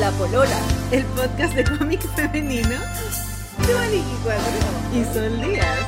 La 0.00 0.10
Polola. 0.12 0.58
el 0.92 1.04
podcast 1.04 1.54
de 1.54 1.62
cómic 1.62 2.00
femenino 2.16 2.70
de 3.66 3.74
Maniki 3.74 4.16
Cuadro. 4.24 4.40
y 4.94 5.04
Sol 5.12 5.38
Díaz. 5.42 5.78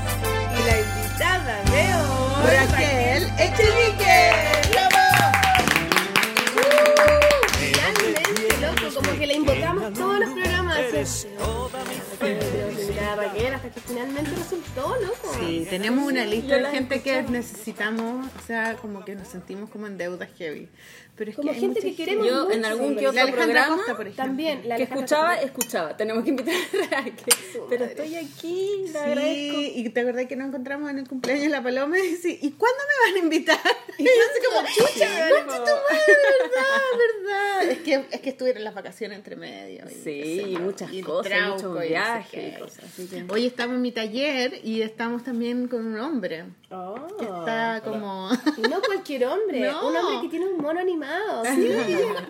Y 0.52 0.62
la 0.66 0.76
invitada 0.80 1.62
de 1.64 1.82
hoy, 1.96 2.44
Raquel 2.54 3.22
Echenique. 3.38 4.20
Realmente, 7.72 8.22
loco, 8.60 8.94
como 8.96 9.18
que 9.18 9.26
la 9.26 9.32
invocamos 9.32 9.94
todos 9.94 10.18
los 10.20 10.28
programas. 10.28 10.78
Raquel 13.16 13.54
hasta 13.54 13.70
que 13.70 13.80
finalmente 13.80 14.30
resultó, 14.30 14.96
loco. 15.00 15.36
Sí, 15.38 15.66
tenemos 15.70 16.06
una 16.06 16.24
lista 16.26 16.56
de 16.56 16.66
gente 16.66 17.02
que 17.02 17.22
necesitamos, 17.22 18.26
o 18.26 18.46
sea, 18.46 18.76
como 18.76 19.04
que 19.04 19.14
nos 19.14 19.28
sentimos 19.28 19.70
como 19.70 19.86
en 19.86 19.96
deudas 19.96 20.28
heavy. 20.36 20.68
Pero 21.14 21.30
es 21.30 21.36
Como 21.36 21.52
que 21.52 21.58
gente 21.60 21.80
que 21.80 21.94
queremos 21.94 22.26
Yo 22.26 22.50
en 22.50 22.58
mucho, 22.60 22.70
algún 22.70 22.88
sí. 22.90 22.96
que 22.96 23.12
La 23.12 23.22
otro 23.24 23.34
programa 23.36 23.76
Costa, 23.76 23.96
por 23.96 24.06
ejemplo. 24.06 24.24
También, 24.24 24.66
la 24.68 24.76
que 24.76 24.82
escuchaba, 24.84 25.28
también. 25.28 25.46
escuchaba. 25.48 25.96
Tenemos 25.96 26.24
que 26.24 26.30
invitar 26.30 26.54
a 26.54 26.86
Raquel. 27.02 27.14
Pero 27.68 27.84
madre. 27.84 27.84
estoy 27.84 28.14
aquí, 28.16 28.84
agradezco. 28.88 29.58
Sí, 29.60 29.72
y 29.76 29.88
te 29.90 30.00
acordás 30.00 30.26
que 30.26 30.36
nos 30.36 30.48
encontramos 30.48 30.90
en 30.90 30.98
el 31.00 31.08
cumpleaños 31.08 31.44
de 31.44 31.50
la 31.50 31.62
Paloma 31.62 31.98
y 31.98 32.02
dice, 32.02 32.30
¿y 32.40 32.50
cuándo 32.52 32.78
me 32.88 33.10
van 33.12 33.20
a 33.20 33.24
invitar? 33.24 33.60
Y 33.98 34.04
yo 34.04 34.10
así 34.30 34.40
como, 34.48 34.66
chucha, 34.74 35.28
Sí, 35.28 35.34
tu 35.42 35.46
madre, 35.50 36.16
verdad, 36.40 36.80
verdad. 36.98 37.70
Es 37.70 37.78
que, 37.80 38.04
es 38.10 38.20
que 38.22 38.30
estuvieron 38.30 38.64
las 38.64 38.74
vacaciones 38.74 39.18
entre 39.18 39.36
medio. 39.36 39.84
y 39.86 39.94
Sí, 39.94 40.50
yo, 40.52 40.60
muchas 40.60 40.90
y 40.92 41.02
cosas, 41.02 41.50
muchos 41.50 41.84
y 41.84 41.88
viajes 41.88 42.54
y 42.98 43.06
que... 43.06 43.24
Hoy 43.28 43.46
estamos 43.46 43.76
en 43.76 43.82
mi 43.82 43.92
taller 43.92 44.60
y 44.64 44.80
estamos 44.80 45.22
también 45.24 45.68
con 45.68 45.84
un 45.86 46.00
hombre 46.00 46.44
Oh. 46.70 46.94
que 47.18 47.24
está 47.26 47.82
como... 47.84 48.30
Y 48.56 48.62
no 48.62 48.80
cualquier 48.80 49.26
hombre, 49.26 49.60
No. 49.60 49.88
un 49.90 49.94
hombre 49.96 50.22
que 50.22 50.28
tiene 50.30 50.46
un 50.46 50.56
mono 50.62 50.80
animado, 50.80 51.01
sí, 51.54 51.66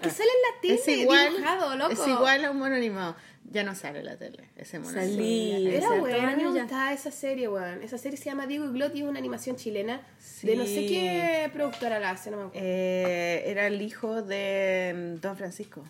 que 0.03 0.11
sale 0.11 0.31
en 0.31 0.43
la 0.55 0.61
tele 0.61 0.75
Es 0.75 0.89
igual, 0.89 1.33
dibujado, 1.35 1.77
loco. 1.77 1.93
es 1.93 2.09
igual 2.09 2.45
a 2.45 2.51
un 2.51 2.59
mono 2.59 2.75
animado. 2.75 3.17
Ya 3.51 3.65
no 3.65 3.75
sale 3.75 3.99
en 3.99 4.07
la 4.07 4.17
tele, 4.17 4.49
ese 4.57 4.79
mono 4.79 4.93
Salí. 4.95 5.53
animado. 5.69 6.07
Era 6.07 6.27
bueno, 6.35 6.53
gustaba 6.53 6.93
esa 6.93 7.11
serie, 7.11 7.49
weón. 7.49 7.83
Esa 7.83 7.99
serie 7.99 8.17
se 8.17 8.27
llama 8.27 8.47
Diego 8.47 8.65
y 8.65 8.73
Glot 8.73 8.95
y 8.95 9.01
es 9.03 9.05
una 9.05 9.19
animación 9.19 9.57
chilena 9.57 10.01
de 10.43 10.57
no 10.57 10.65
sé 10.65 10.87
qué 10.87 11.51
productora 11.53 11.99
la 11.99 12.11
hace, 12.11 12.31
no 12.31 12.37
me 12.39 12.43
acuerdo. 12.45 12.67
Eh, 12.67 13.43
era 13.47 13.67
el 13.67 13.83
hijo 13.83 14.23
de 14.23 15.17
mm, 15.17 15.21
Don 15.21 15.37
Francisco. 15.37 15.85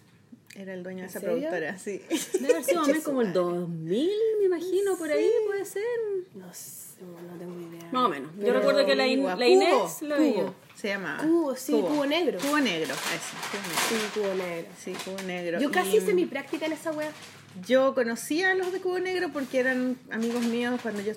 Era 0.56 0.75
el 0.75 0.83
dueño 0.83 1.03
de 1.03 1.06
esa 1.08 1.20
serio? 1.20 1.34
productora, 1.36 1.78
sí. 1.78 2.03
Debe 2.41 2.53
haber 2.55 2.64
sido 2.64 2.83
más 2.86 2.98
como 3.05 3.22
el 3.22 3.33
2000, 3.33 4.10
me 4.41 4.44
imagino, 4.47 4.97
por 4.98 5.10
ahí 5.10 5.30
puede 5.47 5.64
ser. 5.64 5.83
No 6.34 6.53
sé, 6.53 7.03
no 7.05 7.38
tengo 7.38 7.58
idea. 7.60 7.88
Más 7.92 8.05
o 8.05 8.08
menos. 8.08 8.30
Yo 8.38 8.53
recuerdo 8.53 8.84
que 8.84 8.94
la, 8.97 9.06
In- 9.06 9.25
la 9.25 9.47
Inés 9.47 10.03
lo 10.03 10.19
veía. 10.19 10.53
Se 10.83 10.88
llamaba. 10.88 11.22
Cubo, 11.22 11.55
sí, 11.55 11.72
Cubo 11.72 12.05
Negro. 12.05 12.41
Cubo 12.41 12.58
negro, 12.58 12.92
eso. 12.92 13.36
Cubo 13.52 13.64
negro. 13.64 13.78
Sí, 13.88 14.20
Cubo 14.20 14.34
Negro. 14.34 14.70
Sí, 14.83 14.92
Cubo 15.05 15.22
negro. 15.22 15.61
Yo 15.61 15.70
casi 15.70 15.91
Y, 15.91 15.97
hice 15.98 16.12
mi 16.12 16.27
práctica 16.27 16.66
en 16.66 16.72
esa 16.72 16.91
wea. 16.91 17.12
Yo 17.69 17.94
conocía 17.94 18.50
a 18.50 18.55
los 18.55 18.72
de 18.72 18.80
Cubo 18.80 18.98
Negro 18.98 19.28
porque 19.33 19.60
eran 19.60 19.97
amigos 20.10 20.42
míos 20.42 20.80
cuando 20.83 21.00
yo 21.00 21.12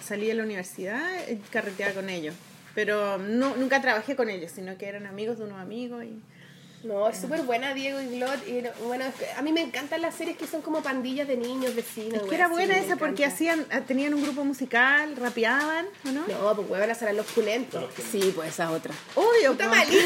salí 0.00 0.28
de 0.28 0.34
la 0.34 0.44
universidad, 0.44 1.28
eh, 1.28 1.38
carreteaba 1.50 1.92
con 1.92 2.08
ellos. 2.08 2.34
Pero 2.74 3.18
no, 3.18 3.54
nunca 3.56 3.82
trabajé 3.82 4.16
con 4.16 4.30
ellos, 4.30 4.50
sino 4.50 4.78
que 4.78 4.86
eran 4.86 5.06
amigos 5.06 5.36
de 5.36 5.44
unos 5.44 5.60
amigos. 5.60 6.04
Y... 6.04 6.18
No, 6.84 7.08
es 7.08 7.18
súper 7.20 7.42
buena 7.42 7.74
Diego 7.74 8.00
y 8.00 8.16
Glot. 8.18 8.48
Y 8.48 8.62
no- 8.62 8.70
bueno, 8.86 9.04
es 9.04 9.14
que 9.14 9.26
a 9.36 9.40
mí 9.42 9.52
me 9.52 9.60
encantan 9.60 10.02
las 10.02 10.14
series 10.16 10.36
que 10.36 10.46
son 10.48 10.62
como 10.62 10.82
pandillas 10.82 11.28
de 11.28 11.36
niños, 11.36 11.74
vecinos. 11.76 12.22
Es 12.22 12.28
que 12.28 12.34
era 12.34 12.48
buena 12.48 12.76
esa 12.76 12.96
porque 12.96 13.24
hacían, 13.24 13.64
ah, 13.70 13.80
tenían 13.82 14.14
un 14.14 14.22
grupo 14.22 14.44
musical, 14.44 15.14
rapeaban, 15.16 15.86
¿o 16.06 16.10
no? 16.10 16.26
No, 16.26 16.56
pues 16.56 16.68
huevón, 16.68 16.94
serán 16.96 17.16
los 17.16 17.26
pulentos. 17.26 17.84
Sí, 18.10 18.32
pues 18.34 18.48
esa 18.50 18.72
otra. 18.72 18.92
Obvio, 19.14 19.52
Puta 19.52 19.68
malita, 19.68 19.96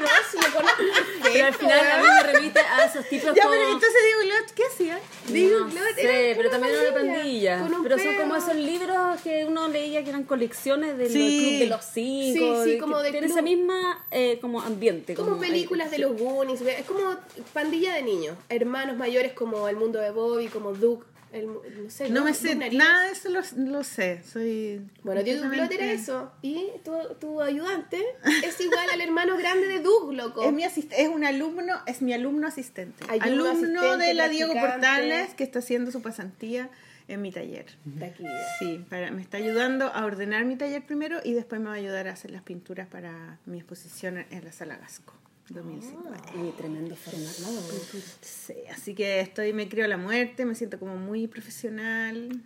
no, 0.00 0.06
si 0.30 0.36
lo 0.46 0.54
conozco 0.54 0.82
Pero 1.22 1.46
al 1.46 1.54
final 1.54 1.78
a 1.90 1.96
mí 2.02 2.06
me 2.22 2.32
remite 2.32 2.60
a 2.60 2.84
esos 2.86 3.06
tipos 3.08 3.34
Ya, 3.34 3.42
como... 3.42 3.54
pero 3.54 3.64
entonces 3.72 4.00
digo, 4.06 4.34
Lot, 4.34 4.50
¿qué 4.52 4.62
hacía? 4.72 4.98
Digo, 5.28 5.58
no 5.60 5.66
Glot 5.68 5.94
sé, 5.96 6.30
era 6.30 6.36
pero 6.38 6.50
también 6.50 6.74
era 6.74 6.82
una 6.84 6.94
pandilla, 6.94 7.18
pandilla. 7.18 7.58
con 7.60 7.74
un 7.74 7.82
Pero 7.82 7.98
son 7.98 8.16
como 8.16 8.36
esos 8.36 8.54
libros 8.56 9.20
que 9.22 9.44
uno 9.44 9.68
leía 9.68 10.02
que 10.02 10.10
eran 10.10 10.24
colecciones 10.24 10.96
del 10.96 11.12
Sí. 11.12 11.40
Club 11.40 11.58
de 11.60 11.66
los 11.66 11.84
Cinco. 11.84 12.56
Sí, 12.56 12.64
sí, 12.64 12.70
de- 12.72 12.78
como 12.78 12.98
de 13.00 13.10
tiene 13.10 13.26
esa 13.26 13.42
misma 13.42 14.04
eh, 14.10 14.38
como 14.40 14.60
ambiente. 14.62 15.14
Como 15.14 15.36
películas 15.58 15.90
de 15.90 15.98
los 15.98 16.16
Goonies, 16.18 16.60
es 16.60 16.84
como 16.86 17.16
pandilla 17.52 17.94
de 17.94 18.02
niños, 18.02 18.36
hermanos 18.48 18.96
mayores 18.96 19.32
como 19.32 19.68
El 19.68 19.76
Mundo 19.76 19.98
de 19.98 20.10
Bobby, 20.10 20.46
como 20.48 20.72
Duke, 20.72 21.06
el, 21.32 21.46
no 21.46 21.90
sé, 21.90 22.08
No 22.08 22.24
me 22.24 22.30
Duke 22.32 22.48
sé, 22.48 22.54
Nariz. 22.54 22.78
nada 22.78 23.04
de 23.04 23.12
eso 23.12 23.28
lo, 23.28 23.40
lo 23.56 23.84
sé. 23.84 24.22
Soy. 24.22 24.80
Bueno, 25.02 25.22
Diego 25.22 25.48
Glot 25.50 25.70
era 25.70 25.92
eso, 25.92 26.32
y 26.40 26.68
tu, 26.84 26.92
tu 27.20 27.42
ayudante 27.42 28.02
es 28.44 28.58
igual 28.60 28.88
al 28.90 29.00
hermano 29.00 29.36
grande 29.36 29.66
de 29.66 29.80
Duke, 29.80 30.14
loco. 30.14 30.42
Es 30.42 30.52
mi 30.52 30.64
es 30.64 31.08
un 31.08 31.24
alumno, 31.24 31.80
es 31.86 32.00
mi 32.02 32.12
alumno 32.14 32.46
asistente. 32.46 33.04
Alumno 33.08 33.50
alumno 33.50 33.80
asistente, 33.80 34.06
de 34.06 34.14
la 34.14 34.28
Diego. 34.28 34.54
Portales 34.54 35.34
que 35.34 35.44
está 35.44 35.58
haciendo 35.58 35.90
su 35.90 36.00
pasantía 36.00 36.70
en 37.08 37.22
mi 37.22 37.30
taller. 37.30 37.66
De 37.84 38.06
aquí. 38.06 38.24
Sí, 38.58 38.84
para, 38.88 39.10
me 39.10 39.20
está 39.22 39.36
ayudando 39.38 39.86
a 39.86 40.04
ordenar 40.04 40.44
mi 40.44 40.56
taller 40.56 40.84
primero 40.84 41.20
y 41.24 41.32
después 41.34 41.60
me 41.60 41.68
va 41.68 41.74
a 41.74 41.78
ayudar 41.78 42.08
a 42.08 42.12
hacer 42.12 42.30
las 42.30 42.42
pinturas 42.42 42.86
para 42.86 43.38
mi 43.46 43.58
exposición 43.58 44.24
en 44.30 44.44
la 44.44 44.52
sala 44.52 44.76
Gasco 44.76 45.14
2050. 45.50 46.32
Y 46.36 46.52
tremendo 46.52 46.96
formato. 46.96 47.74
Sí, 48.20 48.54
así 48.70 48.94
que 48.94 49.20
estoy, 49.20 49.52
me 49.52 49.68
creo 49.68 49.86
la 49.86 49.96
muerte, 49.96 50.44
me 50.44 50.54
siento 50.54 50.78
como 50.78 50.96
muy 50.96 51.26
profesional 51.26 52.42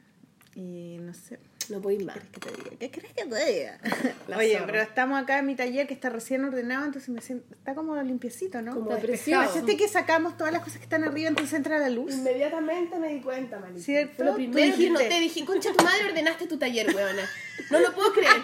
y 0.54 0.98
no 1.00 1.14
sé. 1.14 1.38
No 1.68 1.80
puedo 1.80 1.96
ir 1.96 2.04
más. 2.04 2.18
¿Qué 2.32 2.40
te 2.40 2.50
diga? 2.50 2.70
¿Qué 2.78 2.90
crees 2.90 3.12
que 3.14 3.24
te 3.24 3.52
diga? 3.52 3.78
Oye, 4.36 4.54
zorra. 4.54 4.66
pero 4.66 4.82
estamos 4.82 5.22
acá 5.22 5.38
en 5.38 5.46
mi 5.46 5.54
taller 5.54 5.86
que 5.86 5.94
está 5.94 6.10
recién 6.10 6.44
ordenado, 6.44 6.84
entonces 6.84 7.08
me 7.10 7.20
siento, 7.20 7.54
está 7.54 7.74
como 7.74 8.00
limpiecito, 8.02 8.62
¿no? 8.62 8.74
Como 8.74 8.90
despejado. 8.96 9.48
¿Cachaste 9.48 9.76
que 9.76 9.88
sacamos 9.88 10.36
todas 10.36 10.52
las 10.52 10.62
cosas 10.62 10.78
que 10.78 10.84
están 10.84 11.04
arriba, 11.04 11.28
entonces 11.28 11.54
entra 11.54 11.78
la 11.78 11.88
luz? 11.88 12.14
Inmediatamente 12.14 12.98
me 12.98 13.08
di 13.14 13.20
cuenta, 13.20 13.58
Malika. 13.58 13.80
¿Cierto? 13.80 14.14
Fue 14.16 14.24
lo 14.24 14.34
primero 14.34 14.56
que 14.56 14.66
dijiste. 14.66 14.90
noté. 14.90 15.20
Dije, 15.20 15.44
concha, 15.44 15.72
tu 15.76 15.84
madre 15.84 16.06
ordenaste 16.06 16.46
tu 16.46 16.58
taller, 16.58 16.94
weona. 16.94 17.28
No 17.70 17.78
lo 17.80 17.92
puedo 17.94 18.12
creer. 18.12 18.42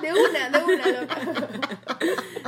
De 0.00 0.12
una, 0.12 0.48
de 0.50 0.64
una, 0.64 1.00
loca. 1.00 1.48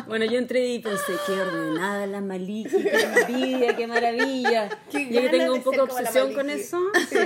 Bueno, 0.07 0.25
yo 0.25 0.39
entré 0.39 0.67
y 0.67 0.79
pensé, 0.81 1.13
qué 1.27 1.33
ordenada 1.33 2.07
la 2.07 2.21
Maliki, 2.21 2.83
qué 2.83 3.03
envidia, 3.03 3.77
qué 3.77 3.87
maravilla. 3.87 4.69
Qué 4.91 5.09
yo 5.11 5.21
que 5.21 5.29
tengo 5.29 5.53
de 5.53 5.59
un 5.59 5.63
poco 5.63 5.77
la 5.77 5.83
obsesión 5.85 6.35
con 6.35 6.51
eso. 6.51 6.81
Sí, 7.09 7.19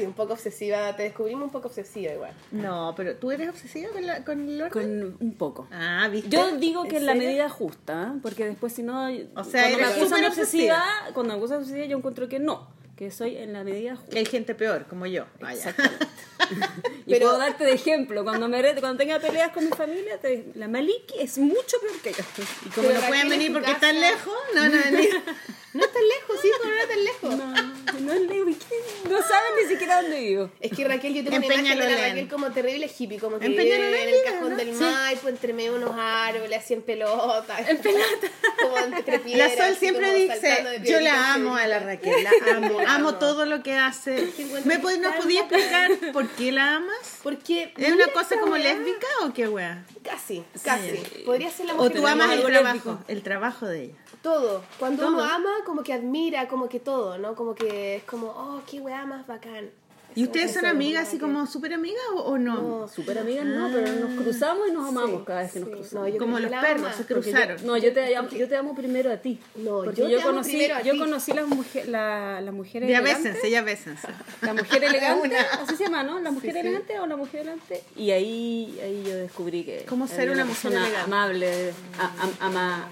un 0.00 0.12
poco 0.12 0.32
obsesiva. 0.34 0.94
Te 0.96 1.04
descubrimos 1.04 1.44
un 1.44 1.50
poco 1.50 1.68
obsesiva 1.68 2.12
igual. 2.12 2.32
No, 2.50 2.94
pero 2.96 3.16
tú 3.16 3.30
eres 3.30 3.48
obsesiva 3.48 3.90
con, 3.92 4.06
la, 4.06 4.24
con 4.24 4.48
el 4.48 4.62
orden. 4.62 4.70
Con 4.70 5.16
un 5.26 5.34
poco. 5.34 5.68
Ah, 5.70 6.08
¿viste? 6.10 6.30
Yo 6.30 6.56
digo 6.56 6.84
que 6.84 6.96
¿En 6.98 7.06
la 7.06 7.12
serio? 7.12 7.28
medida 7.28 7.48
justa, 7.48 8.12
¿eh? 8.14 8.18
porque 8.22 8.46
después 8.46 8.72
si 8.72 8.82
no, 8.82 9.04
O 9.36 9.44
sea, 9.44 9.62
cuando 9.62 9.78
me 9.78 9.82
eres 9.84 9.96
acusan 9.96 10.20
de 10.22 10.26
obsesiva, 10.28 10.82
cuando 11.14 11.32
me 11.34 11.38
acusan 11.38 11.58
de 11.58 11.62
obsesiva 11.64 11.86
yo 11.86 11.96
encuentro 11.98 12.28
que 12.28 12.38
no, 12.38 12.68
que 12.96 13.10
soy 13.10 13.36
en 13.36 13.52
la 13.52 13.64
medida 13.64 13.96
justa. 13.96 14.10
Que 14.12 14.18
hay 14.20 14.26
gente 14.26 14.54
peor, 14.54 14.86
como 14.88 15.06
yo. 15.06 15.24
Vaya. 15.40 15.54
Exactamente. 15.70 16.06
y 17.06 17.10
Pero- 17.12 17.26
puedo 17.26 17.38
darte 17.38 17.64
de 17.64 17.72
ejemplo, 17.72 18.22
cuando 18.24 18.48
me 18.48 18.60
re- 18.62 18.74
cuando 18.80 18.98
tenga 18.98 19.18
peleas 19.18 19.52
con 19.52 19.64
mi 19.64 19.70
familia, 19.70 20.18
te- 20.20 20.52
la 20.54 20.68
Maliki 20.68 21.14
es 21.20 21.38
mucho 21.38 21.76
peor 21.80 22.00
que 22.02 22.12
yo. 22.12 22.24
Y 22.66 22.68
como 22.70 22.88
Pero 22.88 23.00
no 23.00 23.06
pueden 23.08 23.28
venir 23.28 23.52
porque 23.52 23.72
casa- 23.72 23.86
están 23.90 24.00
lejos, 24.00 24.34
no, 24.54 24.64
no 24.68 24.70
venir. 24.90 25.10
No 25.74 25.82
es 25.84 25.92
tan 25.92 26.02
lejos, 26.06 26.36
sí, 26.42 26.50
pero 26.60 26.74
no 26.74 26.82
es 26.82 26.88
tan 26.88 27.04
lejos. 27.04 27.36
No, 27.36 28.00
no, 28.00 28.12
es 28.12 28.20
lejos, 28.28 28.56
¿qué? 28.68 29.08
no 29.08 29.18
saben 29.22 29.52
ni 29.62 29.68
siquiera 29.70 30.02
dónde 30.02 30.20
vivo. 30.20 30.50
Es 30.60 30.70
que 30.72 30.86
Raquel, 30.86 31.14
yo 31.14 31.22
tengo 31.24 31.36
En 31.36 31.44
una 31.44 31.54
imagen 31.54 31.78
de 31.78 31.90
la. 31.90 32.08
Raquel 32.08 32.28
como 32.28 32.50
terrible 32.52 32.90
hippie, 32.98 33.18
como 33.18 33.38
que 33.38 33.46
En 33.46 33.52
vive 33.52 34.02
en 34.02 34.08
el 34.14 34.22
cajón 34.24 34.50
¿no? 34.50 34.56
del 34.56 34.74
Sí. 34.76 34.84
Maipo, 34.84 35.28
entre 35.28 35.52
medio 35.54 35.72
de 35.72 35.78
unos 35.78 35.94
árboles, 35.98 36.58
así 36.58 36.74
en 36.74 36.82
pelota. 36.82 37.58
En 37.68 37.78
pelota. 37.78 38.28
Como 38.62 38.78
entre 38.78 39.16
La 39.18 39.22
piedras, 39.24 39.52
Sol 39.54 39.60
así 39.62 39.74
siempre 39.76 40.14
dice, 40.14 40.80
yo 40.84 41.00
la 41.00 41.34
amo 41.34 41.56
a 41.56 41.66
la. 41.66 41.78
Raquel, 41.80 42.22
la 42.22 42.30
amo, 42.56 42.80
La 42.80 42.94
amo 42.94 43.08
amo. 43.08 43.18
todo 43.18 43.44
lo 43.46 43.62
que 43.62 43.74
hace. 43.74 44.32
¿Me 44.64 44.80
pod- 44.80 44.98
¿Nos 45.00 45.16
podías 45.16 45.44
explicar 45.50 45.90
por 46.12 46.28
qué 46.28 46.52
la 46.52 46.76
amas? 46.76 47.18
Porque. 47.22 47.72
¿Es 47.76 47.92
una 47.92 48.06
cosa 48.08 48.38
como 48.38 48.52
weá. 48.52 48.62
lésbica 48.74 49.06
o 49.24 49.32
qué 49.32 49.48
wea? 49.48 49.84
Casi, 50.04 50.44
casi. 50.62 50.98
Podría 51.24 51.50
ser 51.50 51.66
la 51.66 51.72
¿O 51.74 51.76
mujer 51.78 51.92
tú 51.92 52.02
más 52.02 52.12
amas 52.12 52.30
el 52.36 52.42
trabajo, 52.44 52.98
el 53.08 53.22
trabajo 53.22 53.66
de 53.66 53.84
ella? 53.84 53.94
Todo. 54.22 54.62
Cuando 54.78 55.02
Todo. 55.04 55.14
uno 55.14 55.24
ama, 55.24 55.50
como 55.66 55.82
que 55.82 55.92
admira, 55.92 56.46
como 56.48 56.68
que 56.68 56.78
todo, 56.80 57.18
¿no? 57.18 57.34
Como 57.34 57.54
que 57.54 57.96
es 57.96 58.04
como, 58.04 58.28
oh, 58.28 58.62
qué 58.70 58.80
weá 58.80 59.04
más 59.04 59.26
bacán. 59.26 59.70
¿Y 60.14 60.24
ustedes 60.24 60.52
son 60.52 60.66
amigas 60.66 61.00
una 61.00 61.08
así 61.08 61.16
que- 61.16 61.22
como 61.22 61.46
súper 61.46 61.72
amigas 61.72 62.02
o, 62.14 62.20
o 62.20 62.36
no? 62.38 62.60
No, 62.80 62.86
Súper 62.88 63.18
amigas 63.18 63.46
no, 63.46 63.70
pero 63.72 63.90
nos 63.94 64.20
cruzamos 64.22 64.68
y 64.68 64.70
nos 64.70 64.86
amamos 64.90 65.20
Sí, 65.20 65.24
cada 65.26 65.40
vez 65.40 65.52
que 65.52 65.60
nos 65.60 65.68
sí. 65.70 65.74
cruzamos. 65.74 66.10
No, 66.12 66.18
como 66.18 66.38
los 66.38 66.50
la 66.50 66.60
perros, 66.60 66.82
ama. 66.82 66.92
se 66.92 67.04
Porque 67.04 67.14
yo- 67.14 67.36
cruzaron. 67.38 67.66
no, 67.66 67.76
yo 67.78 67.92
te, 67.94 68.14
amo, 68.14 68.28
yo 68.28 68.46
te 68.46 68.56
amo 68.56 68.74
primero 68.74 69.10
a 69.10 69.16
ti. 69.16 69.40
No, 69.54 69.82
porque 69.84 70.02
yo 70.02 70.08
yo, 70.10 70.16
te 70.18 70.22
amo 70.22 70.32
conocí, 70.32 70.50
primero 70.50 70.74
a 70.76 70.82
yo 70.82 70.92
ti. 70.92 70.98
conocí 70.98 71.32
las 71.32 71.46
mujer, 71.48 71.88
la, 71.88 72.40
las 72.42 72.52
mujeres 72.54 72.90
Ya 72.90 73.00
bésense, 73.00 73.50
ya 73.50 73.62
bésense. 73.62 74.06
La 74.42 74.52
mujer 74.52 74.84
elegante, 74.84 75.28
Una. 75.28 75.40
así 75.62 75.76
se 75.76 75.84
llama, 75.84 76.02
¿no? 76.02 76.20
La 76.20 76.30
mujer 76.30 76.52
sí. 76.52 76.58
elegante 76.58 77.00
o 77.00 77.06
la 77.06 77.16
mujer 77.16 77.40
elegante. 77.40 77.82
Y 77.96 78.10
ahí, 78.10 78.78
ahí 78.84 79.04
yo 79.06 79.16
descubrí 79.16 79.64
que. 79.64 79.86
¿Cómo 79.88 80.04
era 80.04 80.14
ser 80.14 80.30
una 80.30 80.44
mujer 80.44 80.60
persona 80.62 80.86
elegante? 80.88 81.10
amable, 81.10 81.70
a- 81.98 82.22
am- 82.22 82.36
ama- 82.38 82.88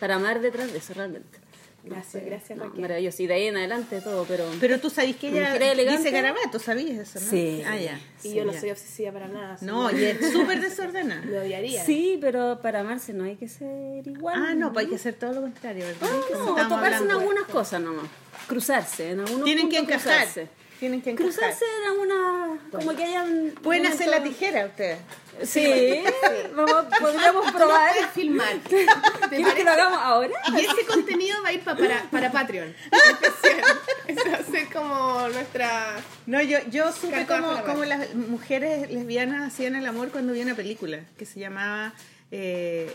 para 0.00 0.16
amar 0.16 0.40
detrás 0.40 0.72
de 0.72 0.78
eso 0.78 0.94
realmente. 0.94 1.38
Gracias, 1.82 2.22
gracias 2.26 2.58
No, 2.58 2.64
Raquel. 2.66 2.80
maravilloso. 2.82 3.22
Y 3.22 3.26
de 3.26 3.32
ahí 3.34 3.46
en 3.46 3.56
adelante 3.56 4.02
todo, 4.02 4.26
pero... 4.28 4.44
Pero 4.60 4.78
tú 4.80 4.90
sabes 4.90 5.16
que 5.16 5.28
ella 5.28 5.96
dice 5.96 6.10
garabato, 6.10 6.58
¿sabías 6.58 6.98
eso, 6.98 7.18
no? 7.24 7.30
Sí. 7.30 7.62
Ah, 7.66 7.78
ya. 7.78 7.98
Y 8.22 8.28
Sí, 8.28 8.34
yo 8.34 8.44
no 8.44 8.52
ya. 8.52 8.60
soy 8.60 8.70
obsesiva 8.70 9.12
para 9.12 9.28
nada. 9.28 9.56
No, 9.62 9.90
y 9.90 10.04
es 10.04 10.30
súper 10.30 10.60
desordenada. 10.68 11.22
Me 11.22 11.38
odiaría. 11.38 11.82
Sí, 11.82 12.18
pero 12.20 12.60
para 12.60 12.80
amarse 12.80 13.14
no 13.14 13.24
hay 13.24 13.36
que 13.36 13.48
ser 13.48 14.06
igual. 14.06 14.34
Ah, 14.36 14.54
no, 14.54 14.74
pues 14.74 14.84
hay 14.84 14.90
que 14.90 14.96
hacer 14.96 15.14
todo 15.14 15.32
lo 15.32 15.40
contrario, 15.40 15.86
¿verdad? 15.86 16.06
No, 16.10 16.38
Como 16.44 16.58
no, 16.58 16.68
tocarse 16.68 17.02
en 17.04 17.10
algunas 17.12 17.44
cosas 17.44 17.80
nomás. 17.80 18.04
Cruzarse, 18.46 19.12
en 19.12 19.20
algunos 19.20 19.44
Tienen 19.44 19.70
que 19.70 19.78
puntos 19.78 19.94
encajar. 19.96 20.24
cruzarse. 20.26 20.48
Tienen 20.80 21.02
que 21.02 21.10
encajar. 21.10 21.30
Cruzarse 21.32 21.64
en 21.82 21.90
alguna... 21.92 22.58
Como 22.72 22.96
que 22.96 23.04
hayan... 23.04 23.52
Pueden 23.62 23.86
hacer 23.86 24.08
la 24.08 24.22
tijera 24.22 24.66
ustedes. 24.66 24.98
Sí, 25.44 26.02
vamos, 26.54 26.86
podríamos 26.98 27.52
probar. 27.52 27.92
Puedes 27.94 28.10
filmar. 28.12 28.54
¿Te 28.68 28.86
¿Quieres 29.30 29.54
que 29.54 29.64
lo 29.64 29.70
hagamos 29.70 29.98
ahora? 30.02 30.34
Y 30.56 30.60
ese 30.64 30.84
contenido 30.86 31.42
va 31.42 31.50
a 31.50 31.52
ir 31.52 31.60
pa- 31.60 31.76
para, 31.76 32.02
para 32.10 32.32
Patreon. 32.32 32.74
Eso 34.06 34.22
va 34.30 34.36
a 34.38 34.42
ser 34.50 34.66
como 34.72 35.28
nuestra. 35.28 35.96
No, 36.26 36.42
yo, 36.42 36.58
yo 36.70 36.92
supe 36.92 37.26
cómo, 37.26 37.62
cómo 37.64 37.84
las 37.84 38.14
mujeres 38.14 38.90
lesbianas 38.90 39.52
hacían 39.52 39.76
el 39.76 39.86
amor 39.86 40.08
cuando 40.10 40.32
vi 40.32 40.42
una 40.42 40.54
película 40.54 41.00
que 41.18 41.24
se 41.26 41.40
llamaba 41.40 41.92
eh, 42.30 42.94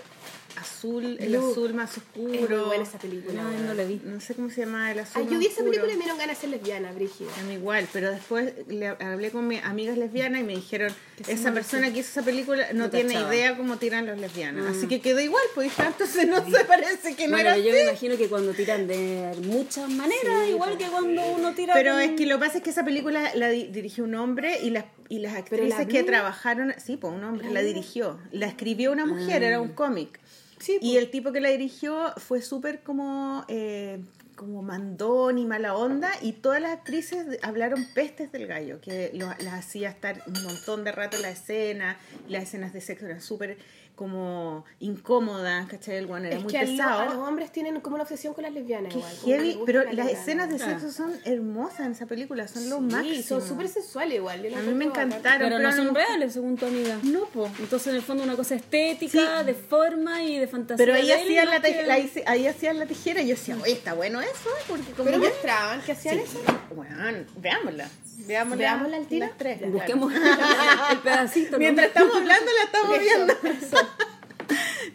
Azul, 0.57 1.17
el 1.19 1.29
Blue. 1.29 1.51
azul 1.51 1.73
más 1.73 1.97
Es 1.97 2.03
muy 2.15 2.37
oscuro. 2.37 2.65
buena 2.67 2.83
esa 2.83 2.97
película. 2.99 3.41
No, 3.43 3.51
no 3.67 3.73
la 3.73 3.83
vi. 3.83 4.01
No 4.03 4.19
sé 4.21 4.33
cómo 4.35 4.49
se 4.49 4.61
llama 4.61 4.91
el 4.91 4.99
azul 4.99 5.21
Ay, 5.25 5.29
yo 5.31 5.39
vi 5.39 5.45
esa 5.45 5.55
oscuro. 5.61 5.69
película 5.71 5.93
y 5.93 5.95
me 5.97 6.03
dieron 6.03 6.17
ganas 6.17 6.37
de 6.37 6.41
ser 6.41 6.49
lesbiana, 6.49 6.91
Brígida. 6.91 7.29
A 7.39 7.43
mí 7.43 7.53
igual, 7.55 7.87
pero 7.93 8.11
después 8.11 8.53
le 8.67 8.87
hablé 8.87 9.31
con 9.31 9.47
mis 9.47 9.63
amigas 9.63 9.97
lesbianas 9.97 10.41
y 10.41 10.43
me 10.43 10.55
dijeron, 10.55 10.93
esa 11.27 11.53
persona 11.53 11.91
que 11.91 11.99
hizo 11.99 12.09
esa 12.09 12.21
película 12.23 12.67
no, 12.73 12.85
No 12.85 12.89
tiene 12.89 13.13
cachaba. 13.13 13.35
idea 13.35 13.57
cómo 13.57 13.77
tiran 13.77 14.05
los 14.05 14.19
lesbianas. 14.19 14.65
Así 14.75 14.87
que 14.87 15.01
quedó 15.01 15.19
igual, 15.19 15.43
pues 15.55 15.71
entonces 15.79 16.27
no 16.27 16.37
se 16.49 16.65
parece 16.65 17.15
que 17.15 17.27
no 17.27 17.35
Bueno, 17.35 17.49
era 17.49 17.57
yo 17.57 17.63
así. 17.71 17.71
me 17.73 17.81
imagino 17.89 18.17
que 18.17 18.27
cuando 18.29 18.53
tiran 18.53 18.87
de 18.87 19.31
muchas 19.43 19.89
maneras, 19.89 20.47
igual 20.49 20.77
que 20.77 20.85
cuando 20.87 21.21
uno 21.27 21.53
tira 21.53 21.73
Pero 21.73 21.93
con- 21.93 22.01
es 22.01 22.11
que 22.11 22.25
lo 22.25 22.35
que 22.39 22.45
pasa 22.45 22.57
es 22.57 22.63
que 22.63 22.69
esa 22.69 22.83
película 22.85 23.33
la 23.35 23.49
di- 23.49 23.67
dirigió 23.67 24.03
un 24.03 24.15
hombre 24.15 24.59
y 24.61 24.69
las, 24.69 24.85
y 25.09 25.19
las 25.19 25.33
Pero 25.49 25.63
la 25.65 25.75
actrices 25.77 25.87
que 25.87 26.03
trabajaron, 26.03 26.73
sí, 26.83 26.97
pues 26.97 27.13
un 27.13 27.23
hombre 27.23 27.49
la 27.51 27.61
dirigió. 27.61 28.19
La 28.31 28.47
escribió 28.47 28.91
una 28.91 29.05
mujer, 29.05 29.43
era 29.43 29.59
un 29.61 29.69
cómic. 29.69 30.19
Sí, 30.65 30.79
Y 30.81 30.97
el 30.97 31.11
tipo 31.11 31.31
que 31.31 31.41
la 31.41 31.49
dirigió 31.49 32.11
fue 32.17 32.41
súper 32.41 32.81
como, 32.81 33.45
eh, 33.47 33.99
como 34.35 34.63
mandón 34.63 35.37
y 35.37 35.45
mala 35.45 35.75
onda 35.75 36.11
y 36.21 36.33
todas 36.33 36.59
las 36.61 36.71
actrices 36.73 37.37
hablaron 37.43 37.85
pestes 37.93 38.31
del 38.31 38.47
gallo, 38.47 38.81
que 38.81 39.11
lo- 39.13 39.27
las 39.27 39.53
hacía 39.53 39.89
estar 39.89 40.21
un 40.27 40.43
montón 40.43 40.83
de 40.83 40.91
rato 40.91 41.17
en 41.17 41.21
la 41.21 41.29
escena, 41.29 41.97
las 42.27 42.43
escenas 42.43 42.73
de 42.73 42.81
sexo 42.81 43.05
eran 43.05 43.21
súper 43.21 43.57
como 43.95 44.65
incómodas, 44.79 45.67
¿cachai? 45.67 45.95
El 45.97 46.07
guano 46.07 46.27
era 46.27 46.35
Es 46.37 46.43
muy 46.43 46.51
que 46.51 46.57
a, 46.59 46.63
lo- 46.63 46.69
pesado. 46.71 46.99
a 47.01 47.05
los 47.05 47.15
hombres 47.15 47.51
tienen 47.51 47.79
como 47.81 47.95
una 47.95 48.03
obsesión 48.03 48.33
con 48.33 48.43
las 48.43 48.53
lesbianas. 48.53 48.91
Qué 48.93 48.99
igual, 48.99 49.15
heavy, 49.25 49.59
pero 49.65 49.79
la 49.83 49.93
las 49.93 50.05
lesbiana. 50.07 50.19
escenas 50.21 50.49
de 50.49 50.55
Ah. 50.55 50.79
sexo 50.79 50.91
son 50.91 51.13
hermosas 51.25 51.81
en 51.81 51.91
esa 51.93 52.05
película, 52.05 52.47
son 52.47 52.69
lo 52.69 52.79
máximo. 52.81 53.15
Sí, 53.15 53.23
son 53.23 53.41
súper 53.41 53.67
sensuales 53.69 54.15
igual. 54.17 54.43
yo 54.43 54.57
A 54.57 54.61
mí 54.61 54.73
me 54.73 54.85
encantaron. 54.85 55.39
Pero 55.39 55.59
no 55.59 55.69
pero 55.69 55.75
son 55.75 55.87
no- 55.87 55.93
reales, 55.93 56.33
según 56.33 56.57
tu 56.57 56.65
amiga. 56.65 56.97
No, 57.03 57.25
po. 57.25 57.49
Entonces, 57.59 57.87
en 57.87 57.95
el 57.95 58.01
fondo, 58.01 58.23
una 58.23 58.35
cosa 58.35 58.55
estética, 58.55 59.39
Sí. 59.39 59.45
de 59.45 59.53
forma 59.53 60.21
y 60.23 60.37
de 60.39 60.47
fantasía. 60.47 60.85
Pero 60.85 60.93
ahí 60.97 61.11
hacían, 61.11 61.49
la, 61.49 61.61
que- 61.61 61.83
la 61.85 61.93
ahí 62.31 62.47
hacían 62.47 62.79
la 62.79 62.85
tijera 62.85 63.21
y 63.21 63.27
yo 63.27 63.35
decía, 63.35 63.57
oye, 63.61 63.73
está 63.73 63.93
bueno 63.93 64.21
eso, 64.21 64.49
porque 64.67 64.91
como 64.91 65.05
Pero 65.05 65.19
mostraban 65.19 65.81
que 65.81 65.91
hacían 65.93 66.19
eso. 66.19 66.39
Bueno, 66.75 66.95
veámosla. 67.37 67.89
Veámosla, 68.27 68.57
Veámosla 68.57 68.97
al 68.97 69.07
tiro. 69.07 69.25
las 69.27 69.37
tres. 69.37 69.71
Busquemos 69.71 70.13
el 70.91 70.97
pedacito. 70.99 71.51
¿no? 71.53 71.57
Mientras 71.59 71.87
estamos 71.87 72.15
hablando, 72.15 72.45
la 72.57 72.63
estamos 72.63 72.97
Eso, 72.97 73.03
viendo. 73.03 73.33
eso. 73.65 73.77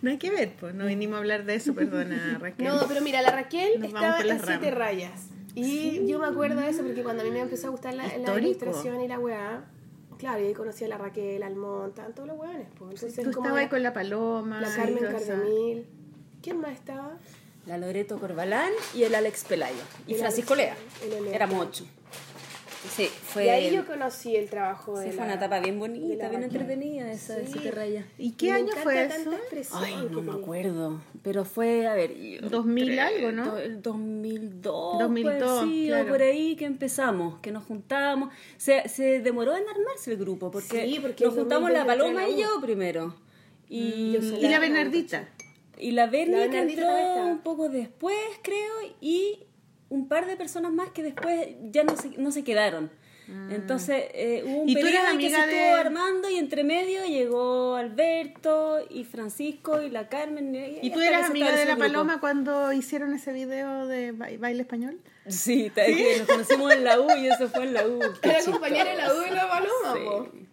No 0.02 0.10
hay 0.10 0.16
que 0.18 0.30
ver, 0.30 0.54
pues 0.58 0.74
no 0.74 0.86
vinimos 0.86 1.16
a 1.16 1.18
hablar 1.18 1.44
de 1.44 1.56
eso, 1.56 1.74
perdona 1.74 2.38
Raquel. 2.40 2.66
No, 2.66 2.86
pero 2.88 3.02
mira, 3.02 3.20
la 3.20 3.32
Raquel 3.32 3.78
Nos 3.80 3.88
estaba 3.88 4.20
en 4.20 4.28
las 4.28 4.42
siete 4.46 4.70
rayas. 4.70 5.26
Y 5.54 6.06
yo 6.06 6.18
me 6.20 6.26
acuerdo 6.26 6.60
de 6.60 6.70
eso 6.70 6.82
porque 6.82 7.02
cuando 7.02 7.22
a 7.22 7.24
mí 7.26 7.30
me 7.32 7.40
empezó 7.40 7.66
a 7.66 7.70
gustar 7.70 7.92
la, 7.94 8.06
la 8.16 8.38
ilustración 8.38 9.02
y 9.02 9.08
la 9.08 9.18
weá, 9.18 9.64
claro, 10.16 10.40
y 10.42 10.46
ahí 10.46 10.54
conocí 10.54 10.84
a 10.84 10.88
la 10.88 10.96
Raquel, 10.96 11.42
al 11.42 11.56
Montan, 11.56 12.14
todos 12.14 12.28
los 12.28 12.38
weones. 12.38 12.68
Pues. 12.78 13.02
Entonces, 13.02 13.24
Tú 13.24 13.30
estabas 13.30 13.52
ahí 13.58 13.64
la, 13.64 13.68
con 13.68 13.82
la 13.82 13.92
paloma. 13.92 14.60
la 14.60 14.68
y 14.68 14.72
Carmen. 14.72 15.04
Cardemil. 15.04 15.86
¿Quién 16.40 16.60
más 16.60 16.72
estaba? 16.72 17.18
La 17.66 17.76
Loreto 17.76 18.18
Corbalán 18.18 18.70
y 18.94 19.02
el 19.02 19.14
Alex 19.14 19.44
Pelayo. 19.44 19.82
Y 20.06 20.14
El 20.14 20.20
Francisco 20.20 20.54
Lea. 20.54 20.76
Éramos 21.32 21.66
ocho. 21.66 21.84
Sí, 22.88 23.04
fue. 23.06 23.44
Y 23.44 23.48
ahí 23.50 23.74
yo 23.74 23.84
conocí 23.84 24.34
el 24.36 24.48
trabajo 24.48 24.98
de 24.98 25.04
sí, 25.04 25.10
la... 25.10 25.16
fue 25.16 25.24
una 25.24 25.34
etapa 25.34 25.60
bien 25.60 25.78
bonita, 25.78 26.24
la 26.24 26.28
bien 26.30 26.42
entretenida 26.44 27.10
esa 27.12 27.34
de 27.36 27.44
Sí. 27.46 27.52
siete 27.52 27.70
rayas. 27.72 28.06
¿Y 28.16 28.32
qué 28.32 28.46
Me 28.46 28.52
año 28.52 28.72
fue 28.82 29.04
eso? 29.04 29.30
Ay, 29.74 29.94
no 30.10 30.22
me 30.22 30.30
tenía. 30.30 30.32
acuerdo. 30.42 31.00
Pero 31.22 31.44
fue, 31.44 31.86
a 31.86 31.94
ver. 31.94 32.16
yo 32.16 32.48
2000 32.48 32.86
creo- 32.86 33.06
algo, 33.06 33.32
¿no? 33.32 33.58
El 33.58 33.82
2002. 33.82 34.98
2002, 34.98 35.60
pues, 35.60 35.70
sí, 35.70 35.84
claro. 35.88 36.04
o 36.04 36.08
por 36.08 36.22
ahí 36.22 36.56
que 36.56 36.64
empezamos, 36.64 37.38
que 37.40 37.52
nos 37.52 37.64
juntamos. 37.64 38.32
Se, 38.56 38.88
se 38.88 39.20
demoró 39.20 39.54
en 39.56 39.64
armarse 39.68 40.12
el 40.12 40.16
grupo, 40.16 40.50
porque, 40.50 40.86
Sí, 40.86 40.98
porque 41.00 41.24
nos 41.26 41.34
juntamos 41.34 41.70
la 41.70 41.84
2002 41.84 41.86
Paloma 41.98 42.20
entré 42.24 42.36
y 42.38 42.42
la 42.42 42.48
yo 42.48 42.60
primero. 42.62 43.14
Y, 43.68 44.12
yo 44.12 44.20
Y 44.38 44.42
la 44.42 44.48
La- 44.52 44.58
Bernardita. 44.58 45.28
y 45.78 45.90
la 45.92 46.06
Berni 46.06 46.34
La 46.36 46.48
que 46.50 46.58
entró 46.60 46.88
un 47.26 47.38
poco 47.40 47.68
después, 47.68 48.16
creo, 48.42 48.74
y 49.00 49.44
un 49.90 50.08
par 50.08 50.26
de 50.26 50.36
personas 50.36 50.72
más 50.72 50.88
que 50.90 51.02
después 51.02 51.48
ya 51.70 51.84
no 51.84 51.96
se, 51.96 52.08
no 52.16 52.30
se 52.32 52.42
quedaron. 52.44 52.90
Entonces 53.48 54.06
eh, 54.14 54.42
hubo 54.44 54.62
un 54.62 54.68
¿Y 54.68 54.74
tú 54.74 54.80
eres 54.80 54.90
periodo 55.02 55.12
en 55.12 55.18
que 55.20 55.30
se 55.30 55.46
de- 55.46 55.52
estuvo 55.68 55.76
armando 55.76 56.28
y 56.28 56.36
entre 56.36 56.64
medio 56.64 57.04
llegó 57.06 57.76
Alberto 57.76 58.78
y 58.90 59.04
Francisco 59.04 59.80
y 59.82 59.88
la 59.88 60.08
Carmen. 60.08 60.52
¿Y 60.82 60.90
tú 60.90 60.98
hasta 60.98 61.08
eras 61.10 61.30
amiga 61.30 61.52
de 61.52 61.64
la 61.64 61.74
grupo. 61.76 61.78
paloma 61.80 62.18
cuando 62.18 62.72
hicieron 62.72 63.14
ese 63.14 63.32
video 63.32 63.86
de 63.86 64.10
ba- 64.10 64.26
baile 64.36 64.62
español? 64.62 64.98
Sí, 65.28 65.70
nos 66.18 66.26
conocimos 66.26 66.72
en 66.72 66.82
la 66.82 67.00
U 67.00 67.06
y 67.18 67.28
eso 67.28 67.48
fue 67.48 67.64
en 67.66 67.74
la 67.74 67.86
U. 67.86 68.00
Era 68.22 68.44
compañera 68.44 68.90
de 68.90 68.96
la 68.96 69.14
U 69.14 69.18
de 69.20 69.30
la 69.30 69.48
Paloma, 69.48 69.94
Sí. 70.32 70.46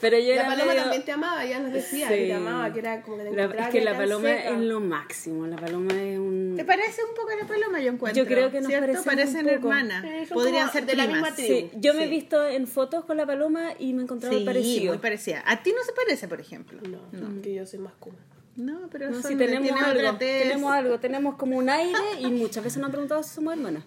Pero 0.00 0.18
yo 0.18 0.28
La 0.28 0.34
era 0.34 0.46
Paloma 0.46 0.66
medio- 0.66 0.82
también 0.82 1.04
te 1.04 1.12
amaba, 1.12 1.44
ya 1.44 1.58
nos 1.60 1.72
decía 1.72 2.08
Sí. 2.08 2.14
que 2.14 2.26
te 2.26 2.32
amaba, 2.34 2.72
que 2.72 2.78
era 2.78 3.02
como 3.02 3.18
que 3.18 3.24
te 3.24 3.30
La- 3.36 3.42
encontraba 3.42 3.68
es 3.68 3.72
que 3.72 3.80
la 3.82 3.96
paloma 3.96 4.28
seca. 4.28 4.50
es 4.50 4.58
lo 4.60 4.80
máximo. 4.80 5.46
La 5.46 5.56
paloma 5.56 5.92
es 6.02 6.18
un. 6.18 6.54
¿Te 6.56 6.64
parece 6.64 7.04
un 7.04 7.14
poco 7.14 7.30
a 7.30 7.36
la 7.36 7.46
paloma? 7.46 7.80
Yo 7.80 7.92
encuentro. 7.92 8.22
Yo 8.22 8.26
creo 8.28 8.50
que 8.50 8.60
nos 8.60 8.72
Parecen 9.04 9.46
un 9.46 9.54
poco. 9.56 9.68
hermanas. 9.68 10.04
Sí, 10.28 10.32
Podrían 10.32 10.72
ser 10.72 10.86
de 10.86 10.96
la 10.96 11.04
primas. 11.04 11.20
misma 11.22 11.36
tribu. 11.36 11.54
Sí, 11.54 11.70
yo 11.80 11.94
me 11.94 12.02
he 12.02 12.04
Sí. 12.06 12.10
visto 12.10 12.46
en 12.46 12.66
fotos 12.66 13.04
con 13.04 13.16
la 13.16 13.26
paloma 13.26 13.70
y 13.78 13.92
me 13.92 14.00
he 14.00 14.04
encontrado 14.04 14.38
Sí, 14.38 14.44
parecido. 14.44 14.92
muy 14.92 14.98
parecida. 15.02 15.42
A 15.46 15.62
ti 15.62 15.72
no 15.76 15.82
se 15.84 15.92
parece, 15.92 16.28
por 16.28 16.40
ejemplo. 16.40 16.80
No, 17.12 17.42
que 17.42 17.54
yo 17.54 17.66
soy 17.66 17.78
más 17.80 17.92
kuma. 18.00 18.16
No, 18.56 18.88
pero 18.90 19.08
No, 19.10 19.20
son- 19.22 19.30
sí, 19.32 19.36
tenemos 19.36 19.70
algo, 19.80 20.16
tenemos 20.18 20.72
algo, 20.72 20.98
tenemos 20.98 21.34
como 21.36 21.56
un 21.56 21.70
aire 21.70 21.98
y 22.20 22.26
muchas 22.26 22.62
veces 22.64 22.78
nos 22.78 22.86
han 22.86 22.92
preguntado 22.92 23.22
si 23.22 23.34
somos 23.34 23.54
hermanas, 23.54 23.84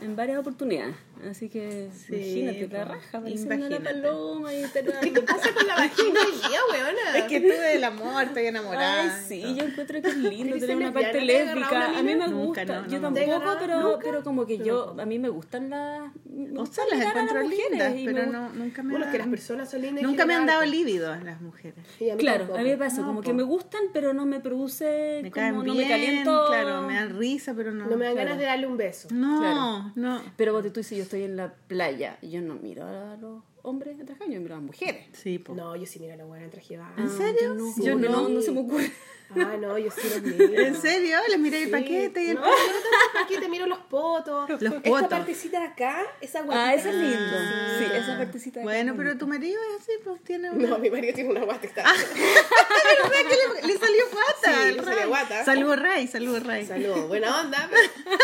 en 0.00 0.14
varias 0.14 0.38
oportunidades. 0.38 0.94
Así 1.30 1.48
que 1.48 1.88
Sí, 1.94 2.40
imagínate, 2.40 2.68
la 2.68 2.84
raja, 2.84 3.20
pareciendo 3.20 3.66
una 3.66 3.78
paloma 3.80 4.54
y 4.54 4.62
te 4.66 4.84
¿Qué 5.00 5.10
te 5.10 5.22
pasa 5.22 5.54
con 5.54 5.66
la 5.66 5.76
vagina 5.76 6.20
día, 6.20 6.58
weona? 6.70 7.18
Es 7.18 7.24
que 7.24 7.40
tú 7.40 7.46
del 7.48 7.84
amor, 7.84 8.24
estoy 8.24 8.46
enamorada. 8.46 9.02
Ay, 9.02 9.10
sí, 9.26 9.40
yo 9.56 9.64
encuentro 9.64 10.02
que 10.02 10.08
es 10.08 10.16
lindo 10.16 10.42
¿Quieres 10.56 10.60
tener 10.62 10.76
una 10.76 10.92
parte? 10.92 11.10
¿Te 11.12 11.20
lésbica. 11.22 11.98
A 11.98 12.02
mí 12.02 12.14
me 12.14 12.28
gusta, 12.28 12.64
Nunca, 12.64 12.80
no, 12.82 12.88
yo 12.88 13.00
no, 13.00 13.12
¿Te 13.12 13.26
tampoco, 13.26 13.56
pero, 13.60 13.80
Nunca. 13.80 13.98
pero 14.04 14.22
como 14.22 14.46
que 14.46 14.58
yo, 14.58 14.96
a 14.98 15.06
mí 15.06 15.18
me 15.18 15.28
gustan 15.28 15.70
las... 15.70 16.10
O 16.56 16.66
sea, 16.66 16.84
las 16.90 17.00
encuentro 17.00 17.42
mujeres 17.42 17.68
lindas, 17.70 17.96
y 17.96 18.04
pero 18.06 18.26
no, 18.26 18.48
nunca 18.52 18.82
me 18.82 18.90
Bueno, 18.90 19.06
que 19.10 19.18
las 19.18 19.24
han- 19.26 19.30
personas 19.30 19.70
son 19.70 19.82
lindas. 19.82 20.02
y 20.02 20.06
Nunca 20.06 20.26
me 20.26 20.34
han 20.34 20.46
dado 20.46 20.60
algo. 20.60 20.72
líbido 20.74 21.14
las 21.16 21.40
mujeres. 21.40 21.84
Y 22.00 22.10
Claro, 22.16 22.54
a 22.54 22.58
mí 22.58 22.64
me 22.70 22.76
pasa, 22.76 23.00
No, 23.02 23.06
como 23.08 23.20
que 23.22 23.32
me 23.32 23.42
gustan, 23.44 23.80
pero 23.92 24.12
no 24.12 24.26
me 24.26 24.40
produce, 24.40 25.20
Me 25.22 25.30
como 25.30 25.34
caen 25.42 25.54
no 25.56 25.62
bien, 25.62 25.76
me 25.76 25.88
caliento. 25.88 26.44
claro, 26.48 26.82
me 26.82 26.94
dan 26.94 27.16
risa, 27.18 27.54
pero 27.54 27.72
no. 27.72 27.86
No 27.86 27.96
me 27.96 28.04
dan 28.06 28.14
ganas 28.16 28.38
de 28.38 28.44
darle 28.44 28.66
un 28.66 28.76
beso. 28.76 29.08
No, 29.12 29.92
no. 29.94 30.22
Pero 30.36 30.52
vos 30.52 30.62
tú 30.64 30.80
dices, 30.80 30.98
yo 30.98 31.03
estoy 31.04 31.22
en 31.22 31.36
la 31.36 31.54
playa 31.54 32.18
y 32.20 32.30
yo 32.30 32.40
no 32.40 32.54
miro 32.56 32.84
a 32.86 33.16
los 33.16 33.42
hombres 33.62 33.98
en 33.98 34.06
traje, 34.06 34.24
yo 34.30 34.40
miro 34.40 34.54
a 34.54 34.58
las 34.58 34.66
mujeres. 34.66 35.06
Sí, 35.12 35.38
po. 35.38 35.54
No, 35.54 35.74
yo 35.76 35.86
sí 35.86 35.98
miro 36.00 36.14
a 36.14 36.16
la 36.16 36.24
buena 36.24 36.44
en 36.44 36.50
traje 36.50 36.76
baño. 36.76 36.94
¿En 36.98 37.10
serio? 37.10 37.54
No, 37.54 37.72
Yo 37.82 37.94
no, 37.94 38.08
no. 38.10 38.28
no 38.28 38.40
se 38.42 38.50
me 38.52 38.60
ocurre. 38.60 38.92
Ah, 39.30 39.56
no, 39.58 39.78
yo 39.78 39.90
sí 39.90 40.02
los 40.08 40.22
miro. 40.38 40.44
¿En 40.62 40.76
serio? 40.80 41.16
Les 41.30 41.38
miré 41.38 41.62
el 41.64 41.70
paquete 41.70 42.22
y 42.22 42.28
el... 42.28 42.34
No, 42.34 42.42
yo 42.42 42.48
no 42.50 42.56
tengo 42.56 42.96
el 43.14 43.20
paquete, 43.22 43.48
miro 43.48 43.66
los 43.66 43.78
potos. 43.78 44.48
Los 44.60 44.60
Esta 44.74 44.82
potos. 44.82 45.08
partecita 45.08 45.60
de 45.60 45.66
acá, 45.66 46.02
esa 46.20 46.42
guatita. 46.42 46.66
Ah, 46.68 46.74
ese 46.74 46.90
es 46.90 46.94
lindo. 46.94 47.36
Ah. 47.36 47.76
Sí, 47.78 47.84
esa 47.96 48.16
partecita. 48.18 48.60
de 48.60 48.64
acá 48.64 48.70
Bueno, 48.70 48.94
pero 48.96 49.16
tu 49.16 49.26
marido 49.26 49.58
es 49.70 49.82
así, 49.82 49.92
pues 50.04 50.22
tiene 50.22 50.50
una... 50.50 50.68
No, 50.68 50.78
mi 50.78 50.90
marido 50.90 51.14
tiene 51.14 51.30
una 51.30 51.40
guata 51.44 51.60
que 51.62 51.66
está. 51.68 51.82
¿Verdad 51.84 53.18
que 53.28 53.62
le, 53.66 53.72
le 53.72 53.78
salió 53.78 54.02
guata? 54.12 54.62
Sí, 54.68 54.72
le 54.76 54.84
salió 54.84 55.08
guata. 55.08 55.44
Saludos, 55.44 55.78
Ray, 55.80 56.06
saludos, 56.06 56.42
Ray. 56.46 56.66
Saludos, 56.66 57.08
buena 57.08 57.40
onda. 57.40 57.68
Pero... 57.70 58.14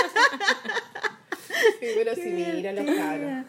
Sí, 1.81 1.87
pero 1.97 2.15
sí, 2.15 2.23
mira 2.31 2.73
los 2.73 2.85
cabros. 2.85 3.45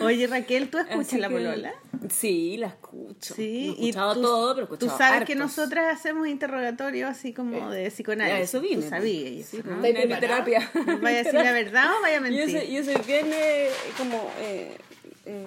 Oye, 0.00 0.26
Raquel, 0.26 0.68
¿tú 0.70 0.78
escuchas 0.78 1.18
la 1.20 1.28
polola? 1.28 1.72
Sí, 2.10 2.56
la 2.56 2.68
escucho. 2.68 3.34
Sí, 3.34 3.66
he 3.68 3.70
escuchado 3.88 4.14
tú, 4.14 4.22
todo, 4.22 4.54
pero 4.54 4.64
he 4.64 4.68
tú 4.68 4.74
escuchado 4.86 4.98
sabes 4.98 5.24
que 5.26 5.34
nosotras 5.34 5.98
hacemos 5.98 6.26
interrogatorios 6.28 7.10
así 7.10 7.32
como 7.32 7.70
de 7.70 7.90
psicoanálisis. 7.90 8.38
Ya, 8.38 8.44
eso 8.44 8.60
vine. 8.60 8.82
Tú 8.82 8.88
sabías 8.88 9.46
Sí, 9.46 9.58
pues, 9.62 9.64
¿no? 9.66 9.76
¿Estáis 9.84 9.94
en 9.96 10.08
mi 10.08 10.14
preparada? 10.14 10.44
terapia. 10.44 10.70
¿Nos 10.86 11.00
¿Vaya 11.02 11.20
a 11.20 11.22
decir 11.24 11.34
la 11.40 11.52
verdad 11.52 11.90
o 11.98 12.02
vaya 12.02 12.16
a 12.16 12.18
Yo 12.18 12.22
mentir? 12.22 12.50
soy, 12.60 12.72
yo 12.72 12.84
soy 12.84 12.96
bien 13.06 13.26
eh, 13.32 13.70
como 13.98 14.30
eh, 14.40 14.76
eh, 15.26 15.46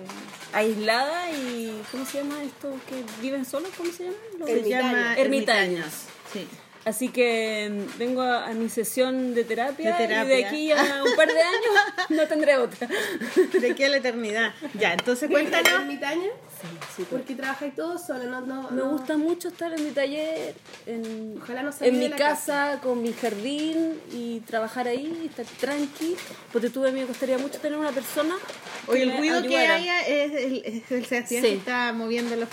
aislada 0.54 1.32
y 1.32 1.82
¿cómo 1.92 2.06
se 2.06 2.20
llama 2.20 2.44
esto? 2.44 2.74
que 2.88 3.04
viven 3.22 3.46
solos? 3.46 3.70
¿Cómo 3.78 3.92
se 3.92 4.04
llama? 4.06 4.16
Los 4.40 4.50
Se 4.50 4.70
llama 4.70 5.16
Ermitaños. 5.18 5.20
Ermitaños. 5.20 5.94
Sí. 6.32 6.48
Así 6.86 7.08
que 7.10 7.70
mm, 7.72 7.98
vengo 7.98 8.22
a, 8.22 8.46
a 8.48 8.54
mi 8.54 8.68
sesión 8.70 9.34
de 9.34 9.44
terapia, 9.46 9.96
De 9.96 10.04
y 10.04 10.08
terapia. 10.08 10.36
de 10.36 10.46
aquí 10.46 10.72
a 10.72 11.04
un 11.04 11.16
par 11.16 11.28
de 11.28 11.42
años 11.42 12.10
no 12.10 12.28
tendré 12.28 12.58
otra. 12.58 12.88
De 13.60 13.72
aquí 13.72 13.84
a 13.84 13.90
la 13.90 13.98
eternidad. 13.98 14.54
Ya, 14.78 14.94
entonces 14.94 15.30
¿Cuéntanos? 15.30 15.72
ermitaña? 15.82 16.28
Sí, 16.96 17.06
Porque 17.10 17.36
trabajáis 17.36 17.76
todos 17.76 18.06
solo, 18.06 18.24
no, 18.30 18.40
no, 18.42 18.70
Me 18.72 18.78
no- 18.78 18.90
gusta 18.92 19.18
mucho 19.18 19.50
estar 19.50 19.74
en 19.74 19.84
mi 19.84 19.92
taller, 19.92 20.56
en, 20.86 21.38
Ojalá 21.42 21.62
no 21.64 21.72
en 21.82 22.00
mi 22.00 22.08
la 22.08 22.16
casa, 22.16 22.80
con 22.82 23.02
mi 23.02 23.12
jardín 23.14 24.00
y 24.14 24.40
trabajar 24.42 24.88
ahí, 24.88 25.26
estar 25.30 25.46
tranqui. 25.60 26.16
Porque 26.54 26.70
tú 26.70 26.86
a 26.86 26.92
mí 26.92 27.00
me 27.02 27.06
gustaría 27.06 27.38
mucho 27.38 27.60
tener 27.60 27.78
una 27.78 27.92
persona. 27.92 28.36
Oye, 28.88 29.04
el 29.04 29.18
ruido 29.18 29.42
que 29.44 29.58
haya 29.58 30.02
es 30.08 30.32
el, 30.34 30.62
es 30.66 30.92
el 30.92 31.06
Sebastián 31.06 31.44
Sí. 31.44 31.50
que 31.50 31.56
está 31.56 31.92
moviendo 31.94 32.36
los 32.38 32.48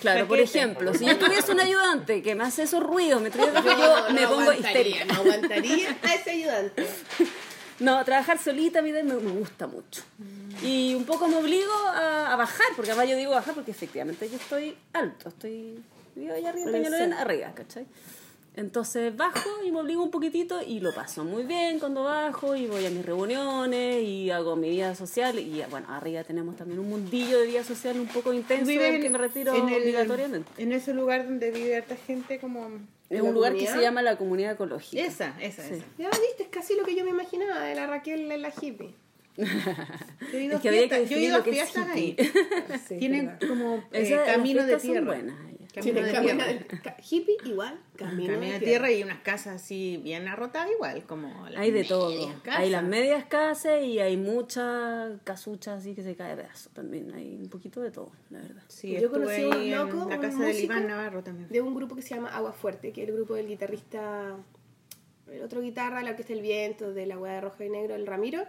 Claro, 0.00 0.26
por 0.28 0.40
ejemplo, 0.40 0.94
si 0.94 1.04
yo 1.04 1.18
tuviese 1.18 1.52
un 1.52 1.60
ayudante 1.60 2.22
que 2.22 2.34
me 2.34 2.44
hace 2.44 2.62
esos 2.62 2.82
ruidos, 2.82 3.20
me 3.20 3.30
trae 3.30 3.46
Yo 3.46 3.62
yo 3.62 4.08
no 4.08 4.14
me 4.14 4.26
pongo 4.26 4.40
aguantaría, 4.42 4.70
histérica. 4.70 5.04
No 5.06 5.14
aguantaría 5.20 5.98
a 6.02 6.14
ese 6.14 6.30
ayudante. 6.30 6.86
No, 7.78 8.04
trabajar 8.04 8.38
solita 8.38 8.78
a 8.78 8.82
mí 8.82 8.92
me, 8.92 9.02
me 9.02 9.16
gusta 9.16 9.66
mucho. 9.66 10.02
Y 10.62 10.94
un 10.94 11.04
poco 11.04 11.26
me 11.26 11.34
obligo 11.36 11.72
a, 11.88 12.32
a 12.32 12.36
bajar, 12.36 12.68
porque 12.76 12.92
además 12.92 13.08
yo 13.10 13.16
digo 13.16 13.32
bajar 13.32 13.54
porque 13.54 13.72
efectivamente 13.72 14.28
yo 14.30 14.36
estoy 14.36 14.76
alto, 14.92 15.30
estoy 15.30 15.82
vivo 16.14 16.32
allá 16.32 16.50
arriba, 16.50 16.70
En 16.70 17.12
arriba, 17.12 17.52
¿cachai? 17.54 17.86
Entonces 18.54 19.16
bajo 19.16 19.48
y 19.66 19.72
me 19.72 19.80
obligo 19.80 20.02
un 20.02 20.10
poquitito 20.10 20.60
y 20.62 20.80
lo 20.80 20.92
paso 20.94 21.24
muy 21.24 21.44
bien 21.44 21.78
cuando 21.78 22.04
bajo 22.04 22.54
y 22.54 22.66
voy 22.66 22.84
a 22.84 22.90
mis 22.90 23.04
reuniones 23.04 24.02
y 24.02 24.30
hago 24.30 24.56
mi 24.56 24.68
vida 24.68 24.94
social 24.94 25.38
y 25.38 25.62
bueno, 25.70 25.86
arriba 25.88 26.22
tenemos 26.22 26.56
también 26.56 26.78
un 26.78 26.90
mundillo 26.90 27.40
de 27.40 27.46
vida 27.46 27.64
social 27.64 27.98
un 27.98 28.08
poco 28.08 28.32
intenso 28.34 28.66
del 28.70 29.00
que 29.00 29.08
me 29.08 29.16
retiro 29.16 29.54
en 29.54 29.68
el- 29.70 29.82
obligatoriamente. 29.82 30.50
En 30.58 30.72
ese 30.72 30.92
lugar 30.92 31.24
donde 31.24 31.50
vive 31.50 31.76
harta 31.76 31.96
gente 31.96 32.38
como... 32.38 32.68
Es 33.08 33.20
un 33.22 33.32
lugar 33.34 33.52
que 33.52 33.58
comunidad? 33.58 33.74
se 33.76 33.82
llama 33.82 34.02
la 34.02 34.16
comunidad 34.16 34.52
ecológica. 34.52 35.02
Esa, 35.02 35.34
esa, 35.40 35.62
Sí. 35.66 35.74
esa. 35.74 35.84
Ya 35.98 36.08
viste, 36.10 36.42
es 36.44 36.48
casi 36.48 36.74
lo 36.76 36.84
que 36.84 36.94
yo 36.94 37.04
me 37.04 37.10
imaginaba 37.10 37.60
de 37.62 37.74
la 37.74 37.86
Raquel 37.86 38.30
en 38.30 38.42
la 38.42 38.48
hippie. 38.58 38.94
Yo 39.36 40.38
he 40.38 40.42
ido 40.44 40.60
que 40.60 40.68
a 40.68 40.72
que 40.72 40.78
fiestas, 40.78 40.98
yo 40.98 41.16
he 41.16 41.20
definir 41.20 41.24
ido 41.28 41.34
a 41.34 41.38
lo 41.38 41.44
que 41.44 41.50
es 41.50 41.56
fiestas 41.70 41.88
ahí. 41.88 42.16
Sí, 42.86 42.96
Tienen 42.98 43.26
verdad. 43.28 43.48
como 43.48 43.76
eh, 43.76 43.82
Esa- 43.92 44.24
camino 44.24 44.60
de 44.62 44.78
fiestas 44.78 44.82
son 44.82 44.90
tierra. 44.92 45.06
buenas, 45.06 45.36
ya. 45.51 45.51
Camino 45.74 45.94
Tiene 45.94 46.06
de 46.08 46.12
camino 46.12 46.44
tierra. 46.44 46.94
de- 46.96 47.02
hippie 47.10 47.36
igual, 47.46 47.80
camino, 47.96 48.34
Camino 48.34 48.52
de 48.52 48.60
tierra 48.60 48.90
y 48.90 49.02
unas 49.02 49.20
casas 49.20 49.56
así 49.62 49.98
bien 50.04 50.28
arrotadas 50.28 50.70
igual, 50.70 51.02
como 51.04 51.48
las 51.48 51.60
Hay 51.62 51.70
de 51.70 51.84
todo. 51.84 52.28
casas. 52.42 52.60
Hay 52.60 52.68
las 52.70 52.84
medias 52.84 53.24
casas 53.24 53.82
y 53.82 53.98
hay 53.98 54.16
muchas 54.18 55.18
casuchas 55.24 55.78
así 55.80 55.94
que 55.94 56.02
se 56.02 56.14
cae 56.14 56.36
de 56.36 56.42
pedazo 56.42 56.68
también. 56.74 57.12
Hay 57.14 57.36
un 57.40 57.48
poquito 57.48 57.80
de 57.80 57.90
todo, 57.90 58.12
la 58.30 58.40
verdad. 58.40 58.62
Sí, 58.68 58.98
Yo 59.00 59.10
conocí 59.10 59.44
un 59.44 59.70
loco, 59.70 59.96
la 60.10 60.16
un 60.16 60.20
casa 60.20 60.38
del 60.38 60.48
músico 60.48 60.64
Iván 60.74 60.86
Navarro 60.88 61.22
también. 61.22 61.48
de 61.48 61.60
un 61.62 61.74
grupo 61.74 61.96
que 61.96 62.02
se 62.02 62.14
llama 62.14 62.28
Agua 62.28 62.52
Fuerte, 62.52 62.92
que 62.92 63.02
es 63.04 63.08
el 63.08 63.14
grupo 63.14 63.34
del 63.34 63.46
guitarrista, 63.48 64.36
el 65.30 65.42
otro 65.42 65.62
guitarra, 65.62 66.02
la 66.02 66.10
orquesta 66.10 66.34
El 66.34 66.42
Viento, 66.42 66.92
de 66.92 67.06
la 67.06 67.16
hueá 67.18 67.34
de 67.36 67.40
rojo 67.40 67.62
y 67.64 67.70
negro, 67.70 67.94
el 67.94 68.06
Ramiro, 68.06 68.44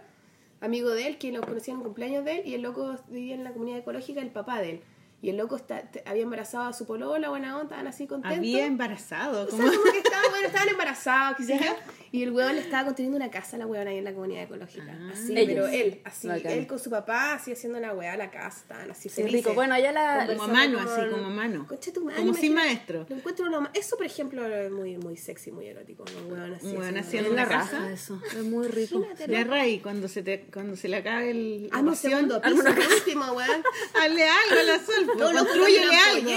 amigo 0.60 0.90
de 0.90 1.06
él, 1.06 1.16
que 1.18 1.32
lo 1.32 1.40
conocía 1.40 1.72
en 1.72 1.80
el 1.80 1.84
cumpleaños 1.86 2.24
de 2.26 2.40
él, 2.40 2.46
y 2.46 2.52
el 2.54 2.60
loco 2.60 2.96
vivía 3.08 3.34
en 3.34 3.44
la 3.44 3.52
comunidad 3.52 3.78
ecológica, 3.78 4.20
el 4.20 4.30
papá 4.30 4.60
de 4.60 4.70
él. 4.72 4.80
Y 5.24 5.30
el 5.30 5.38
loco 5.38 5.56
está, 5.56 5.88
había 6.04 6.22
embarazado 6.22 6.64
a 6.64 6.74
su 6.74 6.84
polola, 6.84 7.30
buena 7.30 7.54
onda, 7.54 7.62
estaban 7.62 7.86
así 7.86 8.06
contentos. 8.06 8.36
Había 8.36 8.66
embarazado. 8.66 9.46
O 9.46 9.50
sea, 9.50 9.56
Como... 9.56 9.72
como 9.72 9.90
que 9.90 9.98
estaban, 10.04 10.30
bueno, 10.30 10.46
estaban 10.48 10.68
embarazados, 10.68 11.36
qué 11.38 11.44
sé 11.44 11.58
yo. 11.64 11.72
Y 12.14 12.22
el 12.22 12.30
huevón 12.30 12.54
le 12.54 12.60
estaba 12.60 12.84
construyendo 12.84 13.16
una 13.16 13.28
casa 13.28 13.56
a 13.56 13.58
la 13.58 13.66
huevona 13.66 13.90
ahí 13.90 13.98
en 13.98 14.04
la 14.04 14.12
comunidad 14.12 14.44
ecológica. 14.44 14.96
Ah. 14.96 15.10
así, 15.12 15.32
Ellos. 15.36 15.46
pero 15.48 15.66
él, 15.66 16.00
así, 16.04 16.28
Bacán. 16.28 16.52
él 16.52 16.66
con 16.68 16.78
su 16.78 16.88
papá, 16.88 17.34
así 17.34 17.50
haciendo 17.50 17.80
la 17.80 17.92
hueá 17.92 18.12
a 18.12 18.16
la 18.16 18.30
casa, 18.30 18.60
estaban 18.60 18.88
así 18.88 19.08
Sí, 19.08 19.16
felices. 19.22 19.40
rico. 19.40 19.54
Bueno, 19.54 19.74
allá 19.74 19.90
la. 19.90 20.24
Como 20.28 20.44
a 20.44 20.46
mano, 20.46 20.78
así 20.78 21.10
como 21.10 21.26
a 21.26 21.30
mano. 21.30 21.66
Concha 21.66 21.92
tu 21.92 22.04
madre, 22.04 22.20
Como 22.20 22.32
sin 22.34 22.54
maestro. 22.54 23.04
Lo 23.08 23.16
encuentro 23.16 23.46
uno 23.46 23.62
más. 23.62 23.70
Eso, 23.74 23.96
por 23.96 24.06
ejemplo, 24.06 24.46
es 24.46 24.70
muy, 24.70 24.96
muy 24.96 25.16
sexy, 25.16 25.50
muy 25.50 25.66
erótico. 25.66 26.04
Un 26.24 26.30
huevón 26.32 26.54
así. 26.54 26.66
Un 26.68 26.76
huevón 26.76 26.98
haciendo- 26.98 27.30
una 27.32 27.42
la 27.42 27.48
casa. 27.48 27.78
raja 27.80 27.92
eso. 27.92 28.22
Es 28.28 28.44
muy 28.44 28.68
rico. 28.68 28.94
Imagínate, 28.98 29.26
La. 29.32 29.42
Ray, 29.44 29.80
cuando 29.80 30.06
se, 30.06 30.22
te, 30.22 30.42
cuando 30.52 30.76
se 30.76 30.86
le 30.86 30.98
acabe 30.98 31.30
el, 31.32 31.68
Hazme 31.72 31.90
un 31.90 31.96
segundo 31.96 32.40
piso, 32.40 32.62
por 32.62 32.78
último, 32.78 33.32
weón. 33.32 33.62
hazle 34.00 34.22
algo 34.28 34.60
a 34.60 34.62
la 34.62 34.76
sol. 34.78 35.04
pues, 35.06 35.18
No, 35.18 35.32
no, 35.32 35.44
construyele 35.44 35.96
algo. 35.96 36.30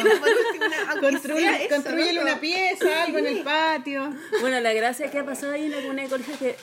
construyele 1.70 2.22
una 2.22 2.40
pieza, 2.40 3.04
algo 3.04 3.18
en 3.20 3.28
el 3.28 3.44
patio. 3.44 4.12
Bueno, 4.42 4.60
la 4.60 4.74
gracia 4.74 5.12
que 5.12 5.20
ha 5.20 5.26
pasado 5.26 5.54
ahí 5.54 5.67
en 5.68 5.72
la 5.74 6.38
que 6.38 6.56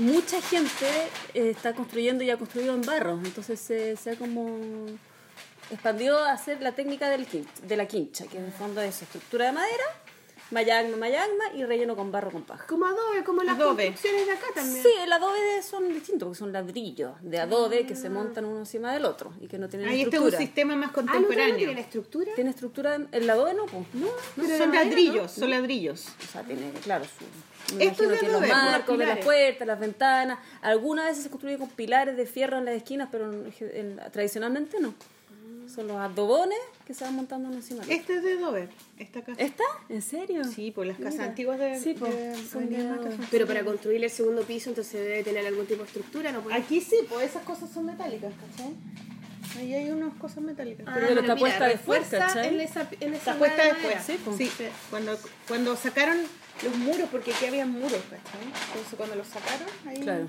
mucha 0.00 0.40
gente 0.42 0.86
eh, 1.34 1.50
está 1.50 1.74
construyendo 1.74 2.22
y 2.24 2.30
ha 2.30 2.36
construido 2.36 2.74
en 2.74 2.82
barro. 2.82 3.20
Entonces 3.24 3.60
se, 3.60 3.96
se 3.96 4.10
ha 4.10 4.16
como 4.16 4.86
expandido 5.70 6.18
a 6.18 6.32
hacer 6.32 6.60
la 6.62 6.72
técnica 6.72 7.08
del 7.08 7.26
quin- 7.28 7.46
de 7.62 7.76
la 7.76 7.86
quincha, 7.86 8.26
que 8.26 8.38
en 8.38 8.44
el 8.46 8.52
fondo 8.52 8.80
es 8.82 9.00
estructura 9.02 9.46
de 9.46 9.52
madera, 9.52 9.84
mayagma, 10.52 10.96
mayagma 10.96 11.44
y 11.54 11.64
relleno 11.64 11.96
con 11.96 12.12
barro 12.12 12.30
con 12.30 12.42
paja. 12.42 12.66
Como 12.66 12.86
adobe, 12.86 13.24
como 13.24 13.42
las 13.42 13.56
Adobe. 13.58 13.86
construcciones 13.88 14.26
de 14.26 14.32
acá 14.32 14.46
también. 14.54 14.82
Sí, 14.82 14.88
el 15.02 15.12
adobe 15.12 15.62
son 15.62 15.88
distintos, 15.92 16.28
porque 16.28 16.38
son 16.38 16.52
ladrillos 16.52 17.12
de 17.22 17.40
adobe 17.40 17.86
que 17.86 17.96
se 17.96 18.08
montan 18.10 18.44
uno 18.44 18.60
encima 18.60 18.92
del 18.92 19.04
otro 19.04 19.32
y 19.40 19.48
que 19.48 19.58
no 19.58 19.68
tienen 19.68 19.88
Ahí 19.88 20.02
está 20.02 20.20
un 20.20 20.26
estructura. 20.28 20.38
sistema 20.38 20.76
más 20.76 20.90
Ah, 20.90 20.92
¿no 21.02 21.06
contemporáneo. 21.12 21.56
tiene 21.56 21.80
estructura? 21.80 22.32
¿Tiene 22.34 22.50
estructura? 22.50 22.94
en- 22.94 23.08
¿El 23.12 23.28
adobe 23.28 23.54
no? 23.54 23.66
Pues. 23.66 23.86
No. 23.94 24.06
No, 24.06 24.12
Pero 24.44 24.58
son 24.58 24.72
ladrillos, 24.72 25.22
¿no? 25.22 25.28
son 25.28 25.50
ladrillos. 25.50 26.06
O 26.22 26.32
sea, 26.32 26.42
tiene, 26.42 26.70
claro, 26.82 27.04
su... 27.04 27.74
me 27.76 27.84
Esto 27.84 28.02
es 28.04 28.08
imagino 28.08 28.10
de 28.10 28.18
que 28.18 28.26
los 28.26 28.34
adobe, 28.34 28.48
los 28.48 28.56
marcos 28.72 28.98
de 28.98 29.06
las 29.06 29.18
puertas, 29.18 29.66
las 29.66 29.80
ventanas. 29.80 30.38
Algunas 30.60 31.06
veces 31.06 31.24
se 31.24 31.30
construye 31.30 31.58
con 31.58 31.68
pilares 31.70 32.16
de 32.16 32.26
fierro 32.26 32.58
en 32.58 32.64
las 32.66 32.74
esquinas, 32.74 33.08
pero 33.10 33.32
en- 33.32 33.52
en- 33.60 34.00
tradicionalmente 34.12 34.78
no. 34.80 34.94
Son 35.74 35.86
los 35.88 35.96
adobones 35.96 36.58
que 36.86 36.92
se 36.92 37.04
van 37.04 37.14
montando 37.16 37.50
encima. 37.52 37.82
Este 37.88 38.16
es 38.16 38.22
de 38.22 38.36
Dover, 38.36 38.68
esta 38.98 39.22
casa. 39.22 39.40
¿Esta? 39.40 39.64
¿En 39.88 40.02
serio? 40.02 40.44
Sí, 40.44 40.70
por 40.70 40.84
las 40.86 40.98
casas 40.98 41.14
Mira. 41.14 41.24
antiguas 41.26 41.58
de, 41.58 41.80
Sí, 41.80 41.94
po, 41.94 42.06
de 42.06 42.34
son 42.46 42.68
de 42.68 42.76
son- 42.82 43.26
Pero 43.30 43.46
para 43.46 43.64
construir 43.64 44.02
el 44.04 44.10
segundo 44.10 44.42
piso, 44.42 44.68
entonces 44.70 44.92
debe 45.00 45.22
tener 45.22 45.46
algún 45.46 45.64
tipo 45.66 45.80
de 45.82 45.86
estructura, 45.86 46.30
¿no? 46.32 46.42
puede- 46.42 46.56
Aquí 46.56 46.80
sí, 46.80 46.96
pues 47.08 47.30
esas 47.30 47.42
cosas 47.44 47.70
son 47.70 47.86
metálicas, 47.86 48.32
¿cachai? 48.50 48.74
Ahí 49.58 49.74
hay 49.74 49.90
unas 49.90 50.14
cosas 50.14 50.38
metálicas. 50.42 50.86
Ah, 50.88 50.92
Pero 50.94 51.06
está 51.08 51.20
mira, 51.22 51.36
puesta 51.36 51.66
después, 51.68 52.08
¿cachai? 52.10 52.48
En 52.54 52.60
esa, 52.60 52.88
en 53.00 53.14
esa 53.14 53.30
Está 53.32 53.38
puesta 53.38 53.62
de 53.64 53.72
después. 53.72 53.96
Sí, 54.06 54.20
pues. 54.24 54.36
Sí, 54.36 54.50
cuando, 54.90 55.18
cuando 55.48 55.76
sacaron 55.76 56.18
los 56.64 56.76
muros, 56.76 57.08
porque 57.10 57.32
aquí 57.34 57.46
había 57.46 57.66
muros, 57.66 58.00
¿cachai? 58.10 58.42
Entonces 58.68 58.94
cuando 58.96 59.16
los 59.16 59.26
sacaron, 59.26 59.68
ahí... 59.86 60.00
Claro. 60.00 60.26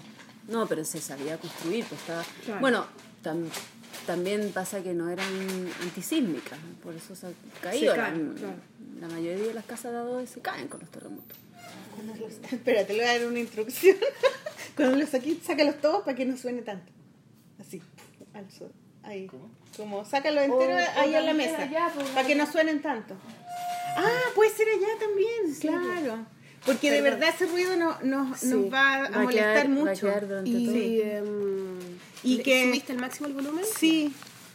No, 0.47 0.67
pero 0.67 0.83
se 0.83 0.99
sabía 0.99 1.37
construir, 1.37 1.85
pues 1.85 2.01
estaba... 2.01 2.23
Claro. 2.45 2.59
Bueno, 2.61 2.85
tam- 3.23 3.47
también 4.05 4.51
pasa 4.53 4.81
que 4.83 4.93
no 4.93 5.09
eran 5.09 5.27
antisísmicas, 5.81 6.57
por 6.83 6.93
eso 6.95 7.15
se 7.15 7.27
han 7.27 7.35
caído. 7.61 7.93
Se 7.93 7.99
caen, 7.99 8.33
la, 8.35 8.39
claro. 8.39 8.55
la 9.01 9.07
mayoría 9.07 9.47
de 9.47 9.53
las 9.53 9.65
casas 9.65 9.91
de 9.91 9.97
adobe 9.99 10.27
se 10.27 10.41
caen 10.41 10.67
con 10.67 10.79
los 10.81 10.89
terremotos. 10.89 11.37
Los- 12.19 12.51
Espérate, 12.51 12.93
le 12.93 12.99
voy 13.03 13.09
a 13.09 13.17
dar 13.19 13.27
una 13.27 13.39
instrucción. 13.39 13.95
Cuando 14.75 14.97
los 14.97 15.09
saqué, 15.09 15.37
sácalos 15.43 15.79
todos 15.79 16.03
para 16.03 16.15
que 16.17 16.25
no 16.25 16.35
suene 16.37 16.61
tanto. 16.63 16.91
Así, 17.59 17.81
al 18.33 18.49
sol. 18.51 18.71
Ahí. 19.03 19.29
Como 19.77 20.03
sácalo 20.05 20.41
entero 20.41 20.73
O- 20.75 20.99
o 20.99 21.01
ahí 21.01 21.15
en 21.15 21.25
la 21.25 21.33
mesa. 21.33 21.61
allá, 21.63 21.91
pues, 21.93 22.07
para 22.09 22.25
que 22.27 22.35
no 22.35 22.51
suenen 22.51 22.81
tanto. 22.81 23.15
Ah, 23.95 24.09
puede 24.35 24.49
ser 24.49 24.67
allá 24.69 24.87
también, 24.99 25.55
claro. 25.61 26.25
Porque 26.65 26.89
de 26.91 27.01
verdad 27.01 27.29
ese 27.29 27.45
ruido 27.45 27.75
no, 27.75 27.99
nos, 28.01 28.39
Sí. 28.39 28.47
nos 28.47 28.71
va 28.73 28.93
a 28.95 28.99
Va 29.01 29.05
a 29.07 29.19
molestar 29.23 29.53
quedar- 29.53 29.57
va 29.57 29.61
a 29.61 29.67
mucho. 29.93 30.07
quedar 30.07 30.27
durante 30.27 30.49
Y, 30.49 30.65
todo. 30.65 30.73
Sí. 30.75 31.01
em, 31.01 31.79
Y 32.23 32.37
¿le- 32.37 32.43
que- 32.43 32.65
¿Subiste 32.67 32.91
al 32.93 32.99
máximo 32.99 33.27
el 33.27 33.33
volumen? 33.33 33.63
Sí, 33.77 34.13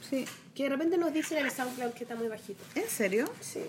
sí. 0.08 0.24
Que 0.54 0.64
de 0.64 0.68
repente 0.70 0.96
nos 0.98 1.12
dicen 1.12 1.38
en 1.38 1.46
el 1.46 1.52
SoundCloud 1.52 1.92
que 1.92 2.04
está 2.04 2.14
muy 2.16 2.28
bajito. 2.28 2.62
¿En 2.74 2.88
serio? 2.88 3.30
Sí. 3.40 3.60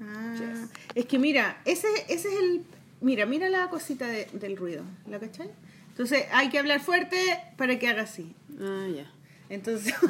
Ah, 0.00 0.34
Yes. 0.38 0.70
Es 0.94 1.06
que 1.06 1.18
mira, 1.18 1.60
ese, 1.64 1.88
ese 2.08 2.28
es 2.28 2.38
el... 2.40 2.62
Mira, 3.00 3.26
mira 3.26 3.48
la 3.48 3.68
cosita 3.70 4.06
de- 4.06 4.28
del 4.32 4.56
ruido, 4.56 4.82
¿la 5.08 5.18
cachai? 5.18 5.50
Entonces 5.88 6.26
hay 6.32 6.48
que 6.50 6.58
hablar 6.58 6.80
fuerte 6.80 7.16
para 7.56 7.78
que 7.78 7.88
haga 7.88 8.02
así. 8.02 8.34
Ah, 8.60 8.86
ya. 8.94 9.10
Entonces, 9.50 9.94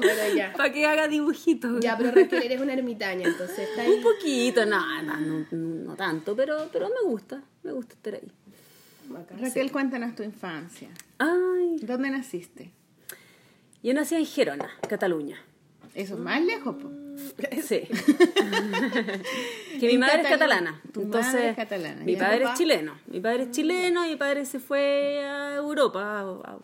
Pero 0.00 0.34
ya. 0.34 0.52
Para 0.56 0.72
que 0.72 0.86
haga 0.86 1.08
dibujitos. 1.08 1.80
Ya, 1.80 1.96
pero 1.96 2.10
Raquel, 2.10 2.42
eres 2.42 2.60
una 2.60 2.72
ermitaña, 2.72 3.28
entonces 3.28 3.58
está 3.68 3.82
ahí. 3.82 3.90
Un 3.90 4.02
poquito, 4.02 4.64
no, 4.66 5.02
no, 5.02 5.16
no, 5.18 5.46
no 5.50 5.96
tanto, 5.96 6.34
pero, 6.34 6.68
pero 6.72 6.88
me 6.88 7.08
gusta, 7.08 7.42
me 7.62 7.72
gusta 7.72 7.94
estar 7.94 8.14
ahí. 8.14 8.32
Bacán. 9.10 9.38
Raquel, 9.40 9.72
cuéntanos 9.72 10.14
tu 10.14 10.22
infancia. 10.22 10.88
Ay, 11.18 11.76
¿Dónde 11.82 12.10
naciste? 12.10 12.70
yo 13.82 13.94
nací 13.94 14.14
en 14.14 14.26
Gerona, 14.26 14.68
Cataluña. 14.88 15.38
Eso 15.94 16.14
es 16.14 16.20
más 16.20 16.42
lejos, 16.42 16.76
po. 16.76 16.90
Sí. 17.62 17.80
que 19.80 19.86
mi 19.88 19.98
madre 19.98 20.22
es 20.22 20.28
catalana. 20.28 20.80
Tu 20.92 21.02
Entonces, 21.02 21.32
madre 21.34 21.50
es 21.50 21.56
catalana, 21.56 22.04
mi 22.04 22.16
padre 22.16 22.38
Papá. 22.40 22.52
es 22.52 22.58
chileno. 22.58 22.98
Mi 23.06 23.20
padre 23.20 23.42
es 23.44 23.50
chileno 23.50 24.06
y 24.06 24.10
mi 24.10 24.16
padre 24.16 24.46
se 24.46 24.60
fue 24.60 25.24
a 25.24 25.56
Europa. 25.56 26.20
a- 26.20 26.52
a- 26.52 26.58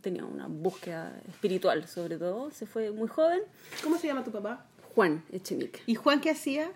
tenía 0.00 0.24
una 0.24 0.46
búsqueda 0.46 1.20
espiritual, 1.28 1.88
sobre 1.88 2.18
todo. 2.18 2.50
Se 2.50 2.66
fue 2.66 2.90
muy 2.92 3.08
joven. 3.08 3.40
¿Cómo 3.82 3.98
se 3.98 4.06
llama 4.06 4.22
tu 4.22 4.30
papá? 4.30 4.64
Juan 4.94 5.24
Echenique. 5.32 5.80
¿Y 5.86 5.94
Juan 5.96 6.20
qué 6.20 6.30
hacía? 6.30 6.70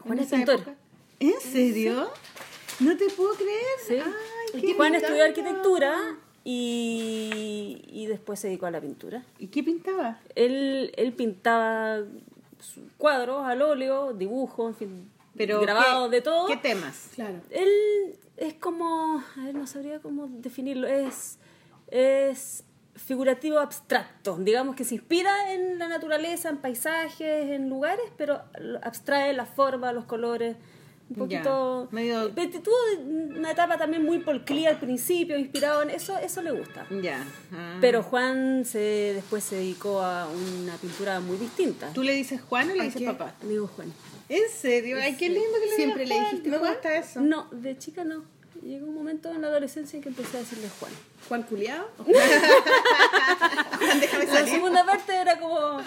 Juan 0.00 0.18
es 0.20 0.28
pintor. 0.30 0.54
época? 0.56 0.74
¿En 1.20 1.38
serio? 1.40 2.08
No 2.80 2.96
te 2.96 3.08
puedo 3.10 3.32
creer. 3.34 3.62
Sí. 3.86 3.94
Ay, 4.54 4.60
qué 4.60 4.74
Juan 4.74 4.94
estudió 4.94 5.24
arquitectura 5.24 6.16
y, 6.44 7.82
y 7.88 8.06
después 8.06 8.38
se 8.40 8.48
dedicó 8.48 8.66
a 8.66 8.70
la 8.70 8.80
pintura. 8.80 9.22
¿Y 9.38 9.48
qué 9.48 9.62
pintaba? 9.62 10.20
Él, 10.34 10.92
él 10.96 11.12
pintaba 11.12 12.00
cuadros 12.98 13.44
al 13.44 13.62
óleo, 13.62 14.12
dibujos, 14.12 14.68
en 14.70 14.74
fin, 14.76 15.10
Pero 15.36 15.60
grabados 15.60 16.08
¿qué- 16.10 16.16
de 16.16 16.22
todo. 16.22 16.46
¿Qué 16.46 16.56
temas? 16.56 17.08
Claro. 17.14 17.40
Él 17.50 17.70
es 18.36 18.54
como, 18.54 19.22
a 19.36 19.44
ver, 19.44 19.54
no 19.54 19.66
sabría 19.66 20.00
cómo 20.00 20.26
definirlo, 20.28 20.86
es, 20.86 21.38
es 21.88 22.64
figurativo 22.94 23.58
abstracto, 23.58 24.36
digamos 24.38 24.74
que 24.76 24.84
se 24.84 24.94
inspira 24.94 25.52
en 25.52 25.78
la 25.78 25.88
naturaleza, 25.88 26.48
en 26.48 26.58
paisajes, 26.58 27.50
en 27.50 27.68
lugares, 27.68 28.04
pero 28.16 28.40
abstrae 28.82 29.32
la 29.32 29.46
forma, 29.46 29.92
los 29.92 30.04
colores, 30.06 30.56
un 31.08 31.16
poquito... 31.16 31.88
medio- 31.92 32.32
Eh, 32.36 32.60
Tuvo 32.62 32.74
una 33.36 33.52
etapa 33.52 33.78
también 33.78 34.04
muy 34.04 34.18
Klee 34.44 34.66
al 34.66 34.78
principio, 34.78 35.38
inspirado 35.38 35.82
en 35.82 35.90
eso, 35.90 36.16
eso 36.18 36.42
le 36.42 36.50
gusta. 36.50 36.86
Ya. 37.02 37.24
ah. 37.52 37.78
Pero 37.80 38.02
Juan 38.02 38.64
se, 38.64 39.12
después 39.14 39.44
se 39.44 39.56
dedicó 39.56 40.00
a 40.02 40.28
una 40.28 40.74
pintura 40.76 41.20
muy 41.20 41.36
distinta. 41.36 41.90
¿Tú 41.92 42.02
le 42.02 42.12
dices 42.12 42.40
Juan 42.40 42.70
o 42.70 42.74
le 42.74 42.80
¿A 42.80 42.84
dices 42.84 43.00
qué? 43.00 43.06
papá? 43.06 43.34
Le 43.42 43.48
digo 43.50 43.68
Juan. 43.68 43.92
¿En 44.28 44.50
serio? 44.50 44.96
Ay, 45.00 45.16
qué 45.16 45.28
lindo 45.28 45.52
que 45.60 45.66
le 45.70 45.76
¿Siempre 45.76 46.02
digas 46.04 46.18
le 46.18 46.22
Juan. 46.24 46.30
dijiste 46.30 46.50
Me 46.50 46.58
Juan? 46.58 46.72
gusta 46.72 46.96
eso. 46.96 47.20
No, 47.20 47.48
de 47.52 47.78
chica 47.78 48.02
no. 48.04 48.24
Llegó 48.62 48.86
un 48.86 48.94
momento 48.94 49.30
en 49.30 49.42
la 49.42 49.48
adolescencia 49.48 49.98
en 49.98 50.02
que 50.02 50.08
empecé 50.08 50.38
a 50.38 50.40
decirle 50.40 50.68
Juan. 50.80 50.90
Juan 51.28 51.42
Culeado. 51.44 51.88
Juan, 51.98 52.14
déjame 54.00 54.26
La 54.26 54.32
salir. 54.32 54.54
segunda 54.54 54.84
parte 54.84 55.14
era 55.14 55.38
como 55.38 55.78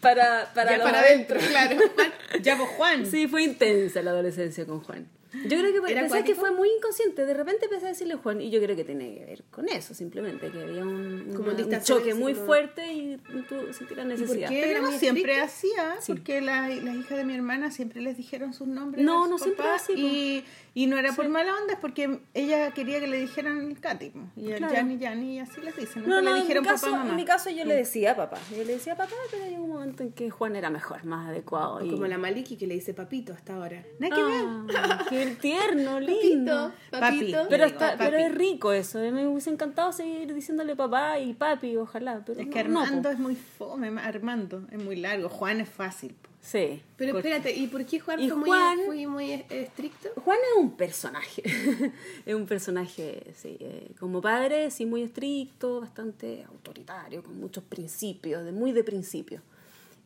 para, 0.00 0.50
para, 0.54 0.76
Ya 0.76 0.82
para 0.82 1.00
adentro. 1.00 1.38
adentro, 1.38 1.50
claro. 1.50 1.76
Ya, 2.42 2.56
pues 2.56 2.68
Juan. 2.70 3.06
Sí, 3.06 3.26
fue 3.26 3.42
intensa 3.42 4.02
la 4.02 4.10
adolescencia 4.12 4.64
con 4.66 4.80
Juan. 4.80 5.08
Yo 5.44 5.58
creo 5.58 5.82
que 5.82 5.92
¿Era 5.92 6.24
que 6.24 6.34
fue 6.34 6.50
muy 6.50 6.68
inconsciente. 6.70 7.24
De 7.26 7.34
repente 7.34 7.66
empecé 7.66 7.86
a 7.86 7.88
decirle 7.90 8.14
Juan 8.16 8.40
y 8.40 8.50
yo 8.50 8.60
creo 8.60 8.74
que 8.76 8.84
tiene 8.84 9.14
que 9.14 9.24
ver 9.24 9.44
con 9.50 9.68
eso, 9.68 9.94
simplemente, 9.94 10.50
que 10.50 10.60
había 10.62 10.82
un, 10.82 11.30
Como 11.32 11.44
una- 11.44 11.50
un 11.50 11.56
distanciamiento, 11.56 11.86
choque 11.86 12.14
muy 12.14 12.34
como- 12.34 12.46
fuerte 12.46 12.92
y 12.92 13.16
tú 13.48 13.56
sentí 13.72 13.94
la 13.94 14.04
necesidad. 14.04 14.48
Pero 14.48 14.86
Era 14.86 14.98
siempre 14.98 15.40
hacía, 15.40 15.96
Sí. 16.00 16.12
porque 16.12 16.40
la- 16.40 16.68
las 16.68 16.96
hijas 16.96 17.18
de 17.18 17.24
mi 17.24 17.34
hermana 17.34 17.70
siempre 17.70 18.00
les 18.00 18.16
dijeron 18.16 18.52
sus 18.54 18.66
nombres. 18.68 19.04
No, 19.04 19.26
no 19.28 19.38
siempre 19.38 19.66
así. 19.68 19.92
Y, 19.94 20.44
y 20.82 20.86
no 20.86 20.98
era 20.98 21.12
por 21.12 21.28
mala 21.28 21.54
onda, 21.56 21.74
es 21.74 21.78
porque 21.80 22.20
ella 22.34 22.70
quería 22.72 23.00
que 23.00 23.06
le 23.06 23.18
dijeran 23.18 23.58
el 23.70 23.80
Katy. 23.80 24.12
Y 24.36 24.50
el 24.52 24.58
Claro. 24.58 24.74
Yanni, 24.74 24.98
Yanni, 24.98 25.36
y 25.36 25.38
así 25.40 25.60
les 25.60 25.76
dicen. 25.76 26.02
No, 26.08 26.16
no, 26.16 26.20
le 26.22 26.28
en 26.30 26.34
mi, 26.36 26.40
dijeron 26.42 26.64
caso, 26.64 26.86
papá, 26.86 26.98
mamá. 26.98 27.10
en 27.10 27.16
mi 27.16 27.24
caso 27.24 27.50
yo 27.50 27.64
le 27.64 27.74
decía 27.74 28.16
papá. 28.16 28.38
Yo 28.50 28.64
le 28.64 28.74
decía 28.74 28.96
papá, 28.96 29.14
pero 29.30 29.44
llegó 29.46 29.64
un 29.64 29.70
momento 29.70 30.02
en 30.02 30.12
que 30.12 30.30
Juan 30.30 30.56
era 30.56 30.70
mejor, 30.70 31.04
más 31.04 31.28
adecuado. 31.28 31.84
y- 31.84 31.90
Como 31.90 32.06
la 32.06 32.18
Maliki 32.18 32.56
que 32.56 32.66
le 32.66 32.74
dice 32.74 32.94
papito 32.94 33.32
hasta 33.32 33.54
ahora. 33.56 33.84
Nada 33.98 34.14
que 34.16 34.22
ver. 34.22 35.17
Qué 35.24 35.36
tierno, 35.36 36.00
lindo. 36.00 36.72
Papito, 36.90 37.38
Papi. 37.38 37.48
Pero, 37.50 37.64
está, 37.64 37.96
pero 37.98 38.16
es 38.18 38.34
rico 38.34 38.72
eso. 38.72 38.98
Me 38.98 39.26
hubiese 39.26 39.50
encantado 39.50 39.92
seguir 39.92 40.32
diciéndole 40.34 40.74
papá 40.76 41.18
y 41.18 41.34
papi, 41.34 41.76
ojalá. 41.76 42.22
Pero 42.24 42.40
Es 42.40 42.46
no, 42.46 42.52
que 42.52 42.58
Armando 42.60 43.10
es 43.10 43.18
muy 43.18 43.34
fome, 43.36 43.88
Armando 44.00 44.62
es 44.70 44.82
muy 44.82 44.96
largo. 44.96 45.28
Juan 45.28 45.60
es 45.60 45.68
fácil. 45.68 46.14
Sí. 46.40 46.80
Pero 46.96 47.16
espérate, 47.18 47.52
¿y 47.54 47.66
por 47.66 47.84
qué 47.84 47.98
Juan 48.00 48.20
Y 48.20 48.28
fue 48.28 48.38
muy, 48.38 48.48
Juan- 48.48 48.78
fue 48.86 49.06
muy 49.06 49.32
es- 49.32 49.44
estricto? 49.50 50.08
Juan 50.24 50.38
es 50.52 50.62
un 50.62 50.76
personaje. 50.76 51.42
es 52.26 52.34
un 52.34 52.46
personaje, 52.46 53.22
sí. 53.36 53.56
eh, 53.60 53.90
como 53.98 54.22
padre, 54.22 54.70
sí, 54.70 54.86
muy 54.86 55.02
estricto, 55.02 55.80
bastante 55.80 56.44
autoritario, 56.48 57.22
con 57.22 57.38
muchos 57.38 57.64
principios, 57.64 58.44
de 58.44 58.52
muy 58.52 58.72
de 58.72 58.84
principio. 58.84 59.42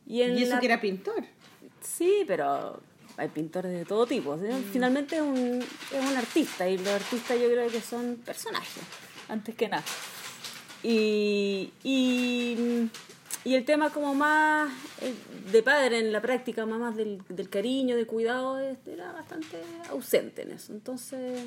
Y, 0.07 0.21
en 0.23 0.37
Y 0.37 0.43
eso 0.43 0.55
la- 0.55 0.59
que 0.59 0.65
era 0.65 0.81
pintor. 0.81 1.23
Sí, 1.81 2.23
pero 2.27 2.81
hay 3.17 3.29
pintores 3.29 3.71
de 3.71 3.85
todo 3.85 4.05
tipo. 4.05 4.37
¿sí? 4.37 4.45
Finalmente 4.71 5.17
es 5.17 5.21
un, 5.21 5.61
es 5.61 6.11
un 6.11 6.17
artista 6.17 6.67
y 6.67 6.77
los 6.77 6.87
artistas 6.87 7.39
yo 7.39 7.47
creo 7.49 7.69
que 7.69 7.81
son 7.81 8.17
personajes, 8.25 8.83
antes 9.29 9.55
que 9.55 9.67
nada. 9.69 9.83
Y, 10.81 11.71
y, 11.83 12.89
y 13.45 13.55
el 13.55 13.63
tema 13.63 13.89
como 13.89 14.13
más 14.13 14.71
de 15.51 15.63
padre 15.63 15.99
en 15.99 16.11
la 16.11 16.21
práctica, 16.21 16.65
más, 16.65 16.79
más 16.79 16.95
del, 16.95 17.21
del 17.29 17.49
cariño, 17.49 17.95
del 17.95 18.07
cuidado, 18.07 18.59
este, 18.59 18.93
era 18.93 19.11
bastante 19.13 19.61
ausente 19.89 20.41
en 20.41 20.51
eso. 20.51 20.73
Entonces, 20.73 21.41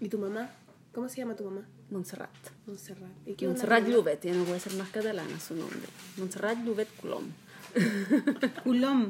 ¿Y 0.00 0.08
tu 0.08 0.18
mamá? 0.18 0.50
¿Cómo 0.92 1.08
se 1.08 1.16
llama 1.16 1.34
tu 1.34 1.44
mamá? 1.44 1.66
Montserrat. 1.90 2.30
Montserrat. 2.66 3.10
¿Y 3.26 3.34
qué 3.34 3.46
Montserrat 3.46 3.86
Llubet, 3.86 4.22
ya 4.22 4.32
no 4.32 4.44
puede 4.44 4.60
ser 4.60 4.74
más 4.74 4.88
catalana 4.90 5.40
su 5.40 5.54
nombre. 5.54 5.88
Montserrat 6.16 6.58
Llubet 6.64 6.88
Colom. 7.00 7.24
Culón. 8.64 9.08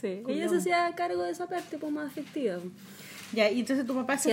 Sí, 0.00 0.22
ella 0.28 0.48
se 0.48 0.56
hacía 0.56 0.92
cargo 0.96 1.22
de 1.22 1.30
esa 1.32 1.46
parte 1.48 1.78
pues, 1.78 1.92
más 1.92 2.06
afectiva. 2.10 2.56
Ya, 3.34 3.50
y 3.50 3.60
entonces 3.60 3.86
tu 3.86 3.94
papá 3.94 4.18
se 4.18 4.28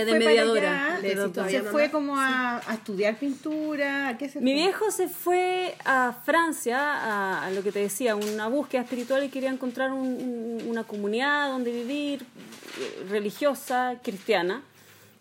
de 1.02 1.16
fue 1.16 1.32
para 1.32 1.46
allá, 1.48 1.58
se 1.58 1.58
mamá. 1.60 1.70
fue 1.72 1.90
como 1.90 2.18
a, 2.20 2.58
a 2.70 2.74
estudiar 2.74 3.16
pintura, 3.18 4.08
¿a 4.08 4.18
qué 4.18 4.28
se 4.28 4.40
Mi 4.42 4.52
fue? 4.52 4.62
viejo 4.62 4.90
se 4.90 5.08
fue 5.08 5.74
a 5.86 6.12
Francia, 6.24 6.78
a, 6.78 7.46
a 7.46 7.50
lo 7.50 7.62
que 7.62 7.72
te 7.72 7.78
decía, 7.78 8.14
una 8.14 8.48
búsqueda 8.48 8.82
espiritual 8.82 9.24
y 9.24 9.30
quería 9.30 9.48
encontrar 9.48 9.90
un- 9.92 10.06
un- 10.06 10.62
una 10.68 10.84
comunidad 10.84 11.48
donde 11.48 11.72
vivir, 11.72 12.22
eh, 12.78 13.06
religiosa, 13.08 13.94
cristiana. 14.02 14.60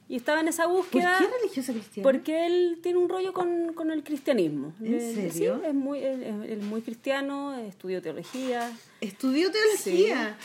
Y 0.09 0.15
estaba 0.17 0.41
en 0.41 0.47
esa 0.47 0.63
¿Por 0.65 0.73
búsqueda 0.77 1.15
qué 1.19 1.27
religiosa 1.41 1.71
cristiana? 1.71 2.03
porque 2.03 2.45
él 2.47 2.79
tiene 2.81 2.97
un 2.97 3.07
rollo 3.07 3.31
con, 3.31 3.73
con 3.73 3.91
el 3.91 4.03
cristianismo. 4.03 4.73
¿En 4.81 4.95
Eh, 4.95 5.13
serio? 5.31 5.59
Sí, 5.61 5.67
es 5.67 5.73
muy, 5.75 5.99
él- 6.03 6.23
él 6.23 6.45
es 6.49 6.63
muy 6.63 6.81
cristiano, 6.81 7.55
estudió 7.59 8.01
teología. 8.01 8.71
Estudió 9.01 9.51
teología. 9.51 10.35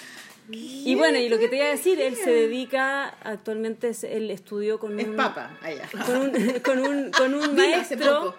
Y 0.50 0.94
bueno, 0.96 1.18
y 1.18 1.30
lo 1.30 1.38
que 1.38 1.48
te 1.48 1.56
iba 1.56 1.64
a 1.64 1.70
decir, 1.70 1.98
él 2.02 2.14
se 2.16 2.30
dedica, 2.30 3.08
actualmente 3.22 3.92
él 4.02 4.30
estudió 4.30 4.78
con 4.78 5.00
Es 5.00 5.08
un... 5.08 5.16
papa, 5.16 5.56
allá. 5.62 5.88
con 6.04 6.16
un, 6.18 6.30
con 6.62 6.78
un, 6.80 7.10
con 7.12 7.34
un 7.34 7.56
maestro 7.56 8.34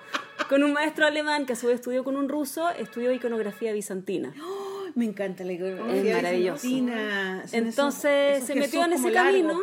con 0.47 0.63
un 0.63 0.73
maestro 0.73 1.07
alemán 1.07 1.47
que 1.47 1.53
a 1.53 1.55
su 1.55 1.65
vez 1.65 1.75
estudió 1.77 2.03
con 2.03 2.15
un 2.17 2.29
ruso 2.29 2.69
estudió 2.69 3.11
iconografía 3.11 3.71
bizantina 3.73 4.33
Ay, 4.35 4.91
me 4.93 5.05
encanta 5.05 5.43
la 5.45 5.53
iconografía 5.53 5.95
Es 6.11 6.15
maravilloso. 6.23 6.67
bizantina. 6.67 7.43
Son 7.47 7.59
entonces 7.65 8.03
esos- 8.11 8.35
esos 8.43 8.47
se 8.47 8.55
metió 8.55 8.83
en 8.85 8.93
ese 8.93 9.01
como 9.03 9.13
camino 9.15 9.59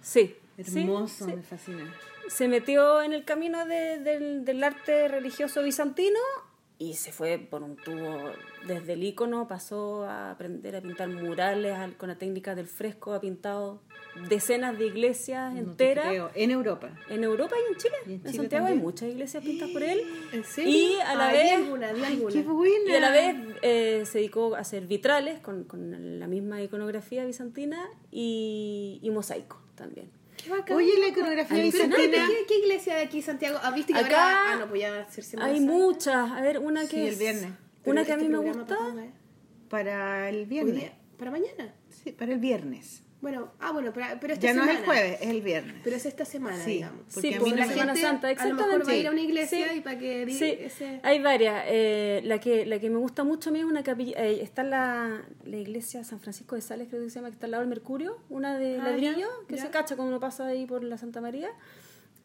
sí 0.00 0.20
sí, 0.22 0.36
Hermoso, 0.58 1.26
sí. 1.26 1.32
me 1.36 1.42
fascina. 1.42 1.94
se 2.28 2.48
metió 2.48 3.02
en 3.02 3.12
el 3.12 3.24
camino 3.24 3.64
de- 3.66 3.98
del, 3.98 4.44
del 4.44 4.64
arte 4.64 5.08
religioso 5.08 5.62
bizantino 5.62 6.18
y 6.76 6.94
se 6.94 7.12
fue 7.12 7.38
por 7.38 7.62
un 7.62 7.76
tubo 7.76 8.18
desde 8.66 8.94
el 8.94 9.04
icono 9.04 9.46
pasó 9.46 10.04
a 10.04 10.32
aprender 10.32 10.74
a 10.74 10.80
pintar 10.80 11.08
murales 11.08 11.72
al- 11.74 11.96
con 11.96 12.08
la 12.08 12.16
técnica 12.16 12.54
del 12.56 12.66
fresco 12.66 13.12
ha 13.14 13.20
pintado 13.20 13.80
decenas 14.28 14.76
de 14.78 14.86
iglesias 14.86 15.52
No 15.54 15.58
enteras 15.60 16.06
creo. 16.08 16.30
En 16.34 16.50
Europa. 16.50 16.90
en 17.10 17.22
Europa 17.24 17.54
y 17.56 17.72
en 17.72 17.78
Chile. 17.78 17.94
Y 18.06 18.12
en 18.14 18.20
Chile 18.22 18.32
Santiago 18.36 18.66
hay 18.66 18.70
también. 18.72 18.84
muchas 18.86 19.08
iglesias 19.08 19.44
pintadas 19.44 19.72
por 19.72 19.82
él. 19.82 20.00
¿En 20.32 20.44
serio? 20.44 20.70
Y 20.72 21.00
a 21.00 21.14
la 21.14 21.28
vi 21.32 21.36
vez 21.38 21.52
alguna, 21.52 21.88
Ay, 21.88 22.24
qué 22.32 22.42
buena. 22.42 22.90
y 22.90 22.92
a 22.94 23.00
la 23.00 23.10
vez 23.10 23.36
eh, 23.62 24.02
se 24.06 24.18
dedicó 24.18 24.54
a 24.56 24.60
hacer 24.60 24.86
vitrales 24.86 25.40
con, 25.40 25.64
con 25.64 26.18
la 26.18 26.26
misma 26.26 26.60
iconografía 26.62 27.24
bizantina 27.24 27.88
y, 28.10 28.98
y 29.02 29.10
mosaico 29.10 29.60
también. 29.74 30.10
Qué 30.44 30.50
bacán. 30.50 30.76
Oye, 30.76 30.98
la 30.98 31.08
iconografía 31.08 31.62
bizantina. 31.62 32.26
¿qué, 32.28 32.44
¿qué 32.46 32.58
iglesia 32.58 32.96
de 32.96 33.02
aquí, 33.02 33.22
Santiago? 33.22 33.58
¿Has 33.62 33.74
visto 33.74 33.92
que 33.94 33.98
Acá 33.98 34.24
ahora... 34.40 34.52
Ah, 34.52 34.56
no, 34.60 34.68
pues 34.68 34.80
ya 34.82 35.00
hacer 35.00 35.24
Semana 35.24 35.48
Hay 35.50 35.56
Santa. 35.58 35.72
muchas. 35.72 36.30
A 36.32 36.40
ver, 36.42 36.58
una 36.58 36.82
que 36.82 36.88
Sí, 36.88 37.00
el 37.00 37.08
es- 37.14 37.18
viernes. 37.18 37.50
Pero 37.82 37.92
Una 37.92 38.04
que 38.04 38.12
a 38.12 38.14
este 38.16 38.26
mí 38.28 38.32
me 38.32 38.38
gusta. 38.38 38.64
¿para 38.66 38.76
cuándo 38.80 39.02
es? 39.02 39.10
Para 39.68 40.28
el 40.28 40.46
viernes. 40.46 40.92
¿Para 41.18 41.30
mañana? 41.30 41.74
Sí, 41.90 42.12
para 42.12 42.32
el 42.32 42.38
viernes. 42.40 43.02
Bueno, 43.24 43.48
ah, 43.58 43.72
bueno, 43.72 43.90
pero, 43.94 44.06
pero 44.20 44.34
esta 44.34 44.46
Ya 44.46 44.52
no 44.52 44.60
semana. 44.60 44.72
es 44.74 44.78
el 44.80 44.84
jueves, 44.84 45.18
es 45.22 45.28
el 45.30 45.40
viernes. 45.40 45.74
Pero 45.82 45.96
es 45.96 46.04
esta 46.04 46.26
semana, 46.26 46.62
Sí, 46.62 46.72
digamos. 46.74 47.00
porque 47.14 47.28
Sí, 47.30 47.34
a 47.34 47.40
mí 47.40 47.50
la 47.52 47.56
no 47.56 47.72
Semana 47.72 47.94
gente 47.94 48.00
Santa, 48.06 48.28
A 48.28 48.46
lo 48.48 48.54
mejor 48.54 48.70
va 48.70 48.74
a 48.74 48.76
exactamente. 48.76 49.00
ir 49.00 49.06
a 49.06 49.10
una 49.12 49.20
iglesia 49.22 49.68
Sí. 49.70 49.76
y 49.78 49.80
para 49.80 49.98
que 49.98 50.26
diga 50.26 50.38
Sí, 50.38 50.56
ese... 50.60 51.00
hay 51.02 51.22
varias. 51.22 51.64
Eh, 51.68 52.20
la, 52.24 52.38
que, 52.38 52.66
la 52.66 52.78
que 52.78 52.90
me 52.90 52.98
gusta 52.98 53.24
mucho 53.24 53.48
a 53.48 53.52
mí 53.54 53.60
es 53.60 53.64
una 53.64 53.82
capilla. 53.82 54.22
eh, 54.22 54.42
está 54.42 54.62
la, 54.62 55.22
la 55.46 55.56
iglesia 55.56 56.04
San 56.04 56.20
Francisco 56.20 56.54
de 56.54 56.60
Sales, 56.60 56.88
creo 56.90 57.02
que 57.02 57.08
se 57.08 57.14
llama, 57.14 57.28
que 57.30 57.34
está 57.34 57.46
al 57.46 57.52
lado 57.52 57.62
del 57.62 57.70
Mercurio, 57.70 58.18
una 58.28 58.58
de 58.58 58.78
Ah, 58.78 58.84
ladrillo, 58.90 59.16
ya, 59.20 59.26
que 59.48 59.56
ya. 59.56 59.62
se 59.62 59.70
cacha 59.70 59.96
cuando 59.96 60.10
uno 60.12 60.20
pasa 60.20 60.46
ahí 60.46 60.66
por 60.66 60.84
la 60.84 60.98
Santa 60.98 61.22
María. 61.22 61.48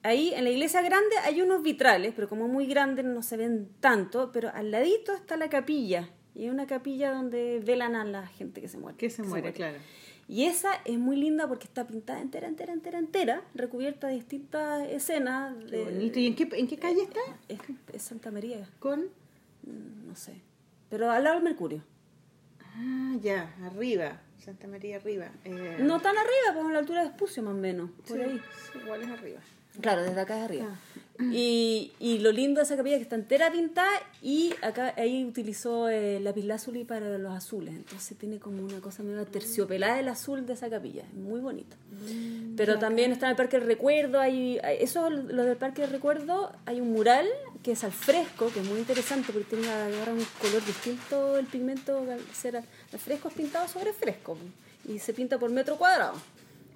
Ahí 0.03 0.33
en 0.33 0.43
la 0.43 0.49
iglesia 0.49 0.81
grande 0.81 1.15
hay 1.23 1.41
unos 1.41 1.61
vitrales, 1.63 2.13
pero 2.15 2.27
como 2.29 2.47
muy 2.49 2.65
grandes 2.67 3.05
no 3.05 3.21
se 3.23 3.37
ven 3.37 3.69
tanto, 3.79 4.31
pero 4.33 4.49
al 4.53 4.69
ladito 4.71 5.13
está 5.13 5.37
la 5.37 5.49
capilla. 5.49 6.09
Y 6.35 6.45
es 6.45 6.51
una 6.51 6.67
capilla 6.67 7.11
donde 7.11 7.59
velan 7.65 7.95
a 7.95 8.05
la 8.05 8.27
gente 8.27 8.61
que 8.61 8.67
se 8.69 8.77
muere. 8.77 8.97
Que 8.97 9.09
se 9.09 9.23
muere, 9.23 9.51
claro. 9.51 9.77
Y 10.29 10.45
esa 10.45 10.69
es 10.85 10.99
muy 10.99 11.15
linda 11.17 11.47
porque 11.47 11.65
está 11.65 11.87
pintada 11.87 12.21
entera, 12.21 12.47
entera, 12.47 12.71
entera, 12.71 12.99
entera, 12.99 13.41
recubierta 13.55 14.07
de 14.07 14.13
distintas 14.13 14.87
escenas. 14.87 15.55
Qué 15.69 15.77
De, 15.77 15.83
bonito. 15.85 16.19
¿Y 16.19 16.27
en 16.27 16.35
qué, 16.35 16.47
en 16.53 16.67
qué 16.67 16.77
calle 16.77 17.01
está? 17.01 17.19
es, 17.47 17.59
es 17.91 18.01
Santa 18.03 18.29
María, 18.29 18.69
Con. 18.79 19.01
mm, 19.63 20.07
no 20.07 20.15
sé. 20.15 20.33
Pero 20.91 21.09
al 21.09 21.23
lado 21.23 21.37
del 21.37 21.43
Mercurio. 21.45 21.83
Ah, 22.75 23.15
ya, 23.21 23.55
arriba. 23.65 24.21
Santa 24.37 24.67
María 24.67 24.97
arriba. 24.97 25.29
Eh, 25.45 25.77
No 25.81 25.99
tan 25.99 26.15
arriba, 26.15 26.53
pues 26.53 26.65
a 26.65 26.71
la 26.73 26.79
altura 26.79 27.01
de 27.01 27.07
Espucio 27.09 27.41
más 27.43 27.53
o 27.55 27.57
menos, 27.57 27.89
por 28.07 28.17
sí, 28.17 28.23
ahí. 28.23 28.41
igual 28.83 29.01
es 29.01 29.09
arriba. 29.09 29.39
Claro, 29.81 30.03
desde 30.03 30.21
acá 30.21 30.37
es 30.37 30.43
arriba. 30.45 30.75
Y, 31.21 31.91
y 31.99 32.19
lo 32.19 32.31
lindo 32.31 32.59
de 32.59 32.63
esa 32.65 32.77
capilla 32.77 32.95
es 32.95 32.99
que 32.99 33.03
está 33.03 33.15
entera 33.17 33.51
pintada 33.51 33.89
y 34.21 34.53
acá 34.61 34.93
ahí 34.95 35.25
utilizó 35.25 35.89
eh, 35.89 36.19
lapislázuli 36.21 36.85
para 36.85 37.17
los 37.17 37.33
azules. 37.33 37.75
Entonces 37.75 38.17
tiene 38.17 38.39
como 38.39 38.63
una 38.63 38.79
cosa 38.79 39.03
medio 39.03 39.25
terciopelada 39.25 39.99
el 39.99 40.07
azul 40.07 40.45
de 40.45 40.53
esa 40.53 40.69
capilla. 40.69 41.01
Es 41.03 41.13
muy 41.13 41.41
bonito. 41.41 41.75
Pero 42.55 42.79
también 42.79 43.11
está 43.11 43.25
en 43.25 43.31
el 43.31 43.35
Parque 43.35 43.57
del 43.59 43.67
Recuerdo. 43.67 44.19
Hay, 44.19 44.59
hay- 44.63 44.77
eso, 44.79 45.09
lo 45.09 45.43
del 45.43 45.57
Parque 45.57 45.81
del 45.81 45.91
Recuerdo, 45.91 46.51
hay 46.65 46.79
un 46.79 46.91
mural 46.93 47.27
que 47.63 47.73
es 47.73 47.83
al 47.83 47.91
fresco, 47.91 48.49
que 48.53 48.61
es 48.61 48.65
muy 48.65 48.79
interesante 48.79 49.33
porque 49.33 49.55
tiene 49.55 49.69
ahora 49.69 50.13
un 50.13 50.25
color 50.41 50.65
distinto 50.65 51.37
el 51.37 51.45
pigmento 51.47 51.97
al 52.09 52.19
ser 52.33 52.55
al 52.57 52.63
al 52.93 52.99
fresco 52.99 53.27
es 53.27 53.33
pintado 53.33 53.67
sobre 53.67 53.91
fresco 53.93 54.37
y 54.87 54.99
se 54.99 55.13
pinta 55.13 55.37
por 55.37 55.51
metro 55.51 55.77
cuadrado. 55.77 56.13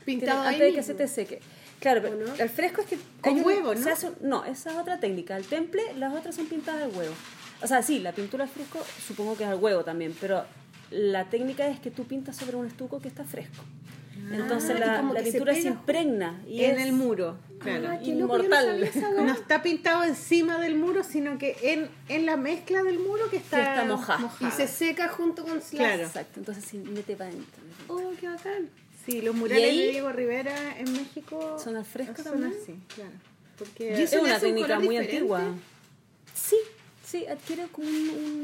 Pintado 0.05 0.41
Tiene- 0.41 0.47
ahí 0.49 0.55
antes 0.55 0.59
de 0.67 0.71
que 0.71 0.77
mismo. 0.79 0.83
se 0.91 0.93
te 0.95 1.07
seque. 1.07 1.39
Claro, 1.83 2.01
pero 2.01 2.15
¿O 2.15 2.27
no? 2.27 2.33
el 2.35 2.49
fresco 2.49 2.81
es 2.81 2.87
que... 2.87 2.97
Con 3.21 3.33
un- 3.33 3.43
huevo, 3.43 3.75
¿no? 3.75 3.83
se 3.83 3.91
hace- 3.91 4.11
no, 4.21 4.43
esa 4.45 4.71
es 4.71 4.77
otra 4.77 4.99
técnica. 4.99 5.37
El 5.37 5.45
temple, 5.45 5.81
las 5.97 6.13
otras 6.13 6.33
son 6.33 6.47
pintadas 6.47 6.81
al 6.83 6.97
huevo. 6.97 7.13
O 7.61 7.67
sea, 7.67 7.83
sí, 7.83 7.99
la 7.99 8.13
pintura 8.13 8.45
al 8.45 8.49
fresco 8.49 8.79
supongo 9.05 9.37
que 9.37 9.43
es 9.43 9.49
al 9.49 9.59
huevo 9.59 9.83
también, 9.83 10.15
pero 10.19 10.45
la 10.91 11.25
técnica 11.29 11.67
es 11.67 11.79
que 11.79 11.91
tú 11.91 12.05
pintas 12.05 12.35
sobre 12.37 12.55
un 12.57 12.65
estuco 12.67 12.99
que 13.01 13.07
está 13.09 13.23
fresco. 13.25 13.63
Entonces 14.31 14.69
Ah, 14.71 14.77
y 14.77 14.79
la, 14.79 15.01
la 15.01 15.19
se 15.23 15.31
pintura 15.31 15.53
se, 15.53 15.61
pega 15.63 15.69
impregna. 15.75 16.41
Y 16.47 16.63
en 16.63 16.77
es- 16.79 16.85
el 16.87 16.93
muro. 16.93 17.37
Claro. 17.59 17.89
Ah, 17.91 17.99
qué 18.03 18.15
loco, 18.15 18.37
no 18.37 18.43
Inmortal. 18.45 18.89
No 19.25 19.31
está 19.33 19.61
pintado 19.61 20.03
encima 20.03 20.57
del 20.59 20.75
muro, 20.75 21.03
sino 21.03 21.37
que 21.37 21.55
en, 21.61 21.89
en 22.09 22.25
la 22.25 22.37
mezcla 22.37 22.83
del 22.83 22.99
muro 22.99 23.29
que 23.29 23.37
está, 23.37 23.57
Que 23.57 23.63
está 23.63 23.83
mojada. 23.85 24.31
Y 24.41 24.51
se 24.51 24.67
seca 24.67 25.07
junto 25.09 25.43
con. 25.43 25.59
Claro. 25.59 26.03
Exacto, 26.03 26.39
entonces 26.39 26.63
sí, 26.65 26.77
mete 26.77 27.15
para 27.15 27.29
adentro. 27.31 27.61
Oh, 27.89 28.11
qué 28.19 28.27
bacán. 28.27 28.69
Sí, 29.05 29.21
los 29.21 29.35
murales 29.35 29.69
ahí? 29.69 29.77
de 29.79 29.91
Diego 29.91 30.11
Rivera 30.11 30.79
en 30.79 30.91
México 30.93 31.57
¿Son 31.61 31.75
al 31.75 31.85
fresco 31.85 32.23
son 32.23 32.41
también? 32.41 32.53
así, 32.61 32.79
claro. 32.95 33.11
¿Y 33.11 33.57
Porque 33.57 34.03
Es 34.03 34.13
una 34.13 34.35
un 34.35 34.41
técnica 34.41 34.79
muy 34.79 34.97
diferente? 34.97 35.17
antigua. 35.17 35.55
Sí, 36.33 36.55
sí, 37.05 37.25
adquiere 37.27 37.67
como 37.67 37.87
un, 37.89 37.95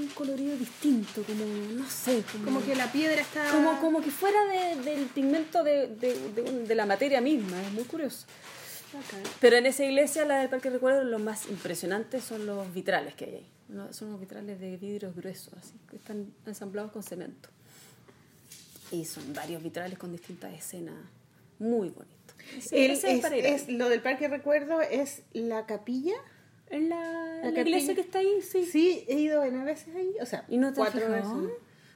un 0.01 0.07
colorido 0.13 0.55
distinto, 0.57 1.23
como, 1.23 1.45
no 1.45 1.89
sé, 1.89 2.23
como, 2.31 2.45
Como 2.45 2.65
que 2.65 2.75
la 2.75 2.91
piedra 2.91 3.21
está... 3.21 3.49
como, 3.51 3.79
como 3.79 4.01
que 4.01 4.11
fuera 4.11 4.37
de- 4.45 4.81
del 4.83 5.05
pigmento 5.07 5.63
de, 5.63 5.87
de- 5.87 6.65
de 6.67 6.75
la 6.75 6.85
materia 6.85 7.21
misma, 7.21 7.61
es 7.63 7.71
muy 7.71 7.83
curioso. 7.85 8.25
Pero 9.39 9.55
en 9.57 9.65
esa 9.67 9.85
iglesia, 9.85 10.25
la 10.25 10.39
del 10.39 10.49
Parque 10.49 10.69
Recuerdo, 10.71 11.03
lo 11.03 11.19
más 11.19 11.47
impresionante 11.47 12.21
son 12.21 12.45
los 12.47 12.73
vitrales 12.73 13.13
que 13.13 13.25
hay 13.25 13.35
ahí. 13.35 13.93
Son 13.93 14.07
unos 14.09 14.19
vitrales 14.19 14.59
de 14.59 14.77
vidrios 14.77 15.15
gruesos, 15.15 15.53
así, 15.53 15.73
que 15.89 15.95
están 15.97 16.33
ensamblados 16.47 16.91
con 16.91 17.03
cemento. 17.03 17.49
Y 18.91 19.05
son 19.05 19.33
varios 19.33 19.61
vitrales 19.61 19.97
con 19.97 20.11
distintas 20.11 20.53
escenas, 20.53 20.95
muy 21.59 21.89
bonitos. 21.89 22.35
Ese- 22.57 22.85
el- 22.85 22.91
es, 22.91 23.03
es- 23.05 23.69
lo 23.69 23.89
del 23.89 24.01
Parque 24.01 24.27
Recuerdo 24.27 24.81
es 24.81 25.23
la 25.33 25.65
capilla. 25.65 26.15
En 26.71 26.87
la, 26.89 26.97
la 27.41 27.47
en 27.49 27.53
la 27.55 27.61
iglesia 27.61 27.95
que 27.95 28.01
está 28.01 28.19
ahí, 28.19 28.41
sí. 28.41 28.63
Sí, 28.65 29.03
he 29.07 29.15
ido 29.19 29.43
en 29.43 29.55
a 29.57 29.63
veces 29.63 29.95
ahí, 29.95 30.11
o 30.21 30.25
sea, 30.25 30.45
¿Y 30.47 30.57
no 30.57 30.69
te 30.71 30.77
cuatro 30.77 31.09
veces. 31.09 31.25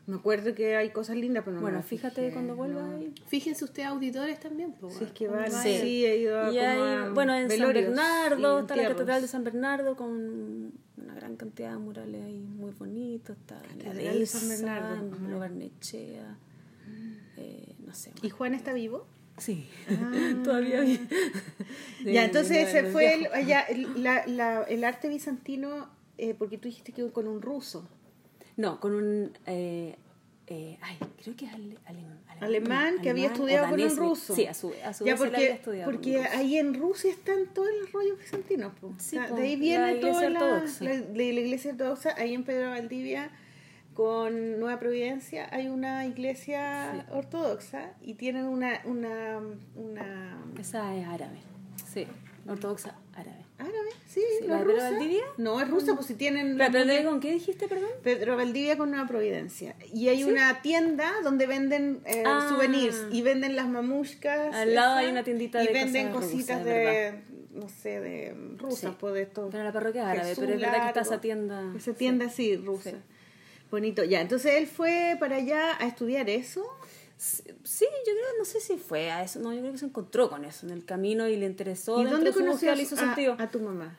Me 0.05 0.15
acuerdo 0.17 0.53
que 0.53 0.75
hay 0.75 0.89
cosas 0.89 1.15
lindas, 1.15 1.43
pero 1.45 1.55
no 1.55 1.61
me 1.61 1.69
bueno, 1.69 1.81
fíjate 1.83 2.15
fijé, 2.23 2.33
cuando 2.33 2.55
vuelvas 2.57 2.83
no. 2.85 2.97
ahí. 2.97 3.13
Fíjense 3.27 3.63
ustedes 3.63 3.87
auditores 3.87 4.37
también. 4.39 4.73
po, 4.73 4.89
Si 4.91 5.03
es 5.05 5.11
que 5.11 5.27
van, 5.29 5.49
Sí. 5.49 5.77
sí. 5.79 6.05
he 6.05 6.17
ido 6.17 6.41
a 6.43 6.51
Y 6.51 6.57
hay, 6.59 6.77
a 6.79 7.09
bueno, 7.13 7.33
en 7.37 7.49
San 7.49 7.71
Bernardo 7.71 8.59
está 8.59 8.75
la. 8.75 8.89
Catedral 8.89 9.21
de 9.21 9.27
San 9.29 9.43
Bernardo 9.45 9.95
con 9.95 10.73
una 10.97 11.13
gran 11.15 11.37
cantidad 11.37 11.71
de 11.71 11.77
murales 11.77 12.21
ahí 12.25 12.39
muy 12.39 12.71
bonitos. 12.71 13.37
Está 13.37 13.61
en 13.71 13.85
la 13.85 13.93
de 13.93 14.25
San 14.25 14.49
Bernardo. 14.49 15.17
Lo 15.29 15.39
Barnechea, 15.39 16.37
eh, 17.43 17.75
no 17.85 17.93
sé. 17.93 18.11
¿Y 18.21 18.29
Juan 18.29 18.53
está 18.53 18.73
vivo? 18.73 19.05
Sí, 19.37 19.67
todavía 20.43 20.81
bien. 20.81 21.07
ya, 22.05 22.25
entonces 22.25 22.67
ese 22.69 22.91
fue 22.91 23.13
el, 23.15 23.27
allá, 23.33 23.61
el, 23.61 24.03
la- 24.03 24.25
la- 24.27 24.63
el 24.63 24.83
arte 24.83 25.09
bizantino, 25.09 25.89
eh, 26.17 26.35
porque 26.37 26.57
tú 26.57 26.67
dijiste 26.67 26.91
que 26.91 27.09
con 27.11 27.27
un 27.27 27.41
ruso. 27.41 27.87
No, 28.57 28.79
con 28.79 28.93
un... 28.93 29.31
Eh, 29.47 29.95
eh, 30.47 30.77
ay, 30.81 30.97
creo 31.21 31.35
que 31.35 31.45
es 31.45 31.53
ale- 31.53 31.77
alem- 31.87 32.19
Alemán 32.41 32.95
que 33.01 33.09
había 33.09 33.29
alemán 33.29 33.33
estudiado 33.33 33.69
con 33.69 33.81
un 33.81 33.97
ruso. 33.97 34.35
Sí, 34.35 34.45
a 34.45 34.53
su, 34.53 34.73
a 34.83 34.93
su 34.93 35.05
ya 35.05 35.13
vez 35.13 35.21
él 35.21 35.27
había 35.35 35.47
porque, 35.47 35.53
estudiado 35.53 35.85
con 35.91 35.95
porque 36.01 36.17
ruso. 36.17 36.29
ahí 36.37 36.57
en 36.57 36.73
Rusia 36.73 37.11
están 37.11 37.53
todos 37.53 37.69
los 37.81 37.91
rollos 37.93 38.19
bizantinos. 38.19 38.73
po. 38.79 38.93
Sí, 38.99 39.15
O 39.17 39.19
sea, 39.21 39.29
po, 39.29 39.35
de 39.37 39.43
ahí 39.43 39.55
viene 39.55 39.95
toda 39.95 40.29
la, 40.29 40.39
ortodoxa. 40.43 40.83
la, 40.83 40.93
la- 40.95 41.05
la 41.13 41.23
iglesia 41.23 41.71
ortodoxa. 41.71 42.13
Ahí 42.17 42.33
en 42.33 42.43
Pedro 42.43 42.69
Valdivia, 42.71 43.31
con 43.93 44.59
Nueva 44.59 44.79
Providencia, 44.79 45.47
hay 45.51 45.67
una 45.67 46.05
iglesia 46.05 47.05
ortodoxa 47.11 47.91
y 48.01 48.15
tienen 48.15 48.45
una, 48.45 48.81
una, 48.85 49.39
una 49.75 50.43
Esa 50.59 50.95
es 50.95 51.07
árabe, 51.07 51.37
sí, 51.93 52.07
ortodoxa 52.47 52.95
árabe. 53.15 53.43
árabe, 53.59 53.89
sí, 54.07 54.21
Sí, 54.39 54.47
¿no 54.47 54.55
¿la 54.55 54.59
Pedro 54.61 54.73
rusa? 54.73 54.89
Valdivia? 54.91 55.23
No, 55.37 55.61
es 55.61 55.69
rusa, 55.69 55.93
pues 55.95 56.07
si 56.07 56.15
tienen 56.15 56.57
la 56.57 56.71
Pero, 56.71 56.85
pero, 56.85 56.85
muñeca- 56.93 57.09
¿con 57.09 57.19
qué 57.19 57.31
dijiste, 57.33 57.67
perdón? 57.67 57.89
Pedro 58.03 58.35
Valdivia 58.35 58.77
con 58.77 58.89
Nueva 58.89 59.07
Providencia. 59.07 59.75
Y 59.93 60.07
hay 60.09 60.23
una 60.23 60.61
tienda 60.61 61.11
donde 61.23 61.45
venden 61.45 62.01
eh, 62.05 62.23
Ah. 62.25 62.47
souvenirs 62.49 63.05
y 63.11 63.21
venden 63.21 63.55
las 63.55 63.67
mamushkas. 63.67 64.55
Al 64.55 64.73
lado 64.73 64.95
hay 64.95 65.07
una 65.11 65.23
tiendita 65.23 65.63
y 65.63 65.67
de 65.67 65.73
venden 65.73 66.11
cosas 66.11 66.31
cositas 66.31 66.65
de, 66.65 67.21
no 67.53 67.69
sé, 67.69 67.99
de 68.01 68.35
rusas, 68.57 68.91
Sí. 68.91 68.97
pues 68.99 69.13
de 69.13 69.21
estos. 69.21 69.49
Pero 69.51 69.63
la 69.63 69.71
parroquia 69.71 70.09
árabe, 70.09 70.33
pero 70.35 70.53
es 70.53 70.59
verdad 70.59 70.81
que 70.81 70.87
está 70.87 71.01
esa 71.01 71.21
tienda. 71.21 71.71
Esa 71.77 71.93
tienda 71.93 72.29
sí, 72.29 72.55
rusa. 72.57 72.89
Sí. 72.91 72.95
Bonito. 73.73 74.03
Ya, 74.03 74.21
entonces 74.21 74.53
él 74.53 74.67
fue 74.67 75.17
para 75.19 75.37
allá 75.37 75.75
a 75.79 75.87
estudiar 75.87 76.29
eso. 76.29 76.63
Sí, 77.17 77.85
yo 78.05 78.13
creo, 78.13 78.37
no 78.37 78.45
sé 78.45 78.59
si 78.59 78.77
fue 78.77 79.09
a 79.09 79.23
eso, 79.23 79.39
no, 79.39 79.51
yo 79.51 79.61
creo 79.61 79.71
que 79.71 79.79
se 79.79 79.85
encontró 79.85 80.29
con 80.29 80.45
eso 80.45 80.67
en 80.67 80.73
el 80.73 80.85
camino 80.85 81.27
y 81.27 81.37
le 81.37 81.47
interesó. 81.47 81.99
¿Y 81.99 82.05
dónde 82.05 82.31
conoció 82.31 82.75
le 82.75 82.83
hizo 82.83 82.93
a, 82.93 82.99
sentido. 82.99 83.35
a 83.39 83.49
tu 83.49 83.59
mamá? 83.61 83.97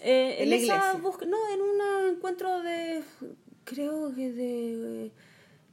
Eh, 0.00 0.36
en 0.38 0.52
en 0.52 0.66
la 0.68 0.74
esa 0.76 0.92
búsqueda- 0.94 1.28
no, 1.30 1.36
en 1.54 1.60
un 1.62 2.14
encuentro 2.16 2.60
de, 2.62 3.04
creo 3.62 4.12
que 4.16 4.32
de, 4.32 5.10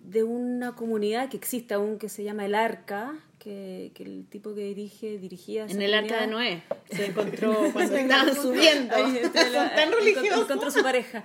de 0.01 0.23
una 0.23 0.75
comunidad 0.75 1.27
que 1.30 1.38
existe 1.38 1.73
aún 1.73 1.97
que 1.97 2.10
se 2.10 2.23
llama 2.23 2.45
El 2.45 2.54
Arca, 2.54 3.17
que, 3.39 3.89
que 3.95 4.04
el 4.04 4.27
tipo 4.30 4.54
que 4.54 4.62
dirige, 4.65 5.17
dirigía 5.17 5.65
En 5.65 5.82
el 5.82 5.95
arca 5.95 6.21
de 6.21 6.27
Noé. 6.27 6.63
Se 6.91 7.08
encontró 7.08 7.56
cuando 7.73 7.95
estaban 7.95 8.36
subiendo. 8.36 8.95
Entre 9.17 9.49
la- 9.49 9.67
Son 9.69 9.75
tan 9.75 9.91
religiosos. 9.93 10.41
Encontró 10.43 10.69
su 10.69 10.84
pareja. 10.84 11.23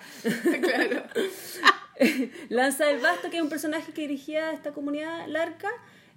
claro. 0.63 1.03
Lanza 2.49 2.87
del 2.87 3.01
Basto, 3.01 3.31
que 3.31 3.37
es 3.39 3.43
un 3.43 3.49
personaje 3.49 3.93
que 3.93 4.03
dirigía 4.03 4.53
esta 4.53 4.73
comunidad 4.73 5.27
larca, 5.29 5.69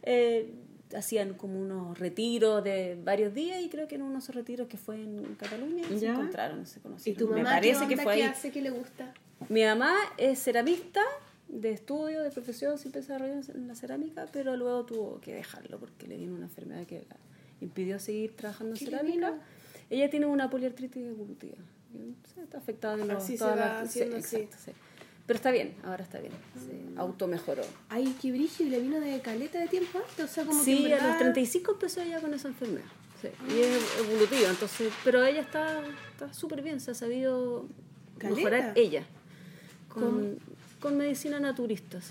eh, 0.04 0.54
hacían 0.96 1.34
como 1.36 1.60
unos 1.62 2.00
retiros 2.00 2.64
de 2.64 2.98
varios 3.04 3.34
días 3.34 3.62
y 3.62 3.70
creo 3.70 3.88
que 3.88 3.96
en 3.96 4.02
uno 4.02 4.14
de 4.14 4.20
esos 4.20 4.34
retiros 4.36 4.68
que 4.68 4.78
fue 4.78 4.96
en 4.96 5.36
Cataluña 5.36 5.88
se 5.88 6.00
Ya. 6.00 6.12
encontraron, 6.14 6.66
se 6.66 6.80
¿Y 6.80 6.82
conocieron. 6.82 7.20
tu 7.20 7.26
mamá 7.28 7.38
Me 7.38 7.44
qué 7.44 7.50
parece 7.56 7.76
onda, 7.84 7.88
que 7.90 7.96
fue 8.02 8.16
qué 8.16 8.24
ahí. 8.24 8.30
hace, 8.30 8.52
qué 8.52 8.62
le 8.62 8.70
gusta? 8.72 9.14
Mi 9.50 9.64
mamá 9.64 9.96
es 10.18 10.42
ceramista 10.42 11.02
de 11.48 11.72
estudio, 11.72 12.22
de 12.24 12.32
profesión, 12.32 12.78
siempre 12.78 13.02
se 13.04 13.14
desarrolló 13.14 13.42
en 13.56 13.68
la 13.68 13.76
cerámica, 13.76 14.26
pero 14.34 14.56
luego 14.58 14.86
tuvo 14.86 15.22
que 15.22 15.34
dejarlo 15.36 15.80
porque 15.80 16.08
le 16.08 16.18
vino 16.18 16.36
una 16.36 16.46
enfermedad 16.46 16.86
que 16.86 17.06
la 17.08 17.16
impidió 17.62 18.00
seguir 18.00 18.36
trabajando 18.36 18.74
en 18.74 18.80
¿Qué 18.80 18.86
cerámica. 18.86 19.34
Ella 19.90 20.10
tiene 20.10 20.26
una 20.26 20.50
poliartritis 20.50 21.04
evolutiva. 21.08 21.58
y, 21.94 22.16
Está 22.42 22.58
afectada 22.60 22.96
en 23.02 23.08
los, 23.08 23.24
Así 23.24 23.34
se 23.34 23.40
todas 23.40 23.58
va 23.60 23.82
las- 23.82 23.92
sí, 23.92 24.00
haciendo 24.02 24.18
así. 24.18 24.36
exacto, 24.38 24.58
sí. 24.66 24.72
Pero 25.30 25.38
está 25.38 25.52
bien, 25.52 25.76
ahora 25.84 26.04
está 26.04 26.18
bien. 26.20 26.34
Se 26.56 27.00
automejoró. 27.00 27.62
Ay, 27.88 28.16
qué 28.20 28.32
brillo, 28.32 28.66
y 28.66 28.70
le 28.70 28.80
vino 28.80 29.00
de 29.00 29.22
caleta 29.22 29.60
de 29.60 29.68
tiempo 29.68 30.00
antes, 30.00 30.26
o 30.26 30.28
sea, 30.28 30.44
como 30.44 30.58
que 30.58 30.66
Sí, 30.66 30.86
en 30.88 30.94
a 30.94 30.96
los 30.96 31.04
verdad- 31.04 31.20
35 31.20 31.72
empezó 31.74 32.02
ella 32.02 32.20
con 32.20 32.34
esa 32.34 32.48
enfermedad. 32.48 32.88
Sí, 33.22 33.28
Y 33.56 33.60
es 33.60 34.00
evolutiva, 34.00 34.50
entonces, 34.50 34.92
pero 35.04 35.24
ella 35.24 35.42
está 35.42 35.84
está 36.14 36.34
súper 36.34 36.64
bien, 36.64 36.80
se 36.80 36.90
ha 36.90 36.94
sabido 36.96 37.68
Caleta. 38.18 38.36
mejorar 38.38 38.74
ella 38.76 39.04
con, 39.88 40.40
con 40.80 40.98
medicina 40.98 41.40
naturistas. 41.40 42.10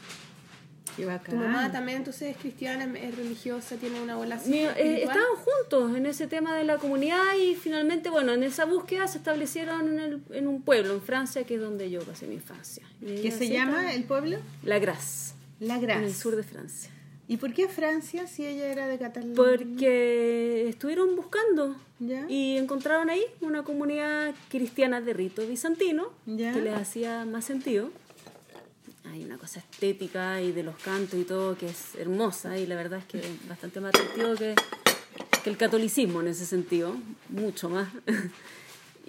Qué 0.96 1.04
Tu 1.30 1.36
mamá 1.36 1.70
también 1.72 1.98
entonces 1.98 2.30
es 2.34 2.36
cristiana, 2.36 2.84
es 2.98 3.16
religiosa, 3.16 3.76
tiene 3.76 4.00
una 4.00 4.16
Mi- 4.46 4.58
eh, 4.64 5.02
estaban 5.02 5.22
juntos 5.44 5.96
en 5.96 6.06
ese 6.06 6.26
tema 6.26 6.54
de 6.56 6.64
la 6.64 6.78
comunidad 6.78 7.22
y 7.40 7.54
finalmente, 7.54 8.10
bueno, 8.10 8.32
en 8.32 8.42
esa 8.42 8.64
búsqueda 8.64 9.06
se 9.08 9.18
establecieron 9.18 9.88
en, 9.88 9.98
el- 9.98 10.22
en 10.30 10.46
un 10.48 10.62
pueblo, 10.62 10.94
en 10.94 11.02
Francia, 11.02 11.44
que 11.44 11.54
es 11.56 11.60
donde 11.60 11.90
yo 11.90 12.00
pasé 12.02 12.26
mi 12.26 12.34
infancia. 12.34 12.84
¿Qué 13.00 13.30
se 13.30 13.48
llama 13.48 13.92
el 13.94 14.04
pueblo? 14.04 14.38
La 14.64 14.78
Grasse, 14.78 15.34
La 15.60 15.76
en 15.76 15.90
el 15.90 16.14
sur 16.14 16.36
de 16.36 16.42
Francia. 16.42 16.90
¿Y 17.30 17.36
por 17.36 17.52
qué 17.52 17.68
Francia 17.68 18.26
si 18.26 18.46
ella 18.46 18.68
era 18.72 18.86
de 18.86 18.96
Cataluña? 18.98 19.34
Porque 19.36 20.66
estuvieron 20.68 21.14
buscando 21.14 21.76
Ya. 22.00 22.24
y 22.28 22.56
encontraron 22.56 23.10
ahí 23.10 23.22
una 23.42 23.64
comunidad 23.64 24.34
cristiana 24.48 25.00
de 25.02 25.12
rito 25.12 25.46
bizantino 25.46 26.08
Ya. 26.24 26.52
que 26.54 26.62
les 26.62 26.74
hacía 26.74 27.24
más 27.26 27.44
sentido. 27.44 27.90
Hay 29.10 29.24
una 29.24 29.38
cosa 29.38 29.60
estética 29.60 30.40
y 30.40 30.52
de 30.52 30.62
los 30.62 30.76
cantos 30.76 31.18
y 31.18 31.24
todo 31.24 31.56
que 31.56 31.66
es 31.66 31.94
hermosa 31.96 32.58
y 32.58 32.66
la 32.66 32.76
verdad 32.76 33.00
es 33.00 33.04
que 33.06 33.18
es 33.18 33.48
bastante 33.48 33.80
más 33.80 33.90
atractivo 33.90 34.34
que, 34.34 34.54
el 35.44 35.56
catolicismo 35.56 36.20
en 36.20 36.28
ese 36.28 36.44
sentido, 36.44 36.94
mucho 37.28 37.68
más. 37.70 37.88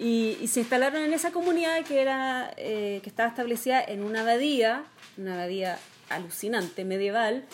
Y, 0.02 0.38
y 0.40 0.46
se 0.46 0.60
instalaron 0.60 1.02
en 1.02 1.12
esa 1.12 1.30
comunidad 1.30 1.84
que, 1.84 2.00
era, 2.00 2.54
eh, 2.56 3.00
que 3.02 3.10
estaba 3.10 3.28
establecida 3.28 3.84
en 3.84 4.02
una 4.02 4.22
abadía, 4.22 4.84
una 5.18 5.34
abadía 5.34 5.78
alucinante, 6.08 6.86
medieval, 6.86 7.44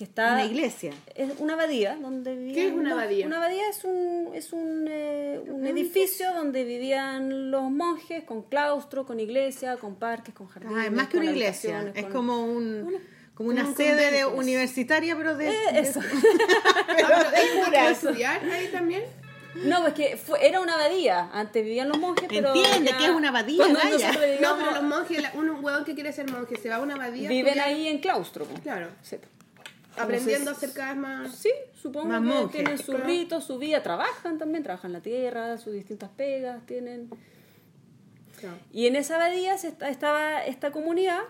que 0.00 0.04
está... 0.04 0.32
Una 0.32 0.46
iglesia. 0.46 0.92
Es 1.14 1.30
una 1.40 1.52
abadía 1.52 1.94
donde 1.96 2.34
vivían... 2.34 2.54
¿Qué 2.54 2.66
es 2.68 2.72
una 2.72 2.92
abadía? 2.92 3.26
Una 3.26 3.36
abadía 3.36 3.68
es 3.68 3.84
un, 3.84 4.30
es 4.34 4.50
un, 4.54 4.86
eh, 4.88 5.42
un 5.46 5.66
edificio 5.66 6.32
donde 6.32 6.64
vivían 6.64 7.50
los 7.50 7.70
monjes 7.70 8.24
con 8.24 8.44
claustro, 8.44 9.04
con 9.04 9.20
iglesia, 9.20 9.76
con 9.76 9.96
parques, 9.96 10.32
con 10.34 10.48
jardines. 10.48 10.74
Ah, 10.78 10.86
es 10.86 10.92
más 10.92 11.08
que 11.08 11.18
una 11.18 11.30
iglesia. 11.30 11.92
Es 11.94 12.04
con- 12.04 12.12
como 12.12 12.42
un 12.44 12.82
como 12.84 12.98
como 13.34 13.50
una 13.50 13.68
un 13.68 13.76
sede 13.76 14.10
de 14.10 14.24
universitaria, 14.24 15.14
pero 15.16 15.36
de, 15.36 15.48
Eh, 15.50 15.56
de- 15.74 15.80
eso. 15.80 16.00
pero 16.86 17.08
de 17.08 17.24
¿Puedo 17.52 17.64
curas. 17.66 17.90
estudiar 17.92 18.42
ahí 18.50 18.68
también? 18.68 19.02
No, 19.64 19.86
es 19.86 19.92
que 19.92 20.16
fue, 20.16 20.46
era 20.46 20.60
una 20.62 20.76
abadía. 20.76 21.28
Antes 21.32 21.62
vivían 21.62 21.88
los 21.90 21.98
monjes, 21.98 22.26
pero. 22.26 22.54
Entiende 22.54 22.90
ya- 22.92 22.96
que 22.96 23.04
es 23.04 23.10
una 23.10 23.28
abadía, 23.28 23.66
No, 24.40 24.56
pero 24.56 24.70
los 24.76 24.82
monjes, 24.84 25.22
un 25.34 25.50
huevón 25.62 25.84
que 25.84 25.94
quiere 25.94 26.10
ser 26.14 26.30
monje 26.30 26.56
se 26.56 26.70
va 26.70 26.76
a 26.76 26.80
una 26.80 26.94
abadía. 26.94 27.28
viven 27.28 27.60
ahí 27.60 27.86
en 27.88 27.98
claustro. 27.98 28.46
po. 28.46 28.58
Claro. 28.62 28.88
Sí. 29.02 29.16
Aprendiendo 30.02 30.50
a 30.50 30.54
ser 30.54 30.72
cada 30.72 30.92
vez 30.94 31.02
más. 31.02 31.34
Sí, 31.34 31.50
supongo 31.74 32.08
Más 32.08 32.46
que 32.50 32.58
tienen 32.58 32.78
su 32.78 32.92
Claro. 32.92 33.06
rito, 33.06 33.40
su 33.40 33.58
vida, 33.58 33.82
trabajan 33.82 34.38
también, 34.38 34.62
trabajan 34.62 34.92
la 34.92 35.00
tierra, 35.00 35.58
sus 35.58 35.72
distintas 35.72 36.10
pegas, 36.10 36.64
tienen. 36.66 37.10
Claro. 38.38 38.56
Y 38.72 38.86
en 38.86 38.96
esa 38.96 39.16
abadía 39.16 39.54
estaba 39.54 40.44
esta 40.44 40.70
comunidad 40.70 41.20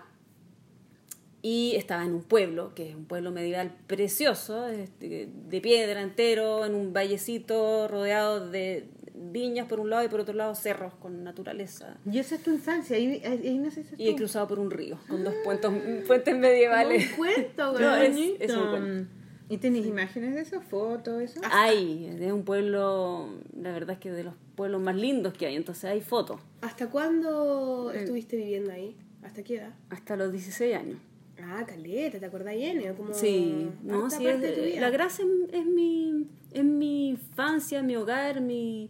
y 1.41 1.73
estaba 1.75 2.03
en 2.05 2.13
un 2.13 2.23
pueblo, 2.23 2.73
que 2.75 2.89
es 2.89 2.95
un 2.95 3.05
pueblo 3.05 3.31
medieval 3.31 3.75
precioso, 3.87 4.67
este, 4.67 5.27
de 5.49 5.61
piedra 5.61 6.01
entero, 6.01 6.65
en 6.65 6.75
un 6.75 6.93
vallecito 6.93 7.87
rodeado 7.87 8.49
de 8.49 8.87
viñas 9.31 9.67
por 9.67 9.79
un 9.79 9.89
lado 9.89 10.03
y 10.03 10.07
por 10.07 10.19
otro 10.21 10.33
lado 10.33 10.55
cerros 10.55 10.93
con 10.95 11.23
naturaleza. 11.23 11.97
Y 12.09 12.19
esa 12.19 12.35
es 12.35 12.43
tu 12.43 12.51
infancia, 12.51 12.95
ahí, 12.97 13.21
ahí, 13.25 13.57
naciste 13.57 13.95
Y 13.97 14.11
tú. 14.11 14.17
cruzado 14.17 14.47
por 14.47 14.59
un 14.59 14.71
río, 14.71 14.97
con 15.07 15.23
dos 15.23 15.33
puentes, 15.43 15.69
puentes 16.07 16.37
medievales. 16.37 17.11
un 17.11 17.17
cuento, 17.17 17.73
No, 17.79 17.95
güey. 17.97 18.35
es- 18.39 18.49
es 18.49 18.55
un 18.55 18.69
cuento. 18.69 19.11
¿Y 19.49 19.57
tenés 19.57 19.85
imágenes 19.85 20.33
de 20.33 20.41
eso? 20.41 20.61
¿Fotos? 20.61 21.21
Eso? 21.21 21.41
Hay, 21.51 22.05
es 22.19 22.31
un 22.31 22.43
pueblo, 22.45 23.27
la 23.59 23.73
verdad 23.73 23.95
es 23.95 23.99
que 23.99 24.09
de 24.09 24.23
los 24.23 24.33
pueblos 24.55 24.81
más 24.81 24.95
lindos 24.95 25.33
que 25.33 25.45
hay, 25.45 25.55
entonces 25.57 25.83
hay 25.85 25.99
fotos, 26.01 26.39
¿Hasta 26.61 26.89
cuándo 26.89 27.91
estuviste 27.91 28.37
viviendo 28.37 28.71
ahí? 28.71 28.95
¿Hasta 29.23 29.43
qué 29.43 29.57
edad? 29.57 29.73
hasta 29.89 30.15
los 30.15 30.31
16 30.31 30.75
años. 30.75 30.99
Ah, 31.43 31.65
caleta, 31.67 32.19
¿te 32.19 32.25
acordás, 32.27 32.55
Yenio? 32.55 32.95
Como 32.95 33.13
Sí, 33.13 33.67
no, 33.83 34.09
sí, 34.09 34.23
parte 34.23 34.35
es, 34.35 34.41
de 34.41 34.51
tu 34.51 34.61
vida. 34.61 34.81
la 34.81 34.89
gracia 34.91 35.25
es, 35.25 35.53
es 35.59 35.65
mi, 35.65 36.27
es 36.53 36.63
mi 36.63 37.09
infancia, 37.09 37.81
mi 37.81 37.95
hogar, 37.95 38.41
mi 38.41 38.89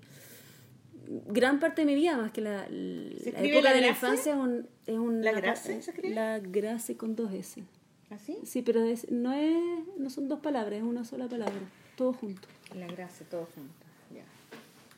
gran 1.27 1.59
parte 1.59 1.81
de 1.81 1.85
mi 1.85 1.95
vida, 1.95 2.17
más 2.17 2.31
que 2.31 2.41
la, 2.41 2.67
la 2.69 3.41
época 3.41 3.69
la 3.69 3.73
de 3.73 3.81
la 3.81 3.87
infancia 3.89 4.33
es 4.33 4.37
un, 4.37 4.67
es 4.85 4.97
un 4.97 5.23
¿La 5.23 5.31
gracia 5.31 5.81
se 5.81 5.91
escribe? 5.91 6.15
La 6.15 6.39
gracia 6.39 6.97
con 6.97 7.15
dos 7.15 7.31
S. 7.33 7.63
¿Así? 8.09 8.37
Sí, 8.43 8.61
pero 8.61 8.83
es, 8.83 9.09
no 9.09 9.33
es, 9.33 9.55
no 9.97 10.09
son 10.09 10.27
dos 10.27 10.39
palabras, 10.39 10.79
es 10.79 10.83
una 10.83 11.05
sola 11.05 11.27
palabra, 11.27 11.53
todo 11.95 12.13
junto. 12.13 12.47
La 12.75 12.87
gracia, 12.87 13.25
todo 13.29 13.47
junto. 13.55 13.85
Ya. 14.13 14.23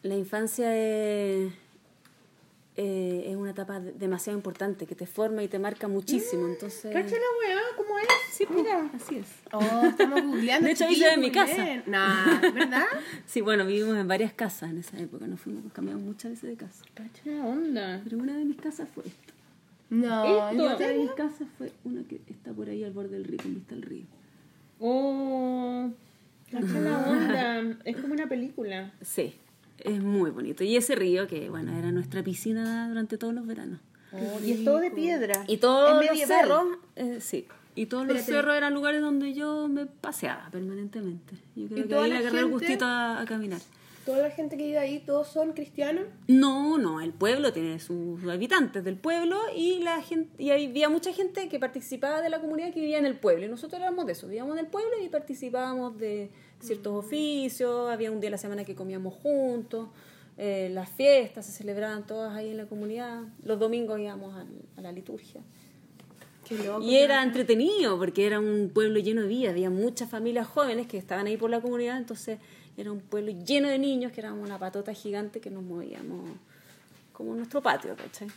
La 0.01 0.15
infancia 0.15 0.75
es, 0.75 1.53
eh, 2.75 3.25
es 3.29 3.35
una 3.35 3.51
etapa 3.51 3.79
de- 3.79 3.91
demasiado 3.93 4.37
importante 4.37 4.85
que 4.87 4.95
te 4.95 5.05
forma 5.05 5.43
y 5.43 5.47
te 5.47 5.59
marca 5.59 5.87
muchísimo. 5.87 6.47
Entonces, 6.47 6.91
¿Cacha 6.93 7.15
la 7.15 7.47
weá? 7.47 7.59
¿Cómo 7.77 7.99
es? 7.99 8.07
sí, 8.31 8.45
mira, 8.49 8.89
así 8.95 9.17
es. 9.17 9.27
Oh, 9.51 9.85
estamos 9.87 10.23
googleando. 10.23 10.65
De 10.67 10.73
hecho, 10.73 10.87
vive 10.87 11.13
en 11.13 11.19
mi 11.19 11.31
casa. 11.31 11.83
Nah, 11.85 12.39
¿verdad? 12.41 12.85
Sí, 13.27 13.41
bueno, 13.41 13.65
vivimos 13.65 13.95
en 13.97 14.07
varias 14.07 14.33
casas 14.33 14.71
en 14.71 14.79
esa 14.79 14.97
época, 14.99 15.27
nos 15.27 15.39
fuimos, 15.39 15.71
cambiamos 15.71 16.03
muchas 16.03 16.31
veces 16.31 16.49
de 16.49 16.55
casa. 16.55 16.83
Cacha 16.95 17.21
la 17.25 17.45
onda. 17.45 18.01
Pero 18.03 18.17
una 18.17 18.35
de 18.37 18.45
mis 18.45 18.57
casas 18.57 18.87
fue 18.93 19.03
esta. 19.05 19.33
No, 19.89 20.49
¿en 20.49 20.59
otra 20.61 20.87
de 20.87 20.97
mis 20.97 21.11
casas 21.11 21.47
fue 21.57 21.71
una 21.83 22.03
que 22.03 22.21
está 22.27 22.51
por 22.51 22.67
ahí 22.69 22.83
al 22.83 22.91
borde 22.93 23.09
del 23.09 23.25
río, 23.25 23.37
con 23.37 23.53
vista 23.53 23.75
al 23.75 23.83
río. 23.83 24.05
Oh, 24.79 25.89
cacha 26.51 26.79
la 26.79 26.97
onda. 27.09 27.77
Es 27.85 27.97
como 27.97 28.13
una 28.13 28.27
película. 28.27 28.91
Sí, 29.01 29.35
es 29.83 30.01
muy 30.01 30.31
bonito. 30.31 30.63
Y 30.63 30.75
ese 30.75 30.95
río, 30.95 31.27
que 31.27 31.49
bueno, 31.49 31.77
era 31.77 31.91
nuestra 31.91 32.23
piscina 32.23 32.87
durante 32.89 33.17
todos 33.17 33.33
los 33.33 33.45
veranos. 33.45 33.79
Oh, 34.11 34.39
y 34.43 34.51
es 34.51 34.63
todo 34.63 34.79
de 34.79 34.91
piedra. 34.91 35.43
Y 35.47 35.57
todos 35.57 36.05
los 36.05 36.19
cerros, 36.19 36.65
eh, 36.95 37.17
sí. 37.19 37.47
Y 37.75 37.87
todos 37.87 38.05
los 38.05 38.17
Espérate. 38.17 38.41
cerros 38.41 38.55
eran 38.55 38.73
lugares 38.73 39.01
donde 39.01 39.33
yo 39.33 39.67
me 39.67 39.87
paseaba 39.87 40.49
permanentemente. 40.51 41.35
Yo 41.55 41.67
creo 41.67 41.85
¿Y 41.85 41.87
que 41.87 41.95
ahí 41.95 42.09
le 42.11 42.17
agarré 42.17 42.39
el 42.39 42.51
gustito 42.51 42.85
a, 42.85 43.21
a 43.21 43.25
caminar. 43.25 43.59
Toda 44.05 44.17
la 44.19 44.29
gente 44.31 44.57
que 44.57 44.63
vive 44.65 44.77
ahí, 44.77 44.99
todos 44.99 45.29
son 45.29 45.53
cristianos. 45.53 46.03
No, 46.27 46.77
no, 46.77 46.99
el 46.99 47.13
pueblo 47.13 47.53
tiene 47.53 47.79
sus 47.79 48.21
habitantes 48.25 48.83
del 48.83 48.97
pueblo 48.97 49.39
y 49.55 49.79
la 49.79 50.01
gente 50.01 50.43
y 50.43 50.51
había 50.51 50.89
mucha 50.89 51.13
gente 51.13 51.47
que 51.47 51.57
participaba 51.57 52.21
de 52.21 52.29
la 52.29 52.41
comunidad 52.41 52.73
que 52.73 52.81
vivía 52.81 52.99
en 52.99 53.05
el 53.05 53.15
pueblo 53.15 53.45
y 53.45 53.49
nosotros 53.49 53.81
éramos 53.81 54.05
de 54.05 54.11
eso, 54.11 54.27
vivíamos 54.27 54.57
en 54.57 54.65
el 54.65 54.69
pueblo 54.69 54.91
y 55.01 55.07
participábamos 55.07 55.97
de 55.97 56.29
ciertos 56.63 56.93
oficios, 56.93 57.89
había 57.89 58.11
un 58.11 58.19
día 58.19 58.29
a 58.29 58.31
la 58.31 58.37
semana 58.37 58.63
que 58.63 58.75
comíamos 58.75 59.13
juntos, 59.13 59.89
eh, 60.37 60.69
las 60.71 60.89
fiestas 60.89 61.45
se 61.45 61.51
celebraban 61.51 62.07
todas 62.07 62.35
ahí 62.35 62.49
en 62.49 62.57
la 62.57 62.65
comunidad, 62.65 63.21
los 63.43 63.59
domingos 63.59 63.99
íbamos 63.99 64.35
a 64.77 64.81
la 64.81 64.91
liturgia. 64.91 65.41
Qué 66.47 66.57
loco. 66.57 66.83
Y 66.83 66.97
era 66.97 67.23
entretenido 67.23 67.97
porque 67.97 68.25
era 68.25 68.39
un 68.39 68.71
pueblo 68.73 68.99
lleno 68.99 69.21
de 69.21 69.27
vida, 69.27 69.49
había 69.51 69.69
muchas 69.69 70.09
familias 70.09 70.47
jóvenes 70.47 70.87
que 70.87 70.97
estaban 70.97 71.27
ahí 71.27 71.37
por 71.37 71.49
la 71.49 71.61
comunidad, 71.61 71.97
entonces 71.97 72.39
era 72.75 72.91
un 72.91 72.99
pueblo 72.99 73.31
lleno 73.31 73.69
de 73.69 73.79
niños 73.79 74.11
que 74.11 74.21
éramos 74.21 74.45
una 74.45 74.57
patota 74.57 74.93
gigante 74.93 75.39
que 75.39 75.49
nos 75.49 75.63
movíamos 75.63 76.29
como 77.11 77.35
nuestro 77.35 77.61
patio, 77.61 77.95
¿cachai? 77.95 78.27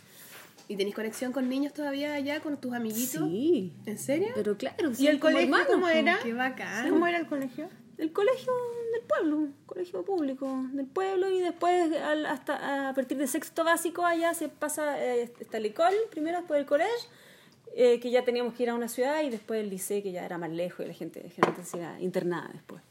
¿Y 0.68 0.76
tenés 0.76 0.94
conexión 0.94 1.32
con 1.32 1.48
niños 1.48 1.72
todavía 1.72 2.14
allá, 2.14 2.40
con 2.40 2.56
tus 2.60 2.72
amiguitos? 2.74 3.28
Sí, 3.28 3.72
¿En 3.86 3.98
serio? 3.98 4.28
pero 4.34 4.56
claro, 4.56 4.90
¿Y 4.98 5.06
el 5.06 5.20
como 5.20 5.32
colegio 5.32 5.56
hermanos, 5.56 5.66
cómo 5.72 5.88
era? 5.88 6.18
Qué 6.22 6.32
bacán. 6.32 6.90
¿Cómo 6.90 7.06
era 7.06 7.18
el 7.18 7.26
colegio? 7.26 7.68
El 7.98 8.12
colegio 8.12 8.52
del 8.92 9.02
pueblo, 9.02 9.48
colegio 9.66 10.02
público 10.04 10.64
del 10.72 10.86
pueblo 10.86 11.30
y 11.30 11.40
después 11.40 11.92
al- 11.96 12.26
hasta 12.26 12.90
a 12.90 12.94
partir 12.94 13.16
de 13.18 13.26
sexto 13.26 13.64
básico 13.64 14.04
allá 14.04 14.34
se 14.34 14.48
pasa 14.48 15.02
eh, 15.02 15.32
está 15.40 15.56
el 15.56 15.62
licol, 15.64 15.94
primero 16.10 16.38
después 16.38 16.60
el 16.60 16.66
colegio, 16.66 17.08
eh, 17.74 17.98
que 18.00 18.10
ya 18.10 18.24
teníamos 18.24 18.54
que 18.54 18.64
ir 18.64 18.70
a 18.70 18.74
una 18.74 18.88
ciudad 18.88 19.22
y 19.22 19.30
después 19.30 19.60
el 19.60 19.70
liceo 19.70 20.02
que 20.02 20.12
ya 20.12 20.24
era 20.24 20.36
más 20.38 20.50
lejos 20.50 20.84
y 20.84 20.88
la 20.88 20.94
gente 20.94 21.20
generalmente 21.30 21.64
se 21.70 21.78
iba 21.78 22.00
internada 22.00 22.50
después. 22.52 22.82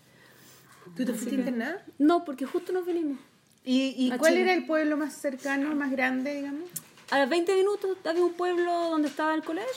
¿Tú 0.95 1.05
te 1.05 1.13
fuiste 1.13 1.35
internada? 1.35 1.83
No, 1.97 2.23
porque 2.25 2.45
justo 2.45 2.71
nos 2.71 2.85
venimos. 2.85 3.17
¿Y, 3.63 4.09
cuál 4.19 4.31
Chile. 4.33 4.43
era 4.43 4.53
el 4.53 4.65
pueblo 4.67 4.95
más 4.95 5.13
cercano, 5.13 5.73
más 5.75 5.89
grande, 5.91 6.35
digamos? 6.35 6.69
A 7.09 7.25
20 7.25 7.55
minutos 7.55 7.97
había 8.05 8.23
un 8.23 8.33
pueblo 8.33 8.71
donde 8.91 9.07
estaba 9.07 9.33
el 9.33 9.43
colegio 9.43 9.71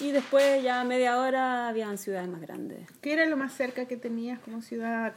y 0.00 0.12
después 0.12 0.62
ya 0.62 0.80
a 0.80 0.84
media 0.84 1.18
hora 1.18 1.68
habían 1.68 1.98
ciudades 1.98 2.28
más 2.28 2.40
grandes. 2.40 2.88
¿Qué 3.00 3.12
era 3.12 3.26
lo 3.26 3.36
más 3.36 3.54
cerca 3.54 3.86
que 3.86 3.96
tenías 3.96 4.38
como 4.40 4.62
ciudad 4.62 5.14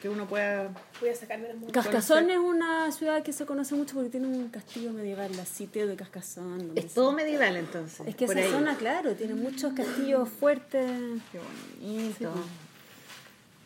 que 0.00 0.08
uno 0.08 0.26
pueda... 0.26 0.70
Voy 1.00 1.10
a 1.10 1.14
sacarme 1.14 1.48
las. 1.48 1.72
Cascazón 1.72 2.30
es 2.30 2.38
una 2.38 2.90
ciudad 2.92 3.22
que 3.22 3.32
se 3.32 3.46
conoce 3.46 3.74
mucho 3.74 3.94
porque 3.94 4.10
tiene 4.10 4.26
un 4.26 4.48
castillo 4.48 4.92
medieval, 4.92 5.30
la 5.36 5.44
sitio 5.44 5.86
de 5.86 5.96
Cascazón. 5.96 6.72
Es 6.74 6.94
todo 6.94 7.12
medieval 7.12 7.56
entonces. 7.56 8.06
Es 8.06 8.16
que 8.16 8.26
esa 8.26 8.38
ahí. 8.38 8.50
zona, 8.50 8.76
claro, 8.76 9.14
tiene 9.14 9.34
muchos 9.34 9.72
castillos 9.72 10.28
fuertes. 10.28 10.90
Qué 11.32 11.38
bonito. 11.80 12.32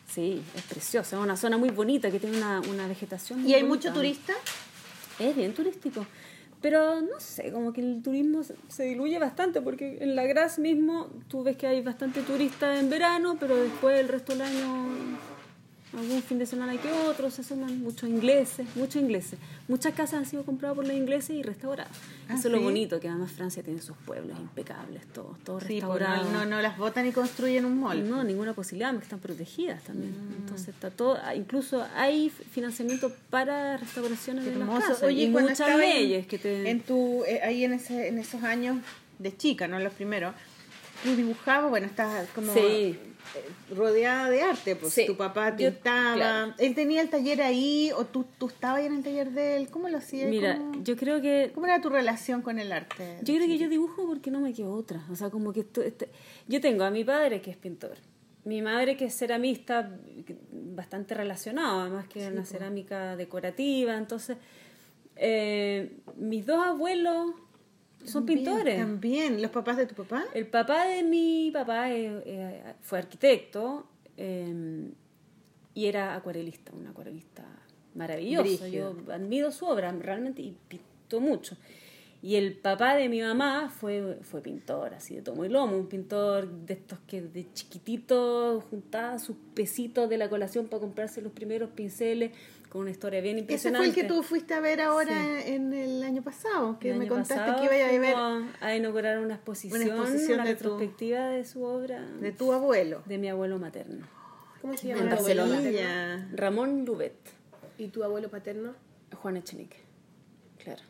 Sí, 0.09 0.43
es 0.55 0.61
preciosa, 0.63 1.15
es 1.15 1.21
una 1.23 1.35
zona 1.35 1.57
muy 1.57 1.71
bonita 1.71 2.11
que 2.11 2.19
tiene 2.19 2.37
una, 2.37 2.61
una 2.61 2.87
vegetación. 2.87 3.41
muy 3.41 3.51
¿Y 3.51 3.55
hay 3.55 3.63
bonita. 3.63 3.89
mucho 3.89 3.93
turista? 3.99 4.33
Es 5.19 5.35
bien 5.35 5.53
turístico. 5.53 6.05
Pero 6.63 7.01
no 7.01 7.19
sé, 7.19 7.51
como 7.51 7.73
que 7.73 7.81
el 7.81 8.01
turismo 8.01 8.41
se- 8.41 8.83
diluye 8.83 9.19
bastante 9.19 9.61
porque 9.61 9.97
en 9.99 10.15
la 10.15 10.23
Graz 10.25 10.57
mismo 10.59 11.09
tú 11.27 11.43
ves 11.43 11.57
que 11.57 11.67
hay 11.67 11.81
bastante 11.81 12.21
turista 12.21 12.79
en 12.79 12.89
verano, 12.89 13.35
pero 13.39 13.55
después 13.57 13.99
el 13.99 14.07
resto 14.07 14.31
del 14.31 14.43
año, 14.43 14.87
algún 15.97 16.23
fin 16.23 16.39
de 16.39 16.45
semana 16.45 16.71
hay 16.71 16.77
que 16.79 16.91
otro, 16.91 17.29
se 17.29 17.43
suman 17.43 17.79
muchos 17.81 18.09
ingleses, 18.09 18.65
muchos 18.75 19.01
ingleses. 19.01 19.37
Muchas 19.67 19.93
casas 19.93 20.15
han 20.15 20.25
sido 20.25 20.43
compradas 20.43 20.75
por 20.75 20.87
los 20.87 20.95
ingleses 20.95 21.31
y 21.35 21.43
restauradas. 21.43 21.91
Ah, 22.27 22.33
Eso 22.35 22.47
es 22.47 22.51
lo 22.53 22.61
bonito, 22.61 22.99
que 22.99 23.07
además 23.07 23.31
Francia 23.31 23.61
tiene 23.63 23.81
sus 23.81 23.95
pueblos 23.97 24.37
impecables, 24.39 25.05
todos, 25.13 25.37
todos 25.43 25.61
Sí, 25.63 25.79
pues, 25.81 25.99
restaurados. 25.99 26.31
no, 26.31 26.45
no, 26.45 26.61
las 26.61 26.77
botan 26.77 27.05
y 27.07 27.11
construyen 27.11 27.65
un 27.65 27.79
mall. 27.79 28.09
No, 28.09 28.23
ninguna 28.23 28.53
posibilidad, 28.53 28.91
porque 28.91 29.03
están 29.05 29.19
protegidas 29.19 29.83
también. 29.83 30.11
Mm. 30.11 30.33
Entonces 30.41 30.69
está 30.69 30.89
todo, 30.89 31.17
incluso 31.35 31.85
hay 31.95 32.29
financiamiento 32.29 33.11
para 33.29 33.77
restauraciones 33.77 34.45
de 34.45 34.51
las 34.51 34.59
Hermoso. 34.61 34.87
casas 34.87 35.03
Oye, 35.03 35.23
y 35.23 35.29
muchas 35.29 35.59
en- 35.61 35.77
leyes 35.79 36.27
que 36.27 36.37
te 36.39 36.69
En 36.69 36.81
tu, 36.81 37.23
eh, 37.25 37.39
ahí 37.43 37.63
en, 37.65 37.73
ese, 37.73 38.07
en 38.07 38.17
esos 38.17 38.43
años 38.43 38.77
de 39.19 39.35
chica, 39.37 39.67
no 39.67 39.77
los 39.79 39.93
primeros, 39.93 40.33
tú 41.03 41.15
dibujabas, 41.15 41.69
bueno, 41.69 41.85
estás 41.85 42.27
como 42.33 42.53
Sí. 42.53 42.97
Eh, 43.35 43.73
rodeada 43.75 44.29
de 44.29 44.41
arte, 44.41 44.75
pues 44.75 44.93
Sí. 44.93 45.05
tu 45.05 45.15
papá 45.17 45.55
pintaba, 45.55 46.15
claro. 46.15 46.53
él 46.57 46.75
tenía 46.75 47.01
el 47.01 47.09
taller 47.09 47.41
ahí 47.41 47.91
o 47.95 48.05
tú, 48.05 48.25
tú 48.37 48.47
estabas 48.47 48.79
ahí 48.79 48.85
en 48.85 48.95
el 48.95 49.03
taller 49.03 49.31
de 49.31 49.55
él, 49.57 49.69
¿cómo 49.69 49.89
lo 49.89 49.97
hacías? 49.97 50.29
Mira, 50.29 50.57
¿Cómo, 50.57 50.83
yo 50.83 50.95
creo 50.95 51.21
que 51.21 51.51
cómo 51.53 51.65
era 51.65 51.81
tu 51.81 51.89
relación 51.89 52.41
con 52.41 52.59
el 52.59 52.71
arte? 52.71 53.17
yo 53.23 53.35
creo 53.35 53.47
que 53.47 53.57
yo 53.57 53.69
dibujo 53.69 54.05
porque 54.05 54.29
no 54.31 54.39
me 54.41 54.53
quedó 54.53 54.73
otra. 54.73 55.03
O 55.11 55.15
sea, 55.15 55.29
como 55.29 55.51
que 55.53 55.61
esto- 55.61 55.81
este- 55.81 56.09
yo 56.47 56.61
tengo 56.61 56.83
a 56.83 56.89
mi 56.91 57.03
padre 57.03 57.41
que 57.41 57.51
es 57.51 57.57
pintor, 57.57 57.97
mi 58.45 58.61
madre 58.61 58.97
que 58.97 59.05
es 59.05 59.17
ceramista, 59.17 59.97
bastante 60.51 61.13
relacionado, 61.15 61.81
además 61.81 62.07
que 62.07 62.27
una 62.27 62.43
cerámica 62.45 63.15
decorativa. 63.15 63.95
Entonces, 63.97 64.37
eh, 65.15 65.97
mis 66.17 66.45
dos 66.45 66.65
abuelos 66.65 67.31
son 68.05 68.25
pintores. 68.25 68.77
También, 68.77 69.41
¿los 69.41 69.51
papás 69.51 69.77
de 69.77 69.85
tu 69.85 69.95
papá? 69.95 70.25
El 70.33 70.47
papá 70.47 70.85
de 70.85 71.03
mi 71.03 71.51
papá 71.51 71.91
eh, 71.91 72.21
eh, 72.25 72.73
fue 72.81 72.99
arquitecto 72.99 73.87
eh, 74.17 74.91
y 75.73 75.85
era 75.85 76.15
acuarelista, 76.15 76.71
un 76.73 76.87
acuarelista 76.87 77.43
maravilloso. 77.95 78.43
Brígido. 78.43 78.95
Yo 79.05 79.13
admiro 79.13 79.51
su 79.51 79.65
obra 79.65 79.91
realmente 79.91 80.41
y 80.41 80.55
pintó 80.67 81.19
mucho. 81.19 81.57
Y 82.23 82.35
el 82.35 82.55
papá 82.55 82.95
de 82.95 83.09
mi 83.09 83.21
mamá 83.21 83.69
fue, 83.69 84.19
fue 84.21 84.41
pintor, 84.41 84.93
así 84.93 85.13
de 85.13 85.21
tomo 85.21 85.43
y 85.43 85.49
lomo, 85.49 85.75
un 85.75 85.87
pintor 85.87 86.47
de 86.49 86.75
estos 86.75 86.99
que 87.05 87.21
de 87.21 87.51
chiquitito 87.51 88.61
juntaba 88.69 89.19
sus 89.19 89.35
pesitos 89.53 90.09
de 90.09 90.17
la 90.17 90.29
colación 90.29 90.67
para 90.67 90.79
comprarse 90.79 91.21
los 91.21 91.33
primeros 91.33 91.71
pinceles 91.71 92.31
con 92.73 92.81
una 92.81 92.89
historia 92.91 93.21
bien 93.21 93.35
Ese 93.37 93.41
impresionante. 93.41 93.77
fue 93.91 93.95
el 94.01 94.01
que 94.01 94.11
tú 94.11 94.23
fuiste 94.23 94.55
a 94.55 94.59
ver 94.59 94.81
ahora 94.81 95.45
en 95.45 95.73
el 95.73 96.01
año 96.03 96.23
pasado, 96.23 96.79
que 96.79 96.89
El 96.89 96.97
me 96.97 97.07
contaste 97.07 97.51
que 97.61 97.65
iba 97.65 97.85
a 97.87 97.99
ver 97.99 98.15
a 98.61 98.75
inaugurar 98.75 99.19
una 99.19 99.35
exposición, 99.35 99.79
una, 99.79 99.91
exposición 100.01 100.43
de 100.43 100.55
tu- 100.55 100.63
retrospectiva 100.63 101.27
de 101.27 101.45
su 101.45 101.63
obra 101.63 102.01
de 102.01 102.31
tu 102.31 102.51
abuelo. 102.51 103.03
de 103.05 103.19
mi 103.19 103.29
abuelo 103.29 103.59
materno, 103.59 104.07
¿Cómo 104.59 104.75
se 104.75 104.89
en 104.91 104.97
llama? 104.97 105.11
tu 105.11 105.17
abuelo 105.21 105.47
Barcelona. 105.47 106.29
Ramón 106.33 106.83
Lubet, 106.83 107.13
¿Y 107.77 107.89
tu 107.89 108.03
abuelo 108.03 108.29
paterno? 108.31 108.73
Juan 109.21 109.37
Echenique. 109.37 109.77
Claro. 110.57 110.81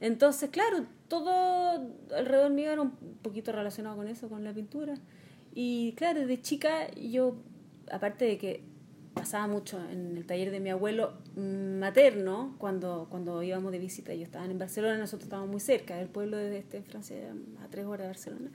Entonces, 0.00 0.50
claro, 0.50 0.84
todo 1.08 1.30
alrededor 2.14 2.50
mío 2.50 2.70
era 2.70 2.82
un 2.82 2.90
poquito 3.22 3.50
relacionado 3.52 3.96
con 3.96 4.08
eso, 4.08 4.28
con 4.28 4.44
la 4.44 4.52
pintura. 4.52 4.94
Y 5.54 5.94
claro, 5.96 6.20
desde 6.20 6.42
chica 6.42 6.90
yo, 6.92 7.36
aparte 7.90 8.26
de 8.26 8.36
que 8.36 8.62
pasaba 9.14 9.46
mucho 9.46 9.80
en 9.90 10.16
el 10.16 10.26
taller 10.26 10.50
de 10.50 10.60
mi 10.60 10.70
abuelo 10.70 11.14
mm, 11.36 11.78
materno, 11.78 12.54
cuando, 12.58 13.06
cuando 13.10 13.42
íbamos 13.42 13.72
de 13.72 13.78
visita, 13.78 14.12
ellos 14.12 14.26
estaban 14.26 14.50
en 14.50 14.58
Barcelona, 14.58 14.98
nosotros 14.98 15.24
estábamos 15.24 15.50
muy 15.50 15.60
cerca 15.60 15.96
del 15.96 16.08
pueblo 16.08 16.36
de 16.36 16.58
este, 16.58 16.78
en 16.78 16.84
Francia, 16.84 17.16
a 17.64 17.68
tres 17.68 17.86
horas 17.86 18.02
de 18.02 18.08
Barcelona. 18.08 18.50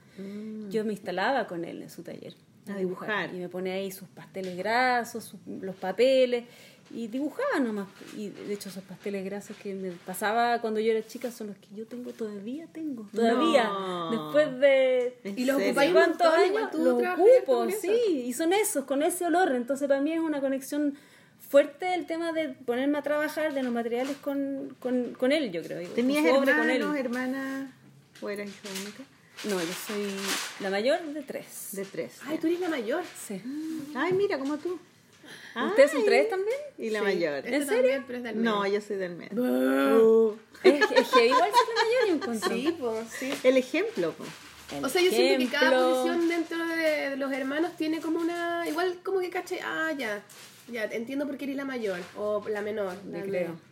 Yo 0.70 0.84
me 0.84 0.92
instalaba 0.92 1.46
con 1.46 1.64
él 1.64 1.82
en 1.82 1.90
su 1.90 2.02
taller. 2.02 2.34
A 2.68 2.76
dibujar. 2.76 3.34
Y 3.34 3.38
me 3.38 3.48
ponía 3.48 3.72
ahí 3.74 3.90
sus 3.90 4.06
pasteles 4.08 4.56
grasos, 4.56 5.24
sus- 5.24 5.40
los 5.46 5.74
papeles, 5.76 6.44
y 6.90 7.08
dibujaba 7.08 7.60
nomás. 7.60 7.88
Y 8.16 8.28
de 8.28 8.52
hecho 8.52 8.68
esos 8.68 8.82
pasteles 8.84 9.24
grasos 9.24 9.56
que 9.56 9.74
me 9.74 9.90
pasaba 9.90 10.60
cuando 10.60 10.80
yo 10.80 10.92
era 10.92 11.06
chica 11.06 11.30
son 11.30 11.48
los 11.48 11.56
que 11.56 11.68
yo 11.74 11.86
tengo 11.86 12.12
todavía, 12.12 12.66
tengo. 12.72 13.06
Todavía. 13.14 13.64
No. 13.64 14.10
Después 14.10 14.60
de... 14.60 15.18
¿En 15.24 15.38
Y 15.38 15.44
los 15.44 15.62
ocupáis 15.62 15.92
¿Cuántos 15.92 16.26
años? 16.26 16.74
Los 16.74 17.02
ocupo, 17.02 17.68
sí, 17.70 18.24
y 18.26 18.32
son 18.32 18.52
esos, 18.52 18.84
con 18.84 19.02
ese 19.02 19.26
olor. 19.26 19.52
Entonces 19.52 19.88
para 19.88 20.00
mí 20.00 20.12
es 20.12 20.20
una 20.20 20.40
conexión 20.40 20.96
fuerte 21.48 21.94
el 21.94 22.06
tema 22.06 22.32
de 22.32 22.50
ponerme 22.50 22.98
a 22.98 23.02
trabajar 23.02 23.54
de 23.54 23.62
los 23.62 23.72
materiales 23.72 24.16
con, 24.18 24.76
con, 24.80 25.14
con 25.14 25.32
él, 25.32 25.50
yo 25.52 25.62
creo. 25.62 25.88
¿Tenías 25.90 26.24
hermanos, 26.24 26.96
hermanas? 26.96 27.70
¿O 28.20 28.28
eras 28.28 28.48
hija 28.48 28.68
única? 28.82 29.04
No, 29.44 29.58
yo 29.58 29.72
soy 29.86 30.06
la 30.60 30.68
mayor 30.68 31.00
de 31.02 31.22
tres. 31.22 31.68
De 31.72 31.84
tres. 31.84 32.18
Ay, 32.26 32.36
tú 32.38 32.46
eres 32.46 32.60
la 32.60 32.68
mayor. 32.68 33.02
Sí. 33.26 33.40
Ay, 33.94 34.12
mira, 34.12 34.38
como 34.38 34.58
tú. 34.58 34.78
¿Ustedes 35.68 35.90
son 35.90 36.04
tres 36.04 36.28
también? 36.30 36.56
Y 36.78 36.90
la 36.90 37.00
Sí. 37.00 37.04
mayor. 37.04 37.34
Este 37.38 37.54
¿En 37.56 37.66
serio? 37.66 37.74
también, 37.82 38.04
pero 38.06 38.18
es 38.18 38.24
del 38.24 38.42
No, 38.42 38.66
yo 38.66 38.80
soy 38.80 38.96
del 38.96 39.14
medio. 39.16 39.42
Uh. 39.42 40.36
Es, 40.62 40.90
es 40.90 41.08
que 41.08 41.26
igual 41.26 41.50
soy 41.50 41.74
la 41.74 41.82
mayor, 41.84 42.08
yo 42.08 42.14
encuentro. 42.14 42.50
Sí, 42.54 42.76
pues, 42.78 43.08
sí. 43.18 43.32
El 43.44 43.56
ejemplo, 43.56 44.12
po. 44.12 44.24
El 44.76 44.84
O 44.84 44.88
sea, 44.88 45.02
yo 45.02 45.10
siento 45.10 45.38
que 45.44 45.50
cada 45.50 45.70
ejemplo- 45.72 45.90
posición 45.96 46.28
dentro 46.28 46.66
de 46.66 47.16
los 47.16 47.32
hermanos 47.32 47.72
tiene 47.76 48.00
como 48.00 48.20
una. 48.20 48.64
Igual 48.68 48.98
como 49.02 49.20
que 49.20 49.30
caché. 49.30 49.60
Ah, 49.64 49.90
ya. 49.96 50.22
Ya, 50.68 50.84
entiendo 50.84 51.26
por 51.26 51.36
qué 51.36 51.44
eres 51.46 51.56
la 51.56 51.64
mayor 51.64 51.98
o 52.16 52.44
la 52.48 52.62
menor. 52.62 52.94
Yo 53.10 53.18
la 53.18 53.22
creo. 53.24 53.69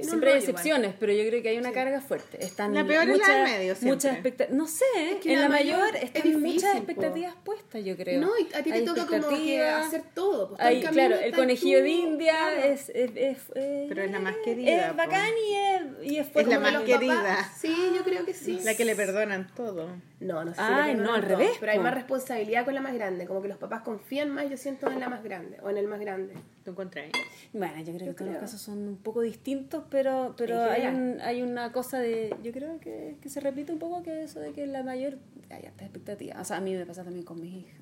Siempre 0.00 0.32
hay 0.32 0.38
excepciones, 0.38 0.94
pero 0.98 1.12
yo 1.12 1.26
creo 1.28 1.42
que 1.42 1.50
hay 1.50 1.58
una 1.58 1.72
carga 1.72 2.00
fuerte. 2.00 2.42
Están 2.42 2.72
La 2.74 2.86
peor 2.86 3.02
es 3.02 3.08
la 3.08 3.12
muchas, 3.14 3.28
del 3.28 3.44
medio 3.44 3.74
siempre. 3.74 3.90
muchas 3.94 4.12
expecta- 4.14 4.46
No 4.50 4.66
sé, 4.66 4.84
que 5.22 5.32
en 5.32 5.36
la 5.36 5.42
la 5.42 5.48
mayor 5.50 5.78
mayor 5.80 5.96
es 5.96 6.02
están 6.04 6.22
difícil, 6.22 6.40
muchas 6.54 6.70
po. 6.72 6.76
expectativas 6.78 7.34
puestas, 7.44 7.84
yo 7.84 7.96
creo. 7.96 8.20
No, 8.20 8.30
y 8.38 8.44
a 8.54 8.62
ti 8.62 8.70
te 8.70 8.72
Hay 8.78 8.84
toca 8.86 9.00
como 9.06 9.10
que 9.10 9.16
expectativas. 9.16 9.86
hacer 9.86 10.02
todo. 10.14 10.48
Pues, 10.48 10.60
Hay, 10.62 10.82
camino 10.82 11.06
claro, 11.08 11.22
el 11.22 11.34
conejillo 11.34 11.78
tú, 11.78 11.84
de 11.84 11.90
India 11.90 12.32
claro. 12.38 12.62
es, 12.64 12.88
es, 12.88 13.10
es- 13.14 13.42
Pero 13.88 14.02
es 14.02 14.10
la 14.10 14.18
más 14.20 14.36
querida, 14.44 14.86
Es 14.86 14.90
po. 14.92 14.96
bacán 14.96 15.30
y 15.36 15.54
es, 15.54 16.12
y 16.12 16.16
es 16.18 16.28
Es 16.34 16.46
la 16.46 16.60
más 16.60 16.82
querida. 16.84 17.14
papás. 17.22 17.46
Sí, 17.60 17.74
yo 17.94 18.02
creo 18.04 18.24
que 18.24 18.32
sí. 18.34 18.60
La 18.64 18.74
que 18.74 18.84
le 18.86 18.96
perdonan 18.96 19.50
todo. 19.54 19.90
No, 20.20 20.44
no 20.44 20.50
sé. 20.50 20.56
si 20.56 20.62
Ay, 20.62 20.96
le 20.96 21.02
no, 21.02 21.14
al 21.14 21.22
revés, 21.22 21.52
Pero 21.60 21.72
hay 21.72 21.78
más 21.78 21.94
responsabilidad 21.94 22.64
con 22.64 22.74
la 22.74 22.80
más 22.80 22.92
grande. 22.92 23.26
Como 23.26 23.40
que 23.40 23.48
los 23.48 23.58
papás 23.58 23.82
confían 23.82 24.30
más, 24.30 24.50
yo 24.50 24.56
siento, 24.56 24.90
en 24.90 24.98
la 24.98 25.08
más 25.08 25.22
grande. 25.22 25.58
O 25.62 25.70
en 25.70 25.76
el 25.76 25.86
más 25.86 26.00
grande. 26.00 26.34
¿Tú 26.64 26.72
encontrás? 26.72 27.06
Bueno, 27.52 27.78
yo 27.82 27.94
creo 27.94 28.08
que 28.08 28.14
todos 28.14 28.30
los 28.32 28.40
casos 28.40 28.60
son 28.60 28.88
un 28.88 28.96
poco 28.96 29.20
distintos, 29.20 29.84
pero, 29.90 30.34
pero 30.36 30.60
hay, 30.60 30.86
un, 30.86 31.20
hay 31.20 31.42
una 31.42 31.72
cosa 31.72 31.98
de. 32.00 32.34
Yo 32.42 32.52
creo 32.52 32.80
que, 32.80 33.16
que 33.20 33.28
se 33.28 33.40
repite 33.40 33.72
un 33.72 33.78
poco 33.78 34.02
que 34.02 34.24
eso 34.24 34.40
de 34.40 34.52
que 34.52 34.66
la 34.66 34.82
mayor. 34.82 35.18
Hay 35.50 35.64
altas 35.66 35.82
expectativas. 35.82 36.38
O 36.40 36.44
sea, 36.44 36.56
a 36.56 36.60
mí 36.60 36.74
me 36.74 36.84
pasa 36.84 37.04
también 37.04 37.24
con 37.24 37.40
mis 37.40 37.54
hijas, 37.54 37.80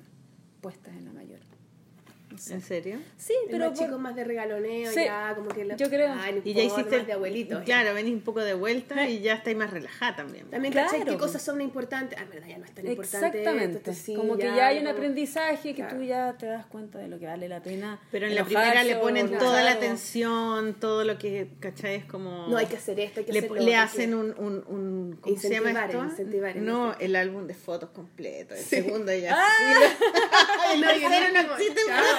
puestas 0.61 0.95
en 0.95 1.05
la 1.05 1.13
mayor. 1.13 1.39
Sé. 2.37 2.53
¿En 2.53 2.61
serio? 2.61 2.97
Sí, 3.17 3.33
pero. 3.49 3.69
por- 3.73 3.77
chico 3.77 3.97
más 3.97 4.15
de 4.15 4.23
regaloneo, 4.23 4.91
Sí, 4.91 5.03
ya, 5.05 5.33
como 5.35 5.49
que... 5.49 5.65
lo- 5.65 5.75
yo 5.75 5.89
creo. 5.89 6.13
Y 6.43 6.53
ya 6.53 6.63
hiciste. 6.63 7.03
de 7.03 7.13
abuelito. 7.13 7.61
Claro, 7.65 7.93
venís 7.93 8.13
un 8.13 8.21
poco 8.21 8.41
de 8.41 8.53
vuelta 8.53 9.07
y 9.09 9.19
ya 9.21 9.33
estáis 9.35 9.57
más 9.57 9.71
relajada 9.71 10.15
también. 10.17 10.49
También, 10.49 10.71
Claro, 10.71 10.89
¿cachai? 10.91 11.05
¿Qué 11.05 11.17
cosas 11.17 11.41
son 11.41 11.61
importantes? 11.61 12.17
Ah, 12.19 12.23
en 12.23 12.29
verdad, 12.29 12.47
ya 12.47 12.57
no 12.57 12.65
es 12.65 12.71
tan 12.73 12.87
importante. 12.87 13.27
Exactamente. 13.39 13.93
sí, 13.93 14.15
como 14.15 14.37
que 14.37 14.43
ya 14.45 14.67
hay 14.67 14.79
un 14.79 14.87
aprendizaje 14.87 15.69
que 15.73 15.81
Claro. 15.81 15.97
tú 15.97 16.03
ya 16.03 16.33
te 16.37 16.45
das 16.45 16.65
cuenta 16.67 16.99
de 16.99 17.07
lo 17.07 17.19
que 17.19 17.25
vale 17.25 17.47
la 17.49 17.61
pena. 17.61 17.99
Pero 18.11 18.27
en 18.27 18.35
la 18.35 18.43
primera 18.45 18.83
le 18.83 18.95
ponen 18.97 19.37
toda 19.37 19.63
la 19.63 19.71
atención, 19.71 20.75
todo 20.79 21.03
lo 21.03 21.17
que, 21.17 21.49
¿cachai? 21.59 21.95
Es 21.95 22.05
como... 22.05 22.47
No, 22.47 22.57
hay 22.57 22.65
que 22.67 22.77
hacer 22.77 22.99
esto, 22.99 23.19
hay 23.19 23.25
que 23.25 23.33
le, 23.33 23.39
hacer 23.39 23.51
le 23.61 23.75
hacen 23.75 24.09
que- 24.11 24.15
un, 24.15 24.35
un, 24.37 24.63
un 24.67 25.17
¿cómo 25.21 25.35
se 25.37 25.49
llama 25.49 25.69
Incentivar, 25.71 25.89
esto? 25.89 26.03
incentivar, 26.03 26.55
no, 26.57 26.85
incentivar. 26.87 27.03
el 27.03 27.15
álbum 27.15 27.47
de 27.47 27.53
fotos 27.53 27.89
completo, 27.89 28.53
el 28.55 28.61
segundo 28.63 29.11
ya. 29.21 29.35
Ay, 29.37 30.79
No, 30.81 30.87
no, 30.87 30.93
yo 30.97 31.07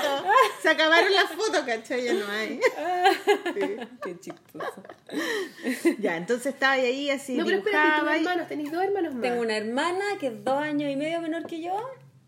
Se 0.62 0.68
acabaron 0.68 1.12
las 1.14 1.31
fotos, 1.33 1.61
¿cachai? 1.66 2.05
Ya 2.05 2.12
no 2.14 2.27
hay. 2.29 2.61
Qué 4.03 4.18
chistoso. 4.21 4.83
Ya, 5.99 6.16
entonces 6.16 6.55
estaba 6.55 6.75
ahí 6.75 7.11
así, 7.11 7.35
No, 7.37 7.44
pero 7.44 7.59
espérate, 7.59 8.01
tus 8.01 8.11
y- 8.11 8.16
hermanos, 8.16 8.49
tenéis 8.49 8.73
dos 8.73 8.83
hermanos 8.83 9.12
más. 9.14 9.23
Tengo 9.23 9.40
una 9.40 9.57
hermana 9.57 10.05
que 10.21 10.29
es 10.29 10.44
dos 10.44 10.61
años 10.62 10.90
y 10.90 10.97
medio 10.97 11.21
menor 11.21 11.47
que 11.47 11.61
yo. 11.62 11.77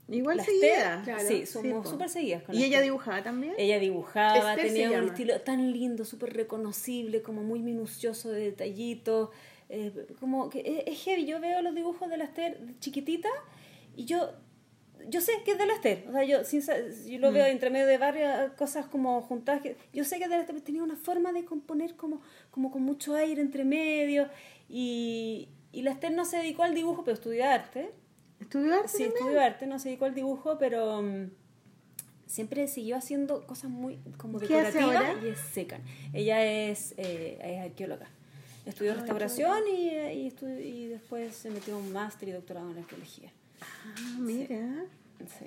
Igual 0.08 0.38
La 0.38 0.44
seguida. 0.44 1.02
Claro, 1.04 1.20
sí, 1.20 1.40
sí, 1.40 1.46
somos 1.46 1.88
súper 1.88 2.08
seguidas 2.08 2.42
con 2.42 2.54
¿Y 2.54 2.58
la 2.58 2.66
ella 2.66 2.80
dibujaba 2.80 3.22
también? 3.22 3.54
Ella 3.56 3.78
dibujaba, 3.78 4.54
Esther 4.54 4.66
tenía 4.66 4.88
un 4.88 4.94
llama. 4.96 5.06
estilo 5.06 5.40
tan 5.42 5.72
lindo, 5.72 6.04
súper 6.04 6.32
reconocible, 6.34 7.22
como 7.22 7.42
muy 7.44 7.60
minucioso 7.60 8.28
de 8.30 8.40
detallitos. 8.40 9.28
eh, 9.68 9.92
como 10.18 10.50
que 10.50 10.60
es, 10.86 10.92
es 10.92 11.04
heavy. 11.04 11.26
Yo 11.26 11.38
veo 11.40 11.62
los 11.62 11.76
dibujos 11.76 12.10
de 12.10 12.16
la 12.16 12.24
Esther 12.24 12.58
chiquitita 12.80 13.28
y 13.96 14.04
yo 14.06 14.32
yo 15.08 15.20
sé 15.20 15.32
que 15.44 15.52
es 15.52 15.58
de 15.58 15.66
la 15.66 15.74
Esther. 15.74 16.04
O 16.08 16.12
sea, 16.12 16.24
yo, 16.24 16.44
sin 16.44 16.62
yo 17.06 17.18
lo 17.18 17.32
veo 17.32 17.46
entre 17.46 17.70
medio 17.70 17.86
de 17.86 17.98
varias 17.98 18.52
cosas 18.52 18.86
como 18.86 19.20
juntadas. 19.22 19.62
Que, 19.62 19.76
yo 19.92 20.04
sé 20.04 20.18
que 20.18 20.24
es 20.24 20.30
de 20.30 20.36
la 20.36 20.42
Esther, 20.42 20.54
pero 20.54 20.64
tenía 20.64 20.82
una 20.82 20.96
forma 20.96 21.32
de 21.32 21.44
componer 21.44 21.96
como, 21.96 22.20
como 22.50 22.70
con 22.70 22.82
mucho 22.82 23.14
aire 23.14 23.40
entre 23.40 23.64
medio. 23.64 24.28
Y, 24.68 25.48
y 25.72 25.82
la 25.82 25.92
Esther 25.92 26.12
no 26.12 26.24
se 26.24 26.38
dedicó 26.38 26.62
al 26.62 26.74
dibujo, 26.74 27.04
pero 27.04 27.14
estudió 27.14 27.48
arte. 27.48 27.90
¿Estudió 28.40 28.74
arte 28.74 28.88
Sí, 28.88 28.98
también? 29.04 29.16
estudió 29.16 29.40
arte, 29.40 29.66
no 29.66 29.78
se 29.78 29.88
dedicó 29.88 30.04
al 30.06 30.14
dibujo, 30.14 30.58
pero 30.58 31.02
mm, 31.02 31.30
siempre 32.26 32.68
siguió 32.68 32.96
haciendo 32.96 33.46
cosas 33.46 33.70
muy 33.70 33.98
como 34.16 34.38
¿Qué 34.38 34.58
hace 34.58 34.78
decorativas 34.78 35.24
y 35.24 35.28
es 35.28 35.38
seca. 35.38 35.80
Ella 36.12 36.44
es, 36.44 36.94
eh, 36.96 37.38
es 37.42 37.60
arqueóloga. 37.60 38.08
Estudió 38.66 38.94
restauración 38.94 39.66
y, 39.68 39.88
eh, 39.88 40.14
y, 40.14 40.44
y 40.46 40.86
después 40.88 41.34
se 41.34 41.50
metió 41.50 41.76
un 41.76 41.92
máster 41.92 42.28
y 42.28 42.32
doctorado 42.32 42.70
en 42.70 42.78
arqueología. 42.78 43.32
Ah, 43.62 44.16
mira. 44.18 44.84
Sí. 45.38 45.46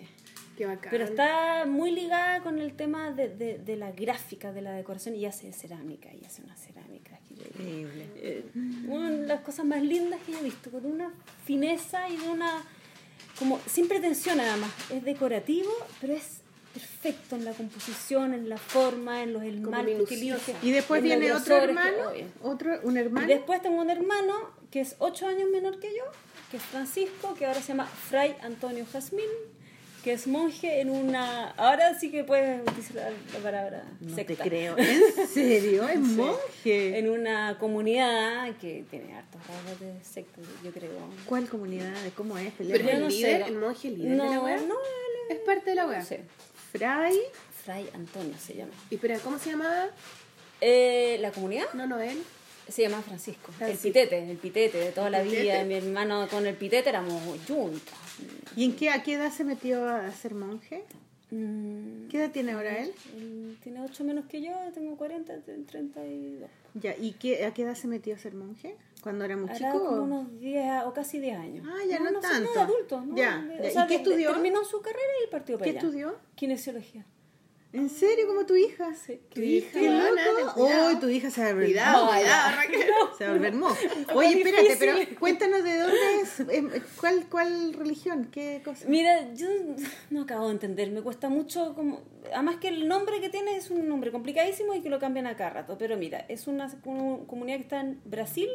Qué 0.58 0.68
bacán. 0.68 0.92
Pero 0.92 1.06
está 1.06 1.66
muy 1.66 1.92
ligada 1.92 2.42
con 2.42 2.60
el 2.60 2.74
tema 2.76 3.10
de, 3.12 3.28
de, 3.30 3.58
de 3.58 3.76
la 3.76 3.92
gráfica, 3.92 4.52
de 4.52 4.62
la 4.62 4.72
decoración, 4.74 5.16
y 5.16 5.26
hace 5.26 5.52
cerámica, 5.52 6.10
y 6.14 6.24
hace 6.26 6.44
una 6.44 6.56
cerámica 6.56 7.18
que 7.28 7.36
yo 7.36 7.42
Increíble. 7.48 8.06
eh, 8.18 8.46
una 8.88 9.10
de 9.10 9.26
las 9.28 9.42
cosas 9.42 9.66
más 9.66 9.82
lindas 9.82 10.20
que 10.26 10.34
yo 10.34 10.40
he 10.40 10.44
visto, 10.44 10.70
con 10.70 10.86
una 10.86 11.12
fineza 11.44 12.08
y 12.08 12.18
de 12.18 12.30
una, 12.30 12.64
como, 13.40 13.60
sin 13.66 13.88
pretensión 13.88 14.38
nada 14.38 14.56
más, 14.58 14.70
es 14.92 15.04
decorativo, 15.04 15.72
pero 16.00 16.14
es 16.14 16.42
perfecto 16.72 17.36
en 17.36 17.46
la 17.46 17.54
composición, 17.54 18.36
en 18.36 18.48
la 18.48 18.58
forma, 18.58 19.24
en 19.24 19.34
los 19.34 19.42
elige. 19.44 20.56
Y 20.62 20.70
después 20.72 21.02
viene 21.02 21.32
otro 21.32 21.58
que- 21.58 21.64
hermano, 21.64 22.12
otro, 22.44 22.80
un 22.84 22.98
hermano. 22.98 23.26
Y 23.26 23.30
después 23.30 23.60
tengo 23.64 23.82
un 23.82 23.90
hermano 23.90 24.34
que 24.70 24.82
es 24.82 24.96
ocho 25.00 25.26
años 25.28 25.50
menor 25.52 25.80
que 25.80 25.90
yo, 25.96 26.04
que 26.54 26.58
es 26.58 26.64
Francisco, 26.64 27.34
que 27.34 27.48
ahora 27.48 27.60
se 27.60 27.70
llama 27.70 27.88
Fray 27.88 28.36
Antonio 28.44 28.86
Jazmín, 28.94 29.26
que 30.04 30.14
es 30.14 30.28
monje 30.28 30.82
en 30.82 30.92
una... 30.92 31.50
Ahora 31.58 31.98
sí 32.00 32.12
que 32.12 32.24
puedes 32.24 32.62
utilizar 32.62 32.96
la, 32.96 33.10
la 33.10 33.40
palabra 33.44 33.84
No 34.02 34.14
secta. 34.16 34.36
te 34.44 34.50
creo. 34.50 34.76
¿En 34.78 35.28
serio? 35.28 35.90
¿Es 35.90 35.98
monje? 35.98 37.00
En 37.00 37.10
una 37.10 37.58
comunidad 37.58 38.56
que 38.58 38.84
tiene 38.92 39.16
hartos 39.18 39.42
rasgos 39.48 39.80
de 39.80 40.04
secta, 40.04 40.42
yo 40.64 40.72
creo. 40.72 40.92
¿Cuál 41.26 41.48
comunidad? 41.50 41.92
¿De 42.04 42.12
cómo 42.12 42.38
es? 42.38 42.54
Pero 42.56 42.88
el 42.88 43.00
no 43.02 43.08
líder, 43.08 43.40
no- 43.40 43.46
el 43.48 43.56
monje 43.56 43.90
líder 43.90 44.12
No, 44.12 44.24
de 44.46 44.52
la 44.52 44.58
no, 44.62 44.76
Es 45.32 45.40
parte 45.40 45.72
de 45.72 45.76
la 45.76 45.86
no 45.88 46.06
sé. 46.06 46.22
Fray. 46.72 47.18
Fray 47.66 47.90
Antonio 47.96 48.36
se 48.38 48.54
llama. 48.54 48.74
Y 48.92 48.96
espera, 48.96 49.18
¿cómo 49.24 49.40
se 49.40 49.50
llamaba? 49.50 49.88
Eh, 50.62 51.18
¿La 51.20 51.32
comunidad? 51.32 51.66
No, 51.74 51.88
no, 51.88 52.00
él. 52.00 52.22
Se 52.68 52.82
llama 52.82 53.02
Francisco. 53.02 53.48
El 53.52 53.56
Francisco. 53.56 53.84
pitete, 53.84 54.32
el 54.32 54.38
pitete 54.38 54.78
de 54.78 54.92
toda 54.92 55.10
la 55.10 55.22
pitete. 55.22 55.42
vida. 55.44 55.64
Mi 55.66 55.76
hermano 55.76 56.28
con 56.30 56.46
el 56.46 56.56
pitete 56.56 56.90
éramos 56.90 57.22
juntos. 57.24 57.82
¿Y 58.56 58.66
en 58.66 58.76
qué, 58.76 58.90
a 58.90 59.04
qué 59.04 59.14
edad 59.14 59.32
se 59.32 59.44
metió 59.44 59.88
a 59.88 60.12
ser 60.12 60.34
monje? 60.34 60.84
Mm, 61.32 62.08
¿Qué 62.10 62.18
edad 62.20 62.32
tiene 62.32 62.52
ahora 62.52 62.78
él? 62.80 62.94
él 63.18 63.58
tiene 63.64 63.82
8 63.82 64.04
menos 64.04 64.26
que 64.26 64.42
yo, 64.42 64.52
tengo 64.74 64.96
40, 64.96 65.40
tengo 65.42 65.66
32. 65.66 66.50
Ya, 66.76 66.96
¿y 66.98 67.14
qué, 67.14 67.46
a 67.46 67.54
qué 67.54 67.64
edad 67.64 67.76
se 67.76 67.88
metió 67.88 68.14
a 68.16 68.18
ser 68.20 68.34
monje? 68.36 68.76
¿Cuando 69.02 69.26
era 69.26 69.36
muy 69.36 69.50
Hará 69.50 69.58
chico? 69.58 69.84
como 69.84 70.04
unos 70.04 70.40
10 70.40 70.84
o 70.86 70.94
casi 70.94 71.20
10 71.20 71.38
años. 71.38 71.68
Ah, 71.70 71.84
ya 71.90 72.00
no 72.00 72.22
sé, 72.22 72.28
tanto. 72.28 72.54
de 72.54 72.60
adulto, 72.60 73.02
¿no? 73.02 73.16
Ya, 73.18 73.46
o 73.60 73.70
sea, 73.72 73.86
¿Y 73.86 73.88
qué 73.88 73.96
estudió? 73.96 74.32
terminó 74.32 74.64
su 74.64 74.80
carrera 74.82 75.02
y 75.28 75.32
partió 75.32 75.58
para 75.58 75.66
¿Qué 75.72 75.78
allá. 75.78 75.80
estudió? 75.88 76.16
Kinesiología. 76.36 77.06
¿En 77.74 77.90
serio? 77.90 78.28
¿Como 78.28 78.46
tu 78.46 78.56
hija? 78.56 78.94
Sí. 78.94 79.20
Tu 79.34 79.42
hija, 79.42 79.80
¡Qué 79.80 79.90
loco! 79.90 80.54
cuidado. 80.54 80.90
¡Uy, 80.94 81.00
tu 81.00 81.10
hija 81.10 81.32
se 81.32 81.42
va 81.42 81.50
a 81.50 81.54
volver 81.54 81.68
Cuidado, 81.70 82.06
monja! 82.06 82.20
cuidado, 82.20 82.56
Raquel. 82.56 82.82
Se 83.18 83.24
va 83.26 83.30
a 83.30 83.34
volver. 83.34 83.54
Oye, 84.16 84.38
espérate, 84.38 84.76
pero 84.80 84.94
cuéntanos 85.20 85.64
de 85.64 85.78
dónde 85.80 85.98
es, 86.22 86.40
em, 86.40 86.70
¿cuál, 87.00 87.26
cuál 87.30 87.74
religión? 87.74 88.30
¿Qué 88.32 88.62
cosa? 88.64 88.86
Mira, 88.88 89.34
yo 89.34 89.48
no 90.12 90.22
acabo 90.22 90.48
de 90.48 90.54
entender, 90.54 90.92
me 90.92 91.02
cuesta 91.02 91.30
mucho 91.30 91.74
como... 91.76 92.02
Además 92.34 92.58
que 92.58 92.68
el 92.70 92.88
nombre 92.88 93.20
que 93.22 93.30
tiene 93.30 93.56
es 93.58 93.70
un 93.72 93.88
nombre 93.90 94.12
complicadísimo 94.12 94.74
y 94.76 94.82
que 94.82 94.90
lo 94.90 95.00
cambian 95.00 95.26
a 95.28 95.36
cada 95.36 95.50
rato. 95.50 95.78
Pero 95.78 95.98
mira, 95.98 96.26
es 96.30 96.48
una 96.48 96.70
comu- 96.84 97.26
comunidad 97.26 97.58
que 97.58 97.64
está 97.64 97.80
en 97.82 98.00
Brasil, 98.06 98.50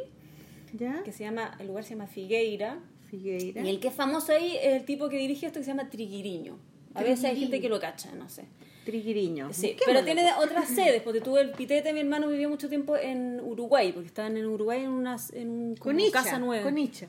¿Ya? 0.73 1.03
que 1.03 1.13
se 1.13 1.25
llama, 1.25 1.57
el 1.59 1.67
lugar 1.67 1.83
se 1.85 1.91
llama 1.91 2.07
Figueira. 2.07 2.79
Figueira. 3.11 3.63
Y 3.63 3.69
el 3.69 3.81
que 3.81 3.89
es 3.89 3.95
famoso 3.95 4.33
ahí 4.33 4.57
es 4.63 4.75
el 4.75 4.85
tipo 4.85 5.09
que 5.09 5.17
dirige 5.19 5.47
esto 5.47 5.59
que 5.61 5.65
se 5.65 5.71
llama 5.73 5.91
Triguiriño. 5.91 6.59
A 6.95 7.03
veces 7.03 7.25
hay 7.27 7.39
gente 7.39 7.61
que 7.61 7.69
lo 7.69 7.79
cacha, 7.81 8.11
no 8.15 8.29
sé. 8.29 8.45
Triguiriño. 8.89 9.53
Sí, 9.53 9.77
pero 9.85 10.03
tiene 10.03 10.33
otras 10.39 10.69
sedes, 10.75 11.03
porque 11.03 11.21
tuve 11.21 11.43
el 11.43 11.51
pitete, 11.51 11.93
mi 11.93 12.01
hermano 12.01 12.29
vivió 12.29 12.49
mucho 12.49 12.69
tiempo 12.71 12.97
en 12.97 13.39
Uruguay, 13.41 13.93
porque 13.93 14.07
estaban 14.09 14.37
en 14.39 14.47
Uruguay 14.47 14.83
en 14.85 14.91
una 14.91 15.17
en 15.35 15.51
un, 15.51 15.77
como 15.77 15.93
Con 15.95 16.01
Icha, 16.01 16.13
casa 16.23 16.39
nueva. 16.39 16.65
Con 16.65 16.79
Icha. 16.79 17.07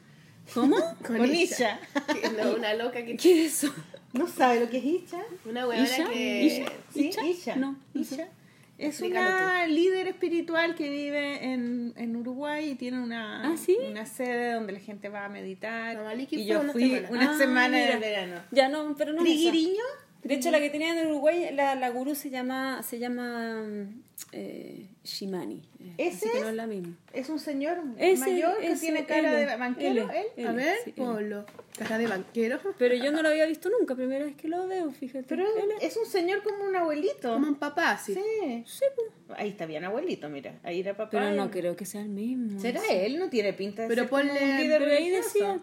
¿Cómo? 0.53 0.75
Con 1.07 1.33
Icha. 1.33 1.79
No, 2.37 2.53
una 2.57 2.73
loca 2.73 3.05
que 3.05 3.15
¿Qué 3.15 3.45
es 3.45 3.63
eso? 3.63 3.73
¿No 4.11 4.27
sabe 4.27 4.59
lo 4.59 4.69
que 4.69 4.77
es 4.79 4.85
Icha? 4.85 5.19
Una 5.45 5.67
huevona 5.67 5.87
¿Isha? 5.87 6.09
que. 6.09 6.43
¿Isha? 6.43 6.65
Sí, 6.93 7.07
¿Icha? 7.07 7.25
Isha. 7.25 7.55
No. 7.55 7.77
Isha. 7.93 8.27
Es 8.77 8.87
Explícalo 9.01 9.27
una 9.27 9.67
líder 9.67 10.07
espiritual 10.07 10.73
que 10.75 10.89
vive 10.89 11.45
en, 11.51 11.93
en 11.97 12.15
Uruguay 12.15 12.71
y 12.71 12.75
tiene 12.75 13.01
una, 13.01 13.43
Ah, 13.51 13.57
¿sí? 13.57 13.77
una 13.89 14.05
sede 14.05 14.53
donde 14.53 14.71
la 14.71 14.79
gente 14.79 15.09
va 15.09 15.25
a 15.25 15.29
meditar. 15.29 15.97
Y 16.31 16.45
yo 16.45 16.61
una 16.61 16.71
fui 16.71 16.89
semana. 16.89 17.09
una 17.11 17.31
Ah, 17.33 17.37
semana 17.37 17.77
de 17.77 17.95
verano. 17.97 18.35
Ya 18.51 18.69
no, 18.69 18.95
pero 18.97 19.11
no 19.11 19.19
es. 19.19 19.25
¿Triguiriño? 19.25 19.83
De 20.23 20.33
hecho, 20.35 20.51
la 20.51 20.59
que 20.59 20.69
tenían 20.69 20.97
en 20.97 21.07
Uruguay, 21.07 21.49
la, 21.53 21.75
la 21.75 21.89
gurú 21.89 22.13
se 22.13 22.29
llama, 22.29 22.83
se 22.83 22.99
llama 22.99 23.63
mm, 23.63 24.01
eh, 24.33 24.89
Shimani. 25.03 25.61
Eh, 25.79 25.93
¿Ese 25.97 26.27
así 26.27 26.37
que 26.37 26.41
no 26.43 26.49
es 26.49 26.55
la 26.55 26.67
misma. 26.67 26.93
Es 27.13 27.29
un 27.29 27.39
señor 27.39 27.77
Ese- 27.97 28.19
mayor 28.29 28.57
que 28.59 28.71
ese, 28.73 28.81
tiene 28.81 29.05
cara 29.05 29.39
él, 29.41 29.47
de 29.47 29.55
banquero, 29.55 30.09
él. 30.35 30.45
A 30.47 30.51
ver, 30.51 30.75
sí. 30.83 30.91
Polo. 30.91 31.45
Cara 31.77 31.97
de 31.97 32.07
banquero. 32.07 32.59
Pero 32.77 32.95
yo 32.95 33.13
no 33.13 33.21
lo 33.21 33.29
había 33.29 33.45
visto 33.45 33.69
nunca, 33.69 33.95
primera 33.95 34.25
vez 34.25 34.35
que 34.35 34.49
lo 34.49 34.67
veo, 34.67 34.91
fíjate. 34.91 35.23
Pero 35.25 35.43
Él 35.45 35.69
es 35.81 35.95
un 35.95 36.05
señor 36.05 36.43
como 36.43 36.65
un 36.65 36.75
abuelito. 36.75 37.33
Como 37.33 37.47
un 37.47 37.55
papá. 37.55 37.97
Sí. 37.97 38.13
Sí, 38.13 38.83
pues. 38.95 39.39
Ahí 39.39 39.49
está 39.49 39.65
bien 39.67 39.85
abuelito, 39.85 40.27
mira. 40.27 40.59
Ahí 40.63 40.81
era 40.81 40.97
papá. 40.97 41.11
Pero 41.11 41.31
no 41.31 41.49
creo 41.49 41.77
que 41.77 41.85
sea 41.85 42.01
el 42.01 42.09
mismo. 42.09 42.59
¿Será 42.59 42.81
Sí. 42.81 42.87
él? 42.91 43.19
No 43.19 43.29
tiene 43.29 43.53
pinta 43.53 43.83
de 43.83 43.87
Pero 43.87 44.01
ser 44.03 44.09
como 44.09 44.23
ponle- 44.23 44.43
un 44.43 44.57
líder 44.57 44.79
Pero 44.83 44.91
ahí 44.97 45.09
decía 45.09 45.59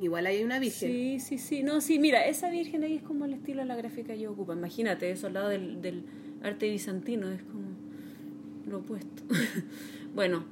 Igual 0.00 0.26
hay 0.26 0.42
una 0.42 0.58
virgen. 0.58 0.90
Sí, 0.90 1.20
sí, 1.20 1.38
sí. 1.38 1.62
No, 1.62 1.80
sí, 1.80 1.98
mira, 1.98 2.24
esa 2.26 2.48
virgen 2.50 2.82
ahí 2.84 2.94
es 2.96 3.02
como 3.02 3.26
el 3.26 3.34
estilo 3.34 3.60
de 3.60 3.66
la 3.66 3.76
gráfica 3.76 4.14
que 4.14 4.20
yo 4.20 4.32
ocupo. 4.32 4.52
Imagínate, 4.54 5.10
eso 5.10 5.26
al 5.26 5.34
lado 5.34 5.48
del, 5.50 5.82
del 5.82 6.04
arte 6.42 6.70
bizantino, 6.70 7.30
es 7.30 7.42
como 7.42 7.68
lo 8.66 8.78
opuesto. 8.78 9.22
bueno. 10.14 10.44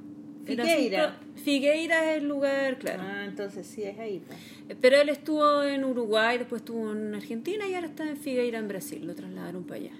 Figueira. 0.45 1.09
asunto- 1.09 1.25
Figueira 1.43 2.11
es 2.13 2.21
el 2.21 2.27
lugar, 2.27 2.79
claro. 2.79 3.03
Ah, 3.05 3.25
entonces 3.25 3.67
sí 3.67 3.83
es 3.83 3.97
ahí. 3.99 4.21
pues. 4.25 4.77
Pero 4.81 4.99
él 4.99 5.09
estuvo 5.09 5.63
en 5.63 5.83
Uruguay, 5.83 6.37
después 6.39 6.61
estuvo 6.61 6.91
en 6.91 7.13
Argentina 7.15 7.67
y 7.67 7.73
ahora 7.75 7.87
está 7.87 8.07
en 8.09 8.17
Figueira, 8.17 8.57
en 8.59 8.67
Brasil. 8.67 9.05
Lo 9.05 9.13
trasladaron 9.15 9.63
para 9.63 9.79
allá. 9.81 9.91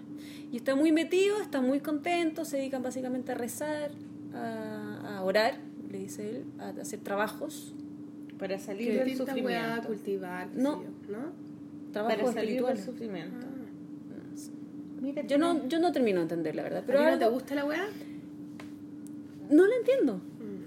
Y 0.52 0.58
está 0.58 0.76
muy 0.76 0.92
metido, 0.92 1.40
está 1.42 1.62
muy 1.62 1.80
contento, 1.82 2.46
se 2.46 2.58
dedican 2.58 2.82
básicamente 2.82 3.32
a 3.32 3.36
rezar, 3.36 3.92
a, 4.34 5.18
a 5.18 5.24
orar, 5.24 5.60
le 5.92 6.00
dice 6.00 6.30
él, 6.38 6.46
a 6.60 6.70
hacer 6.82 7.00
trabajos. 7.02 7.74
Para 8.40 8.58
salir 8.58 8.98
del 9.04 9.16
sufrimiento. 9.18 9.88
cultivar. 9.88 10.48
qué 10.50 10.62
No. 10.62 10.80
sé 10.80 10.86
yo, 10.86 11.18
¿no? 11.18 12.04
Para 12.08 12.32
salir 12.32 12.64
del 12.66 12.78
sufrimiento. 12.78 13.46
Mira, 15.02 15.22
Yo 15.24 15.38
no, 15.38 15.68
yo 15.68 15.80
no 15.80 15.92
termino 15.92 16.18
de 16.18 16.24
entender, 16.24 16.56
la 16.56 16.64
verdad. 16.64 16.84
Pero 16.86 17.00
¿Pero 17.00 17.12
no 17.12 17.20
te 17.20 17.28
gusta 17.30 17.56
la 17.56 17.66
wea? 17.66 17.88
no 19.50 19.66
la 19.66 19.76
entiendo. 19.76 20.22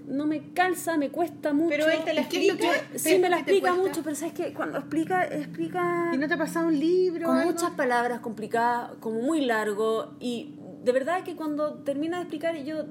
No 0.07 0.25
me 0.25 0.49
calza, 0.53 0.97
me 0.97 1.09
cuesta 1.09 1.53
mucho. 1.53 1.69
Pero 1.69 1.89
él 1.89 1.99
te 2.03 2.13
la 2.13 2.21
¿Y 2.21 2.25
qué 2.25 2.47
es 2.47 2.53
lo 2.53 2.59
que- 2.59 2.65
explica. 2.67 2.99
Sí, 2.99 3.19
me 3.19 3.29
la 3.29 3.37
¿Qué 3.37 3.43
te 3.45 3.51
explica 3.51 3.73
mucho, 3.73 4.03
pero 4.03 4.15
sabes 4.17 4.33
que 4.33 4.53
cuando 4.53 4.77
explica, 4.79 5.23
explica 5.25 6.11
¿Y 6.13 6.17
no 6.17 6.27
te 6.27 6.33
ha 6.33 6.37
pasado 6.37 6.67
un 6.67 6.77
libro? 6.77 7.25
con 7.27 7.41
muchas 7.45 7.71
palabras 7.71 8.19
complicadas, 8.19 8.91
como 8.99 9.21
muy 9.21 9.45
largo, 9.45 10.13
y 10.19 10.55
de 10.83 10.91
verdad 10.91 11.23
que 11.23 11.35
cuando 11.37 11.75
termina 11.75 12.17
de 12.17 12.23
explicar 12.23 12.57
yo 12.63 12.83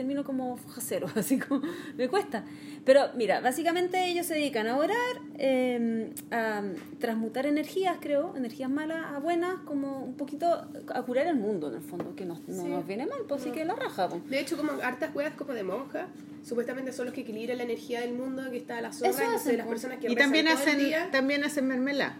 termino 0.00 0.24
como 0.24 0.56
foja 0.56 0.80
cero, 0.80 1.06
así 1.14 1.38
como 1.38 1.60
me 1.96 2.08
cuesta. 2.08 2.44
Pero 2.86 3.10
mira, 3.14 3.40
básicamente 3.40 4.06
ellos 4.06 4.24
se 4.26 4.34
dedican 4.34 4.66
a 4.66 4.78
orar, 4.78 4.96
eh, 5.38 6.10
a 6.30 6.62
transmutar 6.98 7.44
energías, 7.44 7.98
creo, 8.00 8.34
energías 8.36 8.70
malas 8.70 9.04
a 9.14 9.18
buenas, 9.18 9.56
como 9.66 10.02
un 10.02 10.14
poquito 10.14 10.46
a 10.94 11.02
curar 11.02 11.26
el 11.26 11.36
mundo 11.36 11.68
en 11.68 11.74
el 11.74 11.82
fondo, 11.82 12.14
que 12.16 12.24
nos, 12.24 12.40
no 12.48 12.62
Sí. 12.62 12.68
nos 12.68 12.86
viene 12.86 13.06
mal, 13.06 13.20
pues 13.28 13.42
así 13.42 13.50
que 13.50 13.64
la 13.66 13.74
raja. 13.76 14.08
pues. 14.08 14.26
De 14.30 14.40
hecho, 14.40 14.56
como 14.56 14.72
hartas 14.82 15.14
weas 15.14 15.34
como 15.34 15.52
de 15.52 15.62
monja, 15.62 16.08
supuestamente 16.42 16.92
son 16.92 17.04
los 17.06 17.14
que 17.14 17.20
equilibran 17.20 17.58
la 17.58 17.64
energía 17.64 18.00
del 18.00 18.14
mundo, 18.14 18.50
que 18.50 18.56
está 18.56 18.78
a 18.78 18.80
la 18.80 18.92
zorra, 18.92 19.10
Eso 19.10 19.22
hacen, 19.36 19.58
las 19.58 19.66
pues. 19.66 19.80
personas 19.80 19.98
que 19.98 20.10
Y 20.10 20.16
también 20.16 20.48
hacen, 20.48 20.78
también 21.12 21.44
hacen 21.44 21.66
mermelada, 21.66 22.16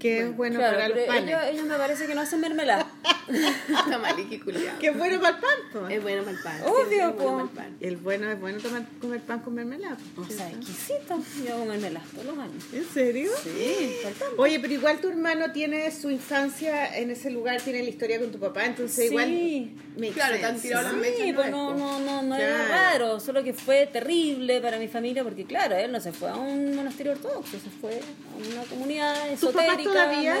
que 0.00 0.20
es 0.20 0.36
bueno 0.36 0.56
Claro, 0.58 0.76
para 0.76 0.88
los 0.88 0.98
panes. 1.06 1.24
ellos, 1.28 1.40
ellos 1.52 1.66
me 1.66 1.76
parece 1.76 2.06
que 2.06 2.14
no 2.14 2.20
hacen 2.22 2.40
mermelada. 2.40 2.86
Está 3.28 3.98
mal, 3.98 4.18
y 4.18 4.24
qué 4.24 4.40
culiao. 4.40 4.78
Que 4.80 4.88
es 4.88 4.98
bueno 4.98 5.20
para 5.20 5.36
el 5.36 5.40
pan. 5.40 5.50
po. 5.72 5.88
Es 5.88 6.02
bueno 6.02 6.22
para 6.24 6.36
el 6.36 6.42
pan. 6.42 6.62
Obvio, 6.64 6.86
siempre 6.88 7.06
es 7.06 7.16
bueno 7.16 7.38
po. 7.48 7.54
para 7.54 7.66
el 7.68 7.72
pan. 7.74 7.76
El 7.80 7.96
bueno 7.98 8.30
es 8.32 8.40
bueno 8.40 8.58
tomar, 8.58 8.82
comer 9.00 9.20
pan 9.20 9.40
con 9.40 9.54
mermelada. 9.54 9.96
O 10.16 10.24
sea, 10.24 10.48
exquisito. 10.50 11.18
Yo 11.46 11.54
hago 11.54 11.64
mermelada 11.66 12.04
todos 12.12 12.24
los 12.26 12.38
años. 12.38 12.64
¿En 12.72 12.84
serio? 12.88 13.30
Sí, 13.44 13.96
Oye, 14.36 14.58
pero 14.58 14.72
igual 14.72 14.98
tu 15.00 15.08
hermano 15.08 15.52
tiene 15.52 15.90
su 15.92 16.10
infancia 16.10 16.96
en 16.98 17.10
ese 17.10 17.30
lugar, 17.30 17.60
tiene 17.60 17.82
la 17.82 17.90
historia 17.90 18.18
con 18.18 18.30
tu 18.32 18.38
papá, 18.38 18.64
entonces 18.64 18.96
Sí. 18.96 19.04
igual... 19.06 19.70
Claro, 20.14 20.36
te 20.38 20.46
han 20.46 20.58
tirado 20.60 20.82
las 20.84 20.94
mechas. 20.94 21.18
Sí, 21.20 21.32
pues 21.32 21.46
es, 21.46 21.52
no, 21.52 21.74
no, 21.74 22.00
no, 22.00 22.22
no 22.22 22.34
era 22.34 22.54
Claro. 22.66 22.68
raro, 22.70 23.20
solo 23.20 23.44
que 23.44 23.52
fue 23.52 23.86
terrible 23.86 24.60
para 24.60 24.78
mi 24.78 24.88
familia 24.88 25.22
porque 25.22 25.44
claro, 25.44 25.76
él 25.76 25.92
no 25.92 26.00
se 26.00 26.12
fue 26.12 26.30
a 26.30 26.36
un 26.36 26.74
monasterio 26.74 27.12
ortodoxo, 27.12 27.58
se 27.58 27.68
fue 27.80 27.92
a 28.00 28.52
una 28.52 28.62
comunidad 28.64 29.14
¿Tus 29.38 29.50
papás 29.50 29.64
esotérica, 29.66 29.89
todavía? 29.92 30.34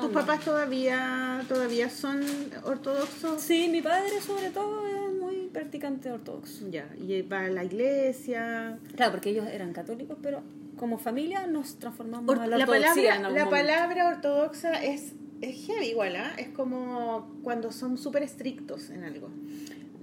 ¿Tus 0.00 0.10
papás 0.10 0.40
todavía, 0.44 1.44
todavía 1.48 1.90
son 1.90 2.20
ortodoxos? 2.64 3.40
Sí, 3.42 3.68
mi 3.68 3.82
padre 3.82 4.20
sobre 4.20 4.50
todo 4.50 4.86
es 4.86 5.12
muy 5.20 5.48
practicante 5.52 6.10
ortodoxo. 6.10 6.68
Ya, 6.70 6.88
y 6.96 7.22
va 7.22 7.40
a 7.44 7.48
la 7.48 7.64
iglesia. 7.64 8.78
Claro, 8.96 9.12
porque 9.12 9.30
ellos 9.30 9.46
eran 9.52 9.72
católicos, 9.72 10.16
pero 10.22 10.42
como 10.76 10.98
familia 10.98 11.46
nos 11.46 11.78
transformamos 11.78 12.28
Or- 12.36 12.42
a 12.42 12.46
la 12.46 12.58
la 12.58 12.66
palabra, 12.66 13.02
en 13.02 13.08
algún 13.24 13.38
la 13.38 13.44
momento. 13.44 13.50
palabra 13.50 14.08
ortodoxa 14.08 14.72
es, 14.84 15.12
es 15.40 15.66
heavy 15.66 15.86
igual, 15.86 16.16
¿ah? 16.16 16.32
Es 16.38 16.48
como 16.48 17.34
cuando 17.42 17.72
son 17.72 17.98
súper 17.98 18.22
estrictos 18.22 18.90
en 18.90 19.04
algo. 19.04 19.28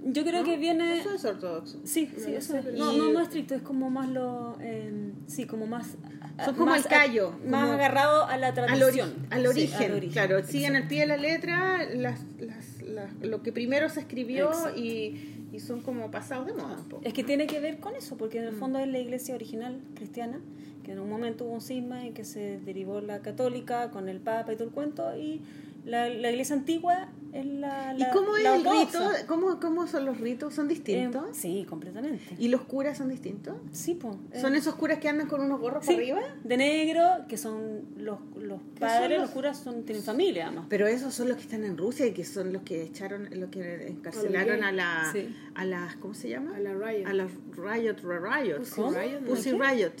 Yo 0.08 0.24
creo 0.24 0.44
que 0.44 0.56
viene... 0.56 1.00
Eso 1.00 1.12
es 1.14 1.24
ortodoxo. 1.24 1.80
Sí, 1.84 2.08
sí, 2.16 2.32
eso 2.34 2.56
es. 2.56 2.64
No, 2.74 2.92
Y- 2.92 2.96
no, 2.98 3.10
no 3.12 3.20
estricto, 3.20 3.54
es 3.56 3.62
como 3.62 3.90
más 3.90 4.08
lo. 4.08 4.56
eh, 4.60 5.12
sí, 5.26 5.46
como 5.46 5.66
más. 5.66 5.96
Son 6.44 6.54
como 6.54 6.66
más 6.66 6.84
el 6.84 6.90
callo, 6.90 7.32
más 7.46 7.62
como- 7.62 7.72
agarrado 7.74 8.24
a 8.26 8.36
la 8.36 8.48
Al, 8.48 8.54
tradición. 8.54 9.26
al 9.30 9.40
Sí, 9.42 9.46
origen, 9.48 10.10
claro, 10.10 10.44
siguen 10.44 10.76
al 10.76 10.86
pie 10.86 11.00
de 11.00 11.06
la 11.06 11.16
letra 11.16 11.84
las, 11.94 12.20
las, 12.38 12.82
las- 12.82 13.12
lo 13.22 13.42
que 13.42 13.52
primero 13.52 13.88
se 13.88 14.00
escribió 14.00 14.50
y, 14.76 15.48
y 15.52 15.60
son 15.60 15.80
como 15.80 16.10
pasados 16.10 16.46
de 16.46 16.52
moda 16.52 16.76
un 16.78 16.88
poco. 16.88 17.02
Es 17.04 17.12
que 17.14 17.24
tiene 17.24 17.46
que 17.46 17.58
ver 17.58 17.78
con 17.80 17.96
eso, 17.96 18.16
porque 18.16 18.38
en 18.38 18.44
el 18.44 18.52
fondo 18.54 18.78
es 18.78 18.86
la 18.88 18.98
iglesia 18.98 19.34
original 19.34 19.80
cristiana, 19.94 20.38
que 20.84 20.92
en 20.92 21.00
un 21.00 21.08
momento 21.10 21.44
hubo 21.46 21.54
un 21.54 21.60
cisma 21.62 22.06
en 22.06 22.12
que 22.14 22.24
se 22.24 22.60
derivó 22.60 23.00
la 23.00 23.20
católica 23.22 23.90
con 23.90 24.08
el 24.08 24.20
papa 24.20 24.52
y 24.52 24.56
todo 24.56 24.68
el 24.68 24.74
cuento, 24.74 25.16
y 25.16 25.40
la, 25.86 26.08
la 26.10 26.30
iglesia 26.30 26.54
antigua 26.56 27.08
es 27.32 27.44
la. 27.46 27.94
¿Y 27.94 27.98
la- 28.00 28.10
cómo 28.10 28.36
es 28.36 28.42
la 28.42 28.56
el 28.56 28.64
rito? 28.64 28.98
¿Cómo, 29.26 29.60
¿Cómo 29.60 29.86
son 29.86 30.04
los 30.04 30.18
ritos? 30.20 30.54
¿Son 30.54 30.68
distintos? 30.68 31.24
Eh, 31.30 31.34
sí, 31.34 31.66
completamente. 31.68 32.34
¿Y 32.38 32.48
los 32.48 32.62
curas 32.62 32.98
son 32.98 33.08
distintos? 33.08 33.54
Sí, 33.72 33.94
pues. 33.94 34.16
¿Son 34.40 34.54
esos 34.54 34.74
curas 34.74 34.98
que 34.98 35.08
andan 35.08 35.28
con 35.28 35.40
unos 35.40 35.60
gorros 35.60 35.84
Sí, 35.84 35.92
para 35.92 36.02
arriba? 36.02 36.20
de 36.44 36.56
negro, 36.56 37.02
que 37.28 37.36
son 37.36 37.82
los, 37.98 38.18
los 38.36 38.60
son 38.60 38.70
padres, 38.78 39.18
los- 39.18 39.26
los 39.26 39.30
curas 39.30 39.58
son, 39.58 39.84
tienen 39.84 40.02
familia 40.02 40.46
además. 40.48 40.66
Pero 40.68 40.86
esos 40.86 41.14
son 41.14 41.28
los 41.28 41.36
que 41.36 41.42
están 41.44 41.64
en 41.64 41.76
Rusia 41.78 42.06
y 42.06 42.12
que 42.12 42.24
son 42.24 42.52
los 42.52 42.62
que 42.62 42.82
echaron, 42.82 43.28
los 43.32 43.50
que 43.50 43.88
encarcelaron 43.88 44.64
a 44.64 44.72
la, 44.72 45.10
Sí. 45.12 45.34
a 45.54 45.64
las, 45.64 45.96
¿cómo 45.96 46.14
se 46.14 46.28
llama? 46.28 46.56
A 46.56 46.60
la 46.60 46.74
Riot. 46.74 47.06
A 47.06 47.12
las 47.12 47.30
Riot, 47.56 47.96
Riot. 48.02 48.58
Pussy 48.58 48.74
¿Cómo? 48.74 48.90
Riot, 48.92 49.20
¿no? 49.20 49.28
Pussy 49.28 49.50
¿Qué? 49.52 49.58
Riot. 49.58 49.92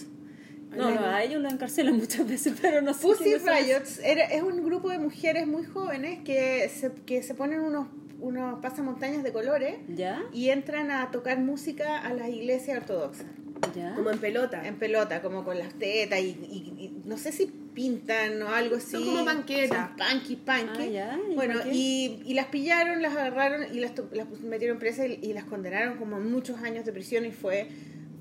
No, 0.76 0.90
no, 0.90 1.06
a 1.06 1.22
ellos 1.22 1.40
lo 1.40 1.48
encarcelan 1.48 1.96
muchas 1.98 2.28
veces, 2.28 2.54
pero 2.60 2.82
no 2.82 2.92
sé. 2.94 3.02
Pussy. 3.06 3.34
Riots 3.36 4.00
era, 4.04 4.24
es 4.24 4.42
un 4.42 4.64
grupo 4.64 4.90
de 4.90 4.98
mujeres 4.98 5.46
muy 5.46 5.64
jóvenes 5.64 6.20
que 6.24 6.68
se, 6.68 6.90
que 7.06 7.22
se 7.22 7.34
ponen 7.34 7.60
unos 7.60 7.86
unos 8.18 8.60
pasamontañas 8.60 9.22
de 9.22 9.30
colores 9.30 9.76
¿Ya? 9.94 10.22
y 10.32 10.48
entran 10.48 10.90
a 10.90 11.10
tocar 11.10 11.38
música 11.38 11.98
a 11.98 12.14
las 12.14 12.30
iglesias 12.30 12.78
ortodoxas. 12.78 13.26
¿Ya? 13.74 13.94
Como 13.94 14.10
en 14.10 14.18
pelota. 14.18 14.66
En 14.66 14.76
pelota, 14.76 15.20
como 15.20 15.44
con 15.44 15.58
las 15.58 15.74
tetas 15.74 16.20
y, 16.20 16.28
y- 16.28 16.74
y 16.78 17.02
no 17.04 17.18
sé 17.18 17.30
si 17.30 17.44
pintan 17.46 18.40
o 18.42 18.48
algo 18.48 18.76
así. 18.76 18.92
Son 18.92 19.04
como 19.04 19.24
panquetas. 19.26 19.90
Son 19.98 20.18
punky, 20.18 20.36
punky. 20.36 20.80
Ah, 20.82 20.86
ya, 20.86 21.18
¿y 21.30 21.34
Bueno, 21.34 21.60
y, 21.70 22.22
y 22.24 22.32
las 22.34 22.46
pillaron, 22.46 23.02
las 23.02 23.12
agarraron 23.14 23.64
y 23.74 23.80
las, 23.80 23.94
to- 23.94 24.08
las 24.12 24.28
metieron 24.40 24.78
presas 24.78 25.08
y, 25.08 25.18
y 25.22 25.32
las 25.34 25.44
condenaron 25.44 25.98
como 25.98 26.16
a 26.16 26.20
muchos 26.20 26.58
años 26.62 26.86
de 26.86 26.92
prisión 26.94 27.26
y 27.26 27.32
fue 27.32 27.68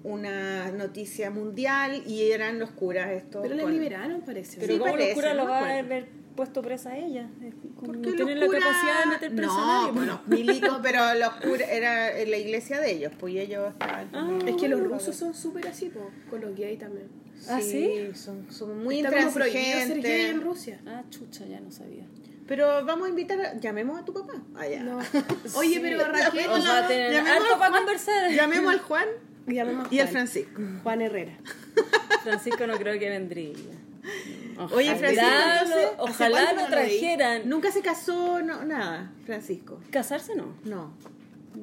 una 0.06 0.72
noticia 0.72 1.30
mundial 1.32 2.04
y 2.06 2.32
eran 2.32 2.60
los 2.60 2.70
curas 2.72 3.12
estos. 3.12 3.42
Pero 3.42 3.56
la 3.56 3.64
con- 3.64 3.74
liberaron, 3.74 4.22
parece. 4.22 4.58
Pero 4.60 4.74
Sí, 4.74 4.80
¿cómo 4.80 4.92
parece, 4.92 5.10
los 5.10 5.16
curas 5.16 5.36
no 5.36 5.44
lo 5.44 5.50
va 5.50 5.58
a 5.60 5.80
haber 5.80 6.08
puesto 6.36 6.62
presa 6.62 6.92
a 6.92 6.98
ella? 6.98 7.28
Como 7.76 7.88
Porque 7.88 8.00
no 8.02 8.06
los 8.10 8.16
tienen 8.16 8.40
la 8.40 8.46
curas- 8.46 8.64
capacidad 8.64 9.00
de 9.04 9.10
meter 9.10 9.36
presa 9.36 9.52
a 9.52 9.56
no, 9.56 9.82
nadie. 9.82 9.94
pues 9.94 10.08
los 10.08 10.28
milicos, 10.28 10.80
pero 10.84 11.14
los 11.16 11.34
curas 11.36 11.70
era 11.70 12.26
la 12.26 12.38
iglesia 12.38 12.80
de 12.80 12.92
ellos, 12.92 13.14
pues 13.20 13.34
y 13.34 13.40
ellos 13.40 13.68
estaban. 13.72 14.10
Ah. 14.14 14.40
Es 14.46 14.56
que 14.58 14.68
los 14.68 14.80
rusos 14.82 15.16
son 15.16 15.34
súper 15.34 15.68
así, 15.68 15.90
po, 15.90 16.12
con 16.30 16.42
los 16.42 16.56
gays 16.56 16.78
también. 16.80 17.08
¿Ah, 17.50 17.60
sí? 17.62 18.10
Son, 18.14 18.46
son 18.52 18.84
muy 18.84 18.98
Está 19.00 19.10
prohibido 19.10 19.32
ser 19.32 19.52
intransigentes. 19.52 20.04
gay 20.04 20.26
en 20.28 20.42
Rusia. 20.42 20.80
Ah, 20.86 21.04
chucha, 21.10 21.46
ya 21.46 21.60
no 21.60 21.72
sabía. 21.72 22.06
Pero 22.48 22.86
vamos 22.86 23.08
a 23.08 23.10
invitar, 23.10 23.42
a- 23.42 23.60
llamemos 23.60 24.00
a 24.00 24.06
tu 24.06 24.14
papá. 24.14 24.34
Allá. 24.56 24.84
No. 24.84 25.00
Oye, 25.58 25.80
pero 25.82 25.98
Raquel, 26.06 26.48
O 26.50 26.62
sea, 26.62 26.88
tener 26.88 27.12
Llamemos 27.12 27.48
a 27.60 27.72
conversar. 27.72 28.32
Llamemos 28.32 28.72
al 28.74 28.80
Juan 28.82 29.08
llamemos 29.48 29.92
y 29.92 30.00
al. 30.00 30.08
Francisco. 30.08 30.62
Juan 30.84 31.02
Herrera. 31.02 31.38
Francisco 32.24 32.66
no 32.68 32.78
creo 32.78 32.98
que 33.00 33.10
vendría. 33.10 33.54
Oye, 34.74 34.92
Ojalá 34.92 34.98
Francisco, 34.98 35.26
lo- 35.26 35.52
entonces, 35.54 35.86
¿hace 35.86 35.96
ojalá 36.00 36.54
lo 36.54 36.66
trajeran. 36.68 37.50
Nunca 37.50 37.72
se 37.72 37.82
casó, 37.82 38.42
no, 38.42 38.64
nada, 38.64 39.12
Francisco. 39.26 39.80
¿Casarse 39.92 40.36
no? 40.36 40.56
No. 40.64 40.94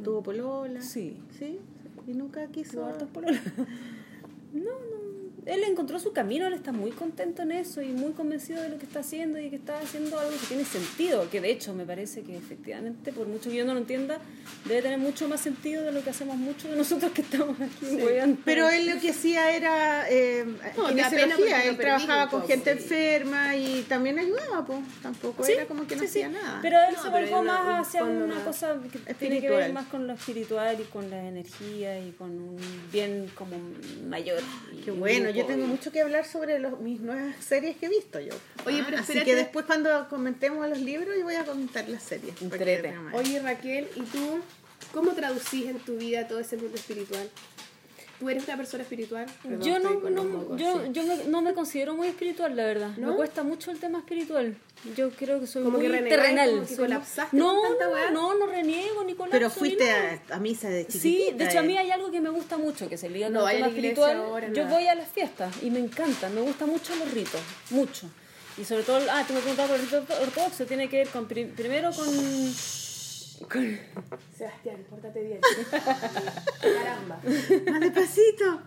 Tuvo 0.05 0.23
polola. 0.23 0.81
Sí. 0.83 1.17
Sí. 1.39 1.59
Y 2.07 2.13
nunca 2.15 2.47
quiso. 2.49 2.73
Tuvo 2.79 2.87
hartos 2.87 3.09
pololas. 3.11 3.41
No, 4.53 4.65
no. 4.65 5.02
Él 5.45 5.65
encontró 5.65 5.99
su 5.99 6.13
camino, 6.13 6.47
él 6.47 6.53
está 6.55 6.71
muy 6.73 6.91
contento 6.93 7.43
en 7.43 7.53
eso 7.53 7.83
y 7.83 7.89
muy 7.89 8.13
convencido 8.13 8.63
de 8.63 8.69
lo 8.69 8.79
que 8.79 8.87
está 8.87 9.01
haciendo 9.01 9.41
y 9.41 9.51
que 9.51 9.57
está 9.57 9.79
haciendo 9.81 10.19
algo 10.19 10.31
que 10.33 10.47
tiene 10.47 10.65
sentido, 10.65 11.29
que 11.31 11.41
de 11.41 11.51
hecho 11.51 11.75
me 11.75 11.85
parece 11.85 12.23
que 12.23 12.37
efectivamente, 12.37 13.13
por 13.13 13.27
mucho 13.27 13.51
que 13.51 13.57
yo 13.57 13.65
no 13.65 13.73
lo 13.75 13.81
entienda, 13.81 14.19
debe 14.67 14.83
tener 14.83 14.99
mucho 14.99 15.27
más 15.29 15.41
sentido 15.41 15.83
de 15.83 15.91
lo 15.93 16.03
que 16.05 16.11
hacemos 16.11 16.37
muchos 16.37 16.71
de 16.71 16.77
nosotros 16.77 17.11
que 17.13 17.23
estamos 17.23 17.57
aquí. 17.61 17.99
Pero 18.45 18.69
él 18.69 18.89
lo 18.89 19.01
que 19.01 19.11
hacía 19.11 19.51
era 19.57 20.09
eh, 20.09 20.45
No, 20.77 20.87
kinesiología. 20.89 21.65
lo 21.65 21.71
Él 21.71 21.77
trabajaba 21.77 22.29
con 22.31 22.41
todo, 22.41 22.49
gente 22.49 22.75
sí. 22.77 22.83
enferma 22.83 23.57
y 23.57 23.83
también 23.89 24.19
ayudaba, 24.19 24.65
pues. 24.65 24.79
Tampoco 25.03 25.43
Sí, 25.45 25.53
era 25.53 25.67
como 25.67 25.87
que 25.87 25.97
no 25.97 26.03
sí, 26.03 26.09
sí. 26.09 26.23
hacía 26.23 26.29
nada. 26.29 26.61
Pero 26.63 26.77
él 26.89 26.95
No, 26.95 27.03
se 27.03 27.09
volvió 27.09 27.27
hay 27.27 27.33
una- 27.43 27.61
un 27.61 27.67
más 27.67 27.89
hacia 27.89 28.05
una 28.05 28.27
más 28.35 28.45
cosa 28.45 28.75
que 28.83 28.89
tiene 28.99 29.05
que 29.05 29.11
espiritual. 29.13 29.59
ver 29.59 29.73
más 29.73 29.87
con 29.87 30.07
lo 30.07 30.13
espiritual 30.13 30.77
y 30.81 30.85
con 30.85 31.11
la 31.11 31.27
energía 31.27 31.99
y 31.99 32.13
con 32.13 32.31
un 32.31 32.57
bien 32.93 33.29
como 33.35 33.57
mayor. 34.09 34.41
Qué 34.85 34.91
bueno, 34.93 35.31
yo 35.35 35.47
tengo 35.47 35.67
mucho 35.67 35.91
que 35.93 36.01
hablar 36.01 36.27
sobre 36.27 36.59
los, 36.59 36.81
mis 36.81 37.01
nuevas 37.01 37.35
series 37.45 37.77
que 37.77 37.87
he 37.87 37.89
visto 37.89 38.21
yo. 38.21 38.35
Oye, 38.67 38.83
pero 38.85 38.99
Así 38.99 39.21
que 39.23 39.35
después 39.35 39.67
cuando 39.67 40.09
comentemos 40.09 40.69
los 40.69 40.79
libros 40.79 41.15
yo 41.17 41.25
voy 41.25 41.35
a 41.35 41.45
comentar 41.45 41.89
las 41.89 42.03
series. 42.03 42.41
Oye, 43.15 43.41
Raquel, 43.41 43.89
¿y 43.97 44.01
tú 44.03 44.41
cómo 44.93 45.13
traducís 45.13 45.67
en 45.67 45.79
tu 45.79 45.97
vida 45.97 46.29
todo 46.29 46.41
ese 46.41 46.57
mundo 46.57 46.77
espiritual? 46.77 47.29
¿Tú 48.23 48.29
eres 48.31 48.45
una 48.47 48.57
persona 48.57 48.85
espiritual? 48.85 49.27
Perdón, 49.43 49.63
Yo 49.63 49.79
no, 49.81 49.91
no, 50.11 50.23
mocos, 50.23 50.61
yo, 50.61 50.81
sí. 50.85 50.91
yo 50.93 51.03
me- 51.03 51.25
no 51.25 51.43
me 51.43 51.55
considero 51.55 51.97
muy 51.97 52.07
espiritual, 52.07 52.55
la 52.55 52.65
verdad. 52.65 52.91
¿No? 52.97 53.11
Me 53.11 53.17
cuesta 53.17 53.43
mucho 53.43 53.73
el 53.73 53.81
tema 53.81 53.99
espiritual. 53.99 54.57
Yo 54.97 55.11
creo 55.11 55.41
que 55.41 55.49
soy 55.49 55.65
Como 55.65 55.79
muy 55.79 55.89
que 55.91 56.03
terrenal. 56.03 56.51
como 56.51 56.67
que 56.67 56.77
colapsaste 56.77 57.37
no, 57.37 57.57
con 57.57 57.79
tanta 57.79 58.11
no, 58.13 58.35
no, 58.35 58.35
no 58.39 58.47
reniego 58.47 59.03
ni 59.03 59.15
colapso. 59.15 59.33
Pero 59.37 59.51
fuiste 59.51 59.91
a, 59.91 60.23
a 60.31 60.39
misa 60.39 60.69
de 60.69 60.87
chiquitita. 60.87 61.03
Sí, 61.33 61.37
de 61.37 61.45
hecho 61.47 61.59
a 61.59 61.63
mí 61.63 61.75
eh. 61.75 61.79
hay 61.79 61.91
algo 61.91 62.13
que 62.13 62.21
me 62.21 62.31
gusta 62.31 62.57
mucho, 62.59 62.89
que 62.89 62.97
se 62.97 63.09
liga 63.11 63.27
con 63.27 63.35
No, 63.35 63.49
el 63.49 63.57
tema 63.57 63.67
la 63.67 63.73
iglesia 63.73 63.91
espiritual. 63.91 64.17
ahora, 64.19 64.49
Yo 64.53 64.63
nada. 64.63 64.77
voy 64.77 64.87
a 64.87 64.95
las 64.95 65.09
fiestas 65.09 65.53
y 65.61 65.71
me 65.71 65.81
encantan, 65.81 66.33
me 66.33 66.43
gustan 66.43 66.69
mucho 66.71 66.95
los 66.95 67.11
ritos, 67.13 67.41
mucho. 67.71 68.09
Y 68.57 68.65
sobre 68.65 68.85
todo, 68.85 69.01
ah, 69.11 69.25
te 69.27 69.33
me 69.33 69.41
preguntado 69.41 69.69
por 69.69 69.81
el 69.81 69.83
rito 69.85 70.05
ortodoxo, 70.23 70.65
tiene 70.67 70.89
que 70.89 70.99
ver 70.99 71.09
con, 71.09 71.27
pri- 71.27 71.47
primero 71.47 71.91
con... 71.91 72.07
con 73.43 73.79
Sebastián, 74.37 74.77
pórtate 74.91 75.23
bien. 75.23 75.41
Caramba. 76.61 77.21
Más 77.71 77.81
despacito. 77.81 78.61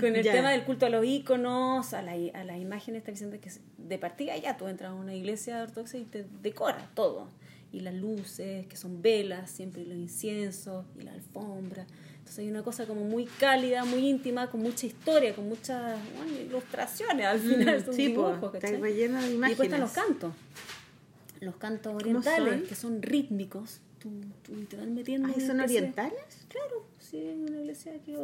Con 0.00 0.16
el 0.16 0.22
Ya. 0.22 0.32
tema 0.32 0.50
del 0.50 0.64
culto 0.64 0.86
a 0.86 0.90
los 0.90 1.04
íconos, 1.04 1.92
a, 1.94 2.02
la, 2.02 2.12
a 2.12 2.44
las 2.44 2.58
imágenes, 2.58 3.00
está 3.00 3.12
diciendo 3.12 3.36
que 3.40 3.50
de 3.78 3.98
partida 3.98 4.36
ya 4.36 4.56
tú 4.56 4.68
entras 4.68 4.90
a 4.90 4.94
una 4.94 5.14
iglesia 5.14 5.62
ortodoxa 5.62 5.98
y 5.98 6.04
te 6.04 6.26
decora 6.42 6.90
todo. 6.94 7.28
Y 7.72 7.80
las 7.80 7.94
luces, 7.94 8.66
que 8.66 8.76
son 8.76 9.02
velas, 9.02 9.50
siempre 9.50 9.82
y 9.82 9.86
los 9.86 9.96
inciensos, 9.98 10.84
y 10.98 11.02
la 11.02 11.12
alfombra. 11.12 11.86
Entonces 12.18 12.38
hay 12.40 12.48
una 12.50 12.62
cosa 12.62 12.86
como 12.86 13.04
muy 13.04 13.26
cálida, 13.26 13.84
muy 13.84 14.06
íntima, 14.08 14.50
con 14.50 14.60
mucha 14.62 14.86
historia, 14.86 15.34
con 15.34 15.48
muchas 15.48 15.96
bueno, 16.16 16.40
ilustraciones 16.40 17.26
al 17.26 17.38
final, 17.40 17.84
son 17.84 17.94
Mm, 17.94 17.96
sí, 17.96 18.08
po, 18.10 18.30
dibujos, 18.30 18.54
está 18.54 18.68
relleno 18.78 19.20
de 19.20 19.28
Y 19.34 19.36
después 19.38 19.60
están 19.68 19.80
los 19.80 19.92
imágenes. 19.92 19.92
cantos. 20.20 20.32
Los 21.40 21.56
cantos 21.56 21.94
orientales, 21.94 22.54
son? 22.54 22.66
que 22.66 22.74
son 22.74 23.02
rítmicos. 23.02 23.80
Tú, 23.98 24.10
tú 24.42 24.64
te 24.64 24.76
van 24.76 24.94
metiendo 24.94 25.28
en 25.28 25.46
¿Son 25.46 25.60
orientales? 25.60 26.46
Claro, 26.48 26.86
sí, 26.98 27.18
en 27.18 27.44
una 27.44 27.60
iglesia 27.60 27.92
que... 28.04 28.16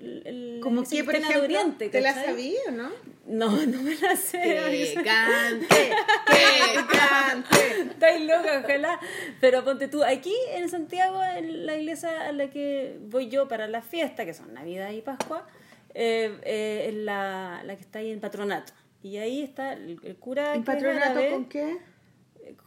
El, 0.00 0.58
Como 0.60 0.82
que, 0.82 1.04
por 1.04 1.14
de 1.14 1.20
ejemplo, 1.20 1.44
Oriente, 1.44 1.88
¿te 1.88 2.00
la 2.00 2.12
sabía 2.14 2.58
o 2.66 2.70
no? 2.72 2.90
No, 3.26 3.50
no 3.66 3.82
me 3.82 3.94
la 3.94 4.16
sé. 4.16 4.40
Que 4.42 4.94
cante, 5.04 5.90
que 6.26 6.86
cante. 6.98 7.80
Estáis 7.92 8.26
loca, 8.26 8.62
ojalá. 8.64 9.00
Pero 9.40 9.64
ponte 9.64 9.86
tú, 9.86 10.02
aquí 10.02 10.34
en 10.52 10.68
Santiago, 10.68 11.22
en 11.22 11.64
la 11.64 11.76
iglesia 11.76 12.28
a 12.28 12.32
la 12.32 12.50
que 12.50 12.98
voy 13.02 13.28
yo 13.28 13.46
para 13.46 13.68
la 13.68 13.82
fiesta, 13.82 14.24
que 14.24 14.34
son 14.34 14.52
Navidad 14.52 14.90
y 14.90 15.00
Pascua, 15.00 15.46
eh, 15.94 16.40
eh, 16.42 16.86
es 16.88 16.94
la, 16.94 17.62
la 17.64 17.76
que 17.76 17.82
está 17.82 18.00
ahí 18.00 18.10
en 18.10 18.18
Patronato. 18.18 18.72
Y 19.02 19.18
ahí 19.18 19.42
está 19.42 19.74
el, 19.74 20.00
el 20.02 20.16
cura 20.16 20.54
¿En 20.54 20.64
patronato 20.64 21.10
árabe, 21.10 21.30
con 21.30 21.44
qué? 21.44 21.78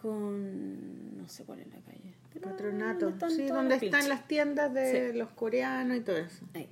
Con... 0.02 1.18
no 1.18 1.28
sé 1.30 1.44
cuál 1.46 1.60
es 1.60 1.68
la 1.68 1.80
calle. 1.82 2.14
Patronato. 2.42 3.14
Sí, 3.30 3.48
donde 3.48 3.76
están 3.76 4.10
las 4.10 4.28
tiendas 4.28 4.74
de 4.74 5.14
los 5.14 5.30
coreanos 5.30 5.98
y 5.98 6.02
todo 6.02 6.18
eso. 6.18 6.46
Ahí. 6.54 6.68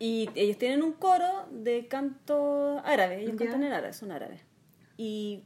Y 0.00 0.30
ellos 0.34 0.58
tienen 0.58 0.82
un 0.82 0.92
coro 0.92 1.46
de 1.50 1.88
canto 1.88 2.80
árabe, 2.84 3.20
ellos 3.22 3.32
Ya. 3.32 3.44
cantan 3.46 3.64
en 3.64 3.72
árabe, 3.72 3.92
son 3.92 4.12
árabes. 4.12 4.40
Y 4.96 5.42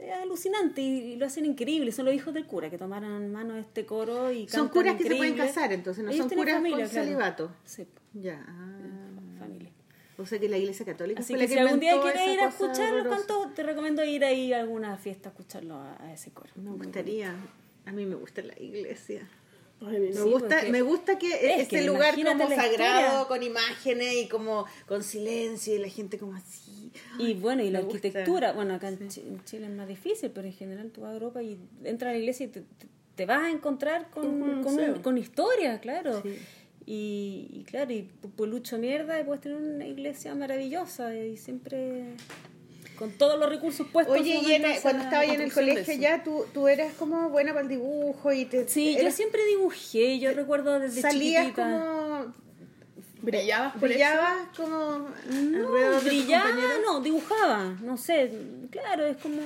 es 0.00 0.12
alucinante 0.12 0.80
y, 0.82 1.16
lo 1.16 1.26
hacen 1.26 1.46
increíble, 1.46 1.90
son 1.90 2.04
los 2.04 2.14
hijos 2.14 2.32
del 2.34 2.46
cura 2.46 2.70
que 2.70 2.78
tomaron 2.78 3.22
en 3.22 3.32
mano 3.32 3.56
este 3.56 3.84
coro 3.86 4.30
y 4.30 4.46
Son 4.48 4.68
cantan 4.68 4.72
curas 4.72 4.96
que 4.96 5.04
se 5.04 5.16
pueden 5.16 5.36
casar, 5.36 5.72
entonces, 5.72 6.04
no 6.04 6.10
Ellos 6.10 6.26
son 6.28 6.36
curas 6.36 6.54
familia, 6.56 6.84
con 6.84 6.88
claro. 6.88 7.04
celibato. 7.06 7.50
Sí, 7.64 7.86
Ya. 8.12 8.44
ah. 8.46 9.03
O 10.18 10.26
sea 10.26 10.38
que 10.38 10.48
la 10.48 10.56
iglesia 10.58 10.86
católica 10.86 11.20
Así 11.20 11.34
fue 11.34 11.40
que 11.46 11.48
la 11.48 11.52
si 11.54 11.58
algún 11.58 11.80
día 11.80 12.00
quieres 12.00 12.22
ir 12.34 12.40
a 12.40 12.48
escuchar 12.48 12.92
los 12.94 13.06
cantos, 13.16 13.54
te 13.54 13.62
recomiendo 13.64 14.04
ir 14.04 14.24
ahí 14.24 14.52
a 14.52 14.60
alguna 14.60 14.96
fiesta 14.96 15.30
a 15.30 15.32
escucharlo 15.32 15.74
a, 15.76 15.96
a 16.02 16.12
ese 16.12 16.30
coro. 16.30 16.50
Me 16.56 16.70
gustaría. 16.70 17.34
A 17.86 17.92
mí 17.92 18.06
me 18.06 18.14
gusta 18.14 18.42
la 18.42 18.58
iglesia. 18.60 19.28
Ay, 19.80 19.98
Me 19.98 20.12
Sí, 20.12 20.18
gusta, 20.30 20.62
me 20.70 20.82
gusta 20.82 21.18
que 21.18 21.26
Es 21.34 21.62
ese 21.62 21.68
que 21.68 21.82
lugar 21.82 22.14
como 22.14 22.48
sagrado, 22.48 23.26
con 23.28 23.42
imágenes 23.42 24.14
y 24.14 24.28
como 24.28 24.64
con 24.86 25.02
silencio 25.02 25.74
y 25.74 25.78
la 25.78 25.88
gente 25.88 26.16
como 26.16 26.34
así. 26.34 26.92
Y 27.18 27.34
bueno, 27.34 27.62
y 27.62 27.70
la 27.70 27.80
gusta. 27.80 27.96
arquitectura, 27.96 28.52
bueno, 28.52 28.74
acá 28.74 28.88
en, 28.88 29.08
Chi- 29.08 29.20
en 29.22 29.44
Chile 29.44 29.66
es 29.66 29.72
más 29.72 29.88
difícil, 29.88 30.30
pero 30.30 30.46
en 30.46 30.54
general 30.54 30.90
tú 30.92 31.00
vas 31.02 31.10
a 31.10 31.14
Europa 31.14 31.42
y 31.42 31.58
entras 31.82 32.10
a 32.10 32.12
la 32.12 32.18
iglesia 32.18 32.46
y 32.46 32.48
te, 32.50 32.62
te- 33.16 33.26
vas 33.26 33.42
a 33.42 33.50
encontrar 33.50 34.08
con, 34.10 34.62
con, 34.62 34.78
un- 34.78 35.02
con 35.02 35.18
historia, 35.18 35.80
claro. 35.80 36.22
Sí. 36.22 36.36
Y, 36.86 37.48
y 37.52 37.64
claro, 37.64 37.92
y 37.92 38.08
pu- 38.22 38.30
pulucho 38.36 38.76
mierda, 38.78 39.18
y 39.20 39.24
puedes 39.24 39.40
tener 39.40 39.56
una 39.58 39.86
iglesia 39.86 40.34
maravillosa 40.34 41.14
y 41.16 41.36
siempre 41.38 42.04
con 42.98 43.10
todos 43.12 43.38
los 43.40 43.48
recursos 43.48 43.86
puestos. 43.90 44.18
Oye, 44.20 44.38
y 44.46 44.52
en- 44.52 44.62
cuando 44.82 45.02
estaba 45.04 45.20
ahí 45.22 45.30
en 45.30 45.40
el 45.40 45.52
colegio 45.52 45.94
ya, 45.94 46.22
tú, 46.22 46.44
tú 46.52 46.68
eras 46.68 46.92
como 46.94 47.30
buena 47.30 47.52
para 47.52 47.62
el 47.62 47.68
dibujo 47.68 48.32
y 48.32 48.44
te... 48.44 48.68
Sí, 48.68 48.96
yo 49.02 49.10
siempre 49.10 49.44
dibujé, 49.46 50.18
yo 50.18 50.32
recuerdo 50.32 50.78
desde 50.78 51.00
salías 51.00 51.46
chiquitita. 51.46 51.62
como... 51.70 52.34
¿Brillabas 53.22 53.72
por 53.72 53.84
eso? 53.90 53.94
Brillabas 53.94 54.48
como 54.54 55.08
No, 55.40 56.00
brillaba, 56.02 56.50
no, 56.84 57.00
dibujaba, 57.00 57.76
no 57.82 57.96
sé, 57.96 58.30
claro, 58.70 59.06
es 59.06 59.16
como... 59.16 59.40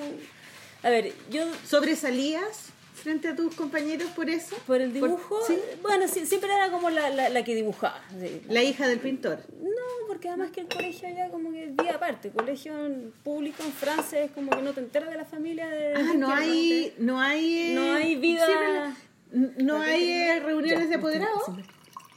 A 0.82 0.91
ver, 0.91 1.12
yo 1.30 1.45
¿Sobresalías 1.66 2.70
frente 2.99 3.28
a 3.28 3.36
tus 3.36 3.55
compañeros 3.55 4.11
por 4.11 4.28
eso? 4.28 4.57
por 4.66 4.80
el 4.80 4.92
dibujo, 4.92 5.40
sí. 5.46 5.59
bueno, 5.82 6.07
sí, 6.09 6.26
siempre 6.26 6.53
era 6.53 6.70
como 6.70 6.90
la, 6.90 7.11
la, 7.11 7.28
la 7.28 7.44
que 7.44 7.55
dibujaba. 7.55 8.01
sí. 8.20 8.42
La 8.49 8.62
hija 8.62 8.86
del 8.88 8.99
pintor. 9.01 9.38
No, 9.62 10.07
porque 10.07 10.28
además 10.28 10.51
que 10.51 10.61
el 10.62 10.68
colegio 10.68 11.09
allá 11.09 11.30
como 11.30 11.53
que 11.53 11.64
es 11.64 11.76
día 11.76 11.94
aparte, 11.94 12.30
colegio 12.30 12.86
en- 12.86 13.12
público 13.22 13.62
en 13.62 13.72
Francia 13.72 14.20
es 14.20 14.30
como 14.32 14.51
que 14.51 14.62
no 14.62 14.72
te 14.72 14.80
enteras 14.80 15.11
de 15.11 15.16
la 15.16 15.24
familia 15.24 15.68
de... 15.68 15.94
Ah, 15.94 16.14
no 16.16 16.30
hay, 16.32 16.94
no 16.99 17.20
hay, 17.20 17.72
No 17.74 17.94
hay 17.94 18.16
vida- 18.16 18.96
no 19.32 19.80
hay 19.80 20.11
eh, 20.11 20.40
reuniones 20.40 20.88
de 20.88 20.94
apoderados. 20.96 21.42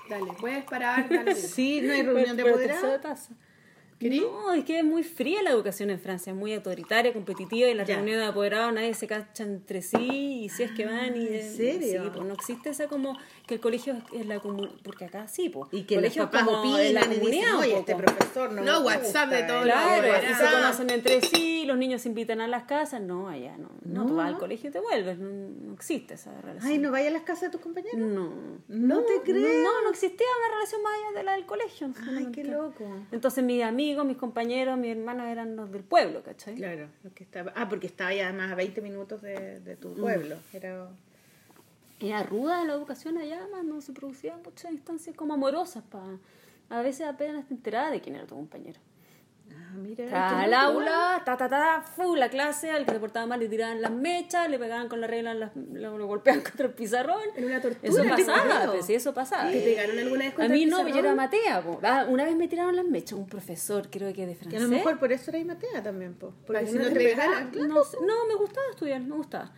Dale, 0.10 0.32
puedes 0.40 0.64
parar. 0.66 1.08
Dale. 1.10 1.36
Sí, 1.36 1.82
no 1.82 1.94
hay 1.94 2.04
reunión 2.04 2.36
de 2.38 2.44
apoderados. 2.50 3.28
No, 4.10 4.54
es 4.54 4.64
que 4.66 4.80
es 4.80 4.84
muy 4.84 5.04
fría 5.04 5.44
la 5.44 5.52
educación 5.52 5.90
en 5.90 6.00
Francia, 6.00 6.32
es 6.32 6.38
muy 6.38 6.54
autoritaria, 6.54 7.14
competitiva 7.14 7.70
y 7.70 7.74
las 7.74 7.88
Ya. 7.88 7.96
reuniones 7.96 8.22
de 8.24 8.28
apoderados 8.30 8.74
nadie 8.74 8.94
se 8.94 9.08
cacha 9.08 9.44
entre 9.44 9.82
sí 9.82 10.44
y 10.46 10.50
si 10.50 10.64
es 10.64 10.72
que 10.72 10.86
van 10.86 11.16
y... 11.16 11.28
Ah, 11.28 11.40
¿en 11.42 11.56
serio? 11.56 12.04
Sí, 12.04 12.10
pues 12.14 12.26
no 12.26 12.34
existe 12.34 12.70
esa 12.72 12.88
como 12.88 13.18
que 13.48 13.56
el 13.56 13.60
colegio 13.60 13.96
es- 14.14 14.26
la 14.26 14.40
comunidad, 14.40 14.72
porque 14.84 15.06
acá 15.06 15.28
sí, 15.28 15.50
pues. 15.50 15.70
Y 15.72 15.84
que 15.84 15.96
los 15.96 16.02
colegio 16.04 16.24
es 16.24 16.30
papás 16.30 16.44
como 16.46 16.60
opinan 16.60 16.94
la 16.94 17.02
y 17.02 17.04
dicen, 17.04 17.20
comunidad, 17.20 17.60
oye, 17.60 17.78
este 17.80 17.92
poco". 17.96 18.06
profesor 18.06 18.52
no 18.54 18.64
No, 18.64 18.80
WhatsApp 18.82 19.30
de 19.30 19.44
todo 19.44 19.58
eh". 19.58 19.60
lo 19.60 19.64
Claro, 19.74 20.08
y 20.08 20.34
se 20.36 20.44
ah. 20.44 20.52
conocen 20.52 20.90
entre 20.90 21.22
sí, 21.22 21.66
los 21.66 21.78
niños 21.78 22.02
se 22.02 22.10
invitan 22.10 22.42
a 22.42 22.48
las 22.48 22.64
casas, 22.64 23.02
no, 23.02 23.28
allá 23.30 23.56
no. 23.58 23.70
No, 23.84 24.06
tú 24.08 24.16
vas 24.16 24.28
al 24.28 24.34
No. 24.34 24.40
colegio 24.40 24.70
y 24.70 24.74
te 24.74 24.80
vuelves, 24.80 25.18
no, 25.20 25.30
no 25.30 25.74
existe 25.74 26.14
esa 26.16 26.32
relación. 26.42 26.72
Ay, 26.72 26.78
¿no 26.80 26.92
vaya 26.92 27.10
a 27.10 27.12
las 27.12 27.24
casas 27.24 27.44
de 27.44 27.50
tus 27.52 27.62
compañeros? 27.62 27.98
No. 28.00 28.32
No 28.68 29.02
te 29.02 29.22
creo. 29.24 29.64
No, 29.64 29.82
no 29.84 29.90
existía 29.90 30.26
una 30.40 30.56
relación 30.56 30.82
más 30.82 30.94
allá 30.94 31.18
de 31.20 31.24
la 31.24 31.32
del 31.34 31.46
colegio. 31.46 31.92
Ay, 32.18 32.28
qué 32.34 32.44
loco. 32.46 32.86
Entonces 33.12 33.44
mis 33.44 33.62
amigos, 33.92 34.06
mis 34.06 34.18
compañeros, 34.18 34.78
mis 34.78 34.92
hermanos 34.92 35.28
eran 35.28 35.56
los 35.58 35.70
del 35.70 35.84
pueblo, 35.84 36.24
¿cachai? 36.24 36.56
Claro, 36.56 36.88
lo 37.04 37.14
que 37.14 37.24
estaba. 37.24 37.52
Ah, 37.56 37.68
porque 37.68 37.88
estaba 37.88 38.14
ya 38.14 38.30
además 38.30 38.52
a 38.52 38.56
20 38.56 38.82
minutos 38.82 39.22
de, 39.22 39.60
de 39.60 39.76
tu 39.76 39.94
pueblo. 39.94 40.38
Era. 40.54 40.90
Era 42.00 42.24
ruda 42.24 42.64
la 42.64 42.74
educación 42.74 43.18
allá, 43.18 43.48
más 43.52 43.64
no 43.64 43.80
se 43.82 43.92
producían 43.92 44.42
muchas 44.44 44.72
instancias 44.72 45.16
como 45.16 45.34
amorosas. 45.34 45.84
Pa... 45.84 46.04
A 46.70 46.82
veces 46.82 47.06
apenas 47.06 47.46
te 47.48 47.54
enteraba 47.54 47.92
de 47.92 48.00
quién 48.00 48.16
era 48.16 48.26
tu 48.26 48.36
compañero. 48.36 48.80
Ah, 49.74 49.78
mira. 50.44 50.62
Aula, 50.62 51.22
ta, 51.26 51.38
ta, 51.38 51.48
ta, 51.50 51.82
fu, 51.96 52.16
la 52.16 52.30
clase, 52.30 52.70
al 52.72 52.86
que 52.86 52.92
se 52.94 53.00
portaba 53.00 53.26
mal 53.26 53.40
le 53.40 53.48
tiraban 53.48 53.82
las 53.82 53.92
mechas, 53.92 54.50
le 54.50 54.60
pegaban 54.60 54.90
con 54.90 55.00
la 55.02 55.08
regla, 55.08 55.34
las- 55.34 55.52
lo, 55.56 55.98
lo 55.98 56.08
golpeaban 56.08 56.42
contra 56.44 56.68
el 56.68 56.74
pizarrón. 56.74 57.22
Era 57.36 57.46
una 57.48 57.62
tortura, 57.62 57.88
Eso 57.92 58.02
te 58.04 58.10
pasaba, 58.10 58.72
pues 58.72 58.86
sí, 58.86 58.94
eso 58.96 59.14
pasaba. 59.14 59.50
¿Te 59.52 59.60
pegaron 59.62 59.98
alguna 60.00 60.20
vez 60.26 60.34
A 60.34 60.36
contra 60.36 60.54
mí 60.54 60.64
el 60.64 60.70
no, 60.70 60.88
yo 60.88 60.96
era 61.00 61.16
matea. 61.16 61.62
po. 61.62 61.80
Ah, 61.84 62.06
una 62.10 62.26
vez 62.26 62.36
me 62.36 62.48
tiraron 62.48 62.76
las 62.76 62.86
mechas, 62.86 63.14
un 63.14 63.28
profesor, 63.28 63.90
creo 63.90 64.14
que 64.14 64.26
de 64.26 64.34
Que 64.34 64.40
francés. 64.40 64.60
a 64.60 64.64
lo 64.64 64.70
mejor 64.70 65.00
por 65.00 65.12
eso 65.12 65.32
eres 65.32 65.46
matea 65.46 65.82
también, 65.84 66.14
po. 66.16 66.34
Porque 66.46 66.66
si 66.68 66.74
que 66.74 66.80
no 66.80 66.86
te 66.86 66.92
te 66.92 67.00
pegaran. 67.00 67.52
No, 67.54 68.26
me 68.28 68.36
gustaba 68.36 68.66
estudiar, 68.72 69.02
me 69.02 69.16
gustaba. 69.16 69.52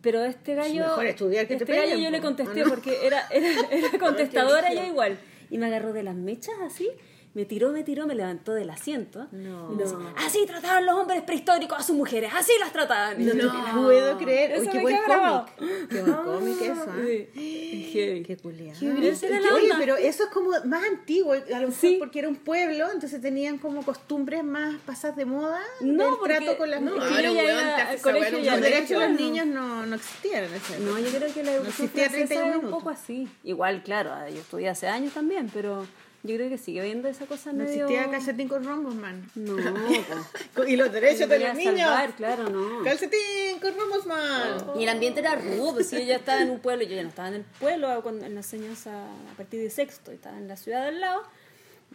Pero 0.00 0.22
este 0.24 0.54
gallo. 0.54 0.84
mejor 0.84 1.06
estudiar 1.06 1.46
que 1.48 1.56
te 1.56 1.64
este 1.64 1.72
gallo 1.76 1.88
peguen, 1.90 2.04
yo 2.04 2.10
le 2.10 2.20
contesté 2.20 2.62
porque 2.64 3.04
era, 3.06 3.26
era, 3.30 3.48
era 3.70 3.88
contestadora 3.98 4.72
yo 4.72 4.84
igual. 4.84 5.18
Y 5.50 5.58
me 5.58 5.66
agarró 5.66 5.92
de 5.92 6.02
las 6.02 6.14
mechas 6.14 6.54
así. 6.64 6.88
Me 7.34 7.44
tiró, 7.44 7.70
me 7.72 7.84
tiró, 7.84 8.06
me 8.06 8.14
levantó 8.14 8.52
del 8.52 8.70
asiento. 8.70 9.28
No. 9.32 9.72
Y 9.72 9.76
me 9.76 9.84
así 10.16 10.44
trataban 10.46 10.84
los 10.86 10.94
hombres 10.96 11.22
prehistóricos 11.22 11.78
a 11.78 11.82
sus 11.82 11.94
mujeres, 11.94 12.32
así 12.34 12.52
las 12.58 12.72
trataban. 12.72 13.24
No, 13.24 13.34
no 13.34 13.52
te 13.66 13.72
puedo 13.72 14.18
creer. 14.18 14.52
Eso 14.52 14.62
Uy, 14.62 14.68
qué 14.68 14.80
buen 14.80 14.96
cómic. 15.06 15.88
Qué 15.90 16.02
buen 16.02 16.14
cómic 16.16 16.62
eso, 16.62 16.86
¿ah? 16.88 16.96
Sí. 17.34 17.90
Qué 18.26 18.36
culiado. 18.42 18.78
Era 18.80 19.54
Oye, 19.54 19.70
pero 19.78 19.96
eso 19.96 20.24
es 20.24 20.30
como 20.30 20.50
más 20.64 20.84
antiguo, 20.84 21.32
a 21.32 21.36
lo 21.36 21.68
mejor 21.68 21.72
Sí. 21.72 21.96
porque 21.98 22.18
era 22.20 22.28
un 22.28 22.36
pueblo, 22.36 22.90
entonces 22.92 23.20
tenían 23.20 23.58
como 23.58 23.82
costumbres 23.82 24.42
más 24.44 24.76
pasadas 24.86 25.16
de 25.16 25.24
moda 25.24 25.60
No, 25.80 26.18
porque- 26.18 26.34
trato 26.36 26.56
con 26.58 26.70
las 26.70 26.80
no, 26.82 26.94
mujeres. 26.96 27.32
ya 27.34 27.42
weón, 27.42 28.32
Los 28.32 28.44
de 28.44 28.60
derechos 28.60 28.88
de 29.00 29.08
los 29.08 29.20
niños 29.20 29.46
no, 29.46 29.86
no 29.86 29.94
existían 29.96 30.44
en 30.44 30.54
ese 30.54 30.78
No, 30.80 30.98
yo 30.98 31.08
creo 31.16 31.32
que 31.32 31.42
la 31.44 31.52
educación 31.54 31.86
existía 31.86 32.08
francesa 32.10 32.26
31 32.40 32.56
es 32.58 32.64
un 32.64 32.70
poco 32.70 32.90
así. 32.90 33.28
Igual, 33.44 33.82
claro, 33.82 34.12
ah, 34.12 34.28
yo 34.28 34.40
estudié 34.40 34.68
hace 34.68 34.88
años 34.88 35.12
también, 35.14 35.50
pero 35.52 35.86
yo 36.24 36.34
creo 36.34 36.48
que 36.48 36.58
sigue 36.58 36.80
habiendo 36.80 37.08
esa 37.08 37.26
cosa 37.26 37.52
No 37.52 37.64
medio... 37.64 37.86
existía 37.86 38.10
calcetín 38.10 38.48
con 38.48 38.64
rombos, 38.64 38.94
man. 38.94 39.24
No, 39.36 39.56
Y 40.66 40.76
los 40.76 40.92
derechos 40.92 41.28
de 41.28 41.38
los 41.38 41.54
niños. 41.54 41.78
salvar, 41.80 42.12
claro, 42.16 42.48
no. 42.50 42.82
Calcetín 42.82 43.60
con 43.60 43.74
rombos, 43.76 44.04
man. 44.06 44.58
Y 44.78 44.82
el 44.82 44.88
ambiente 44.88 45.20
era 45.20 45.36
rudo, 45.36 45.74
pues 45.74 45.90
yo 45.90 46.00
ya 46.00 46.16
estaba 46.16 46.42
en 46.42 46.50
un 46.50 46.58
pueblo, 46.58 46.84
yo 46.84 46.96
ya 46.96 47.02
no 47.02 47.08
estaba 47.10 47.28
en 47.28 47.34
el 47.34 47.44
pueblo 47.60 48.00
cuando, 48.02 48.26
en 48.26 48.34
la 48.34 48.40
enseñanza 48.40 48.90
a 49.04 49.36
partir 49.36 49.60
de 49.60 49.70
sexto, 49.70 50.10
estaba 50.10 50.36
en 50.36 50.48
la 50.48 50.56
ciudad 50.56 50.82
de 50.82 50.88
al 50.88 51.00
lado, 51.00 51.22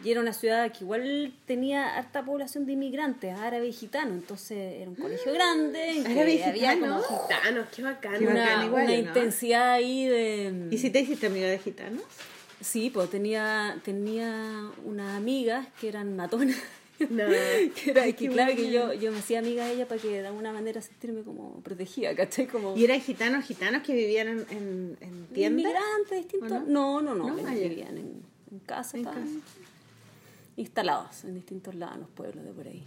y 0.02 0.10
era 0.10 0.20
una 0.20 0.32
ciudad 0.32 0.72
que 0.72 0.78
igual 0.82 1.32
tenía 1.46 1.96
harta 1.96 2.24
población 2.24 2.66
de 2.66 2.72
inmigrantes, 2.72 3.38
árabes 3.38 3.68
y 3.76 3.78
gitanos, 3.78 4.14
entonces 4.14 4.80
era 4.80 4.88
un 4.90 4.96
colegio 4.96 5.32
grande, 5.32 5.98
en 5.98 6.04
que 6.04 6.12
Árabes 6.12 6.40
y 6.40 6.42
había 6.42 6.72
gitanos. 6.74 7.06
como 7.06 7.22
Gitanos, 7.28 7.66
qué 7.76 7.82
bacán. 7.82 8.26
Una, 8.26 8.64
igual, 8.64 8.84
una 8.84 8.92
¿no? 8.92 8.94
intensidad 8.94 9.70
ahí 9.72 10.06
de... 10.08 10.68
¿Y 10.70 10.78
si 10.78 10.90
te 10.90 11.00
hiciste 11.00 11.26
amiga 11.26 11.46
de 11.46 11.58
gitanos? 11.58 12.02
Sí, 12.64 12.90
pues 12.90 13.10
tenía, 13.10 13.78
tenía 13.84 14.70
unas 14.84 15.16
amigas 15.16 15.68
que 15.80 15.88
eran 15.88 16.16
matonas. 16.16 16.56
No. 17.10 17.24
que 17.74 17.90
era, 17.90 18.10
que 18.12 18.28
claro 18.28 18.54
que 18.56 18.70
yo, 18.70 18.92
yo 18.94 19.12
me 19.12 19.18
hacía 19.18 19.40
amiga 19.40 19.66
de 19.66 19.74
ella 19.74 19.86
para 19.86 20.00
que 20.00 20.22
de 20.22 20.26
alguna 20.26 20.52
manera 20.52 20.80
sentirme 20.80 21.22
como 21.22 21.60
protegida, 21.60 22.14
¿cachai? 22.14 22.46
Como 22.46 22.76
¿Y 22.76 22.84
eran 22.84 23.00
gitanos, 23.00 23.44
gitanos 23.44 23.82
que 23.82 23.92
vivían 23.94 24.28
en, 24.28 24.38
en, 24.50 24.96
en 25.00 25.26
tiendas? 25.34 25.64
inmigrantes 25.64 26.18
distintos. 26.22 26.52
¿O 26.52 26.66
No, 26.70 27.02
no, 27.02 27.14
no, 27.14 27.36
ah, 27.46 27.52
vivían 27.52 27.98
en, 27.98 28.22
en 28.50 28.58
casa, 28.60 28.96
En 28.96 29.04
estaban 29.06 29.24
casa. 29.24 29.38
instalados 30.56 31.24
en 31.24 31.34
distintos 31.34 31.74
lados, 31.74 31.96
en 31.96 32.00
los 32.02 32.10
pueblos 32.10 32.44
de 32.44 32.52
por 32.52 32.66
ahí. 32.66 32.82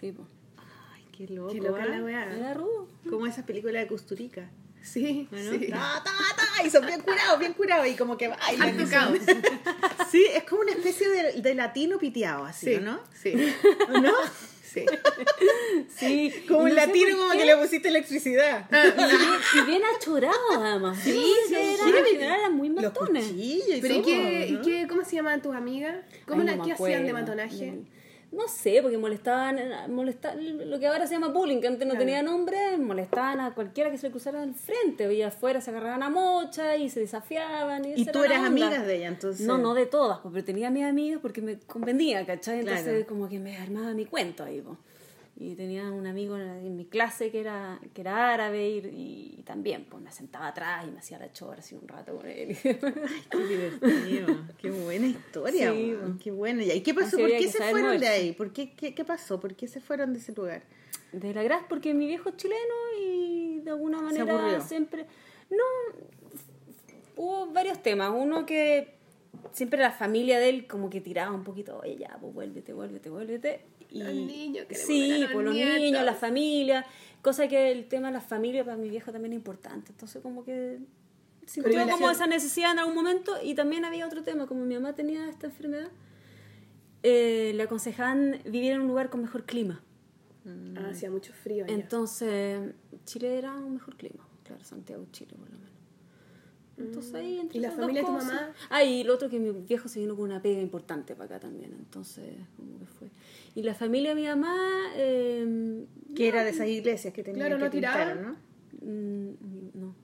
Sí, 0.00 0.10
pues. 0.10 0.26
Ay, 0.56 1.04
qué 1.16 1.28
loco. 1.32 1.52
Qué 1.52 1.58
loca 1.60 1.82
¿ah? 1.82 1.86
la 1.86 2.02
weá. 2.02 2.34
Era 2.36 2.54
rudo. 2.54 2.88
Como 3.08 3.26
esa 3.26 3.44
película 3.46 3.78
de 3.78 3.86
Custurica. 3.86 4.50
Sí, 4.84 5.26
¿no? 5.30 5.38
sí. 5.38 5.68
Ta, 5.70 6.02
ta, 6.04 6.12
ta, 6.36 6.64
y 6.64 6.70
son 6.70 6.86
bien 6.86 7.00
curados, 7.00 7.38
bien 7.38 7.54
curados. 7.54 7.86
Y 7.88 7.94
como 7.96 8.16
que 8.16 8.28
bailan. 8.28 8.80
Y 8.80 8.86
son-. 8.86 9.18
Sí, 10.10 10.24
es 10.32 10.44
como 10.44 10.60
una 10.60 10.72
especie 10.72 11.08
de, 11.08 11.40
de 11.42 11.54
latino 11.54 11.98
piteado, 11.98 12.44
así, 12.44 12.66
Sí, 12.66 12.74
¿o 12.76 12.80
¿no? 12.80 13.00
Sí. 13.20 13.34
¿O 13.88 13.98
no? 13.98 14.12
Sí. 14.62 14.84
Sí. 15.96 16.44
Como 16.48 16.60
un 16.64 16.68
no 16.70 16.74
sé 16.74 16.86
latino 16.86 17.16
como 17.16 17.30
que 17.32 17.44
le 17.44 17.56
pusiste 17.56 17.88
electricidad. 17.88 18.68
Y 18.70 19.04
bien, 19.06 19.20
y 19.54 19.60
bien 19.66 19.82
achorado, 19.96 20.34
además. 20.60 20.98
Sí, 21.02 21.12
sí, 21.48 21.54
eran, 21.54 21.88
en 21.96 22.04
general 22.06 22.38
eran 22.40 22.56
muy 22.56 22.68
Los 22.70 22.82
matones. 22.84 23.24
cuchillos 23.26 23.68
y 23.78 23.80
¿Pero 23.80 23.94
y 23.94 24.02
qué, 24.02 24.48
¿no? 24.50 24.58
y 24.58 24.62
qué, 24.62 24.86
cómo 24.88 25.04
se 25.04 25.16
llamaban 25.16 25.42
tus 25.42 25.54
amigas? 25.54 25.96
¿Cómo 26.26 26.40
Ay, 26.40 26.46
la, 26.48 26.56
no 26.56 26.62
¿Qué 26.64 26.68
me 26.70 26.74
hacían 26.74 27.04
de 27.04 27.10
acuerdo. 27.10 27.20
matonaje? 27.20 27.74
No 28.34 28.48
sé, 28.48 28.80
porque 28.82 28.98
molestaban, 28.98 29.56
molesta- 29.90 30.34
lo 30.34 30.78
que 30.80 30.86
ahora 30.86 31.06
se 31.06 31.14
llama 31.14 31.28
bullying, 31.28 31.60
que 31.60 31.68
antes 31.68 31.86
no 31.86 31.92
Claro. 31.92 32.04
tenía 32.04 32.22
nombre, 32.22 32.76
molestaban 32.78 33.40
a 33.40 33.54
cualquiera 33.54 33.90
que 33.90 33.98
se 33.98 34.08
le 34.08 34.10
cruzara 34.10 34.42
al 34.42 34.54
frente, 34.54 35.12
y 35.14 35.22
afuera 35.22 35.60
se 35.60 35.70
agarraban 35.70 36.02
a 36.02 36.10
mocha 36.10 36.76
y 36.76 36.90
se 36.90 37.00
desafiaban. 37.00 37.84
Y, 37.84 38.00
Y 38.02 38.04
tú 38.06 38.24
era 38.24 38.34
eras 38.36 38.46
amiga 38.46 38.82
de 38.82 38.96
ella, 38.96 39.08
entonces. 39.08 39.46
No, 39.46 39.56
no 39.58 39.74
de 39.74 39.86
todas, 39.86 40.18
pues, 40.20 40.32
pero 40.32 40.44
tenía 40.44 40.68
a 40.68 40.70
mis 40.70 40.84
amigas 40.84 41.20
porque 41.22 41.40
me 41.42 41.58
convenía, 41.60 42.26
¿cachai? 42.26 42.60
Entonces 42.60 42.84
Claro. 42.84 43.06
como 43.06 43.28
que 43.28 43.38
me 43.38 43.56
armaba 43.56 43.92
mi 43.94 44.04
cuento 44.06 44.42
ahí, 44.44 44.60
pues. 44.60 44.76
Y 45.36 45.56
tenía 45.56 45.90
un 45.90 46.06
amigo 46.06 46.38
en, 46.38 46.76
mi 46.76 46.84
clase 46.84 47.30
que 47.30 47.40
era, 47.40 47.80
que 47.92 48.02
era 48.02 48.32
árabe 48.32 48.68
y, 48.68 49.34
y 49.38 49.42
también, 49.42 49.84
pues 49.90 50.02
me 50.02 50.12
sentaba 50.12 50.48
atrás 50.48 50.86
y 50.86 50.92
me 50.92 51.00
hacía 51.00 51.18
la 51.18 51.32
chora 51.32 51.58
así 51.58 51.74
un 51.74 51.88
rato 51.88 52.16
con 52.16 52.26
él. 52.26 52.56
Qué 52.62 53.46
divertido. 53.48 54.44
Qué 54.58 54.70
buena 54.70 55.06
historia, 55.06 55.72
Sí, 55.72 55.94
bueno. 55.94 56.18
Qué 56.22 56.30
bueno. 56.30 56.62
¿Y 56.62 56.80
qué 56.82 56.94
pasó? 56.94 57.18
¿Por 57.18 57.30
qué 57.30 57.48
se 57.48 57.58
fueron 57.70 57.98
de 57.98 58.08
ahí? 58.08 58.32
¿Por 58.32 58.52
qué, 58.52 58.74
qué, 58.74 58.94
qué 58.94 59.04
pasó? 59.04 59.40
¿Por 59.40 59.56
qué 59.56 59.66
se 59.66 59.80
fueron 59.80 60.12
de 60.12 60.20
ese 60.20 60.32
lugar? 60.32 60.62
de 61.20 61.34
la 61.34 61.42
grasa 61.42 61.66
porque 61.68 61.94
mi 61.94 62.06
viejo 62.06 62.30
es 62.30 62.36
chileno 62.36 62.74
y 63.00 63.60
de 63.60 63.70
alguna 63.70 64.00
manera 64.00 64.60
siempre 64.60 65.06
no 65.50 65.62
hubo 67.16 67.52
varios 67.52 67.82
temas 67.82 68.12
uno 68.14 68.44
que 68.44 68.94
siempre 69.52 69.80
la 69.80 69.92
familia 69.92 70.38
de 70.38 70.48
él 70.48 70.66
como 70.66 70.90
que 70.90 71.00
tiraba 71.00 71.32
un 71.32 71.44
poquito 71.44 71.78
oye 71.78 71.96
ya 71.96 72.18
pues 72.20 72.34
vuélvete 72.34 72.72
vuélvete 72.72 73.10
vuélvete 73.10 73.64
y 73.94 74.02
Los 74.02 74.14
niños, 74.14 74.66
sí 74.70 75.12
a 75.12 75.18
los 75.18 75.30
pues 75.32 75.44
los 75.46 75.54
nietos. 75.54 75.76
niños 75.80 76.04
la 76.04 76.14
familia 76.14 76.84
cosa 77.22 77.48
que 77.48 77.70
el 77.72 77.86
tema 77.88 78.08
de 78.08 78.14
la 78.14 78.20
familia 78.20 78.64
para 78.64 78.76
mi 78.76 78.88
viejo 78.90 79.12
también 79.12 79.32
es 79.32 79.38
importante 79.38 79.92
entonces 79.92 80.20
como 80.22 80.44
que 80.44 80.78
sintió 81.46 81.88
como 81.90 82.10
esa 82.10 82.26
necesidad 82.26 82.72
en 82.72 82.80
algún 82.80 82.94
momento 82.94 83.32
y 83.42 83.54
también 83.54 83.84
había 83.84 84.06
otro 84.06 84.22
tema 84.22 84.46
como 84.46 84.64
mi 84.64 84.74
mamá 84.74 84.94
tenía 84.94 85.28
esta 85.28 85.46
enfermedad 85.46 85.90
eh, 87.02 87.52
le 87.54 87.62
aconsejaban 87.62 88.40
vivir 88.44 88.72
en 88.72 88.80
un 88.82 88.88
lugar 88.88 89.08
con 89.10 89.20
mejor 89.22 89.44
clima 89.44 89.80
Ah, 90.76 90.88
hacía 90.90 91.10
mucho 91.10 91.32
frío. 91.32 91.64
allá. 91.64 91.72
entonces, 91.72 92.74
Chile 93.06 93.38
era 93.38 93.54
un 93.54 93.72
mejor 93.72 93.96
clima. 93.96 94.28
Claro, 94.42 94.62
Santiago, 94.62 95.06
Chile, 95.10 95.32
por 95.38 95.48
lo 95.48 95.56
menos. 95.58 95.72
Entonces 96.76 97.14
ahí 97.14 97.38
entre 97.38 97.58
¿Y 97.58 97.60
la 97.60 97.70
familia 97.70 98.00
de 98.02 98.06
tu 98.06 98.12
mamá? 98.12 98.50
Ah, 98.70 98.82
y 98.82 99.04
lo 99.04 99.14
otro 99.14 99.28
que 99.30 99.38
mi 99.38 99.50
viejo 99.52 99.88
se 99.88 100.00
vino 100.00 100.16
con 100.16 100.24
una 100.24 100.42
pega 100.42 100.60
importante 100.60 101.14
para 101.14 101.36
acá 101.36 101.40
también. 101.46 101.72
Entonces, 101.78 102.24
como 102.56 102.78
que 102.78 102.86
fue. 102.86 103.08
Y 103.54 103.62
la 103.62 103.74
familia 103.74 104.10
de 104.14 104.20
mi 104.20 104.26
mamá. 104.26 104.56
Eh, 104.96 105.84
Que 106.16 106.28
era 106.28 106.42
de 106.44 106.50
esas 106.50 106.66
iglesias 106.68 107.14
que 107.14 107.22
tenían 107.22 107.46
Claro, 107.48 107.70
que 107.70 107.80
no. 107.80 108.14
¿no? 108.22 108.36
mm, 108.82 109.34
no. 109.74 109.94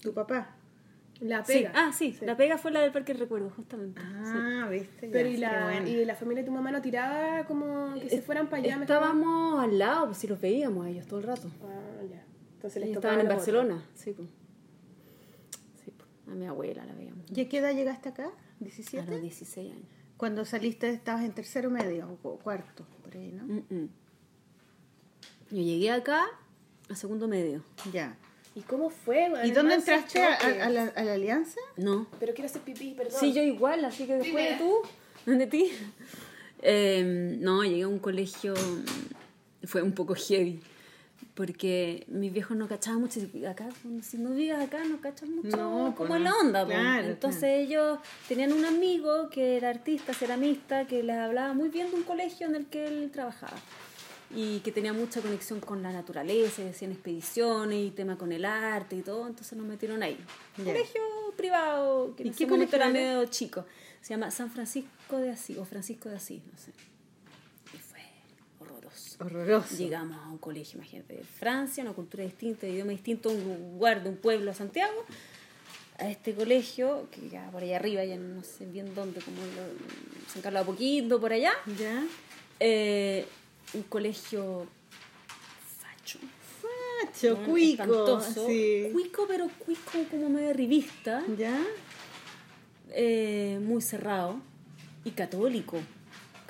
Tu 0.00 0.12
papá. 0.14 0.56
La 1.20 1.44
Sí, 1.44 1.52
pega. 1.52 1.72
ah, 1.74 1.92
sí, 1.92 2.16
la 2.22 2.34
pega 2.34 2.56
fue 2.56 2.70
la 2.70 2.80
del 2.80 2.92
Parque 2.92 3.12
del 3.12 3.20
Recuerdo, 3.20 3.50
justamente. 3.50 4.00
Ah, 4.02 4.68
viste. 4.70 5.06
ya, 5.08 5.12
Pero 5.12 5.28
y 5.28 5.36
la, 5.36 5.64
bueno. 5.64 5.86
y 5.86 6.04
la 6.06 6.14
familia 6.14 6.42
de 6.42 6.46
tu 6.48 6.52
mamá 6.54 6.70
no 6.72 6.80
tiraba 6.80 7.44
como 7.44 7.92
que 8.00 8.08
se 8.08 8.22
fueran 8.22 8.48
para 8.48 8.62
allá 8.62 8.78
mejor? 8.78 8.96
Estábamos 8.96 9.60
al 9.62 9.78
lado, 9.78 10.06
pues 10.06 10.16
si 10.18 10.26
los 10.28 10.40
veíamos 10.40 10.86
a 10.86 10.88
ellos 10.88 11.06
todo 11.06 11.20
el 11.20 11.26
rato. 11.26 11.50
Ah, 11.62 12.02
ya. 12.10 12.24
Entonces 12.54 12.80
les 12.82 12.92
estaban 12.94 13.20
en 13.20 13.26
otros. 13.26 13.36
Barcelona, 13.36 13.84
sí, 13.94 14.12
pues. 14.12 14.28
A 16.30 16.34
mi 16.34 16.46
abuela 16.46 16.84
la 16.84 16.94
veíamos. 16.94 17.24
¿Y 17.34 17.40
a 17.40 17.48
qué 17.48 17.58
edad 17.58 17.74
llegaste 17.74 18.08
acá? 18.10 18.26
A 18.26 18.64
¿17? 18.64 19.06
los 19.06 19.20
16 19.20 19.72
años. 19.72 19.84
Cuando 20.16 20.44
saliste 20.44 20.88
estabas 20.90 21.24
en 21.24 21.32
tercero 21.32 21.70
medio 21.70 22.18
o 22.22 22.36
cuarto, 22.36 22.84
por 23.02 23.16
ahí, 23.16 23.32
¿no? 23.32 23.44
Mm, 23.44 23.64
mm. 23.70 23.88
Yo 25.50 25.62
llegué 25.62 25.90
acá 25.90 26.26
a 26.88 26.94
segundo 26.94 27.26
medio. 27.26 27.64
Ya. 27.92 28.16
¿Y 28.54 28.60
cómo 28.62 28.90
fue? 28.90 29.30
weón? 29.30 29.46
¿Y 29.46 29.50
dónde 29.52 29.74
entraste 29.76 30.22
a, 30.22 30.34
a- 30.34 30.66
a 30.66 30.70
la, 30.70 30.82
a 30.94 31.02
la 31.04 31.14
alianza? 31.14 31.58
No. 31.76 32.06
Pero 32.18 32.34
quiero 32.34 32.46
hacer 32.48 32.62
pipí, 32.62 32.94
perdón. 32.94 33.18
Sí, 33.18 33.32
yo 33.32 33.42
igual, 33.42 33.84
así 33.84 34.06
que 34.06 34.14
después 34.16 34.34
Dime. 34.34 34.50
de 34.50 34.56
tú, 34.58 34.82
de 35.38 35.46
ti. 35.46 35.70
Eh, 36.62 37.36
no, 37.40 37.64
llegué 37.64 37.82
a 37.82 37.88
un 37.88 37.98
colegio, 38.00 38.54
fue 39.64 39.82
un 39.82 39.92
poco 39.92 40.14
heavy, 40.14 40.60
porque 41.40 42.04
mis 42.08 42.30
viejos 42.30 42.54
no 42.54 42.68
cachaban 42.68 43.00
mucho. 43.00 43.18
y 43.32 43.46
Acá, 43.46 43.66
si 44.02 44.18
no 44.18 44.28
vives 44.34 44.58
acá, 44.60 44.84
no 44.84 45.00
cachan 45.00 45.34
mucho 45.36 45.56
No, 45.56 45.94
como 45.96 46.08
pues 46.08 46.20
es 46.20 46.24
la 46.24 46.30
no. 46.32 46.38
onda. 46.40 46.66
pues. 46.66 46.76
Claro, 46.78 47.08
Entonces 47.08 47.40
claro. 47.40 47.56
ellos 47.62 47.98
tenían 48.28 48.52
un 48.52 48.66
amigo 48.66 49.30
que 49.30 49.56
era 49.56 49.70
artista, 49.70 50.12
ceramista, 50.12 50.86
que 50.86 51.02
les 51.02 51.16
hablaba 51.16 51.54
muy 51.54 51.70
bien 51.70 51.88
de 51.90 51.96
un 51.96 52.02
colegio 52.02 52.46
en 52.46 52.56
el 52.56 52.66
que 52.66 52.86
él 52.86 53.10
trabajaba 53.10 53.56
y 54.36 54.58
que 54.60 54.70
tenía 54.70 54.92
mucha 54.92 55.22
conexión 55.22 55.60
con 55.60 55.82
la 55.82 55.90
naturaleza, 55.92 56.60
y 56.62 56.68
hacían 56.68 56.92
expediciones 56.92 57.78
y 57.86 57.90
tema 57.90 58.18
con 58.18 58.30
el 58.32 58.44
arte 58.44 58.96
y 58.96 59.00
todo, 59.02 59.26
entonces 59.26 59.56
nos 59.56 59.66
metieron 59.66 60.02
ahí. 60.02 60.18
Un 60.58 60.66
colegio 60.66 61.00
privado, 61.38 62.14
que 62.16 62.24
¿Y 62.24 62.28
en 62.28 62.34
qué 62.34 62.46
colegio 62.46 62.76
era? 62.76 62.90
medio 62.90 63.24
chico. 63.24 63.64
Se 64.02 64.10
llama 64.10 64.30
San 64.30 64.50
Francisco 64.50 65.16
de 65.16 65.30
Asís, 65.30 65.56
o 65.56 65.64
Francisco 65.64 66.10
de 66.10 66.16
Asís, 66.16 66.42
no 66.52 66.58
sé. 66.58 66.70
Horroroso. 68.90 69.24
Horroroso. 69.24 69.76
Llegamos 69.76 70.18
a 70.18 70.28
un 70.28 70.38
colegio, 70.38 70.78
imagínate, 70.78 71.14
de 71.16 71.24
Francia, 71.24 71.82
una 71.82 71.92
cultura 71.92 72.24
distinta, 72.24 72.66
de 72.66 72.72
idioma 72.72 72.92
distinto, 72.92 73.30
un 73.30 73.72
lugar 73.74 74.02
de 74.02 74.08
un 74.10 74.16
pueblo 74.16 74.50
a 74.50 74.54
Santiago, 74.54 75.04
a 75.98 76.08
este 76.10 76.34
colegio, 76.34 77.08
que 77.10 77.28
ya 77.28 77.50
por 77.50 77.62
allá 77.62 77.76
arriba, 77.76 78.04
ya 78.04 78.16
no 78.16 78.42
sé 78.42 78.66
bien 78.66 78.94
dónde, 78.94 79.20
como 79.20 79.36
lo, 79.38 80.30
San 80.32 80.42
Carlos 80.42 80.62
Apoquindo, 80.62 81.20
por 81.20 81.32
allá, 81.32 81.52
¿Ya? 81.78 82.04
eh, 82.58 83.26
un 83.74 83.82
colegio 83.84 84.66
facho. 85.78 86.18
Facho, 86.60 87.36
cuico. 87.44 88.20
Sí. 88.20 88.88
Cuico, 88.92 89.26
pero 89.28 89.48
cuico 89.58 90.04
como 90.10 90.28
medio 90.30 90.52
revista, 90.52 91.22
¿Ya? 91.36 91.60
eh, 92.90 93.58
muy 93.62 93.82
cerrado 93.82 94.40
y 95.04 95.10
católico. 95.12 95.78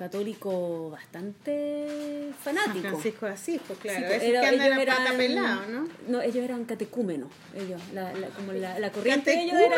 Católico 0.01 0.89
bastante 0.89 2.31
San 2.43 2.57
fanático. 2.57 2.89
Francisco 2.89 3.27
de 3.27 3.33
Asís, 3.33 3.61
pues 3.67 3.79
claro. 3.81 3.99
Sí, 4.09 4.13
esos 4.15 4.23
era- 4.23 4.41
que 4.41 4.47
andan 4.47 4.67
ellos 4.67 4.83
eran- 4.83 5.17
pelado, 5.19 5.61
¿no? 5.69 5.89
No, 6.09 6.23
ellos 6.23 6.37
eran 6.43 6.65
catecúmenos. 6.65 7.29
Ellos, 7.55 7.79
la, 7.93 8.11
la- 8.15 8.29
como 8.29 8.53
la, 8.53 8.79
la 8.79 8.91
corriente 8.91 9.31
de 9.31 9.43
ellos 9.43 9.57
era. 9.61 9.77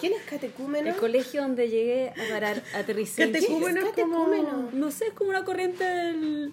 ¿Quién 0.00 0.14
es 0.14 0.22
catecúmeno? 0.22 0.88
El 0.90 0.96
colegio 0.96 1.42
donde 1.42 1.68
llegué 1.68 2.10
a 2.10 2.32
parar, 2.32 2.62
aterricé. 2.74 3.22
en 3.22 3.32
Catecúmeno 3.32 3.80
es 3.86 3.92
como... 3.92 4.70
No 4.72 4.90
sé, 4.90 5.06
es 5.06 5.12
como 5.12 5.30
una 5.30 5.44
corriente 5.44 5.84
del, 5.84 6.52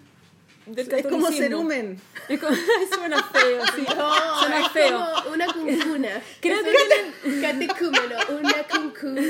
del 0.65 0.91
Es 0.93 1.05
como 1.07 1.31
cerumen. 1.31 1.99
Es 2.29 2.39
como, 2.39 2.55
suena 2.95 3.23
feo, 3.23 3.61
sí. 3.75 3.85
No, 3.97 4.39
suena 4.39 4.59
es 4.65 4.71
feo. 4.71 5.05
como 5.23 5.33
una 5.33 5.45
cuncuna. 5.47 6.21
Creo 6.41 6.57
Es 6.59 6.63
que 7.23 7.27
un 7.29 7.41
catecúmeno, 7.41 8.15
una 8.39 8.63
cuncuna 8.63 9.21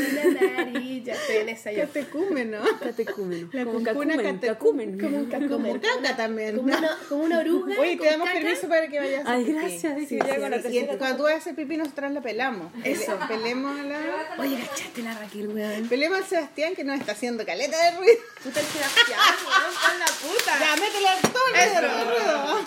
amarilla. 0.57 1.13
Estoy 1.13 1.35
en 1.37 1.49
esa 1.49 1.71
yo. 1.71 1.81
Catecúmeno. 1.81 2.59
Catecúmeno. 2.79 3.49
La 3.53 3.65
como 3.65 3.77
cuncuna 3.83 4.39
cacumen. 4.41 4.99
Como 4.99 5.17
un 5.17 5.25
Como 5.29 5.47
cacumen. 5.47 5.79
caca 5.79 6.15
también. 6.17 6.55
Como 6.57 6.67
una, 6.75 6.97
como 7.09 7.23
una 7.23 7.39
oruga. 7.39 7.75
Oye, 7.79 7.97
te 7.97 8.05
damos 8.05 8.27
caca. 8.27 8.39
permiso 8.39 8.67
para 8.67 8.87
que 8.87 8.99
vayas 8.99 9.25
a 9.25 9.31
Ay, 9.31 9.41
hacer 9.43 9.55
pipí. 9.55 9.67
gracias, 9.67 9.97
Sí, 9.99 10.05
sí, 10.07 10.17
ya 10.17 10.39
con 10.39 10.51
la 10.51 10.61
sí. 10.61 10.77
Y 10.79 10.97
cuando 10.97 11.17
tú 11.17 11.27
haces 11.27 11.55
pipí, 11.55 11.77
nosotras 11.77 12.11
la 12.11 12.21
pelamos. 12.21 12.71
Eso. 12.83 13.17
Pelemos 13.27 13.79
a 13.79 13.83
la... 13.83 13.99
Oye, 14.39 14.57
cachaste 14.59 15.01
la 15.03 15.13
Raquel, 15.17 15.47
weón. 15.47 15.87
Pelemos 15.87 16.17
al 16.19 16.25
Sebastián 16.25 16.75
que 16.75 16.83
nos 16.83 16.99
está 16.99 17.13
haciendo 17.13 17.45
caleta 17.45 17.77
de 17.91 17.97
ruido. 17.97 18.13
Puta 18.43 18.59
el 18.59 18.65
Sebastián, 18.65 19.19
weón, 19.45 19.73
con 19.89 19.99
la 19.99 20.05
puta. 20.05 20.59
Ya, 20.59 20.75
métele 20.75 21.07
todo 21.21 21.43
el 21.53 21.55
Eso. 21.59 21.81
ruido, 21.81 22.05
ruido. 22.09 22.61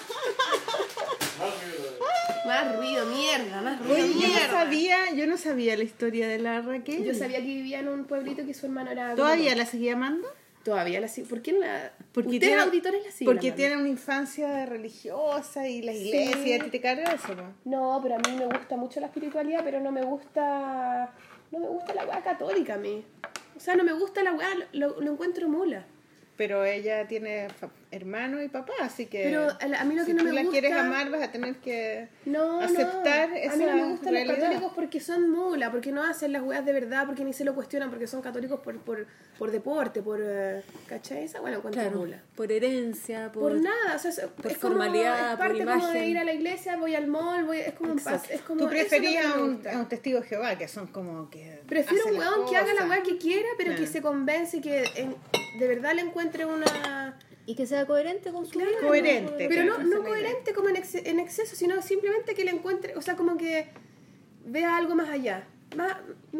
Más 2.46 2.76
ruido, 2.76 3.06
mierda, 3.06 3.62
más 3.62 3.78
ruido, 3.78 3.94
Oye, 3.94 4.08
yo 4.14 4.20
no 4.28 4.34
mierda. 4.34 4.50
sabía, 4.50 4.96
yo 5.14 5.26
no 5.26 5.36
sabía 5.38 5.76
la 5.76 5.84
historia 5.84 6.28
de 6.28 6.38
la 6.38 6.60
Raquel. 6.60 7.02
Yo 7.04 7.14
sabía 7.14 7.38
que 7.38 7.44
vivía 7.46 7.80
en 7.80 7.88
un 7.88 8.04
pueblito 8.04 8.44
que 8.44 8.52
su 8.54 8.66
hermano 8.66 8.90
era. 8.90 9.14
¿Todavía 9.14 9.54
la 9.54 9.64
seguía 9.66 9.94
amando? 9.94 10.28
Todavía 10.62 11.00
la 11.00 11.08
sigo. 11.08 11.28
¿Por 11.28 11.42
qué 11.42 11.52
no 11.52 11.60
la.? 11.60 11.92
Porque 12.12 12.30
Ustedes 12.30 12.48
tiene- 12.52 12.62
auditores 12.62 13.04
la 13.04 13.10
siguen. 13.10 13.34
Porque 13.34 13.52
tiene 13.52 13.76
una 13.76 13.88
infancia 13.88 14.64
religiosa 14.66 15.68
y 15.68 15.82
la 15.82 15.92
iglesia, 15.92 16.46
y 16.56 16.60
a 16.60 16.64
ti 16.64 16.70
te 16.70 16.80
carga 16.80 17.12
eso, 17.12 17.34
¿no? 17.34 17.54
No, 17.64 18.00
pero 18.02 18.14
a 18.16 18.18
mí 18.18 18.36
me 18.36 18.46
gusta 18.46 18.76
mucho 18.76 19.00
la 19.00 19.06
espiritualidad, 19.06 19.60
pero 19.64 19.80
no 19.80 19.90
me 19.90 20.02
gusta. 20.02 21.12
No 21.50 21.58
me 21.58 21.66
gusta 21.66 21.94
la 21.94 22.04
weá 22.06 22.22
católica 22.22 22.74
a 22.74 22.78
mí. 22.78 23.04
O 23.56 23.60
sea, 23.60 23.74
no 23.76 23.84
me 23.84 23.92
gusta 23.92 24.22
la 24.22 24.32
weá, 24.32 24.48
lo, 24.72 25.00
lo 25.00 25.12
encuentro 25.12 25.48
mula. 25.48 25.84
Pero 26.36 26.64
ella 26.64 27.06
tiene 27.06 27.48
hermano 27.94 28.42
y 28.42 28.48
papá, 28.48 28.72
así 28.80 29.06
que 29.06 29.22
Pero 29.24 29.48
a, 29.48 29.84
mí 29.84 29.94
lo 29.94 30.04
si 30.04 30.12
no 30.12 30.18
tú 30.18 30.24
me 30.28 30.32
la 30.32 30.42
gusta. 30.42 30.52
quieres 30.60 30.72
amar 30.72 31.10
vas 31.10 31.22
a 31.22 31.30
tener 31.32 31.56
que 31.56 32.08
No, 32.26 32.60
aceptar 32.60 33.30
no. 33.30 33.36
esa 33.36 33.52
A 33.52 33.56
mí 33.56 33.64
no 33.64 33.76
me 33.76 33.84
gustan 33.92 34.12
realidad. 34.12 34.34
los 34.34 34.44
católicos 34.44 34.72
porque 34.74 35.00
son 35.00 35.30
mula, 35.30 35.70
porque 35.70 35.92
no 35.92 36.02
hacen 36.02 36.32
las 36.32 36.42
weas 36.42 36.64
de 36.66 36.72
verdad, 36.72 37.06
porque 37.06 37.24
ni 37.24 37.32
se 37.32 37.44
lo 37.44 37.54
cuestionan, 37.54 37.90
porque 37.90 38.06
son 38.06 38.20
católicos 38.22 38.60
por, 38.60 38.78
por, 38.80 39.06
por 39.38 39.50
deporte, 39.50 40.02
por. 40.02 40.20
eh, 40.22 40.62
¿Cachai? 40.88 41.24
Esa 41.24 41.40
bueno, 41.40 41.58
encuentro 41.58 41.82
Claro, 41.82 41.98
mula. 41.98 42.20
por 42.34 42.50
herencia, 42.50 43.30
por, 43.32 43.42
Por 43.52 43.60
nada, 43.62 43.96
o 43.96 43.98
sea, 43.98 44.10
es, 44.10 44.18
es 44.18 44.26
como, 44.58 44.74
formalidad, 44.74 45.32
es 45.32 45.38
parte 45.38 45.64
por 45.64 45.72
como 45.74 45.88
de 45.88 46.06
ir 46.06 46.18
a 46.18 46.24
la 46.24 46.32
iglesia, 46.32 46.76
voy 46.76 46.94
al 46.94 47.06
mall, 47.06 47.44
voy, 47.44 47.58
es 47.58 47.74
como 47.74 47.92
un 47.92 47.98
pas, 47.98 48.28
es 48.30 48.40
como 48.42 48.60
Tú 48.64 48.68
preferías 48.68 49.26
a 49.26 49.42
un, 49.42 49.62
a 49.66 49.78
un 49.78 49.88
testigo 49.88 50.20
de 50.20 50.26
Jehová, 50.26 50.56
que 50.58 50.68
son 50.68 50.86
como 50.88 51.30
que. 51.30 51.60
Prefiero 51.68 52.06
un 52.06 52.18
weón 52.18 52.48
que 52.50 52.56
haga 52.56 52.74
la 52.74 52.86
weá 52.86 53.02
que 53.02 53.18
quiera, 53.18 53.48
pero 53.56 53.74
que 53.76 53.86
se 53.86 54.02
convence 54.02 54.60
que 54.60 54.84
en- 54.96 55.14
de 55.58 55.68
verdad 55.68 55.94
le 55.94 56.02
encuentre 56.02 56.44
una. 56.44 57.16
Y 57.46 57.54
que 57.54 57.66
sea 57.66 57.84
coherente 57.86 58.30
con 58.32 58.46
su 58.46 58.58
vida. 58.58 58.68
Coherente. 58.80 59.46
Pero 59.48 59.64
no, 59.64 59.74
claro, 59.74 59.88
no 59.90 60.02
coherente 60.04 60.54
como 60.54 60.68
en, 60.70 60.76
exce- 60.76 61.02
en 61.04 61.18
exceso, 61.20 61.54
sino 61.56 61.80
simplemente 61.82 62.34
que 62.34 62.44
le 62.44 62.52
encuentre, 62.52 62.96
o 62.96 63.02
sea, 63.02 63.16
como 63.16 63.36
que 63.36 63.66
vea 64.46 64.76
algo 64.76 64.94
más 64.94 65.08
allá. 65.10 65.46
Más, 65.76 65.96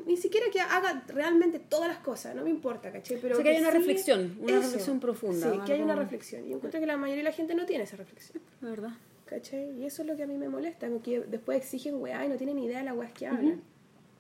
ni 0.07 0.17
siquiera 0.17 0.47
que 0.53 0.61
haga 0.61 1.03
realmente 1.09 1.59
todas 1.59 1.89
las 1.89 1.99
cosas, 1.99 2.35
no 2.37 2.45
me 2.45 2.51
importa, 2.51 2.93
¿cachai? 2.93 3.19
Pero 3.21 3.35
O 3.35 3.37
sea, 3.37 3.43
que 3.45 3.51
haya 3.51 3.61
una 3.61 3.73
sí- 3.73 3.79
reflexión, 3.79 4.39
una 4.41 4.61
reflexión 4.61 5.01
profunda, 5.01 5.53
Sí, 5.53 5.59
que 5.67 5.73
haya 5.73 5.85
una 5.85 5.97
reflexión. 5.97 6.45
Y 6.47 6.51
yo 6.51 6.57
encuentro 6.57 6.81
que 6.81 6.87
la 6.87 6.97
mayoría 6.97 7.25
de 7.25 7.31
la 7.31 7.35
gente 7.37 7.55
no 7.55 7.67
tiene 7.67 7.85
esa 7.85 7.97
reflexión, 7.97 8.41
La 8.61 8.71
verdad. 8.71 8.91
¿cachai? 9.27 9.73
Y 9.81 9.85
eso 9.87 10.03
es 10.03 10.09
lo 10.09 10.17
que 10.17 10.23
a 10.23 10.27
mí 10.27 10.37
me 10.39 10.49
molesta, 10.49 10.89
porque 10.89 11.21
después 11.21 11.59
exigen 11.59 11.97
weá 12.01 12.25
y 12.25 12.29
no 12.29 12.37
tienen 12.37 12.59
idea 12.61 12.79
de 12.79 12.85
las 12.85 12.97
weas 12.97 13.13
que 13.13 13.27
hablan, 13.27 13.61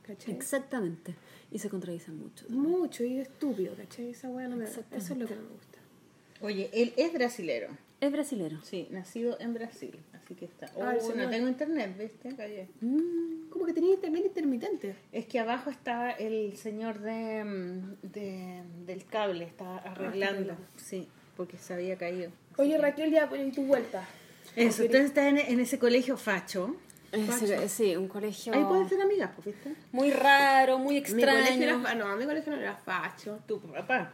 ¿cachai? 0.03 0.35
Exactamente. 0.35 1.14
Y 1.53 1.61
se 1.61 1.68
contradicen 1.70 2.18
mucho. 2.18 2.47
Mucho 2.49 3.05
y 3.05 3.20
estúpido, 3.20 3.74
¿cachai? 3.76 4.11
Esa 4.11 4.28
weá 4.28 4.49
no 4.49 4.57
me 4.57 4.64
Eso 4.64 4.80
es 4.93 5.11
lo 5.11 5.26
que 5.28 5.37
no 5.37 5.43
me 5.43 5.49
gusta. 5.51 5.74
Oye, 6.45 6.68
él 6.74 6.92
es 6.97 7.12
brasilero. 7.12 7.68
Es 8.01 8.12
brasilero. 8.12 8.61
Sí, 8.62 8.86
nacido 8.90 9.38
en 9.40 9.55
Brasil. 9.55 9.99
Así 10.12 10.34
que 10.34 10.45
está. 10.45 10.66
Ah, 10.66 10.72
Oh, 10.76 10.92
no 10.92 11.01
señor. 11.01 11.30
tengo 11.30 11.49
internet, 11.49 11.97
¿viste? 11.99 12.28
Mm, 12.82 13.49
Como 13.49 13.64
que 13.64 13.72
tenía 13.72 13.95
internet 13.95 14.24
intermitente. 14.26 14.95
Es 15.11 15.24
que 15.24 15.38
abajo 15.40 15.70
está 15.70 16.11
el 16.11 16.55
señor 16.59 16.99
de, 17.01 17.45
mm, 17.45 17.95
de- 18.03 18.62
del 18.84 19.07
cable, 19.07 19.45
está 19.45 19.78
arreglando. 19.78 20.26
arreglando. 20.36 20.57
Sí, 20.76 21.09
porque 21.36 21.57
se 21.57 21.72
había 21.72 21.97
caído. 21.97 22.30
Oye, 22.59 22.76
Raquel, 22.76 23.11
ya, 23.11 23.30
¿y 23.34 23.51
tu 23.53 23.62
vuelta? 23.64 24.07
Eso, 24.55 24.82
entonces 24.82 25.07
está 25.07 25.26
en, 25.28 25.38
en 25.38 25.61
ese 25.61 25.78
colegio 25.78 26.16
facho. 26.18 26.76
ese- 27.12 27.68
sí, 27.70 27.97
un 27.97 28.09
colegio 28.09 28.53
Ahí 28.53 28.64
pueden 28.64 28.86
ser 28.88 29.01
amigas, 29.01 29.30
pues, 29.34 29.47
¿viste? 29.47 29.74
muy 29.92 30.11
raro, 30.11 30.78
muy 30.78 30.97
Mi 30.97 31.01
colegio 31.03 31.28
era, 31.30 31.40
extraño. 31.49 31.82
fa- 31.82 31.95
no, 31.95 32.16
mi 32.16 32.24
colegio 32.26 32.53
no 32.53 32.59
era 32.61 32.76
facho. 32.76 33.38
Tu 33.47 33.59
papá. 33.61 34.12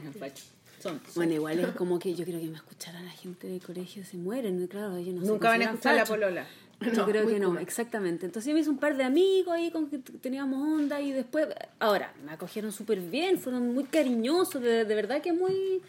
Eran 0.00 0.14
fachos. 0.14 0.54
Son. 0.80 1.00
Bueno, 1.14 1.32
igual 1.34 1.58
es 1.60 1.68
como 1.68 1.98
que 1.98 2.14
yo 2.14 2.24
creo 2.24 2.40
que 2.40 2.46
me 2.46 2.56
escucharán 2.56 3.04
la 3.04 3.10
gente 3.10 3.46
del 3.48 3.60
colegio 3.60 4.04
se 4.04 4.16
mueren, 4.16 4.66
claro, 4.68 4.96
ellos 4.96 5.14
no 5.14 5.22
Nunca 5.22 5.48
van 5.48 5.62
a 5.62 5.64
escuchar 5.64 5.94
la 5.94 6.00
fachos. 6.02 6.16
polola. 6.16 6.46
Yo 6.80 6.92
No, 6.92 7.06
creo 7.06 7.26
que 7.26 7.40
no, 7.40 7.48
cool. 7.48 7.58
exactamente. 7.58 8.24
Entonces 8.26 8.48
yo 8.48 8.54
me 8.54 8.60
hice 8.60 8.70
un 8.70 8.78
par 8.78 8.96
de 8.96 9.02
amigos 9.02 9.52
ahí 9.52 9.70
con 9.72 9.90
que 9.90 9.98
teníamos 9.98 10.60
onda 10.80 11.00
y 11.00 11.10
después, 11.10 11.48
ahora, 11.80 12.12
me 12.24 12.30
acogieron 12.32 12.70
súper 12.70 13.00
bien, 13.00 13.38
fueron 13.40 13.74
muy 13.74 13.84
cariñosos, 13.84 14.62
de, 14.62 14.84
de 14.84 14.94
verdad 14.94 15.20
que 15.20 15.32
muy 15.32 15.82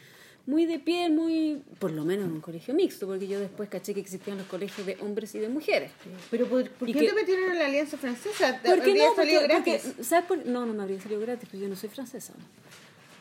muy 0.47 0.65
de 0.65 0.79
piel, 0.79 1.11
muy, 1.13 1.61
por 1.77 1.91
lo 1.91 2.03
menos 2.03 2.25
en 2.25 2.31
un 2.31 2.41
colegio 2.41 2.73
mixto, 2.73 3.05
porque 3.05 3.27
yo 3.27 3.39
después 3.39 3.69
caché 3.69 3.93
que 3.93 3.99
existían 3.99 4.39
los 4.39 4.47
colegios 4.47 4.87
de 4.87 4.97
hombres 5.01 5.35
y 5.35 5.39
de 5.39 5.47
mujeres. 5.47 5.91
Pero 6.31 6.47
¿por, 6.47 6.67
por 6.71 6.89
¿Y 6.89 6.93
qué 6.93 7.03
te 7.07 7.13
metieron 7.13 7.51
en 7.51 7.59
la 7.59 7.67
alianza 7.67 7.97
francesa? 7.97 8.59
¿Te 8.59 8.67
¿Por 8.67 8.81
qué 8.81 8.95
no? 8.95 9.03
Porque, 9.09 9.15
salido 9.15 9.41
gratis? 9.43 9.81
porque, 9.85 10.03
¿sabes 10.03 10.25
por 10.25 10.43
No, 10.47 10.65
no 10.65 10.73
me 10.73 10.81
habría 10.81 10.99
salido 10.99 11.21
gratis, 11.21 11.47
porque 11.47 11.59
yo 11.61 11.69
no 11.69 11.75
soy 11.75 11.89
francesa. 11.89 12.33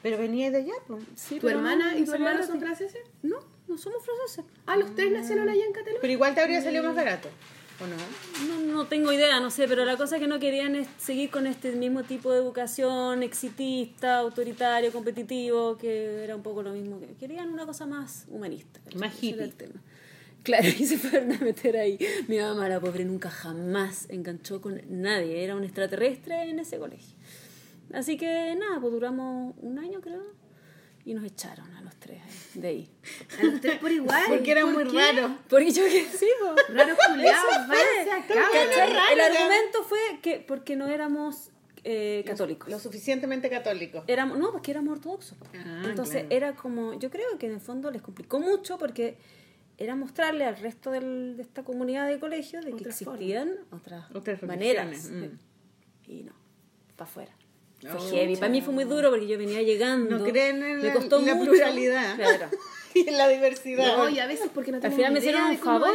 Pero 0.02 0.18
venía 0.18 0.50
de 0.50 0.58
allá, 0.58 0.74
pues. 0.86 1.02
Sí, 1.16 1.40
¿Tu 1.40 1.48
hermana 1.48 1.92
no, 1.92 1.98
y 1.98 2.04
tu 2.04 2.12
hermano 2.12 2.44
son 2.46 2.60
franceses? 2.60 3.02
No, 3.22 3.36
no 3.66 3.78
somos 3.78 4.04
franceses. 4.04 4.44
Ah, 4.66 4.76
los 4.76 4.94
tres 4.94 5.10
nacieron 5.10 5.48
allá 5.48 5.64
en 5.64 5.72
Cataluña. 5.72 5.98
Pero 6.00 6.12
igual 6.12 6.34
te 6.34 6.40
habría 6.40 6.62
salido 6.62 6.84
más 6.84 6.94
barato, 6.94 7.28
¿o 7.80 7.86
no? 7.86 7.96
No, 8.48 8.72
no 8.72 8.86
tengo 8.86 9.12
idea, 9.12 9.40
no 9.40 9.50
sé, 9.50 9.66
pero 9.66 9.84
la 9.84 9.96
cosa 9.96 10.16
es 10.16 10.22
que 10.22 10.28
no 10.28 10.38
querían 10.38 10.76
es 10.76 10.86
seguir 10.98 11.30
con 11.30 11.46
este 11.46 11.72
mismo 11.72 12.04
tipo 12.04 12.32
de 12.32 12.38
educación 12.38 13.22
exitista, 13.22 14.18
autoritario, 14.18 14.92
competitivo, 14.92 15.76
que 15.76 16.22
era 16.22 16.36
un 16.36 16.42
poco 16.42 16.62
lo 16.62 16.72
mismo 16.72 17.00
que 17.00 17.08
querían 17.14 17.48
una 17.50 17.66
cosa 17.66 17.86
más 17.86 18.26
humanista. 18.28 18.80
Más 18.96 19.12
hippie. 19.22 19.48
tema. 19.48 19.82
Claro, 20.44 20.68
y 20.78 20.86
se 20.86 20.96
fueron 20.96 21.32
a 21.32 21.38
meter 21.38 21.76
ahí. 21.76 21.98
Mi 22.28 22.38
mamá, 22.38 22.68
la 22.68 22.80
pobre, 22.80 23.04
nunca 23.04 23.30
jamás 23.30 24.06
enganchó 24.08 24.60
con 24.60 24.80
nadie, 24.88 25.42
era 25.42 25.56
un 25.56 25.64
extraterrestre 25.64 26.48
en 26.48 26.60
ese 26.60 26.78
colegio. 26.78 27.17
Así 27.92 28.16
que 28.16 28.54
nada, 28.58 28.80
pues 28.80 28.92
duramos 28.92 29.54
un 29.58 29.78
año 29.78 30.00
creo 30.00 30.22
y 31.04 31.14
nos 31.14 31.24
echaron 31.24 31.74
a 31.74 31.80
los 31.80 31.96
tres 31.96 32.20
ahí, 32.22 32.60
de 32.60 32.68
ahí. 32.68 32.90
A 33.40 33.42
los 33.44 33.60
tres 33.60 33.78
por 33.78 33.90
igual. 33.90 34.22
Porque 34.28 34.50
era 34.50 34.62
¿Por 34.62 34.74
muy 34.74 34.84
qué? 34.92 34.98
raro. 35.12 35.38
Porque 35.48 35.70
yo 35.70 35.84
que 35.84 36.04
sí. 36.04 36.26
Raros 36.68 36.98
culiados, 37.08 37.68
váyanse 37.68 38.10
acá. 38.12 38.34
¿Cachai? 38.52 38.92
raro, 38.92 39.12
El 39.12 39.20
argumento 39.20 39.82
fue 39.84 39.98
que 40.20 40.40
porque 40.40 40.76
no 40.76 40.86
éramos 40.88 41.50
eh, 41.84 42.24
católicos. 42.26 42.68
Lo 42.68 42.78
suficientemente 42.78 43.48
católicos. 43.48 44.04
Éramos, 44.06 44.38
no, 44.38 44.52
porque 44.52 44.70
éramos 44.72 44.98
ortodoxos. 44.98 45.38
Ah, 45.54 45.82
Entonces 45.86 46.22
claro. 46.26 46.28
era 46.30 46.54
como, 46.56 46.92
yo 46.98 47.10
creo 47.10 47.38
que 47.38 47.46
en 47.46 47.52
el 47.52 47.60
fondo 47.60 47.90
les 47.90 48.02
complicó 48.02 48.38
mucho 48.40 48.76
porque 48.76 49.16
era 49.78 49.94
mostrarle 49.96 50.44
al 50.44 50.56
resto 50.58 50.90
del- 50.90 51.36
de 51.36 51.42
esta 51.42 51.62
comunidad 51.62 52.06
de 52.08 52.18
colegios 52.18 52.64
de 52.64 52.70
que 52.72 52.76
Otras 52.82 53.00
existían 53.00 53.54
otras, 53.70 54.10
Otras 54.14 54.42
maneras. 54.42 54.86
religiones, 54.88 55.40
Y 56.06 56.24
no, 56.24 56.32
para 56.96 57.08
afuera. 57.08 57.32
Fue 57.80 57.90
Oh, 57.92 58.10
heavy. 58.10 58.34
Para 58.36 58.48
mí 58.50 58.60
fue 58.60 58.74
muy 58.74 58.84
duro 58.84 59.10
porque 59.10 59.26
yo 59.28 59.38
venía 59.38 59.62
llegando. 59.62 60.18
No 60.18 60.24
creen 60.24 60.62
en 60.62 60.78
me 60.78 60.88
la- 60.88 60.94
costó 60.94 61.20
la 61.20 61.34
mucho. 61.34 61.50
pluralidad. 61.52 62.16
Claro. 62.16 62.48
y 62.94 63.08
en 63.08 63.16
la 63.16 63.28
diversidad. 63.28 63.96
No, 63.98 64.08
y 64.08 64.18
a 64.18 64.26
veces 64.26 64.50
porque 64.52 64.72
no 64.72 64.78
Al 64.82 64.90
final 64.92 65.12
me 65.12 65.20
hicieron 65.20 65.42
un 65.50 65.58
favor. 65.58 65.90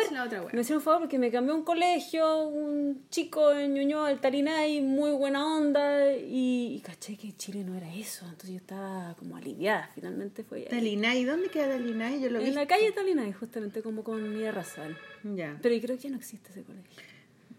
Me 0.53 0.61
hicieron 0.61 0.77
un 0.79 0.81
favor 0.83 0.99
porque 1.01 1.19
me 1.19 1.29
cambió 1.29 1.53
un 1.53 1.63
colegio, 1.65 2.43
un 2.47 3.03
chico 3.09 3.51
en 3.51 3.73
Ñuñoa, 3.73 4.11
el 4.11 4.19
Talinay, 4.19 4.79
muy 4.79 5.11
buena 5.11 5.45
onda. 5.57 6.13
Y, 6.15 6.75
y 6.75 6.79
caché 6.79 7.17
que 7.17 7.35
Chile 7.35 7.65
no 7.65 7.75
era 7.75 7.93
eso. 7.93 8.23
Entonces 8.25 8.51
yo 8.51 8.57
estaba 8.57 9.13
como 9.19 9.35
aliviada. 9.35 9.89
Finalmente 9.93 10.45
fue 10.45 10.59
ahí. 10.59 10.65
Talinay, 10.69 11.25
¿dónde 11.25 11.49
queda 11.49 11.67
Talinay? 11.67 12.21
Yo 12.21 12.29
lo 12.29 12.39
vi. 12.39 12.45
En 12.47 12.55
la 12.55 12.65
calle 12.65 12.93
Talinay, 12.93 13.33
justamente 13.33 13.81
como 13.81 14.05
con 14.05 14.33
mi 14.37 14.49
Razal. 14.49 14.97
Ya. 15.23 15.57
Pero 15.61 15.75
yo 15.75 15.81
creo 15.81 15.97
que 15.97 16.03
ya 16.03 16.09
no 16.11 16.17
existe 16.17 16.49
ese 16.51 16.63
colegio. 16.63 16.89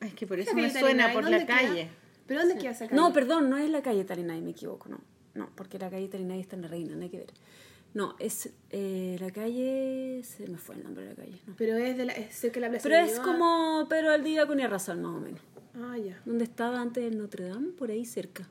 Es 0.00 0.14
que 0.14 0.26
por 0.26 0.38
eso 0.40 0.54
me 0.54 0.68
calle 0.68 0.80
suena 0.80 1.12
por 1.12 1.24
¿dónde 1.24 1.40
la 1.40 1.46
queda? 1.46 1.88
¿Pero 2.26 2.40
dónde 2.40 2.56
queda 2.58 2.70
esa 2.72 2.86
calle? 2.86 2.96
No, 3.00 3.12
perdón, 3.12 3.50
no 3.50 3.56
es 3.58 3.68
la 3.70 3.82
calle 3.82 4.04
Talinay, 4.04 4.40
me 4.40 4.50
equivoco, 4.50 4.88
no. 4.88 5.00
No, 5.34 5.50
porque 5.56 5.78
la 5.78 5.90
calle 5.90 6.08
Talinay 6.08 6.40
está 6.40 6.56
en 6.56 6.62
la 6.62 6.68
Reina, 6.68 6.94
no 6.94 7.02
hay 7.02 7.10
que 7.10 7.18
ver. 7.18 7.32
No, 7.92 8.16
es 8.18 8.50
eh, 8.70 9.16
la 9.20 9.30
calle. 9.30 10.20
Se 10.24 10.46
me 10.48 10.58
fue 10.58 10.74
el 10.76 10.82
nombre 10.84 11.04
de 11.04 11.10
la 11.10 11.16
calle. 11.16 11.38
no. 11.46 11.54
Pero 11.56 11.76
es 11.76 11.96
de 11.96 12.04
la, 12.06 12.12
es 12.12 12.34
cerca 12.34 12.54
de 12.54 12.60
la 12.62 12.70
plaza 12.70 12.82
Pero 12.88 12.96
de 13.04 13.12
es 13.12 13.20
como 13.20 13.86
Pedro 13.88 14.10
Aldía 14.12 14.46
con 14.46 14.58
Razal, 14.58 14.98
más 15.00 15.12
o 15.14 15.20
menos. 15.20 15.40
Ah, 15.76 15.96
ya. 15.98 16.20
donde 16.24 16.44
estaba 16.44 16.80
antes 16.80 17.04
el 17.04 17.18
Notre 17.18 17.48
Dame, 17.48 17.68
por 17.68 17.90
ahí 17.90 18.04
cerca. 18.04 18.48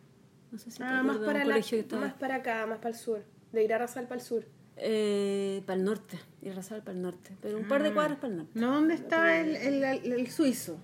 No 0.52 0.58
sé 0.60 0.72
si 0.72 0.78
te 0.78 0.84
Ah, 0.84 1.02
más 1.04 1.18
para, 1.18 1.44
la, 1.46 1.56
más 2.00 2.14
para 2.14 2.36
acá, 2.36 2.66
más 2.68 2.78
para 2.78 2.90
el 2.90 2.96
sur. 2.96 3.24
De 3.52 3.64
ir 3.64 3.74
a 3.74 3.78
Rasal 3.80 4.08
para 4.08 4.20
el 4.22 4.26
sur. 4.28 4.46
eh, 4.78 5.62
para 5.66 5.78
el 5.80 5.86
norte, 5.86 6.20
y 6.42 6.50
Razal 6.52 6.82
para 6.82 6.96
el 6.98 7.02
norte, 7.02 7.32
pero 7.42 7.58
un 7.58 7.68
par 7.68 7.82
de 7.84 7.94
cuadras 7.94 8.18
para 8.18 8.32
el 8.32 8.38
norte. 8.40 8.60
No, 8.60 8.74
¿dónde 8.74 8.94
está 8.96 9.40
el, 9.40 9.56
el, 9.56 9.84
el- 9.84 10.14
el 10.14 10.28
suizo? 10.32 10.78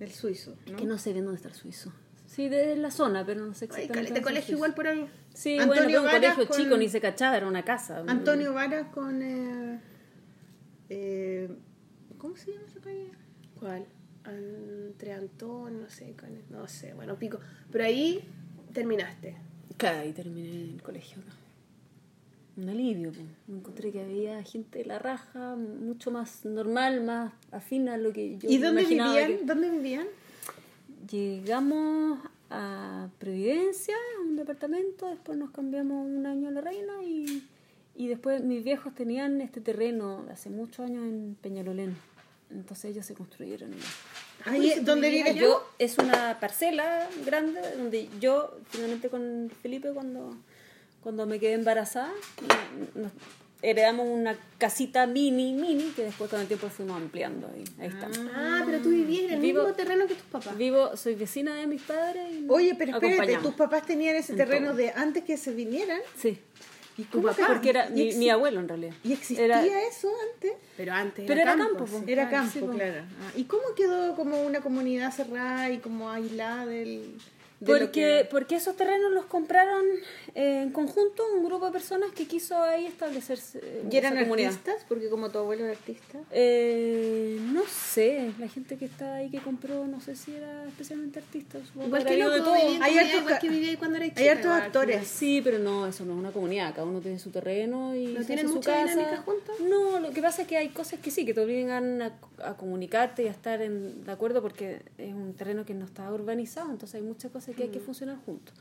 El 0.00 0.12
suizo, 0.12 0.56
¿no? 0.70 0.76
Que 0.76 0.84
no 0.84 0.98
sé 0.98 1.12
bien 1.12 1.24
dónde 1.24 1.36
está 1.36 1.48
el 1.48 1.54
suizo. 1.54 1.92
Sí, 2.26 2.48
de 2.48 2.76
la 2.76 2.90
zona, 2.90 3.24
pero 3.24 3.46
no 3.46 3.54
sé 3.54 3.66
exactamente. 3.66 4.12
de 4.12 4.20
colegio 4.22 4.54
igual 4.56 4.74
por 4.74 4.86
ahí. 4.88 5.08
Sí, 5.32 5.58
Antonio 5.58 5.68
bueno, 5.68 5.86
pero 5.86 6.02
un 6.02 6.10
colegio 6.10 6.46
con- 6.48 6.56
chico, 6.58 6.76
ni 6.76 6.88
se 6.88 7.00
cachaba, 7.00 7.36
era 7.36 7.46
una 7.46 7.64
casa. 7.64 8.02
Antonio 8.06 8.52
Varas 8.52 8.88
con... 8.92 9.22
eh, 9.22 9.80
eh, 10.88 11.48
¿Cómo 12.18 12.36
se 12.36 12.52
llama 12.52 12.64
esa 12.66 12.80
calle? 12.80 13.10
¿Cuál? 13.58 13.86
Entre 14.26 15.12
Antón, 15.12 15.80
no 15.82 15.88
sé, 15.88 16.14
con- 16.18 16.42
no 16.50 16.66
sé, 16.66 16.92
bueno, 16.94 17.16
pico. 17.16 17.38
Pero 17.70 17.84
ahí 17.84 18.28
terminaste. 18.72 19.36
Claro, 19.76 19.98
ahí 20.00 20.12
terminé 20.12 20.72
el 20.74 20.82
colegio 20.82 21.22
acá. 21.22 21.32
Un 22.56 22.68
alivio, 22.70 23.12
me 23.48 23.58
encontré 23.58 23.92
que 23.92 24.00
había 24.00 24.42
gente 24.42 24.78
de 24.78 24.86
la 24.86 24.98
raja, 24.98 25.56
mucho 25.56 26.10
más 26.10 26.44
normal, 26.46 27.04
más 27.04 27.32
afín 27.52 27.88
a 27.90 27.98
lo 27.98 28.12
que 28.14 28.38
yo 28.38 28.48
¿Y 28.48 28.56
dónde 28.58 28.80
imaginaba 28.82 29.10
vivían? 29.12 29.38
que- 29.38 29.44
¿Dónde 29.44 29.70
vivían? 29.70 30.06
Llegamos 31.10 32.18
a 32.50 33.08
Providencia, 33.18 33.94
a 34.18 34.22
un 34.22 34.36
departamento, 34.36 35.08
después 35.08 35.36
nos 35.38 35.50
cambiamos 35.50 36.06
un 36.06 36.24
año 36.26 36.48
a 36.48 36.52
La 36.52 36.60
Reina 36.60 37.02
y, 37.04 37.46
y 37.94 38.08
después 38.08 38.42
mis 38.42 38.64
viejos 38.64 38.94
tenían 38.94 39.40
este 39.40 39.60
terreno 39.60 40.24
hace 40.30 40.48
muchos 40.50 40.86
años 40.86 41.04
en 41.04 41.36
Peñalolén. 41.40 41.96
Entonces 42.50 42.92
ellos 42.92 43.04
se 43.04 43.14
construyeron. 43.14 43.70
Ahí, 44.44 44.72
¿Dónde 44.82 45.08
vivían 45.10 45.34
vive? 45.34 45.40
Yo, 45.46 45.62
es 45.78 45.98
una 45.98 46.38
parcela 46.40 47.08
grande 47.24 47.60
donde 47.76 48.08
yo 48.20 48.56
finalmente 48.70 49.08
con 49.08 49.50
Felipe 49.62 49.90
cuando, 49.92 50.36
cuando 51.06 51.24
me 51.24 51.38
quedé 51.38 51.52
embarazada 51.52 52.12
nos 52.96 53.12
heredamos 53.62 54.08
una 54.08 54.36
casita 54.58 55.06
mini, 55.06 55.52
mini, 55.52 55.92
que 55.94 56.02
después 56.02 56.28
con 56.28 56.40
el 56.40 56.48
tiempo 56.48 56.68
fuimos 56.68 56.96
ampliando 57.00 57.48
y 57.56 57.80
ahí 57.80 57.86
estamos. 57.90 58.18
Ah, 58.34 58.64
pero 58.66 58.80
tú 58.82 58.88
vivías 58.88 59.26
en 59.26 59.34
el 59.34 59.40
Vivo- 59.40 59.60
mismo 59.62 59.76
terreno 59.76 60.08
que 60.08 60.14
tus 60.14 60.24
papás. 60.24 60.56
Vivo, 60.58 60.96
soy 60.96 61.14
vecina 61.14 61.54
de 61.54 61.68
mis 61.68 61.80
padres 61.82 62.24
y 62.32 62.44
Oye, 62.48 62.74
pero 62.74 62.98
espérate, 62.98 63.36
tus 63.38 63.54
papás 63.54 63.86
tenían 63.86 64.16
ese 64.16 64.32
En 64.32 64.38
terreno 64.38 64.74
de 64.74 64.90
antes 64.90 65.22
que 65.22 65.36
se 65.36 65.52
vinieran. 65.52 66.00
Sí. 66.18 66.40
¿Y 66.98 67.04
Tu 67.04 67.18
cómo 67.20 67.28
papá, 67.32 67.46
porque 67.46 67.70
era 67.70 67.88
¿Y 67.94 68.16
mi, 68.16 68.28
abuelo 68.28 68.58
en 68.58 68.66
realidad. 68.68 68.94
¿Y 69.04 69.12
existía 69.12 69.44
Era- 69.44 69.64
eso 69.86 70.10
antes? 70.34 70.54
Pero 70.76 70.92
antes 70.92 71.24
Pero 71.24 71.40
era 71.40 71.54
campo, 71.56 71.86
sí. 71.86 71.94
Era 72.08 72.28
Claro, 72.28 72.46
campo, 72.50 72.72
sí, 72.72 72.76
claro. 72.78 73.04
Ah, 73.22 73.32
¿Y 73.36 73.44
cómo 73.44 73.62
quedó 73.76 74.16
como 74.16 74.42
una 74.42 74.60
comunidad 74.60 75.12
cerrada 75.12 75.70
y 75.70 75.78
como 75.78 76.10
aislada 76.10 76.66
del... 76.66 77.14
Porque, 77.64 77.90
que- 77.90 78.28
porque 78.30 78.56
esos 78.56 78.76
terrenos 78.76 79.12
los 79.12 79.24
compraron 79.26 79.82
eh, 80.34 80.60
en 80.62 80.70
conjunto 80.72 81.22
un 81.34 81.44
grupo 81.44 81.66
de 81.66 81.72
personas 81.72 82.10
que 82.12 82.26
quiso 82.26 82.62
ahí 82.62 82.84
establecerse. 82.86 83.60
en 83.82 83.90
¿Y 83.90 83.96
eran 83.96 84.16
comunidad. 84.18 84.50
artistas? 84.50 84.84
Porque 84.88 85.08
como 85.08 85.30
tu 85.30 85.38
abuelo 85.38 85.64
era 85.64 85.72
artista. 85.72 86.18
Eh, 86.32 87.38
no 87.52 87.62
sé, 87.66 88.32
la 88.38 88.48
gente 88.48 88.76
que 88.76 88.84
estaba 88.84 89.14
ahí 89.16 89.30
que 89.30 89.38
compró, 89.38 89.86
no 89.86 90.00
sé 90.02 90.16
si 90.16 90.34
era 90.34 90.66
especialmente 90.66 91.18
artista. 91.20 91.58
Igual 91.82 92.04
que 92.04 92.14
de 92.16 92.22
todo. 92.40 92.54
Hay 92.54 92.98
hartos 92.98 93.38
que 93.40 93.76
cuando 93.78 93.96
eras 93.96 94.12
hay 94.16 94.28
hartos 94.28 94.50
actores. 94.52 95.06
Sí, 95.08 95.40
pero 95.42 95.58
no, 95.58 95.86
eso 95.86 96.04
no 96.04 96.12
es 96.12 96.18
una 96.18 96.32
comunidad, 96.32 96.74
cada 96.74 96.86
uno 96.86 97.00
tiene 97.00 97.18
su 97.18 97.30
terreno 97.30 97.94
y 97.96 98.08
¿No 98.08 98.24
tienen 98.24 98.48
su 98.48 98.56
mucha 98.56 98.72
casa. 98.82 98.94
dinámica 98.94 99.22
juntos? 99.22 99.56
No, 99.60 99.98
lo 99.98 100.10
que 100.10 100.20
pasa 100.20 100.42
es 100.42 100.48
que 100.48 100.58
hay 100.58 100.68
cosas 100.68 101.00
que 101.00 101.10
sí, 101.10 101.24
que 101.24 101.32
te 101.32 101.40
obligan 101.40 102.02
a, 102.02 102.12
a 102.44 102.56
comunicarte 102.58 103.22
y 103.22 103.28
a 103.28 103.30
estar 103.30 103.62
en, 103.62 104.04
de 104.04 104.12
acuerdo 104.12 104.42
porque 104.42 104.82
es 104.98 105.14
un 105.14 105.32
terreno 105.34 105.64
que 105.64 105.72
no 105.74 105.86
está 105.86 106.12
urbanizado, 106.12 106.70
entonces 106.70 106.96
hay 106.96 107.02
muchas 107.02 107.30
cosas 107.30 107.55
que 107.56 107.64
hay 107.64 107.68
que 107.70 107.80
funcionar 107.80 108.18
juntos. 108.24 108.54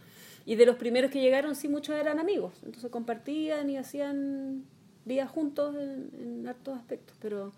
Y 0.45 0.55
de 0.55 0.65
los 0.65 0.75
primeros 0.77 1.11
que 1.11 1.21
llegaron, 1.21 1.55
sí, 1.55 1.67
muchos 1.67 1.95
eran 1.95 2.19
amigos, 2.19 2.53
entonces 2.63 2.89
compartían 2.91 3.69
y 3.69 3.77
hacían 3.77 4.63
días 5.05 5.29
juntos 5.29 5.75
en, 5.75 6.09
en 6.19 6.47
hartos 6.47 6.77
aspectos, 6.77 7.15
pero, 7.19 7.51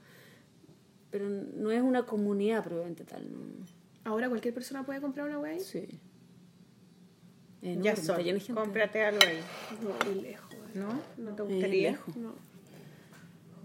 pero 1.11 1.29
no 1.29 1.71
es 1.71 1.81
una 1.81 2.05
comunidad 2.05 2.63
probablemente 2.63 3.03
tal. 3.05 3.31
¿no? 3.31 3.39
Ahora 4.03 4.29
cualquier 4.29 4.53
persona 4.53 4.85
puede 4.85 5.01
comprar 5.01 5.27
una 5.27 5.47
ahí. 5.49 5.59
Sí. 5.59 5.85
ya 7.61 7.69
Enorme, 7.71 7.89
está 7.91 8.15
son. 8.15 8.23
gente. 8.39 8.53
Cómprate 8.61 9.03
algo 9.03 9.19
ahí. 9.27 9.39
No, 9.83 10.11
muy 10.11 10.21
lejos. 10.21 10.55
¿No? 10.73 10.87
¿No 11.17 11.35
te 11.35 11.43
Es 11.43 11.49
gustaría? 11.49 11.91
lejos. 11.91 12.15
No, 12.17 12.33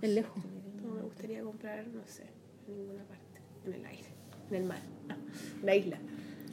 Es 0.01 0.11
lejos. 0.11 0.43
no 0.83 0.95
me 0.95 1.03
gustaría 1.03 1.43
comprar, 1.43 1.87
no 1.89 2.03
sé, 2.07 2.25
en 2.69 2.77
ninguna 2.77 3.05
parte. 3.05 3.23
En 3.67 3.73
el 3.75 3.87
aire, 3.87 4.09
en 4.51 4.57
el 4.57 4.65
mar, 4.65 4.81
no, 5.09 5.15
en 5.61 5.67
la 5.67 5.77
isla. 5.77 5.99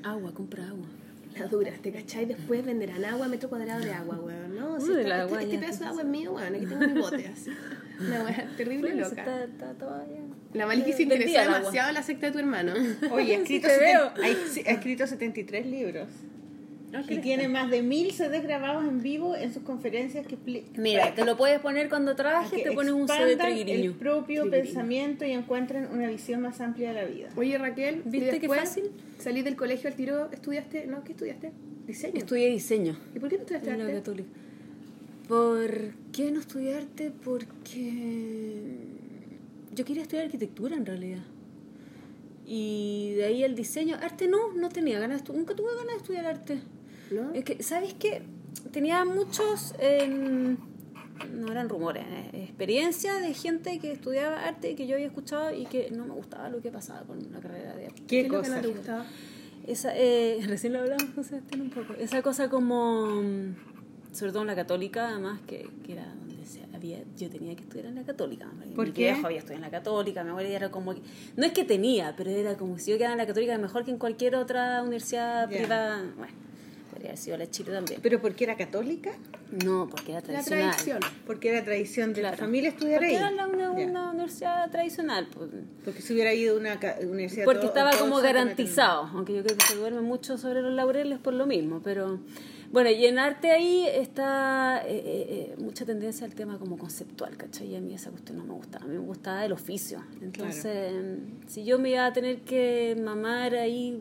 Agua, 0.04 0.32
compra 0.34 0.68
agua. 0.68 0.86
Las 1.38 1.52
duras, 1.52 1.80
¿te 1.82 1.92
cachai? 1.92 2.26
Después 2.26 2.66
venderán 2.66 3.06
agua, 3.06 3.28
metro 3.28 3.50
cuadrado 3.50 3.84
de 3.86 3.94
agua, 3.94 4.20
weón. 4.20 4.56
No, 4.56 4.80
si 4.80 4.90
Uy, 4.90 4.98
esta- 4.98 5.08
la 5.10 5.16
este, 5.16 5.22
agua 5.22 5.42
este 5.42 5.54
ya. 5.54 5.60
pedazo 5.62 5.80
de 5.80 5.86
agua 5.90 6.02
es 6.02 6.08
mío, 6.08 6.32
weón. 6.34 6.56
Aquí 6.56 6.66
tengo 6.66 6.88
mi 6.88 7.00
bote, 7.02 7.28
así. 7.28 7.52
Una 8.00 8.24
wea 8.24 8.50
terrible 8.58 8.90
Bueno, 8.94 9.10
loca. 9.10 9.22
Está, 9.22 9.44
está 9.44 9.74
todavía. 9.74 10.20
La 10.54 10.66
Maliki 10.66 10.94
se 10.94 11.04
interesó 11.04 11.30
el 11.30 11.38
agua. 11.48 11.60
demasiado 11.60 11.90
en 11.90 11.94
la 11.96 12.04
secta 12.04 12.26
de 12.28 12.32
tu 12.32 12.40
hermano. 12.40 12.74
Oye, 13.12 13.36
ha 13.36 13.40
escrito, 13.42 13.68
Te 13.68 13.74
seten- 13.76 14.14
veo. 14.16 14.66
ha 14.66 14.72
escrito 14.72 15.08
73 15.08 15.66
libros. 15.66 16.08
Y 17.08 17.18
tiene 17.18 17.48
más 17.48 17.70
de 17.70 17.84
mil 17.84 18.12
CDs 18.12 18.42
grabados 18.44 18.84
en 18.86 19.02
vivo 19.02 19.36
en 19.36 19.54
sus 19.54 19.64
conferencias 19.64 20.26
que 20.26 20.38
Mira, 20.76 21.14
te 21.14 21.24
lo 21.26 21.38
puedes 21.38 21.60
poner 21.60 21.90
cuando 21.90 22.16
trabajes, 22.16 22.64
te 22.64 22.72
pones 22.72 22.94
un 22.94 23.08
CD 23.08 23.36
triguiriño. 23.36 23.92
el 23.92 23.96
propio 23.98 24.42
Triguiriño. 24.44 24.66
pensamiento 24.66 25.26
y 25.26 25.32
encuentren 25.32 25.88
una 25.92 26.08
visión 26.08 26.42
más 26.42 26.60
amplia 26.62 26.90
de 26.90 26.96
la 26.96 27.06
vida. 27.06 27.30
Oye, 27.36 27.58
Raquel, 27.58 28.04
¿y 28.06 28.10
¿Viste 28.10 28.40
qué 28.40 28.48
fácil? 28.48 28.92
Salí 29.20 29.42
del 29.44 29.56
colegio 29.56 29.90
al 29.90 29.96
tiro, 29.96 30.30
¿estudiaste? 30.32 30.88
¿No? 30.88 31.04
¿Qué 31.04 31.12
estudiaste? 31.12 31.52
Diseño. 31.86 32.18
Estudié 32.18 32.50
diseño 32.50 32.98
¿Y 33.16 33.20
por 33.20 33.30
qué 33.30 33.36
no 33.36 33.42
estudiaste 33.42 33.70
en 33.72 33.82
arte? 33.82 33.94
católica. 33.94 34.30
¿Por 35.28 35.94
qué 36.12 36.32
no 36.32 36.40
estudié 36.40 36.76
arte? 36.76 37.12
Porque 37.24 38.74
yo 39.76 39.86
quería 39.86 40.02
estudiar 40.02 40.26
arquitectura 40.26 40.76
en 40.76 40.86
realidad. 40.86 41.22
Y 42.46 43.14
de 43.16 43.26
ahí 43.26 43.44
el 43.44 43.54
diseño. 43.56 43.96
Arte 44.02 44.28
no, 44.28 44.54
no 44.54 44.70
tenía 44.70 45.00
ganas 45.00 45.28
Nunca 45.30 45.56
tuve 45.56 45.70
ganas 45.76 45.94
de 45.94 45.98
estudiar 45.98 46.26
arte. 46.26 46.60
¿No? 47.12 47.34
Es 47.34 47.44
que, 47.44 47.64
¿sabes 47.64 47.94
qué? 47.94 48.22
Tenía 48.72 49.04
muchos, 49.06 49.74
em, 49.80 50.58
no 51.34 51.52
eran 51.52 51.70
rumores, 51.70 52.04
eh, 52.08 52.44
experiencias 52.44 53.22
de 53.22 53.34
gente 53.34 53.80
que 53.80 53.92
estudiaba 53.92 54.46
arte 54.46 54.72
y 54.72 54.76
que 54.76 54.88
yo 54.88 54.96
había 54.96 55.08
escuchado 55.08 55.54
y 55.54 55.66
que 55.66 55.92
no 55.92 56.06
me 56.06 56.14
gustaba 56.14 56.50
lo 56.50 56.62
que 56.62 56.72
pasaba 56.72 57.02
con 57.02 57.20
la 57.32 57.40
carrera 57.40 57.76
de 57.76 57.88
arte. 57.88 58.04
¿Qué 58.08 58.24
que 58.24 58.28
cosa? 58.28 58.56
no 58.56 58.62
te 58.62 58.68
gustaba? 58.68 59.06
Esa, 59.68 59.92
eh, 59.96 60.40
recién 60.48 60.74
lo 60.74 60.80
hablamos 60.80 61.06
con 61.16 61.24
Sebastián 61.24 61.62
un 61.62 61.70
poco. 61.70 61.94
Esa 61.94 62.22
cosa 62.22 62.50
como, 62.50 63.22
mm, 63.22 63.56
sobre 64.14 64.32
todo 64.32 64.42
en 64.42 64.48
la 64.48 64.56
católica, 64.56 65.10
además, 65.10 65.40
que, 65.48 65.70
que 65.86 65.94
era 65.94 66.06
donde 66.16 66.46
se 66.46 66.62
había, 66.74 67.00
yo 67.18 67.30
tenía 67.30 67.56
que 67.56 67.64
estudiar 67.64 67.88
en 67.88 67.96
la 67.96 68.04
católica. 68.04 68.50
¿Por 68.76 68.88
mi 68.88 68.94
qué? 68.94 69.12
viejo 69.12 69.26
había 69.28 69.40
estudiado 69.40 69.64
en 69.64 69.72
la 69.72 69.78
católica, 69.78 70.24
mi 70.24 70.32
abuela 70.32 70.50
era 70.50 70.72
como, 70.72 70.94
no 70.94 71.46
es 71.46 71.52
que 71.52 71.64
tenía, 71.64 72.16
pero 72.16 72.30
era 72.30 72.58
como 72.58 72.78
si 72.80 72.92
yo 72.92 72.98
quedara 72.98 73.14
en 73.14 73.20
la 73.20 73.28
católica 73.28 73.58
mejor 73.58 73.86
que 73.86 73.92
en 73.92 73.98
cualquier 73.98 74.36
otra 74.36 74.82
universidad 74.82 75.48
privada. 75.48 76.04
Bueno, 76.18 76.34
podría 77.00 77.12
haber 77.12 77.18
sido 77.18 77.38
la 77.38 77.50
Chile 77.50 77.72
también. 77.72 78.00
¿Pero 78.04 78.22
porque 78.22 78.44
era 78.44 78.58
católica? 78.58 79.12
No, 79.64 79.88
porque 79.90 80.12
era 80.12 80.20
La 80.22 80.26
tradicional. 80.28 80.72
tradición. 80.72 81.00
Porque 81.26 81.50
era 81.50 81.64
tradición 81.64 82.14
de 82.14 82.20
Claro. 82.22 82.36
la 82.38 82.44
familia 82.44 82.70
estudiar 82.70 83.00
Porque 83.00 83.12
ahí. 83.12 83.16
era 83.16 83.32
la- 83.32 83.48
una, 83.48 83.72
una 83.72 84.12
universidad 84.12 84.70
tradicional. 84.70 85.28
Pues. 85.34 85.50
Porque 85.86 86.02
si 86.02 86.14
hubiera 86.14 86.34
ido 86.34 86.56
a 86.56 86.60
una 86.60 86.80
universidad 87.02 87.46
Porque 87.46 87.60
todo- 87.62 87.70
estaba 87.70 87.92
todo 87.92 88.02
como 88.02 88.18
garantizado, 88.22 89.04
aunque 89.14 89.34
yo 89.34 89.44
creo 89.44 89.58
que 89.58 89.66
se 89.66 89.76
duerme 89.76 90.02
mucho 90.02 90.38
sobre 90.38 90.62
los 90.62 90.74
laureles 90.74 91.20
por 91.20 91.34
lo 91.34 91.46
mismo, 91.48 91.82
pero 91.82 92.20
bueno, 92.72 92.90
y 92.92 93.06
en 93.06 93.18
arte 93.18 93.50
ahí 93.52 93.88
está 93.88 94.84
eh, 94.86 94.90
eh, 94.92 95.04
eh, 95.06 95.56
mucha 95.58 95.86
tendencia 95.86 96.26
al 96.28 96.36
tema 96.36 96.60
como 96.60 96.78
conceptual, 96.78 97.36
¿cachai? 97.38 97.68
Y 97.70 97.76
a 97.76 97.80
mí 97.82 97.94
esa 97.96 98.12
cuestión 98.12 98.38
no 98.38 98.44
me 98.44 98.54
gustaba, 98.54 98.86
a 98.86 98.88
mí 98.88 98.94
me 98.98 99.06
gustaba 99.06 99.44
el 99.46 99.54
oficio. 99.54 100.04
Entonces, 100.22 100.94
si 101.48 101.64
yo 101.64 101.80
me 101.80 101.92
iba 101.92 102.06
a 102.06 102.14
tener 102.14 102.42
que 102.42 102.96
mamar 103.02 103.56
ahí 103.56 104.00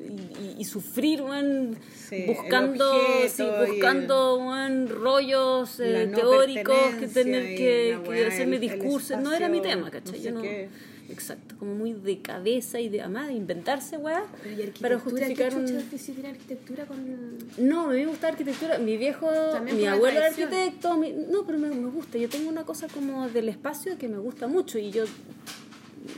y, 0.00 0.04
y- 0.12 0.54
y 0.58 0.64
sufrir, 0.64 1.22
weón, 1.22 1.76
Sí, 2.08 2.16
el 2.16 2.26
buscando, 2.34 2.92
sí, 3.28 3.42
el- 3.42 3.66
buscando 3.70 4.36
weón, 4.38 4.88
rollos 4.88 5.80
eh, 5.80 6.06
no 6.10 6.16
teóricos 6.18 6.94
que 7.00 7.08
tener 7.08 7.56
que, 7.56 7.94
la 7.96 8.02
que 8.02 8.08
weá, 8.08 8.28
hacerme 8.28 8.56
el- 8.56 8.64
el 8.64 8.70
discursos, 8.70 9.18
no 9.20 9.32
era 9.34 9.48
mi 9.48 9.60
tema, 9.60 9.90
¿cachai? 9.90 10.12
no 10.12 10.16
Yo 10.18 10.22
sé 10.22 10.32
no- 10.32 10.42
qué. 10.42 10.68
Exacto, 11.10 11.54
como 11.58 11.74
muy 11.74 11.94
de 11.94 12.20
cabeza 12.20 12.78
y 12.80 12.90
de 12.90 13.00
además 13.00 13.28
de 13.28 13.32
inventarse, 13.32 13.96
weá, 13.96 14.24
Pero 14.42 14.62
¿y 14.62 14.78
para 14.78 14.98
justificar 14.98 15.48
¿Qué 15.48 15.56
un... 15.56 15.66
difícil 15.78 16.24
arquitectura 16.26 16.84
con...? 16.84 17.38
No, 17.56 17.88
a 17.88 17.92
mí 17.94 18.00
me 18.00 18.06
gusta 18.08 18.28
arquitectura. 18.28 18.76
Mi 18.76 18.98
viejo, 18.98 19.26
mi 19.74 19.86
abuelo 19.86 20.18
era 20.18 20.26
arquitecto. 20.26 20.98
mi- 20.98 21.12
No, 21.12 21.46
pero 21.46 21.58
me, 21.58 21.68
me 21.70 21.88
gusta. 21.88 22.18
Yo 22.18 22.28
tengo 22.28 22.50
una 22.50 22.64
cosa 22.64 22.88
como 22.88 23.26
del 23.30 23.48
espacio 23.48 23.96
que 23.96 24.06
me 24.06 24.18
gusta 24.18 24.48
mucho 24.48 24.78
y 24.78 24.90
yo 24.90 25.04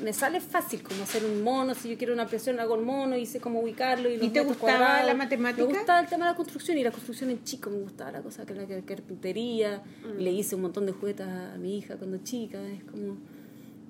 me 0.03 0.13
sale 0.13 0.41
fácil 0.41 0.83
como 0.83 1.03
hacer 1.03 1.25
un 1.25 1.43
mono. 1.43 1.75
Si 1.75 1.91
yo 1.91 1.99
quiero 1.99 2.13
una 2.13 2.27
presión, 2.27 2.61
hago 2.61 2.75
el 2.75 2.83
mono 2.83 3.17
y 3.17 3.27
sé 3.27 3.41
cómo 3.41 3.61
ubicarlo. 3.61 4.11
¿Y, 4.11 4.15
¿Y 4.15 4.29
te 4.31 4.41
gustaba 4.41 4.79
cuadrados. 4.79 5.07
la 5.07 5.15
matemática? 5.15 5.67
Me 5.67 5.73
gustaba 5.73 6.01
el 6.01 6.07
tema 6.07 6.27
de 6.27 6.33
la 6.33 6.37
construcción 6.37 6.79
y 6.79 6.85
la 6.85 6.91
construcción 6.91 7.31
en 7.31 7.43
chico 7.45 7.71
me 7.71 7.79
gustaba 7.79 8.13
la 8.13 8.23
cosa 8.23 8.47
que 8.47 8.55
la 8.55 8.67
carpintería. 8.67 9.83
Mm. 10.05 10.19
Le 10.21 10.33
hice 10.33 10.55
un 10.55 10.63
montón 10.63 10.87
de 10.87 10.93
juguetes 10.93 11.27
a 11.27 11.57
mi 11.59 11.79
hija 11.79 11.97
cuando 11.97 12.19
chica. 12.19 12.63
Es 12.69 12.85
como. 12.85 13.17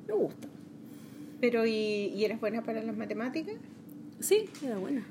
Me 0.07 0.15
gusta. 0.15 0.49
Pero, 1.41 1.67
¿y, 1.67 1.73
y 1.73 2.25
eras 2.25 2.41
buena 2.41 2.63
para 2.63 2.83
las 2.83 2.97
matemáticas? 2.97 3.57
Sí, 4.21 4.49
era 4.65 4.77
buena. 4.79 5.07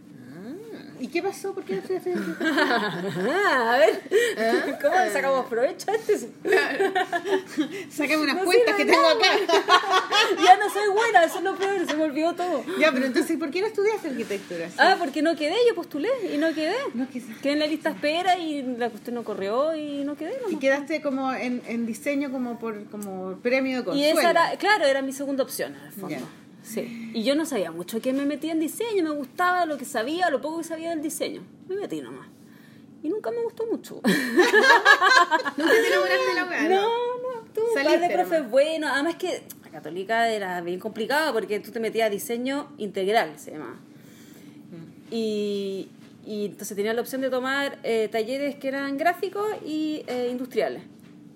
¿Y 0.99 1.07
qué 1.07 1.21
pasó? 1.23 1.53
¿Por 1.53 1.63
qué 1.63 1.75
no 1.75 1.79
estudiaste 1.81 2.13
Ah, 2.41 3.73
a 3.73 3.77
ver, 3.77 4.01
¿cómo 4.81 4.95
le 4.95 5.11
sacamos 5.11 5.45
provecho 5.47 5.91
a 5.91 5.95
este? 5.95 6.17
Sácame 7.89 8.23
unas 8.23 8.35
No 8.35 8.43
cuentas 8.43 8.75
que 8.75 8.85
tengo 8.85 9.07
acá. 9.07 9.31
ya 10.43 10.57
no 10.57 10.69
soy 10.69 10.89
buena, 10.93 11.23
eso 11.23 11.37
es 11.37 11.43
lo 11.43 11.55
peor, 11.55 11.85
se 11.87 11.95
me 11.95 12.03
olvidó 12.03 12.33
todo. 12.33 12.63
Ya, 12.79 12.91
pero 12.91 13.05
entonces, 13.05 13.37
¿por 13.37 13.49
qué 13.49 13.61
no 13.61 13.67
estudiaste 13.67 14.09
arquitectura? 14.09 14.69
Sí. 14.69 14.75
Ah, 14.77 14.95
porque 14.99 15.21
no 15.21 15.35
quedé, 15.35 15.55
yo 15.67 15.75
postulé 15.75 16.09
y 16.33 16.37
no 16.37 16.53
quedé. 16.53 16.75
No. 16.93 17.07
Quedé 17.09 17.53
en 17.53 17.59
la 17.59 17.67
lista 17.67 17.89
espera 17.91 18.37
y 18.37 18.61
la 18.63 18.89
cuestión 18.89 19.15
no 19.15 19.23
corrió 19.23 19.75
y 19.75 20.03
no 20.03 20.15
quedé. 20.15 20.33
Y 20.49 20.57
quedaste 20.57 21.01
como 21.01 21.33
en, 21.33 21.61
en 21.67 21.85
diseño 21.85 22.31
como 22.31 22.59
por 22.59 22.85
como 22.89 23.37
premio 23.37 23.77
de 23.77 23.81
Y 23.81 23.85
consuelo. 23.85 24.19
esa 24.19 24.29
era, 24.31 24.57
claro, 24.57 24.85
era 24.85 25.01
mi 25.01 25.13
segunda 25.13 25.43
opción 25.43 25.75
en 25.75 25.85
el 25.85 25.91
fondo. 25.93 26.17
Sí. 26.63 27.11
Y 27.13 27.23
yo 27.23 27.35
no 27.35 27.45
sabía 27.45 27.71
mucho 27.71 28.01
que 28.01 28.13
me 28.13 28.25
metía 28.25 28.51
en 28.51 28.59
diseño, 28.59 29.03
me 29.03 29.11
gustaba 29.11 29.65
lo 29.65 29.77
que 29.77 29.85
sabía, 29.85 30.29
lo 30.29 30.41
poco 30.41 30.59
que 30.59 30.63
sabía 30.65 30.89
del 30.89 31.01
diseño. 31.01 31.41
Me 31.67 31.75
metí 31.75 32.01
nomás. 32.01 32.27
Y 33.01 33.09
nunca 33.09 33.31
me 33.31 33.41
gustó 33.43 33.65
mucho. 33.65 33.95
¿Nunca 34.03 34.11
te 35.57 35.87
enamoraste 35.87 36.27
de 36.27 36.33
la 36.35 36.45
weá? 36.45 36.69
No, 36.69 36.81
no, 36.81 37.41
tuve 37.53 37.69
un 37.69 37.83
par 37.83 37.99
de 37.99 38.09
profes 38.09 38.49
buenos. 38.49 38.89
Además 38.91 39.15
que 39.15 39.43
la 39.63 39.69
católica 39.71 40.29
era 40.29 40.61
bien 40.61 40.79
complicada 40.79 41.31
porque 41.31 41.59
tú 41.59 41.71
te 41.71 41.79
metías 41.79 42.07
a 42.07 42.09
diseño 42.09 42.73
integral, 42.77 43.39
se 43.39 43.51
llamaba. 43.51 43.77
Y, 45.11 45.89
y 46.25 46.45
entonces 46.45 46.75
tenía 46.75 46.93
la 46.93 47.01
opción 47.01 47.21
de 47.21 47.29
tomar 47.29 47.79
eh, 47.83 48.09
talleres 48.11 48.55
que 48.55 48.67
eran 48.67 48.97
gráficos 48.97 49.47
y 49.65 50.03
eh, 50.07 50.27
industriales. 50.29 50.83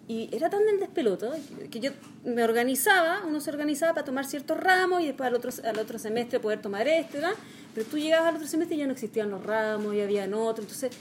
Y 0.08 0.30
era 0.36 0.49
tan 0.49 0.66
del 0.66 0.80
despeloto 0.80 1.32
que- 1.72 1.80
yo 1.80 1.91
me 2.26 2.43
organizaba, 2.43 3.22
uno 3.26 3.39
se 3.39 3.49
organizaba 3.49 3.93
para 3.93 4.06
tomar 4.06 4.26
ciertos 4.26 4.58
ramos 4.58 5.01
y 5.01 5.08
después 5.08 5.28
al 5.28 5.36
otro, 5.36 5.49
al 5.64 5.80
otro 5.80 5.97
semestre 5.97 6.39
poder 6.41 6.62
tomar 6.62 6.88
este, 6.88 7.20
¿verdad? 7.20 7.36
Pero 7.74 7.88
tú 7.88 7.97
llegabas 7.97 8.28
al 8.30 8.36
otro 8.36 8.47
semestre 8.47 8.76
y 8.76 8.80
ya 8.80 8.86
no 8.86 8.91
existían 8.93 9.30
los 9.32 9.43
ramos, 9.43 9.95
ya 9.95 10.04
habían 10.04 10.34
otros. 10.34 10.66
Entonces, 10.66 10.91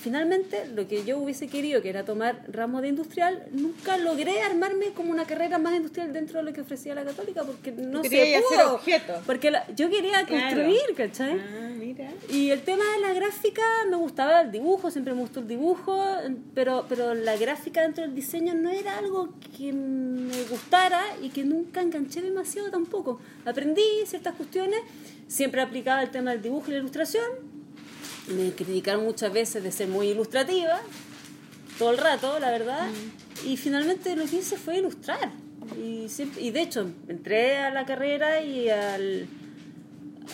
finalmente, 0.00 0.66
lo 0.74 0.88
que 0.88 1.04
yo 1.04 1.18
hubiese 1.18 1.46
querido, 1.48 1.82
que 1.82 1.88
era 1.90 2.04
tomar 2.04 2.42
ramos 2.48 2.82
de 2.82 2.88
industrial, 2.88 3.44
nunca 3.52 3.96
logré 3.98 4.40
armarme 4.42 4.90
como 4.92 5.10
una 5.10 5.24
carrera 5.26 5.58
más 5.58 5.74
industrial 5.76 6.12
dentro 6.12 6.38
de 6.38 6.44
lo 6.44 6.52
que 6.52 6.62
ofrecía 6.62 6.94
la 6.94 7.04
católica 7.04 7.42
porque 7.44 7.72
no 7.72 8.02
se 8.02 8.08
Querías 8.08 8.42
pudo. 8.42 8.60
hacer 8.60 8.72
objetos. 8.74 9.22
Porque 9.26 9.50
la- 9.50 9.66
yo 9.74 9.90
quería 9.90 10.24
Claro. 10.24 10.56
construir, 10.56 10.80
¿cachai? 10.96 11.38
Ah, 11.38 11.70
mira. 11.78 12.10
Y 12.30 12.50
el 12.50 12.62
tema 12.62 12.84
de 12.94 13.00
la 13.00 13.12
gráfica, 13.12 13.62
me 13.90 13.96
gustaba 13.96 14.40
el 14.42 14.50
dibujo, 14.50 14.90
siempre 14.90 15.14
me 15.14 15.20
gustó 15.20 15.40
el 15.40 15.48
dibujo, 15.48 16.02
pero, 16.54 16.86
pero 16.88 17.14
la 17.14 17.36
gráfica 17.36 17.82
dentro 17.82 18.02
del 18.04 18.14
diseño 18.14 18.54
no 18.54 18.70
era 18.70 18.98
algo 18.98 19.34
que 19.56 19.72
me 19.72 20.42
gustara 20.44 21.02
y 21.22 21.28
que 21.30 21.44
nunca 21.44 21.82
enganché 21.82 22.20
demasiado 22.22 22.70
tampoco. 22.70 23.20
Aprendí 23.44 23.82
ciertas 24.06 24.34
cuestiones, 24.34 24.80
siempre 25.28 25.60
aplicaba 25.60 26.02
el 26.02 26.10
tema 26.10 26.30
del 26.32 26.42
dibujo 26.42 26.68
y 26.68 26.72
la 26.72 26.78
ilustración. 26.78 27.49
Me 28.28 28.52
criticaron 28.52 29.04
muchas 29.04 29.32
veces 29.32 29.62
de 29.62 29.72
ser 29.72 29.88
muy 29.88 30.08
ilustrativa, 30.08 30.80
todo 31.78 31.90
el 31.90 31.98
rato, 31.98 32.38
la 32.38 32.50
verdad. 32.50 32.88
Y 33.46 33.56
finalmente 33.56 34.14
lo 34.16 34.24
que 34.26 34.36
hice 34.36 34.56
fue 34.56 34.78
ilustrar. 34.78 35.30
Y, 35.82 36.08
siempre- 36.08 36.42
y 36.42 36.50
de 36.50 36.62
hecho, 36.62 36.90
entré 37.08 37.56
a 37.58 37.70
la 37.70 37.84
carrera 37.86 38.42
y 38.42 38.68
al, 38.68 39.26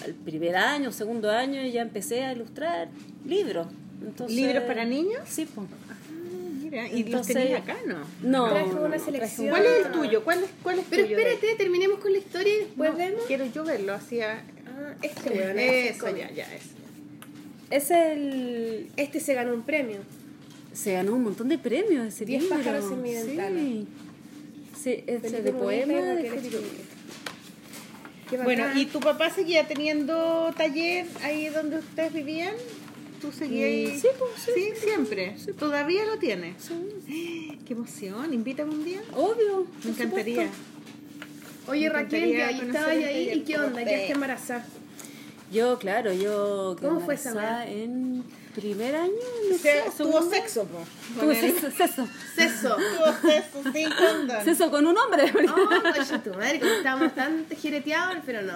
al 0.05 0.15
primer 0.25 0.57
año, 0.57 0.93
segundo 0.93 1.31
año, 1.31 1.65
ya 1.67 1.83
empecé 1.83 2.25
a 2.25 2.33
ilustrar 2.33 2.89
libros. 3.25 3.67
Entonces, 4.05 4.37
¿Libros 4.37 4.65
para 4.65 4.85
niños? 4.85 5.23
Sí, 5.27 5.47
pues. 5.47 5.67
Mira, 6.63 6.89
y 6.89 7.03
Entonces- 7.03 7.35
los 7.37 7.45
tenías 7.45 7.63
acá, 7.63 7.77
¿no? 7.87 7.99
No. 8.23 8.51
Trajo 8.51 8.85
una 8.85 8.99
selección. 8.99 9.49
¿Cuál 9.51 9.65
es 9.65 9.87
el 9.87 9.93
tuyo? 9.93 10.25
¿Cuál 10.25 10.43
es, 10.45 10.51
cuál 10.63 10.79
es 10.81 10.85
Pero 10.91 11.05
tuyo? 11.05 11.17
espérate, 11.19 11.55
terminemos 11.57 11.99
con 12.01 12.13
la 12.13 12.19
historia 12.19 12.53
y 12.55 12.59
después 12.59 12.91
No, 12.91 12.97
vemos. 12.99 13.23
Quiero 13.27 13.47
yo 13.47 13.65
verlo, 13.65 13.95
hacía... 13.95 14.43
Ah, 14.67 14.95
este 15.01 15.31
weón. 15.31 15.59
Eso, 15.59 16.09
ya, 16.17 16.31
ya, 16.33 16.53
eso. 16.55 16.71
Es 17.71 17.91
el. 17.91 18.89
Este 18.97 19.21
se 19.21 19.35
ganó 19.35 19.55
un 19.55 19.63
premio. 19.63 19.99
Se 20.73 20.93
ganó 20.93 21.15
un 21.15 21.25
montón 21.25 21.49
de 21.49 21.59
premios 21.59 22.07
ese 22.07 22.25
Diez 22.25 22.43
libro. 22.43 22.59
pájaros 22.59 22.93
en 22.93 23.03
mi 23.03 23.15
ventana. 23.15 23.59
Sí. 23.59 23.87
Sí, 24.83 25.03
Felipe 25.07 25.43
de 25.43 25.53
poema 25.53 25.93
de 25.95 26.23
que 28.29 28.37
Bueno. 28.39 28.65
¿y 28.79 28.87
tu 28.87 29.01
papá 29.01 29.31
seguía 29.31 29.67
teniendo 29.67 30.53
taller 30.57 31.07
ahí 31.23 31.49
donde 31.49 31.79
ustedes 31.79 32.13
vivían? 32.13 32.55
¿Tú 33.21 33.33
seguías 33.33 33.67
ahí? 33.67 33.99
Sí, 34.01 34.09
pues, 34.19 34.31
sí, 34.45 34.51
Sí, 34.55 34.87
siempre. 34.87 35.37
¿Todav 35.59 35.89
lo 35.89 36.19
tienes? 36.19 36.55
Sí. 36.63 37.59
¡Qué 37.67 37.73
emoción! 37.73 38.35
Invítame 38.35 38.73
un 38.73 38.85
día. 38.85 39.01
Obvio. 39.15 39.67
Me 39.85 39.91
encantaría. 39.91 40.43
supuesto. 40.47 40.77
Oye, 41.69 41.89
Raquel, 41.89 42.33
ya 42.37 42.49
ahí 42.49 42.61
estaba 42.61 42.89
ahí. 42.89 43.31
¿Y 43.35 43.41
qué 43.41 43.57
onda? 43.57 43.69
usted. 43.69 43.85
¿Quedaste 43.85 44.13
embarazada? 44.13 44.67
Yo, 45.53 45.79
claro, 45.79 46.13
yo 46.13 46.77
¿Cómo 46.81 47.01
fue 47.01 47.15
esa 47.15 47.67
en 47.67 48.25
primer 48.55 48.97
año, 48.97 49.13
no 49.51 49.59
sé, 49.59 49.85
tuvo 49.99 50.23
sexo, 50.31 50.65
po. 50.65 50.79
Tuvo 51.21 51.35
sexo, 51.35 51.71
sexo. 51.71 52.09
Seso. 52.35 52.75
Tuvo 52.77 53.31
sexo 53.31 53.63
sin 53.73 53.89
condón. 53.99 54.45
Sexo 54.45 54.71
con 54.71 54.87
un 54.87 54.97
hombre. 54.97 55.25
Oh, 55.49 55.69
coño, 55.95 56.21
tu 56.23 56.31
madre, 56.31 56.59
como 56.59 56.73
estábamos 56.73 57.15
tan 57.15 57.47
jireteados, 57.51 58.17
pero 58.25 58.41
no. 58.43 58.55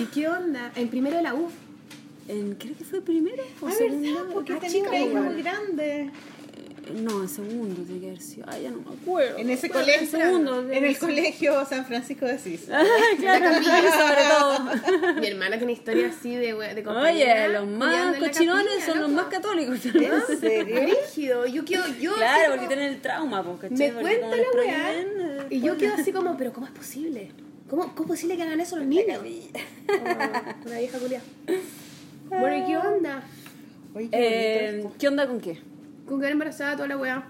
¿Y 0.00 0.04
qué 0.06 0.28
onda? 0.28 0.70
En 0.76 0.88
primero 0.88 1.16
de 1.16 1.22
la 1.22 1.34
U. 1.34 1.48
En, 2.28 2.54
creo 2.54 2.76
que 2.76 2.84
fue 2.84 3.00
primero 3.00 3.42
o 3.60 3.66
Ah, 3.66 3.72
segundo. 3.72 4.28
Porque 4.34 4.52
Ah, 4.52 4.58
tenía 4.60 4.84
chica, 4.84 4.98
igual. 4.98 5.24
muy 5.24 5.42
grande. 5.42 6.10
No, 6.94 7.22
en 7.22 7.28
segundo 7.28 7.82
tiene 7.82 8.00
que 8.00 8.06
haber 8.08 8.20
sido. 8.20 8.46
Ay, 8.48 8.62
ya 8.64 8.70
no 8.70 8.78
me 8.78 8.96
acuerdo. 8.96 9.38
En 9.38 9.50
ese 9.50 9.68
Bueno, 9.68 9.84
colegio, 9.84 10.02
en 10.02 10.24
segundo, 10.24 10.70
en 10.72 10.84
el 10.84 10.98
colegio 10.98 11.64
San 11.66 11.86
Francisco 11.86 12.26
de 12.26 12.32
Asís. 12.32 12.62
Claro, 13.20 13.50
sobre 13.62 14.22
todo. 14.28 15.14
Mi 15.20 15.26
hermana 15.26 15.56
tiene 15.58 15.72
historias 15.72 16.14
así 16.18 16.34
de, 16.36 16.54
de 16.54 16.86
Oye, 16.88 17.48
los 17.48 17.66
más 17.68 18.16
cochinones 18.18 18.66
capilla, 18.66 18.86
son 18.86 19.00
los 19.00 19.10
más 19.10 19.26
católicos. 19.26 19.78
¿En 19.86 20.40
serio? 20.40 20.80
Rígido. 20.86 21.46
Yo 21.46 21.64
quedo, 21.64 21.84
yo 22.00 22.14
Claro, 22.14 22.38
porque 22.46 22.56
como- 22.58 22.68
tienen 22.68 22.92
el 22.94 23.00
trauma, 23.00 23.42
pues, 23.42 23.70
¿cachai? 23.72 23.78
me 23.92 24.00
Porque 24.00 24.18
cuenta 24.20 24.36
la 24.36 24.60
weá 24.60 24.92
eh, 25.00 25.46
y 25.50 25.60
yo 25.60 25.76
quedo 25.76 25.94
así 25.94 26.12
como, 26.12 26.36
pero 26.36 26.52
¿cómo 26.52 26.66
es 26.66 26.72
posible? 26.72 27.30
¿Cómo, 27.68 27.94
cómo 27.94 28.14
es 28.14 28.20
posible 28.20 28.36
que 28.36 28.42
hagan 28.42 28.60
eso 28.60 28.76
los 28.76 28.86
niños? 28.86 29.18
Oh, 29.88 30.66
una 30.66 30.78
vieja 30.78 30.98
culia. 30.98 31.20
Bueno, 32.28 32.56
¿y 32.56 32.66
qué 32.70 32.76
onda? 32.76 33.22
Oye, 33.94 34.08
qué 34.10 34.16
Eh, 34.78 34.84
¿Qué 34.98 35.08
onda 35.08 35.26
con 35.26 35.40
qué? 35.40 35.58
Con 36.10 36.18
quedar 36.18 36.32
embarazada 36.32 36.74
toda 36.76 36.88
la 36.88 36.96
weá. 36.98 37.26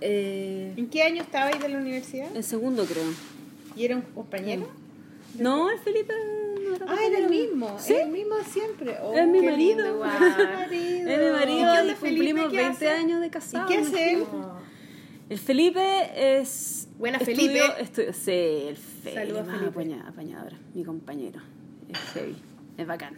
Eh. 0.00 0.74
¿En 0.76 0.88
qué 0.90 1.02
año 1.04 1.22
estabais 1.22 1.58
de 1.62 1.68
la 1.68 1.78
universidad? 1.78 2.34
en 2.36 2.42
segundo, 2.42 2.84
creo. 2.84 3.04
¿Y 3.76 3.84
era 3.84 3.94
un 3.96 4.02
compañero? 4.02 4.68
No, 5.38 5.70
el 5.70 5.78
Felipe 5.78 6.12
no 6.66 6.74
era 6.74 6.86
Ah, 6.88 6.96
era 7.06 7.18
el 7.18 7.30
mismo. 7.30 7.76
Sí. 7.78 7.92
Era 7.94 8.04
el 8.04 8.10
mismo 8.10 8.34
siempre. 8.50 8.96
Oh, 9.00 9.14
Es 9.14 9.26
mi 9.28 9.40
marido. 9.40 9.56
lindo. 9.86 10.04
Es 10.70 10.70
mi 10.70 11.30
marido. 11.32 11.74
Es 11.74 11.84
mi 11.84 11.88
¿Y 11.88 11.92
y 11.92 11.94
Felipe? 11.94 12.00
cumplimos 12.00 12.50
¿Qué 12.50 12.56
20 12.56 12.70
hace? 12.70 12.88
años 12.90 13.20
de 13.20 13.26
¿Y 13.28 13.30
casados. 13.30 13.70
qué 13.70 13.78
hace 13.78 14.12
él? 14.14 14.24
El 15.30 15.38
Felipe 15.38 16.40
es. 16.40 16.88
Buena, 16.98 17.18
estudió- 17.18 17.36
Felipe. 17.36 17.62
estu- 17.82 18.12
sí, 18.12 18.68
el 18.68 18.76
Felipe. 18.76 19.20
Saludos, 19.20 19.46
Felipe. 19.46 19.66
apaña- 19.68 20.04
apañador, 20.08 20.52
mi 20.74 20.84
compañero. 20.84 21.40
Es 21.88 21.98
heavy, 22.14 22.36
es 22.78 22.86
bacán. 22.86 23.16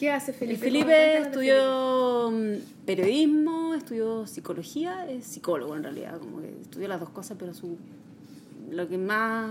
¿Qué 0.00 0.10
hace 0.10 0.30
El 0.30 0.36
Felipe? 0.38 0.60
Felipe 0.64 1.18
estudió 1.18 2.30
mm, 2.32 2.54
periodismo, 2.86 3.74
estudió 3.74 4.26
psicología, 4.26 5.06
es 5.10 5.26
psicólogo 5.26 5.76
en 5.76 5.82
realidad, 5.82 6.18
como 6.18 6.40
que 6.40 6.48
estudió 6.62 6.88
las 6.88 7.00
dos 7.00 7.10
cosas, 7.10 7.36
pero 7.38 7.52
su 7.52 7.76
lo 8.70 8.88
que 8.88 8.96
más 8.96 9.50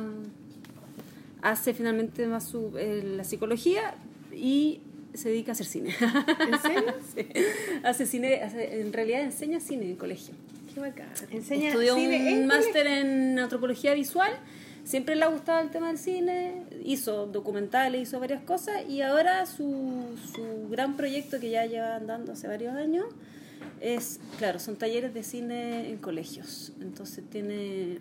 hace 1.43 1.73
finalmente 1.75 2.25
más 2.25 2.45
su, 2.47 2.75
eh, 2.79 3.03
la 3.15 3.23
psicología 3.23 3.93
y 4.35 4.79
se 5.13 5.29
dedica 5.29 5.51
a 5.51 5.53
hacer 5.53 5.67
cine. 5.67 5.91
¿En 5.99 6.59
serio? 6.59 6.83
Sí. 7.15 7.27
Hace 7.83 8.05
cine, 8.07 8.41
hace- 8.41 8.81
en 8.81 8.91
realidad 8.91 9.21
enseña 9.21 9.59
cine 9.59 9.85
en 9.85 9.95
colegio. 9.97 10.33
Qué 10.73 10.79
bacán. 10.79 11.09
Enseña 11.31 11.67
Estudió 11.69 11.95
cine 11.95 12.33
un 12.39 12.47
máster 12.47 12.87
en 12.87 13.37
antropología 13.37 13.93
visual. 13.93 14.31
Siempre 14.83 15.15
le 15.15 15.23
ha 15.23 15.27
gustado 15.27 15.61
el 15.61 15.69
tema 15.69 15.87
del 15.87 15.97
cine, 15.97 16.63
hizo 16.83 17.27
documentales, 17.27 18.01
hizo 18.01 18.19
varias 18.19 18.41
cosas 18.43 18.81
y 18.87 19.01
ahora 19.01 19.45
su, 19.45 20.17
su 20.33 20.69
gran 20.69 20.97
proyecto 20.97 21.39
que 21.39 21.49
ya 21.49 21.65
lleva 21.65 21.95
andando 21.95 22.31
hace 22.31 22.47
varios 22.47 22.73
años 22.75 23.05
es, 23.81 24.19
claro, 24.37 24.59
son 24.59 24.75
talleres 24.75 25.13
de 25.13 25.23
cine 25.23 25.89
en 25.89 25.97
colegios. 25.97 26.73
Entonces 26.81 27.23
tiene 27.29 27.99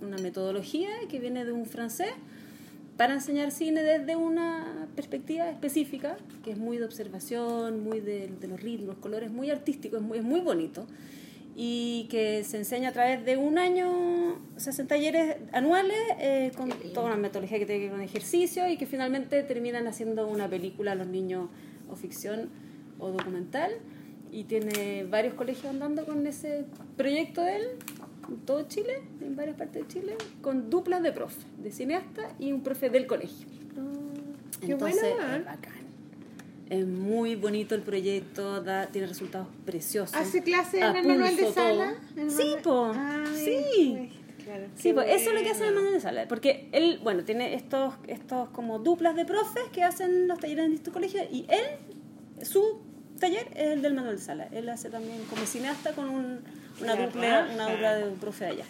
una 0.00 0.18
metodología 0.18 0.90
que 1.08 1.18
viene 1.18 1.44
de 1.44 1.52
un 1.52 1.66
francés 1.66 2.12
para 2.96 3.14
enseñar 3.14 3.50
cine 3.50 3.82
desde 3.82 4.16
una 4.16 4.86
perspectiva 4.94 5.50
específica, 5.50 6.16
que 6.44 6.52
es 6.52 6.58
muy 6.58 6.78
de 6.78 6.84
observación, 6.84 7.82
muy 7.82 8.00
de, 8.00 8.28
de 8.40 8.48
los 8.48 8.60
ritmos, 8.60 8.96
colores, 8.98 9.30
muy 9.32 9.50
artístico, 9.50 9.96
es 9.96 10.02
muy, 10.02 10.18
es 10.18 10.24
muy 10.24 10.40
bonito. 10.40 10.86
Y 11.56 12.08
que 12.10 12.42
se 12.42 12.56
enseña 12.56 12.88
a 12.88 12.92
través 12.92 13.24
de 13.24 13.36
un 13.36 13.58
año, 13.58 14.40
se 14.56 14.70
hacen 14.70 14.88
talleres 14.88 15.36
anuales 15.52 15.96
eh, 16.18 16.50
con 16.56 16.70
toda 16.92 17.06
una 17.06 17.16
metodología 17.16 17.58
que 17.58 17.66
tiene 17.66 17.80
que 17.82 17.88
ver 17.90 17.96
con 17.98 18.02
ejercicio 18.02 18.68
y 18.68 18.76
que 18.76 18.86
finalmente 18.86 19.42
terminan 19.44 19.86
haciendo 19.86 20.26
una 20.26 20.48
película 20.48 20.92
a 20.92 20.94
los 20.96 21.06
niños 21.06 21.48
o 21.88 21.94
ficción 21.94 22.48
o 22.98 23.10
documental. 23.10 23.70
Y 24.32 24.44
tiene 24.44 25.04
varios 25.04 25.34
colegios 25.34 25.66
andando 25.66 26.04
con 26.04 26.26
ese 26.26 26.64
proyecto 26.96 27.40
de 27.42 27.56
él, 27.56 27.62
en 28.28 28.36
todo 28.38 28.66
Chile, 28.66 29.02
en 29.20 29.36
varias 29.36 29.56
partes 29.56 29.82
de 29.82 29.88
Chile, 29.88 30.16
con 30.42 30.70
duplas 30.70 31.04
de 31.04 31.12
profe, 31.12 31.46
de 31.62 31.70
cineasta 31.70 32.34
y 32.40 32.50
un 32.50 32.62
profe 32.64 32.90
del 32.90 33.06
colegio. 33.06 33.46
Qué 34.60 34.72
Entonces, 34.72 35.02
buena. 35.02 35.36
es 35.36 35.44
bacán. 35.44 35.83
Es 36.70 36.86
muy 36.86 37.36
bonito 37.36 37.74
el 37.74 37.82
proyecto, 37.82 38.62
da, 38.62 38.86
tiene 38.86 39.06
resultados 39.06 39.48
preciosos. 39.66 40.16
¿Hace 40.16 40.42
clase 40.42 40.80
en 40.80 40.96
el 40.96 41.06
manual 41.06 41.36
de 41.36 41.52
sala? 41.52 41.94
todo. 42.14 42.20
¿En 42.22 42.22
el 42.22 42.30
Sí, 42.30 42.54
po. 42.62 42.92
Ay, 42.96 43.36
Sí. 43.44 44.10
Claro, 44.44 44.64
Sí, 44.76 44.92
pues 44.92 45.06
eso 45.08 45.30
es 45.30 45.34
lo 45.36 45.42
que 45.42 45.50
hace 45.50 45.66
el 45.68 45.74
manual 45.74 45.94
de 45.94 46.00
sala, 46.00 46.28
porque 46.28 46.68
él, 46.72 47.00
bueno, 47.02 47.24
tiene 47.24 47.54
estos, 47.54 47.94
estos 48.08 48.50
como 48.50 48.78
duplas 48.78 49.16
de 49.16 49.24
profes 49.24 49.62
que 49.72 49.82
hacen 49.82 50.28
los 50.28 50.38
talleres 50.38 50.66
en 50.66 50.70
distintos 50.72 50.92
colegios 50.92 51.24
y 51.32 51.46
él, 51.48 52.44
su 52.44 52.80
taller 53.18 53.46
es 53.54 53.68
el 53.72 53.80
del 53.82 53.94
manual 53.94 54.16
de 54.16 54.22
sala. 54.22 54.48
Él 54.52 54.68
hace 54.68 54.90
también 54.90 55.18
como 55.30 55.46
cineasta 55.46 55.92
con 55.92 56.10
un- 56.10 56.40
una, 56.80 56.94
La 56.94 57.06
dupla, 57.06 57.40
raja. 57.42 57.54
una 57.54 57.70
dupla 57.70 57.94
de 57.96 58.04
un 58.08 58.16
profe 58.18 58.44
de 58.44 58.50
allá. 58.50 58.64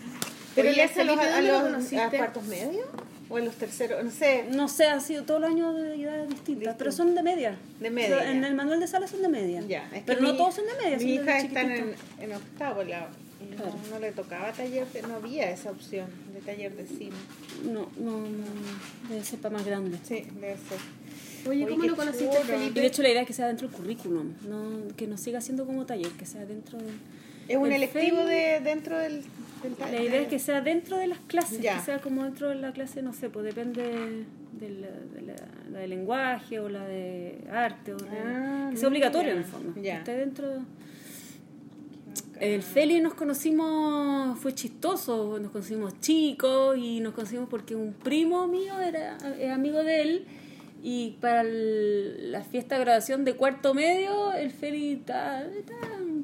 ¿Pero 0.55 0.69
Oye, 0.69 0.77
le 0.77 0.83
hace 0.85 1.01
a 1.01 1.05
los, 1.05 1.19
a 1.19 1.25
¿dónde 1.25 1.43
lo 1.49 1.69
los 1.71 1.93
a 1.93 2.11
cuartos 2.11 2.45
medios? 2.45 2.87
¿O 3.31 3.39
en 3.39 3.47
los 3.47 3.55
terceros? 3.57 4.05
No 4.05 4.11
sé. 4.11 4.45
No 4.51 4.69
sé, 4.69 4.85
han 4.87 5.01
sido 5.01 5.25
todos 5.25 5.41
los 5.41 5.51
años 5.51 5.75
de 5.77 6.01
edades 6.01 6.29
distintas, 6.29 6.75
pero 6.79 6.93
son 6.93 7.15
de 7.15 7.23
media. 7.23 7.57
De 7.81 7.91
media, 7.91 8.17
O 8.17 8.21
sea, 8.21 8.31
en 8.31 8.45
el 8.45 8.55
manual 8.55 8.81
de 8.81 8.87
sala 8.87 9.07
son 9.07 9.23
de 9.23 9.29
media. 9.29 9.63
Ya, 9.67 9.85
es 9.87 10.01
que 10.01 10.03
pero 10.07 10.21
no 10.21 10.37
todos 10.37 10.55
son 10.55 10.65
de 10.67 10.75
media. 10.85 10.97
Mi 10.99 11.17
son 11.17 11.25
hija 11.25 11.39
está 11.41 11.61
en, 11.63 12.33
octavo, 12.35 12.83
la, 12.83 13.09
y 13.41 13.51
no, 13.51 13.57
Claro. 13.57 13.75
no 13.91 13.99
le 13.99 14.13
tocaba 14.13 14.53
taller, 14.53 14.87
de- 14.89 15.03
no 15.03 15.15
había 15.17 15.51
esa 15.51 15.71
opción 15.71 16.07
de 16.35 16.41
taller 16.41 16.77
de 16.77 16.87
cine. 16.87 17.17
No, 17.65 17.89
no, 17.99 18.19
no. 18.21 19.09
Debe 19.09 19.25
ser 19.25 19.39
para 19.41 19.57
más 19.57 19.65
grande. 19.67 19.99
Sí, 20.07 20.27
debe 20.35 20.57
ser. 20.57 20.79
Oye, 21.49 21.65
Oye, 21.65 21.69
¿cómo 21.73 21.83
qué 21.83 21.89
lo 21.89 21.97
conociste, 21.97 22.27
chulo. 22.43 22.55
Y 22.55 22.59
Felipe? 22.59 22.81
de 22.81 22.87
hecho 22.87 23.03
la 23.03 23.09
idea 23.11 23.21
es 23.23 23.27
que 23.27 23.33
sea 23.35 23.47
dentro 23.49 23.69
del 23.69 23.77
currículum, 23.77 24.33
no, 24.49 24.95
que 24.97 25.07
no 25.07 25.17
siga 25.19 25.41
siendo 25.41 25.67
como 25.67 25.85
taller, 25.87 26.11
que 26.13 26.25
sea 26.27 26.45
dentro 26.47 26.79
del... 26.79 26.95
Es 27.49 27.57
un 27.57 27.67
el 27.67 27.73
electivo 27.75 28.25
de, 28.25 28.61
dentro 28.63 28.97
del, 28.99 29.23
del 29.63 29.75
La 29.93 30.03
idea 30.03 30.21
es 30.23 30.29
que 30.29 30.39
sea 30.39 30.61
dentro 30.61 30.97
de 30.97 31.07
las 31.09 31.19
clases, 31.21 31.61
Ya. 31.61 31.77
que 31.79 31.85
sea 31.85 31.99
como 31.99 32.25
dentro 32.25 32.49
de 32.49 32.55
la 32.57 32.73
clase, 32.73 33.03
no 33.03 33.13
sé, 33.13 33.29
pues 33.31 33.45
depende 33.45 33.83
de 34.53 34.71
la, 34.71 34.89
de 35.15 35.23
la, 35.23 35.35
la 35.73 35.79
de 35.81 35.89
lenguaje 35.89 36.61
o 36.61 36.69
la 36.69 36.85
de 36.87 37.39
arte, 37.53 37.93
o 37.95 37.97
de- 37.97 38.09
Ah, 38.25 38.69
que 38.71 38.77
sea 38.77 38.89
obligatorio 38.89 39.33
en 39.33 39.39
el 39.39 39.45
fondo, 39.45 39.75
que 39.75 39.83
Ya. 39.83 39.99
esté 39.99 40.17
dentro... 40.17 40.49
El 42.41 42.63
Feli 42.63 43.01
nos 43.01 43.15
conocimos, 43.15 44.37
fue 44.41 44.53
chistoso, 44.55 45.39
nos 45.41 45.53
conocimos 45.53 46.01
chicos 46.01 46.77
y 46.77 46.99
nos 47.01 47.15
conocimos 47.15 47.49
porque 47.49 47.77
un 47.77 47.93
primo 47.93 48.49
mío 48.49 48.81
era, 48.81 49.17
era 49.39 49.55
amigo 49.55 49.83
de 49.85 50.03
él 50.03 50.25
y 50.83 51.13
para 51.21 51.43
el- 51.43 52.33
la 52.33 52.43
fiesta 52.43 52.75
de 52.77 52.81
graduación 52.85 53.25
de 53.25 53.35
cuarto 53.37 53.73
medio 53.73 54.33
el 54.33 54.51
Feli 54.51 54.97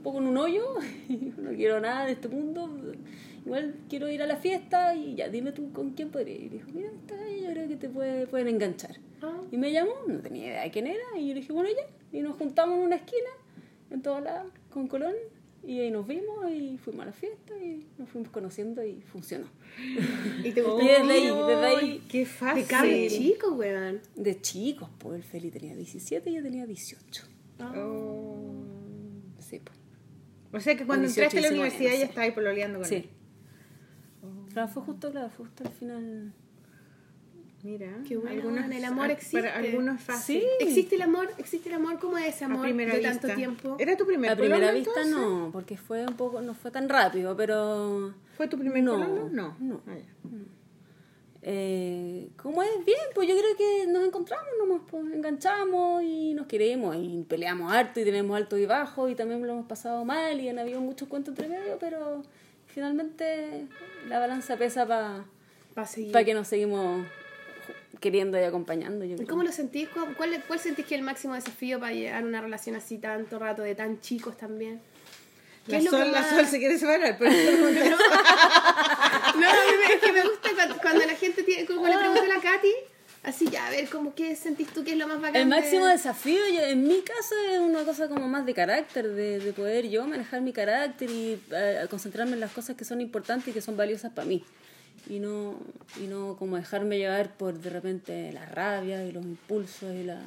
un 0.01 0.03
poco 0.03 0.19
en 0.19 0.29
un 0.29 0.39
hoyo, 0.39 0.65
y 1.11 1.17
no 1.37 1.51
quiero 1.51 1.79
nada 1.79 2.07
de 2.07 2.13
este 2.13 2.29
mundo, 2.29 2.71
igual 3.45 3.75
quiero 3.91 4.09
ir 4.09 4.23
a 4.23 4.27
la 4.27 4.37
fiesta 4.37 4.95
y 4.95 5.15
ya 5.15 5.29
dime 5.29 5.53
tú 5.53 5.73
con 5.73 5.91
quién 5.91 6.11
podría 6.11 6.37
ir. 6.37 6.45
Y 6.45 6.49
dijo, 6.49 6.71
mira, 6.73 6.89
esta 6.89 7.17
galla 7.17 7.37
yo 7.37 7.51
creo 7.51 7.69
que 7.69 7.77
te 7.77 7.89
puede, 7.91 8.27
pueden 8.27 8.49
enganchar. 8.49 8.97
Ah. 9.21 9.43
Y 9.53 9.59
me 9.59 9.71
llamó, 9.71 9.93
no 10.07 10.21
tenía 10.21 10.47
idea 10.47 10.63
de 10.63 10.71
quién 10.71 10.87
era, 10.87 11.19
y 11.19 11.29
yo 11.29 11.35
le 11.35 11.41
dije, 11.41 11.53
bueno, 11.53 11.69
ya. 11.69 12.19
Y 12.19 12.23
nos 12.23 12.37
juntamos 12.39 12.79
en 12.79 12.85
una 12.85 12.97
esquina, 12.97 13.29
en 13.91 14.01
toda 14.01 14.23
la, 14.23 14.47
con 14.71 14.89
Colón, 14.89 15.15
y 15.67 15.81
ahí 15.81 15.91
nos 15.91 16.07
vimos 16.07 16.51
y 16.51 16.79
fuimos 16.79 17.03
a 17.03 17.07
la 17.07 17.13
fiesta 17.13 17.53
y 17.63 17.87
nos 17.99 18.09
fuimos 18.09 18.31
conociendo 18.31 18.83
y 18.83 19.03
funcionó. 19.03 19.49
¿Y 20.43 20.53
te 20.53 20.63
gustó? 20.63 20.81
Y 20.81 20.89
desde 20.89 21.13
ahí, 21.13 21.27
desde 21.27 21.67
ahí, 21.67 22.03
Qué 22.09 22.25
fácil. 22.25 22.63
De 22.63 22.69
cable 22.69 23.09
chico, 23.09 23.53
weón. 23.53 24.01
de 24.17 24.41
chicos, 24.41 24.89
pues 24.99 25.17
el 25.17 25.23
Feli 25.23 25.51
tenía 25.51 25.77
17 25.77 26.31
y 26.31 26.35
yo 26.37 26.43
tenía 26.43 26.65
18. 26.65 27.25
Oh. 27.77 28.60
Sí. 30.51 30.57
O 30.57 30.61
sea 30.61 30.77
que 30.77 30.85
cuando 30.87 31.07
18, 31.07 31.23
entraste 31.23 31.39
a 31.39 31.41
la 31.43 31.49
19, 31.49 31.61
universidad 31.61 31.91
no 31.93 31.99
ya 31.99 32.05
estabas 32.05 32.31
pololeando 32.33 32.79
con 32.81 32.89
Sí. 32.89 32.95
él. 32.97 33.09
Claro, 34.53 34.69
fue 34.69 34.83
justo, 34.83 35.11
claro, 35.11 35.31
fue 35.31 35.47
justo 35.47 35.65
al 35.65 35.71
final. 35.73 36.33
Mira, 37.63 37.99
Qué 38.09 38.17
bueno, 38.17 38.31
algunos, 38.41 38.71
el 38.71 38.85
amor 38.87 39.11
existe. 39.11 39.43
Para 39.43 39.59
algunos 39.59 39.97
es 39.97 40.03
fácil. 40.03 40.41
Sí. 40.41 40.47
¿Existe 40.61 40.95
el 40.97 41.03
amor? 41.03 41.29
¿Existe 41.37 41.69
el 41.69 41.75
amor? 41.75 41.99
¿Cómo 41.99 42.17
es 42.17 42.35
ese 42.35 42.45
A 42.45 42.47
amor 42.49 42.63
primera 42.63 42.93
de 42.95 43.01
vista. 43.01 43.21
tanto 43.21 43.37
tiempo? 43.37 43.77
¿Era 43.79 43.97
tu 43.99 44.07
primer 44.07 44.31
A 44.31 44.37
primera 44.37 44.57
pololo, 44.69 44.75
vista 44.79 45.03
entonces? 45.03 45.15
no, 45.29 45.51
porque 45.53 45.77
fue 45.77 46.07
un 46.07 46.15
poco, 46.17 46.41
no 46.41 46.55
fue 46.55 46.71
tan 46.71 46.89
rápido, 46.89 47.37
pero 47.37 48.15
¿Fue 48.37 48.49
tu 48.49 48.59
primer 48.59 48.83
No, 48.83 48.93
pololo? 48.93 49.29
No. 49.31 49.57
no. 49.61 49.83
Ah, 49.87 49.95
ya. 49.95 50.31
Eh, 51.43 52.29
como 52.37 52.63
es 52.63 52.85
bien, 52.85 52.99
pues 53.15 53.27
yo 53.29 53.35
creo 53.37 53.57
que 53.57 53.87
nos 53.87 54.05
encontramos 54.07 54.49
nomás, 54.59 54.83
pues 54.91 55.05
enganchamos 55.13 56.03
y 56.03 56.35
nos 56.35 56.47
queremos 56.47 56.97
y 56.99 57.25
peleamos 57.29 57.73
harto 57.73 57.99
y 58.01 58.05
tenemos 58.05 58.37
alto 58.37 58.59
y 58.59 58.67
bajo 58.67 59.09
y 59.09 59.15
también 59.15 59.47
lo 59.47 59.53
hemos 59.55 59.67
pasado 59.67 60.05
mal 60.05 60.39
y 60.41 60.49
han 60.51 60.59
habido 60.59 60.81
muchos 60.81 61.09
cuentos 61.09 61.33
entre 61.33 61.49
medio, 61.49 61.79
pero 61.79 62.23
finalmente 62.67 63.67
la 64.09 64.19
balanza 64.19 64.57
pesa 64.57 64.87
para 64.87 65.25
Para 65.75 65.87
seguir. 65.87 66.13
que 66.25 66.35
nos 66.35 66.47
seguimos 66.49 67.07
queriendo 68.01 68.39
y 68.39 68.43
acompañando. 68.43 69.05
Yo 69.05 69.13
¿Y 69.13 69.17
creo. 69.17 69.29
¿Cómo 69.29 69.43
lo 69.43 69.53
sentís? 69.53 69.89
¿Cuál, 69.89 70.15
cuál, 70.17 70.43
cuál 70.47 70.59
sentís 70.61 70.85
que 70.87 70.95
es 70.95 70.99
el 71.01 71.05
máximo 71.07 71.35
desafío 71.35 71.81
para 71.81 71.93
llevar 71.93 72.25
una 72.25 72.41
relación 72.41 72.77
así 72.77 72.99
tanto 72.99 73.39
rato, 73.39 73.63
de 73.63 73.75
tan 73.75 74.01
chicos 74.01 74.37
también? 74.37 74.81
¿Qué 75.67 75.73
La 75.73 75.79
es 75.79 75.85
lo 75.85 75.91
que 75.91 75.97
sol, 75.99 76.13
la 76.13 76.21
más- 76.21 76.31
sol 76.37 76.47
se 76.47 76.59
quiere 76.59 76.79
separar, 76.79 77.17
pero 77.19 77.31
No, 79.39 79.49
es 79.95 80.01
que 80.01 80.13
me 80.13 80.23
gusta 80.23 80.51
cuando, 80.55 80.77
cuando 80.79 81.07
la 81.07 81.15
gente 81.15 81.43
tiene, 81.43 81.67
como 81.67 81.87
le 81.87 81.97
pregunto 81.97 82.23
a 82.23 82.27
la 82.27 82.41
Katy, 82.41 82.73
así 83.23 83.49
ya, 83.49 83.67
a 83.67 83.71
ver, 83.71 83.89
como 83.89 84.15
qué 84.15 84.35
sentís 84.37 84.69
tú 84.69 84.83
que 84.85 84.93
es 84.93 84.97
lo 84.97 85.07
más 85.07 85.21
bacán. 85.21 85.43
El 85.43 85.49
máximo 85.49 85.87
desafío, 85.87 86.41
yo, 86.53 86.63
en 86.63 86.87
mi 86.87 87.01
caso, 87.03 87.35
es 87.51 87.59
una 87.59 87.85
cosa 87.85 88.09
como 88.09 88.29
más 88.29 88.47
de 88.47 88.55
carácter, 88.55 89.09
de, 89.09 89.39
de 89.41 89.53
poder 89.53 89.89
yo 89.89 90.07
manejar 90.07 90.41
mi 90.41 90.53
carácter 90.53 91.11
y 91.11 91.41
eh, 91.51 91.87
concentrarme 91.91 92.33
en 92.33 92.41
las 92.41 92.53
cosas 92.53 92.77
que 92.77 92.85
son 92.85 93.01
importantes 93.01 93.49
y 93.49 93.53
que 93.53 93.61
son 93.61 93.77
valiosas 93.77 94.13
para 94.13 94.27
mí. 94.27 94.45
Y 95.09 95.19
no, 95.19 95.59
y 95.99 96.07
no 96.07 96.37
como 96.39 96.57
dejarme 96.57 96.99
llevar 96.99 97.35
por 97.37 97.59
de 97.59 97.71
repente 97.71 98.33
la 98.33 98.45
rabia 98.47 99.05
y 99.05 99.13
los 99.13 99.25
impulsos 99.25 99.95
y 99.95 100.05
la... 100.05 100.21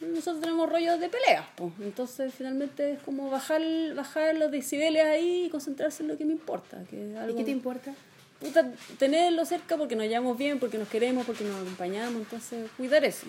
Nosotros 0.00 0.40
tenemos 0.40 0.68
rollos 0.68 0.98
de 0.98 1.08
peleas, 1.08 1.46
pues. 1.56 1.72
Entonces, 1.80 2.32
finalmente 2.34 2.92
es 2.92 2.98
como 3.00 3.30
bajar, 3.30 3.62
bajar 3.94 4.34
los 4.36 4.50
decibeles 4.50 5.04
ahí 5.04 5.44
y 5.44 5.50
concentrarse 5.50 6.02
en 6.02 6.08
lo 6.08 6.16
que 6.16 6.24
me 6.24 6.32
importa. 6.32 6.82
Que 6.88 7.12
es 7.12 7.30
¿Y 7.30 7.36
qué 7.36 7.44
te 7.44 7.50
importa? 7.50 7.94
Puta, 8.40 8.70
tenerlo 8.98 9.44
cerca 9.44 9.76
porque 9.76 9.94
nos 9.96 10.06
llevamos 10.06 10.36
bien, 10.38 10.58
porque 10.58 10.78
nos 10.78 10.88
queremos, 10.88 11.26
porque 11.26 11.44
nos 11.44 11.60
acompañamos, 11.60 12.22
entonces 12.22 12.70
cuidar 12.76 13.04
eso. 13.04 13.26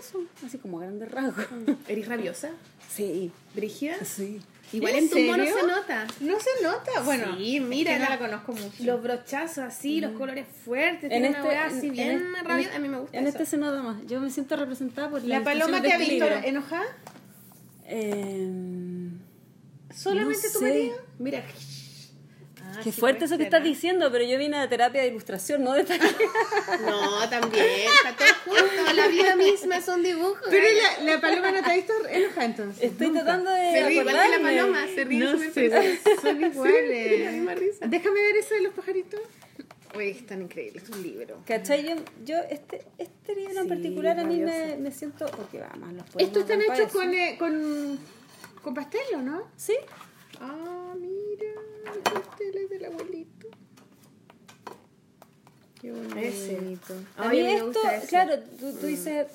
Eso, 0.00 0.22
así 0.46 0.56
como 0.58 0.78
grandes 0.78 1.10
rasgos. 1.10 1.44
¿Eres 1.88 2.06
rabiosa? 2.08 2.50
Sí, 2.88 3.30
¿Brígida? 3.54 4.04
sí. 4.04 4.40
Igual 4.72 4.92
¿En 4.94 4.98
en, 5.04 5.10
tu 5.10 5.18
mono 5.18 5.44
se 5.44 5.62
nota. 5.66 6.06
no 6.20 6.38
se 6.38 6.62
nota. 6.62 7.00
Bueno, 7.04 7.36
Sí, 7.36 7.56
es 7.56 7.62
mira, 7.64 7.92
que 7.94 7.98
no 8.04 8.08
la- 8.08 8.18
conozco 8.20 8.52
mucho. 8.52 8.84
Los 8.84 9.02
brochazos 9.02 9.58
así, 9.64 10.00
los 10.00 10.12
colores 10.12 10.46
fuertes, 10.64 11.10
Mm. 11.10 11.12
En 11.12 11.22
tiene 11.22 11.28
este, 11.36 11.48
una 11.48 11.64
así 11.64 11.86
en- 11.88 11.92
bien 11.92 12.10
en- 12.10 12.36
en 12.36 12.44
rabiosa. 12.44 12.76
A 12.76 12.78
mí 12.78 12.88
me 12.88 12.98
gusta 13.00 13.18
En 13.18 13.26
eso. 13.26 13.36
este 13.38 13.50
se 13.50 13.56
nota 13.56 13.82
más. 13.82 13.96
Yo 14.06 14.20
me 14.20 14.30
siento 14.30 14.54
representada 14.54 15.10
por 15.10 15.24
la 15.24 15.38
¿La 15.40 15.44
paloma 15.44 15.82
te 15.82 15.92
ha 15.92 15.98
visto 15.98 16.24
enojada? 16.24 16.86
Eh, 17.86 18.48
¿Solamente 19.92 20.46
No 20.46 20.52
tu 20.52 20.58
sé. 20.60 20.64
marido? 20.68 20.96
Mira, 21.18 21.44
Qué 22.82 22.92
sí 22.92 23.00
fuerte 23.00 23.24
eso 23.26 23.36
que 23.36 23.44
estás 23.44 23.60
¿ah? 23.60 23.64
diciendo, 23.64 24.10
pero 24.12 24.24
yo 24.24 24.38
vine 24.38 24.56
a 24.58 24.68
terapia 24.68 25.02
de 25.02 25.08
ilustración, 25.08 25.62
no 25.64 25.72
de 25.74 25.84
taller. 25.90 26.14
No, 26.86 27.28
también, 27.28 27.66
está 28.08 28.16
todo 28.44 28.56
junto. 28.58 28.92
La 28.94 29.08
vida 29.08 29.36
misma 29.36 29.76
es 29.76 29.88
un 29.88 30.02
dibujo. 30.02 30.36
Pero 30.48 30.66
gaya. 30.66 31.04
la, 31.04 31.14
la 31.14 31.20
paloma 31.20 31.50
no 31.52 31.62
te 31.62 31.70
ha 31.70 31.74
visto 31.74 31.92
enojada 32.08 32.44
entonces. 32.44 32.82
Estoy 32.84 33.08
Nunca. 33.08 33.22
tratando 33.24 33.50
de 33.50 33.72
Se 33.72 33.86
ríe 33.86 34.00
igual 34.00 34.16
que 34.16 34.36
la 34.38 34.42
paloma, 34.42 34.86
se 34.94 35.04
ríe 35.04 35.18
No 35.20 35.38
sé, 35.38 35.70
son 36.22 36.44
iguales. 36.44 37.24
la 37.24 37.30
misma 37.32 37.54
risa. 37.54 37.86
Déjame 37.86 38.20
ver 38.22 38.36
eso 38.36 38.54
de 38.54 38.60
los 38.62 38.74
pajaritos. 38.74 39.20
Oye, 39.96 40.10
es 40.10 40.24
tan 40.24 40.40
increíble, 40.42 40.80
es 40.84 40.88
un 40.90 41.02
libro. 41.02 41.42
¿Cachai? 41.44 41.84
Yo, 41.84 41.96
yo 42.24 42.36
este, 42.48 42.84
este 42.96 43.34
libro 43.34 43.60
en 43.60 43.68
particular 43.68 44.20
a 44.20 44.24
mí 44.24 44.36
me, 44.38 44.76
me 44.76 44.92
siento... 44.92 45.26
Porque 45.26 45.58
vamos, 45.58 45.92
los 45.94 46.04
Estos 46.16 46.42
están 46.42 46.62
hechos 46.62 46.92
con, 46.92 47.12
eh, 47.12 47.34
con, 47.36 47.98
con 48.62 48.72
pastel, 48.72 49.00
¿o 49.16 49.18
no? 49.18 49.48
¿Sí? 49.56 49.74
Ah, 50.40 50.94
mira, 50.96 51.09
el 51.94 52.00
pastel 52.02 52.56
es 52.58 52.70
del 52.70 52.84
abuelito. 52.86 53.48
Qué 55.80 55.92
bonito. 55.92 56.16
Ese. 56.18 56.58
A 57.16 57.28
mí 57.30 57.40
esto, 57.40 57.66
gusta 57.66 57.96
ese. 57.96 58.06
claro, 58.08 58.38
tú, 58.58 58.72
tú 58.78 58.86
dices, 58.86 59.26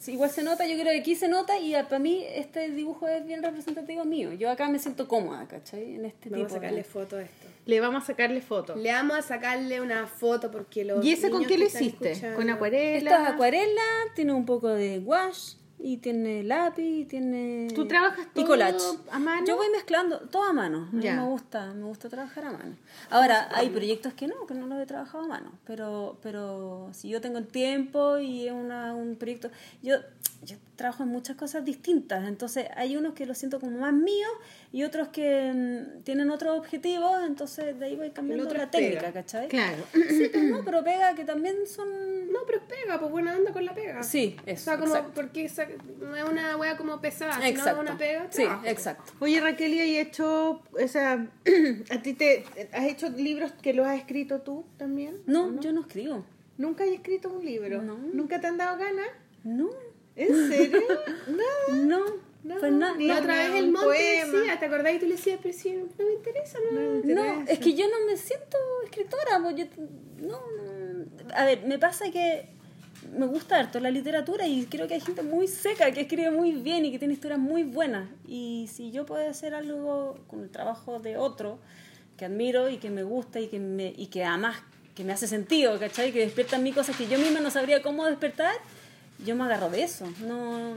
sí, 0.00 0.12
igual 0.12 0.30
se 0.30 0.42
nota, 0.42 0.66
yo 0.66 0.74
creo 0.74 0.90
que 0.92 1.00
aquí 1.00 1.14
se 1.14 1.28
nota 1.28 1.58
y 1.58 1.74
a- 1.74 1.86
para 1.88 1.98
mí 1.98 2.24
este 2.26 2.70
dibujo 2.70 3.06
es 3.08 3.26
bien 3.26 3.42
representativo 3.42 4.04
mío. 4.06 4.32
Yo 4.32 4.50
acá 4.50 4.68
me 4.68 4.78
siento 4.78 5.06
cómoda, 5.06 5.46
¿cachai? 5.46 5.96
En 5.96 6.06
este 6.06 6.30
Vamos 6.30 6.46
a 6.46 6.48
tipo 6.48 6.54
sacarle 6.56 6.78
de... 6.78 6.84
foto 6.84 7.16
a 7.16 7.22
esto. 7.22 7.46
Le 7.66 7.80
vamos 7.80 8.02
a 8.04 8.06
sacarle 8.06 8.40
foto. 8.40 8.74
Le 8.74 8.90
vamos 8.90 9.18
a 9.18 9.22
sacarle 9.22 9.80
una 9.82 10.06
foto 10.06 10.50
porque 10.50 10.84
los. 10.84 11.04
¿Y 11.04 11.12
ese 11.12 11.30
con 11.30 11.44
qué 11.44 11.58
lo 11.58 11.66
hiciste? 11.66 12.12
escuchando- 12.12 12.36
¿Con 12.38 12.48
acuarela? 12.50 13.10
Esto 13.10 13.22
es 13.22 13.28
acuarela, 13.28 13.82
tiene 14.16 14.32
un 14.32 14.46
poco 14.46 14.68
de 14.68 14.98
wash 14.98 15.54
y 15.82 15.96
tiene 15.96 16.42
lápiz 16.44 16.82
y 16.82 17.04
tiene... 17.04 17.68
¿Tú 17.74 17.86
trabajas 17.86 18.26
y 18.34 18.40
todo 18.40 18.46
collage. 18.46 18.78
a 19.10 19.18
mano? 19.18 19.46
Yo 19.46 19.56
voy 19.56 19.68
mezclando 19.70 20.20
todo 20.20 20.44
a 20.44 20.52
mano. 20.52 20.88
A 20.92 20.94
mí 20.94 21.02
me 21.02 21.24
gusta, 21.24 21.72
me 21.74 21.84
gusta 21.84 22.08
trabajar 22.08 22.44
a 22.44 22.52
mano. 22.52 22.76
Ahora, 23.10 23.48
hay 23.52 23.68
proyectos 23.68 24.14
que 24.14 24.28
no, 24.28 24.46
que 24.46 24.54
no 24.54 24.66
los 24.66 24.80
he 24.80 24.86
trabajado 24.86 25.24
a 25.24 25.26
mano. 25.26 25.52
Pero, 25.66 26.18
pero 26.22 26.88
si 26.92 27.08
yo 27.08 27.20
tengo 27.20 27.38
el 27.38 27.46
tiempo 27.46 28.18
y 28.18 28.46
es 28.46 28.52
una, 28.52 28.94
un 28.94 29.16
proyecto... 29.16 29.50
Yo, 29.82 29.96
yo 30.44 30.56
trabajo 30.76 31.04
en 31.04 31.10
muchas 31.10 31.36
cosas 31.36 31.64
distintas. 31.64 32.26
Entonces, 32.26 32.66
hay 32.76 32.96
unos 32.96 33.14
que 33.14 33.26
los 33.26 33.38
siento 33.38 33.60
como 33.60 33.78
más 33.78 33.92
míos 33.92 34.30
y 34.72 34.82
otros 34.82 35.08
que 35.08 35.52
mm, 35.52 36.02
tienen 36.02 36.30
otros 36.30 36.58
objetivos. 36.58 37.22
Entonces, 37.26 37.78
de 37.78 37.86
ahí 37.86 37.96
voy 37.96 38.10
cambiando 38.10 38.52
la 38.52 38.64
es 38.64 38.70
técnica, 38.70 39.00
pega. 39.00 39.12
¿cachai? 39.12 39.48
Claro. 39.48 39.84
Sí, 39.92 40.28
pero 40.32 40.44
no, 40.48 40.64
pero 40.64 40.82
pega 40.82 41.14
que 41.14 41.24
también 41.24 41.66
son... 41.66 42.32
No, 42.32 42.40
pero 42.46 42.58
es 42.58 42.64
pega, 42.64 42.98
pues 42.98 43.10
buena 43.10 43.36
onda 43.36 43.52
con 43.52 43.64
la 43.64 43.74
pega. 43.74 44.02
Sí, 44.02 44.36
O 44.46 44.50
eso, 44.50 44.64
sea, 44.64 44.78
como, 44.78 44.94
exacto. 44.94 45.12
porque 45.14 45.48
no 46.00 46.16
es 46.16 46.24
una 46.24 46.56
wea 46.56 46.76
como 46.76 47.00
pesada, 47.00 47.34
sino 47.34 47.46
Exacto. 47.46 47.80
una 47.80 47.98
pega. 47.98 48.26
sí, 48.30 48.44
trabajo. 48.44 48.66
exacto. 48.66 49.12
Oye, 49.20 49.40
Raquel, 49.40 49.74
¿y 49.74 49.80
has 49.98 50.06
hecho, 50.06 50.62
o 50.72 50.88
sea, 50.88 51.26
a 51.90 52.02
ti 52.02 52.14
te, 52.14 52.44
has 52.72 52.84
hecho 52.84 53.08
libros 53.10 53.52
que 53.62 53.72
los 53.74 53.86
has 53.86 53.98
escrito 53.98 54.40
tú 54.40 54.64
también? 54.76 55.22
No, 55.26 55.60
yo 55.60 55.72
no 55.72 55.82
escribo. 55.82 56.24
¿Nunca 56.58 56.84
has 56.84 56.90
escrito 56.90 57.28
un 57.30 57.44
libro? 57.44 57.82
No. 57.82 57.96
¿Nunca 57.96 58.40
te 58.40 58.46
han 58.46 58.56
dado 58.58 58.78
ganas? 58.78 59.08
No, 59.44 59.70
¿En 60.14 60.48
serio? 60.48 60.80
Nada. 61.26 61.82
no, 61.82 62.04
No, 62.44 62.58
pues 62.58 62.72
La 62.72 62.92
No, 62.94 63.18
otra 63.18 63.34
vez 63.38 63.54
el 63.54 63.72
monte 63.72 63.86
poema. 63.86 64.38
decía, 64.38 64.58
¿te 64.58 64.66
acordás? 64.66 64.94
Y 64.94 64.98
tú 64.98 65.06
le 65.06 65.12
decías, 65.16 65.38
pero 65.42 65.54
si 65.56 65.72
no 65.72 65.86
me 65.98 66.12
interesa, 66.12 66.58
no. 66.70 66.80
No. 66.80 66.90
No, 66.90 66.96
interesa. 66.96 67.52
es 67.52 67.58
que 67.60 67.74
yo 67.74 67.86
no 67.88 68.06
me 68.06 68.16
siento 68.16 68.58
escritora, 68.84 69.40
pues 69.42 69.56
yo 69.56 69.64
no, 70.18 70.38
no. 70.38 71.06
A 71.34 71.44
ver, 71.46 71.64
me 71.66 71.78
pasa 71.78 72.10
que 72.10 72.48
me 73.10 73.26
gusta 73.26 73.58
harto 73.58 73.80
la 73.80 73.90
literatura 73.90 74.46
y 74.46 74.66
creo 74.66 74.86
que 74.86 74.94
hay 74.94 75.00
gente 75.00 75.22
muy 75.22 75.48
seca 75.48 75.90
que 75.90 76.02
escribe 76.02 76.30
muy 76.30 76.52
bien 76.52 76.84
y 76.84 76.92
que 76.92 76.98
tiene 76.98 77.14
historias 77.14 77.40
muy 77.40 77.64
buenas. 77.64 78.08
Y 78.26 78.68
si 78.72 78.90
yo 78.90 79.04
puedo 79.06 79.28
hacer 79.28 79.54
algo 79.54 80.18
con 80.28 80.42
el 80.42 80.50
trabajo 80.50 80.98
de 81.00 81.16
otro 81.16 81.58
que 82.16 82.26
admiro 82.26 82.68
y 82.70 82.78
que 82.78 82.90
me 82.90 83.02
gusta 83.02 83.40
y 83.40 83.48
que 83.48 83.58
me 83.58 83.92
y 83.96 84.06
que 84.06 84.24
además 84.24 84.56
que 84.94 85.04
me 85.04 85.12
hace 85.12 85.26
sentido, 85.26 85.78
¿cachai? 85.78 86.12
Que 86.12 86.20
despierta 86.20 86.56
en 86.56 86.62
mí 86.62 86.72
cosas 86.72 86.96
que 86.96 87.08
yo 87.08 87.18
misma 87.18 87.40
no 87.40 87.50
sabría 87.50 87.82
cómo 87.82 88.04
despertar, 88.06 88.54
yo 89.24 89.34
me 89.34 89.44
agarro 89.44 89.70
de 89.70 89.82
eso. 89.82 90.06
No 90.20 90.76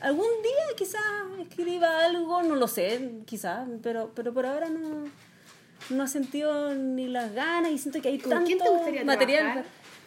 algún 0.00 0.28
día 0.42 0.76
quizás 0.76 1.00
escriba 1.40 2.04
algo, 2.04 2.42
no 2.42 2.56
lo 2.56 2.68
sé, 2.68 3.20
quizás, 3.26 3.68
pero 3.82 4.12
pero 4.14 4.32
por 4.32 4.46
ahora 4.46 4.68
no 4.68 5.08
no 5.90 6.04
he 6.04 6.08
sentido 6.08 6.74
ni 6.74 7.08
las 7.08 7.32
ganas 7.34 7.70
y 7.72 7.78
siento 7.78 8.00
que 8.00 8.08
hay 8.08 8.18
¿Con 8.18 8.30
tanto 8.30 8.64
material. 9.04 9.42
trabajar? 9.42 9.64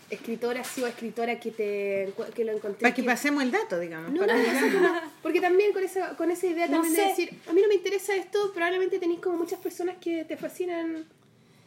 Escritora, 0.09 0.63
sí, 0.63 0.81
o 0.83 0.87
escritora 0.87 1.37
que, 1.39 1.51
te, 1.51 2.13
que 2.33 2.45
lo 2.45 2.53
encontré. 2.53 2.81
Para 2.81 2.93
que 2.95 3.01
que- 3.01 3.05
pasemos 3.07 3.43
el 3.43 3.51
dato, 3.51 3.77
digamos. 3.79 4.11
No, 4.11 4.21
para 4.21 4.37
no, 4.37 4.43
no 4.81 5.01
porque 5.21 5.41
también 5.41 5.73
con 5.73 5.83
esa, 5.83 6.15
con 6.15 6.31
esa 6.31 6.47
idea 6.47 6.67
No 6.67 6.73
también 6.81 6.93
de 6.95 7.01
sé. 7.01 7.07
decir, 7.09 7.41
a 7.49 7.51
mí 7.53 7.61
no 7.61 7.67
me 7.67 7.75
interesa 7.75 8.15
esto, 8.15 8.51
probablemente 8.53 8.99
tenéis 8.99 9.19
como 9.19 9.37
muchas 9.37 9.59
personas 9.59 9.97
que 9.99 10.23
te 10.23 10.37
fascinan, 10.37 11.05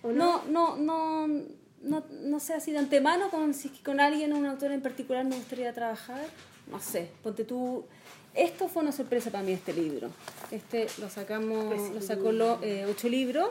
¿o 0.03 0.11
no? 0.13 0.43
No, 0.49 0.77
no, 0.77 1.27
no, 1.27 1.43
no, 1.83 2.05
no 2.23 2.41
sé 2.41 2.55
así 2.55 2.73
de 2.73 2.79
antemano 2.79 3.29
con, 3.31 3.53
si 3.53 3.69
es 3.69 3.75
que 3.75 3.83
con 3.83 4.01
alguien, 4.01 4.33
un 4.33 4.47
autor 4.47 4.73
en 4.73 4.81
particular 4.81 5.25
me 5.27 5.37
gustaría 5.37 5.73
trabajar. 5.75 6.25
No 6.71 6.81
sé, 6.81 7.09
ponte 7.23 7.45
tú. 7.45 7.85
Esto 8.33 8.69
fue 8.69 8.83
una 8.83 8.93
sorpresa 8.93 9.31
para 9.31 9.43
mí, 9.43 9.53
este 9.53 9.73
libro. 9.73 10.09
Este 10.51 10.87
lo 10.99 11.11
sacamos, 11.11 11.65
Pues 11.75 11.91
lo 11.93 12.01
sacó 12.01 12.33
lo, 12.33 12.59
eh, 12.63 12.87
ocho 12.89 13.09
libros. 13.09 13.49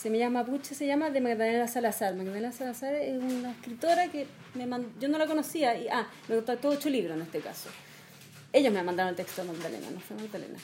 Se 0.00 0.08
me 0.08 0.18
llama 0.18 0.46
Puche, 0.46 0.74
se 0.74 0.86
llama 0.86 1.10
de 1.10 1.20
Magdalena 1.20 1.68
Salazar. 1.68 2.14
Magdalena 2.14 2.52
Salazar 2.52 2.94
es 2.94 3.18
una 3.22 3.50
escritora 3.50 4.08
que 4.08 4.26
me 4.54 4.66
mandó, 4.66 4.88
yo 4.98 5.08
no 5.08 5.18
la 5.18 5.26
conocía 5.26 5.76
y 5.78 5.88
ah, 5.88 6.08
me 6.28 6.36
contactó 6.36 6.68
ocho 6.70 6.88
libros 6.88 7.16
en 7.16 7.22
este 7.22 7.40
caso. 7.40 7.68
Ellos 8.52 8.72
me 8.72 8.82
mandaron 8.82 9.10
el 9.10 9.16
texto 9.16 9.42
de 9.42 9.48
Magdalena, 9.52 9.90
no 9.90 10.00
fue 10.00 10.16
Magdalena. 10.16 10.58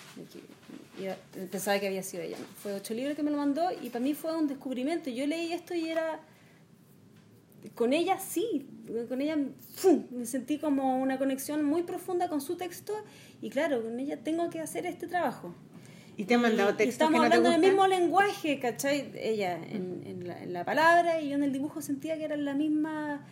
Y- 0.99 1.39
y 1.43 1.47
pensaba 1.47 1.79
que 1.79 1.87
había 1.89 2.03
sido 2.03 2.23
ella, 2.23 2.39
no. 2.39 2.47
Fue 2.63 2.73
ocho 2.73 2.95
libros 2.95 3.15
que 3.15 3.23
me 3.23 3.31
lo 3.31 3.37
mandó 3.37 3.69
y 3.83 3.91
para 3.91 4.03
mí 4.03 4.15
fue 4.15 4.35
un 4.35 4.49
descubrimiento. 4.49 5.11
Yo 5.11 5.27
leí 5.27 5.53
esto 5.53 5.75
y 5.75 5.89
era. 5.91 6.21
Con 7.75 7.93
ella 7.93 8.19
sí, 8.19 8.67
con 9.09 9.21
ella 9.21 9.37
me 10.13 10.25
sentí 10.25 10.59
como 10.59 10.99
una 11.03 11.19
conexión 11.19 11.63
muy 11.65 11.83
profunda 11.83 12.29
con 12.29 12.41
su 12.41 12.57
texto 12.57 12.95
y 13.43 13.51
claro, 13.51 13.83
con 13.83 13.99
ella 14.01 14.17
tengo 14.23 14.49
que 14.51 14.61
hacer 14.61 14.87
este 14.87 15.09
trabajo. 15.09 15.55
Y 16.17 16.25
te 16.25 16.35
han 16.35 16.41
mandado 16.43 16.71
y 16.71 16.75
textos 16.75 16.93
estamos 16.95 17.21
que 17.21 17.27
no 17.27 17.31
te 17.31 17.37
hablando 17.37 17.51
del 17.61 17.71
mismo 17.73 17.87
lenguaje, 17.87 18.59
¿cachai? 18.59 19.11
Ella 19.15 19.55
en, 19.57 20.03
en 20.07 20.27
la, 20.27 20.43
en 20.43 20.53
la 20.53 20.65
palabra 20.65 21.21
y 21.21 21.29
yo 21.29 21.35
en 21.37 21.43
el 21.43 21.53
dibujo 21.53 21.83
sentía 21.83 22.17
que 22.17 22.25
era 22.25 22.37
la 22.37 22.55
misma 22.55 23.27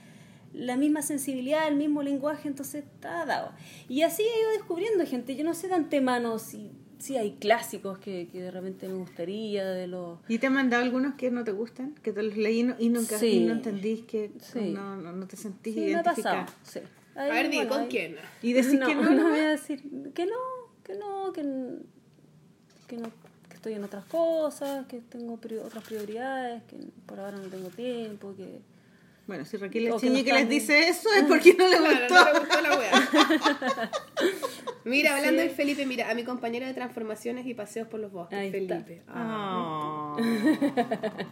la 0.53 0.77
misma 0.77 1.03
sensibilidad, 1.03 1.67
el 1.67 1.75
mismo 1.75 2.03
lenguaje, 2.05 2.47
entonces 2.47 2.85
estaba 2.85 3.27
dado. 3.27 3.51
Y 3.89 4.03
así 4.03 4.23
he 4.23 4.41
ido 4.41 4.51
descubriendo 4.53 5.05
gente. 5.05 5.35
Yo 5.35 5.43
no 5.43 5.53
sé 5.53 5.67
de 5.67 5.75
antemano 5.75 6.39
si, 6.39 6.71
si 6.99 7.17
hay 7.17 7.33
clásicos 7.33 7.99
que, 7.99 8.29
que 8.31 8.41
de 8.41 8.53
repente 8.53 8.87
me 8.87 8.95
gustaría, 8.95 9.65
de 9.67 9.89
los... 9.89 10.21
¿Y 10.29 10.39
te 10.39 10.47
han 10.47 10.53
mandado 10.53 10.85
algunos 10.85 11.15
que 11.17 11.33
no 11.33 11.43
te 11.43 11.51
gustan? 11.51 11.97
Que 12.05 12.13
te 12.13 12.23
los 12.23 12.37
leí 12.37 12.61
y 12.61 12.63
no- 12.63 12.77
y 12.79 12.89
nunca 12.89 13.19
Sí. 13.19 13.31
y 13.31 13.41
no 13.47 13.53
entendís 13.55 14.03
que 14.05 14.31
Sí. 14.39 14.71
no, 14.71 14.95
no, 14.97 15.11
no 15.13 15.27
te 15.27 15.37
sentís 15.37 15.75
Sí, 15.75 15.81
me 15.81 15.87
ha 15.87 15.91
identificada. 16.03 16.47
pasado. 16.47 16.59
Sí. 16.63 16.81
A 17.17 17.25
ver, 17.25 17.51
di, 17.51 17.57
bueno, 17.57 17.71
¿con 17.75 17.87
quién? 17.89 18.15
Y 18.41 18.53
no, 18.53 18.87
que 18.87 18.95
no, 18.95 19.03
no 19.11 19.11
¿no? 19.11 19.31
voy 19.31 19.41
a 19.41 19.49
decir 19.51 19.83
que 20.15 20.27
no, 20.27 20.37
que 20.85 20.95
no, 20.95 21.33
que, 21.33 21.43
que 22.87 22.97
no, 22.97 23.11
que 23.49 23.55
estoy 23.57 23.73
en 23.75 23.85
otras 23.85 24.05
cosas, 24.07 24.87
que 24.87 24.99
tengo 25.01 25.37
pri- 25.37 25.59
otras 25.59 25.85
prioridades, 25.85 26.63
que 26.65 26.77
por 27.07 27.21
ahora 27.21 27.37
no 27.39 27.49
tengo 27.49 27.69
tiempo, 27.69 28.35
que 28.37 28.61
Bueno, 29.27 29.45
si 29.45 29.57
Raquel 29.57 29.85
que 29.85 29.89
no 29.91 29.99
que 29.99 30.33
les 30.33 30.49
dice 30.49 30.89
eso 30.89 31.09
es 31.17 31.25
porque 31.25 31.55
no 31.55 31.67
le 31.69 31.77
Claro, 31.79 31.99
gustó. 32.01 32.25
no 32.25 32.33
le 32.33 32.39
gustó 32.41 32.61
la 32.61 32.79
wea. 32.79 33.91
Mira, 34.85 35.17
hablando 35.17 35.41
del 35.41 35.51
Felipe, 35.51 35.87
mira, 35.87 36.11
a 36.11 36.15
mi 36.15 36.25
compañero 36.25 36.67
de 36.67 36.75
transformaciones 36.75 37.47
y 37.47 37.55
paseos 37.55 37.89
por 37.89 38.01
los 38.01 38.13
bosques, 38.13 38.39
Ahí. 38.39 38.51
Felipe. 38.51 39.03
Ah. 39.09 40.15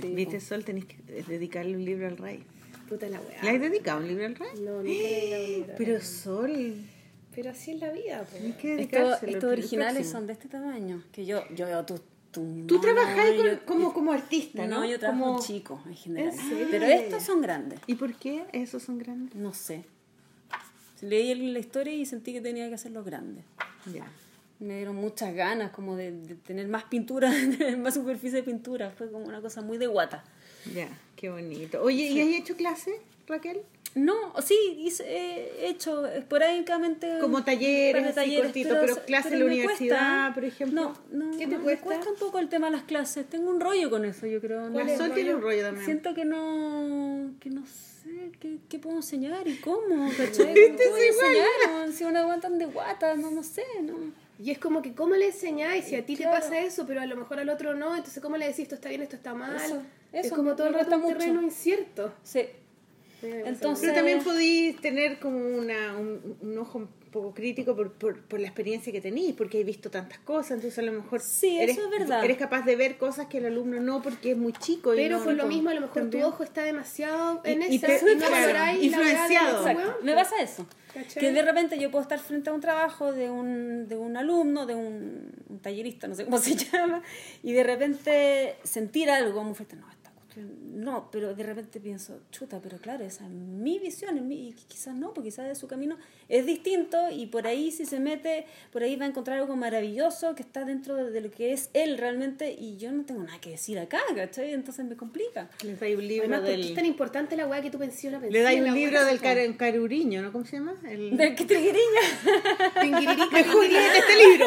Sí, 0.00 0.14
Viste, 0.14 0.40
Sol, 0.40 0.62
tenés 0.64 0.84
que 0.84 0.96
eh, 1.08 1.24
dedicarle 1.26 1.74
un 1.74 1.84
libro 1.84 2.06
al 2.06 2.16
rey. 2.18 2.42
Puta 2.88 3.08
la 3.08 3.18
wea. 3.20 3.42
¿Le 3.42 3.50
has 3.50 3.60
dedicado 3.60 4.00
un 4.00 4.08
libro 4.08 4.26
al 4.26 4.34
rey? 4.34 4.48
No, 4.60 4.72
nunca 4.76 4.82
le 4.84 5.32
he 5.32 5.40
un 5.46 5.52
libro. 5.60 5.74
Pero 5.78 6.00
Sol, 6.02 6.74
Pero 7.36 7.50
así 7.50 7.72
es 7.72 7.80
la 7.80 7.92
vida, 7.92 8.26
pues. 8.30 8.56
que 8.56 8.80
Estos, 8.80 9.22
el 9.22 9.44
originales 9.44 10.08
son 10.08 10.26
de 10.26 10.32
este 10.32 10.48
tamaño, 10.48 11.02
que 11.12 11.26
yo, 11.26 11.42
yo 11.54 11.66
veo 11.66 11.84
tu, 11.84 12.00
tu 12.30 12.64
Tú 12.66 12.80
trabajas 12.80 13.28
como, 13.66 13.92
como 13.92 14.12
artista, 14.12 14.66
¿no? 14.66 14.80
No, 14.80 14.86
yo 14.86 14.98
trabajo 14.98 15.22
Como- 15.22 15.36
con 15.36 15.46
chicos 15.46 15.80
en 15.86 15.94
general. 15.94 16.32
¿En 16.32 16.38
serio? 16.38 16.66
Pero 16.70 16.86
estos 16.86 17.22
son 17.22 17.42
grandes. 17.42 17.78
¿Y 17.86 17.96
por 17.96 18.14
qué 18.14 18.46
esos 18.52 18.82
son 18.82 18.96
grandes? 18.96 19.34
No 19.34 19.52
sé. 19.52 19.84
Leí 21.02 21.34
la 21.52 21.58
historia 21.58 21.92
y 21.92 22.06
sentí 22.06 22.32
que 22.32 22.40
tenía 22.40 22.68
que 22.68 22.74
hacerlos 22.74 23.04
grandes. 23.04 23.44
Ya. 23.92 24.06
Me 24.58 24.76
dieron 24.76 24.96
muchas 24.96 25.34
ganas 25.34 25.70
como 25.72 25.94
de, 25.94 26.12
de 26.12 26.36
tener 26.36 26.66
más 26.68 26.84
pintura, 26.84 27.30
más 27.78 27.92
superficie 27.92 28.38
de 28.38 28.42
pintura. 28.44 28.90
Fue 28.92 29.12
como 29.12 29.26
una 29.26 29.42
cosa 29.42 29.60
muy 29.60 29.76
de 29.76 29.88
guata. 29.88 30.24
Ya, 30.74 30.88
qué 31.16 31.28
bonito. 31.28 31.82
Oye, 31.82 32.04
¿y 32.04 32.20
has 32.22 32.40
hecho 32.40 32.56
clase, 32.56 32.98
Raquel? 33.26 33.60
No, 33.96 34.34
sí, 34.42 34.54
hice- 34.78 35.04
he 35.08 35.68
hecho 35.70 36.06
esporádicamente. 36.06 37.18
Como 37.18 37.42
talleres, 37.42 38.02
un 38.02 38.14
par 38.14 38.14
de 38.14 38.20
así 38.20 38.36
cortito, 38.42 38.76
pero 38.78 38.96
clase 39.06 39.32
en 39.32 39.38
la 39.40 39.44
universidad, 39.46 40.34
por 40.34 40.44
ejemplo. 40.44 40.94
No, 41.10 41.24
no, 41.30 41.38
¿Qué 41.38 41.46
te 41.46 41.56
no, 41.56 41.62
cuesta? 41.62 41.86
Me 41.88 41.94
cuesta 41.96 42.10
un 42.10 42.16
poco 42.18 42.38
el 42.38 42.50
tema 42.50 42.66
de 42.66 42.72
las 42.76 42.82
clases. 42.82 43.26
Tengo 43.26 43.48
un 43.50 43.58
rollo 43.58 43.88
con 43.88 44.04
eso, 44.04 44.26
yo 44.26 44.38
creo. 44.42 44.68
La 44.68 44.82
es 44.82 44.98
Sol 44.98 45.12
tiene 45.14 45.34
un 45.34 45.40
rollo 45.40 45.62
también. 45.62 45.84
Siento 45.86 46.12
que 46.12 46.26
no, 46.26 47.30
que 47.40 47.48
no 47.48 47.64
sé 47.66 48.32
qué, 48.38 48.58
qué 48.68 48.78
puedo 48.78 48.96
enseñar 48.96 49.48
y 49.48 49.56
cómo, 49.56 50.10
¿cachai? 50.16 50.54
¿Cómo 50.54 50.94
a 50.94 51.06
enseñar? 51.06 51.92
Si 51.92 52.04
una 52.04 52.20
aguantan 52.20 52.58
de 52.58 52.66
guata, 52.66 53.14
no, 53.14 53.30
no 53.30 53.42
sé, 53.42 53.64
no. 53.82 53.94
Y 54.38 54.50
es 54.50 54.58
como 54.58 54.82
que, 54.82 54.92
¿cómo 54.94 55.14
le 55.14 55.28
enseñáis? 55.28 55.86
Si 55.86 55.96
a 55.96 56.04
ti 56.04 56.16
Claro. 56.16 56.34
te 56.36 56.40
pasa 56.42 56.58
eso, 56.60 56.86
pero 56.86 57.00
a 57.00 57.06
lo 57.06 57.16
mejor 57.16 57.40
al 57.40 57.48
otro 57.48 57.74
no, 57.74 57.96
entonces, 57.96 58.22
¿cómo 58.22 58.36
le 58.36 58.44
decís 58.44 58.60
esto 58.64 58.74
está 58.74 58.90
bien, 58.90 59.00
esto 59.00 59.16
está 59.16 59.32
mal? 59.32 59.56
Eso, 59.56 59.82
es 60.12 60.26
eso, 60.26 60.36
como 60.36 60.54
todo 60.54 60.66
el 60.66 60.74
rato 60.74 60.90
cuesta 60.90 61.06
un 61.06 61.12
terreno 61.18 61.40
incierto. 61.42 62.12
Sí. 62.22 62.42
Entonces, 63.22 63.80
Pero 63.88 63.94
también 63.94 64.22
podéis 64.22 64.80
tener 64.80 65.18
como 65.18 65.38
una, 65.38 65.96
un, 65.96 66.36
un 66.40 66.58
ojo 66.58 66.78
un 66.78 66.88
poco 67.10 67.32
crítico 67.32 67.74
por, 67.74 67.92
por, 67.92 68.20
por 68.22 68.38
la 68.40 68.46
experiencia 68.46 68.92
que 68.92 69.00
tenéis, 69.00 69.34
porque 69.34 69.60
he 69.60 69.64
visto 69.64 69.90
tantas 69.90 70.18
cosas, 70.18 70.52
entonces 70.52 70.78
a 70.78 70.82
lo 70.82 70.92
mejor 70.92 71.20
Sí, 71.20 71.58
eres, 71.58 71.78
eso 71.78 71.86
es 71.90 71.98
verdad. 71.98 72.22
eres 72.22 72.36
capaz 72.36 72.62
de 72.66 72.76
ver 72.76 72.98
cosas 72.98 73.26
que 73.26 73.38
el 73.38 73.46
alumno 73.46 73.80
no, 73.80 74.02
porque 74.02 74.32
es 74.32 74.36
muy 74.36 74.52
chico. 74.52 74.92
y 74.92 74.98
Pero 74.98 75.18
no- 75.18 75.24
por 75.24 75.34
lo 75.34 75.46
mismo, 75.46 75.70
a 75.70 75.74
lo 75.74 75.80
mejor 75.80 76.02
también. 76.02 76.22
tu 76.24 76.28
ojo 76.28 76.42
está 76.42 76.62
demasiado 76.62 77.40
en 77.44 77.62
Y- 77.62 77.66
y 77.66 77.76
esa 77.76 77.86
te- 77.86 78.12
y 78.12 78.14
no 78.16 78.26
claro, 78.26 78.82
influenciado. 78.82 79.66
Exacto. 79.66 79.98
Me 80.04 80.14
pasa 80.14 80.42
eso. 80.42 80.66
¿Cachai? 80.92 81.20
Que 81.22 81.32
de 81.32 81.42
repente 81.42 81.78
yo 81.78 81.90
puedo 81.90 82.02
estar 82.02 82.18
frente 82.18 82.50
a 82.50 82.52
un 82.52 82.60
trabajo 82.60 83.12
de 83.12 83.30
un, 83.30 83.86
de 83.88 83.96
un 83.96 84.16
alumno, 84.16 84.66
de 84.66 84.74
un, 84.74 85.32
un 85.48 85.58
tallerista, 85.60 86.08
no 86.08 86.14
sé 86.14 86.24
cómo 86.24 86.38
se 86.38 86.54
llama, 86.72 87.02
y 87.42 87.52
de 87.52 87.62
repente 87.64 88.56
sentir 88.62 89.10
algo 89.10 89.42
muy 89.44 89.54
fuerte. 89.54 89.76
No, 89.76 89.86
no, 90.42 91.10
pero 91.10 91.34
de 91.34 91.42
repente 91.42 91.80
pienso, 91.80 92.20
chuta, 92.30 92.60
pero 92.62 92.78
claro, 92.78 93.04
esa 93.04 93.24
es 93.24 93.30
mi 93.30 93.78
visión, 93.78 94.16
es 94.16 94.22
mi- 94.22 94.48
y 94.48 94.52
quizás 94.52 94.94
no, 94.94 95.12
porque 95.12 95.28
quizás 95.30 95.56
su 95.58 95.66
camino 95.66 95.96
es 96.28 96.46
distinto 96.46 96.98
y 97.10 97.26
por 97.26 97.46
ahí 97.46 97.70
si 97.70 97.86
se 97.86 98.00
mete, 98.00 98.46
por 98.72 98.82
ahí 98.82 98.96
va 98.96 99.04
a 99.04 99.08
encontrar 99.08 99.38
algo 99.38 99.56
maravilloso 99.56 100.34
que 100.34 100.42
está 100.42 100.64
dentro 100.64 100.96
de, 100.96 101.20
lo 101.20 101.30
que 101.30 101.52
es 101.52 101.70
él 101.72 101.98
realmente 101.98 102.52
y 102.52 102.76
yo 102.76 102.92
no 102.92 103.04
tengo 103.04 103.22
nada 103.22 103.40
que 103.40 103.50
decir 103.50 103.78
acá, 103.78 104.00
¿cachai? 104.14 104.52
Entonces 104.52 104.84
me 104.84 104.96
complica. 104.96 105.48
Les 105.62 105.78
dais 105.78 105.96
un 105.96 106.06
libro 106.06 106.24
Además, 106.24 106.40
¿por 106.40 106.48
qué 106.50 106.56
del... 106.56 106.66
es 106.70 106.74
tan 106.74 106.86
importante 106.86 107.36
la 107.36 107.46
weá 107.46 107.62
que 107.62 107.70
tú 107.70 107.78
pensionas? 107.78 108.22
Le 108.22 108.42
dais 108.42 108.60
un 108.60 108.74
libro 108.74 109.04
del 109.04 109.20
car 109.20 109.36
caruriño, 109.56 110.22
¿no? 110.22 110.32
¿Cómo 110.32 110.44
se 110.44 110.56
llama? 110.56 110.74
El... 110.88 111.16
¿De 111.16 111.34
qué 111.34 111.44
trigueriña? 111.44 112.00
Mejor 113.32 113.68
léete 113.68 113.98
este 113.98 114.16
libro. 114.16 114.46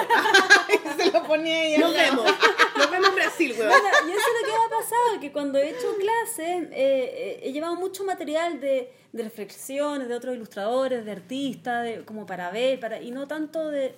se 0.98 1.11
lo 1.11 1.24
ponía 1.24 1.60
ahí. 1.61 1.78
Nos 1.78 1.94
vemos. 1.94 2.26
Nos 2.80 2.91
vemos 2.91 3.10
en 3.10 3.15
Brasil, 3.15 3.53
weón. 3.57 3.69
Bueno, 3.69 3.88
y 4.07 4.11
eso 4.11 4.19
es 4.19 4.41
lo 4.41 4.47
que 4.47 4.51
me 4.57 4.65
ha 4.65 4.80
pasado, 4.80 5.19
que 5.22 5.31
cuando 5.31 5.60
he 5.60 5.69
hecho 5.69 5.95
clases 5.99 6.47
eh, 6.47 6.69
eh, 6.73 7.39
he 7.43 7.51
llevado 7.51 7.76
mucho 7.76 8.03
material 8.03 8.60
de, 8.60 8.91
de 9.14 9.23
reflexiones 9.23 10.07
de 10.07 10.15
otros 10.15 10.35
ilustradores, 10.35 11.06
de 11.06 11.11
artistas, 11.11 11.84
de, 11.84 12.06
como 12.06 12.26
para 12.26 12.49
ver, 12.51 12.80
para 12.80 13.01
y 13.01 13.11
no 13.11 13.27
tanto 13.27 13.68
de, 13.69 13.95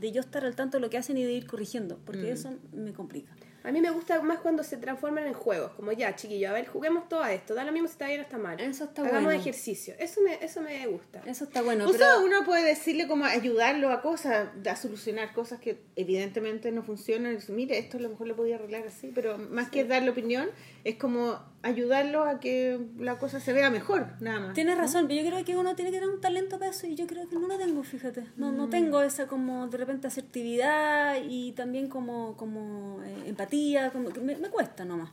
de 0.00 0.12
yo 0.12 0.20
estar 0.20 0.44
al 0.44 0.54
tanto 0.56 0.78
de 0.78 0.80
lo 0.82 0.90
que 0.90 0.98
hacen 0.98 1.16
y 1.18 1.24
de 1.24 1.32
ir 1.32 1.46
corrigiendo, 1.46 1.98
porque 2.04 2.22
Mm. 2.30 2.34
eso 2.34 2.50
me 2.72 2.92
complica. 2.92 3.32
A 3.64 3.70
mí 3.72 3.80
me 3.80 3.90
gusta 3.90 4.20
más 4.22 4.40
cuando 4.40 4.62
se 4.64 4.76
transforman 4.76 5.26
en 5.26 5.34
juegos, 5.34 5.72
como 5.72 5.92
ya, 5.92 6.14
chiquillo, 6.16 6.50
a 6.50 6.52
ver, 6.52 6.66
juguemos 6.66 7.08
todo 7.08 7.22
a 7.22 7.32
esto, 7.32 7.54
da 7.54 7.64
lo 7.64 7.72
mismo 7.72 7.88
si 7.88 7.92
está 7.92 8.06
bien 8.08 8.20
o 8.20 8.22
está 8.24 8.38
mal. 8.38 8.58
Eso 8.60 8.84
está 8.84 9.02
Hagamos 9.02 9.24
bueno. 9.24 9.40
ejercicio. 9.40 9.94
Eso 9.98 10.20
me, 10.22 10.34
eso 10.44 10.60
me 10.60 10.86
gusta. 10.86 11.22
Eso 11.26 11.44
está 11.44 11.62
bueno, 11.62 11.84
O 11.88 11.92
pero 11.92 11.98
sea, 12.04 12.18
uno 12.18 12.44
puede 12.44 12.64
decirle 12.64 13.06
como 13.06 13.24
ayudarlo 13.24 13.90
a 13.90 14.02
cosas, 14.02 14.48
a 14.66 14.76
solucionar 14.76 15.32
cosas 15.32 15.60
que 15.60 15.78
evidentemente 15.96 16.70
no 16.72 16.82
funcionan. 16.82 17.32
y 17.32 17.34
decir, 17.36 17.54
Mire, 17.54 17.78
esto 17.78 17.98
a 17.98 18.00
lo 18.00 18.08
mejor 18.08 18.26
lo 18.26 18.36
podía 18.36 18.56
arreglar 18.56 18.86
así, 18.86 19.12
pero 19.14 19.38
más 19.38 19.70
que 19.70 19.84
darle 19.84 20.10
opinión, 20.10 20.48
es 20.84 20.96
como 20.96 21.38
ayudarlo 21.62 22.24
a 22.24 22.40
que 22.40 22.80
la 22.98 23.18
cosa 23.18 23.38
se 23.38 23.52
vea 23.52 23.70
mejor, 23.70 24.08
nada 24.20 24.40
más. 24.40 24.54
Tienes 24.54 24.76
razón, 24.76 25.06
pero 25.06 25.22
yo 25.22 25.28
creo 25.28 25.44
que 25.44 25.56
uno 25.56 25.76
tiene 25.76 25.90
que 25.90 25.98
tener 25.98 26.12
un 26.12 26.20
talento 26.20 26.58
para 26.58 26.70
eso 26.70 26.86
y 26.86 26.96
yo 26.96 27.06
creo 27.06 27.28
que 27.28 27.36
no 27.36 27.46
lo 27.46 27.56
tengo, 27.56 27.82
fíjate. 27.84 28.24
No, 28.36 28.50
no 28.50 28.68
tengo 28.68 29.00
esa 29.02 29.26
como 29.26 29.68
de 29.68 29.78
repente 29.78 30.08
asertividad 30.08 31.16
y 31.28 31.52
también 31.52 31.88
como, 31.88 32.36
como 32.36 33.02
eh, 33.04 33.24
empatía, 33.26 33.90
como 33.90 34.10
que 34.10 34.20
me, 34.20 34.36
me 34.36 34.48
cuesta 34.48 34.84
nomás. 34.84 35.10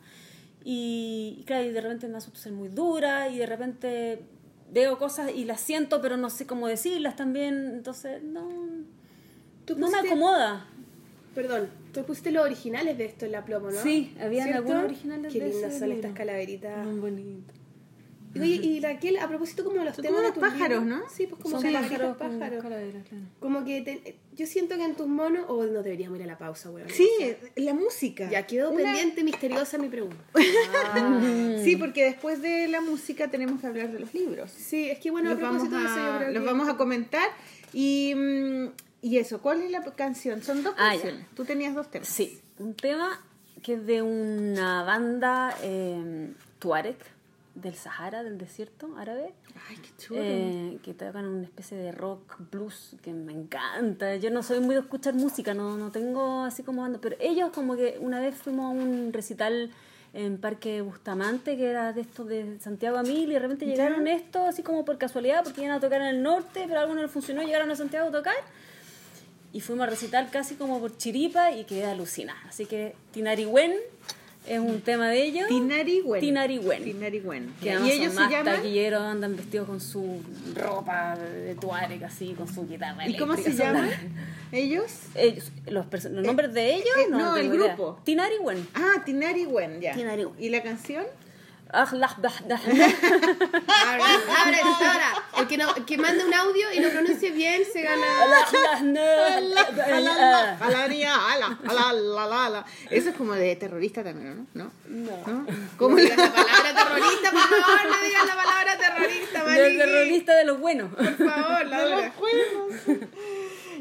Y, 0.64 1.38
y 1.40 1.44
claro, 1.44 1.66
y 1.66 1.72
de 1.72 1.82
repente 1.82 2.08
me 2.08 2.18
asusto 2.18 2.40
ser 2.40 2.52
muy 2.52 2.70
dura 2.70 3.30
y 3.30 3.38
de 3.38 3.46
repente 3.46 4.24
veo 4.72 4.98
cosas 4.98 5.32
y 5.34 5.46
las 5.46 5.62
siento 5.62 6.02
pero 6.02 6.18
no 6.18 6.30
sé 6.30 6.46
cómo 6.46 6.68
decirlas 6.68 7.16
también, 7.16 7.72
entonces 7.74 8.22
no, 8.24 8.48
Tú 9.70 9.78
no 9.78 9.92
me 9.92 10.00
acomoda. 10.00 10.66
Perdón, 11.36 11.70
tú 11.92 12.04
pusiste 12.06 12.32
los 12.32 12.44
originales 12.44 12.98
de 12.98 13.06
esto 13.06 13.26
en 13.26 13.32
la 13.34 13.46
plomo, 13.46 13.72
¿no? 13.72 13.82
Sí, 13.82 14.14
habían 14.20 14.48
¿Cierto? 14.48 14.62
algunos 14.70 14.84
originales 14.86 15.34
Qué 15.34 15.40
de 15.40 15.50
lindas 15.50 15.70
ese 15.72 15.80
son 15.80 15.90
libro. 15.90 16.08
estas 16.08 16.18
calaveritas. 16.18 16.86
Muy 16.86 17.00
bonito. 17.00 17.54
Y 18.36 18.40
Oye, 18.42 18.56
y 18.58 18.80
Raquel, 18.80 19.18
a 19.18 19.28
propósito 19.28 19.64
como 19.64 19.84
los 19.84 19.96
Son 19.96 20.04
temas 20.06 20.18
como 20.22 20.28
de 20.28 20.34
tus 20.34 20.44
pájaros, 20.44 20.84
libros- 20.84 21.00
¿no? 21.02 21.10
Sí, 21.10 21.26
pues 21.26 21.42
como 21.42 21.60
Son 21.60 21.74
pájaros 21.74 22.16
pájaros. 22.16 22.62
calaveras, 22.62 23.04
claro. 23.10 23.24
Como 23.40 23.66
que 23.66 23.82
te- 23.82 24.18
yo 24.36 24.46
siento 24.46 24.76
que 24.78 24.84
en 24.86 24.94
tus 24.94 25.08
monos... 25.08 25.46
O 25.48 25.66
no 25.66 25.82
deberíamos 25.82 26.20
ir 26.20 26.26
a 26.26 26.28
la 26.28 26.38
pausa, 26.38 26.70
weón. 26.70 26.90
Sí, 26.92 27.10
la 27.56 27.74
música. 27.74 28.30
Ya 28.30 28.46
quedó 28.46 28.70
Una- 28.70 28.84
pendiente, 28.84 29.24
misteriosa 29.24 29.80
mi 29.80 29.90
pregunta. 29.90 30.24
Sí, 31.64 31.76
porque 31.76 32.04
después 32.04 32.40
de 32.44 32.68
la 32.68 32.82
música 32.82 33.30
tenemos 33.30 33.60
que 33.62 33.66
hablar 33.68 33.92
de 33.92 34.00
los 34.00 34.14
libros. 34.14 34.52
Sí, 34.52 34.90
es 34.90 35.00
que 35.00 35.10
bueno, 35.12 35.30
a 35.32 35.34
los 35.34 35.42
vamos 35.42 35.68
propósito 35.68 35.80
de 35.82 35.86
eso 35.88 35.96
yo 36.06 36.14
a, 36.14 36.18
creo 36.20 36.32
los 36.32 36.44
que... 36.44 36.46
vamos 36.48 36.70
a 36.70 36.78
comentar. 36.78 37.30
Y, 37.74 38.14
mm, 38.16 38.68
y 39.02 39.18
eso, 39.18 39.42
¿cuál 39.42 39.62
es 39.62 39.72
la 39.72 39.82
canción? 39.84 40.42
Son 40.42 40.64
dos 40.64 40.74
Ah, 40.78 40.90
canciones. 40.92 41.26
Tú 41.36 41.46
tenías 41.46 41.74
dos 41.76 41.90
temas. 41.90 42.08
Sí, 42.08 42.40
un 42.58 42.74
tema 42.74 43.22
que 43.64 43.74
es 43.74 43.86
de 43.86 44.02
una 44.02 44.84
banda 44.84 45.56
eh, 45.64 46.34
tuareg 46.60 46.98
del 47.56 47.76
Sahara, 47.76 48.24
del 48.24 48.38
desierto 48.38 48.96
árabe, 48.98 49.34
Ay, 49.70 49.76
qué 49.78 49.90
chulo. 49.98 50.20
eh, 50.24 50.78
que 50.82 50.94
tocan 50.94 51.26
una 51.28 51.44
especie 51.44 51.76
de 51.78 51.92
rock 51.92 52.38
blues 52.52 52.96
que 53.02 53.12
me 53.12 53.34
encanta. 53.34 54.16
Yo 54.16 54.32
no 54.32 54.44
soy 54.44 54.62
muy 54.62 54.76
de 54.76 54.82
escuchar 54.82 55.14
música, 55.14 55.54
no, 55.54 55.76
no 55.76 55.92
tengo 55.92 56.44
así 56.44 56.64
como 56.64 56.84
banda, 56.84 57.00
pero 57.02 57.18
ellos 57.20 57.50
como 57.54 57.76
que 57.76 57.98
una 58.00 58.22
vez 58.22 58.36
fuimos 58.36 58.66
a 58.66 58.70
un 58.70 59.12
recital 59.12 59.72
en 60.14 60.38
Parque 60.40 60.82
Bustamante, 60.82 61.58
que 61.58 61.70
era 61.70 61.92
de 61.92 62.02
estos 62.02 62.28
de 62.28 62.60
Santiago 62.62 62.98
a 62.98 63.04
Mil, 63.04 63.30
y 63.30 63.34
de 63.34 63.40
repente 63.40 63.66
llegaron 63.66 64.08
estos 64.08 64.48
así 64.48 64.64
como 64.64 64.86
por 64.86 64.98
casualidad, 64.98 65.44
porque 65.44 65.62
iban 65.62 65.74
a 65.76 65.80
tocar 65.82 66.02
en 66.02 66.08
el 66.08 66.24
norte, 66.24 66.64
pero 66.68 66.80
algo 66.80 66.96
no 66.96 67.02
les 67.02 67.12
funcionó, 67.12 67.42
llegaron 67.44 67.70
a 67.72 67.76
Santiago 67.76 68.08
a 68.08 68.12
tocar. 68.12 68.36
Y 69.52 69.62
fuimos 69.62 69.88
a 69.88 69.90
recitar 69.90 70.30
casi 70.32 70.56
como 70.56 70.80
por 70.80 70.96
chiripa 70.98 71.52
y 71.52 71.64
quedé 71.64 71.86
alucinada. 71.86 72.40
Así 72.48 72.66
que 72.66 72.94
Tinariwen 73.12 73.74
es 74.48 74.60
un 74.60 74.82
tema 74.82 75.10
de 75.10 75.24
ellos. 75.24 75.48
Tinariwen. 75.48 76.22
Tinariwen. 76.22 76.84
Tinariwen. 76.84 77.54
Que 77.60 77.66
Y 77.66 77.70
además 77.70 77.90
ellos 77.92 78.06
son 78.06 78.14
se 78.14 78.20
más 78.22 78.32
llaman. 78.32 78.56
taquilleros, 78.56 79.02
andan 79.02 79.36
vestidos 79.36 79.68
con 79.68 79.82
su 79.82 80.22
ropa 80.56 81.18
de 81.18 81.56
tuareg 81.56 82.04
así, 82.04 82.34
con 82.34 82.48
su 82.48 82.68
guitarra 82.68 83.08
¿Y 83.08 83.18
cómo 83.18 83.36
se 83.38 83.54
llaman? 83.54 83.90
¿Ellos? 84.52 84.92
Ellos, 85.16 85.52
los, 85.68 85.86
los 85.92 86.26
nombres 86.26 86.54
de 86.54 86.76
ellos, 86.76 86.88
eh, 86.98 87.08
no, 87.10 87.18
no, 87.20 87.38
el 87.38 87.48
idea. 87.48 87.68
grupo. 87.76 88.00
Tinariwen. 88.04 88.68
Ah, 88.76 89.04
Tinariwen, 89.06 89.82
ya. 89.82 89.94
Tinariwen. 89.94 90.34
¿Y 90.40 90.50
la 90.50 90.62
canción? 90.64 91.06
Ah, 91.72 91.86
lah, 91.94 92.16
bah, 92.18 92.34
dah. 92.50 92.58
Ahora, 92.58 94.06
ahora, 94.42 94.60
ahora. 94.66 95.10
El 95.38 95.48
que, 95.48 95.58
no, 95.58 95.70
el 95.76 95.86
que 95.86 95.98
mande 96.00 96.26
un 96.26 96.34
audio 96.34 96.66
y 96.74 96.80
lo 96.80 96.90
pronuncie 96.90 97.30
bien 97.30 97.62
se 97.72 97.84
gana... 97.84 98.08
No. 98.82 99.06
Eso 102.90 103.10
es 103.10 103.16
como 103.16 103.34
de 103.34 103.56
terrorista 103.56 104.04
también, 104.04 104.48
¿no? 104.54 104.72
¿No? 104.88 105.22
No. 105.28 105.46
¿Cómo 105.78 105.96
No 105.96 106.02
digas 106.02 106.18
la 106.18 106.34
palabra 106.34 106.74
terrorista, 106.74 107.32
por 107.32 107.42
favor, 107.42 107.80
no 107.86 108.04
digas 108.04 108.26
la 108.26 108.36
palabra 108.36 108.78
terrorista, 108.78 109.44
Maliki. 109.44 109.78
terrorista 109.78 110.36
de 110.36 110.46
los 110.46 110.60
buenos. 110.60 110.94
Por 110.96 111.18
favor, 111.18 111.66
Laura. 111.68 112.14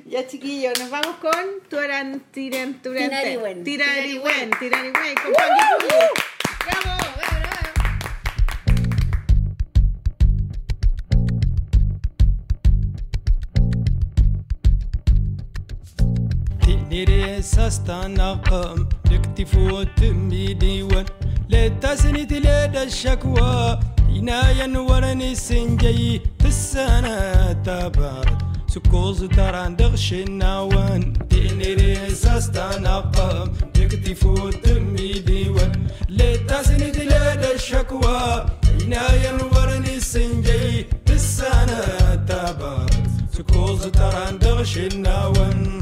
Ya 0.05 0.27
chiquillos, 0.27 0.79
nos 0.79 0.91
vamos 0.91 1.17
con 1.17 1.61
Tuaran 1.69 2.21
Tiran. 2.33 2.81
Tinariwen. 2.83 3.65
Tirariwen, 3.65 4.51
Tirariwen, 4.59 5.15
bravo. 6.65 6.98
هيري 16.99 17.43
ساستانا 17.43 18.33
قام 18.33 18.89
لكتفو 19.11 19.83
تمي 19.83 20.55
ديوان 20.55 21.05
لا 21.49 21.69
تسني 21.69 22.27
تلاد 22.27 22.77
الشكوى 22.77 23.79
إنا 24.17 24.51
ينورني 24.51 25.35
سنجي 25.35 26.21
تسانا 26.39 27.53
تبارد 27.53 28.43
سكوز 28.69 29.25
تران 29.25 29.77
دغش 29.77 30.13
النوان 30.13 31.13
ديني 31.31 31.75
ريساس 31.75 32.51
تنقم 32.51 33.53
يكتفو 33.79 34.51
تمي 34.51 35.13
ديوان 35.13 35.73
لا 36.09 36.37
تسني 36.37 36.91
تلاد 36.91 37.45
الشكوى 37.45 38.47
إنا 38.83 39.15
ينورني 39.25 40.01
سنجي 40.01 40.87
تسانا 41.07 41.81
تبارد 42.29 43.07
سكوز 43.33 43.87
تران 43.87 44.39
دغش 44.39 44.79
النوان 44.79 45.79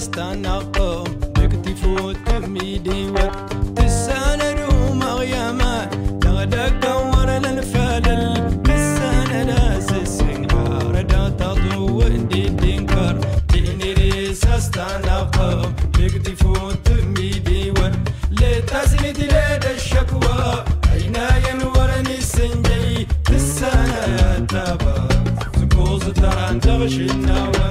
استنى 0.00 0.58
استنقم 0.58 1.04
تكتفو 1.34 2.12
تمي 2.12 2.78
ديوك 2.78 3.32
تسانا 3.76 4.50
روم 4.52 5.02
غيامان 5.02 5.88
تغدك 6.20 6.72
دور 6.82 7.28
للفلل 7.44 8.62
تسانا 8.62 9.44
ناس 9.44 9.92
السنقار 9.92 11.02
دا 11.02 11.28
تضو 11.28 12.02
اندي 12.02 12.48
دينكر 12.48 13.20
تيني 13.48 13.92
ريس 13.92 14.44
استنقم 14.46 15.72
تكتفو 15.92 16.70
تمي 16.84 17.30
ديوك 17.30 17.92
لتزني 18.30 19.12
دلاد 19.12 19.64
الشكوى. 19.64 20.64
عيناي 20.92 21.44
نورني 21.60 22.18
السنجي 22.18 23.06
تسانا 23.24 24.06
يا 24.06 24.46
تابا 24.48 25.08
زكوز 25.60 26.04
تران 26.04 26.60
تغشي 26.60 27.06
النوار 27.10 27.69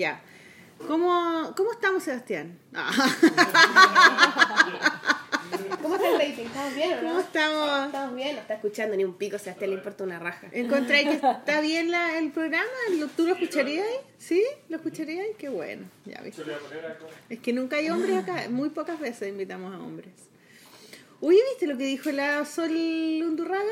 ya. 0.00 0.20
¿Cómo, 0.88 1.52
¿Cómo 1.56 1.72
estamos, 1.72 2.02
Sebastián? 2.02 2.58
Ah, 2.74 2.90
¿Cómo 5.82 5.96
está 5.96 6.08
el 6.08 6.18
rating? 6.18 6.44
¿Estamos 6.46 6.74
bien 6.74 6.92
o 6.92 6.96
¿Cómo 7.00 7.12
no? 7.14 7.20
estamos? 7.20 7.86
Estamos 7.86 8.14
bien, 8.16 8.34
no 8.36 8.40
está 8.40 8.54
escuchando 8.54 8.96
ni 8.96 9.04
un 9.04 9.14
pico, 9.14 9.36
este 9.36 9.66
le 9.66 9.74
importa 9.74 10.04
una 10.04 10.18
raja. 10.18 10.46
¿Encontré 10.52 11.04
que 11.04 11.12
está 11.38 11.60
bien 11.60 11.90
la- 11.90 12.18
el 12.18 12.30
programa? 12.30 12.64
¿Lo- 12.98 13.08
¿Tú 13.08 13.26
lo 13.26 13.34
escucharías? 13.34 13.86
¿Sí? 14.18 14.42
¿Lo 14.68 14.76
escucharías? 14.76 15.26
Qué 15.38 15.48
bueno. 15.48 15.84
Ya 16.06 16.20
viste. 16.22 16.42
Es 17.28 17.40
que 17.40 17.52
nunca 17.52 17.76
hay 17.76 17.90
hombres 17.90 18.16
acá. 18.16 18.48
Muy 18.48 18.70
pocas 18.70 18.98
veces 19.00 19.28
invitamos 19.28 19.74
a 19.74 19.78
hombres. 19.78 20.12
Uy, 21.22 21.36
¿viste 21.50 21.66
lo 21.66 21.76
que 21.76 21.84
dijo 21.84 22.10
la 22.12 22.46
Sol 22.46 22.70
Undurraga? 22.70 23.62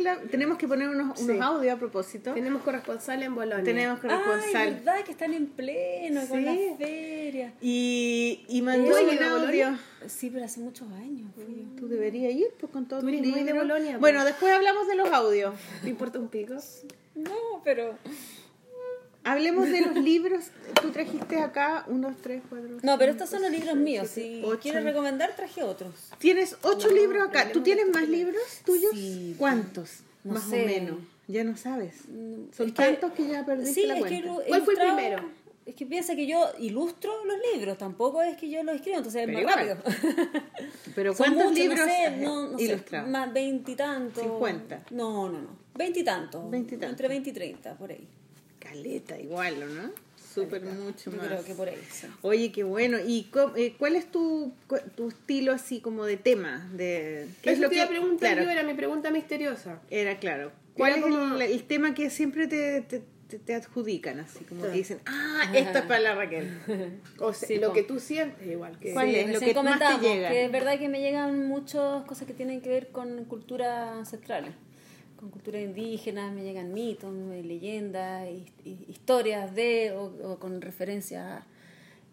La- 0.00 0.20
Tenemos 0.22 0.58
que 0.58 0.68
poner 0.68 0.90
unos, 0.90 1.18
unos 1.20 1.36
Sí. 1.36 1.42
audios 1.42 1.74
a 1.74 1.78
propósito. 1.78 2.34
Tenemos 2.34 2.62
corresponsal 2.62 3.22
en 3.22 3.34
Bolonia. 3.34 3.64
Tenemos 3.64 3.98
Ay, 4.02 4.10
corresponsal. 4.10 4.74
verdad 4.74 5.04
que 5.04 5.12
están 5.12 5.32
en 5.32 5.46
pleno 5.46 6.20
con 6.28 6.38
Sí. 6.38 6.44
la 6.44 6.76
feria. 6.76 7.54
y, 7.62 8.44
y 8.48 8.60
mandó 8.62 8.90
¿Tú 8.90 8.96
has 8.96 9.02
un 9.04 9.08
audio. 9.22 9.38
Bolonia? 9.38 9.80
Sí, 10.06 10.28
pero 10.30 10.44
hace 10.44 10.60
muchos 10.60 10.90
años 10.92 11.30
fui 11.34 11.44
yo. 11.46 11.80
Tú 11.80 11.88
deberías 11.88 12.32
ir 12.34 12.48
pues, 12.60 12.70
con 12.70 12.86
todo 12.86 13.00
Tú 13.00 13.08
eres 13.08 13.22
muy 13.26 13.42
de. 13.42 13.52
Bolonia, 13.54 13.90
pues. 13.92 14.00
Bueno, 14.00 14.24
después 14.26 14.52
hablamos 14.52 14.86
de 14.86 14.96
los 14.96 15.10
audios. 15.10 15.54
¿Te 15.82 15.88
importa 15.88 16.18
un 16.18 16.28
pico? 16.28 16.54
No, 17.14 17.62
pero... 17.64 17.96
Hablemos 19.30 19.68
de 19.68 19.80
los 19.82 19.94
libros. 20.10 20.44
Tú 20.80 20.90
trajiste 20.90 21.38
acá 21.40 21.84
unos, 21.88 22.16
tres, 22.22 22.42
cuatro. 22.48 22.78
No, 22.82 22.98
pero 22.98 23.12
estos 23.12 23.28
son 23.30 23.42
los 23.42 23.50
libros 23.50 23.76
míos. 23.76 24.08
Si 24.08 24.42
ocho. 24.44 24.60
quieres 24.60 24.84
recomendar, 24.84 25.34
traje 25.36 25.62
otros. 25.62 25.92
Tienes 26.18 26.56
ocho 26.62 26.88
libros 26.90 27.28
acá. 27.28 27.50
¿Tú 27.52 27.62
tienes 27.62 27.88
más 27.92 28.08
libros 28.08 28.40
tuyos? 28.64 28.90
Sí. 28.92 29.34
¿Cuántos? 29.38 30.00
No 30.24 30.34
más 30.34 30.44
sé. 30.44 30.62
o 30.62 30.66
menos. 30.66 30.98
Ya 31.26 31.44
no 31.44 31.56
sabes. 31.56 31.94
Son 32.56 32.68
Es 32.68 32.72
que- 32.72 32.72
tantos 32.72 33.12
que 33.12 33.28
ya 33.28 33.44
perdiste 33.44 33.74
Sí, 33.82 33.86
la 33.86 33.94
es 33.94 34.00
cuenta. 34.00 34.22
que 34.22 34.48
¿Cuál 34.48 34.62
fue 34.62 34.74
el 34.74 34.80
primero? 34.80 35.30
Es 35.66 35.74
que 35.74 35.84
piensa 35.84 36.16
que 36.16 36.26
yo 36.26 36.46
ilustro 36.58 37.12
los 37.26 37.36
libros, 37.52 37.76
tampoco 37.76 38.22
es 38.22 38.38
que 38.38 38.48
yo 38.48 38.62
los 38.62 38.76
escribo, 38.76 38.96
entonces 38.96 39.28
es 39.28 39.28
más 39.34 39.42
igual. 39.42 39.54
rápido. 39.54 39.76
Pero 40.94 41.14
¿cuántos 41.14 41.44
muchos, 41.44 41.58
libros 41.58 41.78
no 41.80 41.84
sé, 41.86 42.10
no, 42.16 42.48
no 42.52 42.58
sé, 42.58 43.02
más 43.06 43.32
veintitantos. 43.34 44.22
¿Cincuenta? 44.22 44.82
No, 44.90 45.28
no, 45.28 45.38
no. 45.42 45.48
Veintitantos. 45.74 46.50
Veintitantos. 46.50 46.90
Entre 46.90 47.08
veinte 47.08 47.28
y 47.30 47.32
treinta, 47.34 47.74
por 47.76 47.90
ahí. 47.90 48.08
Caleta, 48.58 49.18
igual, 49.18 49.62
¿o 49.62 49.66
no? 49.66 49.90
Súper 50.34 50.62
mucho 50.62 51.10
Yo 51.10 51.16
más. 51.16 51.26
creo 51.26 51.44
que 51.44 51.54
por 51.54 51.68
ahí. 51.68 51.78
sí. 51.90 52.06
Oye, 52.22 52.52
qué 52.52 52.62
bueno. 52.62 52.98
¿Y 53.04 53.28
eh, 53.56 53.74
cuál 53.78 53.96
es 53.96 54.10
tu, 54.10 54.52
cu- 54.68 54.76
tu 54.94 55.08
estilo 55.08 55.52
así 55.52 55.80
como 55.80 56.04
de 56.04 56.16
tema? 56.16 56.68
De, 56.74 57.26
¿Qué 57.42 57.50
Eso 57.50 57.54
es 57.54 57.58
lo 57.60 57.68
te 57.68 57.70
que 57.70 57.76
iba 57.76 57.84
a 57.86 57.88
preguntar 57.88 58.32
claro, 58.34 58.44
yo, 58.44 58.50
era 58.50 58.62
mi 58.62 58.74
pregunta 58.74 59.10
misteriosa. 59.10 59.80
Era 59.90 60.18
claro. 60.18 60.52
¿Cuál 60.74 60.92
Era 60.92 60.98
es 61.00 61.04
como- 61.06 61.34
el, 61.36 61.42
el 61.42 61.62
tema 61.64 61.94
que 61.94 62.08
siempre 62.10 62.46
te, 62.46 62.82
te, 62.82 63.02
te- 63.28 63.38
te 63.40 63.54
adjudican? 63.54 64.20
Así 64.20 64.44
como 64.44 64.62
que 64.62 64.68
dicen, 64.70 65.00
ah, 65.06 65.50
esto 65.54 65.78
es 65.78 65.84
para 65.86 66.00
la 66.00 66.14
Raquel. 66.14 66.50
O 67.18 67.32
sea, 67.32 67.48
Sí, 67.48 67.56
lo 67.56 67.68
po. 67.68 67.74
que 67.74 67.82
tú 67.82 67.98
sientes 67.98 68.46
igual. 68.46 68.78
Que 68.78 68.92
¿Cuál 68.92 69.08
Sí, 69.08 69.16
es 69.16 69.32
lo 69.32 69.40
que 69.40 69.54
más 69.54 69.78
te 70.00 70.06
llega? 70.08 70.28
Que 70.28 70.44
es 70.44 70.52
verdad 70.52 70.78
que 70.78 70.88
me 70.88 71.00
llegan 71.00 71.48
muchas 71.48 72.04
cosas 72.04 72.26
que 72.28 72.34
tienen 72.34 72.60
que 72.60 72.68
ver 72.68 72.88
con 72.88 73.24
culturas 73.24 73.90
ancestrales. 73.96 74.52
Con 75.18 75.30
culturas 75.30 75.62
indígenas, 75.62 76.32
me 76.32 76.42
llegan 76.44 76.72
mitos, 76.72 77.12
leyendas, 77.44 78.28
his- 78.30 78.52
hi- 78.64 78.84
historias 78.88 79.54
de 79.54 79.92
o, 79.92 80.04
o 80.32 80.38
con 80.38 80.60
referencias 80.60 81.24
a- 81.24 81.46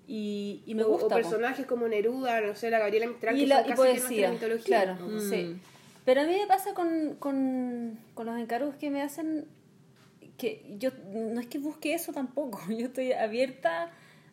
y, 0.07 0.61
y 0.65 0.75
me 0.75 0.83
o, 0.83 0.87
gusta. 0.89 1.05
o 1.05 1.09
po. 1.09 1.15
personajes 1.15 1.65
como 1.65 1.87
Neruda, 1.87 2.41
no 2.41 2.55
sé, 2.55 2.69
la 2.69 2.79
Gabriela 2.79 3.07
Mistral, 3.07 3.37
y, 3.37 3.41
que 3.41 3.47
la, 3.47 3.57
son 3.57 3.65
y 3.65 3.69
casi 3.69 3.81
poesía, 3.81 4.31
mitología. 4.31 4.65
claro, 4.83 5.07
¿no? 5.07 5.19
sí. 5.19 5.55
Pero 6.03 6.21
a 6.21 6.25
mí 6.25 6.33
me 6.39 6.45
pasa 6.47 6.73
con, 6.75 7.15
con, 7.15 7.97
con 8.13 8.25
los 8.27 8.39
encargos 8.39 8.75
que 8.75 8.89
me 8.91 9.01
hacen 9.01 9.45
que 10.37 10.75
yo 10.79 10.89
no 11.13 11.39
es 11.39 11.47
que 11.47 11.59
busque 11.59 11.93
eso 11.93 12.11
tampoco, 12.11 12.59
yo 12.69 12.87
estoy 12.87 13.13
abierta 13.13 13.91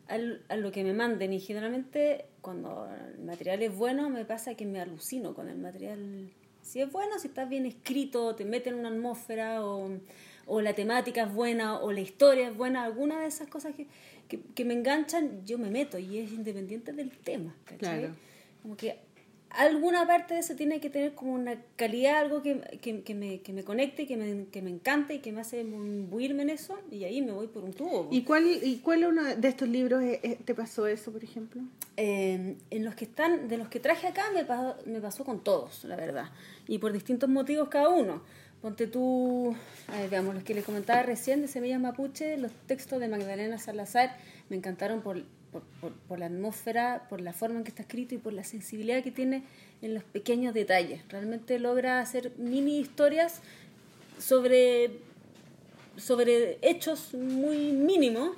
al- 0.08 0.42
a 0.48 0.56
lo 0.56 0.72
que 0.72 0.82
me 0.84 0.92
manden 0.92 1.32
y 1.32 1.40
generalmente 1.40 2.26
cuando 2.40 2.88
el 3.16 3.22
material 3.24 3.62
es 3.62 3.74
bueno 3.76 4.10
me 4.10 4.24
pasa 4.24 4.54
que 4.54 4.66
me 4.66 4.80
alucino 4.80 5.34
con 5.34 5.48
el 5.48 5.58
material. 5.58 6.28
Si 6.72 6.80
es 6.80 6.90
bueno, 6.90 7.18
si 7.18 7.26
está 7.28 7.44
bien 7.44 7.66
escrito, 7.66 8.34
te 8.34 8.46
mete 8.46 8.70
en 8.70 8.76
una 8.76 8.88
atmósfera 8.88 9.62
o, 9.62 9.90
o 10.46 10.60
la 10.62 10.72
temática 10.72 11.24
es 11.24 11.34
buena 11.34 11.78
o 11.78 11.92
la 11.92 12.00
historia 12.00 12.48
es 12.48 12.56
buena, 12.56 12.84
alguna 12.84 13.20
de 13.20 13.26
esas 13.26 13.46
cosas 13.46 13.74
que, 13.74 13.88
que, 14.26 14.40
que 14.54 14.64
me 14.64 14.72
enganchan, 14.72 15.44
yo 15.44 15.58
me 15.58 15.68
meto 15.68 15.98
y 15.98 16.16
es 16.16 16.32
independiente 16.32 16.94
del 16.94 17.10
tema. 17.10 17.54
¿cachai? 17.66 17.78
Claro. 17.78 18.14
Como 18.62 18.74
que 18.78 18.96
alguna 19.50 20.06
parte 20.06 20.32
de 20.32 20.40
eso 20.40 20.54
tiene 20.54 20.80
que 20.80 20.88
tener 20.88 21.14
como 21.14 21.34
una 21.34 21.60
calidad, 21.76 22.20
algo 22.20 22.42
que, 22.42 22.62
que, 22.80 23.02
que 23.02 23.14
me, 23.14 23.42
que 23.42 23.52
me 23.52 23.64
conecte, 23.64 24.06
que 24.06 24.16
me, 24.16 24.46
que 24.46 24.62
me 24.62 24.70
encante 24.70 25.16
y 25.16 25.18
que 25.18 25.30
me 25.30 25.42
hace 25.42 25.60
imbuirme 25.60 26.42
en 26.44 26.48
eso 26.48 26.78
y 26.90 27.04
ahí 27.04 27.20
me 27.20 27.32
voy 27.32 27.48
por 27.48 27.64
un 27.64 27.74
tubo. 27.74 28.08
¿Y 28.10 28.22
cuál, 28.22 28.46
y 28.46 28.78
cuál 28.78 29.04
uno 29.04 29.24
de 29.24 29.46
estos 29.46 29.68
libros 29.68 30.02
te 30.42 30.54
pasó 30.54 30.86
eso, 30.86 31.12
por 31.12 31.22
ejemplo? 31.22 31.60
Eh, 31.98 32.56
en 32.70 32.84
los 32.86 32.94
que 32.94 33.04
están, 33.04 33.48
de 33.48 33.58
los 33.58 33.68
que 33.68 33.78
traje 33.78 34.06
acá 34.06 34.24
me 34.32 34.46
pasó, 34.46 34.78
me 34.86 35.02
pasó 35.02 35.22
con 35.22 35.44
todos, 35.44 35.84
la 35.84 35.96
verdad. 35.96 36.30
Y 36.68 36.78
por 36.78 36.92
distintos 36.92 37.28
motivos 37.28 37.68
cada 37.68 37.88
uno. 37.88 38.22
Ponte 38.60 38.86
tú, 38.86 39.56
los 40.34 40.44
que 40.44 40.54
les 40.54 40.64
comentaba 40.64 41.02
recién 41.02 41.42
de 41.42 41.48
Semillas 41.48 41.80
Mapuche, 41.80 42.36
los 42.36 42.52
textos 42.68 43.00
de 43.00 43.08
Magdalena 43.08 43.58
Salazar 43.58 44.16
me 44.48 44.56
encantaron 44.56 45.00
por, 45.02 45.20
por, 45.50 45.62
por- 45.80 45.92
por 45.92 46.18
la 46.20 46.26
atmósfera, 46.26 47.06
por 47.08 47.20
la 47.20 47.32
forma 47.32 47.58
en 47.58 47.64
que 47.64 47.70
está 47.70 47.82
escrito 47.82 48.14
y 48.14 48.18
por 48.18 48.32
la 48.32 48.44
sensibilidad 48.44 49.02
que 49.02 49.10
tiene 49.10 49.42
en 49.82 49.94
los 49.94 50.04
pequeños 50.04 50.54
detalles. 50.54 51.00
Realmente 51.08 51.58
logra 51.58 51.98
hacer 51.98 52.32
mini 52.38 52.78
historias 52.78 53.40
sobre, 54.18 54.92
sobre 55.96 56.58
hechos 56.62 57.14
muy 57.14 57.72
mínimos, 57.72 58.36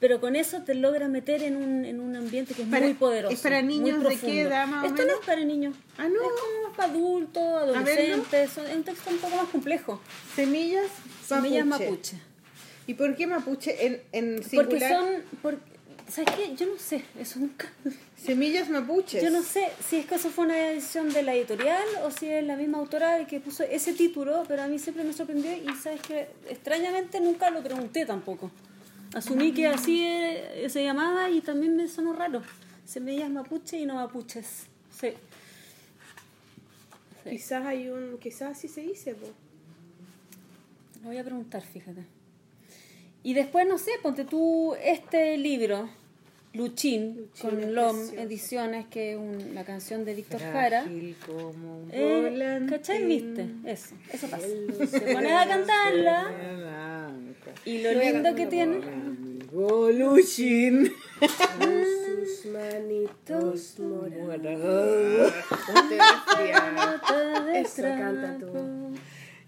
pero 0.00 0.20
con 0.20 0.36
eso 0.36 0.62
te 0.62 0.74
logra 0.74 1.08
meter 1.08 1.42
en 1.42 1.56
un, 1.56 1.84
en 1.84 2.00
un 2.00 2.16
ambiente 2.16 2.54
que 2.54 2.62
es 2.62 2.68
Para- 2.68 2.84
muy 2.84 2.94
poderoso. 2.94 3.34
¿es 3.34 3.40
para 3.40 3.62
niños 3.62 4.02
de 4.02 4.16
qué 4.18 4.40
edad, 4.42 4.66
más 4.66 4.84
o 4.84 4.86
Esto 4.88 5.04
no 5.06 5.12
es 5.20 5.26
para 5.26 5.44
niños. 5.44 5.74
Ah, 5.98 6.08
no. 6.08 6.14
Es 6.14 6.40
como 6.40 6.68
más 6.68 6.76
para 6.76 6.92
adultos, 6.92 7.42
adolescentes. 7.42 8.50
son- 8.50 8.66
Es 8.66 8.76
un 8.76 8.84
texto 8.84 9.10
un 9.10 9.18
poco 9.18 9.36
más 9.36 9.48
complejo. 9.48 10.00
Semillas 10.34 10.86
Semillas 11.26 11.64
mapuche. 11.66 11.90
mapuche. 11.90 12.16
¿Y 12.86 12.94
por 12.94 13.16
qué 13.16 13.26
mapuche 13.26 13.86
en, 13.86 14.02
en 14.12 14.36
Porque 14.54 14.78
singular? 14.78 14.92
son. 14.92 15.22
por- 15.42 15.58
¿Sabes 16.08 16.30
qué? 16.36 16.54
Yo 16.54 16.66
no 16.66 16.78
sé. 16.78 17.02
Eso 17.18 17.40
nunca. 17.40 17.68
Semillas 18.16 18.68
mapuches. 18.70 19.20
Yo 19.22 19.30
no 19.30 19.42
sé 19.42 19.68
si 19.88 19.96
es 19.96 20.06
que 20.06 20.14
eso 20.14 20.30
fue 20.30 20.44
una 20.44 20.54
decisión 20.54 21.12
de 21.12 21.22
la 21.24 21.34
editorial 21.34 21.82
o 22.04 22.12
si 22.12 22.28
es 22.28 22.44
la 22.44 22.54
misma 22.54 22.78
autora 22.78 23.26
que 23.26 23.40
puso 23.40 23.64
ese 23.64 23.92
título, 23.92 24.44
pero 24.46 24.62
a 24.62 24.68
mí 24.68 24.78
siempre 24.78 25.02
me 25.02 25.12
sorprendió 25.12 25.50
y 25.52 25.66
sabes 25.82 26.00
que 26.02 26.28
extrañamente 26.48 27.18
nunca 27.20 27.50
lo 27.50 27.60
pregunté 27.60 28.06
tampoco. 28.06 28.52
Asumí 29.16 29.54
que 29.54 29.66
así 29.66 30.06
se 30.68 30.84
llamaba 30.84 31.30
y 31.30 31.40
también 31.40 31.74
me 31.74 31.88
sonó 31.88 32.12
raro. 32.12 32.42
Semillas 32.84 33.30
mapuche 33.30 33.78
y 33.78 33.86
no 33.86 33.94
mapuches. 33.94 34.66
Sí. 34.90 35.14
Quizás 37.24 37.64
hay 37.64 37.88
un. 37.88 38.18
Quizás 38.18 38.58
así 38.58 38.68
se 38.68 38.82
dice. 38.82 39.16
Lo 41.00 41.08
voy 41.08 41.16
a 41.16 41.24
preguntar, 41.24 41.62
fíjate. 41.62 42.04
Y 43.22 43.32
después, 43.32 43.66
no 43.66 43.78
sé, 43.78 43.92
ponte 44.02 44.26
tú 44.26 44.74
este 44.82 45.38
libro, 45.38 45.88
Luchín, 46.56 47.16
Luchín 47.16 47.28
con 47.40 47.74
LOM 47.74 47.96
precioso. 47.96 48.20
Ediciones, 48.22 48.86
que 48.86 49.12
es 49.12 49.18
un- 49.18 49.54
la 49.54 49.64
canción 49.64 50.04
de 50.04 50.14
Víctor 50.14 50.40
Jara. 50.40 50.84
Como 51.26 51.78
un 51.82 51.90
Eh. 51.92 52.66
¿Cachai? 52.68 53.04
¿Viste? 53.04 53.46
Eso, 53.64 53.94
eso 54.12 54.26
pasa. 54.28 54.46
Te 54.46 55.14
pones 55.14 55.32
a 55.32 55.46
cantarla 55.46 57.12
y 57.64 57.82
lo 57.82 57.92
lindo 57.92 58.34
que 58.34 58.46
tiene. 58.46 58.80
Luchín. 59.52 60.92
Sus 61.20 62.52
manitos 62.52 63.78
morados. 63.78 65.32
Eso, 67.54 67.82
canta 67.82 68.36
tú. 68.38 68.94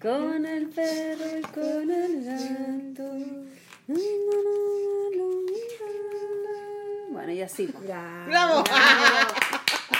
Con 0.00 0.46
el 0.46 0.68
perro 0.68 1.38
y 1.38 1.42
con 1.42 1.90
el 1.90 2.24
gato. 2.24 3.12
Bueno, 7.18 7.32
y 7.32 7.42
así. 7.42 7.66
pues. 7.66 7.84
¡Bravo! 7.84 8.62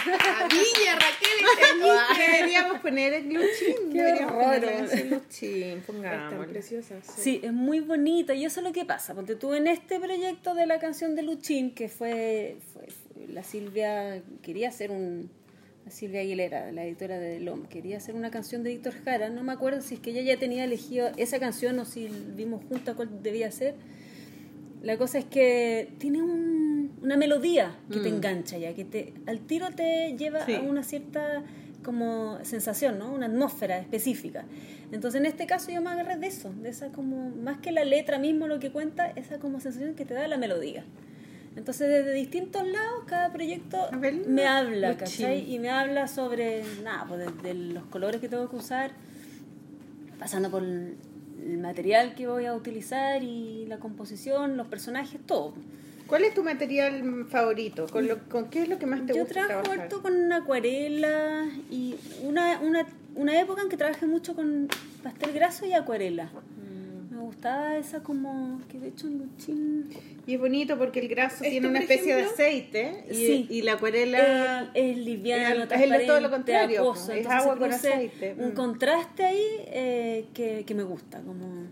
La 0.07 0.47
viña, 0.49 0.95
Raquel, 0.95 2.13
este 2.15 2.23
Deberíamos 2.33 2.79
poner 2.81 3.13
el 3.15 3.25
Luchín. 3.25 3.91
Qué 3.93 3.99
Deberíamos 3.99 4.35
horror, 4.35 4.65
ese 4.65 5.05
Luchín. 5.07 5.63
Están 5.79 5.83
Pongámosle. 5.97 6.47
preciosas. 6.53 7.05
Sí, 7.05 7.41
es 7.43 7.53
muy 7.53 7.81
bonita 7.81 8.35
y 8.35 8.45
eso 8.45 8.61
es 8.61 8.67
lo 8.67 8.73
que 8.73 8.85
pasa. 8.85 9.15
Ponte 9.17 9.35
tú 9.35 9.53
en 9.55 9.67
este 9.67 9.99
proyecto 9.99 10.55
de 10.55 10.67
la 10.67 10.79
canción 10.79 11.17
de 11.17 11.23
Luchín, 11.25 11.75
que 11.75 11.89
fue, 11.89 12.57
fue- 12.73 12.87
fue- 12.87 13.27
la 13.27 13.43
Silvia, 13.43 14.23
quería 14.41 14.69
hacer 14.69 14.93
un, 14.93 15.29
la 15.85 15.91
Silvia 15.91 16.21
Aguilera, 16.21 16.71
la 16.71 16.85
editora 16.85 17.19
de 17.19 17.41
LOM, 17.41 17.65
quería 17.67 17.97
hacer 17.97 18.15
una 18.15 18.31
canción 18.31 18.63
de 18.63 18.71
Víctor 18.71 18.95
Jara. 19.05 19.29
No 19.29 19.43
me 19.43 19.53
acuerdo 19.53 19.81
si 19.83 19.95
es 19.95 20.01
que 20.01 20.11
ella 20.11 20.23
ya 20.23 20.39
tenía 20.39 20.63
elegido 20.63 21.11
esa 21.17 21.41
canción 21.41 21.79
o 21.81 21.85
si 21.85 22.09
vimos 22.37 22.63
juntas 22.69 22.95
cuál 22.95 23.23
debía 23.25 23.51
ser. 23.51 23.75
La 24.83 24.97
cosa 24.97 25.19
es 25.19 25.25
que 25.25 25.91
tiene 25.99 26.23
un- 26.23 26.58
una 27.03 27.17
melodía 27.17 27.77
que 27.91 28.01
te 28.01 28.09
engancha 28.09 28.59
ya, 28.59 28.75
que 28.75 28.85
te 28.85 29.15
al 29.27 29.41
tiro 29.41 29.71
te 29.71 30.15
lleva 30.17 30.45
Sí. 30.45 30.55
a 30.55 30.61
una 30.61 30.83
cierta 30.83 31.43
como 31.85 32.39
sensación, 32.43 32.99
¿no? 32.99 33.13
Una 33.13 33.27
atmósfera 33.27 33.79
específica. 33.79 34.45
Entonces 34.91 35.21
en 35.21 35.27
este 35.27 35.47
caso 35.47 35.71
yo 35.71 35.81
me 35.81 35.91
agarré 35.91 36.17
de 36.17 36.27
eso, 36.27 36.53
de 36.61 36.71
esa 36.71 36.89
como, 36.89 37.31
más 37.31 37.59
que 37.59 37.73
la 37.73 37.85
letra 37.85 38.19
mismo 38.19 38.47
lo 38.49 38.59
que 38.59 38.71
cuenta, 38.71 39.07
esa 39.17 39.39
como 39.39 39.61
sensación 39.61 39.95
que 39.95 40.05
te 40.05 40.15
da 40.15 40.27
la 40.29 40.37
melodía. 40.39 40.85
Entonces 41.57 41.89
desde 41.89 42.13
distintos 42.15 42.67
lados 42.67 43.05
cada 43.07 43.33
proyecto 43.33 43.79
ver, 43.99 44.27
me 44.27 44.47
habla. 44.47 44.97
¿cachai? 44.97 45.53
Y 45.53 45.59
me 45.59 45.71
habla 45.71 46.09
sobre, 46.09 46.63
nada, 46.85 47.05
pues 47.09 47.21
desde 47.21 47.55
los 47.55 47.85
colores 47.87 48.21
que 48.21 48.29
tengo 48.29 48.49
que 48.49 48.57
usar, 48.57 48.93
pasando 50.19 50.51
por 50.51 50.63
el 50.63 50.97
material 51.61 52.15
que 52.15 52.27
voy 52.27 52.47
a 52.47 52.55
utilizar 52.55 53.23
y 53.23 53.67
la 53.67 53.79
composición, 53.79 54.57
los 54.57 54.67
personajes, 54.67 55.21
todo. 55.27 55.55
¿Cuál 56.09 56.25
es 56.25 56.35
tu 56.35 56.43
material 56.43 57.27
favorito? 57.29 57.87
¿Con, 57.93 58.09
lo, 58.09 58.19
con 58.29 58.49
qué 58.49 58.63
es 58.63 58.69
lo 58.69 58.79
que 58.79 58.87
más 58.87 59.05
te 59.07 59.13
Yo 59.15 59.21
gusta 59.21 59.35
trabajo 59.47 59.63
trabajar? 59.63 59.81
harto 59.85 60.03
con 60.03 60.33
acuarela 60.33 61.47
y 61.71 61.95
una, 62.23 62.59
una, 62.61 62.87
una 63.15 63.39
época 63.41 63.63
en 63.63 63.69
que 63.69 63.77
trabajé 63.77 64.07
mucho 64.07 64.35
con 64.35 64.69
pastel 65.03 65.33
graso 65.33 65.67
y 65.67 65.75
acuarela. 65.75 66.25
Mm. 66.25 67.15
Me 67.15 67.21
gustaba 67.21 67.77
esa 67.77 68.03
como, 68.03 68.61
que 68.71 68.79
de 68.79 68.89
hecho 68.89 69.07
en 69.07 69.19
Luchín... 69.19 69.91
Y 70.27 70.35
es 70.35 70.41
bonito 70.41 70.77
porque 70.79 71.01
el 71.01 71.09
graso 71.09 71.37
¿Esto, 71.37 71.51
tiene 71.51 71.69
una 71.69 71.81
especie 71.81 72.13
ejemplo? 72.13 72.29
de 72.37 72.43
aceite 72.45 73.05
y, 73.11 73.15
Sí. 73.15 73.47
y 73.51 73.63
la 73.63 73.75
acuarela... 73.75 74.71
es, 74.75 74.91
es 74.93 74.97
liviano, 74.99 75.65
es 75.65 75.71
el- 75.81 75.93
es 75.93 76.07
todo 76.07 76.21
lo 76.21 76.31
contrario, 76.31 76.95
es 77.13 77.27
agua 77.27 77.57
con 77.59 77.71
aceite, 77.73 78.35
Un 78.39 78.51
mm. 78.51 78.55
contraste 78.55 79.25
ahí 79.25 79.45
eh, 79.67 80.25
que, 80.33 80.65
que 80.67 80.75
me 80.75 80.85
gusta, 80.85 81.21
como 81.21 81.67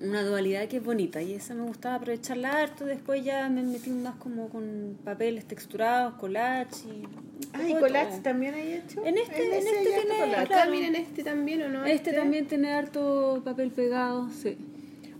una 0.00 0.22
dualidad 0.22 0.68
que 0.68 0.76
es 0.78 0.84
bonita 0.84 1.22
y 1.22 1.32
esa 1.34 1.54
me 1.54 1.62
gustaba 1.62 1.96
aprovecharla 1.96 2.50
harto. 2.62 2.84
Después 2.84 3.24
ya 3.24 3.48
me 3.48 3.62
metí 3.62 3.90
más 3.90 4.16
como 4.16 4.48
con 4.48 4.98
papeles 5.04 5.44
texturados, 5.46 6.14
collage 6.14 6.86
y. 6.86 6.90
un 7.04 7.26
Ah, 7.52 7.62
¿y 7.68 7.74
de 7.74 7.80
collage 7.80 8.10
todo. 8.12 8.20
también 8.22 8.54
hay 8.54 8.72
hecho? 8.74 9.04
En 9.04 9.16
este- 9.18 9.46
en 9.58 9.66
este 9.66 10.04
tiene-. 10.06 10.36
Acá 10.36 10.66
miren 10.66 10.94
este 10.94 11.22
también, 11.22 11.62
¿o 11.62 11.68
no? 11.68 11.84
Este 11.84 12.12
también 12.12 12.46
tiene 12.46 12.72
harto 12.72 13.42
papel 13.44 13.70
pegado, 13.70 14.28
sí. 14.30 14.56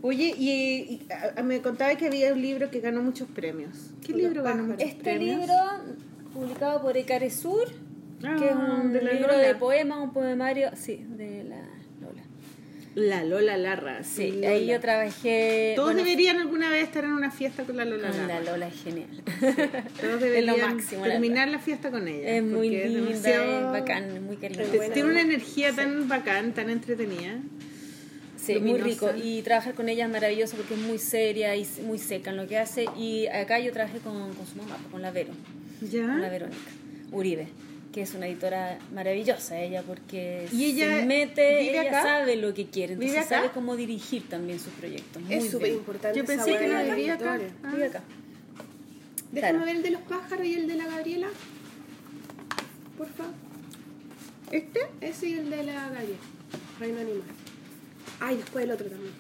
Oye, 0.03 0.35
y, 0.39 0.51
y, 0.51 1.07
a- 1.11 1.40
a- 1.40 1.43
me 1.43 1.61
contaba 1.62 1.94
que 1.97 2.07
había 2.07 2.32
un 2.32 2.40
libro 2.43 2.70
que 2.70 2.81
ganó 2.81 3.03
muchos 3.03 3.28
premios. 3.28 3.90
¿Qué 4.05 4.12
Los 4.12 4.20
libro 4.23 4.43
ganó 4.43 4.62
muchos 4.65 4.82
Este 4.82 5.03
premios? 5.03 5.40
libro, 5.40 5.55
publicado 6.32 6.82
por 6.82 6.97
Ecaresur, 6.97 7.69
Ah, 8.24 8.36
que 8.39 8.48
es 8.48 8.55
un 8.55 8.93
de 8.93 9.03
la 9.03 9.12
libro 9.12 9.28
Lola. 9.32 9.39
de 9.48 9.55
poemas, 9.57 9.98
un 10.01 10.12
poemario, 10.12 10.70
sí, 10.74 11.05
de 11.16 11.44
la. 11.44 11.57
La 12.97 13.24
Lola 13.24 13.59
Larra. 13.59 14.02
Sí, 14.05 14.32
Lola. 14.32 14.48
ahí 14.48 14.66
yo 14.66 14.81
trabajé. 14.81 15.74
Todos 15.77 15.89
bueno, 15.93 16.02
deberían 16.02 16.39
alguna 16.39 16.70
vez 16.70 16.85
estar 16.85 17.05
en 17.05 17.12
una 17.12 17.31
fiesta 17.31 17.64
con 17.64 17.77
la 17.77 17.85
Lola 17.85 18.09
con 18.09 18.27
Larra. 18.27 18.40
la 18.43 18.51
Lola 18.52 18.68
es 18.68 18.82
genial. 18.82 19.09
Todos 20.01 20.20
deberían 20.20 20.60
máximo, 20.77 21.05
la 21.05 21.12
terminar 21.12 21.48
la 21.48 21.59
fiesta 21.59 21.90
con 21.90 22.09
ella. 22.09 22.36
Es 22.36 22.43
muy 22.43 22.70
linda, 22.70 22.89
demasiado- 23.10 23.66
es 23.66 23.81
bacán, 23.81 24.05
es 24.16 24.23
muy 24.23 24.36
cariñosa. 24.39 24.93
Tiene 24.94 25.10
una 25.10 25.20
energía 25.20 25.73
tan 25.73 26.09
bacán, 26.09 26.55
tan 26.55 26.70
entretenida. 26.70 27.39
Sí, 28.39 28.59
muy 28.60 28.78
rico. 28.81 29.10
Y 29.23 29.43
trabajar 29.43 29.74
con 29.74 29.90
ella 29.90 30.06
es 30.06 30.10
maravilloso 30.10 30.56
porque 30.56 30.73
es 30.74 30.81
muy 30.81 30.98
seria 30.98 31.55
y 31.55 31.66
muy 31.82 31.98
seca 31.98 32.31
en 32.31 32.39
lo 32.39 32.47
que 32.47 32.56
hace. 32.59 32.86
Y 32.97 33.27
acá 33.27 33.59
yo 33.60 33.73
trabajé 33.73 33.98
con, 33.98 34.32
con 34.35 34.47
su 34.47 34.56
mamá, 34.56 34.78
con 34.90 35.02
la 35.02 35.10
Vero, 35.10 35.32
con 35.81 35.90
la 35.90 36.24
¿Ya? 36.24 36.31
Verónica 36.31 36.56
Uribe, 37.12 37.48
que 37.97 38.02
es 38.02 38.12
una 38.12 38.27
editora 38.27 38.78
maravillosa 38.93 39.59
ella 39.59 39.82
porque 39.82 40.47
¿Y 40.52 40.66
ella 40.66 40.98
se 40.98 41.06
mete, 41.06 41.60
vive 41.62 41.70
ella 41.70 41.81
acá? 41.89 42.02
sabe 42.02 42.36
lo 42.36 42.52
que 42.52 42.66
quiere, 42.66 42.94
¿Vive 42.94 43.06
entonces 43.06 43.27
acá? 43.32 43.40
sabe 43.40 43.55
cómo 43.55 43.74
dirigir 43.74 44.28
también 44.28 44.60
sus 44.60 44.74
proyectos. 44.74 45.23
Muy 45.23 45.32
Es 45.35 45.51
súper 45.51 45.68
bien. 45.68 45.78
importante. 45.78 46.18
Yo 46.18 46.27
pensé 46.27 46.59
que 46.59 46.66
no 46.68 46.85
vivía 46.85 47.14
acá. 47.14 47.40
Ah. 47.64 47.70
Vive 47.73 47.86
acá. 47.86 48.02
Déjame 49.32 49.51
Claro. 49.52 49.64
ver 49.64 49.77
el 49.77 49.82
de 49.82 49.90
los 49.93 50.02
pájaros 50.02 50.47
y 50.47 50.52
el 50.56 50.66
de 50.68 50.74
la 50.74 50.85
Gabriela. 50.89 51.28
Por 52.98 53.09
favor. 53.09 53.32
¿Este? 54.52 54.81
Ese 55.01 55.28
y 55.31 55.32
el 55.32 55.48
de 55.48 55.64
la 55.64 55.73
Gabriela. 55.73 56.16
Reino 56.78 57.01
Animal. 57.01 57.23
Ay, 58.20 58.36
después 58.36 58.62
el 58.66 58.73
otro 58.73 58.89
también. 58.89 59.12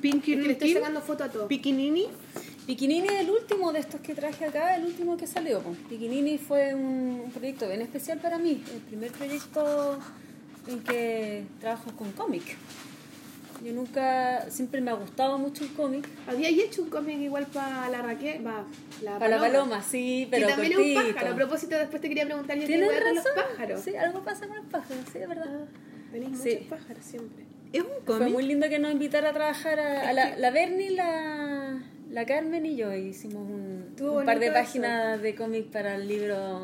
Pinky 0.00 0.32
Es 0.32 0.38
que 0.40 0.44
le 0.44 0.52
estoy 0.54 0.72
sacando 0.74 1.00
foto 1.02 1.22
a 1.22 1.28
todos. 1.28 1.46
Piquinini. 1.46 2.08
Piquinini 2.68 3.08
es 3.08 3.20
el 3.20 3.30
último 3.30 3.72
de 3.72 3.78
estos 3.78 3.98
que 4.02 4.14
traje 4.14 4.44
acá, 4.44 4.76
el 4.76 4.84
último 4.84 5.16
que 5.16 5.26
salió. 5.26 5.62
Piquinini 5.88 6.36
fue 6.36 6.74
un, 6.74 7.30
proyecto 7.32 7.66
bien 7.66 7.80
especial 7.80 8.18
para 8.18 8.36
mí, 8.36 8.62
el 8.74 8.80
primer 8.82 9.10
proyecto 9.10 9.98
en 10.66 10.80
que 10.80 11.44
trabajo 11.60 11.90
con 11.96 12.12
cómic. 12.12 12.42
Yo 13.64 13.72
nunca, 13.72 14.50
siempre 14.50 14.82
me 14.82 14.90
ha 14.90 14.94
gustado 14.94 15.38
mucho 15.38 15.64
el 15.64 15.72
cómic. 15.72 16.06
Había 16.26 16.50
hecho 16.50 16.82
un 16.82 16.90
cómic 16.90 17.18
igual 17.20 17.46
para 17.46 17.88
la 17.88 18.02
Raquel, 18.02 18.44
la 19.02 19.18
Para 19.18 19.36
la 19.36 19.40
paloma, 19.40 19.82
sí, 19.82 20.28
pero 20.30 20.48
que 20.48 20.52
también 20.52 20.72
es 20.72 20.78
un 20.78 20.94
pájaro. 21.14 21.32
A 21.32 21.36
propósito, 21.36 21.78
después 21.78 22.02
te 22.02 22.08
quería 22.10 22.26
preguntar 22.26 22.54
yo 22.56 22.60
qué 22.60 22.66
¿Tienes 22.66 22.90
hueá 22.90 23.00
con 23.02 23.14
los 23.14 23.24
razón? 23.24 23.42
pájaros. 23.50 23.80
Sí, 23.80 23.96
algo 23.96 24.22
pasa 24.22 24.46
con 24.46 24.56
los 24.58 24.66
pájaros, 24.66 25.04
sí, 25.10 25.18
es 25.18 25.26
verdad. 25.28 25.64
Tenéis 26.12 26.38
Sí. 26.38 26.50
muchos 26.50 26.66
pájaros 26.68 27.02
siempre. 27.02 27.44
Es 27.72 27.80
un 27.80 27.88
Fue 28.04 28.18
cómic. 28.18 28.28
muy 28.34 28.44
lindo 28.44 28.68
que 28.68 28.78
nos 28.78 28.92
invitara 28.92 29.30
a 29.30 29.32
trabajar 29.32 29.80
a, 29.80 30.10
a 30.10 30.12
la, 30.12 30.36
la 30.36 30.50
Berni, 30.50 30.90
la, 30.90 31.82
la 32.10 32.24
Carmen 32.26 32.64
y 32.66 32.76
yo. 32.76 32.92
Hicimos 32.94 33.48
un, 33.48 33.94
par 34.24 34.38
de 34.38 34.46
eso. 34.46 34.54
páginas 34.54 35.20
de 35.22 35.34
cómic 35.34 35.66
para 35.70 35.94
el 35.96 36.08
libro 36.08 36.62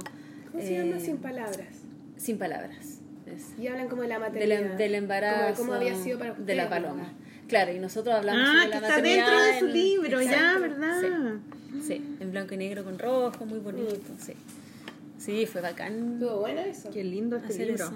¿Cómo 0.51 0.63
se 0.63 0.73
llama? 0.79 0.97
eh, 0.97 1.01
Sin 1.01 1.17
palabras. 1.19 1.69
Sin 2.17 2.39
palabras. 2.39 3.01
es. 3.27 3.59
Y 3.59 3.67
hablan 3.69 3.89
como 3.89 4.03
de 4.03 4.09
la 4.09 4.19
Del, 4.19 4.33
maternidad. 4.33 4.71
em- 4.73 4.77
del 4.79 4.95
embarazo 4.95 5.37
Como 5.39 5.49
de 5.49 5.57
cómo 5.57 5.73
había 5.75 5.97
sido 6.05 6.19
para 6.19 6.35
de 6.35 6.55
la 6.55 6.69
paloma. 6.69 7.13
Claro, 7.49 7.73
y 7.73 7.79
nosotros 7.79 8.15
hablamos 8.15 8.43
Ah, 8.43 8.53
sobre 8.53 8.65
que 8.65 8.69
la 8.71 8.77
está 8.77 8.89
maternidad 8.89 9.27
dentro 9.27 9.43
de 9.45 9.59
su 9.61 9.67
en- 9.67 9.73
libro, 9.73 10.23
ya, 10.23 10.31
Exacto. 10.33 10.61
¿verdad? 10.61 11.01
Sí, 11.75 11.81
sí, 11.87 12.17
en 12.21 12.31
blanco 12.31 12.55
y 12.55 12.57
negro 12.57 12.85
con 12.85 12.99
rojo, 12.99 13.45
muy 13.47 13.59
bonito, 13.59 14.13
sí. 14.19 14.33
Sí, 15.19 15.47
fue 15.47 15.61
bacán 15.61 16.15
Estuvo 16.15 16.41
bueno 16.41 16.61
eso. 16.63 16.91
Qué 16.91 17.05
lindo 17.05 17.37
este 17.37 17.49
hacer 17.53 17.67
libro. 17.69 17.85
eso. 17.85 17.95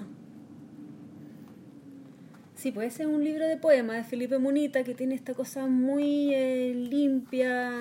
Sí, 2.59 2.71
puede 2.71 2.91
ser 2.91 3.07
un 3.07 3.23
libro 3.23 3.47
de 3.47 3.55
poemas 3.55 3.97
de 3.97 4.03
Felipe 4.03 4.37
Munita 4.37 4.83
que 4.83 4.93
tiene 4.93 5.15
esta 5.15 5.33
cosa 5.33 5.65
muy 5.67 6.33
eh, 6.33 6.73
limpia, 6.75 7.71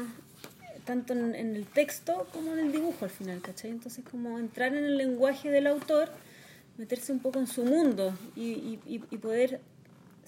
tanto 0.85 1.15
en, 1.15 1.35
el 1.35 1.67
texto 1.67 2.29
como 2.33 2.53
en 2.53 2.61
el 2.61 2.71
dibujo 2.73 3.05
al 3.05 3.11
final, 3.11 3.41
¿cachai? 3.41 3.71
Entonces 3.71 4.05
como 4.09 4.39
entrar 4.39 4.75
en 4.77 4.85
el 4.85 4.97
lenguaje 4.97 5.51
del 5.51 5.67
autor, 5.67 6.09
meterse 6.77 7.11
un 7.13 7.19
poco 7.19 7.41
en 7.41 7.49
su 7.49 7.65
mundo 7.65 8.17
y, 8.37 8.79
y- 8.87 9.03
y 9.11 9.19
poder 9.19 9.61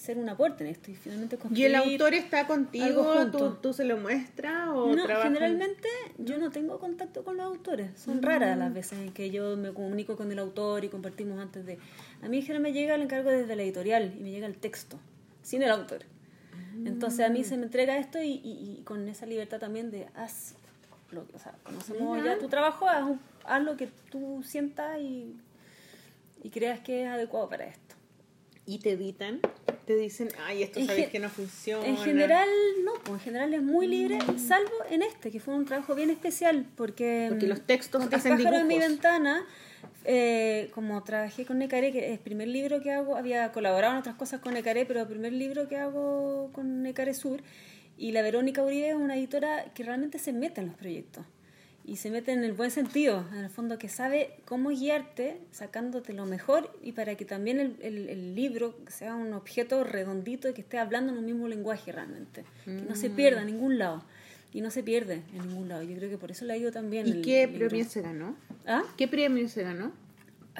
ser 0.00 0.16
un 0.18 0.28
aporte 0.28 0.64
en 0.64 0.70
esto 0.70 0.90
y 0.90 0.94
finalmente 0.94 1.36
¿Y 1.36 1.38
construir 1.38 1.66
el 1.66 1.74
autor 1.74 2.14
está 2.14 2.46
contigo? 2.46 3.30
¿Tú, 3.30 3.54
¿Tú 3.60 3.72
se 3.74 3.84
lo 3.84 3.96
muestras 3.98 4.68
o 4.70 4.94
no, 4.94 5.04
trabajan? 5.04 5.34
generalmente 5.34 5.88
yo 6.18 6.38
no 6.38 6.50
tengo 6.50 6.78
contacto 6.78 7.22
con 7.22 7.36
los 7.36 7.46
autores. 7.46 7.90
Son 8.00 8.22
raras 8.22 8.56
las 8.56 8.72
veces 8.72 8.98
en 8.98 9.12
que 9.12 9.30
yo 9.30 9.56
me 9.56 9.72
comunico 9.72 10.16
con 10.16 10.32
el 10.32 10.38
autor 10.38 10.84
y 10.84 10.88
compartimos 10.88 11.38
antes 11.38 11.66
de... 11.66 11.78
A 12.22 12.28
mí 12.28 12.40
generalmente 12.40 12.60
me 12.60 12.80
llega 12.80 12.94
el 12.94 13.02
encargo 13.02 13.30
desde 13.30 13.54
la 13.56 13.62
editorial 13.62 14.14
y 14.18 14.22
me 14.22 14.30
llega 14.30 14.46
el 14.46 14.56
texto, 14.56 14.98
sin 15.42 15.62
el 15.62 15.70
autor. 15.70 16.00
Entonces 16.86 17.26
a 17.26 17.28
mí 17.28 17.44
se 17.44 17.56
me 17.58 17.64
entrega 17.64 17.98
esto 17.98 18.22
y, 18.22 18.28
y- 18.42 18.76
y 18.78 18.82
con 18.84 19.06
esa 19.08 19.26
libertad 19.26 19.58
también 19.58 19.90
de 19.90 20.06
haz 20.14 20.54
lo 21.10 21.26
que, 21.26 21.36
o 21.36 21.38
sea, 21.38 21.52
conocemos 21.64 22.24
ya 22.24 22.38
tu 22.38 22.48
trabajo, 22.48 22.88
haz, 22.88 23.04
haz 23.44 23.62
lo 23.64 23.76
que 23.76 23.88
tú 24.10 24.42
sientas 24.44 24.98
y, 25.00 25.34
y 26.42 26.50
creas 26.50 26.80
que 26.80 27.02
es 27.02 27.08
adecuado 27.08 27.48
para 27.48 27.66
esto. 27.66 27.79
¿Y 28.66 28.78
te 28.78 28.92
editan? 28.92 29.40
Te 29.86 29.96
dicen, 29.96 30.28
ay, 30.46 30.62
esto 30.62 30.84
sabes 30.84 31.08
que 31.08 31.18
no 31.18 31.28
funciona. 31.28 31.86
En 31.86 31.96
general, 31.96 32.48
no, 32.84 32.92
pues 33.02 33.14
en 33.14 33.20
general 33.20 33.54
es 33.54 33.62
muy 33.62 33.88
libre, 33.88 34.18
salvo 34.38 34.70
en 34.88 35.02
este, 35.02 35.30
que 35.30 35.40
fue 35.40 35.54
un 35.54 35.64
trabajo 35.64 35.94
bien 35.94 36.10
especial, 36.10 36.66
porque... 36.76 37.26
Porque 37.28 37.46
mm, 37.46 37.48
los 37.48 37.62
textos 37.62 38.00
con 38.00 38.10
Diez 38.10 38.20
hacen 38.20 38.36
pájaros 38.36 38.60
en 38.60 38.66
mi 38.68 38.74
dibujos. 38.74 38.92
ventana, 38.92 39.46
eh, 40.04 40.70
como 40.74 41.02
trabajé 41.02 41.44
con 41.44 41.58
Necaré, 41.58 41.90
que 41.90 42.06
es 42.06 42.12
el 42.12 42.18
primer 42.20 42.48
libro 42.48 42.80
que 42.80 42.92
hago, 42.92 43.16
había 43.16 43.50
colaborado 43.50 43.94
en 43.94 43.98
otras 44.00 44.14
cosas 44.14 44.40
con 44.40 44.54
Necaré, 44.54 44.86
pero 44.86 45.00
el 45.00 45.08
primer 45.08 45.32
libro 45.32 45.66
que 45.66 45.76
hago 45.76 46.50
con 46.52 46.82
Necaré 46.82 47.14
Sur, 47.14 47.42
y 47.96 48.12
la 48.12 48.22
Verónica 48.22 48.62
Uribe 48.62 48.90
es 48.90 48.94
una 48.94 49.16
editora 49.16 49.72
que 49.74 49.82
realmente 49.82 50.18
se 50.18 50.32
mete 50.32 50.60
en 50.60 50.68
los 50.68 50.76
proyectos. 50.76 51.26
Y 51.90 51.96
se 51.96 52.08
mete 52.10 52.30
en 52.30 52.44
el 52.44 52.52
buen 52.52 52.70
sentido, 52.70 53.24
en 53.32 53.38
el 53.38 53.50
fondo 53.50 53.76
que 53.76 53.88
sabe 53.88 54.30
cómo 54.44 54.68
guiarte, 54.70 55.38
sacándote 55.50 56.12
lo 56.12 56.24
mejor 56.24 56.70
y 56.84 56.92
para 56.92 57.16
que 57.16 57.24
también 57.24 57.58
el, 57.58 57.76
el- 57.82 58.08
el 58.08 58.34
libro 58.36 58.76
sea 58.86 59.16
un 59.16 59.32
objeto 59.32 59.82
redondito 59.82 60.48
y 60.48 60.52
que 60.52 60.60
esté 60.60 60.78
hablando 60.78 61.12
en 61.12 61.18
un 61.18 61.24
mismo 61.26 61.48
lenguaje 61.48 61.90
realmente. 61.90 62.44
Que 62.64 62.70
no 62.70 62.94
se 62.94 63.10
pierda 63.10 63.40
en 63.40 63.48
ningún 63.48 63.76
lado. 63.78 64.04
Y 64.52 64.60
no 64.60 64.70
se 64.70 64.82
pierde 64.84 65.22
en 65.34 65.48
ningún 65.48 65.68
lado. 65.68 65.82
Yo 65.82 65.96
creo 65.96 66.08
que 66.10 66.16
por 66.18 66.30
eso 66.30 66.44
le 66.44 66.52
ha 66.52 66.56
ido 66.56 66.70
también. 66.70 67.06
¿Y 67.08 67.10
el 67.10 67.22
qué 67.22 67.46
libro. 67.48 67.68
premio 67.68 67.84
se 67.88 68.02
ganó? 68.02 68.36
¿Ah? 68.66 68.82
¿Qué 68.96 69.08
premio 69.08 69.48
se 69.48 69.62
ganó? 69.64 69.92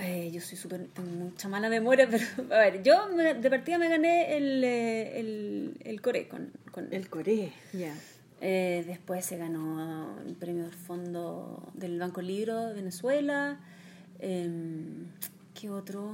Eh, 0.01 0.31
yo 0.32 0.40
soy 0.40 0.57
súper, 0.57 0.86
tengo 0.94 1.11
mucha 1.11 1.48
mala 1.48 1.69
memoria, 1.69 2.09
pero 2.11 2.24
a 2.55 2.59
ver, 2.59 2.82
yo 2.82 3.09
me- 3.15 3.35
de 3.35 3.51
partida 3.51 3.78
me 3.78 3.89
gané 3.89 4.36
el, 4.36 4.65
eh, 4.65 5.20
el, 5.20 5.74
el 5.85 6.01
Core 6.01 6.27
con, 6.28 6.51
con 6.73 6.93
El 6.93 7.09
Coré, 7.09 7.52
ya. 7.73 7.94
Eh, 8.41 8.85
después 8.87 9.25
se 9.27 9.37
ganó 9.37 10.19
el 10.27 10.35
premio 10.35 10.62
del 10.65 10.73
Fondo 10.75 11.71
del 11.75 11.99
Banco 11.99 12.23
Libro 12.23 12.67
de 12.69 12.75
Venezuela. 12.75 13.61
Em, 14.19 15.07
¿Qué 15.55 15.69
otro? 15.71 16.12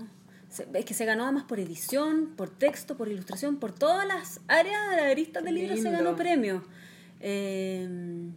Se- 0.48 0.66
es 0.74 0.85
que 0.85 0.94
se 0.94 1.05
ganó 1.05 1.24
además 1.24 1.44
por 1.44 1.61
edición, 1.61 2.31
por 2.36 2.51
texto, 2.51 2.97
por 2.97 3.09
ilustración, 3.09 3.57
por 3.59 3.73
todas 3.73 4.07
las 4.09 4.40
áreas 4.48 4.90
de 4.90 4.97
la 4.97 5.09
aristas 5.09 5.44
del 5.44 5.55
libro 5.55 5.77
se 5.77 5.90
ganó 5.90 6.16
premio. 6.16 6.65
Em, 7.20 8.32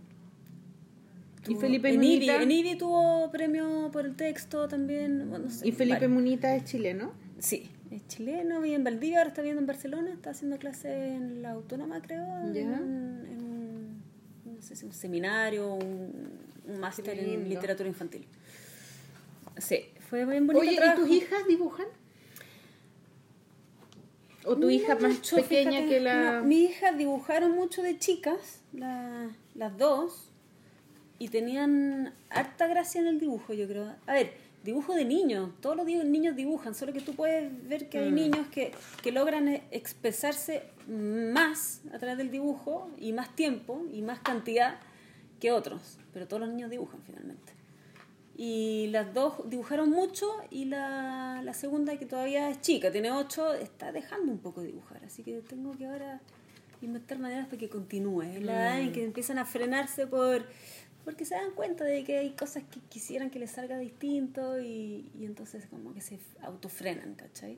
¿Y 1.48 1.56
Felipe 1.56 1.90
en 1.90 2.04
Ibi, 2.04 2.16
Munita? 2.28 2.44
en 2.44 2.52
Ibi 2.52 2.76
tuvo 2.78 3.32
premio 3.32 3.90
por 3.92 4.06
el 4.06 4.16
texto 4.16 4.68
también. 4.68 5.30
bueno, 5.30 5.46
no 5.46 5.52
sé, 5.52 5.68
¿Y 5.68 5.72
Felipe. 5.72 6.08
Munita 6.08 6.56
es 6.56 6.66
chileno? 6.66 7.12
Sí, 7.40 7.72
es 7.90 8.06
chileno, 8.08 8.62
vive 8.62 8.76
en 8.76 8.84
Valdivia, 8.84 9.20
ahora 9.20 9.30
está 9.30 9.42
viviendo 9.42 9.62
en 9.62 9.68
Barcelona, 9.68 10.12
está 10.12 10.32
haciendo 10.32 10.58
clase 10.60 11.16
en 11.16 11.42
la 11.42 11.52
Autónoma, 11.52 12.02
creo, 12.02 12.26
Ya. 12.54 12.62
en, 12.62 13.26
en 13.32 13.49
no 14.60 14.66
sé 14.66 14.76
si 14.76 14.86
un 14.86 14.92
seminario, 14.92 15.74
un, 15.74 16.12
un 16.68 16.80
máster 16.82 17.18
en 17.18 17.48
literatura 17.48 17.88
infantil. 17.88 18.26
Sí, 19.58 19.86
fue 20.10 20.26
bien 20.26 20.46
bonito 20.48 20.60
Oye, 20.60 20.74
¿y 20.86 20.96
tus 20.96 21.10
hijas 21.10 21.48
dibujan? 21.48 21.86
¿O 24.46 24.58
tu 24.58 24.70
hija 24.70 24.96
más 24.96 25.14
mucho, 25.16 25.38
pequeña 25.38 25.72
fíjate, 25.72 25.88
que 25.88 26.00
la...? 26.02 26.42
no, 26.42 26.44
mis 26.46 26.72
hijas 26.72 26.98
dibujaron 26.98 27.52
mucho 27.52 27.82
de 27.82 27.98
chicas, 28.00 28.60
la- 28.74 29.30
las 29.56 29.78
dos, 29.78 30.30
y 31.20 31.30
tenían 31.30 32.14
harta 32.30 32.68
gracia 32.68 33.00
en 33.00 33.08
el 33.08 33.20
dibujo, 33.20 33.54
yo 33.54 33.66
creo. 33.68 33.96
A 34.08 34.14
ver, 34.14 34.34
dibujo 34.64 34.94
de 34.94 35.06
niños, 35.06 35.52
todos 35.62 35.76
los 35.76 35.86
niños 35.86 36.36
dibujan, 36.36 36.76
solo 36.76 36.94
que 36.94 37.02
tú 37.02 37.14
puedes 37.14 37.52
ver 37.68 37.90
que 37.90 38.00
hay 38.00 38.12
niños 38.12 38.48
que, 38.48 38.72
que 39.02 39.12
logran 39.12 39.48
eh, 39.48 39.64
expresarse 39.72 40.64
más 40.88 41.82
a 41.94 42.00
través 42.00 42.18
del 42.18 42.32
dibujo 42.32 42.90
y 42.98 43.14
más 43.14 43.36
tiempo 43.36 43.86
y 43.92 44.02
más 44.02 44.20
cantidad 44.20 44.80
que 45.40 45.52
otros, 45.52 45.98
pero 46.14 46.28
todos 46.28 46.42
los 46.42 46.50
niños 46.50 46.70
dibujan 46.70 47.02
finalmente. 47.04 47.54
Y 48.36 48.88
las 48.92 49.14
dos 49.14 49.50
dibujaron 49.50 49.90
mucho 49.90 50.26
y 50.50 50.66
la, 50.66 51.42
la 51.44 51.54
segunda, 51.54 51.98
que 51.98 52.06
todavía 52.06 52.50
es 52.50 52.62
chica, 52.62 52.90
tiene 52.90 53.12
ocho, 53.12 53.54
está 53.54 53.92
dejando 53.92 54.32
un 54.32 54.40
poco 54.40 54.62
de 54.62 54.68
dibujar. 54.68 55.04
Así 55.04 55.24
que 55.24 55.42
tengo 55.42 55.74
que 55.78 55.86
ahora 55.86 56.22
inventar 56.82 57.20
maneras 57.20 57.48
para 57.48 57.58
que 57.58 57.70
continúe. 57.70 58.22
Es 58.22 58.44
la 58.44 58.54
edad 58.54 58.82
en 58.82 58.92
que 58.94 59.04
empiezan 59.04 59.38
a 59.38 59.46
frenarse 59.46 60.08
por 60.08 60.46
porque 61.06 61.26
se 61.26 61.36
dan 61.36 61.52
cuenta 61.52 61.84
de 61.84 62.04
que 62.04 62.20
hay 62.20 62.32
cosas 62.32 62.64
que 62.70 62.80
quisieran 62.82 63.30
que 63.30 63.40
les 63.40 63.52
salga 63.52 63.78
distinto 63.78 64.60
y, 64.60 65.10
y 65.18 65.26
entonces 65.26 65.66
como 65.68 65.94
que 65.94 66.02
se 66.02 66.20
autofrenan, 66.42 67.16
¿cachai? 67.16 67.58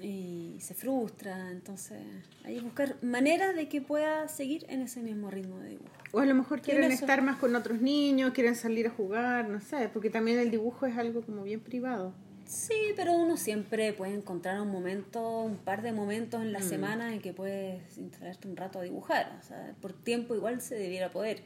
Y 0.00 0.56
se 0.60 0.74
frustra, 0.74 1.50
entonces 1.50 2.00
hay 2.44 2.56
que 2.56 2.60
buscar 2.62 2.96
maneras 3.02 3.54
de 3.54 3.68
que 3.68 3.80
pueda 3.80 4.26
seguir 4.28 4.66
en 4.68 4.82
ese 4.82 5.00
mismo 5.00 5.30
ritmo 5.30 5.58
de 5.60 5.70
dibujo. 5.70 5.90
O 6.12 6.20
a 6.20 6.26
lo 6.26 6.34
mejor 6.34 6.60
quieren 6.60 6.90
estar 6.90 7.22
más 7.22 7.36
con 7.38 7.54
otros 7.56 7.80
niños, 7.80 8.32
quieren 8.32 8.56
salir 8.56 8.86
a 8.86 8.90
jugar, 8.90 9.48
no 9.48 9.60
sé, 9.60 9.88
porque 9.92 10.10
también 10.10 10.38
el 10.38 10.50
dibujo 10.50 10.86
es 10.86 10.96
algo 10.96 11.22
como 11.22 11.42
bien 11.42 11.60
privado. 11.60 12.12
Sí, 12.46 12.92
pero 12.94 13.14
uno 13.14 13.36
siempre 13.36 13.92
puede 13.92 14.14
encontrar 14.14 14.60
un 14.60 14.70
momento, 14.70 15.40
un 15.42 15.56
par 15.56 15.82
de 15.82 15.92
momentos 15.92 16.42
en 16.42 16.52
la 16.52 16.60
semana 16.60 17.14
en 17.14 17.20
que 17.20 17.32
puedes 17.32 17.96
instalarte 17.96 18.48
un 18.48 18.56
rato 18.56 18.78
a 18.78 18.82
dibujar. 18.82 19.38
O 19.40 19.42
sea, 19.42 19.74
por 19.80 19.92
tiempo 19.92 20.34
igual 20.34 20.60
se 20.60 20.74
debiera 20.74 21.10
poder. 21.10 21.42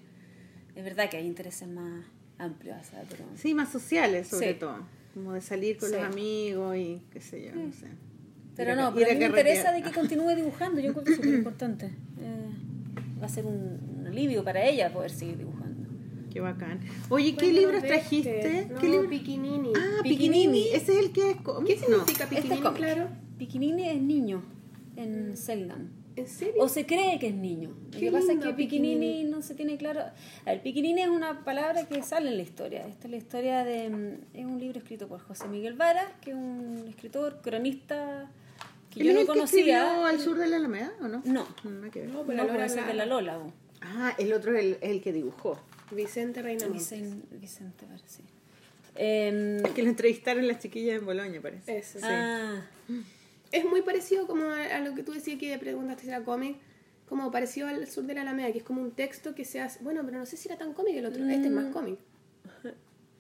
Es 0.78 0.84
verdad 0.84 1.10
que 1.10 1.16
hay 1.16 1.26
intereses 1.26 1.66
más 1.66 2.04
amplios, 2.38 2.76
o 2.80 2.84
sea, 2.84 3.02
pero... 3.10 3.24
Sí, 3.34 3.52
más 3.52 3.68
sociales 3.72 4.28
sobre 4.28 4.52
Sí. 4.52 4.58
todo, 4.60 4.76
como 5.12 5.32
de 5.32 5.40
salir 5.40 5.76
con 5.76 5.88
Sí. 5.88 5.96
los 5.96 6.04
amigos 6.04 6.76
y 6.76 7.02
qué 7.10 7.20
sé 7.20 7.46
yo, 7.46 7.54
no 7.56 7.72
sé. 7.72 7.88
Pero 8.54 8.76
no, 8.76 8.94
pero 8.94 9.10
a 9.10 9.12
mí 9.14 9.18
me 9.18 9.26
interesa 9.26 9.72
de 9.72 9.82
que 9.82 9.90
continúe 9.92 10.36
dibujando. 10.36 10.80
Yo 10.80 10.90
encuentro 10.90 11.16
súper 11.16 11.34
importante. 11.34 11.86
Eh, 11.86 13.18
va 13.20 13.26
a 13.26 13.28
ser 13.28 13.44
un, 13.44 13.80
un 13.98 14.06
alivio 14.06 14.44
para 14.44 14.64
ella 14.64 14.92
poder 14.92 15.10
seguir 15.10 15.38
dibujando. 15.38 15.88
Qué 16.32 16.38
bacán. 16.40 16.78
Oye, 17.08 17.34
¿qué 17.34 17.52
libros 17.52 17.82
trajiste? 17.82 18.68
¿Qué 18.80 18.86
no, 18.86 18.92
libro? 18.92 19.08
Piquinini. 19.10 19.72
Ah, 19.76 20.02
Piquinini. 20.04 20.44
Piquinini. 20.46 20.68
Ese 20.74 20.92
es 20.92 20.98
el 21.06 21.12
que 21.12 21.30
es. 21.32 21.36
¿Qué 21.66 21.76
significa 21.76 22.22
Este 22.24 22.36
es 22.38 22.44
Piquinini, 22.44 22.76
claro? 22.76 23.08
Piquinini 23.36 23.88
es 23.88 24.00
niño 24.00 24.44
en 24.94 25.36
Seldam. 25.36 25.88
¿En 26.18 26.28
serio? 26.28 26.54
O 26.62 26.68
se 26.68 26.86
cree 26.86 27.18
que 27.18 27.28
es 27.28 27.34
niño. 27.34 27.76
Lo 27.92 27.98
que 27.98 28.10
pasa 28.12 28.32
es 28.32 28.38
que 28.38 28.52
piquinini, 28.52 28.96
piquinini. 28.96 29.24
no 29.24 29.42
se 29.42 29.54
tiene 29.54 29.76
claro. 29.76 30.00
A 30.00 30.50
ver, 30.50 30.62
piquinini 30.62 31.02
es 31.02 31.08
una 31.08 31.44
palabra 31.44 31.86
que 31.86 32.02
sale 32.02 32.28
en 32.30 32.36
la 32.36 32.42
historia. 32.42 32.86
Esta 32.86 33.06
es 33.06 33.10
la 33.10 33.16
historia 33.16 33.64
de. 33.64 33.86
Es 34.34 34.44
un 34.44 34.58
libro 34.58 34.78
escrito 34.78 35.08
por 35.08 35.20
José 35.20 35.48
Miguel 35.48 35.74
Vara, 35.74 36.16
que 36.20 36.30
es 36.30 36.36
un 36.36 36.84
escritor, 36.88 37.40
cronista 37.42 38.30
que 38.90 39.00
¿Él 39.00 39.08
yo 39.08 39.12
no 39.20 39.26
conocía. 39.26 39.60
escribió 39.60 40.06
al 40.06 40.20
sur 40.20 40.38
de 40.38 40.46
la 40.48 40.56
Alameda 40.56 40.92
o 41.00 41.08
no? 41.08 41.22
No. 41.24 41.46
nada 41.64 41.90
que 41.90 42.00
ver. 42.00 42.08
No, 42.10 42.18
No, 42.20 42.26
pero 42.26 42.36
la 42.38 42.44
Lola 42.44 42.54
puede 42.56 42.68
ser 42.68 42.86
de 42.86 42.94
la. 42.94 43.06
Lola. 43.06 43.38
Ah, 43.80 44.14
el 44.18 44.32
otro 44.32 44.56
es 44.56 44.64
el, 44.64 44.78
el 44.80 45.02
que 45.02 45.12
dibujó. 45.12 45.60
Vicente 45.90 46.42
Reina 46.42 46.66
Montes. 46.66 46.90
Vicente, 46.90 47.36
Vicente 47.36 47.86
Vara, 47.86 48.02
sí. 48.06 48.22
Que 48.96 49.82
lo 49.82 49.88
entrevistaron 49.88 50.46
las 50.48 50.58
chiquillas 50.58 50.98
en 50.98 51.06
Boloña, 51.06 51.40
parece. 51.40 51.78
Eso. 51.78 51.98
ah, 52.02 52.60
Es 53.52 53.64
muy 53.64 53.82
parecido 53.82 54.26
como 54.26 54.44
a, 54.50 54.78
lo 54.80 54.94
que 54.94 55.02
tú 55.02 55.12
decías 55.12 55.38
que 55.38 55.56
preguntaste 55.58 56.02
si 56.02 56.08
era 56.08 56.22
cómic, 56.22 56.56
como 57.08 57.30
parecido 57.30 57.68
al 57.68 57.86
sur 57.86 58.04
de 58.04 58.14
la 58.14 58.22
Alameda, 58.22 58.52
que 58.52 58.58
es 58.58 58.64
como 58.64 58.82
un 58.82 58.92
texto 58.92 59.34
que 59.34 59.44
se 59.44 59.60
hace... 59.60 59.82
Bueno, 59.82 60.02
pero 60.04 60.18
no 60.18 60.26
sé 60.26 60.36
si 60.36 60.48
era 60.48 60.58
tan 60.58 60.74
cómic 60.74 60.96
el 60.96 61.06
otro. 61.06 61.24
Este 61.24 61.46
es 61.46 61.52
más 61.52 61.72
cómic. 61.72 61.98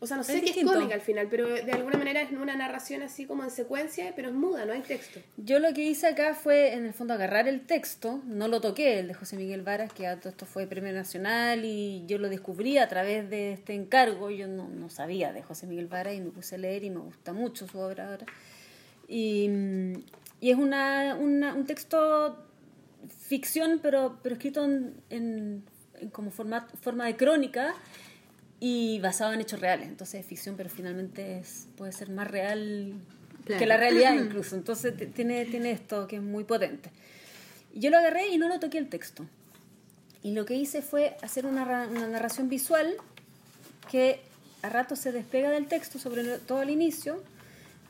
O 0.00 0.06
sea, 0.06 0.16
no 0.16 0.22
sé 0.22 0.40
qué 0.40 0.60
es 0.60 0.64
cómic 0.64 0.92
al 0.92 1.00
final, 1.00 1.26
pero 1.28 1.48
de 1.48 1.72
alguna 1.72 1.98
manera 1.98 2.22
es 2.22 2.30
una 2.30 2.54
narración 2.54 3.02
así 3.02 3.26
como 3.26 3.42
en 3.42 3.50
secuencia, 3.50 4.12
pero 4.14 4.28
es 4.28 4.34
muda, 4.34 4.64
no 4.64 4.72
hay 4.72 4.82
texto. 4.82 5.18
Yo 5.36 5.58
lo 5.58 5.74
que 5.74 5.82
hice 5.82 6.06
acá 6.06 6.34
fue, 6.34 6.74
en 6.74 6.86
el 6.86 6.92
fondo, 6.92 7.14
agarrar 7.14 7.48
el 7.48 7.66
texto, 7.66 8.22
no 8.24 8.46
lo 8.46 8.60
toqué, 8.60 9.00
el 9.00 9.08
de 9.08 9.14
José 9.14 9.36
Miguel 9.36 9.62
Varas, 9.62 9.92
que 9.92 10.06
a 10.06 10.16
todo 10.16 10.28
esto 10.28 10.46
fue 10.46 10.68
premio 10.68 10.92
nacional 10.92 11.64
y 11.64 12.04
yo 12.06 12.18
lo 12.18 12.28
descubrí 12.28 12.78
a 12.78 12.86
través 12.86 13.28
de 13.28 13.54
este 13.54 13.74
encargo. 13.74 14.30
Yo 14.30 14.46
no, 14.46 14.68
no 14.68 14.88
sabía 14.88 15.32
de 15.32 15.42
José 15.42 15.66
Miguel 15.66 15.88
Varas 15.88 16.14
y 16.14 16.20
me 16.20 16.30
puse 16.30 16.54
a 16.54 16.58
leer 16.58 16.84
y 16.84 16.90
me 16.90 17.00
gusta 17.00 17.32
mucho 17.32 17.66
su 17.66 17.78
obra 17.80 18.10
ahora. 18.10 18.26
Y, 19.08 19.48
y 20.40 20.50
es 20.50 20.56
una, 20.56 21.14
una- 21.16 21.54
un 21.54 21.64
texto 21.66 22.44
ficción, 23.26 23.80
pero, 23.82 24.18
pero 24.22 24.34
escrito 24.34 24.64
en, 24.64 24.94
en- 25.10 25.64
en 26.00 26.10
como 26.10 26.30
forma, 26.30 26.68
forma 26.82 27.06
de 27.06 27.16
crónica 27.16 27.74
y 28.60 28.98
basado 29.00 29.32
en 29.32 29.40
hechos 29.40 29.60
reales. 29.60 29.88
Entonces 29.88 30.20
es 30.20 30.26
ficción, 30.26 30.56
pero 30.56 30.68
finalmente 30.70 31.38
es, 31.38 31.66
puede 31.76 31.92
ser 31.92 32.10
más 32.10 32.28
real 32.30 32.92
Claro. 33.44 33.58
que 33.60 33.66
la 33.66 33.76
realidad 33.76 34.14
incluso. 34.24 34.56
Entonces 34.56 34.94
tiene, 35.14 35.44
tiene 35.46 35.70
esto 35.72 36.06
que 36.06 36.16
es 36.16 36.22
muy 36.22 36.44
potente. 36.44 36.90
Yo 37.74 37.90
lo 37.90 37.98
agarré 37.98 38.28
y 38.28 38.38
no 38.38 38.48
lo 38.48 38.58
toqué 38.60 38.78
el 38.78 38.88
texto. 38.88 39.24
Y 40.22 40.32
lo 40.32 40.44
que 40.44 40.54
hice 40.54 40.82
fue 40.82 41.16
hacer 41.22 41.46
una, 41.46 41.86
una 41.88 42.08
narración 42.08 42.48
visual 42.48 42.94
que 43.90 44.20
a 44.62 44.68
rato 44.68 44.96
se 44.96 45.12
despega 45.12 45.50
del 45.50 45.66
texto, 45.68 45.98
sobre 45.98 46.24
todo 46.38 46.58
al 46.58 46.70
inicio, 46.70 47.22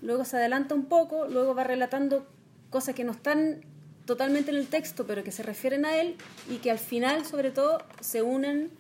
luego 0.03 0.25
se 0.27 0.37
adelanta 0.37 0.75
un 0.75 0.85
poco, 0.85 1.27
luego 1.27 1.55
va 1.55 1.65
relatando 1.65 2.27
cosas 2.71 2.95
que 2.95 3.05
no 3.05 3.13
están 3.13 3.61
totalmente 4.05 4.51
en 4.51 4.57
el 4.57 4.67
texto, 4.67 5.07
pero 5.07 5.23
que 5.23 5.33
se 5.33 5.43
refieren 5.43 5.85
a 5.85 5.97
él 5.97 6.17
y 6.51 6.57
que 6.57 6.71
al 6.71 6.79
final, 6.79 7.27
sobre 7.27 7.51
todo, 7.51 7.85
se 8.01 8.23
unen 8.23 8.71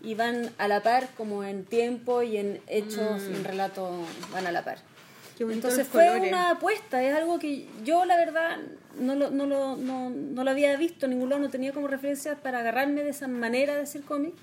y 0.00 0.14
van 0.14 0.50
a 0.58 0.68
la 0.68 0.82
par, 0.82 1.08
como 1.16 1.44
en 1.44 1.64
tiempo 1.64 2.22
y 2.22 2.36
en 2.36 2.60
hechos 2.66 3.22
y 3.30 3.34
en 3.34 3.44
relato 3.44 3.90
van 4.32 4.46
a 4.46 4.52
la 4.52 4.64
par. 4.64 4.78
Entonces 5.40 5.86
fue 5.86 6.06
colores. 6.06 6.32
una 6.32 6.50
apuesta, 6.50 7.02
es 7.02 7.14
algo 7.14 7.38
que 7.38 7.68
yo 7.84 8.04
la 8.04 8.16
verdad 8.16 8.58
no 8.98 9.14
lo, 9.14 9.30
no, 9.30 9.46
lo, 9.46 9.76
no, 9.76 10.10
no 10.10 10.44
lo 10.44 10.50
había 10.50 10.76
visto 10.76 11.06
en 11.06 11.10
ningún 11.10 11.28
lado, 11.28 11.42
no 11.42 11.48
tenía 11.48 11.72
como 11.72 11.86
referencia 11.86 12.36
para 12.36 12.58
agarrarme 12.60 13.04
de 13.04 13.10
esa 13.10 13.28
manera 13.28 13.76
de 13.76 13.82
hacer 13.82 14.02
cómic, 14.02 14.34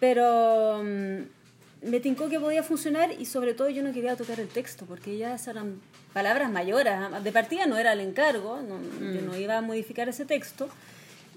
pero 0.00 0.82
mm, 0.82 1.90
me 1.90 2.00
tincó 2.00 2.30
que 2.30 2.40
podía 2.40 2.62
funcionar 2.62 3.12
y 3.12 3.26
sobre 3.26 3.52
todo 3.52 3.68
yo 3.68 3.82
no 3.82 3.92
quería 3.92 4.16
tocar 4.16 4.40
el 4.40 4.48
texto 4.48 4.86
porque 4.86 5.18
ya 5.18 5.36
eran 5.46 5.80
palabras 6.12 6.50
mayores, 6.50 6.94
de 7.22 7.32
partida 7.32 7.66
no 7.66 7.78
era 7.78 7.92
el 7.92 8.00
encargo, 8.00 8.60
no, 8.62 8.80
yo 8.80 9.20
Mm. 9.22 9.26
no 9.26 9.36
iba 9.36 9.58
a 9.58 9.60
modificar 9.62 10.08
ese 10.08 10.24
texto. 10.24 10.68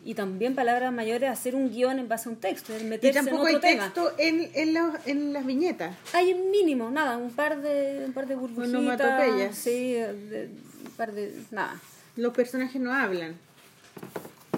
Y 0.08 0.14
también 0.14 0.54
palabras 0.54 0.94
mayores, 0.94 1.32
hacer 1.32 1.56
un 1.56 1.72
guion 1.72 1.98
en 1.98 2.08
base 2.08 2.30
a 2.30 2.32
un 2.34 2.38
texto, 2.38 2.76
el 2.76 2.84
Y 2.84 2.86
meterse 2.86 3.18
en 3.20 3.26
tampoco 3.26 3.48
otro 3.48 3.56
hay 3.56 3.62
tema. 3.74 3.84
texto 3.86 4.14
en, 4.20 4.52
en, 4.54 4.74
la- 4.76 5.00
en 5.08 5.34
las 5.34 5.44
viñetas. 5.48 5.96
Hay 6.14 6.32
un 6.32 6.52
mínimo, 6.52 6.92
nada, 6.92 7.18
un 7.18 7.32
par 7.32 7.60
de, 7.60 8.04
un 8.06 8.14
par 8.14 8.28
de 8.28 8.36
burbujitas. 8.36 8.70
Onomatopeyas. 8.70 9.56
Sí, 9.58 9.94
de- 9.94 10.50
un 10.86 10.92
par 10.92 11.12
de. 11.12 11.34
Nada. 11.50 11.82
Los 12.18 12.34
personajes 12.36 12.80
no 12.80 12.94
hablan. 12.94 13.36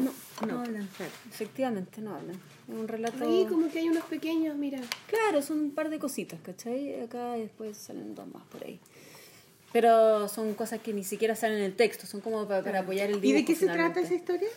No, 0.01 0.11
no, 0.45 0.53
No, 0.53 0.59
hablan. 0.63 0.89
claro. 0.97 1.11
Efectivamente, 1.31 2.01
no 2.01 2.13
hablan. 2.15 2.35
Un 2.67 2.85
relato. 2.89 3.23
Ahí 3.23 3.45
como 3.47 3.71
que 3.71 3.79
hay 3.79 3.87
unos 3.87 4.03
pequeños, 4.03 4.53
mira. 4.57 4.81
Claro, 5.09 5.41
son 5.41 5.59
un 5.61 5.71
par 5.71 5.89
de 5.89 5.97
cositas, 5.99 6.41
¿cachai? 6.43 7.01
Acá 7.01 7.35
después 7.35 7.77
salen 7.77 8.13
dos 8.15 8.27
más 8.27 8.43
por 8.51 8.65
ahí. 8.65 8.81
Pero 9.73 10.27
son 10.29 10.53
cosas 10.53 10.79
que 10.81 10.93
ni 10.93 11.03
siquiera 11.03 11.35
salen 11.35 11.57
en 11.59 11.63
el 11.65 11.75
texto, 11.75 12.07
son 12.07 12.21
como 12.21 12.47
para, 12.47 12.63
para 12.63 12.79
apoyar 12.79 13.09
el 13.09 13.17
¿Y 13.17 13.19
dibujo. 13.19 13.39
de 13.39 13.45
qué 13.45 13.55
se 13.55 13.67
trata 13.67 13.99
esa 13.99 14.13
historia? 14.13 14.47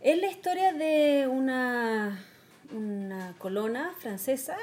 Es 0.00 0.18
la 0.20 0.26
historia 0.26 0.72
de 0.72 1.26
una, 1.28 2.22
una 2.72 3.34
colona 3.38 3.94
francesa 4.00 4.56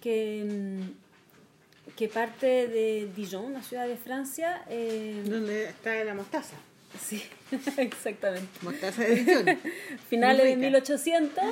que, 0.00 0.44
mm, 0.46 1.92
que 1.96 2.08
parte 2.08 2.46
de 2.68 3.10
Dijon, 3.16 3.44
una 3.46 3.62
ciudad 3.62 3.86
de 3.88 3.96
Francia. 3.96 4.62
eh, 4.68 5.22
Donde 5.26 5.64
está 5.70 6.04
la 6.04 6.14
mostaza. 6.14 6.56
sí, 7.00 7.22
exactamente. 7.78 8.48
Mostaza 8.62 9.02
de 9.02 9.12
edición. 9.14 9.46
Finales 10.10 10.44
de 10.44 10.56
Muy 10.56 10.66
rica. 10.66 10.66
1800, 10.68 11.44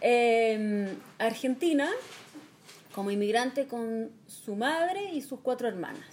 eh, 0.00 0.94
Argentina, 1.18 1.88
como 2.94 3.10
inmigrante 3.10 3.66
con 3.66 4.10
su 4.26 4.54
madre 4.56 5.04
y 5.12 5.22
sus 5.22 5.40
cuatro 5.40 5.68
hermanas. 5.68 6.04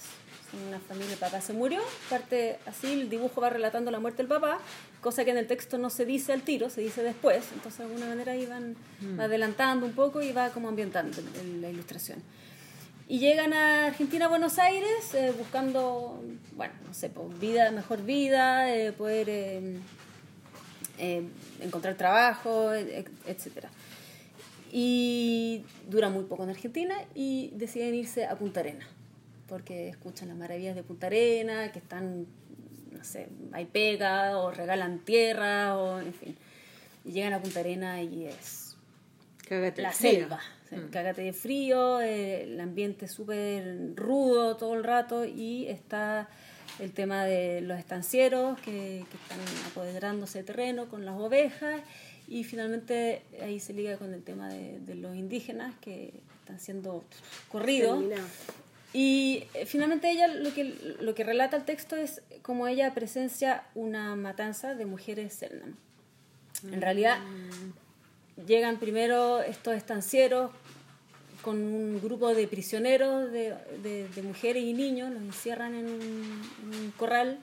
Una 0.67 0.79
familia, 0.79 1.13
el 1.13 1.17
papá 1.19 1.39
se 1.39 1.53
murió, 1.53 1.79
parte 2.09 2.59
así, 2.65 2.91
el 2.91 3.09
dibujo 3.09 3.39
va 3.39 3.49
relatando 3.49 3.89
la 3.89 3.99
muerte 4.01 4.17
del 4.17 4.27
papá, 4.27 4.59
cosa 5.01 5.23
que 5.23 5.31
en 5.31 5.37
el 5.37 5.47
texto 5.47 5.77
no 5.77 5.89
se 5.89 6.05
dice 6.05 6.33
al 6.33 6.41
tiro, 6.41 6.69
se 6.69 6.81
dice 6.81 7.03
después, 7.03 7.45
entonces 7.53 7.79
de 7.79 7.85
alguna 7.85 8.07
manera 8.07 8.35
iban 8.35 8.75
va 9.17 9.23
adelantando 9.25 9.85
un 9.85 9.93
poco 9.93 10.21
y 10.21 10.33
va 10.33 10.49
como 10.49 10.67
ambientando 10.67 11.17
la 11.61 11.69
ilustración. 11.69 12.21
Y 13.07 13.19
llegan 13.19 13.53
a 13.53 13.85
Argentina, 13.87 14.25
a 14.25 14.27
Buenos 14.29 14.57
Aires, 14.59 15.13
eh, 15.13 15.33
buscando, 15.37 16.21
bueno, 16.55 16.73
no 16.85 16.93
sé, 16.93 17.09
pues, 17.09 17.39
vida, 17.39 17.71
mejor 17.71 18.03
vida, 18.03 18.73
eh, 18.75 18.91
poder 18.93 19.29
eh, 19.29 19.77
eh, 20.97 21.23
encontrar 21.61 21.95
trabajo, 21.95 22.73
e- 22.73 23.05
etc. 23.25 23.67
Y 24.71 25.63
dura 25.89 26.09
muy 26.09 26.23
poco 26.23 26.43
en 26.43 26.49
Argentina 26.51 26.95
y 27.15 27.51
deciden 27.55 27.95
irse 27.95 28.25
a 28.25 28.35
Punta 28.37 28.61
Arena, 28.61 28.87
porque 29.51 29.89
escuchan 29.89 30.29
las 30.29 30.37
maravillas 30.37 30.77
de 30.77 30.81
Punta 30.81 31.07
Arena, 31.07 31.73
que 31.73 31.79
están, 31.79 32.25
no 32.89 33.03
sé, 33.03 33.27
hay 33.51 33.65
pega 33.65 34.37
o 34.37 34.49
regalan 34.49 34.99
tierra, 34.99 35.77
o 35.77 35.99
en 35.99 36.13
fin. 36.13 36.37
Y 37.03 37.11
llegan 37.11 37.33
a 37.33 37.41
Punta 37.41 37.59
Arena 37.59 38.01
y 38.01 38.27
es 38.27 38.77
Cágate 39.49 39.81
la 39.81 39.91
selva. 39.91 40.39
Cágate 40.89 41.23
de 41.23 41.33
frío, 41.33 41.99
eh, 41.99 42.43
el 42.43 42.61
ambiente 42.61 43.09
súper 43.09 43.93
rudo 43.95 44.55
todo 44.55 44.73
el 44.73 44.85
rato 44.85 45.25
y 45.25 45.67
está 45.67 46.29
el 46.79 46.93
tema 46.93 47.25
de 47.25 47.59
los 47.59 47.77
estancieros 47.77 48.57
que, 48.61 49.03
que 49.11 49.17
están 49.17 49.67
apoderándose 49.69 50.37
de 50.37 50.43
terreno 50.45 50.87
con 50.87 51.03
las 51.03 51.19
ovejas 51.19 51.81
y 52.25 52.45
finalmente 52.45 53.23
ahí 53.41 53.59
se 53.59 53.73
liga 53.73 53.97
con 53.97 54.13
el 54.13 54.23
tema 54.23 54.47
de, 54.47 54.79
de 54.79 54.95
los 54.95 55.13
indígenas 55.13 55.75
que 55.81 56.13
están 56.39 56.57
siendo 56.61 57.03
corridos. 57.49 57.99
Terminado. 57.99 58.27
Y 58.93 59.45
eh, 59.53 59.65
finalmente 59.65 60.09
ella 60.09 60.27
lo 60.27 60.53
que, 60.53 60.97
lo 60.99 61.15
que 61.15 61.23
relata 61.23 61.55
el 61.55 61.63
texto 61.63 61.95
es 61.95 62.21
como 62.41 62.67
ella 62.67 62.93
presencia 62.93 63.63
una 63.73 64.15
matanza 64.15 64.75
de 64.75 64.85
mujeres 64.85 65.33
Selnam. 65.33 65.75
En 66.71 66.81
realidad 66.81 67.17
llegan 68.47 68.77
primero 68.79 69.41
estos 69.41 69.75
estancieros 69.75 70.51
con 71.41 71.57
un 71.57 71.99
grupo 72.01 72.35
de 72.35 72.47
prisioneros, 72.47 73.31
de, 73.31 73.55
de- 73.81 74.07
de 74.09 74.21
mujeres 74.21 74.63
y 74.63 74.73
niños, 74.73 75.11
los 75.11 75.21
encierran 75.23 75.73
en 75.73 75.85
un, 75.85 76.01
en 76.01 76.79
un 76.79 76.91
corral 76.97 77.39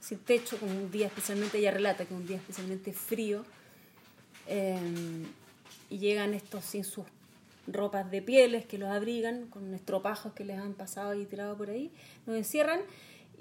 sin 0.00 0.18
techo, 0.18 0.56
con 0.58 0.68
un 0.70 0.90
día 0.90 1.06
especialmente, 1.08 1.58
ella 1.58 1.70
relata 1.70 2.06
que 2.06 2.14
un 2.14 2.26
día 2.26 2.38
especialmente 2.38 2.92
frío, 2.92 3.44
eh, 4.48 4.78
y 5.90 5.98
llegan 5.98 6.32
estos 6.34 6.64
sin 6.64 6.82
sus 6.84 7.04
ropas 7.72 8.10
de 8.10 8.22
pieles 8.22 8.66
que 8.66 8.78
los 8.78 8.88
abrigan, 8.88 9.46
con 9.46 9.74
estropajos 9.74 10.32
que 10.32 10.44
les 10.44 10.58
han 10.58 10.74
pasado 10.74 11.14
y 11.14 11.26
tirado 11.26 11.56
por 11.56 11.70
ahí, 11.70 11.92
los 12.26 12.36
encierran 12.36 12.80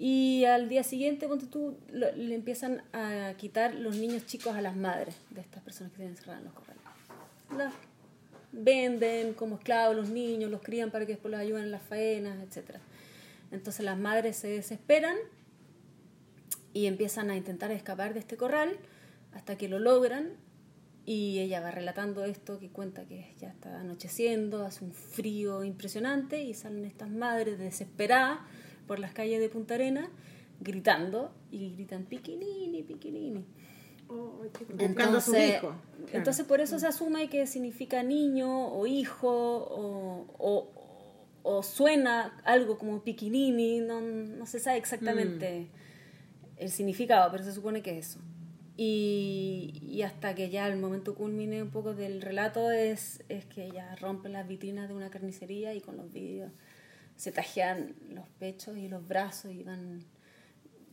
y 0.01 0.45
al 0.45 0.69
día 0.69 0.83
siguiente, 0.83 1.27
ponte 1.27 1.45
tú, 1.47 1.77
le 1.91 2.33
empiezan 2.33 2.83
a 2.93 3.33
quitar 3.35 3.75
los 3.75 3.97
niños 3.97 4.25
chicos 4.25 4.55
a 4.55 4.61
las 4.61 4.77
madres 4.77 5.13
de 5.29 5.41
estas 5.41 5.61
personas 5.61 5.91
que 5.91 5.97
tienen 5.97 6.13
encerradas 6.13 6.39
en 6.39 6.45
los 6.45 6.53
corrales. 6.53 7.73
Venden 8.53 9.33
como 9.33 9.57
esclavos 9.57 9.97
los 9.97 10.07
niños, 10.07 10.49
los 10.49 10.61
crían 10.61 10.89
para 10.89 11.05
que 11.05 11.11
después 11.11 11.33
los 11.33 11.41
ayuden 11.41 11.65
en 11.65 11.71
las 11.71 11.81
faenas, 11.81 12.37
etc. 12.39 12.77
Entonces 13.51 13.83
las 13.83 13.97
madres 13.97 14.37
se 14.37 14.47
desesperan 14.47 15.17
y 16.71 16.85
empiezan 16.85 17.29
a 17.29 17.35
intentar 17.35 17.69
escapar 17.71 18.13
de 18.13 18.21
este 18.21 18.37
corral 18.37 18.77
hasta 19.33 19.57
que 19.57 19.67
lo 19.67 19.79
logran 19.79 20.29
y 21.05 21.39
ella 21.39 21.61
va 21.61 21.71
relatando 21.71 22.23
esto 22.25 22.59
que 22.59 22.69
cuenta 22.69 23.05
que 23.05 23.33
ya 23.39 23.49
está 23.49 23.79
anocheciendo, 23.79 24.65
hace 24.65 24.83
un 24.83 24.93
frío 24.93 25.63
impresionante 25.63 26.43
y 26.43 26.53
salen 26.53 26.85
estas 26.85 27.09
madres 27.09 27.57
desesperadas 27.57 28.39
por 28.87 28.99
las 28.99 29.13
calles 29.13 29.39
de 29.39 29.49
Punta 29.49 29.75
Arena 29.75 30.09
gritando 30.59 31.31
y 31.51 31.71
gritan 31.73 32.05
piquinini, 32.05 32.83
piquinini. 32.83 33.45
Oh, 34.07 34.41
sus 35.21 35.37
hijos, 35.37 35.61
claro. 35.61 35.77
entonces 36.13 36.43
por 36.43 36.61
eso 36.61 36.79
se 36.79 36.87
asume 36.87 37.29
que 37.29 37.45
significa 37.45 38.01
niño 38.01 38.69
o 38.69 38.87
hijo 38.87 39.29
o, 39.29 40.25
o, 40.39 40.67
o 41.43 41.61
suena 41.61 42.41
algo 42.43 42.79
como 42.79 43.03
piquinini, 43.03 43.81
no, 43.81 44.01
no 44.01 44.47
se 44.47 44.59
sabe 44.59 44.77
exactamente 44.77 45.67
el 46.57 46.71
significado, 46.71 47.29
pero 47.31 47.43
se 47.43 47.53
supone 47.53 47.83
que 47.83 47.99
es 47.99 48.09
eso. 48.09 48.19
Y, 48.81 49.73
y 49.85 50.03
hasta 50.03 50.35
que 50.35 50.49
ya 50.49 50.65
el 50.67 50.79
momento 50.79 51.13
culmine 51.13 51.61
un 51.61 51.69
poco 51.69 51.93
del 51.93 52.21
relato 52.21 52.71
es, 52.71 53.21
es 53.27 53.43
que 53.43 53.65
ella 53.65 53.93
rompe 53.97 54.29
las 54.29 54.47
vitrinas 54.47 54.87
de 54.87 54.93
una 54.95 55.09
carnicería 55.09 55.73
y 55.73 55.81
con 55.81 55.97
los 55.97 56.09
vídeos 56.13 56.49
se 57.17 57.33
tajean 57.33 57.93
los 58.09 58.25
pechos 58.39 58.77
y 58.77 58.87
los 58.87 59.05
brazos 59.05 59.51
y 59.51 59.63
van 59.63 60.05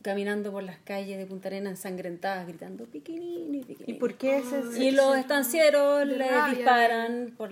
caminando 0.01 0.51
por 0.51 0.63
las 0.63 0.79
calles 0.79 1.17
de 1.17 1.25
Punta 1.27 1.47
Arena 1.47 1.69
ensangrentadas 1.69 2.45
gritando 2.45 2.83
piquinini, 2.87 3.59
¿Y 3.59 3.63
piquinini. 3.63 3.97
por 3.97 4.15
qué 4.15 4.39
ese 4.39 4.83
Y 4.83 4.91
los 4.91 5.15
estancieros 5.15 6.05
le 6.05 6.17
rabia. 6.17 6.55
disparan 6.55 7.33
por, 7.37 7.51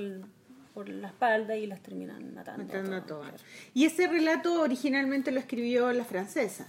por 0.73 0.89
la 0.89 1.07
espalda 1.07 1.55
y 1.55 1.65
las 1.65 1.81
terminan 1.81 2.33
matando. 2.33 2.65
matando 2.65 2.95
a 2.97 3.05
todas. 3.05 3.29
todas? 3.31 3.45
Y 3.73 3.85
ese 3.85 4.07
relato 4.07 4.61
originalmente 4.61 5.31
lo 5.31 5.39
escribió 5.39 5.93
la 5.93 6.03
francesa. 6.03 6.67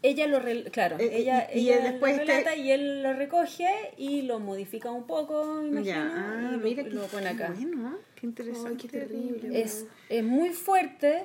Ella 0.00 0.26
lo, 0.28 0.38
re- 0.38 0.64
claro, 0.64 0.96
Eh, 1.00 1.10
ella, 1.12 1.48
y- 1.52 1.58
y 1.58 1.68
ella 1.72 1.90
después 1.90 2.14
lo 2.16 2.22
este- 2.22 2.32
relata 2.32 2.54
y 2.56 2.70
él 2.70 3.02
lo 3.02 3.12
recoge 3.14 3.66
y 3.96 4.22
lo 4.22 4.38
modifica 4.38 4.92
un 4.92 5.04
poco, 5.06 5.44
me 5.62 5.68
imagino, 5.68 5.82
Ya, 5.82 6.12
ah, 6.14 6.48
y 6.52 6.56
lo, 6.56 6.58
mira 6.58 6.82
y 6.82 6.84
qué 6.84 6.90
lo 6.92 7.02
pone 7.06 7.28
acá. 7.28 7.52
bueno, 7.56 7.88
¿eh? 7.96 8.00
qué 8.14 8.26
interesante. 8.26 8.70
Ay, 8.70 8.76
qué 8.76 8.88
terrible. 8.88 9.60
Es, 9.60 9.86
es 10.08 10.22
muy 10.24 10.50
fuerte, 10.50 11.24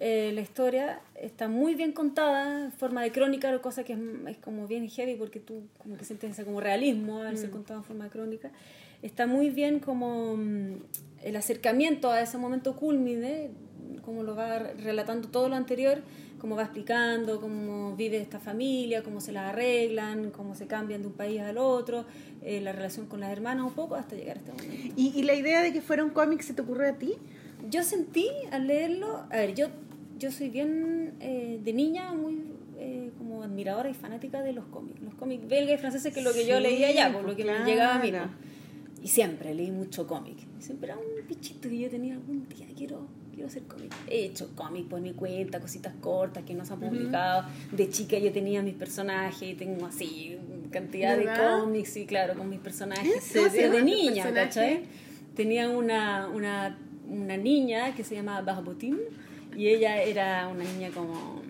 eh, 0.00 0.30
la 0.34 0.40
historia 0.40 1.00
está 1.16 1.48
muy 1.48 1.74
bien 1.74 1.92
contada, 1.92 2.64
en 2.64 2.72
forma 2.72 3.02
de 3.02 3.12
crónica, 3.12 3.52
lo 3.52 3.60
cosa 3.60 3.84
que 3.84 3.92
es, 3.92 3.98
es 4.28 4.36
como 4.38 4.66
bien 4.66 4.88
heavy 4.88 5.16
porque 5.16 5.40
tú 5.40 5.64
como 5.76 5.96
que 5.98 6.04
sientes 6.06 6.30
ese 6.30 6.44
como 6.46 6.60
realismo 6.62 7.20
al 7.22 7.36
ser 7.36 7.50
contado 7.50 7.80
en 7.80 7.84
forma 7.84 8.04
de 8.04 8.10
crónica. 8.10 8.50
Está 9.02 9.26
muy 9.26 9.50
bien 9.50 9.80
como 9.80 10.36
mm, 10.36 10.72
el 11.24 11.36
acercamiento 11.36 12.10
a 12.10 12.20
ese 12.22 12.38
momento 12.38 12.74
culmine, 12.74 13.50
como 14.04 14.22
lo 14.22 14.34
va 14.34 14.58
relatando 14.58 15.28
todo 15.28 15.48
lo 15.48 15.56
anterior, 15.56 16.02
cómo 16.38 16.54
va 16.56 16.62
explicando 16.62 17.40
cómo 17.40 17.96
vive 17.96 18.18
esta 18.18 18.38
familia, 18.38 19.02
cómo 19.02 19.20
se 19.20 19.32
la 19.32 19.48
arreglan, 19.50 20.30
cómo 20.30 20.54
se 20.54 20.66
cambian 20.66 21.02
de 21.02 21.08
un 21.08 21.14
país 21.14 21.40
al 21.40 21.58
otro, 21.58 22.04
eh, 22.42 22.60
la 22.60 22.72
relación 22.72 23.06
con 23.06 23.20
las 23.20 23.30
hermanas 23.30 23.64
un 23.66 23.72
poco 23.72 23.94
hasta 23.96 24.14
llegar 24.16 24.36
a 24.36 24.40
este 24.40 24.52
momento. 24.52 24.94
¿Y, 24.96 25.12
y 25.18 25.22
la 25.24 25.34
idea 25.34 25.62
de 25.62 25.72
que 25.72 25.80
fuera 25.80 26.04
un 26.04 26.10
cómic 26.10 26.40
se 26.42 26.54
te 26.54 26.62
ocurrió 26.62 26.88
a 26.88 26.92
ti? 26.92 27.14
Yo 27.68 27.82
sentí 27.82 28.28
al 28.52 28.66
leerlo, 28.68 29.24
a 29.30 29.36
ver, 29.36 29.54
yo, 29.54 29.66
yo 30.18 30.30
soy 30.30 30.48
bien 30.48 31.14
eh, 31.20 31.58
de 31.62 31.72
niña, 31.72 32.12
muy 32.14 32.38
eh, 32.78 33.10
como 33.18 33.42
admiradora 33.42 33.90
y 33.90 33.94
fanática 33.94 34.40
de 34.42 34.52
los 34.52 34.64
cómics, 34.66 35.00
los 35.02 35.14
cómics 35.14 35.48
belgas 35.48 35.74
y 35.74 35.78
franceses, 35.78 36.12
que 36.14 36.20
es 36.20 36.24
lo 36.24 36.32
que 36.32 36.46
yo 36.46 36.56
Sí, 36.58 36.62
leía 36.62 36.88
allá, 36.88 37.12
por 37.12 37.22
lo 37.22 37.34
pues, 37.34 37.36
que 37.38 37.44
me 37.44 37.64
llegaba 37.64 37.96
a 37.96 37.98
mí. 37.98 38.10
claro. 38.10 38.26
¿no? 38.26 38.48
Y 39.02 39.08
siempre 39.08 39.54
leí 39.54 39.70
mucho 39.70 40.06
cómic. 40.06 40.36
Siempre 40.60 40.90
era 40.90 40.98
un 40.98 41.26
bichito 41.28 41.68
que 41.68 41.78
yo 41.78 41.88
tenía 41.90 42.14
algún 42.14 42.48
día, 42.48 42.66
quiero, 42.76 43.06
quiero 43.38 43.48
hacer 43.48 43.62
cómic. 43.64 43.94
He 44.08 44.24
hecho 44.24 44.50
cómic 44.56 44.88
por 44.88 45.00
mi 45.00 45.12
cuenta, 45.12 45.60
cositas 45.60 45.94
cortas 46.00 46.42
que 46.42 46.54
no 46.54 46.64
se 46.64 46.72
han 46.72 46.80
publicado. 46.80 47.48
De 47.70 47.88
chica 47.88 48.18
yo 48.18 48.32
tenía 48.32 48.62
mis 48.62 48.74
personajes 48.74 49.56
tengo 49.56 49.86
así 49.86 50.36
cantidad 50.72 51.16
¿Verdad? 51.16 51.54
de 51.56 51.60
cómics, 51.60 51.90
sí, 51.90 52.04
claro, 52.04 52.34
con 52.34 52.48
mis 52.48 52.58
personajes. 52.58 53.14
¿En 53.14 53.22
serio? 53.22 53.70
Desde 53.70 53.78
¿Tu 53.78 53.84
niña, 53.84 54.24
personaje? 54.24 54.34
¿cachai? 54.34 54.80
Tenía 55.36 55.68
una, 55.68 56.26
una, 56.28 56.78
una 57.08 57.36
niña 57.36 57.94
que 57.94 58.02
se 58.02 58.16
llamaba 58.16 58.40
Barbotín 58.42 58.98
y 59.56 59.68
ella 59.68 60.02
era 60.02 60.48
una 60.48 60.64
niña 60.64 60.90
como... 60.90 61.42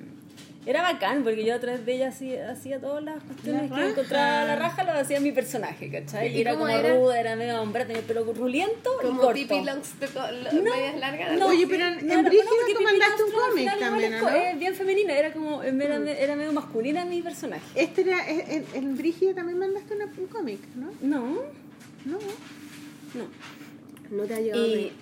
Era 0.67 0.83
bacán 0.83 1.23
porque 1.25 1.45
yo 1.45 1.55
a 1.55 1.59
través 1.61 1.87
de 1.87 1.95
ella 1.95 2.09
hacía, 2.09 2.51
hacía 2.51 2.79
todas 2.79 3.03
las 3.03 3.23
cuestiones 3.23 3.71
La 3.71 3.77
que 3.77 3.89
encontraba 3.91 4.45
la 4.45 4.57
raja, 4.57 4.85
lo 4.85 4.93
hacía 4.93 5.19
mi 5.19 5.33
personaje, 5.33 5.91
¿cachai? 5.91 6.29
¿Y 6.35 6.39
Y 6.39 6.41
era 6.43 6.53
como 6.55 6.69
era? 6.69 6.95
ruda, 6.95 7.19
era 7.19 7.37
medio 7.37 7.63
hombre, 7.63 7.85
tenía 7.87 8.01
el 8.01 8.05
pelo 8.05 8.25
ruliento 8.35 8.91
y 9.01 9.07
Como 9.07 9.21
corto. 9.21 9.35
Pippi 9.35 9.65
lo- 9.65 10.63
medias 10.63 10.99
largas. 10.99 11.39
No, 11.39 11.47
Oye, 11.47 11.67
pero 11.67 11.87
en- 11.87 12.07
no, 12.07 12.13
en 12.15 12.23
no, 12.23 12.29
Brígida 12.29 12.51
tú 12.77 12.83
mandaste 12.83 13.23
un 13.25 13.31
cómic 13.33 13.79
también, 13.79 14.15
igual 14.17 14.25
¿o 14.25 14.37
es 14.37 14.43
no? 14.43 14.51
es 14.51 14.59
bien 14.59 14.75
femenina, 14.75 15.17
era 15.17 15.33
como, 15.33 15.63
era, 15.63 16.11
era 16.11 16.37
medio 16.37 16.53
masculina 16.53 17.05
mi 17.07 17.23
personaje. 17.23 17.65
Este 17.75 18.03
era, 18.03 18.29
en, 18.29 18.41
en- 18.51 18.67
en 18.75 18.97
Brígida 18.99 19.35
también 19.35 19.59
mandaste 19.59 19.95
una- 19.95 20.13
un 20.19 20.27
cómic, 20.27 20.61
¿no? 20.75 20.91
No, 21.01 21.39
No, 22.05 22.19
no. 23.15 23.27
No 24.17 24.25
te 24.25 24.35
ha 24.35 24.41
llegado. 24.41 24.67
Y- 24.67 24.93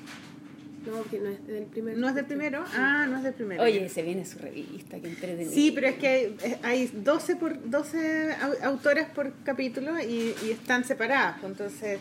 No, 0.87 0.93
porque 0.99 1.19
no 1.19 1.29
es 1.29 1.47
del 1.47 1.65
primer. 1.65 1.97
no 1.97 2.09
es 2.09 2.15
del 2.15 2.25
primero. 2.27 2.65
Ah, 2.75 3.07
no 3.09 3.17
es 3.19 3.23
del 3.25 3.35
primero. 3.35 3.63
Oye, 3.63 3.89
se 3.89 4.03
viene 4.03 4.25
su 4.25 4.39
revista, 4.39 4.99
que 5.01 5.09
entretenido. 5.09 5.53
Sí, 5.53 5.73
pero 5.75 5.89
es 5.89 5.97
que 5.97 6.09
hay, 6.09 6.37
eh, 6.45 6.59
hay 6.63 6.87
12, 6.95 7.37
por, 7.37 7.69
12 7.69 8.35
au- 8.41 8.63
autoras 8.63 9.09
por 9.11 9.33
capítulo 9.45 9.99
y, 10.01 10.35
y 10.47 10.51
están 10.53 10.85
separadas. 10.85 11.39
pues, 11.41 11.53
Entonces, 11.53 11.99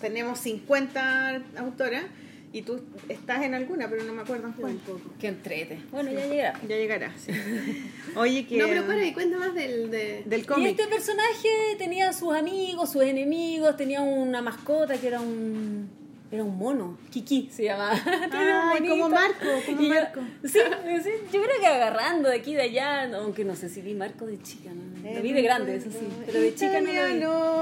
tenemos 0.00 0.38
50 0.40 1.42
autoras 1.58 2.04
y 2.50 2.62
tú 2.62 2.80
estás 3.10 3.42
en 3.44 3.54
alguna, 3.54 3.90
pero 3.90 4.04
no 4.04 4.14
me 4.14 4.22
acuerdo 4.22 4.46
en 4.48 4.52
cuál. 4.54 4.80
Que 5.20 5.28
entrete. 5.28 5.80
Bueno, 5.90 6.10
ya 6.12 6.26
llegará. 6.26 6.60
Ya 6.66 6.76
llegará. 6.76 7.12
sí. 7.18 7.30
Oye, 8.16 8.46
que. 8.46 8.56
No, 8.56 8.66
pero 8.68 8.86
para, 8.86 9.04
y 9.04 9.12
cuenta 9.12 9.36
más 9.38 9.54
del. 9.54 9.90
De... 9.90 10.22
Del 10.24 10.40
Y 10.40 10.44
cómic. 10.44 10.70
este 10.70 10.86
personaje 10.88 11.48
tenía 11.78 12.12
sus 12.12 12.34
amigos, 12.34 12.90
sus 12.92 13.02
enemigos, 13.02 13.76
tenía 13.76 14.00
una 14.00 14.40
mascota 14.40 14.94
que 14.98 15.06
era 15.08 15.20
un 15.20 15.90
era 16.30 16.44
un 16.44 16.58
mono, 16.58 16.98
Kiki 17.10 17.48
se 17.50 17.64
llamaba. 17.64 17.92
Ay, 18.32 18.86
como. 18.86 19.08
Marco, 19.08 19.46
como 19.64 19.80
yo- 19.80 19.88
Marco. 19.88 20.20
Sí, 20.44 20.58
sí, 21.02 21.10
yo 21.32 21.42
creo 21.42 21.60
que 21.60 21.66
agarrando 21.66 22.28
de 22.28 22.36
aquí 22.36 22.52
y 22.52 22.54
de 22.54 22.62
allá, 22.62 23.16
aunque 23.16 23.44
no 23.44 23.56
sé 23.56 23.68
si 23.68 23.80
vi 23.80 23.94
Marco 23.94 24.26
de 24.26 24.40
chica, 24.42 24.70
¿no? 24.74 25.10
lo 25.14 25.22
vi 25.22 25.32
de 25.32 25.42
grande, 25.42 25.76
eso 25.76 25.90
sí, 25.90 26.06
pero 26.26 26.40
de 26.40 26.54
chica 26.54 26.80
no 26.80 26.92
lo 26.92 27.06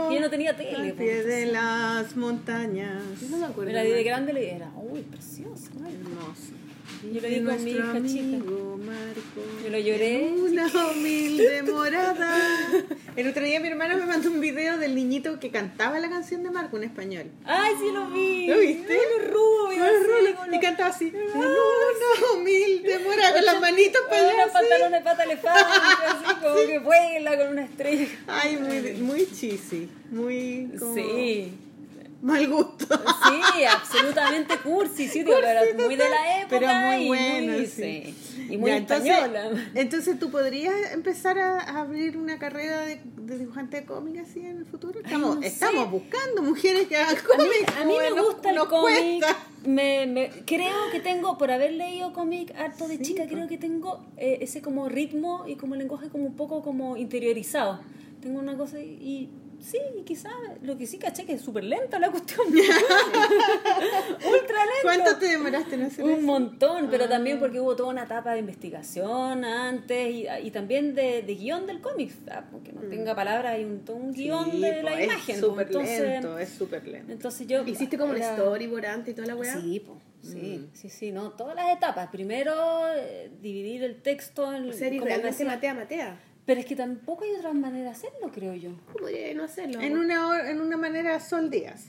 vi. 0.08 0.12
Y 0.12 0.14
yo 0.16 0.20
no 0.20 0.30
tenía 0.30 0.56
tele. 0.56 0.74
Al 0.76 0.92
pues, 0.92 0.94
pie 0.94 1.22
de 1.22 1.46
las 1.46 2.16
montañas. 2.16 3.02
Yo 3.20 3.28
no 3.28 3.36
me 3.38 3.46
acuerdo. 3.46 3.70
pero 3.70 3.78
la 3.78 3.84
vi 3.84 3.90
de 3.90 4.02
grande 4.02 4.32
le 4.32 4.56
era, 4.56 4.70
uy, 4.76 5.02
precioso. 5.02 5.70
¿no? 5.78 6.65
Yo 7.12 7.20
lo 7.20 7.28
vi 7.28 7.40
con 7.42 7.64
mi 7.64 7.70
hija 7.72 8.02
chica. 8.06 8.36
Marco. 8.76 9.40
Yo 9.64 9.70
lo 9.70 9.78
lloré. 9.78 10.32
Una 10.36 10.66
humilde 10.90 11.62
morada. 11.70 12.36
El 13.16 13.28
otro 13.28 13.44
día 13.44 13.60
mi 13.60 13.68
hermana 13.68 13.96
me 13.96 14.06
mandó 14.06 14.30
un 14.30 14.40
video 14.40 14.78
del 14.78 14.94
niñito 14.94 15.38
que 15.40 15.50
cantaba 15.50 15.98
la 15.98 16.08
canción 16.08 16.42
de 16.42 16.50
Marco 16.50 16.76
en 16.76 16.84
español. 16.84 17.24
Ay, 17.44 17.74
sí 17.80 17.90
lo 17.92 18.08
vi. 18.10 18.46
¿Lo 18.46 18.58
viste? 18.58 18.98
Rubos, 19.30 19.74
Con 19.74 19.78
los 19.78 20.06
rulos, 20.06 20.34
y 20.52 20.60
cantaba 20.60 20.90
así. 20.90 21.12
En 21.14 21.38
una 21.40 21.46
humilde 22.34 22.98
morada 23.00 23.32
con 23.34 23.44
las 23.44 23.60
manitos 23.60 24.02
para 24.08 24.20
allá. 24.22 24.34
unos 24.34 24.46
así. 24.46 24.54
pantalones 24.54 24.92
de 24.92 25.04
pata 25.04 25.22
elefante, 25.24 25.60
así 26.06 26.40
como 26.42 26.54
que 26.66 26.78
vuela 26.78 27.38
con 27.38 27.48
una 27.48 27.64
estrella. 27.64 28.06
Ay, 28.26 28.56
muy, 28.56 28.92
muy 29.02 29.26
cheesy. 29.32 29.88
Muy. 30.10 30.70
como 30.78 30.94
Sí, 30.94 31.52
Mal 32.22 32.48
gusto. 32.48 32.86
sí, 32.96 33.64
absolutamente 33.64 34.56
cursi, 34.58 35.06
sí, 35.08 35.22
digo, 35.22 35.36
pero 35.40 35.60
muy 35.84 35.96
de 35.96 36.08
la 36.08 36.40
época 36.40 36.48
Pero 36.48 36.66
muy 36.72 37.04
y 37.04 37.06
bueno, 37.08 37.52
muy, 37.52 37.66
sí. 37.66 38.14
sí, 38.16 38.46
y 38.50 38.56
muy 38.56 38.70
Ya, 38.70 38.76
entonces, 38.78 39.10
española. 39.12 39.70
entonces, 39.74 40.18
¿tú 40.18 40.30
podrías 40.30 40.74
empezar 40.92 41.38
a, 41.38 41.60
a 41.60 41.80
abrir 41.82 42.16
una 42.16 42.38
carrera 42.38 42.80
de, 42.86 43.00
de 43.04 43.38
dibujante 43.38 43.80
de 43.80 43.86
cómic 43.86 44.18
así 44.20 44.40
en 44.40 44.58
el 44.58 44.64
futuro? 44.66 44.98
Estamos, 45.04 45.36
no 45.36 45.42
sé. 45.42 45.48
estamos 45.48 45.90
buscando 45.90 46.42
mujeres 46.42 46.88
que 46.88 46.96
hagan 46.96 47.16
A 47.16 47.18
mí, 47.18 47.24
cómics. 47.36 47.76
a 47.80 47.84
mí 47.84 47.94
me 47.98 48.10
nos- 48.16 48.24
gusta 48.26 48.50
el 48.50 48.58
cómic. 48.60 49.24
Me, 49.66 50.06
me- 50.06 50.30
creo 50.46 50.90
que 50.92 51.00
tengo, 51.00 51.36
por 51.38 51.50
haber 51.50 51.72
leído 51.72 52.12
cómic 52.12 52.54
harto 52.56 52.88
de 52.88 52.96
Sí, 52.98 53.02
chica, 53.02 53.26
creo 53.28 53.46
que 53.48 53.58
tengo 53.58 54.04
eh, 54.16 54.38
ese 54.40 54.62
como 54.62 54.88
ritmo 54.88 55.44
y 55.46 55.56
como 55.56 55.74
lenguaje 55.74 56.08
como 56.08 56.24
un 56.24 56.34
poco 56.36 56.62
como 56.62 56.96
interiorizado. 56.96 57.80
Tengo 58.22 58.38
una 58.40 58.56
cosa 58.56 58.80
y, 58.80 58.84
y 59.02 59.28
sí, 59.60 59.78
quizás 60.04 60.32
lo 60.62 60.76
que 60.76 60.86
sí 60.86 60.98
caché 60.98 61.24
que 61.24 61.34
es 61.34 61.40
súper 61.42 61.64
lenta 61.64 61.98
la 61.98 62.10
cuestión. 62.10 62.46
Ultra 62.48 62.64
lento. 64.64 64.82
¿Cuánto 64.82 65.16
te 65.18 65.26
demoraste 65.28 65.74
en 65.74 65.82
hacer 65.82 66.04
Un 66.04 66.10
eso? 66.12 66.22
montón, 66.22 66.88
pero 66.90 67.04
Ah. 67.04 67.08
también 67.08 67.38
porque 67.38 67.60
hubo 67.60 67.76
toda 67.76 67.90
una 67.90 68.04
etapa 68.04 68.32
de 68.32 68.40
investigación 68.40 69.44
antes 69.44 70.10
y, 70.10 70.26
y 70.42 70.50
también 70.50 70.94
de, 70.94 71.22
de 71.22 71.34
guion 71.34 71.66
del 71.66 71.80
cómic, 71.80 72.12
ah, 72.30 72.44
porque 72.50 72.72
no 72.72 72.80
tenga 72.82 73.14
palabras 73.14 73.54
hay 73.54 73.64
un, 73.64 73.82
un 73.88 74.12
guion 74.12 74.48
Mm. 74.48 74.52
Sí, 74.52 74.60
de 74.60 74.82
la 74.82 74.92
po, 74.92 74.98
imagen. 75.00 75.34
Es 75.36 75.40
súper 75.40 75.66
entonces, 75.66 76.00
lento, 76.00 76.38
es 76.38 76.48
súper 76.50 76.86
lento. 76.86 77.12
entonces 77.12 77.46
yo... 77.46 77.64
Hiciste 77.66 77.98
como 77.98 78.12
un 78.12 78.16
era- 78.18 78.34
storyboard 78.34 78.86
antes 78.86 79.12
y 79.12 79.14
toda 79.14 79.28
la 79.28 79.36
weá. 79.36 79.60
Sí, 79.60 79.80
po, 79.80 79.98
sí, 80.22 80.58
Mm. 80.58 80.70
sí, 80.74 80.88
sí, 80.88 81.12
no, 81.12 81.30
todas 81.32 81.54
las 81.56 81.70
etapas. 81.76 82.08
Primero, 82.08 82.52
eh, 82.94 83.30
dividir 83.40 83.82
el 83.84 84.00
texto 84.02 84.52
en... 84.52 84.70
O 84.70 84.72
sea, 84.72 84.88
como 84.90 85.04
realmente 85.04 85.28
decía- 85.30 85.46
matea, 85.46 85.74
matea. 85.74 86.20
Pero 86.46 86.60
es 86.60 86.66
que 86.66 86.76
tampoco 86.76 87.24
hay 87.24 87.32
otra 87.32 87.52
manera 87.52 87.86
de 87.86 87.90
hacerlo, 87.90 88.30
creo 88.32 88.54
yo. 88.54 88.70
Podría 88.98 89.34
no 89.34 89.44
hacerlo. 89.44 89.80
En 89.80 89.98
una, 89.98 90.48
en 90.48 90.60
una 90.60 90.76
manera 90.76 91.18
Díaz. 91.50 91.86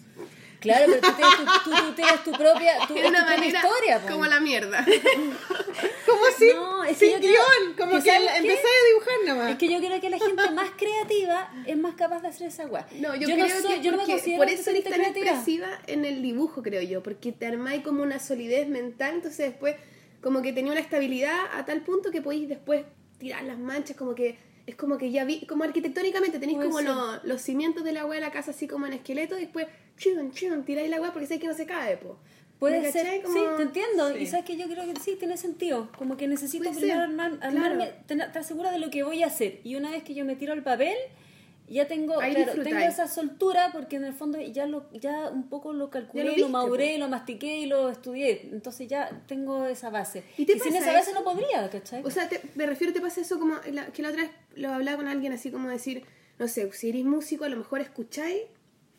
Claro, 0.60 0.86
pero 0.88 1.02
tú 1.02 1.14
tienes 1.16 1.36
tu, 1.38 1.46
tú, 1.70 1.76
tú 1.88 1.94
tienes 1.94 2.24
tu 2.24 2.32
propia, 2.32 2.74
tu, 2.88 2.96
tu 2.96 3.12
manera 3.12 3.46
historia. 3.46 4.02
como 4.10 4.26
la 4.26 4.40
mierda. 4.40 4.84
Como 6.08 6.22
si 6.38 6.54
No, 6.54 6.84
es 6.84 6.98
que 6.98 7.06
sin 7.12 7.20
creo- 7.20 7.30
guion, 7.32 7.74
como 7.78 7.98
que 7.98 8.10
que 8.10 8.16
empecé 8.16 8.68
a 8.68 8.88
dibujar 8.90 9.16
nomás. 9.28 9.52
Es 9.52 9.58
que 9.58 9.68
yo 9.70 9.78
creo 9.80 10.00
que 10.02 10.10
la 10.10 10.18
gente 10.18 10.50
más 10.52 10.72
creativa 10.78 11.52
es 11.66 11.78
más 11.78 11.96
capaz 11.96 12.22
de 12.22 12.30
hacer 12.30 12.48
esa 12.48 12.66
weá. 12.66 12.88
No, 13.00 13.14
yo, 13.16 13.28
creo 13.28 13.48
soy- 13.62 13.76
que 13.76 13.82
yo 13.84 13.92
no 13.92 13.98
me 13.98 14.04
porque 14.04 14.14
considero 14.14 14.38
por 14.44 14.50
eso 14.50 14.70
eres 14.72 14.84
tan 14.86 14.94
creativa. 14.94 15.26
expresiva 15.32 15.68
en 15.88 16.06
el 16.06 16.22
dibujo, 16.22 16.64
creo 16.64 16.82
yo, 16.82 17.04
porque 17.04 17.32
te 17.34 17.46
armáis 17.46 17.84
como 17.84 18.02
una 18.04 18.20
solidez 18.20 18.68
mental, 18.70 19.16
entonces 19.16 19.50
después 19.50 19.76
como 20.22 20.42
que 20.42 20.54
tenía 20.54 20.72
una 20.72 20.82
estabilidad 20.82 21.38
a 21.54 21.66
tal 21.66 21.82
punto 21.82 22.10
que 22.10 22.22
podéis 22.22 22.48
después 22.50 22.84
tirar 23.20 23.44
las 23.44 23.60
manchas, 23.60 23.96
como 23.98 24.16
que 24.16 24.38
es 24.68 24.76
como 24.76 24.98
que 25.00 25.10
ya 25.12 25.24
vi, 25.26 25.46
como 25.48 25.64
arquitectónicamente 25.64 26.38
tenéis 26.40 26.60
como 26.60 26.82
lo- 26.82 27.20
los 27.24 27.42
cimientos 27.42 27.84
de 27.84 27.94
la 27.94 28.06
weá 28.06 28.20
de 28.20 28.26
la 28.26 28.32
casa 28.32 28.52
así 28.52 28.68
como 28.68 28.86
en 28.86 28.94
esqueleto 28.94 29.38
y 29.38 29.42
después 29.42 29.66
chum, 29.98 30.32
chum, 30.32 30.64
tiráis 30.64 30.90
la 30.90 31.02
weá 31.02 31.12
porque 31.12 31.26
sabéis 31.26 31.42
que 31.42 31.48
no 31.48 31.54
se 31.56 31.66
cae, 31.66 31.98
po. 31.98 32.18
Puede 32.60 32.82
¿Me 32.82 32.92
ser? 32.92 33.22
Como- 33.22 33.34
sí, 33.34 33.46
te 33.56 33.62
entiendo. 33.64 34.10
Sí. 34.14 34.18
Y 34.20 34.26
sabes 34.28 34.46
que 34.46 34.58
yo 34.58 34.68
creo 34.68 34.92
que 34.92 35.00
sí, 35.00 35.16
tiene 35.20 35.38
sentido. 35.38 35.90
Como 35.98 36.18
que 36.18 36.28
necesito 36.28 36.64
Puede 36.66 36.80
primero 36.80 37.02
ser, 37.02 37.10
armar- 37.10 37.38
claro. 37.40 37.56
armarme, 37.56 37.92
tener- 38.08 38.28
estar 38.28 38.44
segura 38.44 38.72
de 38.72 38.80
lo 38.80 38.90
que 38.90 39.04
voy 39.04 39.22
a 39.24 39.28
hacer. 39.28 39.60
Y 39.64 39.76
una 39.76 39.92
vez 39.92 40.04
que 40.04 40.16
yo 40.16 40.26
me 40.26 40.36
tiro 40.36 40.54
al 40.54 40.64
papel, 40.64 40.96
ya 41.68 41.88
tengo, 41.88 42.20
Ahí 42.22 42.32
claro, 42.34 42.54
disfrutáis. 42.54 42.76
tengo 42.76 42.88
esa 42.90 43.08
soltura 43.08 43.70
porque 43.74 43.98
en 43.98 44.06
el 44.06 44.14
fondo 44.14 44.40
ya 44.40 44.66
lo, 44.66 44.90
ya 44.94 45.30
un 45.30 45.50
poco 45.50 45.74
lo 45.74 45.90
calculé, 45.90 46.24
lo 46.24 46.30
lo, 46.30 46.36
viste, 46.36 46.52
maduré, 46.52 46.98
lo 46.98 47.10
mastiqué 47.10 47.58
y 47.58 47.66
lo 47.66 47.90
estudié. 47.90 48.50
Entonces 48.52 48.88
ya 48.88 49.24
tengo 49.28 49.66
esa 49.66 49.90
base. 49.90 50.24
¿Y 50.38 50.46
te 50.46 50.54
sin 50.54 50.74
pasa 50.74 50.78
esa 50.80 50.94
base 50.94 51.12
eso? 51.12 51.20
no 51.20 51.26
podría, 51.26 51.70
¿cachai? 51.70 52.04
O 52.06 52.10
sea, 52.10 52.30
te- 52.30 52.42
me 52.56 52.66
refiero, 52.66 52.94
te 52.94 53.02
pasa 53.02 53.22
eso 53.22 53.38
como 53.40 53.56
la- 53.72 53.88
que 53.88 54.02
la 54.02 54.10
otra 54.10 54.24
vez 54.24 54.32
lo 54.56 54.70
hablaba 54.72 54.98
con 54.98 55.08
alguien 55.08 55.34
así 55.34 55.52
como 55.52 55.70
decir, 55.70 56.04
no 56.40 56.48
sé, 56.48 56.72
si 56.72 56.90
eres 56.90 57.04
músico 57.04 57.44
a 57.46 57.50
lo 57.50 57.58
mejor 57.58 57.82
escucháis, 57.82 58.42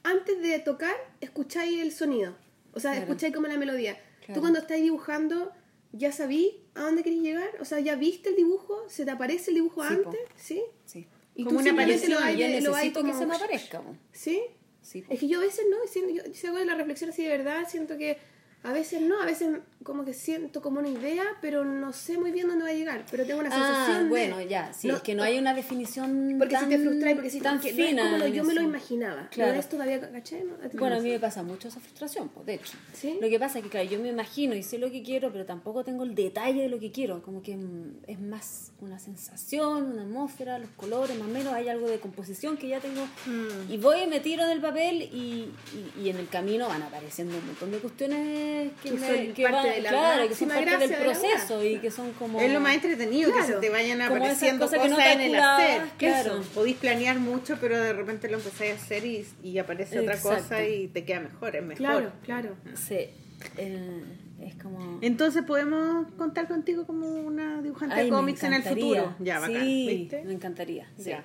antes 0.02 0.40
de 0.40 0.58
tocar, 0.58 0.94
escucháis 1.20 1.80
el 1.80 1.92
sonido. 1.92 2.36
O 2.74 2.80
sea, 2.80 2.92
Claro. 2.92 3.06
escucháis 3.06 3.34
como 3.34 3.46
la 3.48 3.56
melodía. 3.56 3.94
Claro. 4.20 4.34
Tú 4.34 4.40
cuando 4.40 4.58
estás 4.58 4.78
dibujando, 4.80 5.52
ya 5.92 6.12
sabí 6.12 6.60
a 6.74 6.82
dónde 6.82 7.02
querés 7.02 7.20
llegar. 7.20 7.48
O 7.60 7.64
sea, 7.64 7.80
ya 7.80 7.96
viste 7.96 8.28
el 8.30 8.36
dibujo, 8.36 8.84
se 8.88 9.04
te 9.06 9.10
aparece 9.10 9.50
el 9.50 9.54
dibujo 9.56 9.82
Sí, 9.88 9.94
po. 9.96 10.10
antes, 10.10 10.20
¿sí? 10.36 10.62
sí. 10.84 11.06
Y 11.38 11.44
Como 11.44 11.60
una 11.60 11.70
lo 11.70 11.72
aparición, 11.82 12.20
vas 12.20 12.34
Y 12.34 12.36
ya 12.36 12.48
de- 12.48 12.60
lo 12.60 12.70
vas 12.72 12.80
necesito 12.80 13.00
que 13.04 13.06
como- 13.10 13.18
se 13.20 13.26
me 13.26 13.34
aparezca. 13.36 13.82
¿Sí? 14.12 14.42
Sí. 14.82 15.04
Es 15.08 15.20
que 15.20 15.28
yo 15.28 15.38
a 15.38 15.42
veces 15.42 15.64
no, 15.70 15.76
si, 15.86 16.00
yo, 16.14 16.22
si 16.34 16.46
hago 16.48 16.58
la 16.58 16.74
reflexión 16.74 17.10
así 17.10 17.22
de 17.22 17.28
verdad, 17.28 17.64
siento 17.68 17.96
que 17.96 18.18
A 18.64 18.72
veces 18.72 19.00
no, 19.00 19.22
a 19.22 19.24
veces 19.24 19.48
como 19.84 20.04
que 20.04 20.12
siento 20.12 20.60
como 20.60 20.80
una 20.80 20.88
idea, 20.88 21.22
pero 21.40 21.64
no 21.64 21.92
sé 21.92 22.18
muy 22.18 22.32
bien 22.32 22.48
dónde 22.48 22.64
va 22.64 22.70
a 22.70 22.74
llegar. 22.74 23.04
Pero 23.10 23.24
tengo 23.24 23.40
una 23.40 23.50
sensación. 23.50 23.96
Ah, 23.96 24.02
de- 24.02 24.08
bueno, 24.08 24.40
ya, 24.42 24.72
sí, 24.72 24.90
es 24.90 25.00
que 25.00 25.14
no 25.14 25.22
hay 25.22 25.38
una 25.38 25.54
definición 25.54 26.34
Porque 26.38 26.54
tan, 26.54 26.64
si 26.64 26.70
te 26.70 26.78
frustras, 26.82 27.14
porque 27.14 27.30
si 27.30 27.40
tan 27.40 27.56
no 27.56 27.62
fina. 27.62 28.02
es 28.02 28.10
como 28.10 28.18
lo- 28.18 28.26
yo 28.26 28.44
me 28.44 28.54
lo 28.54 28.62
imaginaba. 28.62 29.28
Claro. 29.30 29.52
Esto 29.58 29.76
todavía, 29.76 30.00
¿caché? 30.10 30.42
¿No? 30.42 30.54
¿A 30.62 30.68
te 30.68 30.76
Bueno, 30.76 30.96
a 30.96 31.00
mí 31.00 31.08
me 31.08 31.20
pasa 31.20 31.42
mucho 31.44 31.68
esa 31.68 31.78
frustración, 31.78 32.28
pues, 32.30 32.46
de 32.46 32.54
hecho. 32.54 32.76
¿Sí? 32.92 33.16
Lo 33.22 33.28
que 33.28 33.38
pasa 33.38 33.58
es 33.58 33.64
que, 33.64 33.70
claro, 33.70 33.88
yo 33.88 34.00
me 34.00 34.08
imagino 34.08 34.54
y 34.56 34.62
sé 34.64 34.76
lo 34.78 34.90
que 34.90 35.02
quiero, 35.04 35.30
pero 35.32 35.46
tampoco 35.46 35.84
tengo 35.84 36.02
el 36.02 36.14
detalle 36.16 36.62
de 36.62 36.68
lo 36.68 36.80
que 36.80 36.90
quiero. 36.90 37.22
Como 37.22 37.40
que 37.42 37.56
mm, 37.56 37.98
es 38.08 38.20
más 38.20 38.72
una 38.80 38.98
sensación, 38.98 39.92
una 39.92 40.02
atmósfera, 40.02 40.58
los 40.58 40.70
colores, 40.70 41.16
más 41.16 41.28
o 41.28 41.30
menos 41.30 41.54
hay 41.54 41.68
algo 41.68 41.88
de 41.88 42.00
composición 42.00 42.56
que 42.56 42.66
ya 42.68 42.80
tengo. 42.80 43.02
Mm. 43.26 43.72
Y 43.72 43.78
voy 43.78 44.00
y 44.02 44.06
me 44.08 44.18
tiro 44.20 44.42
en 44.44 44.50
el 44.50 44.60
papel 44.60 45.02
y, 45.02 45.48
y, 45.96 46.02
y 46.04 46.10
en 46.10 46.16
el 46.16 46.28
camino 46.28 46.66
van 46.68 46.82
apareciendo 46.82 47.36
un 47.38 47.46
montón 47.46 47.70
de 47.70 47.78
cuestiones 47.78 48.47
que, 48.82 48.88
Que 48.90 48.94
me- 48.96 49.06
son 49.26 49.34
que 49.34 49.42
parte 49.42 49.68
de 49.70 49.80
la 49.82 49.90
claro, 49.90 50.28
que 50.28 50.34
son 50.34 50.48
parte 50.48 50.76
del 50.78 50.90
de 50.90 50.96
proceso 50.96 51.64
y 51.64 51.78
que 51.78 51.90
son 51.90 52.12
como... 52.12 52.40
Es 52.40 52.52
lo 52.52 52.60
más 52.60 52.74
entretenido 52.74 53.32
que 53.32 53.42
se 53.42 53.52
te 53.54 53.70
vayan 53.70 54.00
apareciendo 54.02 54.64
cosas 54.66 54.80
cosas, 54.80 54.96
que 54.98 55.04
no 55.04 55.10
en 55.12 55.20
el 55.20 55.34
hacer. 55.40 55.82
claro. 55.98 56.40
Eso. 56.40 56.64
Planear 56.80 57.18
mucho, 57.18 57.56
pero 57.60 57.78
de 57.78 57.92
repente 57.92 58.28
lo 58.28 58.38
empezáis 58.38 58.72
a 58.72 58.74
hacer 58.76 59.04
y, 59.04 59.26
y 59.42 59.58
aparece 59.58 59.98
otra 60.00 60.18
cosa 60.20 60.64
y 60.66 60.88
te 60.88 61.04
queda 61.04 61.20
mejor, 61.20 61.56
es 61.56 61.62
mejor. 61.62 61.76
Claro, 61.76 62.12
claro. 62.24 62.56
Sí, 62.74 63.08
eh, 63.56 64.02
es 64.44 64.54
como... 64.62 64.98
Entonces 65.02 65.42
podemos 65.44 66.06
contar 66.16 66.46
contigo 66.48 66.86
como 66.86 67.06
una 67.08 67.60
dibujante 67.62 67.94
Ay, 67.96 68.04
de 68.06 68.10
cómics 68.10 68.42
en 68.44 68.52
el 68.54 68.62
futuro. 68.62 69.14
Ya, 69.18 69.40
bacán. 69.40 69.60
Sí, 69.62 69.86
¿Viste? 69.88 70.22
me 70.24 70.32
encantaría. 70.34 70.88
sí. 70.96 71.10
Ya. 71.10 71.24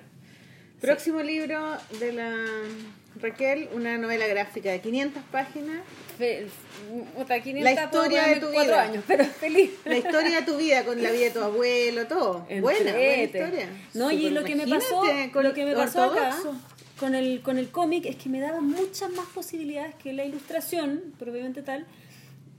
Próximo 0.80 1.22
libro 1.22 1.78
de 1.98 2.12
la 2.12 2.34
Raquel, 3.20 3.68
una 3.72 3.96
novela 3.96 4.26
gráfica 4.26 4.70
de 4.70 4.80
500 4.80 5.22
páginas. 5.32 5.78
Fe- 6.18 6.46
500 7.42 7.64
La 7.64 7.72
historia 7.72 8.26
de 8.28 8.36
tu 8.40 8.50
vida. 8.50 8.82
años, 8.82 9.04
pero 9.06 9.24
feliz. 9.40 9.70
La 9.84 9.96
historia 9.98 10.40
de 10.40 10.42
tu 10.46 10.56
vida 10.56 10.84
con 10.84 11.02
la 11.02 11.10
vida 11.10 11.24
de 11.24 11.30
tu 11.30 11.40
abuelo, 11.40 12.06
todo. 12.06 12.46
Buena, 12.60 12.92
buena 12.92 13.22
historia. 13.22 13.68
No, 13.94 14.10
y 14.10 14.16
Súper, 14.18 14.32
lo 14.32 14.44
que 14.44 14.54
me 14.56 14.66
pasó, 14.68 15.02
con 15.32 15.42
lo 15.44 15.52
que 15.54 15.64
me 15.64 15.74
pasó 15.74 16.04
acá 16.04 16.36
con 17.00 17.14
el, 17.16 17.40
con 17.42 17.58
el 17.58 17.70
cómic 17.70 18.06
es 18.06 18.14
que 18.16 18.28
me 18.28 18.38
daba 18.40 18.60
muchas 18.60 19.10
más 19.10 19.26
posibilidades 19.34 19.96
que 19.96 20.12
la 20.12 20.24
ilustración, 20.24 21.02
propiamente 21.18 21.62
tal, 21.62 21.86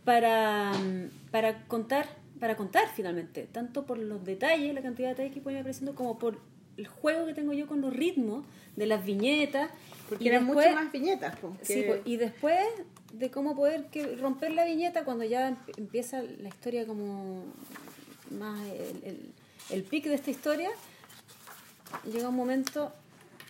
para, 0.03 0.73
mm, 0.73 1.09
para 1.31 1.63
contar, 1.67 2.07
para 2.39 2.55
contar 2.57 2.83
finalmente, 2.95 3.47
tanto 3.51 3.85
por 3.85 3.97
los 3.97 4.23
detalles, 4.25 4.73
la 4.73 4.81
cantidad 4.81 5.07
de 5.09 5.13
detalles 5.13 5.33
que 5.33 5.39
pueden 5.41 5.57
ir 5.57 5.61
apareciendo, 5.61 5.95
como 5.95 6.19
por 6.19 6.39
el 6.77 6.87
juego 6.87 7.25
que 7.25 7.33
tengo 7.33 7.53
yo 7.53 7.65
con 7.67 7.79
los 7.79 7.95
ritmos 7.95 8.45
de 8.75 8.85
las 8.85 9.05
viñetas. 9.05 9.69
Porque 10.09 10.25
y 10.25 10.27
eran 10.27 10.45
después- 10.45 10.67
mucho 10.67 10.79
más 10.83 10.91
viñetas. 10.91 11.35
Sí, 11.61 11.83
pues, 11.87 12.01
y 12.05 12.17
después 12.17 12.59
de 13.17 13.31
cómo 13.31 13.55
poder 13.55 13.85
que 13.87 14.15
romper 14.17 14.51
la 14.51 14.65
viñeta 14.65 15.03
cuando 15.05 15.23
ya 15.23 15.49
em- 15.49 15.57
empieza 15.77 16.21
la 16.21 16.49
historia 16.49 16.85
como 16.85 17.43
más 18.31 18.59
el, 18.67 19.03
el, 19.03 19.31
el 19.69 19.83
pic 19.83 20.05
de 20.05 20.15
esta 20.15 20.31
historia, 20.31 20.69
llega 22.11 22.29
un 22.29 22.35
momento, 22.35 22.91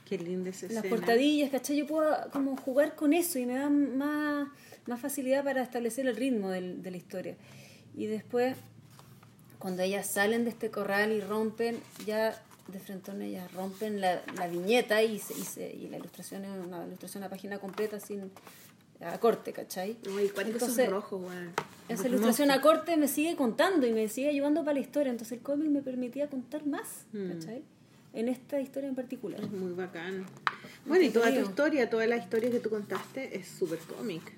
Qué 0.06 0.18
linda 0.18 0.50
esa 0.52 0.68
las 0.68 0.76
escena. 0.78 0.96
portadillas, 0.96 1.50
¿cachai? 1.50 1.78
Yo 1.78 1.88
puedo 1.88 2.16
como 2.32 2.56
jugar 2.58 2.96
con 2.96 3.14
eso 3.14 3.40
y 3.40 3.46
me 3.46 3.56
da 3.56 3.70
más, 3.70 4.48
más 4.86 5.00
facilidad 5.02 5.44
para 5.44 5.64
establecer 5.64 6.06
el 6.08 6.16
ritmo 6.16 6.50
del- 6.50 6.84
de 6.84 6.92
la 6.92 6.98
historia. 6.98 7.36
Y 7.98 8.06
después, 8.06 8.56
cuando 9.58 9.82
ellas 9.82 10.06
salen 10.08 10.44
de 10.44 10.52
este 10.52 10.70
corral 10.70 11.12
y 11.12 11.22
rompen, 11.22 11.80
ya 12.06 12.40
de 12.68 12.80
frente 12.80 13.12
a 13.12 13.16
ellas 13.16 13.52
rompen 13.54 14.02
la, 14.02 14.22
la 14.38 14.48
viñeta 14.48 15.02
y, 15.04 15.18
se- 15.20 15.34
y, 15.34 15.44
se- 15.44 15.74
y 15.74 15.88
la 15.90 15.98
ilustración 15.98 16.46
es 16.46 16.52
una 16.66 16.86
ilustración 16.86 17.24
a 17.24 17.30
página 17.30 17.58
completa 17.60 18.00
sin 18.00 18.32
a 19.14 19.20
corte, 19.20 19.54
¿cachai? 19.54 19.98
Uy, 20.16 20.32
Entonces, 20.46 20.90
rojos, 20.90 21.22
weón. 21.22 21.52
Esa 21.88 22.08
ilustración 22.08 22.50
a 22.52 22.62
corte 22.62 22.98
me 22.98 23.08
sigue 23.08 23.36
contando 23.36 23.86
y 23.86 23.92
me 23.92 24.08
sigue 24.08 24.30
ayudando 24.30 24.62
para 24.64 24.74
la 24.76 24.80
historia. 24.80 25.12
Entonces 25.12 25.38
el 25.38 25.44
cómic 25.44 25.70
me 25.70 25.82
permitía 25.82 26.28
contar 26.28 26.66
más, 26.66 27.06
¿cachai? 27.14 27.62
En 28.14 28.28
esta 28.30 28.60
historia 28.60 28.90
en 28.90 28.96
particular. 28.96 29.40
Es 29.42 29.52
muy 29.52 29.74
bacán. 29.74 30.26
Bueno, 30.86 31.04
y 31.04 31.10
toda 31.10 31.34
tu 31.34 31.42
historia, 31.42 31.90
toda 31.90 32.08
la 32.08 32.18
historia 32.18 32.50
que 32.50 32.60
tú 32.60 32.70
contaste 32.70 33.38
es 33.38 33.48
súper 33.48 33.80
cómic. 33.80 34.34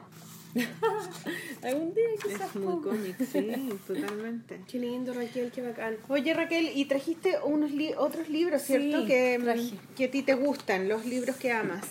Algún 1.61 1.93
día 1.93 2.05
quizás. 2.21 2.49
Es 2.49 2.55
muy 2.55 2.75
po. 2.75 2.81
cómic, 2.81 3.15
sí, 3.31 3.69
totalmente. 3.85 4.61
Qué 4.71 4.79
lindo, 4.79 5.13
Raquel, 5.13 5.51
qué 5.51 5.61
bacán. 5.61 5.97
Oye 6.07 6.33
Raquel, 6.33 6.71
y 6.75 6.85
trajiste 6.85 7.35
unos 7.43 7.71
li- 7.71 7.93
otros 7.97 8.29
libros, 8.29 8.61
¿cierto? 8.63 9.01
Sí, 9.01 9.05
que, 9.07 9.39
traje. 9.43 9.71
que 9.95 10.05
a 10.05 10.11
ti 10.11 10.23
te 10.23 10.33
gustan, 10.33 10.87
los 10.89 11.05
libros 11.05 11.35
que 11.35 11.51
amas. 11.51 11.85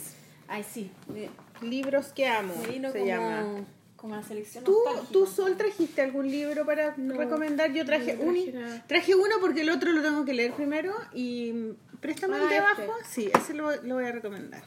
Ay, 0.48 0.64
sí. 0.64 0.90
Libros 1.62 2.08
que 2.08 2.26
amo, 2.26 2.54
me 2.62 2.68
vino 2.68 2.90
se 2.92 2.98
como, 2.98 3.10
llama. 3.10 3.64
como 3.96 4.14
la 4.16 4.22
selección 4.22 4.64
¿Tú, 4.64 4.76
nostálgica. 4.84 5.12
¿Tú, 5.12 5.26
Sol, 5.26 5.56
trajiste 5.56 6.02
algún 6.02 6.30
libro 6.30 6.64
para 6.66 6.94
No, 6.96 7.16
recomendar? 7.16 7.72
Yo 7.72 7.84
traje, 7.84 8.14
no 8.14 8.22
traje 8.24 8.50
un, 8.50 8.60
nada. 8.60 8.84
traje 8.86 9.14
uno 9.14 9.34
porque 9.40 9.62
el 9.62 9.70
otro 9.70 9.92
lo 9.92 10.02
tengo 10.02 10.24
que 10.24 10.34
leer 10.34 10.52
primero 10.52 10.94
y 11.14 11.72
préstame 12.00 12.36
el 12.36 12.42
Ah, 12.42 12.46
de 12.48 12.56
este. 12.56 12.82
abajo. 12.82 12.92
Sí, 13.08 13.30
ese 13.34 13.54
lo, 13.54 13.74
lo 13.82 13.94
voy 13.96 14.04
a 14.04 14.12
recomendar. 14.12 14.62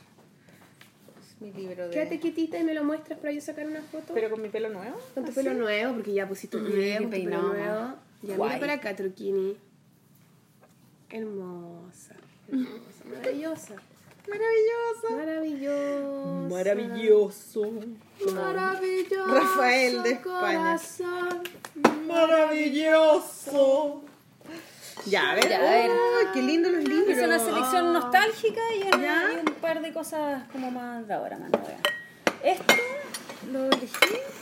Es 1.19 1.39
mi 1.41 1.51
libro 1.53 1.87
de... 1.87 1.93
Quédate 1.93 2.19
quietita 2.19 2.57
y 2.57 2.63
me 2.63 2.73
lo 2.73 2.83
muestras 2.83 3.19
para 3.19 3.31
yo 3.31 3.39
sacar 3.41 3.67
una 3.67 3.81
foto. 3.81 4.13
Pero 4.13 4.29
con 4.31 4.41
mi 4.41 4.49
pelo 4.49 4.69
nuevo. 4.69 4.97
con 5.13 5.23
tu 5.25 5.31
¿así? 5.31 5.39
pelo 5.39 5.53
nuevo, 5.53 5.93
porque 5.95 6.13
ya 6.13 6.27
pusiste 6.27 6.57
tu 6.57 6.67
idea 6.67 6.97
qué 6.97 7.03
con 7.03 7.11
tu 7.11 7.17
pelo 7.17 7.29
peinado, 7.29 7.53
nuevo. 7.53 7.95
Ya 8.23 8.35
Guay. 8.35 8.49
mira 8.49 8.59
para 8.59 8.73
acá, 8.73 8.95
Truquini. 8.95 9.55
Hermosa. 11.09 12.15
Hermosa. 12.47 13.03
Maravillosa. 13.15 13.75
Maravilloso. 14.30 15.10
Maravillosa. 15.18 16.49
Maravilloso. 16.49 17.61
Maravilloso. 18.35 19.27
Rafael 19.34 20.03
de 20.03 20.10
España. 20.11 20.77
Maravilloso. 22.07 24.03
Ya, 25.06 25.31
a 25.31 25.35
ver. 25.35 25.49
Ya, 25.49 25.57
a 25.57 25.61
ver. 25.61 25.89
Uy, 25.91 26.27
qué 26.34 26.41
lindo 26.41 26.69
los 26.69 26.84
libros. 26.84 27.18
Es 27.18 27.23
una 27.23 27.39
selección 27.39 27.93
nostálgica 27.93 28.61
y, 28.76 28.84
una- 28.88 28.97
Ya. 29.01 29.31
y 29.34 29.35
un 29.47 29.53
par 29.56 29.81
de 29.81 29.93
cosas 29.93 30.43
como 30.51 30.69
más 30.72 31.07
de 31.07 31.14
ahora, 31.14 31.38
más. 31.38 31.49
Esto 32.43 32.73
Lo 33.51 33.65
elegí. 33.65 33.89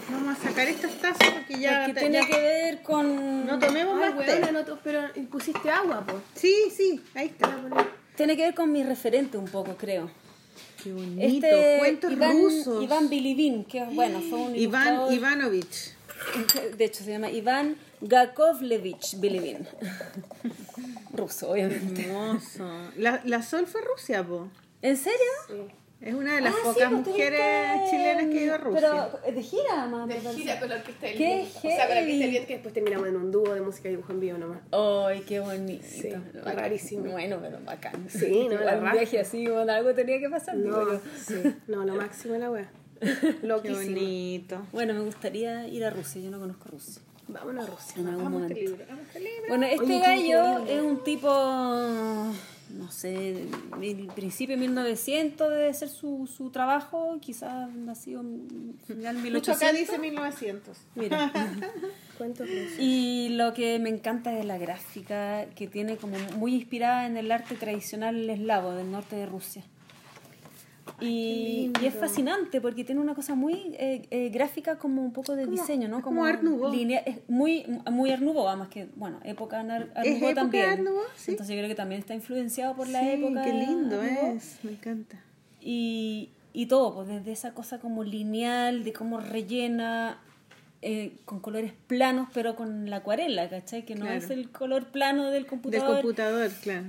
Vamos 0.09 0.37
a 0.37 0.41
sacar 0.49 0.67
estas 0.67 0.91
tazas 0.99 1.29
porque 1.31 1.59
ya. 1.59 1.85
que 1.85 1.93
te- 1.93 1.99
tiene 2.01 2.19
ya- 2.21 2.27
que 2.27 2.39
ver 2.41 2.81
con... 2.81 3.45
No 3.45 3.59
tomemos 3.59 4.01
Ay, 4.01 4.09
más 4.13 4.17
weona, 4.27 4.51
no 4.51 4.65
to- 4.65 4.79
pero 4.83 5.01
pusiste 5.29 5.69
agua, 5.69 6.01
po. 6.05 6.19
Sí, 6.35 6.71
sí, 6.75 7.01
ahí 7.15 7.27
está. 7.27 7.55
Tiene 8.17 8.35
que 8.35 8.41
ver 8.43 8.55
con 8.55 8.71
mi 8.71 8.83
referente 8.83 9.37
un 9.37 9.45
poco, 9.45 9.77
creo. 9.77 10.09
Qué 10.83 10.91
bonito. 10.91 11.21
Este 11.21 11.75
Cuentos 11.77 12.11
Iván, 12.11 12.37
rusos. 12.41 12.83
Iván 12.83 13.09
Bilibin, 13.09 13.63
que 13.63 13.83
bueno, 13.85 14.21
fue 14.21 14.39
un 14.39 14.55
Iván 14.55 15.13
Ivanovich. 15.13 15.95
De 16.77 16.85
hecho, 16.85 17.03
se 17.03 17.11
llama 17.11 17.29
Iván 17.29 17.77
Gakovlevich 18.01 19.19
Bilibin. 19.19 19.67
Ruso, 21.13 21.51
obviamente. 21.51 22.07
Hermoso. 22.07 22.67
La, 22.97 23.21
la 23.23 23.43
Sol 23.43 23.67
fue 23.67 23.81
Rusia, 23.81 24.25
po. 24.25 24.49
¿En 24.81 24.97
serio? 24.97 25.69
Es 25.99 26.13
una 26.13 26.35
de 26.35 26.41
las 26.41 26.53
Ah, 26.53 26.57
pocas 26.63 26.89
pues, 26.91 27.07
mujeres 27.07 27.89
chilenas 27.89 28.25
que 28.27 28.39
ha 28.39 28.43
ido 28.43 28.53
a 28.53 28.57
Rusia. 28.59 29.09
Pero 29.11 29.19
eh, 29.25 29.31
de 29.31 29.41
gira, 29.43 29.87
más. 29.87 30.07
De 30.07 30.19
gira 30.19 30.59
con 30.59 30.69
la 30.69 30.75
orquesta 30.75 31.07
del 31.07 31.17
Qué. 31.17 31.47
O 31.55 31.59
sea, 31.61 31.85
con 31.87 31.95
la 31.95 32.01
orquesta 32.01 32.25
del 32.25 32.45
que 32.45 32.53
después 32.53 32.73
terminamos 32.73 33.07
en 33.07 33.15
un 33.15 33.31
dúo 33.31 33.53
de 33.53 33.61
música 33.61 33.87
y 33.87 33.91
dibujo 33.91 34.11
en 34.13 34.19
vivo 34.19 34.37
nomás. 34.37 34.59
Ay, 34.71 35.21
qué 35.27 35.39
bonito. 35.39 35.83
Sí, 35.89 36.09
Bacán. 36.35 36.55
rarísimo. 36.55 37.11
Bueno, 37.11 37.39
pero 37.41 37.57
bacán. 37.65 38.05
Sí, 38.09 38.47
no, 38.49 38.59
la 38.63 38.77
un 38.77 38.91
viaje 38.91 39.19
así, 39.19 39.47
bueno, 39.47 39.73
algo 39.73 39.93
tenía 39.95 40.19
que 40.19 40.29
pasar. 40.29 40.55
digo 40.55 40.69
No, 40.77 40.93
yo. 40.93 41.01
sí. 41.25 41.55
No, 41.67 41.83
lo 41.83 41.95
máximo 41.95 42.35
la 42.37 42.51
wea. 42.51 42.69
Qué 42.99 43.35
Loquísimo. 43.43 43.77
bonito. 43.79 44.61
Bueno, 44.71 44.93
me 44.93 45.01
gustaría 45.01 45.67
ir 45.67 45.83
a 45.83 45.89
Rusia. 45.89 46.21
Yo 46.21 46.29
no 46.29 46.39
conozco 46.39 46.69
Rusia. 46.69 47.01
Vámonos 47.27 47.67
a 47.67 47.71
Rusia. 47.71 47.93
En 47.97 48.07
algún 48.07 48.23
Vamos 48.23 48.37
a 48.37 48.43
momento. 48.43 48.53
este 48.59 48.69
libro. 48.69 48.85
Vamos 48.87 49.05
este 49.07 49.19
libro. 49.19 49.43
Bueno, 49.49 49.65
este 49.65 49.79
Oye, 49.83 49.87
qué 49.87 49.99
gallo 49.99 50.65
es 50.67 50.81
un 50.81 51.03
tipo, 51.03 51.27
no 52.69 52.91
sé, 52.91 53.47
del 53.79 54.07
principio 54.15 54.55
de 54.55 54.61
1900 54.61 55.49
debe 55.49 55.73
ser 55.73 55.89
su, 55.89 56.27
su 56.27 56.49
trabajo, 56.49 57.17
quizás 57.21 57.73
nacido 57.73 58.21
en 58.21 58.75
final 58.85 59.17
Mucho 59.17 59.51
acá 59.51 59.71
1800. 59.71 59.79
dice 59.79 59.99
1900. 59.99 60.77
Mira. 60.95 61.31
Y 62.79 63.29
lo 63.33 63.53
que 63.53 63.77
me 63.79 63.89
encanta 63.89 64.37
es 64.37 64.45
la 64.45 64.57
gráfica 64.57 65.45
que 65.55 65.67
tiene 65.67 65.97
como 65.97 66.17
muy 66.37 66.55
inspirada 66.55 67.05
en 67.05 67.17
el 67.17 67.31
arte 67.31 67.55
tradicional 67.55 68.27
eslavo 68.29 68.71
del 68.71 68.91
norte 68.91 69.15
de 69.15 69.25
Rusia. 69.27 69.63
Y, 70.99 71.71
y 71.81 71.85
es 71.85 71.93
fascinante 71.93 72.59
porque 72.59 72.83
tiene 72.83 72.99
una 73.01 73.13
cosa 73.13 73.35
muy 73.35 73.53
eh, 73.77 74.07
eh, 74.09 74.29
gráfica 74.29 74.79
como 74.79 75.03
un 75.03 75.13
poco 75.13 75.35
de 75.35 75.45
Como- 75.45 75.55
diseño, 75.55 75.87
¿no? 75.87 76.01
como 76.01 76.25
Art 76.25 76.41
Nouveau. 76.41 76.73
linea- 76.73 77.03
es 77.05 77.17
muy, 77.29 77.65
muy 77.91 78.09
Art 78.11 78.21
Nouveau, 78.23 78.47
además 78.47 78.69
que, 78.69 78.87
bueno, 78.95 79.19
época 79.23 79.59
Art 79.59 79.69
Art 79.95 80.05
¿Es 80.05 80.13
Nouveau 80.13 80.29
época 80.31 80.33
también. 80.41 80.65
Art 80.69 80.79
Nouveau? 80.81 81.03
Sí. 81.15 81.31
Entonces 81.31 81.55
yo 81.55 81.59
creo 81.59 81.69
que 81.69 81.75
también 81.75 81.99
está 82.01 82.15
influenciado 82.15 82.75
por 82.75 82.87
la 82.87 83.01
Sí, 83.01 83.09
época. 83.09 83.43
Qué 83.43 83.53
lindo 83.53 84.01
es. 84.01 84.57
Me 84.63 84.71
encanta. 84.71 85.21
Y, 85.61 86.29
y 86.53 86.65
todo, 86.65 86.95
pues 86.95 87.07
desde 87.09 87.31
esa 87.31 87.53
cosa 87.53 87.79
como 87.79 88.03
lineal, 88.03 88.83
de 88.83 88.93
cómo 88.93 89.19
rellena, 89.19 90.19
eh, 90.81 91.13
con 91.25 91.39
colores 91.41 91.73
planos, 91.87 92.27
pero 92.33 92.55
con 92.55 92.89
la 92.89 92.97
acuarela, 92.97 93.49
¿cachai? 93.49 93.85
Que 93.85 93.93
no 93.95 94.05
Claro. 94.05 94.17
es 94.17 94.29
el 94.31 94.49
color 94.49 94.87
plano 94.87 95.25
del 95.25 95.43
Del 95.43 95.45
computador. 95.47 95.95
computador, 96.01 96.51
claro. 96.63 96.87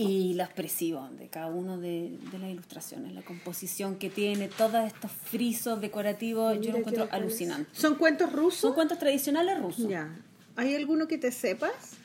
Y 0.00 0.34
lo 0.34 0.44
expresivo 0.44 1.08
de 1.18 1.28
cada 1.28 1.48
uno 1.48 1.78
de, 1.78 2.18
de 2.32 2.38
las 2.38 2.50
ilustraciones, 2.50 3.12
la 3.12 3.22
composición 3.22 3.96
que 3.96 4.08
tiene, 4.08 4.48
todos 4.48 4.86
estos 4.86 5.10
frisos 5.10 5.80
decorativos, 5.80 6.54
yo 6.54 6.60
Mira 6.60 6.72
lo 6.72 6.84
qué 6.84 6.90
encuentro 6.90 7.08
alucinante. 7.10 7.68
¿Son 7.72 7.96
cuentos 7.96 8.32
rusos? 8.32 8.60
Son 8.60 8.74
cuentos 8.74 8.98
tradicionales 8.98 9.58
rusos. 9.58 9.88
Ya. 9.88 10.16
¿Hay 10.56 10.74
alguno 10.74 11.06
que 11.06 11.18
te 11.18 11.30
sepas? 11.30 11.99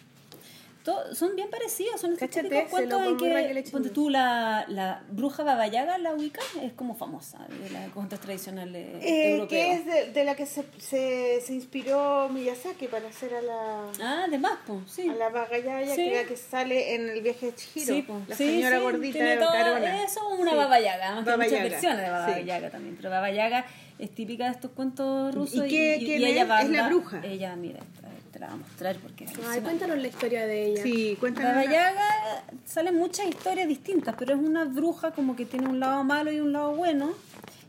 To- 0.85 1.15
son 1.15 1.35
bien 1.35 1.49
parecidos, 1.49 1.99
son 1.99 2.13
estos 2.13 2.29
Cáchate, 2.29 2.47
típicos 2.47 2.69
cuentos 2.69 3.01
en 3.01 3.17
que, 3.17 3.25
Echenique. 3.41 3.71
ponte 3.71 3.89
tú, 3.89 4.11
la, 4.11 4.65
la 4.67 5.01
bruja 5.09 5.41
babayaga, 5.43 5.97
la 5.97 6.13
ubicas, 6.13 6.45
es 6.61 6.73
como 6.73 6.93
famosa, 6.95 7.39
de 7.49 7.71
los 7.71 7.91
cuentos 7.91 8.19
tradicionales 8.19 9.03
Eh, 9.03 9.31
europeos. 9.31 9.49
que 9.49 9.73
es 9.73 9.85
de, 9.87 10.11
de 10.13 10.23
la 10.23 10.35
que 10.35 10.45
se, 10.45 10.63
se, 10.77 11.41
se 11.41 11.53
inspiró 11.55 12.29
Miyazaki 12.29 12.85
para 12.87 13.07
hacer 13.07 13.33
a 13.33 13.41
la, 13.41 13.91
Ah, 13.99 14.27
de 14.29 14.37
más, 14.37 14.59
sí. 14.87 15.09
a 15.09 15.15
la 15.15 15.29
Bagayaya, 15.29 15.89
Sí. 15.89 15.95
que, 15.95 16.19
era 16.19 16.27
que 16.29 16.37
sale 16.37 16.93
en 16.93 17.09
el 17.09 17.21
viaje 17.21 17.47
de 17.47 17.55
Chihiro. 17.55 17.95
Sí, 17.95 18.01
po. 18.03 18.21
la 18.27 18.35
señora 18.35 18.77
sí, 18.77 18.83
gordita 18.83 19.23
de 19.23 19.37
todo 19.37 19.51
Carona. 19.51 20.03
Eso 20.03 20.19
es 20.33 20.39
una 20.39 20.51
Sí. 20.51 20.55
Baba 20.57 20.79
Yaga, 20.79 21.05
además 21.07 21.23
que 21.25 21.31
hay 21.31 21.37
Baba 21.37 21.43
muchas 21.45 21.63
versiones 21.71 22.01
de 22.05 22.09
Baba 22.11 22.35
sí. 22.35 22.43
Yaga 22.45 22.69
también. 22.69 22.95
Pero 22.97 23.09
Baba 23.09 23.31
Yaga 23.31 23.65
es 23.97 24.11
típica 24.13 24.45
de 24.45 24.51
estos 24.51 24.69
cuentos 24.69 25.33
rusos. 25.33 25.65
¿Y 25.65 25.69
qué- 25.69 25.95
quién 25.97 26.21
es? 26.23 26.29
ella 26.29 26.61
¿Es 26.61 26.69
la 26.69 26.87
bruja? 26.89 27.21
Ella, 27.23 27.55
mira, 27.55 27.79
esta- 27.79 28.05
te 28.35 28.39
la 28.41 28.47
voy 28.47 28.55
a 28.55 28.57
mostrar 28.67 28.97
porque 28.97 29.25
Ay, 29.47 29.61
cuéntanos 29.61 29.97
la 29.97 30.07
historia 30.09 30.45
de 30.45 30.65
ella. 30.65 30.83
Sí, 30.83 31.15
cuéntanos. 31.21 31.53
Baba 31.53 31.63
la- 31.63 31.71
Yaga 31.71 32.43
salen 32.65 32.95
muchas 32.97 33.27
historias 33.27 33.65
distintas, 33.65 34.13
pero 34.19 34.33
es 34.35 34.39
una 34.41 34.65
bruja 34.65 35.11
como 35.11 35.37
que 35.37 35.45
tiene 35.45 35.69
un 35.69 35.79
lado 35.79 36.03
malo 36.03 36.29
y 36.33 36.41
un 36.41 36.51
lado 36.51 36.73
bueno. 36.73 37.13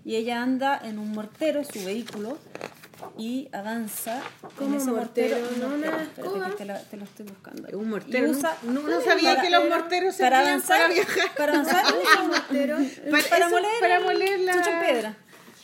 Y 0.04 0.16
ella 0.16 0.42
anda 0.42 0.80
en 0.82 0.98
un 0.98 1.12
mortero, 1.12 1.62
su 1.62 1.84
vehículo, 1.84 2.36
y 3.18 3.48
avanza 3.52 4.20
¿Cómo 4.56 4.74
en 4.74 4.80
ese 4.80 4.90
mortero. 4.90 5.38
mortero? 5.38 5.68
¿No 5.68 5.74
una 5.74 5.86
espérate, 5.86 6.20
escoba? 6.22 6.46
que 6.50 6.56
te, 6.56 6.64
la- 6.64 6.80
te 6.82 6.96
lo 6.96 7.04
estoy 7.04 7.26
buscando. 7.26 7.78
Un 7.78 7.88
mortero, 7.90 8.30
usa- 8.30 8.56
no- 8.64 8.82
no- 8.82 9.00
sabía 9.02 9.40
que 9.40 9.50
los 9.50 9.68
morteros 9.68 10.16
para 10.16 10.36
servían 10.38 10.48
avanzar, 10.48 10.80
para 10.82 10.94
viajar. 10.94 11.34
Para 11.36 11.52
avanzar, 11.52 11.84
usa 12.02 12.22
un 12.22 12.28
mortero. 12.28 12.76
Para, 12.76 13.22
Para, 13.28 13.46
eso, 13.46 13.50
moler, 13.56 13.70
para 13.80 14.00
moler 14.00 14.40
la... 14.40 14.52
chucho 14.54 14.70
en 14.70 14.80
piedra. 14.84 15.16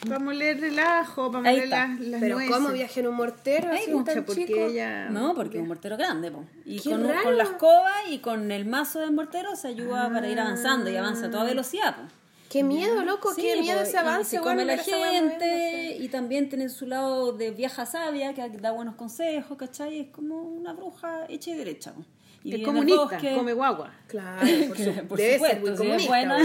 Para 0.06 0.18
moler 0.18 0.62
el 0.64 0.78
ajo, 0.78 1.30
para 1.30 1.44
moler 1.44 1.68
las, 1.68 2.00
las 2.00 2.20
Pero 2.20 2.36
nueces. 2.36 2.54
¿cómo 2.54 2.68
viaja 2.72 3.00
en 3.00 3.06
un 3.06 3.14
mortero 3.14 3.68
Ay, 3.70 3.82
así 3.82 3.90
Pucha, 3.92 4.14
tan 4.14 4.24
porque 4.24 4.46
chico? 4.46 4.58
ella... 4.58 5.08
No, 5.10 5.34
porque 5.34 5.58
es 5.58 5.62
un 5.62 5.68
mortero 5.68 5.96
grande, 5.96 6.30
po. 6.30 6.44
Y 6.64 6.80
Qué 6.80 6.90
con, 6.90 7.02
con 7.22 7.36
la 7.38 7.44
escoba 7.44 7.92
y 8.10 8.18
con 8.18 8.50
el 8.50 8.64
mazo 8.66 8.98
del 9.00 9.12
mortero 9.12 9.54
se 9.56 9.68
ayuda 9.68 10.10
para 10.12 10.28
ir 10.28 10.38
avanzando 10.40 10.90
y 10.90 10.96
avanza 10.96 11.26
a 11.26 11.30
toda 11.30 11.44
velocidad, 11.44 11.96
po. 11.96 12.02
Qué 12.50 12.62
miedo, 12.62 13.02
loco, 13.04 13.32
Sí, 13.32 13.42
qué 13.42 13.60
miedo 13.62 13.78
po, 13.78 13.82
ese 13.84 13.96
y 13.96 14.00
avance. 14.00 14.30
se 14.36 14.38
come 14.42 14.56
bueno, 14.56 14.72
la 14.72 14.78
gente 14.82 15.96
y 15.98 16.08
también 16.08 16.48
tiene 16.50 16.68
su 16.68 16.86
lado 16.86 17.32
de 17.32 17.50
vieja 17.50 17.86
sabia 17.86 18.34
que 18.34 18.46
da 18.50 18.72
buenos 18.72 18.94
consejos, 18.96 19.56
¿cachai? 19.56 20.00
Es 20.00 20.08
como 20.08 20.42
una 20.42 20.72
bruja 20.74 21.24
hecha 21.28 21.50
y 21.50 21.54
derecha. 21.54 21.92
po. 21.94 22.04
Y 22.44 22.54
el 22.54 22.62
comunista, 22.64 23.02
bosque. 23.04 23.34
come 23.34 23.52
guagua. 23.52 23.92
Claro, 24.12 24.40
por, 24.68 24.76
Que, 24.76 24.84
su- 25.00 25.06
por 25.06 25.16
debe 25.18 25.34
supuesto, 25.34 25.56
ser 25.56 25.60
muy 25.60 25.76
comunista. 25.76 26.08
buena. 26.10 26.36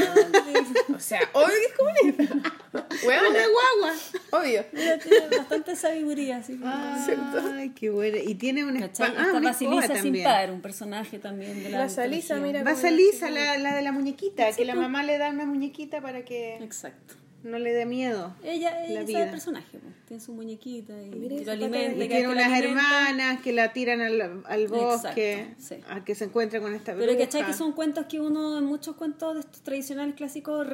O 0.96 1.00
sea, 1.00 1.20
obvio 1.34 1.48
que 1.48 1.66
es 1.66 1.74
comunista. 2.14 2.52
Come 2.72 3.08
Weona, 3.08 3.40
guagua. 3.40 3.94
obvio. 4.32 4.66
Ella 4.74 5.00
tiene 5.00 5.38
bastante 5.38 5.76
sabiduría, 5.76 6.38
así 6.38 6.58
que... 6.58 6.66
Ay, 6.66 7.70
qué 7.72 7.90
buena. 7.90 8.18
Y 8.20 8.36
tiene 8.36 8.64
una 8.64 8.82
¿Cachai? 8.88 9.08
espada. 9.10 9.28
Ah, 9.30 9.38
una 9.38 9.50
Basilisa 9.50 9.88
sin 9.88 9.96
también. 9.96 10.24
par, 10.24 10.52
un 10.52 10.62
personaje 10.62 11.20
también 11.20 11.62
de 11.64 11.70
la 11.70 11.86
mitología. 11.88 12.36
mira. 12.38 12.64
Basilisa, 12.64 13.30
la, 13.30 13.58
la 13.58 13.76
de 13.76 13.82
la 13.82 13.92
muñequita, 13.92 14.52
que 14.54 14.64
la 14.66 14.76
mamá 14.76 15.04
le 15.04 15.18
da 15.18 15.30
una 15.30 15.46
muñequita 15.46 16.02
para 16.02 16.24
que 16.24 16.56
Exacto. 16.58 17.16
No 17.44 17.60
le 17.60 17.72
dé 17.74 17.86
miedo. 17.86 18.36
Ella, 18.44 18.84
ella 18.86 19.02
es 19.02 19.10
el 19.10 19.30
personaje, 19.30 19.78
po. 19.78 19.88
tiene 20.08 20.22
su 20.22 20.34
muñequita 20.34 20.94
y, 21.02 21.10
Mira 21.12 21.36
lo 21.38 21.44
de- 21.46 21.52
alimenta. 21.52 22.04
Y 22.04 22.08
tiene 22.08 22.22
que 22.24 22.28
unas 22.28 22.60
hermanas 22.60 23.42
que 23.42 23.54
la 23.54 23.72
tiran 23.74 24.02
al, 24.02 24.44
al 24.46 24.68
bosque, 24.68 25.42
Exacto, 25.42 25.64
sí. 25.64 25.76
a 25.90 26.04
que 26.04 26.16
se 26.16 26.26
encuentra 26.26 26.60
con 26.60 26.74
esta 26.74 26.94
bruja. 26.94 27.08
Pero 27.08 27.20
¿cachai? 27.20 27.46
Que 27.46 27.54
son 27.54 27.72
cuentos 27.74 28.06
que 28.08 28.20
uno 28.20 28.58
en 28.58 28.66
muchos 28.66 28.96
cuentos 28.96 29.36
de 29.36 29.40
estos 29.42 29.62
tradicionales 29.62 30.16
clásicos 30.16 30.68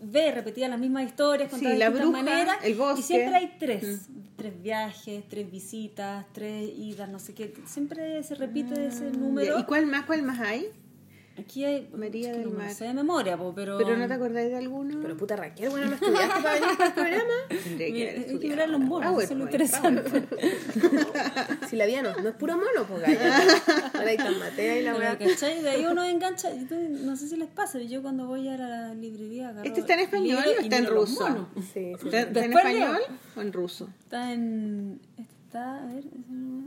ve 0.00 0.30
repetidas 0.32 0.70
las 0.70 0.78
mismas 0.78 1.04
historias, 1.04 1.48
Sí, 1.50 1.56
contadas 1.56 1.72
de 1.74 1.78
la 1.78 1.90
distintas 1.90 2.22
bruja, 2.22 2.24
maneras. 2.36 2.56
el 2.64 2.74
bosque. 2.74 2.94
Mm. 2.94 2.98
Y 3.00 3.02
siempre 3.02 3.36
hay 3.36 3.56
tres. 3.58 4.00
Tres 4.36 4.62
viajes, 4.62 5.24
tres 5.28 5.50
visitas, 5.50 6.26
tres 6.32 6.68
idas, 6.76 7.08
no 7.08 7.18
sé 7.18 7.34
qué. 7.34 7.54
Siempre 7.66 8.22
se 8.22 8.34
repite 8.34 8.86
ese 8.86 9.10
número. 9.10 9.58
¿Y 9.58 9.64
cuál 9.64 9.86
más, 9.86 10.06
cuál 10.06 10.22
más 10.22 10.40
hay? 10.40 10.68
Aquí 11.36 11.64
hay... 11.64 11.88
María 11.92 12.28
es 12.30 12.36
que 12.36 12.38
del 12.42 12.50
no 12.52 12.56
me 12.58 12.64
Mar. 12.64 12.72
sé 12.74 12.84
de 12.84 12.94
memoria, 12.94 13.36
po, 13.36 13.52
pero... 13.56 13.76
¿Pero 13.76 13.96
no 13.96 14.06
te 14.06 14.14
acordáis 14.14 14.50
de 14.50 14.56
alguno? 14.56 15.00
Pero 15.02 15.16
puta 15.16 15.34
Raquel, 15.34 15.68
bueno, 15.70 15.86
no 15.88 15.94
estudiaste 15.94 16.42
para 16.42 16.54
venir 16.60 16.76
para 16.76 16.86
el 16.88 16.94
programa. 16.94 17.34
Tendría 17.48 17.86
que 17.86 17.92
Mira, 17.92 18.10
haber 18.12 18.28
hay 18.30 18.38
que 18.38 18.48
mirar 18.48 18.68
los 18.68 18.80
monos, 18.80 19.22
eso 19.24 19.32
es 19.32 19.38
lo 19.38 19.44
interesante. 19.44 20.26
Si 21.68 21.76
la 21.76 21.86
vida 21.86 22.02
no, 22.02 22.14
no 22.20 22.28
es 22.28 22.34
puro 22.36 22.54
mono, 22.56 22.86
pues 22.88 23.00
galla. 23.02 23.38
Ahora 23.94 24.08
hay 24.10 24.16
tan 24.16 24.38
matea 24.38 24.78
y 24.78 24.82
la 24.84 24.94
weá. 24.94 25.18
¿cachai? 25.18 25.60
De 25.62 25.70
ahí 25.70 25.86
uno 25.86 26.04
engancha, 26.04 26.54
y 26.54 26.64
tú- 26.66 26.76
no 26.76 27.16
sé 27.16 27.26
si 27.28 27.36
les 27.36 27.48
pasa, 27.48 27.80
yo 27.80 28.02
cuando 28.02 28.26
voy 28.26 28.46
a 28.48 28.56
la 28.56 28.94
librería 28.94 29.48
agarro 29.48 29.66
¿Este 29.66 29.80
está 29.80 29.94
en 29.94 30.00
español 30.00 30.44
o 30.46 30.60
y 30.60 30.64
está 30.64 30.76
en 30.78 30.86
ruso? 30.86 31.48
Sí, 31.56 31.64
sí. 31.72 31.90
¿Está, 32.04 32.20
está 32.20 32.44
en 32.44 32.52
español 32.52 32.98
o 33.36 33.40
en 33.40 33.52
ruso? 33.52 33.88
Está 34.04 34.32
en... 34.32 35.00
Está, 35.18 35.82
a 35.82 35.86
ver, 35.86 36.04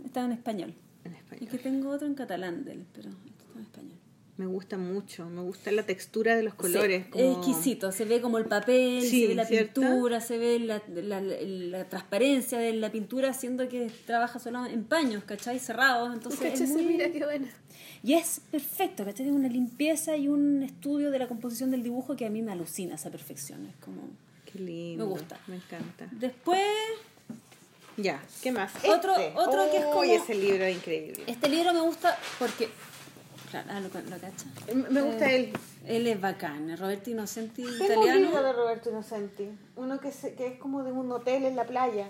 está 0.06 0.26
en 0.26 0.32
español. 0.34 0.74
En 1.06 1.14
Y 1.14 1.16
español. 1.16 1.50
que 1.52 1.58
tengo 1.58 1.90
otro 1.90 2.08
en 2.08 2.16
catalán 2.16 2.66
de 2.66 2.74
él, 2.74 2.86
pero 2.94 3.10
este 3.10 3.30
está 3.30 3.54
en 3.56 3.62
español. 3.64 3.97
Me 4.38 4.46
gusta 4.46 4.78
mucho, 4.78 5.26
me 5.30 5.42
gusta 5.42 5.72
la 5.72 5.82
textura 5.84 6.36
de 6.36 6.44
los 6.44 6.54
colores. 6.54 7.06
Sí, 7.06 7.10
como- 7.12 7.24
Es 7.24 7.38
exquisito, 7.38 7.92
se 7.92 8.06
ve 8.06 8.22
como 8.22 8.38
el 8.38 8.46
papel, 8.46 9.02
Sí, 9.02 9.22
se 9.22 9.28
ve 9.30 9.36
la 9.36 9.46
¿cierto? 9.46 9.82
pintura, 9.82 10.22
se 10.22 10.38
ve 10.38 10.60
la, 10.60 10.80
la, 10.94 11.20
la- 11.22 11.38
la 11.42 11.86
transparencia 11.90 12.60
de 12.60 12.74
la 12.74 12.92
pintura, 12.92 13.34
siendo 13.34 13.68
que 13.68 13.92
trabaja 14.06 14.38
solo 14.38 14.66
en 14.68 14.84
paños, 14.84 15.24
¿cachai? 15.24 15.58
Cerrados, 15.60 16.14
entonces 16.14 16.40
es 16.42 16.52
Cáchese, 16.52 16.74
muy... 16.74 16.84
mira 16.84 17.12
qué 17.12 17.24
buena. 17.26 17.48
Y 18.04 18.14
es 18.14 18.42
perfecto, 18.52 19.04
¿cachai? 19.06 19.24
Tiene 19.26 19.32
una 19.40 19.50
limpieza 19.50 20.16
y 20.16 20.28
un 20.28 20.62
estudio 20.62 21.10
de 21.10 21.18
la 21.18 21.28
composición 21.28 21.72
del 21.72 21.82
dibujo 21.82 22.16
que 22.16 22.28
a 22.28 22.30
mí 22.30 22.44
me 22.44 22.52
alucina 22.52 22.94
esa 22.94 23.10
perfección. 23.10 23.66
Es 23.66 23.76
como... 23.84 24.04
Qué 24.52 24.60
lindo. 24.60 25.04
Me 25.06 25.12
gusta. 25.12 25.40
Me 25.48 25.56
encanta. 25.56 26.08
Después, 26.12 26.62
Ya, 27.98 28.22
¿qué 28.44 28.52
más? 28.52 28.72
Otro- 28.88 29.18
Este. 29.18 29.34
otro 29.40 29.72
que 29.72 29.78
es 29.78 29.86
como- 29.86 30.04
ese 30.04 30.36
libro 30.36 30.64
es 30.66 30.76
increíble. 30.78 31.24
este 31.26 31.50
libro 31.50 31.74
me 31.74 31.82
gusta 31.82 32.16
porque... 32.38 32.70
Claro, 33.50 33.68
ah, 33.72 33.80
lo, 33.80 33.88
lo 33.88 34.18
cacha. 34.20 34.46
Me 34.92 35.02
gusta 35.02 35.32
él. 35.32 35.54
Él 35.86 36.06
es 36.08 36.20
bacán, 36.20 36.78
Roberto 36.78 37.10
Innocenti, 37.10 37.64
Tengo 37.64 37.76
un 37.78 37.84
italiano. 38.08 38.20
libro 38.20 38.44
de 38.44 38.54
Roberto 38.54 38.90
Innocenti. 38.90 39.50
Uno 39.78 40.00
que, 40.02 40.12
se- 40.12 40.34
que 40.34 40.48
es 40.48 40.60
como 40.60 40.84
de 40.84 40.92
un 40.92 41.10
hotel 41.12 41.46
en 41.46 41.56
la 41.56 41.64
playa. 41.64 42.08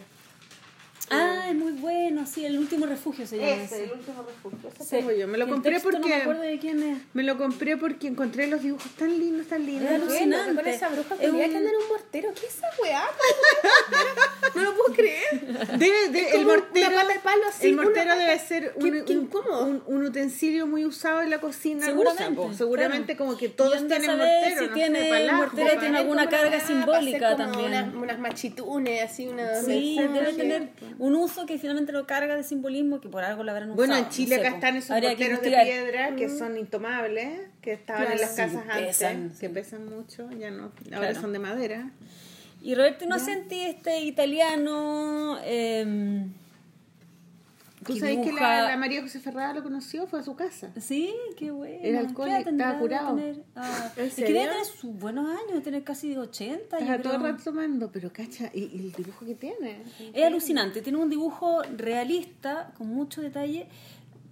Ah, 1.09 1.45
es 1.49 1.55
muy 1.55 1.71
bueno, 1.73 2.25
sí, 2.27 2.45
el 2.45 2.57
último 2.59 2.85
refugio 2.85 3.25
se 3.25 3.37
llama. 3.37 3.49
Ese, 3.49 3.63
ese. 3.63 3.83
el 3.85 3.91
último 3.93 4.23
refugio. 4.27 4.69
Ese 4.75 4.83
Sí. 4.83 4.89
tengo 4.97 5.11
yo. 5.11 5.27
Me 5.27 5.37
lo 5.37 5.45
El 5.45 5.51
compré 5.51 5.79
porque. 5.79 5.99
No 5.99 6.07
me 6.07 6.15
acuerdo 6.15 6.41
de 6.41 6.59
quién 6.59 6.83
es. 6.83 6.97
Me 7.13 7.23
lo 7.23 7.37
compré 7.37 7.77
porque 7.77 8.07
encontré 8.07 8.47
los 8.47 8.61
dibujos 8.61 8.91
tan 8.97 9.17
lindos, 9.17 9.47
tan 9.47 9.65
lindos. 9.65 9.89
Es 9.89 10.01
alucinante. 10.01 10.55
Con 10.55 10.67
esa 10.67 10.89
bruja 10.89 11.15
Es 11.19 11.29
un- 11.31 11.37
que 11.37 11.45
anda 11.45 11.59
en 11.59 11.65
un 11.75 11.87
mortero. 11.89 12.29
¿Qué 12.33 12.45
es 12.47 12.55
esa 12.55 12.67
weá? 12.81 13.03
No 14.55 14.63
lo 14.63 14.73
puedo 14.75 14.93
creer. 14.95 15.67
Debe, 15.77 16.09
de- 16.09 16.31
el 16.31 16.45
mortero, 16.45 16.87
una 16.87 16.95
pata 17.01 17.13
de 17.13 17.19
palo 17.19 17.41
así, 17.49 17.67
el 17.67 17.75
mortero 17.75 18.09
pata- 18.11 18.15
debe 18.17 18.39
ser 18.39 18.73
un, 18.75 18.91
Qué- 18.91 19.03
qué 19.05 19.13
incómodo. 19.13 19.65
un- 19.65 19.83
un 19.85 20.03
utensilio 20.05 20.65
muy 20.67 20.85
usado 20.85 21.21
en 21.21 21.29
la 21.29 21.39
cocina 21.39 21.85
Seguramente, 21.85 22.41
rusa. 22.41 22.57
Seguramente 22.57 23.15
claro. 23.15 23.25
como 23.27 23.37
que 23.37 23.49
todos 23.49 23.73
tienen 23.87 24.17
mortero, 24.17 24.59
si 24.61 24.67
no 24.67 24.73
tiene 24.73 24.99
sé, 25.03 25.09
para 25.09 25.21
el 25.21 25.29
ajo, 25.29 25.37
mortero, 25.43 25.79
tiene 25.79 25.97
alguna 25.99 26.29
carga 26.29 26.57
hacer 26.57 26.67
simbólica 26.67 27.35
también. 27.35 27.95
Unas, 27.97 28.17
machitunes, 28.19 29.03
así, 29.03 29.27
una. 29.27 29.61
Sí, 29.61 29.97
debe 29.99 30.33
tener 30.33 30.69
un 30.99 31.15
uso 31.15 31.45
que 31.45 31.57
finalmente 31.59 31.91
lo 31.91 32.05
carga 32.07 32.35
de 32.35 32.43
simbolismo 32.43 32.99
que 33.01 33.09
por 33.09 33.23
algo 33.23 33.43
lo 33.43 33.51
habrán 33.51 33.69
usado. 33.69 33.77
Bueno, 33.77 33.95
en 33.97 34.03
no 34.03 34.09
Chile 34.09 34.35
sé, 34.35 34.41
acá 34.41 34.55
están 34.55 34.75
esos 34.77 34.95
que 34.99 35.07
morteros 35.07 35.41
de 35.41 35.49
piedra 35.49 36.15
que 36.15 36.29
son 36.29 36.57
intomables, 36.57 37.39
que 37.61 37.73
estaban 37.73 38.11
en 38.11 38.19
las 38.21 38.31
sí, 38.31 38.35
casas 38.37 38.63
pesan, 38.77 39.15
antes, 39.15 39.39
que 39.39 39.47
sí. 39.47 39.53
pesan 39.53 39.89
mucho, 39.89 40.29
ya 40.31 40.49
no, 40.51 40.71
ahora 40.93 41.09
Claro. 41.09 41.21
son 41.21 41.33
de 41.33 41.39
madera. 41.39 41.91
Y 42.61 42.73
Roberto 42.75 43.05
Innocenti, 43.05 43.61
este 43.61 44.01
italiano. 44.01 45.37
eh, 45.43 46.25
¿Tú 47.87 47.93
que 47.95 47.99
sabes 47.99 48.17
que 48.17 48.23
dibuja- 48.31 48.41
la, 48.63 48.69
la 48.69 48.77
María 48.77 49.01
José 49.01 49.19
Ferrada 49.19 49.53
lo 49.53 49.63
conoció? 49.63 50.05
Fue 50.07 50.19
a 50.19 50.23
su 50.23 50.35
casa. 50.35 50.71
Sí, 50.79 51.13
qué 51.37 51.49
bueno. 51.51 51.79
Era 51.81 51.99
alcohólico, 52.01 52.49
estaba 52.49 52.77
curado. 52.79 53.15
Tener, 53.15 53.43
ah, 53.55 53.91
¿En 53.97 54.05
es 54.05 54.13
que 54.15 54.21
serio? 54.21 54.35
debe 54.41 54.51
tener 54.51 54.65
sus 54.65 54.93
buenos 54.99 55.29
años, 55.29 55.63
tener 55.63 55.83
casi 55.83 56.15
80. 56.15 56.77
yo 56.79 56.83
Estaba 56.85 57.01
todo 57.01 57.15
el 57.15 57.21
rato 57.23 57.43
tomando, 57.45 57.91
pero 57.91 58.11
cacha, 58.13 58.51
y, 58.53 58.59
y 58.65 58.79
el 58.79 58.91
dibujo 58.91 59.25
que 59.25 59.35
tiene. 59.35 59.81
Es 60.13 60.23
alucinante, 60.25 60.81
tiene 60.81 60.97
un 60.99 61.09
dibujo 61.09 61.61
realista, 61.75 62.71
con 62.77 62.87
mucho 62.87 63.21
detalle, 63.21 63.67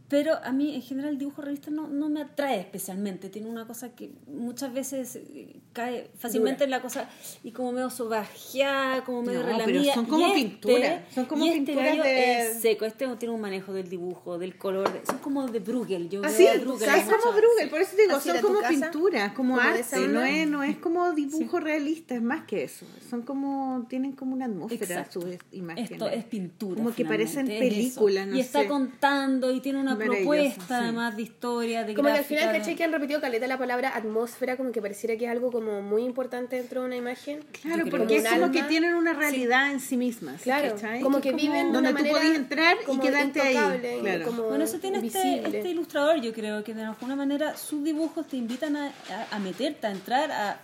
pero 0.08 0.36
a 0.44 0.52
mí 0.52 0.76
en 0.76 0.82
general 0.84 1.12
el 1.14 1.18
dibujo 1.18 1.42
realista 1.42 1.72
no, 1.72 1.88
no 1.88 2.10
me 2.10 2.22
atrae 2.22 2.60
especialmente. 2.60 3.30
Tiene 3.30 3.50
una 3.50 3.66
cosa 3.66 3.90
que 3.96 4.12
muchas 4.28 4.72
veces 4.74 5.16
eh, 5.16 5.56
cae 5.74 6.12
fácilmente 6.18 6.64
en 6.66 6.70
la 6.70 6.82
cosa 6.82 7.10
y 7.44 7.52
como 7.52 7.72
medio 7.72 7.90
sobajeada, 7.90 9.04
como 9.04 9.24
medio 9.24 9.40
No, 9.42 9.46
relamida. 9.48 9.66
pero 9.82 9.94
son 9.96 10.06
como 10.06 10.28
Y 10.28 10.34
pinturas, 10.34 11.02
son 11.14 11.26
como 11.26 11.46
y 11.46 11.50
este 11.50 11.62
pinturas 11.74 11.98
de- 12.04 12.40
es 12.52 12.62
seco, 12.62 12.86
este 12.86 13.08
no 13.08 13.18
tiene 13.18 13.34
un 13.34 13.42
manejo 13.42 13.74
del 13.74 13.90
dibujo, 13.90 14.38
del 14.38 14.58
color, 14.58 14.92
de- 14.94 15.06
son 15.06 15.18
como 15.18 15.48
de 15.48 15.60
Bruegel. 15.60 16.08
Yo 16.10 16.24
Así, 16.24 16.44
veo 16.44 16.54
a 16.54 16.58
Bruegel 16.58 16.90
es 16.90 17.04
como 17.06 17.34
Bruegel, 17.36 17.70
por 17.70 17.82
eso 17.82 17.96
te 17.96 18.02
digo, 18.04 18.16
Así 18.18 18.30
son 18.30 18.42
como 18.42 18.60
pinturas, 18.68 19.34
como, 19.34 19.56
de 19.58 19.62
arte, 19.64 20.08
no 20.08 20.24
es, 20.24 20.48
no 20.48 20.64
es 20.64 20.78
como 20.78 21.14
dibujo 21.14 21.60
realista, 21.60 22.14
es 22.16 22.22
más 22.22 22.46
que 22.46 22.64
eso. 22.64 22.86
Son 23.10 23.24
como, 23.24 23.86
tienen 23.90 24.12
como 24.14 24.34
una 24.34 24.46
atmósfera 24.46 24.84
Exacto. 25.02 25.22
sus 25.22 25.36
imágenes. 25.52 25.92
Esto 25.92 26.10
es 26.10 26.24
pintura. 26.26 26.76
Como 26.76 26.94
que 26.94 27.06
parecen 27.06 27.48
películas, 27.48 28.28
no 28.28 28.36
Y 28.36 28.42
está 28.42 28.62
sé. 28.62 28.68
contando 28.68 29.52
y 29.52 29.60
tiene 29.62 29.80
una 29.80 29.95
una 29.96 30.06
propuesta 30.06 30.88
sí. 30.90 30.96
más 30.96 31.16
de 31.16 31.22
historia, 31.24 31.84
de 31.84 31.94
Como 31.94 32.06
que 32.08 32.12
al 32.12 32.18
gráfica, 32.20 32.42
final, 32.42 32.58
¿cachai? 32.58 32.76
Que 32.76 32.84
han 32.84 32.92
repetido 32.92 33.22
caleta 33.22 33.48
la 33.48 33.58
palabra 33.58 33.96
atmósfera, 33.96 34.58
como 34.58 34.72
que 34.72 34.82
pareciera 34.82 35.16
que 35.18 35.26
es 35.26 35.32
algo 35.32 35.52
como 35.52 35.82
muy 35.82 36.04
importante 36.04 36.56
dentro 36.58 36.82
de 36.82 36.88
una 36.88 36.96
imagen. 36.96 37.40
Claro, 37.62 37.86
porque 37.90 38.08
que 38.08 38.16
es 38.18 38.28
como 38.30 38.52
que 38.52 38.64
tienen 38.64 38.96
una 38.96 39.14
realidad 39.14 39.72
en 39.72 39.80
sí 39.80 39.98
mismas. 39.98 40.42
Claro, 40.42 40.72
¿cachai? 40.76 41.02
como 41.02 41.22
que 41.22 41.32
viven 41.34 41.68
de 41.68 41.74
donde 41.74 41.90
una 41.92 42.00
tú 42.04 42.08
podías 42.10 42.36
entrar 42.36 42.78
y 42.82 42.86
como 42.86 43.02
quedarte 43.02 43.42
ahí. 43.42 44.00
Claro. 44.02 44.26
como 44.26 44.44
Bueno, 44.44 44.64
eso 44.64 44.78
tiene 44.80 45.06
este, 45.06 45.40
este 45.46 45.70
ilustrador, 45.70 46.22
yo 46.22 46.34
creo, 46.34 46.64
que 46.64 46.74
de 46.74 46.84
alguna 46.84 47.16
manera 47.16 47.56
sus 47.58 47.84
dibujos 47.84 48.28
te 48.28 48.38
invitan 48.38 48.76
a, 48.76 48.88
a- 48.88 49.36
a 49.36 49.40
meterte, 49.40 49.88
a 49.88 49.92
entrar, 49.92 50.32
a 50.32 50.60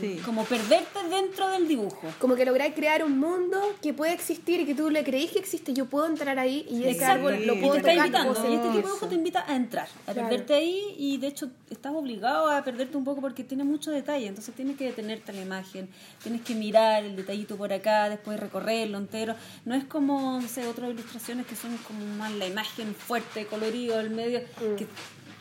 Sí. 0.00 0.20
como 0.24 0.44
perderte 0.44 0.98
dentro 1.10 1.48
del 1.50 1.68
dibujo. 1.68 2.00
Como 2.18 2.34
que 2.34 2.44
lográis 2.44 2.74
crear 2.74 3.04
un 3.04 3.18
mundo 3.18 3.60
que 3.82 3.92
puede 3.92 4.12
existir 4.12 4.60
y 4.60 4.66
que 4.66 4.74
tú 4.74 4.90
le 4.90 5.04
creís 5.04 5.30
que 5.32 5.38
existe. 5.38 5.72
Yo 5.74 5.86
puedo 5.86 6.06
entrar 6.06 6.38
ahí 6.38 6.66
y 6.70 6.84
ese 6.84 7.04
árbol 7.04 7.44
lo 7.46 7.54
Y 7.54 7.60
puedo 7.60 7.74
está 7.76 7.90
tocar. 7.90 8.06
invitando. 8.06 8.34
puedo 8.34 8.50
Y 8.50 8.54
este 8.54 8.66
tipo 8.68 8.76
de 8.76 8.82
dibujo 8.82 9.06
te 9.08 9.14
invita 9.14 9.44
a 9.46 9.56
entrar, 9.56 9.88
a 10.06 10.12
Claro. 10.12 10.28
perderte 10.28 10.54
ahí 10.54 10.94
y 10.98 11.18
de 11.18 11.26
hecho 11.28 11.50
estás 11.70 11.92
obligado 11.94 12.48
a 12.48 12.62
perderte 12.64 12.96
un 12.96 13.04
poco 13.04 13.20
porque 13.20 13.44
tiene 13.44 13.64
mucho 13.64 13.90
detalle. 13.90 14.26
Entonces 14.26 14.54
tienes 14.54 14.76
que 14.76 14.84
detenerte 14.86 15.32
en 15.32 15.36
la 15.38 15.42
imagen, 15.44 15.88
tienes 16.22 16.42
que 16.42 16.54
mirar 16.54 17.04
el 17.04 17.16
detallito 17.16 17.56
por 17.56 17.72
acá, 17.72 18.08
después 18.08 18.38
recorrerlo 18.40 18.98
entero. 18.98 19.34
No 19.64 19.74
es 19.74 19.84
como, 19.84 20.40
no 20.40 20.48
sé, 20.48 20.66
otras 20.66 20.90
ilustraciones 20.90 21.46
que 21.46 21.56
son 21.56 21.76
como 21.86 22.04
más 22.16 22.32
la 22.32 22.46
imagen 22.46 22.94
fuerte, 22.94 23.46
colorido, 23.46 24.00
el 24.00 24.10
medio, 24.10 24.40
que, 24.76 24.86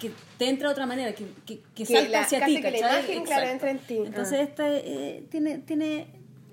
que 0.10 0.12
te 0.38 0.50
entra 0.50 0.68
de 0.70 0.72
otra 0.74 0.86
manera, 0.86 1.14
que, 1.14 1.26
que, 1.46 1.62
que 1.76 1.86
salta 1.86 2.10
la- 2.10 2.22
hacia 2.22 2.46
ti. 2.46 2.58
en 2.58 3.80
ti. 3.80 3.98
Entonces 4.06 4.40
Ah. 4.40 4.44
esta 4.44 4.66
eh, 4.70 5.24
tiene, 5.30 5.60
tiene 5.60 6.08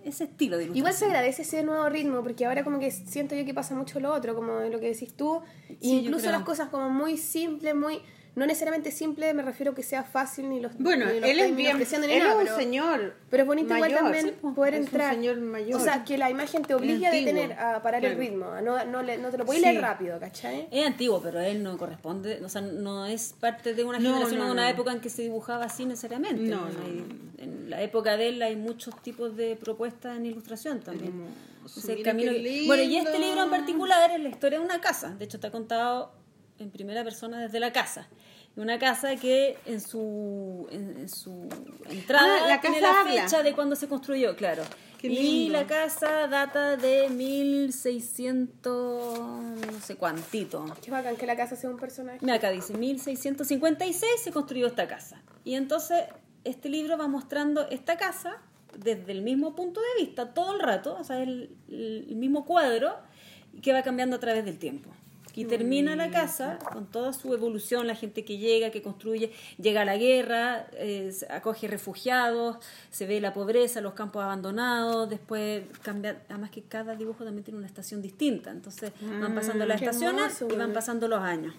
ese 0.05 0.25
estilo 0.25 0.57
de 0.57 0.65
Igual 0.73 0.95
se 0.95 1.05
agradece 1.05 1.43
ese 1.43 1.63
nuevo 1.63 1.89
ritmo, 1.89 2.23
porque 2.23 2.47
ahora 2.47 2.65
como 2.65 2.79
que 2.79 2.91
siento 2.91 3.35
yo 3.35 3.45
que 3.45 3.53
pasa 3.53 3.75
mucho 3.75 4.01
lo 4.01 4.13
otro, 4.15 4.35
como 4.35 4.61
lo 4.61 4.81
que 4.81 4.87
decís 4.93 5.13
tú, 5.15 5.43
Sí, 5.69 5.77
incluso 5.99 6.31
las 6.31 6.43
cosas 6.43 6.69
como 6.71 6.89
muy 6.89 7.17
simples, 7.19 7.75
muy... 7.75 8.01
No 8.37 8.47
necesariamente 8.47 8.93
simple, 8.93 9.35
me 9.35 9.43
refiero 9.43 9.75
que 9.75 9.83
sea 9.83 10.05
fácil 10.05 10.49
ni 10.49 10.61
los 10.61 10.77
Bueno, 10.79 11.07
ni 11.07 11.19
los 11.21 11.29
él 11.29 11.41
es 11.41 11.57
bien, 11.57 11.77
creciendo 11.77 12.07
él 12.07 12.13
ni 12.15 12.19
nada, 12.21 12.31
es 12.35 12.39
un 12.39 12.45
pero- 12.45 12.57
señor 12.57 13.15
Pero 13.29 13.43
es 13.43 13.47
bonito 13.47 13.75
igual 13.75 13.93
también 13.93 14.27
sí, 14.27 14.33
po, 14.41 14.55
poder 14.55 14.75
es 14.75 14.81
un 14.81 14.87
entrar. 14.87 15.15
señor 15.15 15.37
mayor. 15.41 15.81
O 15.81 15.83
sea, 15.85 16.05
que 16.05 16.17
la 16.17 16.31
imagen 16.31 16.63
te 16.63 16.75
obligue 16.75 17.07
a 17.07 17.11
detener, 17.11 17.53
a 17.55 17.83
parar 17.83 18.05
el 18.05 18.17
ritmo, 18.17 18.47
a 18.47 18.61
no, 18.63 18.85
no, 18.85 19.03
le- 19.03 19.19
no 19.19 19.31
te 19.31 19.39
lo 19.39 19.45
puedes 19.45 19.63
Sí. 19.63 19.69
leer 19.69 19.83
rápido, 19.83 20.19
¿cachai? 20.21 20.69
Es 20.71 20.87
antiguo, 20.87 21.21
pero 21.21 21.41
él 21.41 21.63
no 21.63 21.77
corresponde, 21.77 22.41
o 22.45 22.49
sea, 22.49 22.61
no 22.63 23.05
es 23.07 23.35
parte 23.39 23.75
de 23.75 23.83
una 23.85 23.99
No, 23.99 24.11
generación 24.11 24.39
no, 24.39 24.45
o 24.45 24.47
de 24.49 24.53
una 24.53 24.71
época 24.71 24.93
en 24.93 25.01
que 25.01 25.11
se 25.11 25.23
dibujaba 25.23 25.65
así 25.65 25.85
necesariamente. 25.85 26.43
No, 26.43 26.65
Hay-. 26.67 27.05
En 27.39 27.69
la 27.71 27.83
época 27.83 28.17
de 28.17 28.29
él 28.29 28.43
hay 28.43 28.55
muchos 28.55 29.01
tipos 29.03 29.37
de 29.37 29.57
propuestas 29.57 30.17
en 30.17 30.27
ilustración 30.27 30.81
también. 30.81 31.13
O 31.65 31.69
sea, 31.69 31.95
camino 32.03 32.33
Bueno, 32.67 32.83
y 32.83 32.97
este 32.97 33.19
libro 33.19 33.43
en 33.45 33.51
particular 33.51 34.11
es 34.13 34.21
la 34.21 34.29
historia 34.29 34.59
de 34.59 34.65
una 34.65 34.81
casa. 34.81 35.11
De 35.19 35.25
hecho, 35.25 35.37
está 35.37 35.51
contado 35.51 36.13
en 36.63 36.71
primera 36.71 37.03
persona 37.05 37.41
desde 37.41 37.61
la 37.61 37.73
casa. 37.73 38.09
Una 38.57 38.79
casa 38.79 39.17
que 39.17 39.57
en 39.67 39.81
su, 39.81 40.67
en, 40.71 40.97
en 40.99 41.09
su 41.09 41.49
entrada 41.89 42.45
Ah, 42.45 42.49
la 42.49 42.61
tiene 42.61 42.81
casa 42.81 42.93
la 42.95 43.01
habla. 43.01 43.23
fecha 43.23 43.43
de 43.43 43.53
cuando 43.55 43.77
se 43.77 43.89
construyó, 43.89 44.35
claro. 44.37 44.63
Qué 44.99 45.07
y 45.07 45.11
lindo. 45.47 45.53
la 45.59 45.67
casa 45.67 46.27
data 46.27 46.77
de 46.77 47.09
1600, 47.09 49.19
no 49.31 49.81
sé 49.83 49.97
cuántito. 49.97 50.67
Qué 50.83 50.91
bacán 50.91 51.17
que 51.17 51.27
la 51.27 51.37
casa 51.37 51.57
sea 51.57 51.71
un 51.71 51.79
personaje. 51.79 52.19
Mira, 52.21 52.35
acá 52.35 52.51
dice, 52.51 52.75
1656 52.77 54.05
se 54.23 54.33
construyó 54.33 54.67
esta 54.67 54.87
casa. 54.89 55.23
Y 55.45 55.55
entonces 55.55 56.05
este 56.45 56.69
libro 56.69 56.99
va 56.99 57.07
mostrando 57.09 57.67
esta 57.69 57.97
casa 57.97 58.37
desde 58.77 59.13
el 59.13 59.23
mismo 59.23 59.55
punto 59.55 59.81
de 59.81 60.05
vista, 60.05 60.35
todo 60.35 60.55
el 60.55 60.61
rato, 60.61 60.97
o 60.99 61.05
sea, 61.05 61.23
el, 61.23 61.57
el 61.69 62.17
mismo 62.17 62.45
cuadro 62.45 62.95
que 63.63 63.73
va 63.73 63.83
cambiando 63.83 64.17
a 64.17 64.21
través 64.21 64.45
del 64.45 64.59
tiempo. 64.59 64.91
Y 65.35 65.45
termina 65.45 65.95
la 65.97 66.11
casa 66.11 66.59
con 66.73 66.87
toda 66.87 67.13
su 67.13 67.33
evolución, 67.35 67.87
la 67.87 67.95
gente 67.95 68.25
que 68.25 68.39
llega, 68.39 68.71
que 68.71 68.83
construye, 68.83 69.31
llega 69.59 69.83
a 69.83 69.85
la 69.85 69.97
guerra, 69.97 70.67
eh, 70.73 71.13
acoge 71.31 71.69
refugiados, 71.69 72.57
se 72.91 73.07
ve 73.07 73.21
la 73.21 73.33
pobreza, 73.33 73.81
los 73.81 73.95
campos 73.95 74.23
abandonados, 74.25 75.09
después 75.09 75.63
cambia, 75.83 76.21
además 76.29 76.51
que 76.51 76.63
cada 76.63 76.97
dibujo 76.97 77.25
también 77.25 77.45
tiene 77.45 77.59
una 77.59 77.67
estación 77.69 78.03
distinta, 78.03 78.51
entonces 78.51 78.93
van 79.21 79.35
pasando 79.35 79.67
las 79.67 79.79
qué 79.79 79.85
estaciones 79.87 80.41
hermoso, 80.41 80.55
y 80.55 80.59
van 80.59 80.73
pasando 80.73 81.07
los 81.09 81.21
años. 81.21 81.55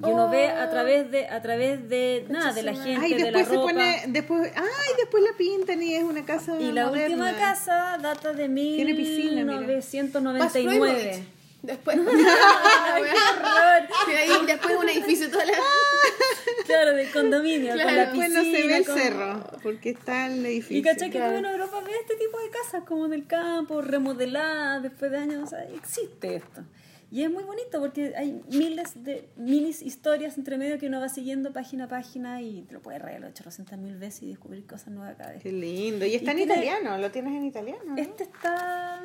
Y 0.00 0.04
uno 0.04 0.30
ve 0.30 0.46
a 0.46 0.70
través 0.70 1.10
de, 1.10 1.26
a 1.26 1.42
través 1.42 1.88
de 1.88 2.24
nada, 2.28 2.52
de 2.52 2.62
la 2.62 2.72
gente, 2.74 3.00
Ay, 3.04 3.14
de 3.14 3.18
la 3.32 3.38
después 3.38 3.48
se 3.48 3.54
ropa. 3.54 3.66
pone, 3.72 4.02
después, 4.08 4.52
ay, 4.54 4.94
después 4.96 5.22
la 5.24 5.36
pintan 5.36 5.82
y 5.82 5.94
es 5.96 6.04
una 6.04 6.24
casa 6.24 6.56
Y 6.60 6.70
la 6.70 6.86
moderna. 6.86 7.24
última 7.24 7.36
casa 7.36 7.98
data 8.00 8.32
de 8.32 8.48
Tiene 8.48 8.94
piscina, 8.94 9.42
mira. 9.42 9.58
1999. 9.58 11.37
Después. 11.62 11.96
¡Qué 11.98 12.02
horror! 12.04 13.88
Y 14.08 14.10
ahí 14.12 14.46
después 14.46 14.76
un 14.76 14.88
edificio 14.88 15.30
toda 15.30 15.44
la... 15.44 15.52
Claro, 16.66 16.94
del 16.94 17.10
condominio, 17.10 17.68
con 17.70 17.80
Claro, 17.80 17.96
la 17.96 18.04
Después 18.06 18.28
piscina. 18.28 18.42
no 18.44 18.56
se 18.58 18.66
ve 18.66 18.76
el 18.76 18.86
con- 18.86 18.98
cerro, 18.98 19.46
porque 19.62 19.90
está 19.90 20.26
el 20.26 20.44
edificio. 20.44 20.76
Y 20.78 20.82
cachai 20.82 21.10
que 21.10 21.18
tú 21.18 21.24
Claro. 21.24 21.38
en 21.38 21.44
Europa 21.46 21.80
ves 21.80 21.94
este 22.02 22.16
tipo 22.16 22.38
de 22.38 22.50
casas 22.50 22.84
como 22.86 23.08
del 23.08 23.26
campo, 23.26 23.80
remodeladas 23.80 24.82
después 24.82 25.10
de 25.10 25.16
años, 25.18 25.44
o 25.44 25.46
sea, 25.46 25.62
existe 25.64 26.36
esto. 26.36 26.62
Y 27.10 27.22
es 27.22 27.30
muy 27.30 27.42
bonito 27.44 27.80
porque 27.80 28.12
hay 28.16 28.42
miles 28.50 29.02
de 29.02 29.26
minis 29.36 29.80
historias 29.80 30.36
entre 30.36 30.58
medio 30.58 30.78
que 30.78 30.88
uno 30.88 31.00
va 31.00 31.08
siguiendo 31.08 31.54
página 31.54 31.84
a 31.84 31.88
página 31.88 32.42
y 32.42 32.62
te 32.62 32.74
lo 32.74 32.82
puedes 32.82 33.00
reír 33.00 33.24
800 33.24 33.78
mil 33.78 33.96
veces 33.96 34.24
y 34.24 34.28
descubrir 34.28 34.66
cosas 34.66 34.88
nuevas 34.88 35.16
cada 35.16 35.32
vez. 35.32 35.42
Qué 35.42 35.50
lindo. 35.50 36.04
Y 36.04 36.14
está 36.16 36.32
Y 36.32 36.42
en 36.42 36.48
tiene- 36.48 36.52
italiano, 36.52 36.98
lo 36.98 37.10
tienes 37.10 37.34
en 37.34 37.44
italiano. 37.46 37.80
¿no? 37.86 37.96
Este 37.96 38.24
está. 38.24 39.00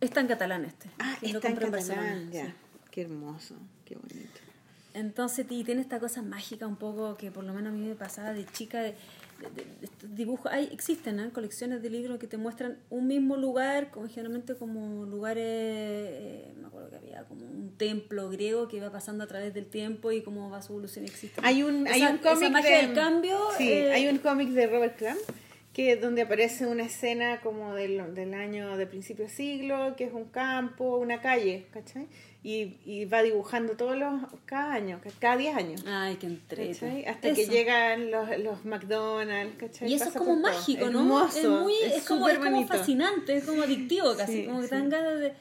Está 0.00 0.20
en 0.20 0.26
catalán 0.28 0.64
este. 0.64 0.88
Ah, 0.98 1.16
lo 1.22 1.28
está 1.28 1.48
en 1.48 1.54
catalán, 1.54 1.72
Barcelona, 1.72 2.28
ya. 2.30 2.46
sí. 2.46 2.52
Qué 2.90 3.02
hermoso, 3.02 3.54
qué 3.84 3.96
bonito. 3.96 4.40
Entonces, 4.94 5.46
y 5.50 5.64
tiene 5.64 5.80
esta 5.80 6.00
cosa 6.00 6.22
mágica 6.22 6.66
un 6.66 6.76
poco 6.76 7.16
que 7.16 7.30
por 7.30 7.44
lo 7.44 7.52
menos 7.52 7.72
a 7.72 7.76
mí 7.76 7.86
me 7.86 7.94
pasaba 7.94 8.32
de 8.32 8.44
chica, 8.46 8.80
de, 8.80 8.94
de- 9.54 9.64
de- 9.64 10.08
dibujos. 10.16 10.50
Hay, 10.50 10.68
existen 10.72 11.20
¿eh? 11.20 11.30
colecciones 11.32 11.82
de 11.82 11.90
libros 11.90 12.18
que 12.18 12.26
te 12.26 12.36
muestran 12.36 12.78
un 12.90 13.06
mismo 13.06 13.36
lugar, 13.36 13.90
como 13.90 14.08
generalmente 14.08 14.54
como 14.56 15.04
lugares, 15.04 15.44
eh, 15.46 16.52
me 16.60 16.66
acuerdo 16.66 16.90
que 16.90 16.96
había 16.96 17.24
como 17.24 17.44
un 17.44 17.74
templo 17.76 18.28
griego 18.30 18.66
que 18.66 18.80
va 18.80 18.90
pasando 18.90 19.22
a 19.24 19.26
través 19.26 19.52
del 19.54 19.66
tiempo 19.66 20.10
y 20.10 20.22
cómo 20.22 20.50
va 20.50 20.62
su 20.62 20.72
evolución 20.72 21.04
existe. 21.04 21.40
Hay 21.44 21.62
un, 21.62 21.86
hay 21.86 22.02
Esa- 22.02 22.10
un 22.12 22.18
cómic 22.18 22.42
esa 22.42 22.50
magia 22.50 22.78
del 22.78 22.94
cambio. 22.94 23.38
Sí, 23.58 23.70
eh, 23.70 23.92
hay 23.92 24.08
un 24.08 24.18
cómic 24.18 24.48
de 24.50 24.66
Robert 24.66 24.96
Crumb 24.98 25.18
que 25.78 25.94
donde 25.94 26.22
aparece 26.22 26.66
una 26.66 26.82
escena 26.82 27.40
como 27.40 27.72
del, 27.72 28.12
del 28.12 28.34
año 28.34 28.76
de 28.76 28.84
principio 28.88 29.26
de 29.26 29.30
siglo, 29.30 29.94
que 29.96 30.02
es 30.06 30.12
un 30.12 30.24
campo, 30.24 30.96
una 30.96 31.20
calle, 31.20 31.66
¿cachai? 31.72 32.08
Y, 32.42 32.78
y 32.84 33.04
va 33.04 33.22
dibujando 33.22 33.74
todos 33.74 33.96
los, 33.96 34.12
cada 34.44 34.72
año, 34.72 35.00
ca- 35.00 35.10
cada 35.20 35.36
10 35.36 35.56
años. 35.56 35.84
Ay, 35.86 36.16
qué 36.16 36.26
entrete. 36.26 36.72
¿cachai? 36.72 37.04
Hasta 37.06 37.32
que 37.32 37.46
llegan 37.46 38.10
los, 38.10 38.28
los 38.40 38.64
McDonald's, 38.64 39.54
¿cachai? 39.56 39.88
Y 39.88 39.94
eso 39.94 40.06
es 40.06 40.14
como 40.16 40.32
todo. 40.32 40.40
mágico, 40.40 40.90
¿no? 40.90 40.98
Hermoso, 40.98 41.38
es, 41.38 41.46
muy, 41.62 41.74
es, 41.94 42.02
como, 42.02 42.28
es 42.28 42.38
como 42.38 42.66
fascinante, 42.66 43.36
es 43.36 43.44
como 43.44 43.62
adictivo 43.62 44.16
casi, 44.16 44.32
Sí, 44.40 44.46
como 44.46 44.60
que 44.62 44.66
sí. 44.66 44.74
dan 44.74 44.88
ganas 44.88 45.20
de... 45.20 45.32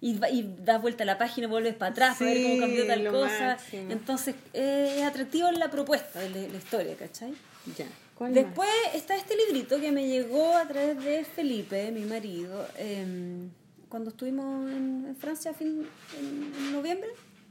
Y, 0.00 0.20
y 0.30 0.54
das 0.60 0.80
vuelta 0.80 1.02
a 1.02 1.06
la 1.06 1.18
página, 1.18 1.48
vuelves 1.48 1.74
para 1.74 1.90
atrás 1.90 2.16
para 2.16 2.30
ver 2.30 2.42
cómo 2.44 2.58
cambió 2.60 2.86
tal 2.86 3.08
cosa. 3.10 3.46
máximo. 3.58 3.90
Entonces, 3.90 4.34
eh, 4.54 4.94
es 4.98 5.02
atractivo 5.02 5.50
la 5.50 5.68
propuesta 5.68 6.20
de 6.20 6.30
la, 6.30 6.36
la 6.48 6.58
historia, 6.58 6.94
¿cachai? 6.96 7.34
Ya. 7.76 7.86
¿Cuál 8.20 8.34
Después 8.34 8.68
está 8.94 9.16
este 9.16 9.34
librito 9.34 9.80
que 9.80 9.90
me 9.92 10.06
llegó 10.06 10.54
a 10.54 10.68
través 10.68 11.02
de 11.02 11.24
Felipe, 11.24 11.90
mi 11.90 12.02
marido, 12.04 12.66
em, 12.76 13.48
cuando 13.88 14.10
estuvimos 14.10 14.70
en, 14.70 15.06
en 15.08 15.16
Francia 15.16 15.54
fin, 15.54 15.86
en, 16.18 16.52
en 16.54 16.72
noviembre 16.72 17.08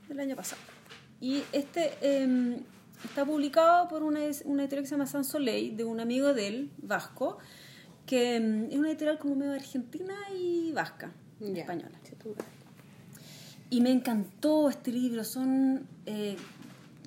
del 0.08 0.20
año 0.20 0.36
pasado. 0.36 0.62
Y 1.20 1.42
este 1.54 1.94
em, 2.02 2.58
está 3.04 3.26
publicado 3.26 3.88
por 3.88 4.04
una, 4.04 4.20
una 4.46 4.62
editorial 4.62 4.84
que 4.84 4.90
se 4.90 4.92
llama 4.92 5.08
San 5.08 5.24
Soleil, 5.24 5.76
de 5.76 5.86
un 5.86 6.00
amigo 6.02 6.36
de 6.36 6.48
él, 6.48 6.70
vasco, 6.78 7.40
que 8.06 8.36
em, 8.36 8.66
es 8.70 8.78
una 8.78 8.90
editorial 8.90 9.18
como 9.18 9.34
medio 9.34 9.54
argentina 9.54 10.14
y 10.40 10.72
vasca, 10.72 11.12
Ya. 11.40 11.62
española. 11.62 11.98
Y 13.72 13.82
me 13.82 13.90
encantó 13.92 14.70
este 14.70 14.92
libro, 14.92 15.24
son 15.24 15.88
eh, 16.06 16.36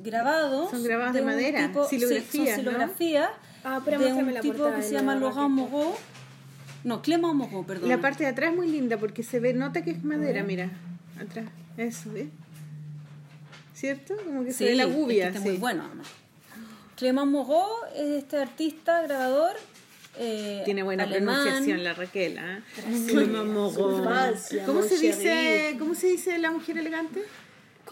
grabados. 0.02 0.68
Son 0.72 0.82
grabados 0.82 1.14
de 1.14 1.20
un 1.20 1.26
madera, 1.26 1.68
tipo- 1.68 1.88
sí, 1.88 2.00
silografías, 2.00 2.56
son 2.56 2.64
¿no? 2.64 3.51
Ah, 3.64 3.80
pero 3.84 3.98
de 4.00 4.12
un 4.12 4.34
la 4.34 4.40
tipo 4.40 4.64
que 4.74 4.82
se 4.82 4.92
llama 4.92 5.14
Laurent. 5.14 5.50
Moreau. 5.50 5.94
No, 6.84 7.00
Clément 7.02 7.34
Moreau, 7.34 7.64
perdón. 7.64 7.88
La 7.88 8.00
parte 8.00 8.24
de 8.24 8.30
atrás 8.30 8.50
es 8.50 8.56
muy 8.56 8.68
linda 8.68 8.96
porque 8.98 9.22
se 9.22 9.38
ve, 9.40 9.54
nota 9.54 9.82
que 9.84 9.90
es 9.92 10.02
madera, 10.02 10.42
mira, 10.42 10.70
atrás. 11.20 11.46
Eso, 11.76 12.10
¿ves? 12.12 12.26
¿Cierto? 13.74 14.14
Como 14.24 14.44
que 14.44 14.52
se 14.52 14.64
ve 14.64 14.74
la 14.74 14.84
es 14.84 14.88
que 14.90 14.94
gubia, 14.94 15.28
está 15.28 15.40
sí. 15.40 15.48
muy 15.48 15.56
bueno. 15.58 15.84
además. 15.86 16.06
Clément 16.96 17.30
Moreau 17.30 17.66
es 17.96 18.22
este 18.22 18.36
artista, 18.38 19.02
grabador. 19.02 19.54
eh, 20.18 20.62
Tiene 20.64 20.82
buena 20.82 21.04
alemán. 21.04 21.36
pronunciación 21.42 21.82
la 21.84 21.94
Raquel, 21.94 22.38
¿ah? 22.38 22.60
Clément 23.08 23.50
Moreau. 23.50 24.04
¿Cómo 24.66 24.82
se 24.82 24.98
dice, 24.98 25.76
cómo 25.78 25.94
se 25.94 26.08
dice 26.08 26.38
la 26.38 26.50
mujer 26.50 26.78
elegante? 26.78 27.22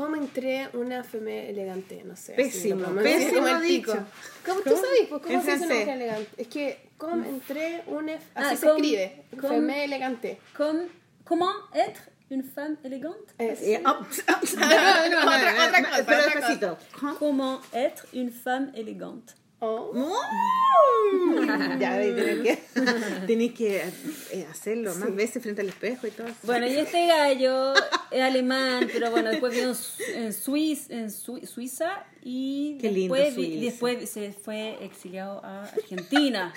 ¿Cómo 0.00 0.16
entré 0.16 0.68
una 0.72 1.04
femme 1.04 1.50
elegante? 1.50 2.02
No 2.04 2.16
sé. 2.16 2.32
Pésimo, 2.32 2.86
así 2.86 3.02
pésimo 3.02 3.46
como 3.46 3.60
dicho. 3.60 4.06
¿Cómo, 4.46 4.60
tú 4.60 4.70
¿Cómo? 4.70 4.76
sabes? 4.82 5.00
Pues, 5.10 5.22
¿Cómo 5.22 5.42
se 5.42 5.52
dice 5.52 5.66
una 5.66 5.74
mujer 5.74 5.88
elegante? 5.96 6.28
Es 6.38 6.48
que, 6.48 6.88
¿cómo 6.96 7.24
entré 7.26 7.82
una... 7.86 8.14
Así 8.14 8.24
Ah, 8.34 8.56
se 8.56 8.66
com- 8.66 8.76
escribe. 8.76 9.24
com- 9.38 9.50
Femme 9.50 9.84
elegante. 9.84 10.38
Comme- 10.56 10.88
comment 11.24 11.56
être 11.74 12.00
une 12.30 12.42
femme 12.44 12.78
no, 13.82 13.98
Otra- 16.00 16.40
cosa. 16.40 17.16
Comment 17.18 17.60
être 17.74 18.06
une 18.14 18.30
femme 18.30 18.72
élégante 18.74 19.34
Oh. 19.62 19.92
Ya, 21.78 21.92
ahí 21.94 22.14
tenés 22.14 22.38
que, 22.40 22.62
tenés 23.26 23.52
que 23.54 23.82
eh, 24.32 24.46
hacerlo 24.50 24.94
más 24.94 25.14
veces 25.14 25.42
frente 25.42 25.60
al 25.60 25.68
espejo 25.68 26.06
y 26.06 26.10
todo 26.10 26.26
eso. 26.28 26.36
Bueno, 26.44 26.66
y 26.66 26.76
este 26.76 27.06
gallo 27.06 27.74
es 28.10 28.22
alemán, 28.22 28.88
pero 28.92 29.10
bueno, 29.10 29.30
después 29.30 29.52
vino 29.54 29.68
en 29.68 29.74
Su- 29.74 30.02
en, 30.14 30.32
Suiz- 30.32 30.86
en 30.90 31.10
Su- 31.10 31.44
Suiza 31.46 32.04
y 32.22 32.76
Qué 32.80 32.90
lindo 32.90 33.14
después, 33.14 33.60
después 33.60 34.10
se 34.10 34.32
fue 34.32 34.84
exiliado 34.84 35.44
a 35.44 35.64
Argentina. 35.64 36.52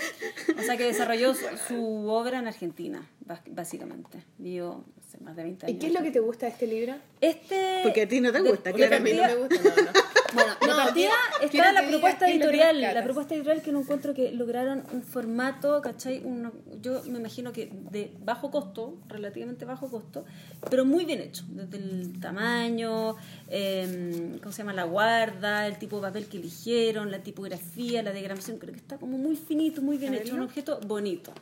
O 0.57 0.61
sea 0.61 0.77
que 0.77 0.83
desarrolló 0.85 1.33
su, 1.33 1.45
su 1.67 2.07
obra 2.09 2.39
en 2.39 2.47
Argentina, 2.47 3.07
básicamente. 3.47 4.23
Vivió 4.37 4.83
no 4.95 5.03
sé, 5.09 5.17
más 5.23 5.35
de 5.35 5.43
20 5.43 5.71
¿Y 5.71 5.75
qué 5.75 5.87
es 5.87 5.93
lo 5.93 6.01
que 6.01 6.11
te 6.11 6.19
gusta 6.19 6.45
de 6.47 6.51
este 6.53 6.67
libro? 6.67 6.95
Este, 7.21 7.79
Porque 7.83 8.01
a 8.03 8.07
ti 8.07 8.19
no 8.19 8.31
te 8.31 8.41
de- 8.41 8.49
gusta, 8.49 8.69
de 8.71 8.75
claro, 8.75 8.95
a 8.97 8.99
mí 8.99 9.13
no 9.13 9.23
me 9.23 9.35
gusta, 9.35 9.55
no, 9.55 9.81
no. 9.83 9.91
Bueno, 10.33 10.49
de 10.59 10.67
No, 10.67 10.75
partida 10.77 10.93
quiero- 10.93 11.43
está 11.45 11.47
quiero 11.51 11.71
la 11.73 11.87
propuesta 11.87 12.27
editorial. 12.27 12.81
La 12.81 13.03
propuesta 13.03 13.35
editorial 13.35 13.61
que 13.61 13.71
no 13.71 13.81
encuentro 13.81 14.15
que 14.15 14.31
lograron 14.31 14.83
un 14.91 15.03
formato, 15.03 15.79
¿cachai? 15.83 16.21
Uno- 16.25 16.51
yo 16.81 17.03
me 17.03 17.19
imagino 17.19 17.53
que 17.53 17.69
de 17.91 18.11
bajo 18.25 18.49
costo, 18.49 18.97
relativamente 19.07 19.63
bajo 19.65 19.91
costo, 19.91 20.25
pero 20.71 20.85
muy 20.85 21.05
bien 21.05 21.21
hecho. 21.21 21.43
Desde 21.49 21.77
el 21.77 22.19
tamaño, 22.19 23.15
eh, 23.47 24.39
¿cómo 24.41 24.51
se 24.51 24.57
llama? 24.63 24.73
La 24.73 24.85
guarda, 24.85 25.52
el 25.67 25.77
tipo 25.77 25.97
de 25.97 26.01
papel 26.03 26.27
que 26.27 26.37
eligieron, 26.37 27.11
la 27.11 27.21
tipografía, 27.23 28.01
la 28.03 28.11
diagramación. 28.11 28.57
Creo 28.57 28.73
que 28.73 28.79
está 28.79 28.97
como 28.97 29.17
muy 29.17 29.35
finito, 29.35 29.81
muy 29.81 29.97
bien 29.97 30.13
hecho. 30.13 30.35
Un 30.35 30.41
objeto 30.41 30.79
bonito. 30.87 31.33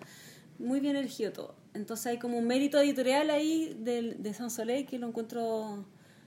Muy 0.59 0.79
bien 0.79 0.95
elegido 0.95 1.31
todo. 1.31 1.55
Entonces 1.73 2.05
hay 2.07 2.19
como 2.19 2.37
un 2.37 2.45
mérito 2.47 2.77
editorial 2.79 3.29
ahí 3.29 3.75
del, 3.79 4.21
de 4.21 4.33
San 4.33 4.51
Soleil 4.51 4.85
que 4.85 4.99
lo 4.99 5.07
encuentro 5.07 5.85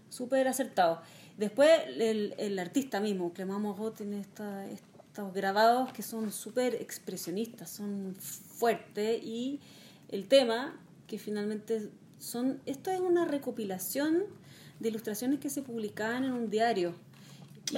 súper 0.09 0.49
acertado. 0.49 1.01
Después 1.37 1.71
el, 1.99 2.35
el 2.39 2.59
artista 2.59 3.01
mismo, 3.01 3.33
Clément 3.33 3.61
Moreau, 3.61 3.91
tiene 3.93 4.21
esta- 4.21 4.67
estos 4.71 5.33
grabados 5.35 5.93
que 5.93 6.03
son 6.03 6.33
súper 6.33 6.75
expresionistas, 6.77 7.71
son 7.71 8.15
fuertes 8.19 9.23
y 9.23 9.61
el 10.09 10.27
tema 10.27 10.81
que 11.07 11.19
finalmente 11.19 11.91
son, 12.19 12.61
esto 12.67 12.91
es 12.91 13.01
una 13.01 13.25
recopilación 13.27 14.25
de 14.81 14.89
ilustraciones 14.89 15.39
que 15.39 15.51
se 15.51 15.63
publicaban 15.63 16.25
en 16.25 16.33
un 16.33 16.51
diario. 16.51 16.95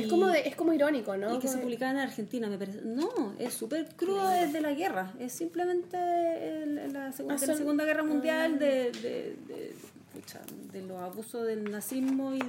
Es 0.02 0.08
como, 0.08 0.26
de- 0.28 0.48
es 0.48 0.56
como 0.56 0.72
irónico, 0.72 1.16
¿no? 1.16 1.34
y 1.34 1.38
que 1.38 1.48
se 1.48 1.58
publicaban 1.58 1.96
en 1.96 2.02
Argentina, 2.02 2.48
me 2.48 2.58
parece. 2.58 2.80
No, 2.82 3.34
es 3.38 3.54
súper 3.54 3.88
crudo 3.96 4.28
desde 4.28 4.60
la 4.60 4.72
guerra. 4.72 5.12
Es 5.18 5.32
simplemente 5.32 5.96
el- 6.62 6.92
la, 6.92 7.12
segu- 7.12 7.26
Ah, 7.30 7.36
de 7.36 7.46
la 7.46 7.56
Segunda 7.56 7.84
Guerra 7.84 8.02
Mundial, 8.02 8.58
de, 8.58 8.90
de, 8.92 9.36
de, 9.48 9.74
pucha, 10.14 10.40
de 10.72 10.82
los 10.82 11.00
abusos 11.00 11.46
del 11.46 11.70
nazismo 11.70 12.34
y. 12.34 12.40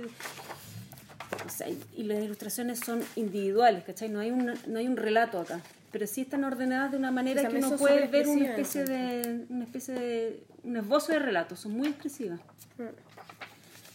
o 1.45 1.49
sea, 1.49 1.68
y- 1.69 2.03
las 2.03 2.24
ilustraciones 2.24 2.80
son 2.80 3.03
individuales, 3.15 3.84
¿cachai? 3.84 4.10
No 4.10 4.19
hay, 4.19 4.32
un, 4.32 4.53
no 4.68 4.80
hay 4.80 4.88
un 4.88 4.98
relato 4.98 5.40
acá. 5.40 5.61
Pero 5.91 6.06
sí 6.06 6.22
están 6.22 6.44
ordenadas 6.44 6.91
de 6.91 6.98
una 6.98 7.11
manera 7.11 7.48
que 7.48 7.56
uno 7.57 7.78
puede 7.78 8.07
ver 8.07 8.28
una 8.28 8.45
especie 8.48 8.84
de. 8.84 9.45
una 9.49 9.64
especie 9.64 9.94
de. 9.94 10.44
un 10.64 10.78
esbozo 10.78 11.14
de 11.14 11.19
relato. 11.19 11.56
Son 11.56 11.72
muy 11.72 11.88
expresivas. 11.88 12.40
Mm. 12.78 12.84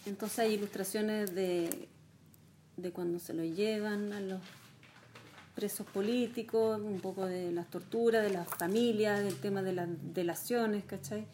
Entonces 0.08 0.38
hay 0.40 0.54
ilustraciones 0.54 1.34
de, 1.34 1.88
de 2.76 2.90
cuando 2.90 3.18
se 3.18 3.34
lo 3.34 3.44
llevan 3.44 4.12
a 4.12 4.20
los 4.20 4.40
presos 5.54 5.86
políticos, 5.86 6.80
un 6.80 7.00
poco 7.00 7.26
de 7.26 7.52
las 7.52 7.68
torturas, 7.68 8.22
de 8.22 8.30
las 8.30 8.48
familias, 8.48 9.22
del 9.22 9.36
tema 9.38 9.60
de 9.62 9.72
las 9.74 9.88
delaciones, 10.14 10.84
¿cachai? 10.84 11.26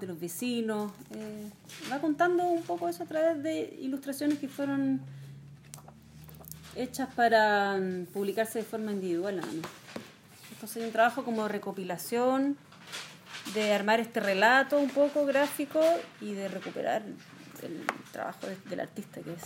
De 0.00 0.06
los 0.06 0.18
vecinos. 0.20 0.92
eh, 1.14 1.50
va 1.90 1.98
contando 2.00 2.44
un 2.44 2.62
poco 2.62 2.88
eso 2.88 3.04
a 3.04 3.06
través 3.06 3.42
de 3.42 3.76
ilustraciones 3.80 4.38
que 4.38 4.48
fueron 4.48 5.00
hechas 6.76 7.08
para 7.14 7.76
mm, 7.78 8.06
publicarse 8.12 8.58
de 8.58 8.64
forma 8.64 8.92
individual. 8.92 9.36
más. 9.36 9.46
Entonces 10.52 10.78
hay 10.78 10.86
un 10.88 10.92
trabajo 10.92 11.24
como 11.24 11.46
recopilación, 11.48 12.56
de 13.54 13.72
armar 13.74 14.00
este 14.00 14.20
relato 14.20 14.78
un 14.78 14.88
poco 14.90 15.26
gráfico 15.26 15.80
y 16.20 16.32
de 16.32 16.48
recuperar 16.48 17.02
el 17.62 17.84
trabajo 18.10 18.46
de- 18.46 18.56
del 18.70 18.80
artista 18.80 19.20
que 19.20 19.32
es, 19.34 19.42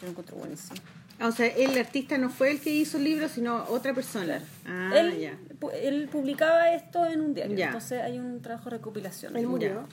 yo 0.00 0.04
lo 0.06 0.08
encuentro 0.10 0.36
buenísimo. 0.36 0.76
Ah, 1.18 1.28
o 1.28 1.32
sea, 1.32 1.46
el 1.46 1.76
artista 1.78 2.18
no 2.18 2.28
fue 2.28 2.50
el 2.50 2.60
que 2.60 2.70
hizo 2.70 2.98
el 2.98 3.04
libro, 3.04 3.28
sino 3.28 3.64
otra 3.70 3.94
persona. 3.94 4.42
Ah, 4.66 4.92
él, 4.96 5.18
ya. 5.18 5.34
pu- 5.58 5.72
él 5.72 6.08
publicaba 6.12 6.72
esto 6.72 7.06
en 7.06 7.22
un 7.22 7.32
diario, 7.34 7.56
Ya. 7.56 7.66
entonces 7.66 8.02
hay 8.02 8.18
un 8.18 8.42
trabajo 8.42 8.64
de 8.70 8.76
recopilación. 8.76 9.34
Él 9.36 9.46
murió. 9.46 9.86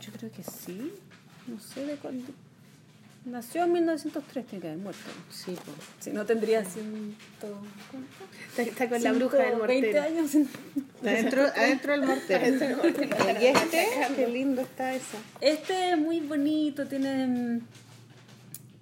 Yo 0.00 0.12
creo 0.12 0.30
que 0.32 0.42
sí, 0.42 0.92
no 1.46 1.60
sé 1.60 1.86
de 1.86 1.94
cuándo. 1.96 2.26
Nació 3.24 3.64
en 3.64 3.72
1903, 3.72 4.46
tiene 4.46 4.60
que 4.60 4.68
haber 4.68 4.80
muerto. 4.82 5.00
Sí, 5.30 5.52
po. 5.52 5.72
Si 5.98 6.10
no 6.10 6.26
tendría 6.26 6.62
ciento... 6.62 7.16
¿cuánto? 7.90 8.08
Está, 8.50 8.62
está 8.62 8.88
con 8.90 9.02
la 9.02 9.12
bruja 9.12 9.38
del 9.38 9.46
120 9.54 9.86
mortero. 9.86 10.02
años. 10.18 10.30
Adentro, 11.02 11.42
adentro 11.56 11.92
del 11.92 12.02
mortero. 12.02 12.44
Adentro 12.44 12.66
del 12.66 12.76
mortero. 12.76 13.40
Y 13.40 13.46
este, 13.46 13.86
qué 14.14 14.26
lindo 14.26 14.60
está 14.60 14.92
eso. 14.94 15.16
Este 15.40 15.92
es 15.92 15.98
muy 15.98 16.20
bonito, 16.20 16.86
tiene, 16.86 17.60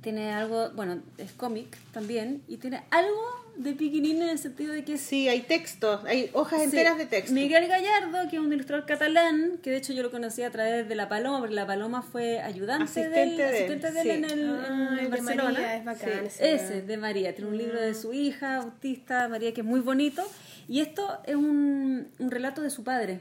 tiene 0.02 0.32
algo, 0.32 0.70
bueno, 0.72 1.00
es 1.18 1.32
cómic 1.32 1.76
también, 1.92 2.42
y 2.48 2.56
tiene 2.58 2.82
algo 2.90 3.42
de 3.56 3.74
piquinín 3.74 4.22
en 4.22 4.30
el 4.30 4.38
sentido 4.38 4.72
de 4.72 4.82
que 4.82 4.96
Sí, 4.98 5.28
hay 5.28 5.42
textos, 5.42 6.04
hay 6.06 6.30
hojas 6.32 6.58
Sí. 6.60 6.64
enteras 6.64 6.96
de 6.98 7.06
texto. 7.06 7.32
Miguel 7.34 7.68
Gallardo, 7.68 8.28
que 8.30 8.36
es 8.36 8.42
un 8.42 8.52
ilustrador 8.52 8.86
catalán, 8.86 9.58
que 9.62 9.70
de 9.70 9.76
hecho 9.76 9.92
yo 9.92 10.02
lo 10.02 10.10
conocí 10.10 10.42
a 10.42 10.50
través 10.50 10.88
de 10.88 10.94
La 10.94 11.08
Paloma, 11.08 11.38
porque 11.38 11.54
La 11.54 11.66
Paloma 11.66 12.02
fue 12.02 12.40
ayudante 12.40 12.84
Asistente 12.84 13.10
de 13.18 13.22
él, 13.22 13.36
de 13.36 13.44
él, 13.48 13.54
asistente 13.54 13.92
de 13.92 14.00
él 14.00 14.06
sí. 14.06 14.10
en, 14.10 14.24
el, 14.24 14.50
Ah, 14.58 14.88
en 14.98 15.04
de 15.04 15.08
Barcelona. 15.08 15.52
María, 15.52 15.76
es 15.76 15.84
bacán 15.84 16.10
Sí, 16.10 16.26
ese. 16.26 16.54
Ese, 16.54 16.82
de 16.82 16.96
María. 16.96 17.34
Tiene 17.34 17.50
un 17.50 17.58
libro 17.58 17.80
de 17.80 17.94
su 17.94 18.12
hija, 18.14 18.56
autista, 18.56 19.28
María, 19.28 19.52
que 19.52 19.60
es 19.60 19.66
muy 19.66 19.80
bonito. 19.80 20.22
Y 20.68 20.80
esto 20.80 21.18
es 21.26 21.36
un, 21.36 22.08
un 22.18 22.30
relato 22.30 22.62
de 22.62 22.70
su 22.70 22.82
padre, 22.84 23.20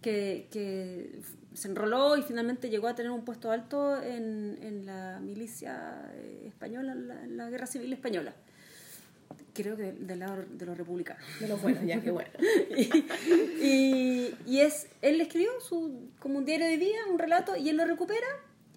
que, 0.00 0.46
que 0.50 1.20
se 1.56 1.68
enroló 1.68 2.16
y 2.16 2.22
finalmente 2.22 2.68
llegó 2.68 2.86
a 2.86 2.94
tener 2.94 3.10
un 3.10 3.24
puesto 3.24 3.50
alto 3.50 4.00
en, 4.02 4.58
en 4.62 4.86
la 4.86 5.18
milicia 5.20 6.10
eh, 6.12 6.44
española, 6.46 6.92
en 6.92 7.08
la, 7.08 7.24
en 7.24 7.36
la 7.36 7.50
guerra 7.50 7.66
civil 7.66 7.92
española. 7.92 8.34
Creo 9.54 9.74
que 9.74 9.92
del 9.92 10.18
lado 10.18 10.44
de 10.50 10.66
los 10.66 10.76
republicanos. 10.76 11.24
De 11.40 11.48
los 11.48 11.60
buenos, 11.62 11.82
ya, 11.84 12.00
qué 12.00 12.10
bueno. 12.10 12.28
y, 13.62 14.34
y 14.46 14.60
es 14.60 14.88
él 15.00 15.20
escribió 15.20 15.50
su 15.60 16.10
como 16.18 16.38
un 16.38 16.44
diario 16.44 16.66
de 16.66 16.76
vida 16.76 16.98
un 17.10 17.18
relato 17.18 17.56
y 17.56 17.70
él 17.70 17.76
lo 17.78 17.86
recupera 17.86 18.26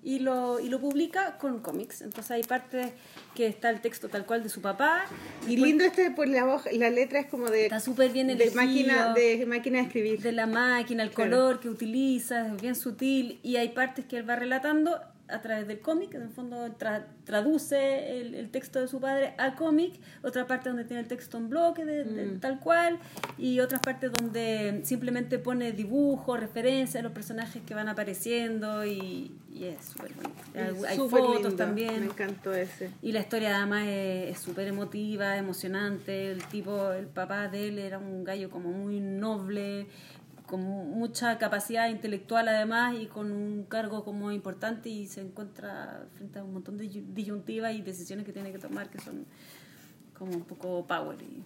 y 0.02 0.20
lo, 0.20 0.60
y 0.60 0.70
lo 0.70 0.80
publica 0.80 1.38
con 1.38 1.60
cómics 1.60 2.02
entonces 2.02 2.32
hay 2.32 2.44
partes 2.44 2.92
que 3.36 3.48
está 3.48 3.70
el 3.70 3.82
texto 3.82 4.08
tal 4.08 4.26
cual 4.26 4.44
de 4.44 4.50
su 4.50 4.62
papá 4.62 5.06
Y 5.48 5.58
lindo 5.58 5.84
este, 5.84 6.12
pues 6.12 6.30
la, 6.30 6.46
hoja, 6.46 6.70
la 6.74 6.90
letra 6.90 7.20
es 7.20 7.26
como 7.28 7.48
de, 7.50 7.64
está 7.66 7.80
súper 7.80 8.12
bien 8.12 8.28
de 8.28 8.34
elegido 8.34 8.56
máquina, 8.64 9.14
de 9.14 9.46
máquina 9.46 9.78
de 9.80 9.84
escribir. 9.86 10.22
de 10.22 10.32
la 10.32 10.46
máquina, 10.48 11.04
el 11.04 11.12
Claro. 11.12 11.32
color 11.32 11.60
que 11.60 11.70
utiliza, 11.70 12.48
es 12.48 12.62
bien 12.62 12.76
sutil 12.76 13.40
y 13.44 13.58
hay 13.58 13.70
partes 13.70 14.06
que 14.06 14.18
él 14.18 14.30
va 14.30 14.36
relatando 14.38 15.00
a 15.32 15.42
través 15.42 15.68
del 15.68 15.80
cómic, 15.80 16.14
en 16.16 16.24
el 16.24 16.30
fondo 16.30 16.58
tra- 16.78 17.06
traduce 17.24 18.20
el, 18.20 18.36
el 18.36 18.50
texto 18.52 18.80
de 18.80 18.88
su 18.88 19.00
padre 19.00 19.34
a 19.38 19.56
cómic, 19.56 19.94
otra 20.24 20.48
parte 20.48 20.70
donde 20.70 20.86
tiene 20.86 21.02
el 21.02 21.08
texto 21.08 21.38
en 21.38 21.50
bloque 21.50 21.86
de, 21.86 22.04
de 22.04 22.26
Mm. 22.26 22.40
tal 22.40 22.60
cual 22.60 23.00
y 23.38 23.60
otras 23.60 23.82
partes 23.82 24.12
donde 24.12 24.82
simplemente 24.84 25.40
pone 25.40 25.72
dibujos, 25.72 26.40
referencias 26.40 27.02
a 27.02 27.04
los 27.04 27.12
personajes 27.14 27.62
que 27.66 27.74
van 27.74 27.88
apareciendo 27.90 28.86
y, 28.86 29.32
y 29.54 29.66
es 29.66 29.86
súper 29.86 30.14
bonito. 30.14 30.42
Hay, 30.56 30.86
hay 30.92 30.98
fotos 30.98 31.34
lindo, 31.36 31.56
también. 31.56 32.00
Me 32.02 32.06
encantó 32.08 32.54
ese. 32.54 32.90
Y 33.02 33.12
la 33.12 33.20
historia 33.20 33.58
además 33.58 33.86
es 33.88 34.30
es 34.38 34.40
súper 34.40 34.68
emotiva, 34.68 35.38
emocionante. 35.38 36.32
El 36.32 36.44
tipo, 36.46 36.92
el 36.92 37.06
papá 37.08 37.48
de 37.48 37.68
él 37.70 37.80
era 37.80 37.98
un 38.00 38.24
gallo 38.24 38.50
como 38.50 38.70
muy 38.72 39.00
noble, 39.00 39.88
con 40.50 40.62
mucha 40.62 41.38
capacidad 41.38 41.88
intelectual 41.90 42.48
además 42.48 42.96
y 43.00 43.06
con 43.06 43.32
un 43.32 43.64
cargo 43.66 44.04
como 44.04 44.32
importante 44.32 44.90
y 44.90 45.08
se 45.08 45.22
encuentra 45.22 46.08
frente 46.16 46.40
a 46.40 46.44
un 46.44 46.54
montón 46.54 46.78
de 46.78 46.86
disyun- 46.90 47.14
disyuntivas 47.14 47.74
y 47.76 47.82
decisiones 47.82 48.26
que 48.26 48.34
tiene 48.34 48.52
que 48.52 48.58
tomar 48.60 48.90
que 48.90 49.00
son 49.00 49.26
como 50.18 50.32
un 50.32 50.44
poco 50.44 50.86
power 50.88 51.22
y 51.22 51.44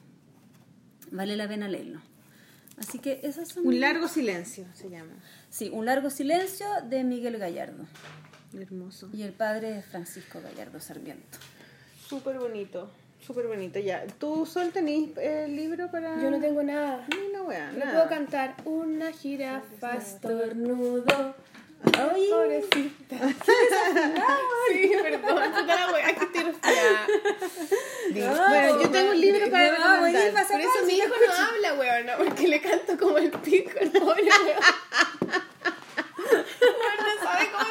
vale 1.11 1.35
la 1.35 1.47
pena 1.47 1.67
leerlo. 1.67 1.99
Así 2.77 2.97
que 2.97 3.19
esas 3.23 3.49
son... 3.49 3.67
Un 3.67 3.79
largo 3.79 4.07
silencio 4.07 4.65
se 4.73 4.89
llama. 4.89 5.13
Sí, 5.49 5.69
Un 5.71 5.85
largo 5.85 6.09
silencio 6.09 6.65
de 6.89 7.03
Miguel 7.03 7.37
Gallardo. 7.37 7.85
Hermoso. 8.57 9.09
Y 9.13 9.21
el 9.23 9.33
padre 9.33 9.77
es 9.79 9.85
Francisco 9.85 10.39
Gallardo 10.41 10.79
Sarmiento. 10.79 11.37
Súper 12.07 12.39
bonito. 12.39 12.89
Súper 13.25 13.47
bonito. 13.47 13.79
Ya. 13.79 14.05
¿Tú, 14.19 14.45
Sol, 14.45 14.71
tenés 14.71 15.17
el 15.17 15.55
libro 15.55 15.89
para.? 15.89 16.21
Yo 16.21 16.29
no 16.29 16.39
tengo 16.39 16.61
nada. 16.63 17.05
Ni 17.09 17.29
una 17.29 17.43
wea, 17.43 17.71
No 17.71 17.79
nada. 17.79 17.91
puedo 17.93 18.09
cantar. 18.09 18.55
Una 18.65 19.11
jirafa 19.11 19.95
estornudo. 19.95 21.35
Ay, 21.85 22.27
pobrecita. 22.29 23.15
sí, 24.71 24.91
perdón. 25.01 25.51
Puta 25.51 25.75
la 25.75 25.91
wea, 25.91 26.15
que 26.15 26.23
estoy 26.25 26.43
resfriada. 26.43 27.07
Bueno, 28.47 28.81
yo 28.81 28.89
tengo 28.89 29.11
un 29.11 29.21
libro 29.21 29.49
para 29.51 29.71
vas 29.71 30.45
a 30.45 30.53
Por 30.53 30.61
eso 30.61 30.85
mi 30.85 30.93
hijo 30.93 31.07
no 31.07 31.33
habla, 31.33 31.73
weón, 31.79 32.05
no, 32.05 32.17
porque 32.23 32.47
le 32.47 32.61
canto 32.61 32.97
como 32.97 33.17
el 33.17 33.31
pico, 33.31 33.71
el 33.79 33.91
pobre 33.91 34.23
weón. 34.23 34.59
Weón, 36.33 36.97
no 36.97 37.23
sabe 37.23 37.49
cómo 37.51 37.63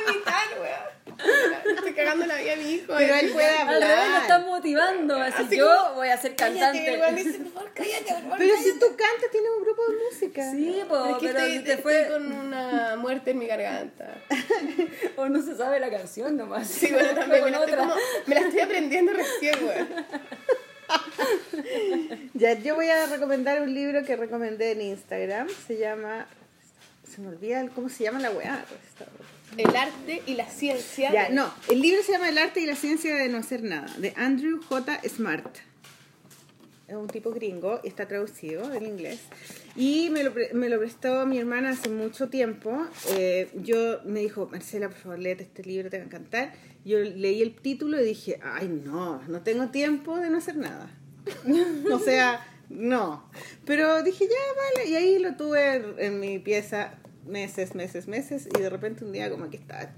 cagando 1.97 2.27
la 2.27 2.36
vida 2.36 2.53
a 2.53 2.57
mi 2.57 2.70
hijo. 2.73 2.93
Pero 2.97 3.15
eh. 3.15 3.20
él 3.20 3.31
puede 3.32 3.47
Al 3.49 3.66
revés, 3.69 3.81
lo 3.81 4.03
hablar. 4.03 4.23
están 4.23 4.47
motivando. 4.47 5.16
Así, 5.16 5.43
Así 5.44 5.57
yo 5.57 5.66
como, 5.85 5.94
voy 5.97 6.09
a 6.09 6.16
ser 6.19 6.35
Cállate, 6.36 6.61
cantante. 6.61 6.99
weón 7.01 7.16
dice, 7.16 7.39
por 7.40 7.53
favor, 7.53 7.70
cállate, 7.74 8.05
por 8.12 8.23
favor. 8.23 8.39
Pero 8.39 8.55
si 8.57 8.73
tú 8.78 8.86
cantas, 8.89 9.31
tienes 9.31 9.51
un 9.59 9.65
grupo 9.65 9.82
de 9.86 9.97
música. 10.11 10.51
Sí, 10.51 10.82
po, 10.89 11.07
Es 11.07 11.16
que 11.19 11.27
pero 11.28 11.39
estoy, 11.39 11.59
te 11.65 11.73
estoy 11.73 11.82
fue. 11.82 12.09
con 12.09 12.32
una 12.32 12.97
muerte 12.97 13.31
en 13.32 13.39
mi 13.39 13.47
garganta. 13.47 14.15
O 15.16 15.28
no 15.28 15.43
se 15.43 15.57
sabe 15.57 15.78
la 15.81 15.90
canción 15.90 16.36
nomás. 16.36 16.66
Sí, 16.69 16.89
bueno, 16.93 17.11
también 17.15 17.44
me 17.44 17.51
la, 17.51 17.59
estoy 17.59 17.74
como- 17.77 17.94
me 18.27 18.35
la 18.35 18.40
estoy 18.40 18.61
aprendiendo 18.61 19.12
recién, 19.12 19.55
güey. 19.61 19.77
Ya, 22.35 22.55
yo 22.55 22.74
voy 22.74 22.89
a 22.89 23.07
recomendar 23.07 23.62
un 23.62 23.73
libro 23.73 24.05
que 24.05 24.16
recomendé 24.16 24.73
en 24.73 24.82
Instagram. 24.82 25.49
Se 25.66 25.78
llama. 25.78 26.27
Se 27.09 27.20
me 27.20 27.28
olvida 27.28 27.61
el- 27.61 27.70
cómo 27.70 27.89
se 27.89 28.05
llama 28.05 28.19
la 28.20 28.31
weá. 28.31 28.65
El 29.57 29.77
arte 29.77 30.23
y 30.27 30.35
la 30.35 30.47
ciencia. 30.49 31.12
Ya, 31.12 31.29
no. 31.29 31.53
El 31.69 31.81
libro 31.83 32.03
se 32.03 32.12
llama 32.12 32.29
El 32.29 32.39
arte 32.39 32.61
y 32.61 32.66
la 32.66 32.77
ciencia 32.77 33.15
de 33.15 33.29
no 33.29 33.39
hacer 33.39 33.62
nada, 33.62 33.93
de 33.99 34.12
Andrew 34.16 34.61
J. 34.62 35.01
Smart. 35.09 35.57
Es 36.89 36.97
un 36.97 37.07
tipo 37.09 37.31
gringo 37.31 37.81
está 37.85 38.07
traducido 38.07 38.69
del 38.69 38.85
inglés. 38.87 39.20
Y 39.77 40.11
me 40.11 40.23
lo, 40.24 40.33
pre- 40.35 40.53
me 40.53 40.69
lo 40.69 40.79
prestó 40.79 41.24
mi 41.27 41.39
hermana 41.39 41.70
hace 41.70 41.89
mucho 41.89 42.29
tiempo. 42.29 42.87
Eh, 43.11 43.51
yo 43.62 44.01
me 44.05 44.20
dijo, 44.20 44.49
Marcela, 44.51 44.89
por 44.89 44.99
favor, 44.99 45.19
léete 45.19 45.45
este 45.45 45.62
libro, 45.65 45.89
te 45.89 45.97
va 45.99 46.03
a 46.03 46.07
encantar. 46.07 46.53
Yo 46.85 46.99
leí 46.99 47.41
el 47.41 47.55
título 47.55 48.01
y 48.01 48.05
dije, 48.05 48.41
ay, 48.43 48.69
no, 48.69 49.23
no 49.29 49.41
tengo 49.43 49.69
tiempo 49.69 50.19
de 50.19 50.29
no 50.29 50.39
hacer 50.39 50.57
nada. 50.57 50.91
o 51.93 51.99
sea, 51.99 52.47
no. 52.69 53.31
Pero 53.65 54.03
dije, 54.03 54.27
ya, 54.27 54.62
vale. 54.77 54.91
Y 54.91 54.97
ahí 54.97 55.19
lo 55.19 55.35
tuve 55.37 55.77
en, 55.77 55.95
en 55.99 56.20
mi 56.20 56.39
pieza 56.41 56.95
meses, 57.27 57.74
meses, 57.74 58.09
meses. 58.09 58.49
Y 58.57 58.61
de 58.61 58.70
repente 58.70 59.05
un 59.05 59.12
día 59.12 59.31
como 59.31 59.51
que 59.51 59.57
estaba 59.57 59.90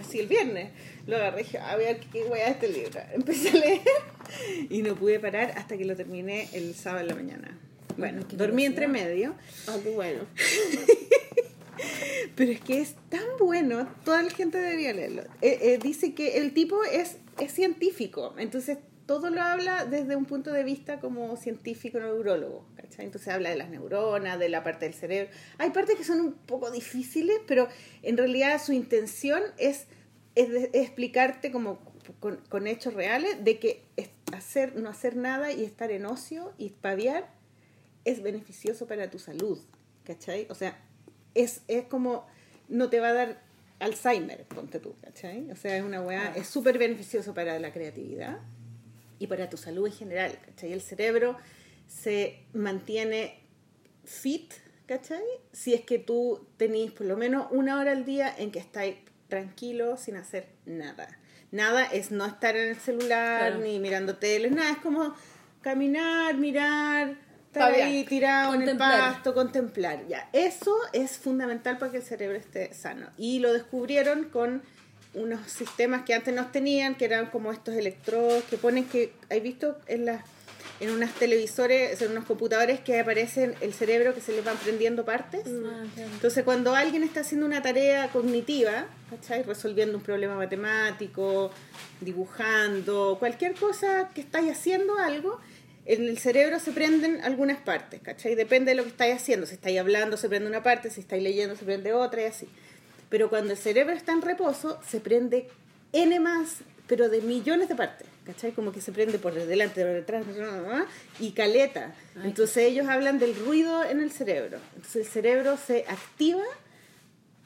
así 0.00 0.20
el 0.20 0.26
viernes. 0.26 0.70
Lo 1.06 1.16
agarré 1.16 1.42
y 1.42 1.44
dije, 1.44 1.58
a 1.58 1.76
ver 1.76 2.00
qué 2.12 2.24
voy 2.24 2.40
a 2.40 2.48
este 2.48 2.68
libro. 2.68 3.00
Empecé 3.12 3.50
a 3.50 3.54
leer 3.54 3.80
y 4.70 4.82
no 4.82 4.94
pude 4.94 5.20
parar 5.20 5.52
hasta 5.56 5.76
que 5.76 5.84
lo 5.84 5.96
terminé 5.96 6.48
el 6.52 6.74
sábado 6.74 7.02
en 7.02 7.08
la 7.08 7.14
mañana. 7.14 7.58
Bueno, 7.96 8.24
dormí 8.32 8.64
entre 8.64 8.88
medio. 8.88 9.34
Ah, 9.68 9.76
qué 9.82 9.90
bueno. 9.90 10.22
Pero 12.34 12.50
es 12.50 12.60
que 12.60 12.80
es 12.80 12.96
tan 13.08 13.24
bueno, 13.38 13.88
toda 14.04 14.22
la 14.22 14.30
gente 14.30 14.58
debería 14.58 14.92
leerlo. 14.92 15.22
Eh, 15.40 15.58
eh, 15.60 15.78
dice 15.80 16.14
que 16.14 16.38
el 16.38 16.52
tipo 16.52 16.82
es, 16.84 17.18
es 17.38 17.52
científico, 17.52 18.34
entonces 18.38 18.78
todo 19.06 19.30
lo 19.30 19.42
habla 19.42 19.84
desde 19.84 20.16
un 20.16 20.24
punto 20.24 20.52
de 20.52 20.64
vista 20.64 20.98
como 21.00 21.36
científico 21.36 21.98
neurólogo. 22.00 22.66
¿cachai? 22.76 23.04
Entonces 23.06 23.28
habla 23.28 23.50
de 23.50 23.56
las 23.56 23.68
neuronas, 23.70 24.38
de 24.38 24.48
la 24.48 24.62
parte 24.62 24.86
del 24.86 24.94
cerebro. 24.94 25.30
Hay 25.58 25.70
partes 25.70 25.96
que 25.96 26.04
son 26.04 26.20
un 26.20 26.32
poco 26.32 26.70
difíciles, 26.70 27.38
pero 27.46 27.68
en 28.02 28.16
realidad 28.16 28.60
su 28.62 28.72
intención 28.72 29.42
es, 29.58 29.86
es, 30.34 30.50
de- 30.50 30.70
es 30.72 30.82
explicarte 30.86 31.50
como 31.52 31.78
con, 32.20 32.36
con 32.48 32.66
hechos 32.66 32.94
reales 32.94 33.42
de 33.44 33.58
que 33.58 33.82
hacer, 34.32 34.76
no 34.76 34.88
hacer 34.88 35.16
nada 35.16 35.52
y 35.52 35.64
estar 35.64 35.90
en 35.90 36.06
ocio 36.06 36.52
y 36.58 36.70
paviar 36.70 37.28
es 38.04 38.22
beneficioso 38.22 38.86
para 38.86 39.10
tu 39.10 39.18
salud, 39.18 39.58
¿cachai? 40.04 40.46
O 40.50 40.54
sea, 40.54 40.78
es, 41.34 41.62
es 41.68 41.84
como, 41.84 42.26
no 42.68 42.90
te 42.90 43.00
va 43.00 43.08
a 43.08 43.12
dar 43.14 43.42
Alzheimer, 43.80 44.44
ponte 44.44 44.78
tú, 44.78 44.94
¿cachai? 45.02 45.50
O 45.50 45.56
sea, 45.56 45.76
es 45.76 45.82
una 45.82 46.00
weá, 46.02 46.32
es 46.36 46.46
súper 46.46 46.78
beneficioso 46.78 47.34
para 47.34 47.58
la 47.58 47.72
creatividad 47.72 48.38
y 49.24 49.26
para 49.26 49.48
tu 49.50 49.56
salud 49.56 49.86
en 49.86 49.92
general, 49.92 50.38
¿cachai? 50.44 50.72
El 50.72 50.80
cerebro 50.82 51.36
se 51.86 52.44
mantiene 52.52 53.40
fit, 54.04 54.52
¿cachai? 54.86 55.22
Si 55.52 55.74
es 55.74 55.80
que 55.82 55.98
tú 55.98 56.46
tenés 56.56 56.92
por 56.92 57.06
lo 57.06 57.16
menos 57.16 57.46
una 57.50 57.78
hora 57.78 57.92
al 57.92 58.04
día 58.04 58.32
en 58.36 58.50
que 58.50 58.58
estáis 58.58 58.96
tranquilo 59.28 59.96
sin 59.96 60.16
hacer 60.16 60.48
nada. 60.66 61.08
Nada 61.50 61.84
es 61.84 62.10
no 62.10 62.26
estar 62.26 62.56
en 62.56 62.68
el 62.70 62.76
celular 62.76 63.40
Claro. 63.52 63.58
ni 63.64 63.78
mirando 63.78 64.16
teles, 64.16 64.52
nada, 64.52 64.70
es 64.72 64.78
como 64.78 65.14
caminar, 65.62 66.36
mirar, 66.36 67.16
estar 67.46 67.70
Paviar. 67.70 67.88
ahí 67.88 68.04
tirado 68.04 68.54
en 68.54 68.62
el 68.62 68.68
Contemplar. 68.68 69.12
pasto, 69.14 69.34
contemplar. 69.34 70.06
Ya, 70.08 70.28
eso 70.32 70.76
es 70.92 71.16
fundamental 71.16 71.78
para 71.78 71.92
que 71.92 71.98
el 71.98 72.02
cerebro 72.02 72.36
esté 72.36 72.74
sano. 72.74 73.08
Y 73.16 73.38
lo 73.38 73.52
descubrieron 73.52 74.24
con 74.24 74.62
unos 75.14 75.50
sistemas 75.50 76.04
que 76.04 76.14
antes 76.14 76.34
no 76.34 76.46
tenían, 76.48 76.94
que 76.94 77.04
eran 77.04 77.26
como 77.26 77.52
estos 77.52 77.74
electrodos 77.74 78.42
que 78.44 78.56
ponen 78.56 78.84
que, 78.84 79.12
¿hay 79.30 79.40
visto 79.40 79.76
en 79.86 80.06
las 80.06 80.24
en 80.80 80.90
unos 80.90 81.12
televisores, 81.14 82.00
en 82.02 82.10
unos 82.10 82.24
computadores 82.24 82.80
que 82.80 82.98
aparecen 82.98 83.54
el 83.60 83.72
cerebro 83.72 84.14
que 84.14 84.20
se 84.20 84.32
les 84.32 84.44
van 84.44 84.56
prendiendo 84.56 85.04
partes? 85.04 85.42
Ah, 85.46 85.84
claro. 85.94 86.10
Entonces, 86.12 86.44
cuando 86.44 86.74
alguien 86.74 87.02
está 87.02 87.20
haciendo 87.20 87.46
una 87.46 87.62
tarea 87.62 88.08
cognitiva, 88.08 88.86
¿cachai? 89.10 89.44
Resolviendo 89.44 89.96
un 89.96 90.02
problema 90.02 90.34
matemático, 90.34 91.50
dibujando, 92.00 93.16
cualquier 93.18 93.54
cosa 93.54 94.10
que 94.14 94.20
estáis 94.20 94.50
haciendo 94.50 94.98
algo, 94.98 95.38
en 95.86 96.08
el 96.08 96.18
cerebro 96.18 96.58
se 96.58 96.72
prenden 96.72 97.20
algunas 97.22 97.58
partes, 97.58 98.00
¿cachai? 98.00 98.34
Depende 98.34 98.72
de 98.72 98.76
lo 98.76 98.82
que 98.82 98.88
estáis 98.88 99.14
haciendo. 99.14 99.46
Si 99.46 99.54
estáis 99.54 99.78
hablando, 99.78 100.16
se 100.16 100.28
prende 100.28 100.48
una 100.48 100.62
parte, 100.62 100.90
si 100.90 101.00
estáis 101.00 101.22
leyendo, 101.22 101.56
se 101.56 101.64
prende 101.64 101.92
otra 101.92 102.22
y 102.22 102.24
así. 102.24 102.48
Pero 103.08 103.28
cuando 103.30 103.52
el 103.52 103.58
cerebro 103.58 103.94
está 103.94 104.12
en 104.12 104.22
reposo, 104.22 104.80
se 104.86 105.00
prende 105.00 105.48
N 105.92 106.18
más, 106.20 106.58
pero 106.86 107.08
de 107.08 107.20
millones 107.20 107.68
de 107.68 107.76
partes, 107.76 108.06
¿cachai? 108.26 108.52
Como 108.52 108.72
que 108.72 108.80
se 108.80 108.92
prende 108.92 109.18
por 109.18 109.32
delante, 109.34 109.82
por 109.84 109.92
detrás, 109.94 110.24
y 111.20 111.32
caleta. 111.32 111.94
Entonces 112.22 112.56
ellos 112.58 112.86
hablan 112.88 113.18
del 113.18 113.34
ruido 113.36 113.84
en 113.84 114.00
el 114.00 114.10
cerebro. 114.10 114.58
Entonces 114.74 115.06
el 115.06 115.12
cerebro 115.12 115.56
se 115.56 115.84
activa 115.88 116.42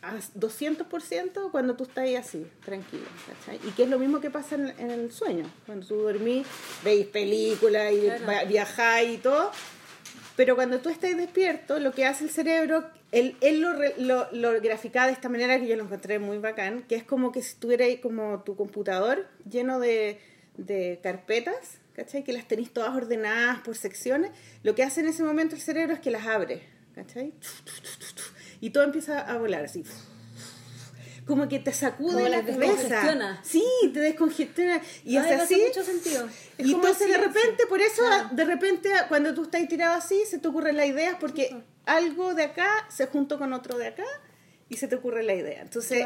a 0.01 0.15
200% 0.39 1.51
cuando 1.51 1.75
tú 1.75 1.85
estás 1.85 2.05
ahí 2.05 2.17
así, 2.17 2.47
tranquilo, 2.65 3.05
¿cachai? 3.27 3.61
Y 3.69 3.73
que 3.73 3.83
es 3.83 3.89
lo 3.89 3.99
mismo 3.99 4.21
que 4.21 4.31
pasa 4.31 4.55
en, 4.55 4.69
en 4.79 4.91
el 4.93 5.13
sueño. 5.13 5.45
Cuando 5.67 5.87
tú 5.87 5.97
dormís, 5.97 6.47
veis 6.85 7.07
películas 7.07 7.93
y 7.93 8.01
Claro. 8.25 8.49
viajáis 8.49 9.15
y 9.15 9.19
todo. 9.19 9.51
Pero 10.37 10.55
cuando 10.55 10.79
tú 10.79 10.89
estás 10.89 11.17
despierto, 11.17 11.81
lo 11.81 11.93
que 11.93 12.05
hace 12.07 12.25
el 12.25 12.31
cerebro, 12.31 12.89
él, 13.13 13.37
él 13.41 13.61
lo, 13.61 13.73
lo, 13.99 14.29
lo 14.33 14.61
grafica 14.61 15.07
de 15.07 15.13
esta 15.13 15.29
manera 15.29 15.59
que 15.59 15.67
yo 15.67 15.77
lo 15.77 15.85
encontré 15.85 16.19
muy 16.19 16.39
bacán, 16.39 16.83
que 16.83 16.97
es 16.97 17.05
como 17.05 17.33
que 17.33 17.43
si 17.43 17.51
estuviera 17.51 17.85
ahí 17.85 17.99
como 17.99 18.43
tu 18.43 18.57
computador 18.57 19.27
lleno 19.49 19.81
de, 19.81 20.21
de 20.57 21.01
carpetas, 21.03 21.79
¿cachai? 21.95 22.23
Que 22.25 22.33
las 22.33 22.47
tenéis 22.47 22.73
todas 22.73 22.95
ordenadas 22.95 23.61
por 23.61 23.77
secciones. 23.77 24.31
Lo 24.63 24.75
que 24.75 24.83
hace 24.83 25.01
en 25.01 25.09
ese 25.09 25.23
momento 25.23 25.55
el 25.55 25.63
cerebro 25.63 25.95
es 25.95 26.01
que 26.01 26.11
las 26.11 26.27
abre, 26.27 26.63
¿cachai? 26.95 27.33
Y 28.61 28.71
todo 28.71 28.85
empieza 28.85 29.21
a 29.21 29.39
volar 29.39 29.65
así. 29.65 29.85
Como 31.29 31.47
que 31.47 31.59
te 31.59 31.73
sacude 31.75 32.15
Como 32.15 32.29
la 32.29 32.43
cabeza. 32.43 33.39
Sí, 33.43 33.63
te 33.93 34.01
descongestiona. 34.01 34.81
Y 35.05 35.17
Ay, 35.17 35.19
hace 35.19 35.37
me 35.37 35.43
hace 35.43 35.55
así. 35.55 35.63
mucho 35.69 35.83
sentido. 35.85 36.27
Es 36.57 36.67
Y 36.67 36.73
entonces 36.73 37.07
de 37.07 37.19
repente, 37.19 37.67
por 37.69 37.81
eso, 37.83 38.03
Claro. 38.03 38.29
de 38.33 38.45
repente, 38.47 38.89
cuando 39.09 39.35
tú 39.35 39.43
estás 39.43 39.69
tirado 39.69 39.95
así, 39.95 40.23
se 40.27 40.39
te 40.39 40.49
ocurren 40.49 40.77
las 40.79 40.87
ideas 40.87 41.17
porque 41.21 41.55
algo 41.85 42.35
de 42.35 42.45
acá 42.45 42.69
se 42.89 43.07
juntó 43.09 43.39
con 43.39 43.53
otro 43.53 43.77
de 43.77 43.89
acá 43.89 44.05
y 44.71 44.77
se 44.79 44.89
te 44.89 44.97
ocurre 44.97 45.23
la 45.23 45.35
idea. 45.35 45.61
Entonces, 45.61 46.03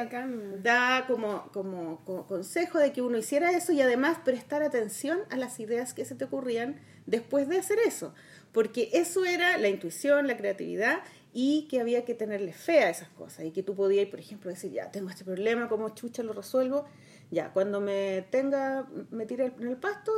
da 0.62 1.04
como, 1.06 1.50
como, 1.52 2.04
como 2.04 2.26
consejo 2.26 2.78
de 2.80 2.92
que 2.92 3.00
uno 3.00 3.16
hiciera 3.16 3.52
eso 3.52 3.72
y 3.72 3.80
además 3.80 4.18
prestar 4.24 4.62
atención 4.64 5.20
a 5.30 5.36
las 5.36 5.60
ideas 5.60 5.94
que 5.94 6.04
se 6.04 6.16
te 6.16 6.24
ocurrían 6.24 6.80
después 7.06 7.48
de 7.48 7.58
hacer 7.58 7.78
eso. 7.86 8.12
Porque 8.52 8.90
eso 8.92 9.24
era 9.24 9.56
la 9.56 9.68
intuición, 9.68 10.26
la 10.26 10.36
creatividad 10.36 10.98
y 11.32 11.66
que 11.68 11.80
había 11.80 12.04
que 12.04 12.14
tenerle 12.14 12.52
fe 12.52 12.80
a 12.80 12.90
esas 12.90 13.08
cosas 13.10 13.46
y 13.46 13.50
que 13.50 13.62
tú 13.62 13.74
podías, 13.74 14.06
por 14.08 14.20
ejemplo, 14.20 14.50
decir, 14.50 14.70
ya, 14.72 14.90
tengo 14.90 15.08
este 15.10 15.24
problema, 15.24 15.68
¿cómo 15.68 15.90
chucha 15.90 16.22
lo 16.22 16.32
resuelvo? 16.32 16.84
Ya, 17.30 17.52
cuando 17.52 17.80
me 17.80 18.26
tenga, 18.30 18.86
me 19.10 19.24
tire 19.24 19.52
en 19.58 19.68
el 19.68 19.76
pasto, 19.76 20.12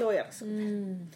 lo 0.00 0.06
voy 0.06 0.16
a 0.16 0.24
resolver. 0.24 0.72
Mm. 0.72 1.10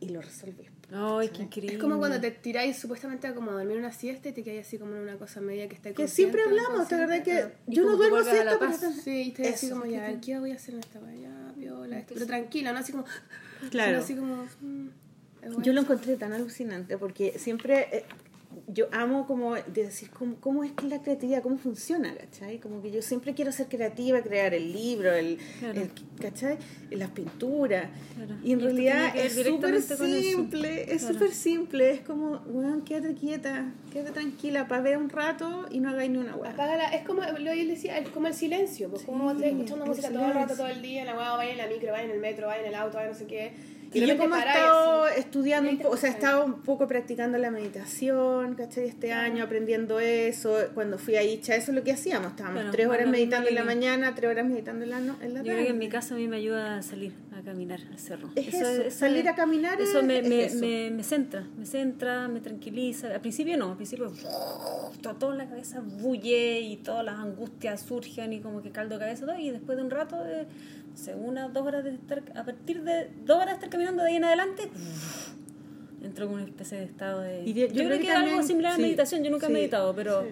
Y 0.00 0.08
lo 0.10 0.22
resolví. 0.22 0.68
Ay, 0.90 1.28
qué 1.28 1.42
increíble. 1.42 1.76
Es 1.76 1.82
como 1.82 1.98
cuando 1.98 2.18
te 2.18 2.30
tiráis 2.30 2.78
supuestamente 2.78 3.26
a 3.26 3.34
como 3.34 3.50
a 3.50 3.54
dormir 3.54 3.76
una 3.76 3.92
siesta 3.92 4.30
y 4.30 4.32
te 4.32 4.42
quedáis 4.42 4.66
así 4.66 4.78
como 4.78 4.94
en 4.94 5.02
una 5.02 5.18
cosa 5.18 5.42
media 5.42 5.68
que 5.68 5.74
está 5.74 5.92
Que 5.92 6.08
siempre 6.08 6.42
hablamos, 6.42 6.88
de 6.88 6.96
verdad 6.96 7.22
que 7.22 7.52
yo 7.66 7.84
no 7.84 7.96
duermo 7.96 8.20
la 8.20 8.24
siesta, 8.24 8.58
pero 8.58 8.72
Sí, 8.72 9.22
y 9.26 9.32
te 9.32 9.48
así 9.48 9.68
como 9.68 9.84
ya, 9.84 10.18
¿qué 10.20 10.38
voy 10.38 10.52
a 10.52 10.54
hacer 10.54 10.74
en 10.74 10.80
esta 10.80 10.98
vaya? 11.00 11.30
Viola, 11.56 11.98
esto. 11.98 12.14
Pero 12.14 12.26
tranquilo, 12.26 12.72
¿no? 12.72 12.78
Así 12.78 12.92
como. 12.92 13.04
Claro. 13.70 14.02
sino 14.02 14.22
Así 14.22 14.44
como. 14.44 14.44
mm. 14.60 15.62
Yo 15.62 15.72
lo 15.72 15.82
encontré 15.82 16.16
tan 16.16 16.32
alucinante 16.32 16.98
porque 16.98 17.38
siempre 17.38 17.88
eh, 17.92 18.04
yo 18.70 18.86
amo 18.92 19.26
como 19.26 19.54
de 19.54 19.62
decir 19.84 20.10
cómo, 20.10 20.36
cómo 20.40 20.62
es 20.62 20.72
que 20.72 20.86
la 20.86 21.00
creatividad, 21.00 21.42
cómo 21.42 21.56
funciona, 21.56 22.14
¿cachai? 22.14 22.58
Como 22.58 22.82
que 22.82 22.90
yo 22.90 23.00
siempre 23.00 23.34
quiero 23.34 23.50
ser 23.50 23.66
creativa, 23.68 24.20
crear 24.22 24.52
el 24.52 24.72
libro, 24.72 25.12
el, 25.14 25.38
Claro. 25.58 25.80
el- 25.80 25.90
¿cachai? 26.20 26.58
Las 26.90 27.10
pinturas. 27.10 27.88
Claro. 28.14 28.34
Y 28.44 28.52
en 28.52 28.60
Y 28.60 28.62
realidad 28.62 29.16
es 29.16 29.32
súper 29.34 29.74
eso. 29.74 29.96
simple, 29.96 30.82
es 30.92 31.00
Claro. 31.02 31.14
súper 31.14 31.32
simple, 31.32 31.90
es 31.92 32.00
como, 32.02 32.42
weón, 32.46 32.82
quédate 32.82 33.14
quieta, 33.14 33.72
quédate 33.90 34.12
tranquila, 34.12 34.68
para 34.68 34.82
ver 34.82 34.98
un 34.98 35.08
rato 35.08 35.66
y 35.70 35.80
no 35.80 35.88
hagáis 35.88 36.10
ni 36.10 36.18
una 36.18 36.36
hueá. 36.36 36.50
Apágala, 36.52 36.88
es 36.94 37.06
como 37.06 37.22
lo 37.22 37.36
que 37.52 37.60
él 37.62 37.68
decía, 37.68 37.96
es 37.98 38.08
como 38.10 38.26
el 38.26 38.34
silencio, 38.34 38.90
pues 38.90 39.02
como 39.02 39.30
Sí, 39.30 39.36
estás 39.36 39.52
escuchando 39.52 39.86
música 39.86 40.10
todo 40.10 40.26
el 40.26 40.34
rato, 40.34 40.54
todo 40.56 40.66
el 40.68 40.82
día, 40.82 41.00
en 41.00 41.06
la 41.06 41.14
guagua, 41.14 41.36
vaya 41.38 41.52
en 41.52 41.58
la 41.58 41.66
micro, 41.68 41.92
vaya 41.92 42.04
en 42.04 42.10
el 42.10 42.20
metro, 42.20 42.46
vaya 42.48 42.60
en 42.62 42.68
el 42.68 42.74
auto, 42.74 42.98
vaya 42.98 43.08
no 43.10 43.14
sé 43.16 43.26
qué. 43.26 43.52
Y 43.92 44.06
yo 44.06 44.16
como 44.18 44.36
he 44.36 44.38
estado 44.40 45.04
así. 45.04 45.20
estudiando 45.20 45.70
un 45.70 45.78
poco, 45.78 45.94
o 45.94 45.96
sea, 45.96 46.10
estaba 46.10 46.44
un 46.44 46.60
poco 46.62 46.86
practicando 46.86 47.38
la 47.38 47.50
meditación, 47.50 48.54
¿cachai? 48.54 48.84
Este 48.86 49.12
año 49.12 49.44
aprendiendo 49.44 49.98
eso. 50.00 50.56
Cuando 50.74 50.98
fui 50.98 51.16
a 51.16 51.22
Icha, 51.22 51.54
eso 51.54 51.70
es 51.70 51.76
lo 51.76 51.82
que 51.84 51.92
hacíamos. 51.92 52.30
Estábamos 52.32 52.70
tres 52.70 52.86
horas 52.86 53.08
meditando 53.08 53.48
en 53.48 53.54
la 53.54 53.64
mañana, 53.64 54.14
tres 54.14 54.30
horas 54.30 54.46
meditando 54.46 54.84
en 54.84 54.90
la, 54.90 55.00
no- 55.00 55.16
en 55.22 55.34
la 55.34 55.40
Yo 55.40 55.46
tarde. 55.46 55.52
creo 55.52 55.64
que 55.64 55.70
en 55.70 55.78
mi 55.78 55.88
caso 55.88 56.14
a 56.14 56.18
mí 56.18 56.28
me 56.28 56.36
ayuda 56.36 56.76
a 56.78 56.82
salir 56.82 57.12
a 57.38 57.42
caminar 57.42 57.80
al 57.90 57.98
cerro. 57.98 58.30
Es 58.34 58.52
eso, 58.54 58.90
salir 58.90 59.28
a 59.28 59.34
caminar 59.34 59.80
Eso 59.80 60.00
es- 60.00 60.04
me, 60.04 60.18
es 60.18 60.28
me, 60.28 60.44
eso. 60.44 60.58
Me, 60.58 60.90
me 60.90 61.02
centra, 61.02 61.46
me 61.56 61.64
centra, 61.64 62.28
me 62.28 62.40
tranquiliza. 62.40 63.08
Al 63.14 63.20
principio 63.20 63.56
no, 63.56 63.70
al 63.70 63.76
principio 63.76 64.12
todo, 65.18 65.32
en 65.32 65.38
la 65.38 65.48
cabeza 65.48 65.80
bulle 65.80 66.60
y 66.60 66.76
todas 66.76 67.04
las 67.04 67.18
angustias 67.18 67.80
surgen 67.82 68.32
y 68.32 68.40
como 68.40 68.62
que 68.62 68.70
caldo 68.70 68.96
de 68.96 69.00
cabeza 69.04 69.26
todo. 69.26 69.38
Y 69.38 69.50
después 69.50 69.76
de 69.78 69.84
un 69.84 69.90
rato, 69.90 70.22
de 70.22 70.42
no 70.42 70.87
sé, 70.98 71.14
una, 71.14 71.48
dos 71.48 71.66
horas 71.66 71.84
de 71.84 71.90
estar, 71.94 72.22
a 72.34 72.44
partir 72.44 72.82
de 72.82 73.08
dos 73.24 73.36
horas 73.36 73.48
de 73.48 73.52
estar 73.54 73.70
caminando 73.70 74.02
de 74.02 74.08
ahí 74.10 74.16
en 74.16 74.24
adelante, 74.24 74.62
entro 76.02 76.26
en 76.26 76.32
una 76.32 76.44
especie 76.44 76.78
de 76.78 76.84
estado 76.84 77.20
de... 77.20 77.42
Y 77.44 77.52
yo, 77.54 77.66
yo 77.66 77.72
creo 77.72 77.86
creo 77.86 77.90
que 77.90 77.98
que 78.04 78.08
es 78.10 78.14
algo 78.14 78.26
también- 78.28 78.46
similar 78.46 78.72
a 78.72 78.76
sí, 78.76 78.82
meditación, 78.82 79.24
yo 79.24 79.30
nunca 79.30 79.46
sí, 79.46 79.52
he 79.52 79.54
meditado, 79.54 79.94
pero... 79.94 80.22
sí. 80.22 80.28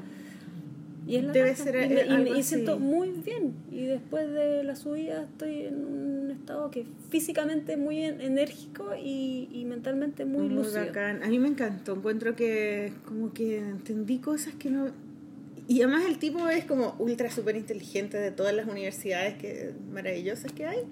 Y 1.08 1.14
es 1.16 1.22
la 1.24 1.32
Debe 1.32 1.54
ser, 1.54 1.74
y, 1.76 1.78
eh, 1.78 1.88
me, 1.88 1.94
y 2.02 2.08
me- 2.08 2.14
algo 2.14 2.36
y 2.36 2.42
siento 2.42 2.80
muy 2.80 3.10
bien. 3.12 3.54
Y 3.70 3.84
después 3.86 4.28
de 4.32 4.64
la 4.64 4.74
subida 4.74 5.22
estoy 5.22 5.66
en 5.66 5.84
un 5.84 6.30
estado 6.32 6.68
que 6.72 6.84
físicamente 7.10 7.76
muy 7.76 8.02
en- 8.02 8.20
enérgico 8.20 8.88
y, 9.00 9.48
y 9.52 9.64
mentalmente 9.66 10.24
muy, 10.24 10.48
Muy 10.48 10.64
lúcido. 10.64 10.84
bacán. 10.84 11.22
A 11.22 11.28
mí 11.28 11.38
me 11.38 11.46
encantó. 11.46 11.94
Encuentro 11.94 12.34
que 12.34 12.92
como 13.04 13.32
que 13.32 13.58
entendí 13.58 14.18
cosas 14.18 14.54
que 14.54 14.68
no... 14.68 14.86
Y 15.68 15.82
además 15.82 16.04
el 16.06 16.18
tipo 16.18 16.48
es 16.48 16.64
como 16.64 16.94
ultra 16.98 17.30
súper 17.30 17.56
inteligente 17.56 18.18
de 18.18 18.30
todas 18.30 18.54
las 18.54 18.68
universidades 18.68 19.34
que 19.34 19.72
maravillosas 19.90 20.52
que 20.52 20.66
hay. 20.66 20.84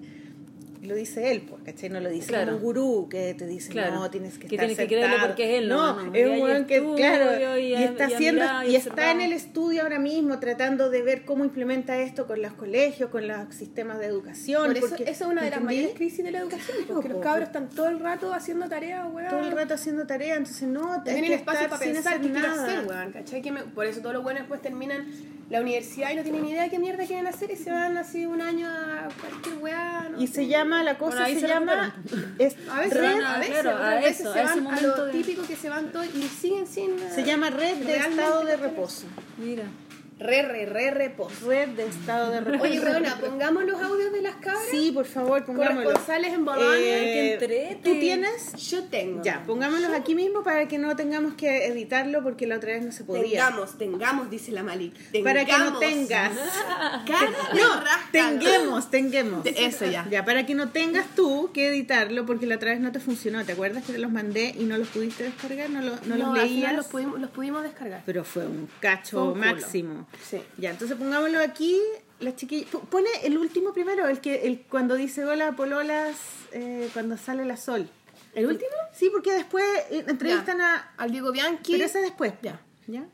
Lo 0.85 0.95
dice 0.95 1.31
él, 1.31 1.41
pues, 1.41 1.61
¿cachai? 1.63 1.89
No 1.89 1.99
lo 1.99 2.09
dice 2.09 2.27
Claro. 2.27 2.55
un 2.55 2.61
gurú 2.61 3.07
que 3.09 3.33
te 3.33 3.45
dice, 3.47 3.71
Claro. 3.71 3.95
no, 3.95 4.09
tienes 4.09 4.37
que, 4.37 4.47
Que 4.47 4.55
estar 4.55 4.67
tienes 4.67 4.77
que 4.77 4.87
creerlo 4.87 5.07
sentado". 5.09 5.27
porque 5.29 5.43
es 5.55 5.61
él, 5.63 5.67
No, 5.69 5.93
no, 5.95 6.03
no. 6.03 6.13
es 6.15 6.27
un 6.27 6.41
weón 6.41 6.65
que, 6.65 6.75
estudio 6.77 6.95
claro, 6.95 7.57
y 7.59 7.73
está 7.73 8.05
haciendo, 8.05 8.45
y 8.63 8.69
y 8.71 8.75
está 8.75 9.11
en 9.11 9.21
el 9.21 9.33
estudio 9.33 9.81
ahora 9.83 9.99
mismo 9.99 10.39
tratando 10.39 10.89
de 10.89 11.01
ver 11.01 11.25
cómo 11.25 11.43
implementa 11.45 11.97
esto 11.99 12.27
con 12.27 12.41
los 12.41 12.53
colegios, 12.53 13.09
con 13.09 13.27
los 13.27 13.53
sistemas 13.55 13.99
de 13.99 14.05
educación. 14.05 14.67
Por 14.67 14.77
eso, 14.77 14.87
porque, 14.89 15.03
eso 15.03 15.25
es 15.25 15.29
una 15.31 15.43
de 15.43 15.49
las 15.51 15.61
mayores 15.61 15.95
crisis 15.95 16.23
de 16.23 16.31
la 16.31 16.39
educación, 16.39 16.77
Claro, 16.77 16.93
porque 16.95 17.09
los 17.09 17.21
cabros 17.23 17.47
están 17.47 17.69
todo 17.69 17.87
el 17.89 17.99
rato 17.99 18.33
haciendo 18.33 18.67
tareas, 18.69 19.05
weón. 19.11 19.29
Todo 19.29 19.39
el 19.41 19.51
rato 19.51 19.73
haciendo 19.73 20.05
tarea, 20.05 20.35
entonces 20.35 20.67
no, 20.67 20.93
hay 20.93 20.99
Tienen 21.03 21.25
que 21.25 21.33
espacio 21.35 21.61
estar 21.61 21.69
para 21.69 21.83
sin 21.83 21.93
pensar 21.93 22.21
qué 22.21 22.31
quiero 22.31 22.51
hacer, 22.51 22.85
weón, 22.87 23.11
¿cachai? 23.11 23.41
Que 23.41 23.51
me- 23.51 23.63
por 23.63 23.85
eso 23.85 24.01
todos 24.01 24.13
los 24.15 24.23
buenos 24.23 24.41
después 24.43 24.61
terminan 24.61 25.07
la 25.49 25.61
universidad 25.61 26.11
y 26.11 26.15
no 26.15 26.23
tienen 26.23 26.41
ni 26.41 26.51
idea 26.51 26.63
de 26.63 26.69
qué 26.71 26.79
mierda 26.79 27.05
quieren 27.05 27.27
hacer 27.27 27.51
y 27.51 27.55
se 27.55 27.69
van 27.71 27.97
así 27.97 28.25
un 28.25 28.41
año 28.41 28.67
a 28.67 29.07
cualquier 29.21 29.57
weá. 29.59 30.09
no 30.11 30.19
Y 30.21 30.25
sé. 30.27 30.33
se 30.33 30.47
llama, 30.47 30.74
la 30.83 30.97
cosa 30.97 31.17
Bueno, 31.21 31.33
se, 31.33 31.39
se 31.41 31.47
llama... 31.47 31.95
es 32.39 32.55
A 32.69 32.79
veces, 32.79 32.97
red, 32.99 33.21
a 33.23 33.37
veces, 33.39 33.53
claro, 33.61 33.77
a 33.83 33.95
veces 33.95 34.19
eso, 34.21 34.33
se 34.33 34.39
a 34.39 34.43
ese 34.43 34.61
van 34.61 34.77
a 34.77 34.81
lo 34.81 35.05
de- 35.05 35.11
típico 35.11 35.43
que 35.47 35.55
se 35.55 35.69
van 35.69 35.91
todos 35.91 36.07
y 36.13 36.23
siguen 36.23 36.67
sin... 36.67 36.91
se 37.13 37.23
llama 37.23 37.49
red 37.49 37.75
de 37.77 37.97
estado 37.97 38.43
de 38.45 38.55
reposo. 38.57 39.05
Mira. 39.37 39.63
Re, 40.17 40.43
re, 40.43 40.65
re, 40.65 40.91
reposo. 40.91 41.47
Red 41.49 41.69
de 41.69 41.87
estado 41.87 42.31
de 42.31 42.39
reposo. 42.39 42.63
Oye, 42.63 42.79
weona, 42.79 43.17
pongamos 43.19 43.65
los 43.65 43.81
audios 43.81 44.13
de 44.13 44.21
las 44.21 44.35
cabras. 44.35 44.63
Sí, 44.71 44.91
por 44.93 45.05
favor, 45.05 45.43
pongámoslo. 45.45 45.83
Corresponsales 45.83 46.33
en 46.33 46.45
Bolonia. 46.45 46.79
que 46.79 47.33
entrete. 47.33 47.79
¿Tú 47.83 47.99
tienes? 47.99 48.53
Yo 48.69 48.83
tengo. 48.85 49.21
Ya, 49.23 49.43
pongámoslos 49.45 49.91
aquí 49.91 50.15
mismo 50.15 50.41
para 50.43 50.69
que 50.69 50.77
no 50.77 50.95
tengamos 50.95 51.33
que 51.33 51.65
editarlo 51.67 52.23
porque 52.23 52.47
la 52.47 52.55
otra 52.57 52.71
vez 52.73 52.85
no 52.85 52.93
se 52.93 53.03
podía. 53.03 53.45
Tengamos, 53.47 53.77
tengamos, 53.77 54.29
dice 54.29 54.53
la 54.53 54.63
Malik. 54.63 54.93
Para 55.21 55.43
que 55.43 55.51
no 55.57 55.79
tengas. 55.79 56.31
Cada 57.05 57.29
No, 57.53 57.83
tenguemos, 58.11 58.89
tenguemos. 58.89 59.45
Eso 59.45 59.85
ya. 59.85 60.07
Ya, 60.09 60.23
para 60.23 60.45
que 60.45 60.55
no 60.55 60.69
tengas 60.69 61.07
tú 61.15 61.51
que 61.53 61.67
editarlo 61.67 62.25
porque 62.25 62.45
la 62.45 62.55
otra 62.55 62.71
vez 62.71 62.79
no 62.79 62.91
te 62.91 62.99
funcionó. 62.99 63.43
¿Te 63.45 63.51
acuerdas 63.51 63.83
que 63.83 63.91
te 63.93 63.99
los 63.99 64.11
mandé 64.11 64.55
y 64.57 64.63
no 64.63 64.77
los 64.77 64.87
pudiste 64.87 65.23
descargar? 65.25 65.69
¿No, 65.69 65.81
lo- 65.81 65.95
no, 66.05 66.15
No, 66.15 66.17
los 66.17 66.27
al 66.27 66.33
leías? 66.35 66.49
final 66.49 66.75
los 66.77 66.85
pudimos, 66.87 67.19
los 67.19 67.29
pudimos 67.31 67.63
descargar. 67.63 68.03
Pero 68.05 68.23
fue 68.23 68.45
un 68.45 68.69
cacho 68.79 69.17
Fue 69.17 69.23
un 69.23 69.33
culo. 69.33 69.45
Sí. 70.23 70.41
Ya, 70.57 70.71
entonces 70.71 70.97
pongámoslo 70.97 71.39
aquí. 71.39 71.79
La 72.19 72.35
chiquilla. 72.35 72.65
p- 72.71 72.77
Pone 72.89 73.09
el 73.23 73.37
último 73.37 73.73
primero, 73.73 74.07
el 74.07 74.21
que 74.21 74.47
el 74.47 74.61
cuando 74.61 74.95
dice 74.95 75.25
hola 75.25 75.51
pololas, 75.53 76.15
eh, 76.53 76.89
cuando 76.93 77.17
sale 77.17 77.43
la 77.45 77.57
sol. 77.57 77.89
¿El 78.33 78.47
último? 78.47 78.71
Sí, 78.93 79.09
porque 79.11 79.33
después 79.33 79.63
eh, 79.91 80.05
entrevistan 80.07 80.61
a. 80.61 80.93
Al 80.97 81.11
Diego 81.11 81.31
Bianchi. 81.31 81.73
Pero 81.73 81.85
ese 81.85 81.99
después. 81.99 82.33
Ya. 82.41 82.59
¿Ya? 82.87 83.05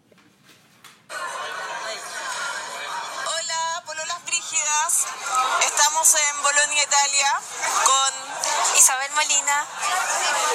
Estamos 5.65 6.15
en 6.15 6.43
Bolonia, 6.43 6.83
Italia, 6.83 7.41
con 7.83 8.77
Isabel 8.77 9.11
Molina, 9.11 9.65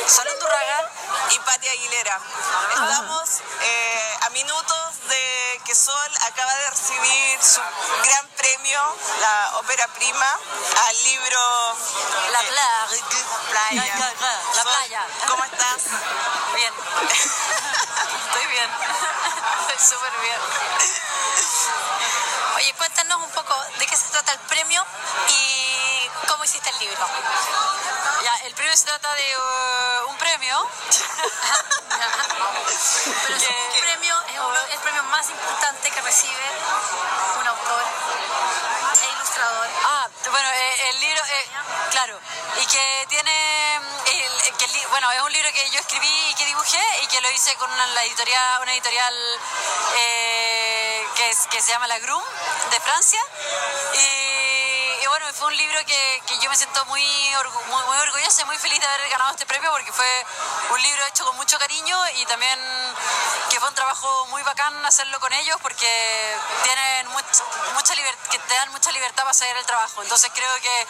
Sol 0.06 0.26
Undurraga 0.32 0.90
y 1.32 1.38
Patti 1.40 1.68
Aguilera. 1.68 2.18
Estamos 2.70 3.28
eh, 3.60 4.18
a 4.22 4.30
minutos 4.30 5.08
de 5.08 5.60
que 5.66 5.74
Sol 5.74 6.10
acaba 6.28 6.54
de 6.54 6.70
recibir 6.70 7.42
su 7.42 7.60
gran 8.04 8.26
premio, 8.36 8.80
la 9.20 9.58
ópera 9.58 9.86
prima, 9.88 10.38
al 10.88 11.04
libro 11.04 11.76
La 12.32 12.40
playa. 12.40 12.86
Playa. 13.50 13.96
La 13.96 14.62
Sol, 14.62 14.62
playa. 14.62 15.06
¿Cómo 15.28 15.44
estás? 15.44 15.82
Bien. 16.54 16.72
Estoy 18.26 18.46
bien. 18.46 18.70
Estoy 19.68 19.96
súper 19.96 20.12
bien. 20.22 21.15
Oye, 22.56 22.72
cuéntanos 22.72 23.20
un 23.20 23.30
poco 23.32 23.54
de 23.78 23.86
qué 23.86 23.94
se 23.94 24.08
trata 24.08 24.32
el 24.32 24.38
premio 24.48 24.82
y 25.28 26.08
cómo 26.26 26.42
hiciste 26.42 26.70
el 26.70 26.78
libro. 26.78 27.06
Ya, 28.24 28.34
el 28.46 28.54
premio 28.54 28.74
se 28.74 28.86
trata 28.86 29.12
de 29.12 29.36
uh, 29.36 30.08
un 30.08 30.16
premio. 30.16 30.56
Pero 33.26 33.36
es 33.36 33.44
un 33.44 33.80
premio, 33.80 34.14
es 34.28 34.38
uno, 34.38 34.60
el 34.72 34.78
premio 34.78 35.02
más 35.02 35.28
importante 35.28 35.90
que 35.90 36.00
recibe 36.00 36.50
un 37.40 37.46
autor 37.46 37.84
e 39.02 39.06
ilustrador. 39.16 39.68
Ah, 39.84 39.95
bueno, 40.30 40.48
eh, 40.50 40.88
el 40.90 41.00
libro, 41.00 41.22
eh, 41.24 41.46
claro, 41.90 42.18
y 42.60 42.66
que 42.66 43.06
tiene, 43.08 43.80
que 44.58 44.86
bueno, 44.90 45.10
es 45.12 45.20
un 45.22 45.32
libro 45.32 45.52
que 45.52 45.70
yo 45.70 45.80
escribí 45.80 46.08
y 46.30 46.34
que 46.34 46.46
dibujé 46.46 46.80
y 47.02 47.06
que 47.08 47.20
lo 47.20 47.30
hice 47.30 47.54
con 47.56 47.70
una, 47.70 47.86
la 47.88 48.04
editorial, 48.04 48.62
una 48.62 48.72
editorial 48.72 49.14
eh, 49.98 51.06
que, 51.16 51.30
es- 51.30 51.46
que 51.48 51.60
se 51.60 51.72
llama 51.72 51.86
La 51.86 51.98
Grum 51.98 52.22
de 52.70 52.80
Francia. 52.80 53.20
Y, 53.94 55.06
bueno, 55.06 55.26
fue 55.34 55.46
un 55.48 55.56
libro 55.56 55.78
que, 55.86 56.22
yo 56.40 56.50
me 56.50 56.56
siento 56.56 56.84
muy, 56.86 57.02
muy, 57.68 57.82
muy 57.84 57.96
orgullosa 57.98 58.42
y 58.42 58.44
muy 58.46 58.58
feliz 58.58 58.80
de 58.80 58.86
haber 58.86 59.08
ganado 59.08 59.30
este 59.32 59.46
premio 59.46 59.70
porque 59.70 59.92
fue 59.92 60.26
un 60.70 60.82
libro 60.82 61.04
hecho 61.06 61.24
con 61.24 61.36
mucho 61.36 61.58
cariño 61.58 61.96
y 62.16 62.26
también 62.26 62.58
que 63.50 63.58
fue 63.60 63.68
un 63.68 63.74
trabajo 63.74 64.26
muy 64.26 64.42
bacán 64.42 64.84
hacerlo 64.84 65.18
con 65.20 65.32
ellos 65.32 65.56
porque 65.62 66.36
tienen 66.64 67.08
much- 67.08 67.42
mucha 67.76 67.94
libertad, 67.94 68.30
que 68.30 68.38
te 68.38 68.54
dan 68.54 68.72
mucha 68.72 68.90
libertad 68.90 69.22
para 69.22 69.30
hacer 69.30 69.54
el 69.56 69.66
trabajo. 69.66 70.02
Entonces 70.02 70.30
creo 70.34 70.54
que 70.62 70.86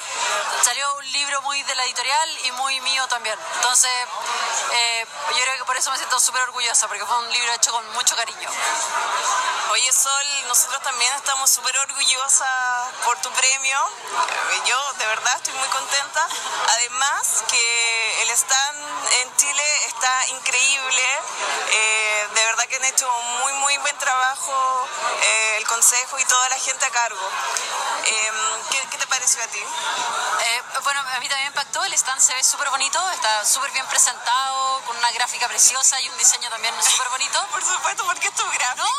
salió 0.63 0.95
un 0.97 1.13
libro 1.13 1.43
muy 1.43 1.61
de 1.65 1.75
la 1.75 1.85
editorial 1.85 2.39
y 2.45 2.53
muy 2.53 2.81
mío 2.81 3.07
también. 3.09 3.37
Entonces 3.57 3.91
eh, 4.73 5.07
yo 5.31 5.43
creo 5.43 5.57
que 5.59 5.65
por 5.65 5.77
eso 5.77 5.91
me 5.91 5.97
siento 5.97 6.19
súper 6.21 6.43
orgullosa 6.43 6.87
porque 6.87 7.05
fue 7.05 7.19
un 7.19 7.31
libro 7.33 7.53
hecho 7.55 7.73
con 7.73 7.93
mucho 7.93 8.15
cariño. 8.15 8.49
Oye 9.71 9.93
Sol, 9.93 10.27
nosotros 10.47 10.81
también 10.83 11.13
estamos 11.15 11.51
súper 11.51 11.77
orgullosas 11.79 12.95
por 13.05 13.19
tu 13.21 13.31
premio. 13.33 13.79
Yo 14.67 14.93
de 14.95 15.07
verdad 15.07 15.37
estoy 15.37 15.55
muy 15.55 15.69
contenta. 15.69 16.29
Además 16.69 17.45
que 17.51 18.23
el 18.23 18.31
stand 18.31 19.09
en 19.23 19.37
Chile 19.37 19.87
está 19.89 20.27
increíble. 20.29 21.21
Eh, 21.71 22.29
de 22.33 22.45
verdad 22.45 22.65
que 22.67 22.77
han 22.77 22.85
hecho 22.85 23.09
un 23.11 23.41
muy 23.41 23.53
muy 23.55 23.77
buen 23.79 23.99
trabajo 23.99 24.89
eh, 25.23 25.57
el 25.59 25.67
consejo 25.67 26.19
y 26.19 26.25
toda 26.25 26.49
la 26.49 26.59
gente 26.59 26.76
a 26.85 26.91
cargo. 26.91 27.31
Eh, 28.05 28.33
¿qué, 28.71 28.79
qué 28.91 28.99
te 28.99 29.07
pareció 29.07 29.43
a 29.43 29.47
ti? 29.47 29.59
Eh, 29.59 30.63
bueno, 30.85 31.01
a 31.01 31.21
mí 31.21 31.29
también 31.29 31.53
me 31.53 31.61
impactó, 31.61 31.85
el 31.85 31.93
stand 31.95 32.21
se 32.21 32.35
ve 32.35 32.45
súper 32.45 32.69
bonito, 32.71 32.99
está 33.11 33.45
súper 33.45 33.71
bien 33.73 33.87
presentado, 33.87 34.83
con 34.87 34.97
una 34.97 35.11
gráfica 35.13 35.49
preciosa 35.49 36.01
y 36.01 36.09
un 36.09 36.19
diseño 36.19 36.51
también 36.51 36.75
súper 36.83 37.09
bonito. 37.09 37.47
Por 37.53 37.65
supuesto, 37.65 38.05
porque 38.05 38.29
es 38.29 38.35
tu 38.35 38.45
gráfica. 38.45 38.75
No, 38.77 38.91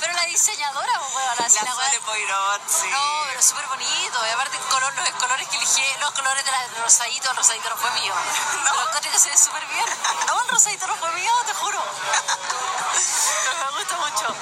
pero 0.00 0.12
la 0.14 0.24
diseñadora, 0.24 0.98
bueno, 1.12 1.30
la, 1.38 1.44
La 1.44 1.50
Sole 1.50 2.00
Poirot, 2.06 2.62
sí. 2.68 2.88
No, 2.90 3.22
pero 3.28 3.42
súper 3.42 3.66
bonito. 3.66 4.26
Y 4.26 4.30
aparte 4.30 4.58
color, 4.70 4.94
los 4.94 5.10
colores 5.10 5.48
que 5.48 5.56
elegí, 5.56 5.84
los 6.00 6.10
colores 6.12 6.44
de 6.44 6.50
la 6.50 6.62
del 6.62 6.76
rosadito, 6.76 7.30
el 7.30 7.36
rosadito 7.36 7.70
no 7.70 7.76
fue 7.76 7.90
mío. 7.92 8.14
No. 8.64 8.72
Pero 8.72 8.88
encontré 8.88 9.10
que 9.10 9.18
se 9.18 9.30
ve 9.30 9.36
súper 9.36 9.64
bien. 9.66 9.86
No, 10.26 10.40
el 10.40 10.48
rosadito 10.48 10.86
no 10.86 10.96
fue 10.96 11.10
mío, 11.12 11.32
te 11.46 11.54
juro. 11.54 11.82
Me 13.58 13.78
gusta 13.78 13.96
mucho. 13.96 14.34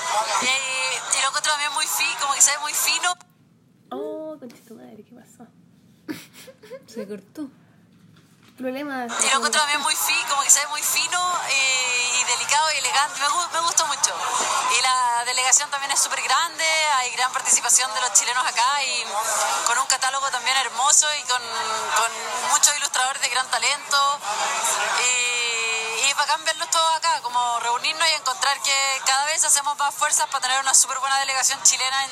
Y, 0.43 0.76
encuentro 1.37 1.53
también 1.53 1.73
muy 1.75 1.87
fino, 1.87 2.21
como 2.21 2.33
que 2.33 2.41
se 2.41 2.51
ve 2.51 2.59
muy 2.61 2.73
fino. 2.73 3.13
Oh, 3.91 4.37
conchito 4.41 4.75
madre, 4.75 5.05
¿qué 5.05 5.13
pasó? 5.13 5.45
Se 6.87 7.07
cortó. 7.07 7.51
Problemas. 8.57 9.13
Y 9.21 9.29
lo 9.29 9.37
encuentro 9.37 9.61
también 9.61 9.83
muy 9.83 9.95
fino, 9.95 10.29
como 10.31 10.41
que 10.41 10.49
se 10.49 10.61
ve 10.61 10.67
muy 10.69 10.81
fino 10.81 11.21
eh, 11.51 12.21
y 12.21 12.25
delicado 12.25 12.73
y 12.73 12.79
elegante. 12.79 13.21
Me, 13.21 13.29
me 13.53 13.61
gustó 13.67 13.87
mucho. 13.87 14.17
Y 14.79 14.83
la 14.83 15.25
delegación 15.27 15.69
también 15.69 15.93
es 15.93 16.01
súper 16.01 16.23
grande, 16.23 16.65
hay 16.65 17.11
gran 17.11 17.31
participación 17.33 17.93
de 17.93 18.01
los 18.01 18.15
chilenos 18.15 18.47
acá 18.47 18.83
y 18.83 19.05
con 19.67 19.77
un 19.77 19.87
catálogo 19.89 20.31
también 20.31 20.57
hermoso 20.57 21.07
y 21.21 21.23
con, 21.29 21.43
con 22.01 22.49
muchos 22.49 22.75
ilustradores 22.79 23.21
de 23.21 23.29
gran 23.29 23.47
talento. 23.51 23.99
Y 25.05 25.66
bacán 26.17 26.45
verlos 26.45 26.71
todos 26.71 26.97
acá, 26.97 27.21
como 27.23 27.61
reunirnos 27.61 28.09
y 28.09 28.13
encontrar 28.13 28.61
que 28.63 29.03
cada 29.05 29.25
vez 29.27 29.45
hacemos 29.45 29.77
más 29.79 29.95
fuerzas 29.95 30.27
para 30.29 30.41
tener 30.43 30.61
una 30.61 30.75
súper 30.75 30.99
buena 30.99 31.19
delegación 31.21 31.63
chilena 31.63 32.05
en, 32.05 32.11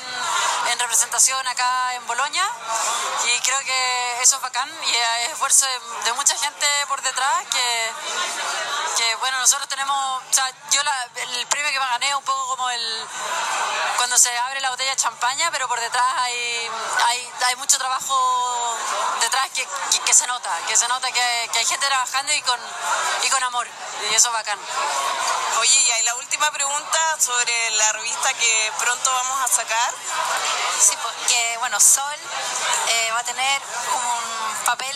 en 0.71 0.79
representación 0.79 1.45
acá 1.47 1.93
en 1.95 2.05
Boloña. 2.07 2.47
Y 3.25 3.39
creo 3.41 3.59
que 3.59 4.21
eso 4.21 4.35
es 4.37 4.41
bacán 4.41 4.69
y 4.85 4.91
es 4.95 5.31
esfuerzo 5.31 5.65
de, 5.65 5.79
de 6.05 6.13
mucha 6.13 6.37
gente 6.37 6.67
por 6.87 7.01
detrás 7.01 7.45
que, 7.51 7.91
que, 8.97 9.15
bueno, 9.15 9.37
nosotros 9.39 9.67
tenemos, 9.67 9.97
o 9.97 10.33
sea, 10.33 10.49
yo 10.71 10.83
la- 10.83 11.09
el 11.15 11.47
premio 11.47 11.71
que 11.71 11.79
me 11.79 11.85
gané 11.85 12.09
es 12.09 12.15
un 12.15 12.23
poco 12.23 12.47
como 12.55 12.69
el 12.69 13.07
cuando 13.97 14.17
se 14.17 14.35
abre 14.37 14.59
la 14.61 14.69
botella 14.69 14.91
de 14.91 14.97
champaña, 14.97 15.49
pero 15.51 15.67
por 15.67 15.79
detrás 15.79 16.05
hay, 16.17 16.69
hay, 17.05 17.29
hay 17.45 17.55
mucho 17.55 17.77
trabajo 17.77 18.77
detrás 19.25 19.49
que, 19.55 19.65
que, 19.91 19.99
que 20.05 20.13
se 20.13 20.27
nota, 20.27 20.51
que 20.67 20.77
se 20.77 20.87
nota 20.87 21.11
que, 21.11 21.49
que 21.51 21.59
hay 21.59 21.65
gente 21.65 21.87
trabajando 21.87 22.31
y 22.31 22.41
con, 22.43 22.59
y 23.23 23.29
con 23.29 23.43
amor, 23.43 23.67
y 24.11 24.13
eso 24.13 24.27
es 24.27 24.33
bacán. 24.33 24.59
Oye, 25.59 25.81
y 25.81 25.91
ahí 25.91 26.03
la 26.03 26.15
última 26.15 26.51
pregunta 26.51 26.99
sobre 27.17 27.71
la 27.71 27.91
revista 27.93 28.33
que 28.33 28.71
pronto 28.77 29.11
vamos 29.11 29.41
a 29.41 29.47
sacar. 29.47 29.93
Sí, 30.79 30.95
porque 31.01 31.57
bueno, 31.59 31.79
Sol 31.79 32.19
eh, 32.87 33.09
va 33.13 33.19
a 33.19 33.23
tener 33.23 33.61
un 33.93 34.65
papel 34.65 34.95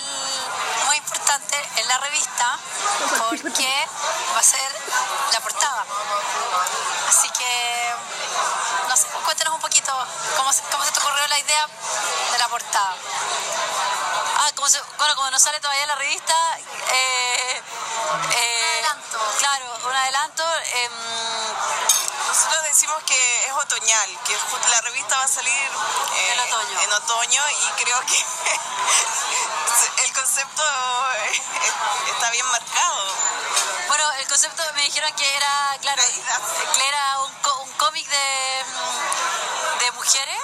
muy 0.85 0.97
importante 0.97 1.57
en 1.77 1.87
la 1.87 1.97
revista 1.97 2.59
porque 3.17 3.87
va 4.35 4.39
a 4.39 4.43
ser 4.43 4.71
la 5.31 5.39
portada. 5.41 5.85
Así 7.07 7.29
que, 7.31 7.95
no 8.87 8.95
sé, 8.95 9.07
cuéntanos 9.25 9.55
un 9.55 9.61
poquito 9.61 9.91
cómo 10.37 10.51
cómo 10.71 10.85
se 10.85 10.91
te 10.91 10.99
ocurrió 10.99 11.27
la 11.27 11.39
idea 11.39 11.67
de 12.31 12.37
la 12.37 12.47
portada. 12.47 12.95
Ah, 14.41 14.51
como 14.55 14.69
se- 14.69 14.81
bueno, 14.97 15.15
como 15.15 15.29
no 15.31 15.39
sale 15.39 15.59
todavía 15.59 15.85
la 15.87 15.95
revista, 15.95 16.33
eh, 16.91 17.61
eh, 18.35 18.83
claro, 19.37 19.65
un 19.83 19.95
adelanto. 19.95 20.43
em, 20.75 20.91
Nosotros 22.29 22.63
decimos 22.63 23.01
que 23.03 23.45
es 23.47 23.51
otoñal, 23.53 24.19
que 24.23 24.37
la 24.71 24.81
revista 24.81 25.17
va 25.17 25.23
a 25.23 25.27
salir 25.27 25.51
eh, 25.51 26.31
En 26.33 26.39
otoño. 26.39 26.79
en 26.81 26.93
otoño 26.93 27.43
y 27.49 27.83
creo 27.83 27.99
que 28.05 28.25
el 30.03 30.13
concepto 30.13 30.63
eh, 30.63 31.41
está 32.13 32.29
bien 32.29 32.45
marcado. 32.51 33.07
Bueno, 33.87 34.11
el 34.19 34.27
concepto 34.27 34.63
me 34.75 34.83
dijeron 34.83 35.11
que 35.15 35.35
era, 35.35 35.75
claro, 35.81 36.03
que 36.73 36.87
era 36.87 37.19
un, 37.21 37.33
un 37.63 37.71
cómic 37.73 38.07
de, 38.07 38.65
de 39.79 39.91
mujeres. 39.93 40.39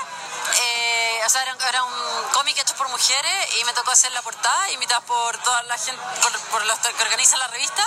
O 1.26 1.30
sea, 1.30 1.42
era, 1.42 1.56
era 1.68 1.84
un 1.84 2.24
cómic 2.34 2.58
hecho 2.58 2.76
por 2.76 2.88
mujeres 2.90 3.56
y 3.60 3.64
me 3.66 3.74
tocó 3.74 3.92
hacer 3.92 4.12
la 4.12 4.22
portada, 4.22 4.70
invitada 4.72 5.02
por 5.02 5.38
toda 5.40 5.64
la 5.64 5.78
gente, 5.78 6.02
por, 6.22 6.40
por 6.52 6.66
los 6.66 6.80
que 6.80 7.04
organizan 7.04 7.40
la 7.40 7.48
revista. 7.48 7.84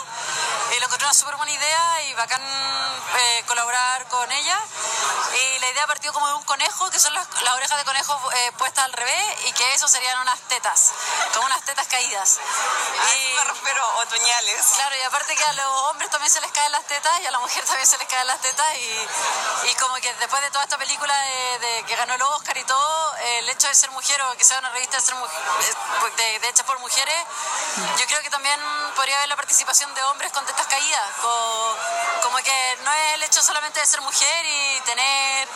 Y 0.75 0.81
lo 0.81 0.87
encontré 0.87 1.07
una 1.07 1.15
súper 1.15 1.37
buena 1.37 1.53
idea 1.53 2.03
y 2.03 2.15
bacán 2.15 2.43
eh, 2.43 3.45
colaborar 3.47 4.07
con 4.09 4.31
ella. 4.31 4.59
Y 5.35 5.59
la 5.61 5.69
idea 5.71 5.87
partió 5.87 6.13
como 6.13 6.27
de 6.27 6.35
un 6.35 6.45
conejo, 6.45 6.91
que 6.91 6.99
son 6.99 7.15
las, 7.15 7.27
las 7.43 7.55
orejas 7.55 7.79
de 7.79 7.85
conejo 7.85 8.33
eh, 8.33 8.53
puestas 8.59 8.85
al 8.85 8.93
revés, 8.93 9.25
y 9.47 9.53
que 9.53 9.75
eso 9.75 9.89
serían 9.89 10.19
unas 10.21 10.41
tetas, 10.49 10.93
como 11.33 11.47
unas 11.47 11.63
tetas 11.63 11.87
caídas. 11.87 12.39
A 12.39 13.15
eso 13.15 13.37
me 13.37 13.45
refiero, 13.45 13.99
otoñales. 13.99 14.67
Claro, 14.75 14.97
y 14.97 15.03
aparte 15.03 15.37
que 15.37 15.45
a 15.45 15.53
los 15.53 15.83
hombres 15.89 16.11
también 16.11 16.31
se 16.31 16.41
les 16.41 16.51
caen 16.53 16.73
las 16.73 16.85
tetas 16.87 17.21
y 17.21 17.27
a 17.27 17.31
la 17.31 17.39
mujer 17.39 17.65
también 17.65 17.87
se 17.87 17.99
les 17.99 18.09
caen 18.09 18.27
las 18.27 18.41
tetas 18.41 18.75
y, 18.77 19.69
y 19.71 19.75
como 19.77 19.95
que 19.97 20.13
después 20.15 20.43
de 20.43 20.51
toda 20.51 20.65
esta 20.65 20.79
película 20.79 21.15
de, 21.17 21.59
de 21.59 21.85
que 21.85 21.97
ganó 21.97 22.15
el 22.15 22.23
Oscar 22.23 22.57
y 22.57 22.65
todo, 22.65 23.17
eh, 23.21 23.28
el 23.39 23.49
hecho 23.49 23.69
de 23.69 23.75
ser 23.75 23.91
mujer 23.91 24.21
o 24.23 24.37
que 24.37 24.45
sea 24.45 24.59
una 24.59 24.71
revista 24.71 24.97
de, 24.97 25.03
ser 25.03 25.15
mujer, 25.15 25.39
de, 26.17 26.39
de 26.41 26.65
por 26.65 26.79
mujeres, 26.81 27.15
yo 27.99 28.07
creo 28.07 28.21
que 28.23 28.31
también 28.31 28.59
podría 28.97 29.17
haber 29.19 29.29
la 29.29 29.37
participación 29.37 29.93
de 29.95 30.03
hombres 30.05 30.33
con 30.33 30.45
tetas 30.45 30.67
caídas, 30.67 31.03
co- 31.23 31.77
como 32.23 32.37
que 32.39 32.79
no 32.85 32.93
es 32.93 33.15
el 33.15 33.23
hecho 33.23 33.43
solamente 33.43 33.81
de 33.81 33.87
ser 33.87 34.01
mujer 34.01 34.45
y 34.45 34.81
tener 34.81 35.49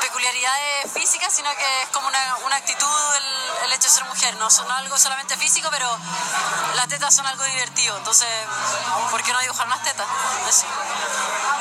peculiaridades 0.00 0.92
físicas, 0.92 1.32
sino 1.32 1.50
que 1.56 1.82
es 1.82 1.88
como 1.88 2.08
una, 2.08 2.56
actitud 2.56 3.14
el, 3.64 3.72
hecho 3.72 3.88
de 3.88 3.90
ser 3.90 4.04
mujer, 4.04 4.36
no, 4.36 4.50
son 4.50 4.70
algo 4.70 4.98
solamente 4.98 5.36
físico, 5.36 5.68
pero 5.70 5.88
las 6.74 6.88
tetas 6.88 7.14
son 7.14 7.26
algo 7.26 7.44
divertido, 7.44 7.96
entonces, 7.96 8.28
¿por 9.10 9.22
qué 9.22 9.32
no 9.32 9.40
dibujar 9.40 9.66
más 9.68 9.82
tetas? 9.82 10.06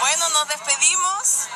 Bueno, 0.02 0.30
nos 0.30 0.48
despedimos. 0.48 1.48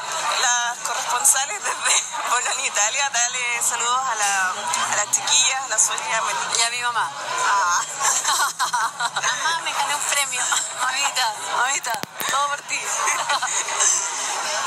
Las 0.41 0.77
corresponsales 0.79 1.59
desde 1.63 2.03
Bolonia, 2.31 2.67
Italia. 2.67 3.09
Dale 3.11 3.61
saludos 3.63 3.99
a, 4.05 4.15
la, 4.15 4.49
a 4.51 4.95
las 4.97 5.11
chiquillas, 5.11 5.61
a 5.65 5.67
la 5.69 5.77
Sol 5.79 5.97
y 5.97 6.13
a 6.13 6.21
Melissa. 6.21 6.59
Y 6.59 6.63
a 6.63 6.69
mi 6.71 6.81
mamá. 6.83 7.11
Ah. 7.49 7.81
Mamá, 9.15 9.61
me 9.65 9.73
gané 9.73 9.95
un 9.95 10.01
premio. 10.01 10.41
Mamita, 10.81 11.33
mamita, 11.57 11.93
todo 12.29 12.47
por 12.49 12.61
ti. 12.63 12.79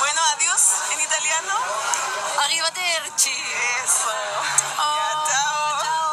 Bueno, 0.00 0.20
adiós 0.36 0.62
en 0.92 1.00
italiano. 1.00 1.54
Arrivederci. 2.44 3.30
Eso. 3.84 4.10
Oh, 4.78 4.96
Ya, 4.96 5.10
chao. 5.30 5.82
Chao. 5.82 6.08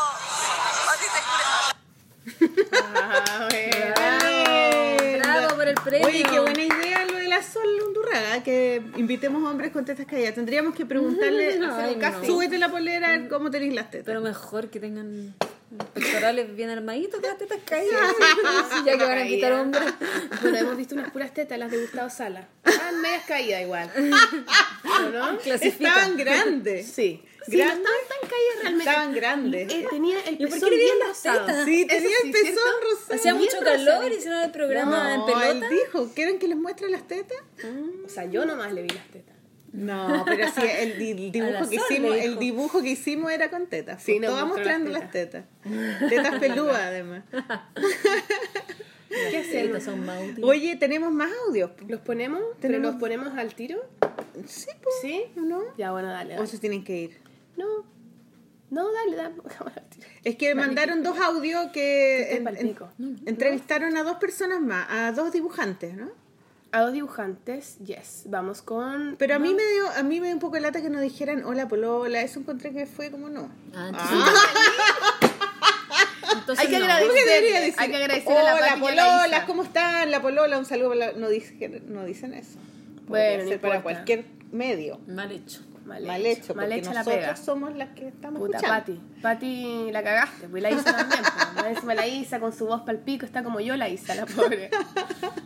Ah, 2.96 3.48
bueno. 3.50 5.20
Bravo 5.24 5.56
por 5.56 5.68
el 5.68 5.76
premio. 5.76 6.08
Oye, 6.08 6.24
qué 6.24 6.40
buena 6.40 6.62
idea 6.62 6.95
Que 8.44 8.82
invitemos 8.98 9.44
hombres 9.44 9.72
con 9.72 9.86
tetas 9.86 10.06
caídas. 10.06 10.36
Tendríamos 10.36 10.76
que 10.76 10.86
preguntarle, 10.86 11.60
Ay, 11.72 11.98
no. 11.98 12.26
súbete 12.26 12.58
la 12.58 12.70
polera, 12.70 13.08
a 13.10 13.18
ver 13.18 13.28
cómo 13.28 13.50
tenéis 13.52 13.74
las 13.74 13.90
tetas. 13.90 14.06
Pero 14.06 14.22
mejor 14.22 14.70
que 14.70 14.80
tengan 14.80 15.34
pectorales 15.94 16.56
bien 16.56 16.70
armaditos 16.70 17.20
que 17.22 17.28
las 17.28 17.38
tetas 17.38 17.60
caídas. 17.66 18.02
ya 18.86 18.98
que 18.98 19.04
van 19.04 19.18
a 19.18 19.22
invitar 19.26 19.54
hombres. 19.54 19.84
Bueno, 20.42 20.58
hemos 20.58 20.78
visto 20.78 20.96
unas 20.96 21.12
puras 21.12 21.34
tetas, 21.34 21.58
las 21.60 21.72
de 21.72 21.80
Gustavo 21.82 22.10
Sala. 22.10 22.48
Estaban 22.64 23.02
medias 23.02 23.24
caídas 23.26 23.62
igual. 23.62 23.90
¿O 23.96 25.10
no? 25.12 25.38
Clasifica. 25.40 25.90
Estaban 25.90 26.18
grandes. 26.18 26.88
Sí. 26.96 27.24
Sí, 27.48 27.58
no 27.58 27.64
¿Grandes? 27.64 27.86
estaban 27.92 28.08
tan 28.10 28.30
caídas 28.30 28.56
realmente. 28.64 28.90
Estaban 28.90 29.14
grandes. 29.14 29.72
Eh, 29.72 29.88
tenía 29.92 30.20
el 30.22 30.34
¿Y 30.34 30.38
por 30.38 30.48
qué 30.48 30.54
pezón 30.56 30.70
le 30.72 30.76
bien 30.78 30.98
las 31.00 31.08
rosado. 31.10 31.46
tetas? 31.46 31.66
Sí, 31.66 31.86
tenía 31.86 32.10
sí, 32.10 32.28
el 32.28 32.32
pezón 32.32 32.74
rosado. 32.92 33.20
Hacía 33.20 33.36
mucho 33.36 33.60
calor, 33.60 33.86
rosadito. 33.96 34.16
hicieron 34.18 34.42
el 34.42 34.52
programa 34.52 35.14
en 35.14 35.20
No, 35.20 35.26
pelota. 35.28 35.50
él 35.52 35.64
dijo, 35.70 36.10
¿quieren 36.16 36.40
que 36.40 36.48
les 36.48 36.58
muestre 36.58 36.90
las 36.90 37.08
tetas? 37.08 37.38
O 38.04 38.10
sea, 38.10 38.26
yo 38.26 38.46
nomás 38.46 38.74
le 38.74 38.82
vi 38.82 38.90
las 38.90 39.06
tetas. 39.10 39.35
No, 39.76 40.24
pero 40.26 40.48
sí, 40.48 40.62
el, 40.80 40.92
el 41.02 41.32
dibujo 41.32 41.70
que 41.70 41.76
hicimos, 41.76 42.16
el 42.16 42.40
dibujo 42.40 42.82
que 42.82 42.90
hicimos 42.90 43.32
era 43.32 43.50
con 43.50 43.68
tetas. 43.68 44.02
Sí, 44.02 44.14
Sí, 44.14 44.20
nos 44.20 44.32
todas 44.32 44.48
mostrando 44.48 44.90
las 44.92 45.02
las 45.04 45.12
tetas. 45.12 45.46
Tetas 46.10 46.40
peludas 46.40 46.78
además. 46.82 47.24
¿Qué 49.10 49.38
hacemos? 49.38 49.84
son 49.84 50.06
más. 50.06 50.18
Oye, 50.42 50.76
tenemos 50.76 51.12
más 51.12 51.30
audios. 51.48 51.72
¿Los 51.88 52.02
ponemos? 52.02 52.42
¿Pero 52.60 52.74
Tenemos- 52.74 52.92
los 52.94 53.00
ponemos 53.00 53.38
al 53.38 53.54
tiro? 53.54 53.80
Sí, 54.46 54.68
pues. 54.82 54.96
¿Sí? 55.02 55.24
¿O 55.38 55.42
no? 55.42 55.62
Ya, 55.78 55.92
bueno, 55.92 56.10
dale. 56.10 56.38
O 56.40 56.46
se 56.46 56.58
tienen 56.58 56.84
que 56.84 56.98
ir. 56.98 57.18
No. 57.56 57.86
No, 58.72 58.92
dale, 58.92 59.16
dale. 59.16 59.36
Es 60.24 60.36
que 60.38 60.56
mandaron 60.56 61.04
dos 61.04 61.20
audios 61.20 61.68
que 61.72 62.36
en- 62.38 63.20
entrevistaron 63.26 63.96
a 63.96 64.04
dos 64.04 64.18
personas 64.18 64.60
más, 64.60 64.88
a 64.90 65.12
dos 65.12 65.32
dibujantes, 65.32 65.96
¿no? 65.96 66.12
A 66.76 66.82
dos 66.82 66.92
dibujantes, 66.92 67.78
yes. 67.80 68.24
Vamos 68.26 68.62
con. 68.62 69.16
Pero 69.18 69.36
a 69.36 69.40
mí 69.40 69.54
me 69.54 69.64
dio, 69.66 69.90
a 69.92 70.04
mí 70.04 70.20
me 70.20 70.28
dio 70.28 70.36
un 70.36 70.42
poco 70.42 70.56
de 70.56 70.62
lata 70.62 70.82
que 70.82 70.90
nos 70.90 71.00
dijeran 71.02 71.46
hola 71.46 71.70
polola, 71.70 72.20
eso 72.22 72.42
encontré 72.42 72.74
que 72.74 72.86
fue 72.86 73.10
como 73.12 73.30
no. 73.30 73.50
Ah, 73.74 73.88
entonces, 73.88 74.20
entonces 76.34 76.66
Hay 76.66 76.70
que 76.70 76.80
no. 76.80 76.84
agradecer. 76.84 77.08
¿Cómo 77.08 77.24
que 77.24 77.32
debería 77.32 77.60
decir? 77.62 77.76
Hay 77.78 77.90
que 77.92 77.96
agradecer 77.96 78.38
a 78.38 78.44
la 78.44 78.56
Hola 78.56 78.66
a 78.66 78.76
la 78.76 78.82
polola. 78.82 79.46
¿cómo 79.46 79.64
están? 79.64 80.12
La 80.12 80.22
polola, 80.22 80.58
un 80.60 80.66
saludo. 80.66 80.96
No, 81.16 81.30
dicen, 81.30 81.82
no 81.88 82.04
dicen 82.04 82.34
eso. 82.34 82.60
Bueno, 83.08 83.08
Podría 83.08 83.38
no 83.38 83.50
ser 83.52 83.62
para 83.62 83.82
cualquier 83.82 84.26
medio. 84.52 85.00
Mal 85.08 85.32
hecho. 85.32 85.62
Mal, 85.86 86.04
Mal 86.04 86.26
hecho, 86.26 86.48
porque 86.54 86.62
Mal 86.62 86.72
hecha 86.74 86.94
la 86.94 87.00
nosotros 87.00 87.22
pega. 87.24 87.36
somos 87.36 87.76
las 87.76 87.90
que 87.90 88.08
estamos 88.08 88.40
Puta, 88.40 88.58
escuchando. 88.58 88.80
Pati. 88.86 89.22
Pati 89.22 89.92
la 89.92 90.04
cagaste, 90.04 90.48
pues 90.50 90.64
la 90.64 90.72
Isa 90.72 90.84
también. 90.98 91.22
Pues. 91.54 91.66
Encima 91.76 91.94
la 91.94 92.08
Isa 92.08 92.40
con 92.40 92.52
su 92.54 92.66
voz 92.66 92.82
pal 92.82 93.00
pico 93.00 93.26
está 93.26 93.44
como 93.44 93.60
yo 93.60 93.76
la 93.78 93.88
Isa, 93.90 94.16
la 94.16 94.26
pobre. 94.26 94.72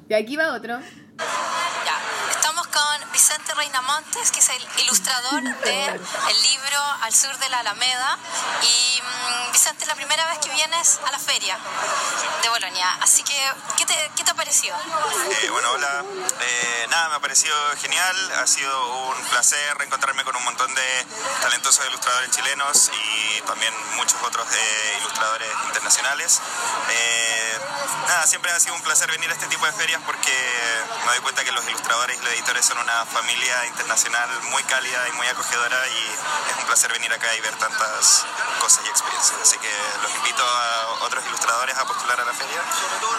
Y 0.07 0.13
aquí 0.13 0.37
va 0.37 0.53
otro. 0.53 0.79
Ya, 0.79 2.31
estamos 2.31 2.65
con 2.67 3.11
Vicente 3.11 3.51
Reina 3.59 3.81
Montes, 3.81 4.31
que 4.31 4.39
es 4.39 4.47
el 4.47 4.67
ilustrador 4.77 5.43
del 5.43 6.41
libro 6.43 6.79
Al 7.01 7.13
sur 7.13 7.37
de 7.39 7.49
la 7.49 7.59
Alameda. 7.59 8.17
Y 8.61 9.01
mm, 9.01 9.51
Vicente, 9.51 9.83
es 9.83 9.87
la 9.89 9.95
primera 9.95 10.25
vez 10.27 10.39
que 10.39 10.49
vienes 10.49 10.97
a 11.05 11.11
la 11.11 11.19
feria 11.19 11.57
de 12.41 12.47
Bolonia. 12.47 12.87
Así 13.01 13.21
que, 13.21 13.37
¿qué 13.75 13.85
te, 13.85 14.11
qué 14.15 14.23
te 14.23 14.31
ha 14.31 14.33
parecido? 14.33 14.77
Eh, 14.77 15.49
bueno, 15.49 15.71
hola. 15.71 16.05
Eh, 16.39 16.87
nada, 16.89 17.09
me 17.09 17.15
ha 17.15 17.19
parecido 17.19 17.53
genial. 17.81 18.31
Ha 18.41 18.47
sido 18.47 18.71
un 19.09 19.21
placer 19.25 19.77
reencontrarme 19.77 20.23
con 20.23 20.37
un 20.37 20.43
montón 20.45 20.73
de 20.73 21.05
talentosos 21.41 21.85
ilustradores 21.85 22.31
chilenos 22.31 22.89
y 22.93 23.41
también 23.41 23.73
muchos 23.97 24.21
otros 24.23 24.47
eh, 24.53 24.97
ilustradores 25.01 25.49
internacionales. 25.65 26.39
Eh, 26.91 27.59
nada, 28.07 28.25
siempre 28.25 28.51
ha 28.51 28.59
sido 28.61 28.75
un 28.75 28.81
placer 28.83 29.11
venir 29.11 29.29
a 29.29 29.33
este 29.33 29.47
tipo 29.47 29.65
de 29.65 29.73
ferias 29.73 30.01
porque 30.05 30.31
me 31.05 31.11
doy 31.11 31.19
cuenta 31.19 31.43
que 31.43 31.51
los 31.51 31.67
ilustradores 31.67 32.17
y 32.17 32.23
los 32.23 32.33
editores 32.33 32.65
son 32.65 32.77
una 32.77 33.05
familia 33.05 33.48
internacional 33.67 34.29
muy 34.51 34.63
cálida 34.63 34.99
y 35.09 35.11
muy 35.13 35.27
acogedora 35.27 35.77
y 35.87 36.51
es 36.51 36.57
un 36.57 36.65
placer 36.65 36.91
venir 36.91 37.11
acá 37.13 37.27
y 37.35 37.41
ver 37.41 37.55
tantas 37.55 38.25
cosas 38.59 38.85
y 38.85 38.89
experiencias. 38.89 39.39
Así 39.41 39.57
que 39.57 39.71
los 40.01 40.15
invito 40.15 40.43
a 40.43 41.05
otros 41.05 41.23
ilustradores 41.25 41.77
a 41.77 41.85
postular 41.85 42.19
a 42.21 42.25
la 42.25 42.33
feria 42.33 42.61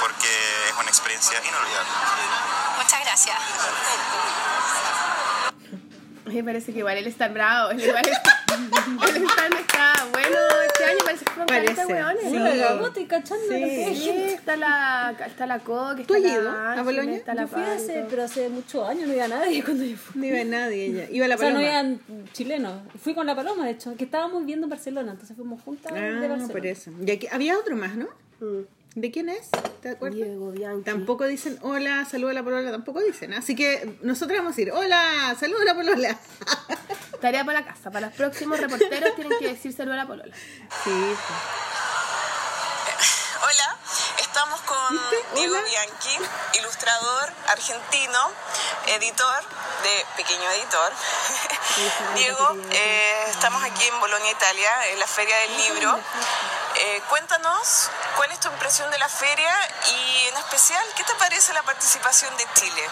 porque 0.00 0.68
es 0.68 0.74
un 0.74 0.80
una 0.80 0.88
experiencia 0.88 1.38
inolvidable. 1.46 1.90
Muchas 2.76 3.00
gracias. 3.04 3.36
Me 6.24 6.44
parece 6.44 6.72
que 6.72 6.78
igual 6.78 6.96
él 6.96 7.06
está 7.06 7.28
bravo. 7.28 7.70
Él 7.70 7.80
igual 7.84 8.08
está, 8.08 8.44
él 9.08 9.26
está, 9.26 9.46
está 9.46 10.04
bueno 10.12 10.59
este 10.80 10.90
año. 10.90 10.98
Parece 11.04 11.24
que 11.24 11.30
fueron 11.30 11.46
Parece. 11.46 11.74
40 11.74 11.86
hueones. 11.94 12.22
Sí. 12.24 12.78
¿no? 12.80 12.86
Estoy 12.86 13.04
cachando 13.06 13.44
Sí. 13.48 13.94
Sí, 13.94 14.10
está 14.10 14.56
la, 14.56 15.14
está 15.26 15.46
la 15.46 15.58
Coque, 15.60 16.04
¿Tú 16.04 16.14
está 16.14 16.28
la 16.28 16.34
ido 16.40 16.50
a 16.50 16.82
Boloña? 16.82 17.16
Está 17.16 17.34
la 17.34 17.42
Yo 17.42 17.48
fui 17.48 17.62
hace, 17.62 18.06
pero 18.08 18.22
hace 18.24 18.48
muchos 18.48 18.88
años 18.88 19.08
no 19.08 19.14
iba 19.14 19.28
nadie 19.28 19.62
cuando 19.64 19.84
yo 19.84 19.96
fui. 19.96 20.20
No 20.20 20.26
iba 20.26 20.44
nadie 20.44 20.86
ella. 20.86 21.06
Iba 21.10 21.28
la 21.28 21.34
O 21.34 21.38
sea, 21.38 21.48
no 21.50 21.56
paloma. 21.56 21.70
iban 21.72 22.00
chilenos. 22.32 22.72
Fui 23.02 23.14
con 23.14 23.26
la 23.26 23.34
paloma, 23.36 23.64
de 23.66 23.72
hecho, 23.72 23.94
que 23.96 24.04
estábamos 24.04 24.44
viendo 24.46 24.66
en 24.66 24.70
Barcelona, 24.70 25.12
entonces 25.12 25.36
fuimos 25.36 25.62
juntas 25.62 25.92
de 25.92 25.98
Ah, 26.00 26.12
Barcelona. 26.12 26.48
por 26.48 26.66
eso. 26.66 26.90
Y 27.04 27.10
aquí, 27.10 27.26
había 27.30 27.58
otro 27.58 27.76
más, 27.76 27.94
¿no? 27.96 28.06
Mm. 28.40 28.62
¿De 28.94 29.12
quién 29.12 29.28
es? 29.28 29.50
¿Te 29.82 29.90
acuerdas? 29.90 30.16
Diego 30.16 30.50
Bianchi. 30.50 30.84
Tampoco 30.84 31.24
dicen 31.26 31.58
hola, 31.62 32.04
saluda 32.04 32.32
a 32.32 32.34
la 32.34 32.42
polola, 32.42 32.70
tampoco 32.72 33.00
dicen. 33.00 33.32
Así 33.34 33.54
que 33.54 33.96
nosotros 34.02 34.36
vamos 34.38 34.58
a 34.58 34.60
ir, 34.60 34.72
hola, 34.72 35.36
saluda 35.38 35.62
a 35.62 35.64
la 35.64 35.74
polola. 35.74 36.18
Tarea 37.20 37.44
para 37.44 37.60
la 37.60 37.66
casa. 37.66 37.90
Para 37.90 38.08
los 38.08 38.16
próximos 38.16 38.58
reporteros 38.58 39.14
tienen 39.14 39.38
que 39.38 39.48
decir 39.48 39.72
saludo 39.72 39.94
a 39.94 39.98
la 39.98 40.06
polola. 40.06 40.34
Sí, 40.84 40.90
Hola, 43.42 43.79
estamos 44.40 44.60
con. 44.62 45.00
Diego. 45.34 45.54
Bianchi, 45.64 46.18
ilustrador 46.54 47.30
argentino, 47.48 48.32
editor 48.86 49.44
de 49.82 50.06
Pequeño 50.16 50.50
Editor. 50.52 50.92
Diego, 52.14 52.56
eh, 52.70 53.24
estamos 53.28 53.62
aquí 53.64 53.86
en 53.86 54.00
Bolonia, 54.00 54.30
Italia, 54.30 54.86
en 54.88 54.98
la 54.98 55.06
Feria 55.06 55.36
del 55.36 55.56
Libro. 55.58 56.00
Eh, 56.76 57.02
cuéntanos 57.10 57.90
cuál 58.16 58.32
es 58.32 58.40
tu 58.40 58.48
impresión 58.48 58.90
de 58.90 58.96
la 58.96 59.10
feria 59.10 59.52
y 59.92 60.28
en 60.28 60.36
especial, 60.38 60.86
¿qué 60.96 61.04
te 61.04 61.14
parece 61.16 61.52
la 61.52 61.62
participación 61.62 62.34
de 62.38 62.46
Chile? 62.54 62.88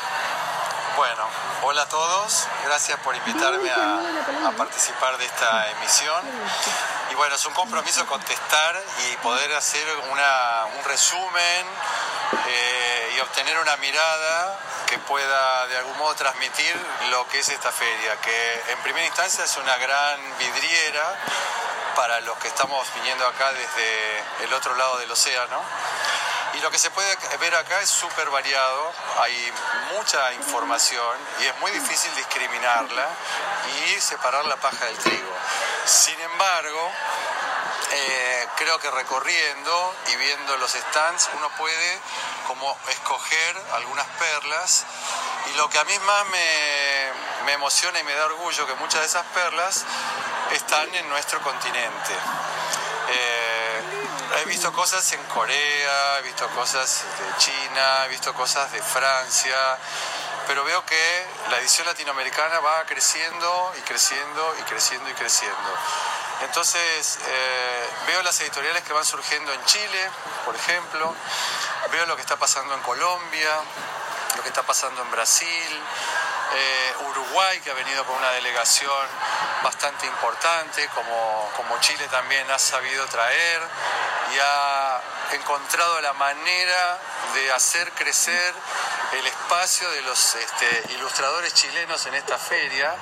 Bueno, 0.98 1.28
hola 1.62 1.82
a 1.82 1.88
todos, 1.88 2.48
gracias 2.64 2.98
por 2.98 3.14
invitarme 3.14 3.70
a, 3.70 4.50
participar 4.56 5.16
de 5.16 5.26
esta 5.26 5.70
emisión. 5.70 6.24
Y 7.12 7.14
bueno, 7.14 7.36
es 7.36 7.46
un 7.46 7.54
compromiso 7.54 8.04
contestar 8.06 8.82
y 9.06 9.16
poder 9.18 9.54
hacer 9.54 9.86
una- 10.10 10.64
un 10.76 10.82
resumen 10.84 11.66
eh, 12.48 13.12
y 13.16 13.20
obtener 13.20 13.56
una 13.60 13.76
mirada 13.76 14.58
que 14.88 14.98
pueda 14.98 15.68
de 15.68 15.78
algún 15.78 15.96
modo 15.98 16.16
transmitir 16.16 16.74
lo 17.10 17.28
que 17.28 17.38
es 17.38 17.48
esta 17.48 17.70
feria, 17.70 18.16
que 18.20 18.64
en 18.72 18.78
primera 18.80 19.06
instancia 19.06 19.44
es 19.44 19.56
una 19.56 19.76
gran 19.76 20.18
vidriera 20.40 21.14
para 21.94 22.20
los 22.22 22.36
que 22.38 22.48
estamos 22.48 22.92
viniendo 22.96 23.24
acá 23.24 23.52
desde 23.52 24.24
el 24.46 24.52
otro 24.52 24.74
lado 24.74 24.98
del 24.98 25.10
océano. 25.12 25.62
Y 26.54 26.60
lo 26.60 26.70
que 26.70 26.78
se 26.78 26.90
puede 26.90 27.16
ver 27.38 27.54
acá 27.54 27.80
es 27.80 27.90
súper 27.90 28.28
variado, 28.30 28.92
hay 29.20 29.52
mucha 29.94 30.32
información 30.32 31.18
y 31.40 31.46
es 31.46 31.58
muy 31.60 31.70
difícil 31.70 32.14
discriminarla 32.16 33.06
y 33.86 34.00
separar 34.00 34.44
la 34.46 34.56
paja 34.56 34.86
del 34.86 34.96
trigo. 34.98 35.32
Sin 35.84 36.18
embargo, 36.20 36.92
eh, 37.90 38.48
creo 38.56 38.78
que 38.78 38.90
recorriendo 38.90 39.94
y 40.12 40.16
viendo 40.16 40.56
los 40.58 40.72
stands 40.72 41.30
uno 41.36 41.48
puede 41.56 41.98
como 42.46 42.76
escoger 42.88 43.62
algunas 43.74 44.06
perlas 44.18 44.84
y 45.52 45.56
lo 45.56 45.68
que 45.70 45.78
a 45.78 45.84
mí 45.84 45.98
más 46.00 46.26
me, 46.26 47.12
me 47.46 47.52
emociona 47.52 47.98
y 47.98 48.04
me 48.04 48.14
da 48.14 48.26
orgullo 48.26 48.66
que 48.66 48.74
muchas 48.74 49.00
de 49.00 49.06
esas 49.06 49.24
perlas 49.26 49.84
están 50.52 50.94
en 50.94 51.08
nuestro 51.08 51.40
continente. 51.40 52.14
He 54.36 54.44
visto 54.44 54.72
cosas 54.72 55.10
en 55.12 55.22
Corea, 55.24 56.18
he 56.18 56.22
visto 56.22 56.46
cosas 56.50 57.04
de 57.18 57.36
China, 57.38 58.04
he 58.04 58.08
visto 58.08 58.34
cosas 58.34 58.70
de 58.72 58.82
Francia, 58.82 59.56
pero 60.46 60.64
veo 60.64 60.84
que 60.84 61.26
la 61.50 61.58
edición 61.58 61.86
latinoamericana 61.86 62.60
va 62.60 62.84
creciendo 62.84 63.72
y 63.78 63.80
creciendo 63.82 64.54
y 64.60 64.62
creciendo 64.64 65.08
y 65.08 65.14
creciendo. 65.14 65.78
Entonces, 66.42 67.18
eh, 67.26 67.88
veo 68.06 68.22
las 68.22 68.38
editoriales 68.40 68.82
que 68.84 68.92
van 68.92 69.04
surgiendo 69.04 69.52
en 69.52 69.64
Chile, 69.64 70.10
por 70.44 70.54
ejemplo, 70.54 71.14
veo 71.90 72.06
lo 72.06 72.14
que 72.14 72.22
está 72.22 72.36
pasando 72.36 72.74
en 72.74 72.80
Colombia, 72.82 73.50
lo 74.36 74.42
que 74.42 74.48
está 74.48 74.62
pasando 74.62 75.02
en 75.02 75.10
Brasil, 75.10 75.82
eh, 76.54 76.94
Uruguay, 77.10 77.60
que 77.60 77.70
ha 77.70 77.74
venido 77.74 78.04
con 78.04 78.16
una 78.16 78.30
delegación 78.32 79.06
bastante 79.62 80.06
importante, 80.06 80.88
como, 80.94 81.50
como 81.56 81.78
Chile 81.80 82.06
también 82.10 82.50
ha 82.50 82.58
sabido 82.58 83.04
traer 83.06 83.60
y 84.34 84.38
ha 84.38 85.00
encontrado 85.32 86.00
la 86.00 86.12
manera 86.14 86.98
de 87.34 87.52
hacer 87.52 87.90
crecer 87.92 88.54
el 89.18 89.26
espacio 89.26 89.90
de 89.90 90.02
los 90.02 90.34
este, 90.34 90.94
ilustradores 90.94 91.52
chilenos 91.54 92.06
en 92.06 92.14
esta 92.14 92.38
feria. 92.38 92.94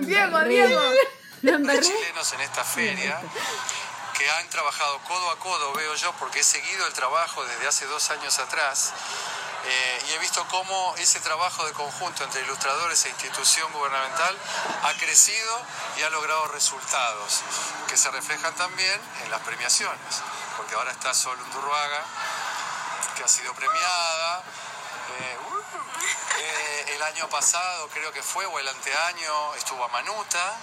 Diego, 0.00 0.40
Diego. 0.40 0.80
de 1.42 1.80
chilenos 1.80 2.32
en 2.32 2.40
esta 2.40 2.64
feria 2.64 3.20
que 4.16 4.30
han 4.30 4.48
trabajado 4.48 4.98
codo 5.00 5.30
a 5.30 5.38
codo, 5.38 5.72
veo 5.74 5.94
yo, 5.94 6.12
porque 6.14 6.40
he 6.40 6.44
seguido 6.44 6.86
el 6.86 6.92
trabajo 6.92 7.44
desde 7.44 7.68
hace 7.68 7.86
dos 7.86 8.10
años 8.10 8.38
atrás 8.38 8.92
eh, 9.68 10.04
y 10.08 10.12
he 10.12 10.18
visto 10.18 10.46
cómo 10.48 10.94
ese 10.96 11.18
trabajo 11.20 11.66
de 11.66 11.72
conjunto 11.72 12.22
entre 12.22 12.40
ilustradores 12.42 13.04
e 13.04 13.08
institución 13.08 13.70
gubernamental 13.72 14.36
ha 14.84 14.92
crecido 14.94 15.60
y 15.98 16.02
ha 16.04 16.10
logrado 16.10 16.46
resultados 16.48 17.42
que 17.88 17.96
se 17.96 18.08
reflejan 18.12 18.54
también 18.54 19.00
en 19.24 19.30
las 19.30 19.40
premiaciones, 19.40 20.22
porque 20.56 20.76
ahora 20.76 20.92
está 20.92 21.12
Sol 21.12 21.36
Undurraga, 21.40 22.04
que 23.16 23.24
ha 23.24 23.28
sido 23.28 23.52
premiada. 23.54 24.42
eh, 25.18 25.38
uh, 25.50 25.56
eh, 26.38 26.94
el 26.94 27.02
año 27.02 27.28
pasado 27.28 27.88
creo 27.88 28.12
que 28.12 28.22
fue, 28.22 28.46
o 28.46 28.58
el 28.60 28.68
anteaño, 28.68 29.54
estuvo 29.56 29.84
a 29.84 29.88
Manuta. 29.88 30.56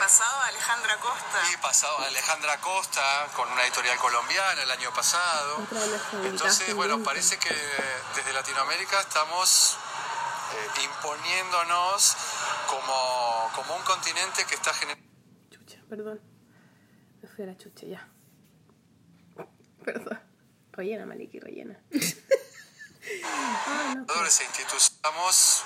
Pasado 0.00 0.40
Alejandra 0.48 0.96
Costa. 0.96 1.38
y 1.52 1.56
pasado 1.58 1.98
a 1.98 2.06
Alejandra 2.06 2.58
Costa 2.62 3.28
con 3.36 3.52
una 3.52 3.62
editorial 3.64 3.98
colombiana 3.98 4.62
el 4.62 4.70
año 4.70 4.90
pasado. 4.94 5.58
Entonces, 6.24 6.74
bueno, 6.74 7.02
parece 7.02 7.38
que 7.38 7.54
desde 8.16 8.32
Latinoamérica 8.32 8.98
estamos 8.98 9.76
eh, 10.54 10.84
imponiéndonos 10.84 12.16
como, 12.66 13.50
como 13.54 13.76
un 13.76 13.82
continente 13.82 14.44
que 14.46 14.54
está 14.54 14.72
generando 14.72 15.04
Chucha, 15.50 15.80
perdón. 15.88 16.18
Me 17.20 17.28
fui 17.28 17.44
a 17.44 17.48
la 17.48 17.56
chucha, 17.58 17.86
ya. 17.86 18.08
Perdón. 19.84 20.18
Rellena, 20.72 21.04
Maliki, 21.04 21.40
rellena. 21.40 21.78
Ah, 23.24 23.94
no. 23.96 24.24
e 24.24 24.44
instituciones 24.44 24.92
estamos 25.00 25.62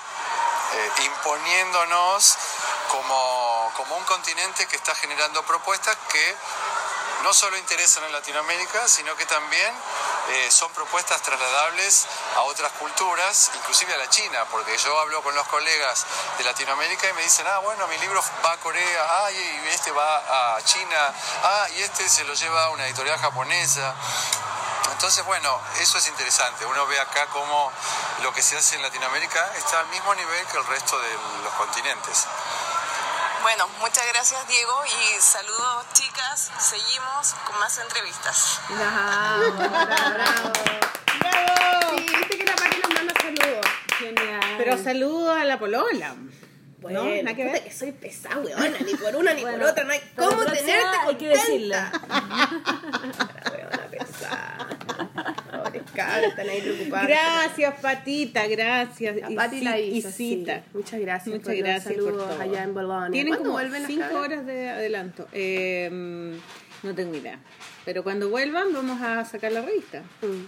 eh, 0.73 1.03
imponiéndonos 1.05 2.37
como, 2.89 3.71
como 3.75 3.97
un 3.97 4.03
continente 4.05 4.65
que 4.67 4.75
está 4.75 4.95
generando 4.95 5.43
propuestas 5.43 5.95
que 6.09 6.35
no 7.23 7.33
solo 7.33 7.57
interesan 7.57 8.03
en 8.03 8.11
Latinoamérica, 8.11 8.87
sino 8.87 9.15
que 9.15 9.25
también 9.25 9.73
eh, 10.29 10.51
son 10.51 10.71
propuestas 10.73 11.21
trasladables 11.21 12.05
a 12.35 12.41
otras 12.43 12.71
culturas, 12.73 13.51
inclusive 13.55 13.93
a 13.93 13.97
la 13.97 14.09
China, 14.09 14.45
porque 14.51 14.77
yo 14.77 14.99
hablo 14.99 15.21
con 15.23 15.33
los 15.35 15.47
colegas 15.47 16.05
de 16.37 16.43
Latinoamérica 16.43 17.09
y 17.09 17.13
me 17.13 17.23
dicen, 17.23 17.45
ah, 17.47 17.59
bueno, 17.59 17.87
mi 17.87 17.97
libro 17.97 18.23
va 18.43 18.53
a 18.53 18.57
Corea, 18.57 19.05
ah, 19.07 19.31
y 19.31 19.67
este 19.69 19.91
va 19.91 20.55
a 20.55 20.61
China, 20.63 21.13
ah, 21.43 21.67
y 21.75 21.81
este 21.81 22.07
se 22.07 22.23
lo 22.25 22.33
lleva 22.33 22.65
a 22.65 22.69
una 22.69 22.85
editorial 22.85 23.17
japonesa. 23.19 23.95
Entonces, 25.05 25.25
bueno, 25.27 25.61
eso 25.79 25.99
es 25.99 26.07
interesante. 26.07 26.65
Uno 26.65 26.87
ve 26.87 26.99
acá 26.99 27.27
cómo 27.31 27.71
lo 28.23 28.33
que 28.33 28.41
se 28.41 28.57
hace 28.57 28.75
en 28.75 28.81
Latinoamérica 28.81 29.53
está 29.55 29.81
al 29.81 29.87
mismo 29.89 30.15
nivel 30.15 30.43
que 30.51 30.57
el 30.57 30.65
resto 30.65 30.99
de 30.99 31.09
los 31.43 31.53
continentes. 31.53 32.25
Bueno, 33.43 33.67
muchas 33.81 34.03
gracias 34.11 34.47
Diego 34.47 34.73
y 34.83 35.21
saludos 35.21 35.85
chicas. 35.93 36.49
Seguimos 36.57 37.35
con 37.45 37.59
más 37.59 37.77
entrevistas. 37.77 38.59
Bravo, 38.67 39.51
bravo, 39.51 40.13
bravo. 40.15 41.97
Sí, 41.97 42.15
viste 42.17 42.37
que 42.39 42.45
la 42.45 42.55
Pati 42.55 42.77
nos 42.81 42.93
manda 42.95 43.13
saludos. 43.21 43.65
Genial. 43.99 44.55
Pero 44.57 44.83
saludo 44.83 45.33
a 45.33 45.43
la 45.43 45.59
polola. 45.59 46.15
Bueno, 46.79 47.03
¿No? 47.03 47.09
Nada 47.21 47.35
que 47.35 47.43
ver. 47.45 47.63
que 47.63 47.71
soy 47.71 47.91
pesada, 47.91 48.37
weona. 48.37 48.79
Ni 48.79 48.95
por 48.95 49.15
una 49.15 49.33
ni 49.33 49.43
Bueno, 49.43 49.59
por 49.59 49.67
otra. 49.67 49.83
No 49.83 49.93
hay 49.93 50.01
cómo 50.15 50.45
tenerte 50.45 50.97
hay 50.97 51.05
contenta. 51.05 51.91
cabros, 55.95 56.29
están 56.29 56.49
ahí 56.49 56.61
preocupados. 56.61 57.07
Gracias, 57.07 57.79
Patita, 57.81 58.47
gracias. 58.47 59.15
La 59.17 59.29
Pati 59.29 59.61
la 59.61 59.79
y 59.79 59.97
hizo, 59.97 60.09
sí. 60.11 60.37
cita. 60.39 60.63
Muchas 60.73 60.99
gracias 60.99 61.27
Muchas 61.35 61.43
por 61.45 61.53
los 61.55 61.63
gracias 61.63 61.93
por 61.93 62.03
saludos 62.05 62.29
todo. 62.29 62.41
allá 62.41 62.63
en 62.63 62.73
Bolonia. 62.73 63.11
Tienen 63.11 63.33
¿Cuándo 63.33 63.49
como 63.49 63.53
vuelven 63.59 63.87
cinco 63.87 64.01
cabras? 64.01 64.21
horas 64.25 64.45
de 64.45 64.69
adelanto. 64.69 65.27
Eh, 65.31 66.37
no 66.83 66.95
tengo 66.95 67.15
idea. 67.15 67.39
Pero 67.85 68.03
cuando 68.03 68.29
vuelvan 68.29 68.73
vamos 68.73 69.01
a 69.01 69.23
sacar 69.25 69.51
la 69.51 69.61
revista. 69.61 70.01
Mm. 70.21 70.45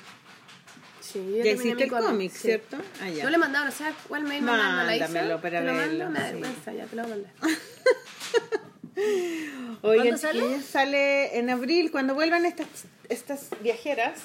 Sí, 1.00 1.19
Ya 1.42 1.56
mi 1.56 1.69
el 1.69 1.88
cómic, 1.90 2.32
sí. 2.34 2.40
¿cierto? 2.40 2.77
Ah, 3.01 3.09
ya. 3.09 3.24
No 3.24 3.30
le 3.30 3.38
he 3.38 3.40
mandado, 3.40 3.66
no 3.66 3.72
sé 3.72 3.85
cuál 4.09 4.24
mail 4.24 4.42
me 4.43 4.51
manda 4.51 4.84
la 4.84 4.95
hizo. 4.98 5.06
Para 5.42 5.61
te 5.61 5.66
lo 5.66 5.74
verlo, 5.74 6.03
mando, 6.06 6.09
me 6.09 6.19
da 6.19 6.32
vergüenza, 6.34 6.74
ya 6.74 6.85
te 6.85 6.95
lo 6.98 7.03
a 7.03 7.08
mandar. 7.08 7.32
Oigan, 9.84 10.06
¿Cuándo 10.06 10.17
sale? 10.17 10.61
sale 10.61 11.38
en 11.40 11.50
abril, 11.50 11.92
cuando 11.92 12.14
vuelvan 12.14 12.45
estas, 12.45 12.67
estas 13.09 13.50
viajeras, 13.61 14.16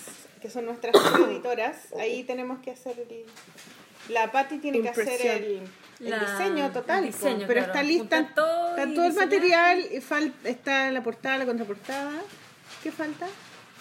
que 0.43 0.51
son 0.51 0.67
nuestras 0.67 0.95
editoras, 1.29 1.93
ahí 1.99 2.25
tenemos 2.25 2.59
que 2.61 2.73
hacer 2.73 2.99
el... 2.99 3.25
La 4.13 4.33
Patti 4.33 4.59
tiene 4.59 4.83
que 4.83 4.89
hacer 4.89 5.05
Impresión. 5.09 5.37
el, 5.37 5.63
el 6.07 6.11
La- 6.11 6.19
diseño 6.19 6.73
total, 6.73 7.05
el 7.05 7.13
diseño, 7.13 7.47
pero 7.47 7.61
claro. 7.61 7.67
está 7.73 7.83
lista, 7.85 8.33
todo 8.35 8.71
está 8.77 8.85
y 8.91 8.95
todo 8.95 9.07
el 9.07 9.13
material, 9.15 9.79
y 9.93 9.97
fal- 10.01 10.33
está 10.45 10.91
la 10.91 11.03
portada, 11.05 11.39
la 11.39 11.47
contraportada. 11.47 12.11
¿Qué 12.83 12.91
falta? 12.91 13.27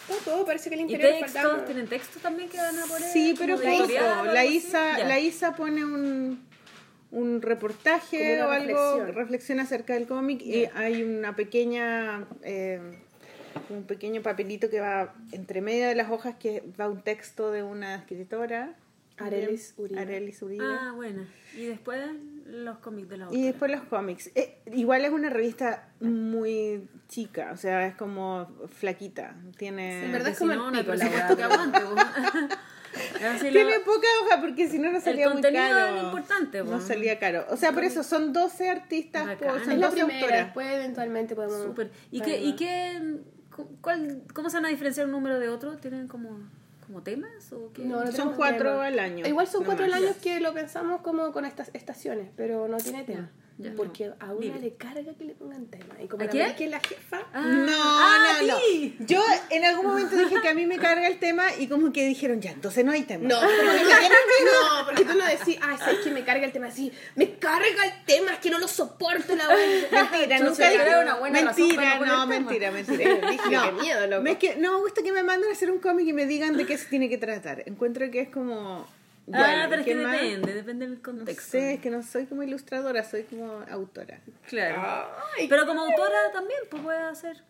Todo, 0.07 0.17
todo 0.19 0.45
parece 0.45 0.69
que 0.69 0.75
el 0.75 0.81
¿Y 0.81 0.83
interior 0.83 1.11
textos? 1.19 1.41
faltaba. 1.41 1.65
¿Tienen 1.65 1.87
textos 1.87 2.21
también 2.21 2.49
que 2.49 2.57
van 2.57 2.77
a 2.77 2.85
poner? 2.85 3.09
Sí, 3.11 3.33
pero 3.37 3.55
poco. 3.55 3.87
La? 4.25 4.45
Isa, 4.45 4.99
Ya. 4.99 5.05
la 5.05 5.19
Isa 5.19 5.55
pone 5.55 5.83
un, 5.83 6.47
un 7.09 7.41
reportaje 7.41 8.43
o 8.43 8.51
algo, 8.51 8.67
reflexión. 8.97 9.15
reflexión 9.15 9.59
acerca 9.59 9.93
del 9.95 10.05
cómic 10.05 10.41
y 10.43 10.65
hay 10.75 11.01
una 11.01 11.35
pequeña, 11.35 12.27
eh, 12.43 12.99
un 13.69 13.83
pequeño 13.83 14.21
papelito 14.21 14.69
que 14.69 14.79
va 14.79 15.13
entre 15.31 15.61
medio 15.61 15.87
de 15.87 15.95
las 15.95 16.09
hojas 16.11 16.35
que 16.35 16.63
va 16.79 16.87
un 16.89 17.01
texto 17.01 17.51
de 17.51 17.63
una 17.63 17.95
escritora. 17.95 18.75
Arelis 19.17 19.75
Uribe. 19.77 19.99
Arelis 20.01 20.41
Uribe. 20.41 20.65
Ah, 20.65 20.93
bueno. 20.95 21.25
Y 21.55 21.65
después 21.65 22.01
los 22.47 22.79
cómics 22.79 23.09
de 23.09 23.17
la 23.17 23.27
otra. 23.27 23.37
Y 23.37 23.43
después 23.43 23.69
los 23.69 23.81
cómics. 23.83 24.31
Eh, 24.33 24.57
igual 24.73 25.05
es 25.05 25.11
una 25.11 25.29
revista 25.29 25.89
muy 25.99 26.87
chica, 27.07 27.51
o 27.53 27.57
sea, 27.57 27.85
es 27.85 27.93
como 27.95 28.47
flaquita. 28.79 29.35
Tiene, 29.57 30.05
en 30.05 30.11
verdad 30.11 30.27
Que 30.27 30.31
es 30.31 30.39
como 30.39 30.51
si 30.53 30.57
el 30.57 30.63
no, 30.71 30.79
pico, 30.79 30.93
la 30.95 31.09
que 31.35 31.43
aguante. 31.43 31.79
lo- 33.43 33.51
Tiene 33.51 33.79
poca 33.85 34.07
hoja 34.23 34.41
porque 34.41 34.67
si 34.67 34.79
no 34.79 34.91
no 34.91 34.99
salía 34.99 35.25
muy 35.27 35.33
contenido 35.35 35.63
caro. 35.69 35.95
lo 35.95 36.03
importante, 36.03 36.63
No 36.63 36.81
salía 36.81 37.19
caro. 37.19 37.45
O 37.49 37.57
sea, 37.57 37.71
por 37.73 37.83
eso 37.83 38.03
son 38.03 38.33
12 38.33 38.69
artistas, 38.69 39.35
por, 39.37 39.59
son 39.63 39.71
Es 39.73 39.77
la 39.77 39.87
12 39.89 39.97
primera, 40.05 40.19
autoras. 40.21 40.45
después 40.45 40.67
eventualmente 40.71 41.35
podemos... 41.35 41.61
Súper. 41.63 41.91
¿Y 42.11 42.19
Vale, 42.21 42.31
qué, 42.31 42.41
¿Y 42.41 42.51
va. 42.51 42.57
qué, 42.57 43.01
cuál, 43.81 44.23
cómo 44.33 44.49
se 44.49 44.57
van 44.57 44.65
a 44.65 44.69
diferenciar 44.69 45.05
un 45.05 45.11
número 45.11 45.39
de 45.39 45.49
otro? 45.49 45.77
¿Tienen 45.77 46.07
como, 46.07 46.39
como 46.85 47.01
temas? 47.03 47.51
O 47.53 47.71
qué? 47.73 47.83
No, 47.83 48.03
no 48.03 48.11
Son 48.11 48.33
cuatro 48.33 48.71
tema. 48.71 48.85
al 48.87 48.99
año, 48.99 49.25
Igual 49.27 49.47
son 49.47 49.61
no 49.61 49.65
cuatro 49.67 49.85
más. 49.87 49.95
al 49.95 50.03
año 50.05 50.13
que 50.21 50.39
lo 50.39 50.53
pensamos 50.53 51.01
como 51.01 51.31
con 51.31 51.45
estas 51.45 51.69
estaciones, 51.73 52.29
pero 52.35 52.67
no 52.67 52.77
tiene 52.77 53.03
tema. 53.03 53.29
Ya. 53.61 53.73
Porque 53.75 54.11
a 54.19 54.25
una 54.25 54.39
Libre. 54.39 54.59
le 54.61 54.73
carga 54.75 55.13
que 55.17 55.23
le 55.23 55.33
pongan 55.33 55.65
tema. 55.67 55.95
Y 56.03 56.07
como 56.07 56.23
¿A 56.23 56.25
la 56.25 56.31
quién? 56.31 56.55
Que 56.55 56.65
es 56.65 56.69
la 56.71 56.79
jefa, 56.79 57.19
Ah, 57.33 57.41
No, 57.41 57.73
ah, 57.77 58.37
no, 58.41 58.47
no. 58.47 59.05
Yo 59.05 59.23
en 59.49 59.65
algún 59.65 59.85
momento 59.87 60.15
dije 60.15 60.35
que 60.41 60.47
a 60.49 60.53
mí 60.53 60.65
me 60.65 60.77
carga 60.77 61.07
el 61.07 61.19
tema 61.19 61.45
y 61.57 61.67
como 61.67 61.91
que 61.93 62.05
dijeron, 62.05 62.41
ya, 62.41 62.51
entonces 62.51 62.83
no 62.83 62.91
hay 62.91 63.03
tema. 63.03 63.27
No, 63.27 63.39
porque 63.39 63.57
tú, 63.59 64.45
no, 64.45 64.85
porque 64.85 65.05
tú 65.05 65.13
no 65.17 65.25
decís, 65.25 65.57
ah, 65.61 65.77
sabes 65.77 65.99
que 65.99 66.11
me 66.11 66.23
carga 66.23 66.45
el 66.45 66.51
tema 66.51 66.67
así, 66.67 66.91
me 67.15 67.35
carga 67.37 67.85
el 67.85 68.05
tema, 68.05 68.33
es 68.33 68.39
que 68.39 68.49
no 68.49 68.59
lo 68.59 68.67
soporto 68.67 69.35
la. 69.35 69.47
Mentira, 69.91 70.39
Yo 70.39 70.45
nunca 70.45 70.69
dije 70.69 70.99
una 71.01 71.15
buena 71.15 71.41
mentira, 71.41 71.99
no 71.99 72.05
no, 72.05 72.11
tema. 72.11 72.25
mentira, 72.25 72.71
mentira. 72.71 73.29
Dije, 73.29 73.49
No, 73.51 73.63
qué 73.63 73.71
miedo, 73.83 74.07
loco. 74.07 74.27
Es 74.27 74.37
que 74.37 74.55
no 74.57 74.73
me 74.73 74.79
gusta 74.79 75.01
que 75.03 75.11
me 75.11 75.23
manden 75.23 75.49
a 75.49 75.53
hacer 75.53 75.71
un 75.71 75.79
cómic 75.79 76.07
y 76.07 76.13
me 76.13 76.25
digan 76.25 76.57
de 76.57 76.65
qué 76.65 76.77
se 76.77 76.85
tiene 76.87 77.09
que 77.09 77.17
tratar. 77.17 77.63
Encuentro 77.65 78.09
que 78.11 78.21
es 78.21 78.29
como... 78.29 78.87
Ah, 79.33 79.39
bueno, 79.45 79.65
pero 79.69 79.81
es 79.81 79.85
que 79.87 79.93
¿qué 79.93 80.03
más? 80.03 80.11
depende, 80.21 80.53
depende 80.53 80.85
del 80.87 80.95
No 80.97 81.03
contexto. 81.03 81.51
sé, 81.51 81.73
es 81.75 81.79
que 81.81 81.89
no 81.89 82.03
soy 82.03 82.25
como 82.25 82.43
ilustradora, 82.43 83.03
soy 83.03 83.23
como 83.23 83.63
autora. 83.69 84.19
Claro. 84.47 85.09
Pero 85.49 85.65
como 85.65 85.81
autora 85.81 86.31
también, 86.33 86.59
pues 86.69 86.81
puede 86.83 86.99
hacer 86.99 87.43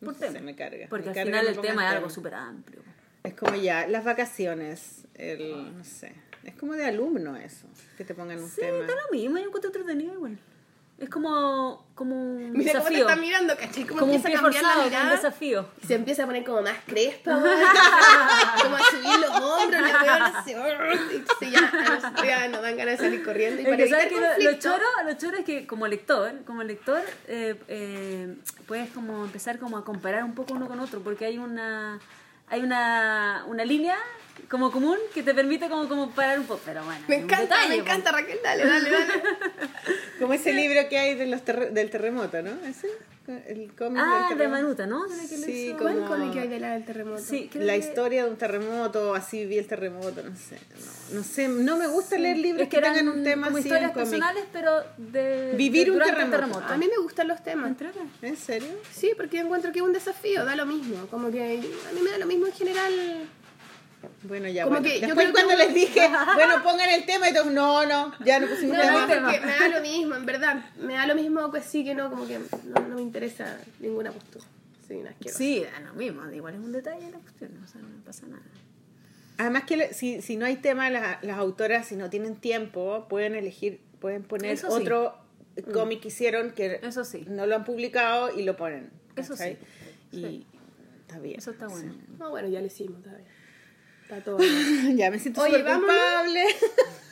No 0.00 0.06
por 0.06 0.14
sé, 0.14 0.28
tema. 0.28 0.40
me 0.40 0.54
carga. 0.56 0.86
Porque 0.88 1.04
me 1.06 1.10
al 1.10 1.14
carga 1.14 1.30
final 1.40 1.46
el 1.46 1.60
tema 1.60 1.88
es 1.88 1.94
algo 1.96 2.10
súper 2.10 2.34
amplio. 2.34 2.82
Es 3.24 3.34
como 3.34 3.54
ya, 3.56 3.86
las 3.88 4.04
vacaciones, 4.04 5.06
el, 5.14 5.76
no 5.76 5.82
sé, 5.84 6.12
es 6.44 6.54
como 6.54 6.74
de 6.74 6.84
alumno 6.84 7.36
eso, 7.36 7.66
que 7.96 8.04
te 8.04 8.14
pongan 8.14 8.38
un 8.40 8.48
Sí, 8.48 8.60
tema. 8.60 8.78
da 8.86 8.94
lo 8.94 9.10
mismo, 9.10 9.36
yo 9.38 9.46
encuentro 9.46 9.68
entretenido 9.70 10.14
igual. 10.14 10.38
Es 10.98 11.10
como, 11.10 11.86
como 11.94 12.14
un 12.14 12.52
Mira 12.54 12.72
cómo 12.72 12.84
te 12.84 12.90
desafío. 12.94 13.08
está 13.08 13.16
mirando, 13.16 13.56
¿cachai? 13.56 13.84
Como 13.84 14.04
un 14.04 14.14
empieza 14.14 14.28
pie 14.28 14.36
a 14.36 14.40
cambiar 14.40 14.62
forzado, 14.62 14.68
la 14.68 14.74
como 14.74 14.84
un 14.84 14.90
mirada. 14.90 15.16
desafío. 15.16 15.68
Y 15.82 15.86
se 15.86 15.94
empieza 15.94 16.22
a 16.22 16.26
poner 16.26 16.44
como 16.44 16.62
más 16.62 16.78
crespa, 16.86 17.32
como 18.62 18.76
a 18.76 18.80
subir 18.80 19.18
los 19.20 19.30
hombros, 19.40 19.82
la 19.82 20.24
hace... 20.38 20.52
y 20.52 21.50
ya, 21.50 22.12
ya 22.24 22.48
nos 22.48 22.62
dan 22.62 22.76
ganas 22.76 22.98
de 22.98 23.04
salir 23.04 23.24
corriendo. 23.24 23.60
Y 23.60 23.64
para 23.64 23.76
que 23.76 23.88
sabes 23.88 24.06
que 24.06 24.44
lo, 24.44 24.52
choro, 24.58 24.84
lo 25.04 25.14
choro 25.14 25.36
es 25.38 25.44
que 25.44 25.66
como 25.66 25.86
lector, 25.86 26.32
como 26.46 26.62
lector, 26.62 27.02
eh, 27.28 27.54
eh, 27.68 28.34
puedes 28.66 28.90
como 28.90 29.24
empezar 29.24 29.58
como 29.58 29.76
a 29.76 29.84
comparar 29.84 30.24
un 30.24 30.34
poco 30.34 30.54
uno 30.54 30.66
con 30.66 30.80
otro, 30.80 31.00
porque 31.00 31.26
hay 31.26 31.38
una 31.38 32.00
hay 32.48 32.60
una, 32.62 33.44
una 33.48 33.64
línea 33.64 33.96
como 34.48 34.70
común 34.70 34.96
que 35.14 35.22
te 35.22 35.34
permite 35.34 35.68
como, 35.68 35.88
como 35.88 36.10
parar 36.10 36.38
un 36.38 36.46
poco. 36.46 36.60
Pero 36.64 36.84
bueno, 36.84 37.00
Me 37.08 37.16
encanta, 37.16 37.56
detalle, 37.56 37.68
me 37.68 37.76
po. 37.76 37.82
encanta, 37.82 38.12
Raquel, 38.12 38.38
dale, 38.42 38.64
dale, 38.66 38.90
dale. 38.90 39.12
Como 40.20 40.32
ese 40.32 40.52
libro 40.54 40.80
que 40.88 40.98
hay 40.98 41.14
de 41.14 41.26
los 41.26 41.42
terre- 41.44 41.70
del 41.70 41.90
terremoto, 41.90 42.40
¿no? 42.40 42.50
Ese, 42.66 42.88
el 43.48 43.70
cómic 43.76 44.00
Ah, 44.02 44.28
del 44.30 44.38
de 44.38 44.44
terremoto. 44.44 44.62
Manuta, 44.62 44.86
¿no? 44.86 45.04
¿Tiene 45.06 45.28
que 45.28 45.36
Sí? 45.36 45.74
¿Cuál 45.78 45.94
Como- 45.96 46.06
cómic 46.08 46.36
hay 46.38 46.48
de 46.48 46.58
la 46.58 46.72
del 46.72 46.84
terremoto? 46.86 47.22
Sí, 47.22 47.50
La 47.54 47.74
que- 47.74 47.78
historia 47.80 48.24
de 48.24 48.30
un 48.30 48.36
terremoto, 48.36 49.14
así 49.14 49.44
vi 49.44 49.58
el 49.58 49.66
terremoto, 49.66 50.22
no 50.22 50.34
sé. 50.34 50.58
No, 51.10 51.18
no 51.18 51.22
sé, 51.22 51.48
no 51.48 51.76
me 51.76 51.86
gusta 51.86 52.16
leer 52.16 52.38
libros 52.38 52.62
Es 52.62 52.68
que, 52.70 52.78
eran 52.78 52.94
tengan 52.94 53.14
un 53.18 53.24
tema 53.24 53.48
como 53.48 53.58
así 53.58 53.68
historias 53.68 53.92
personales, 53.92 54.44
pero 54.52 54.70
de 54.96 55.52
Vivir 55.54 55.84
de- 55.86 55.90
un 55.90 56.02
el 56.02 56.30
terremoto. 56.30 56.64
A 56.66 56.76
mí 56.78 56.86
me 56.88 56.96
gustan 57.02 57.28
los 57.28 57.42
temas. 57.44 57.72
¿En 58.22 58.36
serio? 58.38 58.68
Sí, 58.90 59.12
porque 59.18 59.38
encuentro 59.38 59.70
que 59.70 59.80
es 59.80 59.84
un 59.84 59.92
desafío, 59.92 60.46
da 60.46 60.56
lo 60.56 60.64
mismo. 60.64 61.06
Como 61.08 61.30
que 61.30 61.42
a 61.42 61.92
mí 61.92 62.00
me 62.02 62.10
da 62.10 62.16
lo 62.18 62.26
mismo 62.26 62.46
en 62.46 62.52
general. 62.54 62.92
Bueno, 64.22 64.48
ya, 64.48 64.64
Como 64.64 64.76
bueno. 64.80 64.88
que 64.88 65.00
yo 65.00 65.06
Después 65.06 65.26
que 65.26 65.32
cuando 65.32 65.54
uno- 65.54 65.64
les 65.64 65.74
dije, 65.74 66.00
bueno, 66.34 66.62
pongan 66.62 66.90
el 66.90 67.04
tema 67.06 67.28
y 67.30 67.34
todos, 67.34 67.52
no, 67.52 67.84
no, 67.86 68.12
ya 68.24 68.40
no 68.40 68.46
pusimos 68.46 68.76
No, 68.76 68.82
tema. 68.82 69.06
porque 69.06 69.40
me 69.40 69.52
da 69.58 69.68
lo 69.68 69.80
mismo, 69.80 70.14
en 70.14 70.26
verdad. 70.26 70.64
Me 70.80 70.94
da 70.94 71.06
lo 71.06 71.14
mismo 71.14 71.50
que 71.52 71.60
sí, 71.62 71.84
que 71.84 71.94
no, 71.94 72.10
como 72.10 72.26
que 72.26 72.38
no, 72.38 72.80
no 72.88 72.94
me 72.96 73.02
interesa 73.02 73.58
ninguna 73.80 74.10
postura. 74.12 74.44
Sí, 74.86 74.94
una 74.94 75.10
asquerosa. 75.10 75.38
Sí, 75.38 75.64
da 75.64 75.80
lo 75.80 75.94
mismo, 75.94 76.30
igual 76.30 76.54
es 76.54 76.60
un 76.60 76.72
detalle 76.72 77.10
la 77.10 77.18
cuestión, 77.18 77.50
o 77.64 77.66
sea, 77.66 77.80
no 77.80 77.88
pasa 78.04 78.26
nada. 78.26 78.42
Además 79.38 79.64
que 79.64 79.92
si, 79.92 80.22
si 80.22 80.36
no 80.36 80.46
hay 80.46 80.56
tema, 80.56 80.88
las, 80.90 81.22
las 81.22 81.36
autoras, 81.38 81.86
si 81.86 81.96
no 81.96 82.08
tienen 82.08 82.36
tiempo, 82.36 83.06
pueden 83.08 83.34
elegir, 83.34 83.80
pueden 84.00 84.22
poner 84.22 84.52
Eso 84.52 84.68
sí. 84.70 84.74
Mm. 84.78 84.82
otro 84.82 85.18
cómic 85.72 86.00
que 86.00 86.08
hicieron 86.08 86.52
que 86.52 86.80
Eso 86.82 87.04
sí. 87.04 87.24
no 87.28 87.46
lo 87.46 87.56
han 87.56 87.64
publicado 87.64 88.30
y 88.38 88.42
lo 88.44 88.56
ponen. 88.56 88.90
Eso 89.16 89.36
sí. 89.36 89.56
Y 90.12 90.16
Sí. 90.22 90.46
está 91.00 91.18
bien. 91.18 91.38
Eso 91.38 91.50
está 91.50 91.66
bueno. 91.66 91.94
No, 92.18 92.30
bueno, 92.30 92.48
ya 92.48 92.60
lo 92.60 92.66
hicimos 92.66 93.02
todavía. 93.02 93.24
Está 93.26 93.34
todo 93.34 93.35
bien. 94.38 94.96
ya 94.96 95.10
me 95.10 95.18
siento 95.18 95.40
Oye, 95.42 95.50
súper 95.58 95.64
vámonos. 95.64 95.94
culpable. 95.96 96.44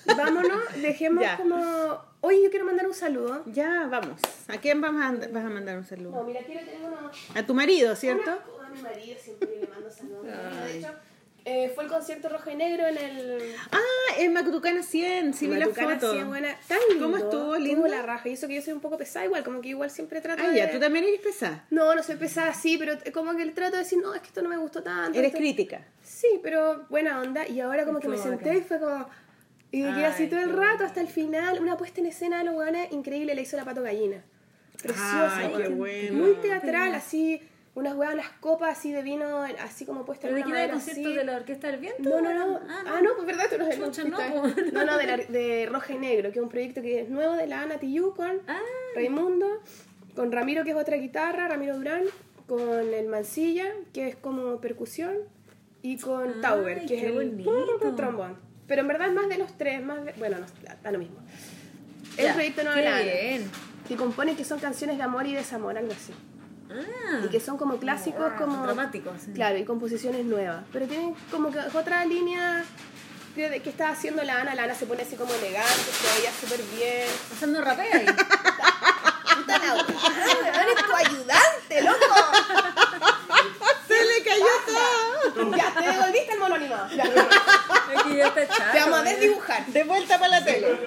Vámonos, 0.07 0.61
dejemos 0.83 1.23
Ya. 1.25 1.37
como. 1.39 1.99
Oye, 2.21 2.43
yo 2.43 2.51
quiero 2.51 2.65
mandar 2.67 2.87
un 2.87 2.95
saludo. 2.95 3.43
ya, 3.47 3.87
vamos. 3.91 4.21
¿A 4.49 4.59
quién 4.59 4.81
vas 4.81 4.93
a, 4.93 5.13
vas 5.31 5.45
a 5.45 5.49
mandar 5.49 5.77
un 5.77 5.83
No, 5.83 5.89
saludo? 5.89 6.25
mira, 6.25 6.41
quiero 6.43 6.61
tener 6.65 6.81
uno. 6.87 7.11
A 7.35 7.43
tu 7.47 7.55
marido, 7.55 7.95
¿cierto? 7.97 8.31
Una- 8.57 8.67
a 8.67 8.71
mi 8.71 8.81
marido 8.83 9.17
siempre 9.23 9.49
le 9.61 9.67
mando 9.67 9.91
saludos. 9.91 10.25
De 10.25 10.79
hecho, 10.79 10.89
eh, 11.45 11.71
fue 11.75 11.85
el 11.85 11.91
concierto 11.91 12.29
rojo 12.29 12.51
y 12.51 12.55
negro 12.55 12.87
en 12.87 12.97
el. 12.97 13.55
Ah, 13.71 13.79
en 14.19 14.33
Matucana 14.33 14.83
100, 14.83 15.35
sí 15.35 15.47
vi 15.47 15.57
la 15.57 15.67
foto. 15.67 16.13
100, 16.13 16.29
buena. 16.29 16.57
Tan 16.69 16.79
lindo. 16.89 17.05
¿Cómo 17.05 17.17
estuvo? 17.19 17.57
¿Lindo? 17.57 17.87
la 17.87 18.03
raja. 18.03 18.29
Y 18.29 18.33
eso 18.33 18.49
que 18.49 18.55
yo 18.55 18.63
soy 18.63 18.73
un 18.73 18.81
poco 18.81 18.97
pesada 18.97 19.27
igual, 19.27 19.45
como 19.45 19.61
que 19.61 19.69
igual 19.69 19.91
siempre 19.91 20.21
trato 20.21 20.43
Ah, 20.45 20.51
de... 20.51 20.57
ya, 20.57 20.71
tú 20.71 20.79
también 20.81 21.05
eres 21.05 21.21
pesada. 21.21 21.67
No, 21.71 21.95
no 21.95 22.03
soy 22.03 22.17
pesada, 22.17 22.55
sí, 22.55 22.79
pero 22.79 22.95
como 23.13 23.37
que 23.37 23.45
trato 23.51 23.73
de 23.77 23.83
decir, 23.83 23.99
no, 24.01 24.15
es 24.15 24.21
que 24.23 24.29
esto 24.29 24.41
no 24.43 24.49
me 24.49 24.57
gustó 24.57 24.83
tanto. 24.83 25.19
Eres 25.19 25.29
esto- 25.29 25.39
crítica. 25.39 25.83
Sí, 26.03 26.41
pero 26.43 26.87
buena 26.89 27.21
onda. 27.21 27.47
Y 27.47 27.61
ahora 27.61 27.85
como 27.85 28.01
que 28.01 28.09
me 28.09 28.17
senté 28.19 28.59
y 28.59 28.61
fue 28.63 28.79
como... 28.79 29.09
Y 29.71 29.83
me 29.83 29.93
quedé 29.93 30.07
así 30.07 30.29
todo 30.29 30.41
el 30.41 30.51
rato 30.53 30.85
hasta 30.85 31.01
el 31.01 31.09
final. 31.09 31.61
Una 31.61 31.77
puesta 31.77 32.01
en 32.01 32.07
escena 32.07 32.39
de 32.39 32.45
los 32.45 32.55
increíble. 32.93 33.35
La 33.35 33.41
hizo 33.41 33.57
la 33.57 33.65
Pato 33.65 33.83
Gallina. 33.83 34.23
Preciosa. 34.81 35.37
Ay, 35.37 35.49
qué 35.49 35.63
weón. 35.65 35.79
bueno. 35.79 36.15
Muy 36.25 36.35
teatral, 36.37 36.95
así... 36.95 37.41
Unas 37.77 37.97
weas, 37.97 38.15
las 38.15 38.29
copas 38.41 38.79
así 38.79 38.93
de 38.93 39.03
vino, 39.03 39.43
así 39.61 39.85
como 39.85 40.05
puestas 40.05 40.31
¿Pero 40.31 40.37
en 40.37 40.45
de 40.45 40.47
una 40.49 40.63
el 40.63 40.69
madera 40.71 40.75
concierto 40.75 41.09
así. 41.09 41.17
de 41.19 41.25
la 41.25 41.37
Orquesta 41.37 41.67
del 41.73 41.81
Viento? 41.81 42.03
No, 42.09 42.21
no, 42.21 42.33
no. 42.33 42.61
Ah, 42.69 43.01
no, 43.03 43.11
pues 43.17 43.27
verdad, 43.27 43.47
tú 43.51 43.59
no 43.59 43.67
el 43.69 43.83
Chucha, 43.83 44.05
no, 44.05 44.17
pues. 44.43 44.73
No, 44.73 44.85
no, 44.85 44.97
de, 44.97 45.07
la- 45.07 45.17
de 45.29 45.67
Roja 45.71 45.93
y 45.93 45.99
Negro, 45.99 46.31
que 46.31 46.39
es 46.39 46.43
un 46.43 46.49
proyecto 46.49 46.83
que 46.83 47.01
es 47.01 47.09
nuevo 47.09 47.33
de 47.35 47.49
la 47.49 47.63
Ana 47.63 47.79
Tijoux 47.79 48.15
con 48.15 48.41
Ah. 48.47 48.61
Raimundo, 48.95 49.61
con 50.15 50.31
Ramiro, 50.31 50.63
que 50.63 50.71
es 50.71 50.77
otra 50.77 50.97
guitarra, 50.99 51.49
Ramiro 51.49 51.77
Durán, 51.77 52.05
con 52.47 52.61
el 52.95 53.09
Mancilla, 53.09 53.67
que 53.93 54.07
es 54.09 54.15
como 54.17 54.61
percusión, 54.61 55.17
y 55.83 55.99
con 55.99 56.29
Ay, 56.35 56.41
Tauber, 56.41 56.87
que 56.87 56.97
es 56.99 57.03
el 57.17 57.97
trombón. 57.97 58.39
Pero 58.69 58.83
en 58.83 58.89
verdad 58.89 59.11
más 59.11 59.29
de 59.29 59.37
los 59.37 59.59
tres, 59.59 59.83
más 59.85 60.05
de- 60.05 60.13
bueno, 60.13 60.39
no, 60.39 60.47
da, 60.81 60.93
lo 60.93 60.99
mismo. 61.01 61.17
Es 62.17 62.23
Ya, 62.23 62.29
un 62.29 62.35
proyecto 62.35 62.63
nuevo 62.63 62.77
qué 62.77 62.83
de 62.85 62.89
la 62.91 62.97
Ana, 62.99 63.05
bien. 63.13 63.51
que 63.89 63.97
compone 63.97 64.37
que 64.37 64.45
son 64.45 64.61
canciones 64.61 64.97
de 64.97 65.03
amor 65.03 65.27
y 65.27 65.35
desamor, 65.35 65.77
algo 65.77 65.91
así. 65.93 66.13
Ah, 66.75 67.21
Y 67.25 67.29
que 67.29 67.41
son 67.41 67.57
como 67.57 67.79
clásicos, 67.79 68.33
como... 68.39 68.63
dramáticos. 68.65 69.15
sí. 69.25 69.33
Claro, 69.33 69.57
y 69.59 69.65
composiciones 69.65 70.25
nuevas. 70.25 70.65
Pero 70.73 70.87
tienen 70.87 71.15
como 71.31 71.51
que 71.51 71.59
otra 71.75 72.05
línea 72.05 72.65
que, 73.35 73.61
que 73.63 73.71
está 73.71 73.91
haciendo 73.91 74.23
la 74.23 74.41
Ana. 74.41 74.55
La 74.55 74.65
Ana 74.65 74.75
se 74.75 74.87
pone 74.87 75.03
así 75.03 75.17
como 75.17 75.33
elegante, 75.35 75.69
se 75.73 76.19
veía 76.19 76.33
súper 76.33 76.61
bien. 76.77 77.09
Pasando 77.31 77.61
rapé 77.63 77.83
ahí. 77.93 78.07
Puta 78.07 79.59
la 79.59 80.63
eres 80.63 80.77
tu 80.87 80.95
ayudante, 80.95 81.83
loco. 81.83 82.15
Se 83.89 84.05
le 84.05 84.23
cayó 84.25 84.47
todo. 84.67 85.57
Ya, 85.57 85.71
te 85.75 85.89
devolviste 85.89 86.33
el 86.33 86.39
mono 86.41 86.55
animado. 86.55 86.89
Ya, 86.97 87.05
Aquí 87.99 88.17
ya 88.17 88.27
está 88.29 88.47
chato. 88.49 88.73
te 88.73 88.79
vamos 88.81 88.99
a 88.99 89.03
desdibujar. 89.03 89.67
De 89.67 89.85
vuelta 89.85 90.19
para 90.19 90.41
la 90.41 90.45
tele. 90.45 90.79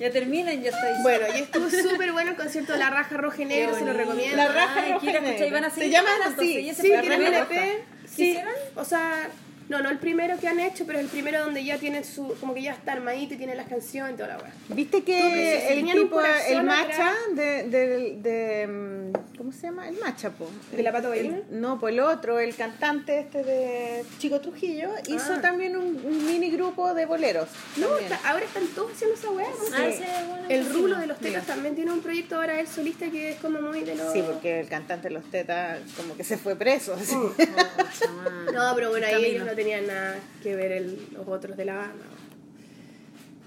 Ya 0.00 0.10
terminen, 0.10 0.62
ya 0.62 0.70
estáis. 0.70 1.02
Bueno, 1.02 1.26
y 1.36 1.42
estuvo 1.42 1.68
súper 1.68 2.12
bueno 2.12 2.30
el 2.30 2.36
concierto 2.36 2.72
de 2.72 2.78
La 2.78 2.88
Raja 2.88 3.18
Roja 3.18 3.42
y 3.42 3.44
Negro, 3.44 3.74
se 3.74 3.84
lo 3.84 3.92
recomiendo. 3.92 4.34
La 4.34 4.48
raja 4.48 4.80
roja 4.92 4.96
y 4.96 5.10
seguir 5.10 5.34
Se 5.36 5.90
llaman 5.90 6.22
así. 6.22 6.74
Sí. 6.74 6.92
EP. 6.92 7.84
Sí, 8.08 8.38
o 8.76 8.84
sea, 8.84 9.28
no, 9.70 9.80
no 9.82 9.88
el 9.88 9.98
primero 9.98 10.36
que 10.38 10.48
han 10.48 10.60
hecho, 10.60 10.84
pero 10.86 10.98
el 10.98 11.06
primero 11.06 11.40
donde 11.44 11.64
ya 11.64 11.78
tienen 11.78 12.04
su, 12.04 12.34
como 12.40 12.52
que 12.54 12.60
ya 12.62 12.72
está 12.72 12.92
armadito 12.92 13.34
y 13.34 13.36
tienen 13.38 13.56
las 13.56 13.68
canciones 13.68 14.14
y 14.14 14.16
toda 14.16 14.28
la 14.30 14.36
weá. 14.38 14.52
¿Viste 14.68 15.02
que 15.04 15.72
el 15.72 15.84
tipo, 15.92 16.20
el 16.20 16.62
macha 16.64 17.14
de, 17.34 17.62
de, 17.68 18.16
de, 18.20 18.66
mm, 18.66 19.36
¿cómo 19.38 19.52
se 19.52 19.62
llama? 19.68 19.88
El 19.88 19.96
macha, 19.98 20.30
po. 20.30 20.48
¿De 20.72 20.82
la 20.82 20.92
Pato 20.92 21.12
El-? 21.14 21.44
No, 21.50 21.78
pues 21.80 21.94
el 21.94 22.00
otro, 22.00 22.38
el 22.40 22.54
cantante 22.56 23.20
este 23.20 23.42
de 23.44 24.04
Chico 24.18 24.40
Trujillo, 24.40 24.90
hizo 25.06 25.34
Ah. 25.34 25.40
también 25.40 25.76
un, 25.76 26.00
un 26.04 26.26
mini 26.26 26.50
grupo 26.50 26.92
de 26.92 27.06
boleros. 27.06 27.48
No, 27.76 27.96
está- 27.96 28.20
ahora 28.28 28.44
están 28.44 28.66
todos 28.74 28.92
haciendo 28.92 29.14
esa 29.16 29.30
weá. 29.30 29.46
¿no? 29.48 29.76
Ah, 29.76 29.86
es 29.86 29.98
bueno, 30.28 30.44
El 30.48 30.64
sí. 30.66 30.72
rulo 30.72 30.98
de 30.98 31.06
los 31.06 31.18
tetas 31.18 31.46
también 31.46 31.76
tiene 31.76 31.92
un 31.92 32.00
proyecto 32.02 32.34
ahora 32.36 32.58
él 32.60 32.66
solista 32.66 33.08
que 33.08 33.30
es 33.30 33.36
como 33.38 33.60
muy 33.62 33.82
de 33.82 33.94
los... 33.94 34.12
Sí, 34.12 34.22
porque 34.26 34.60
el 34.60 34.68
cantante 34.68 35.08
de 35.08 35.14
los 35.14 35.24
tetas 35.30 35.78
como 35.96 36.16
que 36.16 36.24
se 36.24 36.36
fue 36.36 36.56
preso. 36.56 36.94
así. 36.94 37.14
Oh. 37.14 37.32
No, 38.52 38.72
pero 38.74 38.90
bueno, 38.90 39.06
ahí 39.06 39.24
ellos 39.26 39.46
no 39.46 39.54
tenían 39.62 39.86
nada 39.86 40.16
que 40.42 40.56
ver 40.56 40.72
el- 40.72 40.98
los 41.12 41.28
otros 41.28 41.56
de 41.56 41.64
la 41.66 41.76
banda. 41.76 42.04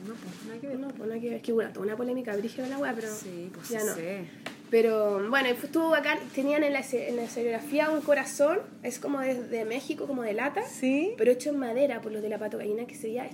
No, 0.08 0.14
pues 0.16 0.46
nada 0.48 0.60
que 0.60 0.68
ver. 0.68 0.80
No, 0.80 0.88
pues 0.90 1.08
nada 1.10 1.20
que 1.20 1.28
ver. 1.30 1.38
Es 1.38 1.44
que 1.44 1.54
una, 1.54 1.72
toda 1.74 1.86
una 1.86 1.96
polémica 1.96 2.36
brígida 2.36 2.68
la 2.68 2.78
weá, 2.78 2.94
pero 2.94 3.08
Sí, 3.14 3.50
pues 3.54 3.70
ya 3.70 3.80
sí 3.80 3.86
no. 3.88 3.96
sé. 3.96 4.26
Pero 4.70 5.30
bueno, 5.30 5.50
estuvo 5.50 5.90
bacán. 5.90 6.18
Tenían 6.36 6.64
en 6.64 6.74
la, 6.74 6.82
en 6.92 7.16
la 7.16 7.24
escenografía 7.24 7.90
un 7.90 8.02
corazón, 8.02 8.60
es 8.84 9.00
como 9.00 9.20
de, 9.22 9.36
de 9.48 9.66
México, 9.66 10.06
como 10.08 10.24
de 10.24 10.34
lata, 10.34 10.64
Sí. 10.68 11.14
pero 11.18 11.32
hecho 11.32 11.50
en 11.52 11.58
madera 11.60 12.02
por 12.02 12.12
los 12.12 12.22
de 12.22 12.30
la 12.30 12.38
pato 12.40 12.58
gallina, 12.58 12.86
que 12.86 12.96
sería 12.96 13.28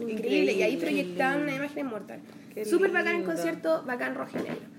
increíble. 0.00 0.52
Y 0.52 0.62
ahí 0.62 0.76
proyectaban 0.76 1.42
una 1.42 1.54
imagen 1.54 1.86
inmortal. 1.86 2.20
Súper 2.64 2.90
bacán 2.90 3.16
el 3.16 3.24
concierto, 3.24 3.82
bacán 3.86 4.14
rojo 4.14 4.32
y 4.38 4.42
negro. 4.42 4.75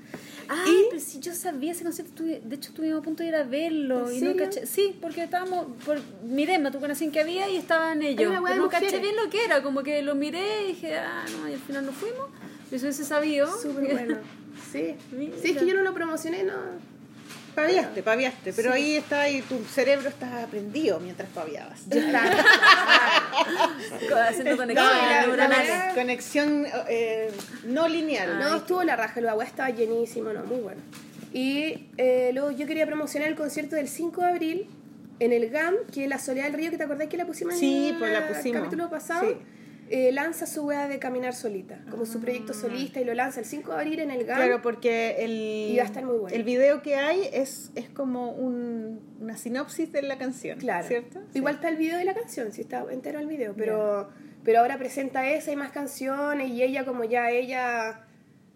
Ah, 0.50 0.66
Y- 0.67 0.85
pero 0.90 1.01
si 1.01 1.19
yo 1.19 1.34
sabía 1.34 1.72
ese 1.72 1.84
concierto, 1.84 2.24
de 2.24 2.56
hecho 2.56 2.69
estuvimos 2.69 3.00
a 3.00 3.03
punto 3.03 3.24
de 3.24 3.30
ir 3.30 3.35
a 3.35 3.43
verlo. 3.43 4.09
¿En 4.09 4.16
Y 4.16 4.22
no 4.22 4.35
caché, 4.35 4.66
sí, 4.66 4.95
porque 5.01 5.24
estábamos, 5.24 5.67
por, 5.85 6.00
miré, 6.24 6.59
me 6.59 6.72
tuve 6.72 6.88
que 7.11 7.19
había 7.19 7.50
y 7.50 7.58
estaban 7.58 8.01
ellos. 8.01 8.34
Pero 8.45 8.56
no 8.56 8.69
caché 8.69 8.85
mujeres. 8.85 9.01
bien 9.01 9.16
lo 9.16 9.30
que 9.30 9.45
era, 9.45 9.61
como 9.64 9.84
que 9.84 10.01
lo 10.01 10.16
miré 10.16 10.64
y 10.64 10.67
dije, 10.69 10.95
ah, 10.98 11.26
no, 11.40 11.50
y 11.50 11.53
al 11.53 11.59
final 11.59 11.85
no 11.85 11.92
fuimos. 11.92 12.27
Eso 12.72 12.85
hubiese 12.85 13.03
sabido. 13.03 13.48
Súper 13.59 13.92
bueno. 13.93 14.17
Sí. 14.72 14.95
Sí, 15.11 15.51
es 15.51 15.58
que 15.58 15.66
yo 15.66 15.76
no 15.76 15.82
lo 15.82 15.93
promocioné, 15.93 16.43
no. 16.43 16.53
Paviaste, 17.58 18.03
paviaste, 18.03 18.53
pero 18.53 18.72
ahí 18.72 18.95
está 18.98 19.22
ahí 19.22 19.42
tu 19.42 19.58
cerebro 19.66 20.10
está 20.10 20.45
prendido 20.52 21.00
mientras 21.00 21.27
paviabas. 21.30 21.82
Yo 21.90 22.00
estaba. 22.00 22.30
Haciendo 24.30 24.52
No, 24.52 24.58
conexiones 24.58 25.27
y 25.34 25.38
la- 25.38 25.48
la 25.48 25.94
Conexión 25.95 26.66
eh, 26.88 27.32
no 27.66 27.88
lineal. 27.88 28.38
No, 28.40 28.58
estuvo 28.58 28.84
la 28.84 28.95
raja, 28.95 29.19
el 29.19 29.30
agua 29.30 29.44
estaba 29.44 29.69
llenísimo, 29.72 30.32
no, 30.34 30.44
muy 30.44 30.60
bueno. 30.60 30.82
Y 31.34 31.88
eh, 31.98 32.30
luego 32.34 32.52
yo 32.52 32.68
quería 32.68 32.86
promocionar 32.86 33.27
el 33.30 33.36
concierto 33.36 33.76
del 33.76 33.88
5 33.88 34.22
de 34.22 34.27
abril 34.27 34.68
en 35.19 35.34
el 35.34 35.50
GAM, 35.50 35.76
que 35.92 36.03
es 36.03 36.10
la 36.10 36.19
Soledad 36.19 36.45
del 36.45 36.53
Río, 36.53 36.69
que 36.72 36.77
te 36.77 36.84
acordás 36.84 37.08
que 37.08 37.18
la 37.18 37.26
pusimos 37.26 37.58
Sí, 37.58 37.90
en 37.90 38.00
pues 38.00 38.11
la 38.11 38.19
el 38.27 38.34
pusimos. 38.36 38.60
capítulo 38.64 38.90
pasado. 38.90 39.27
Sí. 39.27 39.36
Eh, 39.90 40.11
lanza 40.11 40.45
su 40.45 40.66
wea 40.66 40.88
de 40.88 40.99
caminar 40.99 41.33
solita, 41.33 41.80
como 41.90 42.06
su 42.06 42.19
proyecto 42.19 42.53
solista, 42.53 42.99
y 42.99 43.06
lo 43.06 43.14
lanza 43.14 43.40
el 43.40 43.45
5 43.45 43.72
de 43.72 43.77
abril 43.77 43.99
en 43.99 44.11
el 44.11 44.25
GAM. 44.25 44.38
Claro, 44.38 44.61
porque 44.61 45.16
el, 45.19 45.72
Y 45.72 45.77
va 45.77 45.83
a 45.83 45.85
estar 45.85 46.03
muy 46.03 46.17
bueno. 46.17 46.35
el 46.35 46.43
video 46.43 46.82
que 46.82 46.95
hay 46.95 47.30
es, 47.32 47.72
es 47.75 47.90
como 47.90 48.32
un, 48.32 48.99
una 49.19 49.38
sinopsis 49.38 49.91
de 49.91 50.01
la 50.01 50.17
canción. 50.17 50.59
Claro. 50.59 50.88
¿Cierto? 50.88 51.22
Igual 51.33 51.56
está 51.56 51.69
el 51.69 51.77
video 51.77 51.98
de 51.98 52.06
la 52.06 52.14
canción, 52.14 52.51
sí 52.51 52.61
está 52.61 52.85
entero 52.91 53.19
el 53.19 53.27
video, 53.27 53.53
pero, 53.56 54.09
pero 54.43 54.59
ahora 54.59 54.77
presenta 54.77 55.30
esa 55.30 55.51
y 55.51 55.56
más 55.56 55.72
canciones 55.72 56.49
y 56.49 56.64
ella 56.64 56.85
como 56.85 57.03
ya 57.03 57.32
ella 57.32 58.01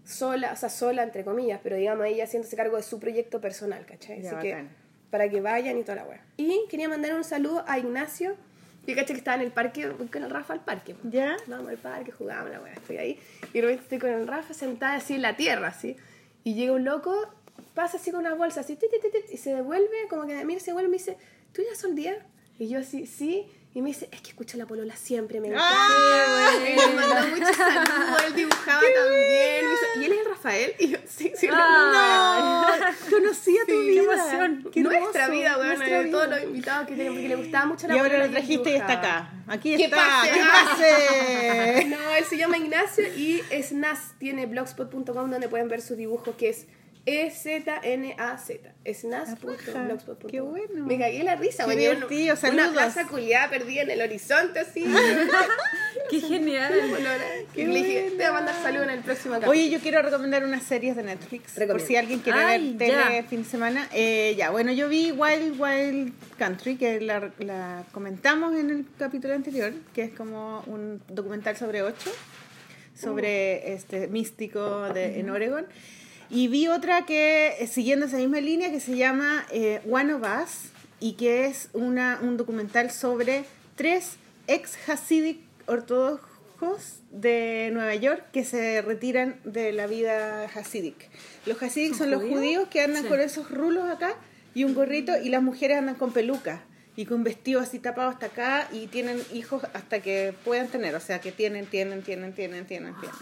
sola, 0.04 0.52
o 0.54 0.56
sea, 0.56 0.70
sola 0.70 1.04
entre 1.04 1.24
comillas, 1.24 1.60
pero 1.64 1.76
digamos 1.76 2.06
ella 2.06 2.26
haciéndose 2.26 2.56
cargo 2.56 2.78
de 2.78 2.84
su 2.84 3.00
proyecto 3.00 3.40
personal, 3.40 3.86
¿cachai? 3.86 4.22
Ya, 4.22 4.38
Así 4.38 4.48
que 4.48 4.66
para 5.12 5.30
que 5.30 5.42
vayan 5.42 5.78
y 5.78 5.84
toda 5.84 5.98
la 5.98 6.06
wea. 6.06 6.24
Y 6.38 6.66
quería 6.70 6.90
mandar 6.90 7.14
un 7.14 7.24
saludo 7.24 7.64
a 7.68 7.78
Ignacio, 7.78 8.36
que 8.86 8.96
caché 8.96 9.14
que 9.14 9.20
estaba 9.20 9.36
en 9.36 9.44
el 9.44 9.52
parque, 9.52 9.90
voy 9.90 10.08
con 10.08 10.24
el 10.24 10.30
Rafa 10.30 10.54
al 10.54 10.62
parque. 10.62 10.96
¿Ya? 11.04 11.38
Vamos 11.48 11.70
al 11.70 11.78
parque, 11.78 12.12
jugamos 12.12 12.52
la 12.52 12.62
wea, 12.62 12.74
estoy 12.74 12.98
ahí. 12.98 13.20
Y 13.54 13.60
de 13.60 13.62
repente 13.62 13.84
estoy 13.84 14.00
con 14.00 14.10
el 14.10 14.28
Rafa 14.28 14.54
sentada 14.54 14.96
así 14.96 15.14
en 15.14 15.22
la 15.22 15.36
tierra, 15.36 15.68
así. 15.68 15.96
Y 16.44 16.56
llega 16.56 16.74
un 16.74 16.84
loco, 16.84 17.14
pasa 17.76 17.98
así 17.98 18.12
con 18.12 18.22
una 18.22 18.34
bolsa, 18.34 18.62
así, 18.62 18.76
tit, 18.76 18.90
tit, 18.90 19.02
tit, 19.02 19.32
y 19.32 19.38
se 19.38 19.54
devuelve, 19.54 20.08
como 20.10 20.26
que 20.26 20.44
mira, 20.46 20.60
se 20.60 20.74
vuelve 20.74 20.88
y 20.88 20.92
me 20.92 20.98
dice, 20.98 21.18
¿tú 21.54 21.62
ya 21.62 21.90
día? 21.90 22.26
Y 22.58 22.70
yo 22.70 22.80
así, 22.80 23.06
sí. 23.06 23.48
Y 23.74 23.82
me 23.82 23.88
dice, 23.88 24.10
es 24.12 24.20
que 24.22 24.32
escucho 24.32 24.58
la 24.58 24.66
polola 24.66 24.94
siempre, 24.98 25.40
me 25.40 25.48
encanta. 25.48 25.66
¡Ah! 25.72 26.52
Y 26.60 26.76
me 26.76 26.94
mandó 26.94 27.28
muchos 27.38 27.56
saludos, 27.56 28.24
él 28.28 28.36
dibujaba 28.36 28.82
también. 28.82 29.66
Me 29.66 29.74
hizo- 29.74 30.02
y 30.02 30.06
él 30.06 30.12
es 30.12 30.20
el 30.20 30.26
Rafael. 30.26 30.76
Y 30.78 30.88
yo, 30.90 30.98
sí, 31.08 31.32
sí, 31.38 31.48
Ah. 31.50 32.78
No, 32.82 33.10
conocía 33.18 33.62
tu 33.66 33.72
Sí, 33.72 33.88
vida. 33.88 34.02
qué 34.04 34.14
emoción. 34.14 34.70
Qué 34.74 34.82
nuestra 34.82 35.24
hermoso, 35.24 35.40
vida, 35.40 35.58
weón, 35.58 35.68
nuestra 35.78 36.00
vida. 36.02 36.12
todos 36.12 36.28
los 36.30 36.44
invitados 36.44 36.88
que 36.88 36.96
tenemos, 36.96 37.16
porque 37.16 37.30
le 37.30 37.36
gustaba 37.38 37.66
mucho 37.66 37.88
la 37.88 37.96
Y 37.96 38.00
ahora 38.00 38.18
lo 38.26 38.30
trajiste 38.32 38.72
y 38.72 38.76
está 38.76 38.92
acá. 38.94 39.30
Aquí 39.48 39.78
¿Qué 39.78 39.86
está. 39.86 39.96
pase? 39.98 40.32
¿Qué 40.34 40.42
pase? 40.42 41.86
No, 41.92 42.16
él 42.18 42.26
se 42.26 42.38
llama 42.38 42.58
Ignacio 42.58 43.06
y 43.16 43.42
es 43.52 43.72
Nas, 43.72 44.16
tiene 44.20 44.48
blogspot.com 44.48 45.32
donde 45.32 45.48
pueden 45.48 45.70
ver 45.70 45.82
sus 45.82 45.96
dibujos 45.96 46.36
que 46.36 46.50
es 46.50 46.68
E-Z-N-A-Z. 47.06 48.54
Es 48.84 49.04
nas.blogspot.com. 49.06 50.30
Qué 50.30 50.42
bueno. 50.42 50.86
Me 50.86 50.98
cagué 51.00 51.24
la 51.24 51.36
risa, 51.36 51.66
Qué 51.66 51.74
güey. 51.74 51.88
Una- 51.88 51.96
divertido, 52.08 52.36
Una 52.52 52.72
plaza 52.72 53.08
culiada 53.08 53.50
perdida 53.50 53.82
en 53.84 53.92
el 53.92 54.02
horizonte, 54.02 54.60
así. 54.60 54.84
Qué 56.10 56.20
genial. 56.20 56.74
que 57.54 57.68
le 57.68 57.74
dije, 57.84 58.02
te 58.12 58.16
voy 58.18 58.26
a 58.26 58.32
mandar 58.34 58.56
saludos 58.62 58.88
en 58.88 58.94
el 58.94 59.00
próximo 59.02 59.34
capítulo. 59.36 59.52
Oye, 59.52 59.70
yo 59.70 59.80
quiero 59.80 60.02
recomendar 60.02 60.44
unas 60.44 60.64
series 60.64 60.96
de 60.96 61.04
Netflix. 61.04 61.54
Por 61.54 61.62
Recomienda. 61.62 61.88
si 61.88 61.96
alguien 61.96 62.20
quiere 62.20 62.40
Ay, 62.40 62.70
ver 62.76 62.78
tele 62.78 63.22
ya. 63.22 63.24
fin 63.24 63.44
de 63.44 63.50
semana. 63.50 63.88
Eh, 63.94 64.36
ya, 64.38 64.50
bueno, 64.52 64.72
yo 64.72 64.90
vi 64.90 65.12
Wild 65.12 65.60
Wild 65.60 66.14
Country, 66.38 66.76
que 66.78 67.00
la, 67.02 67.32
la 67.40 67.84
comentamos 67.92 68.56
en 68.56 68.70
el 68.70 68.86
capítulo 68.98 69.34
anterior, 69.34 69.74
que 69.94 70.04
es 70.04 70.12
como 70.14 70.64
un 70.68 71.02
documental 71.08 71.56
sobre 71.58 71.82
ocho, 71.84 72.12
sobre 72.96 73.74
este 73.74 74.08
místico 74.08 74.90
de, 74.94 75.20
en 75.20 75.30
Oregon. 75.30 75.66
Y 76.34 76.48
vi 76.48 76.70
otra 76.70 77.06
que, 77.06 77.56
eh, 77.60 77.68
siguiendo 77.68 78.06
esa 78.06 78.18
misma 78.18 78.40
línea, 78.40 78.72
que 78.72 78.80
se 78.80 78.96
llama 78.96 79.46
eh, 79.52 79.82
One 79.90 80.14
of 80.14 80.22
Us, 80.24 80.72
y 81.02 81.14
que 81.14 81.46
es 81.46 81.68
una, 81.74 82.20
un 82.22 82.38
documental 82.38 82.90
sobre 82.90 83.44
tres 83.76 84.16
ex 84.48 84.78
Hasidic 84.88 85.40
ortodoxos 85.66 87.00
de 87.12 87.70
Nueva 87.74 87.96
York 87.96 88.24
que 88.32 88.46
se 88.46 88.82
retiran 88.82 89.40
de 89.44 89.74
la 89.74 89.88
vida 89.88 90.46
Hasidic. 90.46 91.10
Los 91.46 91.62
Hasidic 91.62 91.96
son 91.96 92.12
los 92.12 92.22
judíos? 92.24 92.68
que 92.70 92.82
andan 92.82 93.04
Sí. 93.04 93.10
con 93.10 93.20
esos 93.20 93.52
rulos 93.52 93.90
acá 93.90 94.16
y 94.54 94.64
un 94.64 94.74
gorrito, 94.74 95.12
y 95.22 95.30
las 95.30 95.42
mujeres 95.44 95.80
andan 95.80 95.96
con 95.96 96.14
peluca 96.14 96.64
y 96.96 97.06
con 97.06 97.24
vestidos 97.24 97.64
así 97.64 97.80
tapados 97.80 98.14
hasta 98.14 98.28
acá 98.28 98.70
y 98.72 98.88
tienen 98.88 99.22
hijos 99.34 99.64
hasta 99.74 100.02
que 100.02 100.34
puedan 100.46 100.68
tener, 100.68 100.96
o 100.96 101.00
sea 101.00 101.20
que 101.20 101.32
tienen, 101.32 101.66
tienen, 101.66 102.04
tienen, 102.04 102.34
tienen, 102.34 102.66
tienen, 102.66 102.96
tienen. 102.96 103.18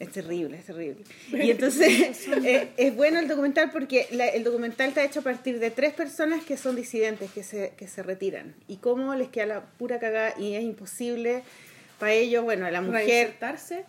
Es 0.00 0.10
terrible, 0.12 0.56
es 0.56 0.64
terrible. 0.64 1.02
Y 1.30 1.50
entonces 1.50 2.26
eh, 2.44 2.70
es 2.76 2.96
bueno 2.96 3.18
el 3.20 3.28
documental 3.28 3.70
porque 3.70 4.06
la- 4.10 4.26
el 4.28 4.42
documental 4.42 4.88
está 4.88 5.04
hecho 5.04 5.20
a 5.20 5.22
partir 5.22 5.58
de 5.60 5.70
tres 5.70 5.92
personas 5.92 6.42
que 6.44 6.56
son 6.56 6.74
disidentes, 6.74 7.30
que 7.30 7.42
se, 7.44 7.74
que 7.76 7.86
se 7.86 8.02
retiran. 8.02 8.54
Y 8.66 8.78
cómo 8.78 9.14
les 9.14 9.28
queda 9.28 9.46
la 9.46 9.60
pura 9.78 9.98
cagada 10.00 10.34
y 10.38 10.54
es 10.54 10.62
imposible 10.64 11.42
para 11.98 12.12
ellos, 12.14 12.42
bueno, 12.44 12.64
a 12.64 12.70
la 12.70 12.80
mujer 12.80 13.04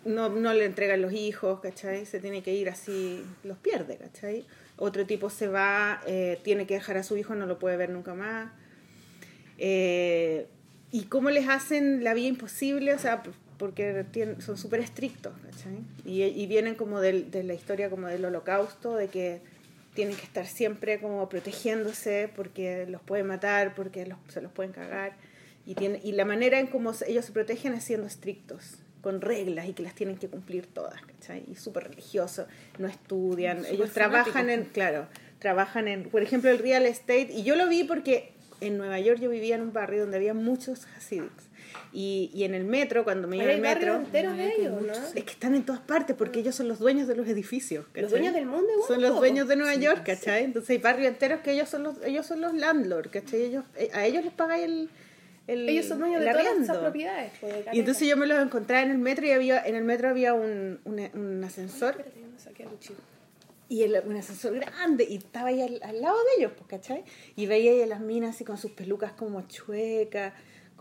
no, 0.04 0.28
no 0.28 0.52
le 0.52 0.66
entregan 0.66 1.00
los 1.00 1.14
hijos, 1.14 1.60
¿cachai? 1.60 2.04
Se 2.04 2.20
tiene 2.20 2.42
que 2.42 2.52
ir 2.54 2.68
así, 2.68 3.24
los 3.42 3.56
pierde, 3.56 3.96
¿cachai? 3.96 4.44
Otro 4.76 5.06
tipo 5.06 5.30
se 5.30 5.48
va, 5.48 6.02
eh, 6.06 6.38
tiene 6.44 6.66
que 6.66 6.74
dejar 6.74 6.98
a 6.98 7.04
su 7.04 7.16
hijo, 7.16 7.34
no 7.34 7.46
lo 7.46 7.58
puede 7.58 7.78
ver 7.78 7.88
nunca 7.88 8.12
más. 8.12 8.52
Eh, 9.58 10.46
y 10.90 11.04
cómo 11.04 11.30
les 11.30 11.48
hacen 11.48 12.04
la 12.04 12.12
vida 12.14 12.28
imposible, 12.28 12.92
o 12.92 12.98
sea, 12.98 13.22
porque 13.62 14.04
tienen- 14.10 14.42
son 14.42 14.58
súper 14.58 14.80
estrictos, 14.80 15.32
¿cachai? 15.40 15.78
Y, 16.04 16.22
y 16.24 16.46
vienen 16.48 16.74
como 16.74 17.00
del- 17.00 17.30
de 17.30 17.44
la 17.44 17.54
historia 17.54 17.88
como 17.90 18.08
del 18.08 18.24
holocausto, 18.24 18.96
de 18.96 19.06
que 19.06 19.40
tienen 19.94 20.16
que 20.16 20.24
estar 20.24 20.46
siempre 20.48 20.98
como 21.00 21.28
protegiéndose 21.28 22.28
porque 22.34 22.86
los 22.88 23.00
pueden 23.02 23.28
matar, 23.28 23.76
porque 23.76 24.04
los- 24.04 24.18
se 24.30 24.40
los 24.42 24.50
pueden 24.50 24.72
cagar. 24.72 25.12
Y, 25.64 25.76
tiene, 25.76 26.00
y 26.02 26.10
la 26.10 26.24
manera 26.24 26.58
en 26.58 26.66
cómo 26.66 26.92
ellos 27.06 27.24
se 27.24 27.30
protegen 27.30 27.72
es 27.74 27.84
siendo 27.84 28.08
estrictos, 28.08 28.78
con 29.00 29.20
reglas 29.20 29.68
y 29.68 29.74
que 29.74 29.84
las 29.84 29.94
tienen 29.94 30.16
que 30.16 30.26
cumplir 30.26 30.66
todas, 30.66 31.00
¿cachai? 31.02 31.44
Y 31.48 31.54
súper 31.54 31.84
religioso, 31.84 32.48
no 32.80 32.88
estudian, 32.88 33.58
ellos 33.74 33.90
trabajan 33.94 34.50
en, 34.50 34.64
claro, 34.72 35.06
trabajan 35.38 35.86
en, 35.86 36.02
por 36.10 36.20
ejemplo, 36.22 36.50
el 36.50 36.58
real 36.58 36.84
estate, 36.84 37.28
y 37.32 37.44
yo 37.44 37.54
lo 37.54 37.68
vi 37.68 37.84
porque 37.84 38.32
en 38.60 38.76
Nueva 38.76 38.98
York 38.98 39.20
yo 39.20 39.30
vivía 39.30 39.54
en 39.54 39.62
un 39.62 39.72
barrio 39.72 40.00
donde 40.00 40.16
había 40.16 40.34
muchos 40.34 40.84
hasidics. 40.96 41.44
Y, 41.92 42.30
y 42.34 42.44
en 42.44 42.54
el 42.54 42.64
metro, 42.64 43.04
cuando 43.04 43.28
me 43.28 43.36
iba 43.36 43.46
Hay 43.46 43.54
al 43.56 43.60
metro, 43.60 43.92
barrios 43.92 44.06
enteros 44.06 44.36
de 44.36 44.54
ellos, 44.56 44.82
¿no? 44.82 44.92
es 44.92 45.24
que 45.24 45.30
están 45.32 45.54
en 45.54 45.64
todas 45.64 45.80
partes 45.82 46.16
porque 46.16 46.40
ellos 46.40 46.54
son 46.54 46.68
los 46.68 46.78
dueños 46.78 47.06
de 47.08 47.16
los 47.16 47.26
edificios. 47.28 47.84
¿cachai? 47.88 48.02
Los 48.02 48.10
dueños 48.12 48.32
del 48.34 48.46
mundo 48.46 48.66
igual, 48.72 48.88
Son 48.88 49.02
los 49.02 49.16
dueños 49.16 49.46
de 49.48 49.56
Nueva 49.56 49.74
York, 49.74 50.02
¿cachai? 50.04 50.44
Entonces 50.44 50.70
hay 50.70 50.78
barrios 50.78 51.08
enteros 51.08 51.40
que 51.40 51.52
ellos 51.52 51.68
son 51.68 51.82
los, 51.82 51.96
ellos 52.04 52.24
son 52.26 52.40
los 52.40 52.54
landlords, 52.54 53.10
¿cachai? 53.10 53.42
Ellos, 53.42 53.64
eh, 53.76 53.90
a 53.92 54.06
ellos 54.06 54.24
les 54.24 54.32
pagáis 54.32 54.64
el, 54.64 54.90
el, 55.48 55.68
Ellos 55.68 55.86
son 55.86 55.98
dueños 55.98 56.20
el 56.22 56.26
de 56.28 56.32
todas 56.32 56.58
esas 56.60 56.78
propiedades. 56.78 57.32
pues, 57.40 57.54
Y 57.72 57.80
entonces 57.80 58.08
yo 58.08 58.16
me 58.16 58.26
los 58.26 58.40
encontraba 58.42 58.82
en 58.82 58.90
el 58.92 58.98
metro 58.98 59.26
y 59.26 59.32
había, 59.32 59.62
en 59.66 59.74
el 59.74 59.84
metro 59.84 60.08
había 60.08 60.32
un, 60.34 60.80
un, 60.84 61.00
un 61.14 61.44
ascensor 61.44 61.90
Espérate, 61.98 62.20
no 62.20 62.64
algo 62.70 62.78
chido. 62.80 62.98
y 63.68 63.82
el- 63.82 64.02
un 64.06 64.16
ascensor 64.16 64.54
grande 64.54 65.04
y 65.08 65.16
estaba 65.16 65.48
ahí 65.48 65.60
al, 65.62 65.80
al 65.82 66.00
lado 66.00 66.16
de 66.16 66.30
ellos, 66.42 66.52
pues, 66.56 66.68
¿cachai? 66.68 67.04
Y 67.36 67.46
veía 67.46 67.72
ahí 67.72 67.82
a 67.82 67.86
las 67.86 68.00
minas 68.00 68.34
así 68.36 68.44
con 68.44 68.56
sus 68.56 68.70
pelucas 68.72 69.12
como 69.12 69.42
chuecas, 69.48 70.32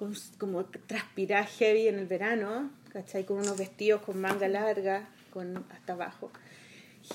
con 0.01 0.15
como 0.39 0.65
transpirar 0.65 1.45
heavy 1.45 1.87
en 1.87 1.99
el 1.99 2.07
verano, 2.07 2.71
¿cachai? 2.91 3.23
Con 3.23 3.37
unos 3.37 3.55
vestidos 3.55 4.01
con 4.01 4.19
manga 4.19 4.47
larga, 4.47 5.07
con 5.31 5.63
hasta 5.69 5.93
abajo. 5.93 6.31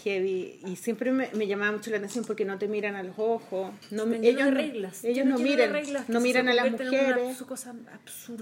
Heavy, 0.05 0.61
y 0.65 0.77
siempre 0.77 1.11
me, 1.11 1.29
me 1.35 1.49
llamaba 1.49 1.73
mucho 1.73 1.91
la 1.91 1.97
atención 1.97 2.25
porque 2.25 2.45
no 2.45 2.59
te 2.59 2.69
miran 2.69 2.95
a 2.95 3.03
los 3.03 3.19
ojos, 3.19 3.73
no, 3.91 4.05
Están 4.05 4.25
ellos, 4.25 4.45
de 4.45 4.51
no- 4.53 4.57
reglas. 4.57 5.05
ellos 5.05 5.27
no 5.27 5.39
miran, 5.39 5.73
reglas 5.73 6.09
no 6.09 6.21
miran 6.21 6.49
a 6.49 6.55
las 6.55 6.71
mujeres, 6.71 7.43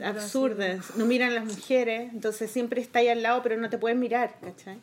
absurdas, 0.03 0.97
no 0.97 1.07
miran 1.07 1.31
a 1.31 1.35
las 1.35 1.45
mujeres, 1.47 2.13
entonces 2.13 2.51
siempre 2.51 2.81
está 2.83 2.99
ahí 2.99 3.09
al 3.09 3.23
lado, 3.23 3.43
pero 3.43 3.57
no 3.57 3.71
te 3.71 3.79
pueden 3.79 3.99
mirar, 3.99 4.37
¿cachai? 4.43 4.79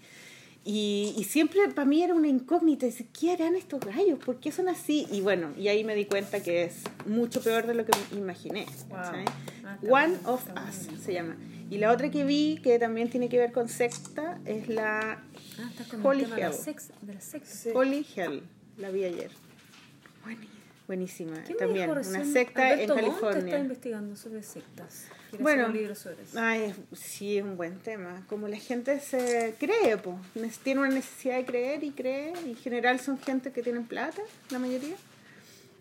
Y, 0.64 1.16
y 1.18 1.24
siempre 1.24 1.60
para 1.70 1.86
mí 1.86 2.04
era 2.04 2.14
una 2.14 2.28
incógnita, 2.28 2.86
decir, 2.86 3.08
¿qué 3.20 3.32
harán 3.32 3.56
estos 3.56 3.80
gallos? 3.80 4.20
¿Por 4.20 4.40
qué 4.40 4.52
son 4.52 4.70
así? 4.70 5.08
Y 5.12 5.22
bueno, 5.22 5.52
y 5.58 5.70
ahí 5.70 5.84
me 5.84 5.96
di 5.96 6.06
cuenta 6.06 6.44
que 6.44 6.66
es 6.66 6.84
mucho 7.08 7.42
peor 7.42 7.66
de 7.66 7.74
lo 7.74 7.84
que 7.86 7.92
imaginé. 8.16 8.66
¿cachai? 8.90 9.26
Ah, 9.66 9.78
One 9.82 9.90
bueno, 9.90 10.18
of 10.26 10.44
Us 10.70 11.02
se 11.04 11.14
llama. 11.14 11.36
Y 11.72 11.78
la 11.78 11.92
otra 11.92 12.12
que 12.12 12.26
vi, 12.26 12.60
que 12.62 12.78
también 12.78 13.10
tiene 13.10 13.28
que 13.30 13.38
ver 13.40 13.52
con 13.54 13.70
secta, 13.70 14.40
es 14.46 14.68
la 14.68 15.24
Ah, 15.60 15.70
Holy 16.04 16.26
de 16.26 16.28
la, 16.28 16.38
Hell. 16.48 16.54
sex, 16.54 16.92
de 17.02 17.14
la 17.16 17.22
secta. 17.22 17.50
Holy 17.74 18.06
Hell. 18.16 18.44
La 18.78 18.92
vi 18.92 19.04
ayer. 19.06 19.32
Buenísima. 20.96 21.42
¿Qué 21.46 21.54
me 21.54 21.60
También, 21.60 21.90
una 21.90 22.04
secta 22.26 22.68
Alberto 22.68 22.98
en 22.98 23.06
Montt 23.06 23.22
California. 23.22 23.46
está 23.46 23.60
investigando 23.60 24.16
sobre 24.18 24.44
sectas. 24.44 25.06
Quiere 25.30 25.42
Bueno, 25.42 25.62
hacer 25.64 25.72
un 25.72 25.78
libro 25.78 25.96
sobre 25.96 26.22
eso. 26.22 26.38
Ay, 26.38 26.74
sí, 26.92 27.38
es 27.38 27.44
un 27.46 27.56
buen 27.56 27.80
tema. 27.80 28.26
Como 28.28 28.50
la 28.50 28.58
gente 28.58 29.00
se 29.00 29.56
cree, 29.58 29.96
pues, 29.96 30.60
tiene 30.60 30.82
una 30.82 30.90
necesidad 30.90 31.38
de 31.38 31.46
creer 31.46 31.82
y 31.86 31.92
cree. 31.92 32.34
y 32.46 32.50
En 32.50 32.56
general 32.58 33.00
son 33.00 33.18
gente 33.20 33.54
que 33.54 33.64
tienen 33.64 33.86
plata, 33.86 34.22
la 34.50 34.60
mayoría. 34.60 34.96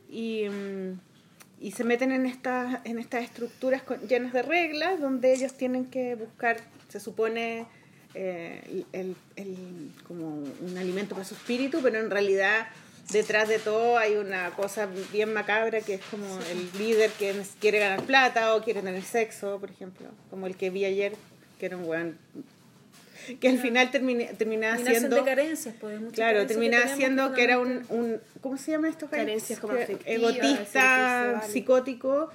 Y, 0.09 0.49
mm, 0.49 1.01
y 1.61 1.73
se 1.73 1.83
meten 1.83 2.13
en 2.13 2.25
estas, 2.27 2.79
en 2.87 3.01
estas 3.01 3.25
estructuras 3.25 3.83
con- 3.83 3.99
llenas 4.07 4.33
de 4.33 4.43
reglas 4.43 5.01
donde 5.01 5.33
ellos 5.35 5.55
tienen 5.55 5.87
que 5.87 6.15
buscar, 6.15 6.59
se 6.89 7.01
supone, 7.01 7.67
eh, 8.15 8.85
el, 8.93 9.17
el- 9.35 9.91
como 10.07 10.29
un 10.37 10.79
alimento 10.79 11.17
para 11.17 11.25
su 11.25 11.35
espíritu, 11.35 11.81
pero 11.83 11.99
en 11.99 12.11
realidad 12.11 12.69
detrás 13.13 13.49
de 13.49 13.59
todo 13.59 13.99
hay 13.99 14.17
una 14.17 14.51
cosa 14.51 14.89
bien 15.13 15.33
macabra 15.33 15.81
que 15.81 15.95
es 15.95 16.01
como 16.11 16.27
el 16.51 16.71
líder 16.79 17.11
que 17.13 17.35
quiere 17.61 17.79
ganar 17.79 18.03
plata 18.05 18.55
o 18.55 18.63
quiere 18.63 18.83
tener 18.83 19.03
sexo, 19.03 19.59
por 19.59 19.71
ejemplo, 19.71 20.09
como 20.31 20.47
el 20.47 20.57
que 20.57 20.71
vi 20.71 20.85
ayer, 20.85 21.13
que 21.59 21.67
era 21.67 21.77
un 21.77 21.85
weón 21.85 22.19
que 23.39 23.49
al 23.49 23.59
final 23.59 23.91
termina, 23.91 24.27
terminaba 24.39 24.79
siendo 24.79 25.17
de 25.17 25.25
carencias, 25.25 25.75
pues, 25.81 26.01
claro 26.13 26.47
terminaba 26.47 26.89
siendo 26.89 27.33
que 27.33 27.45
era 27.45 27.59
un, 27.59 27.85
un 27.91 28.21
¿cómo 28.41 28.57
se 28.57 28.73
llaman 28.73 28.91
estos? 28.91 29.11
Carencias 29.11 29.59
como 29.59 29.75
egotista 29.75 31.43
psicótico 31.47 32.31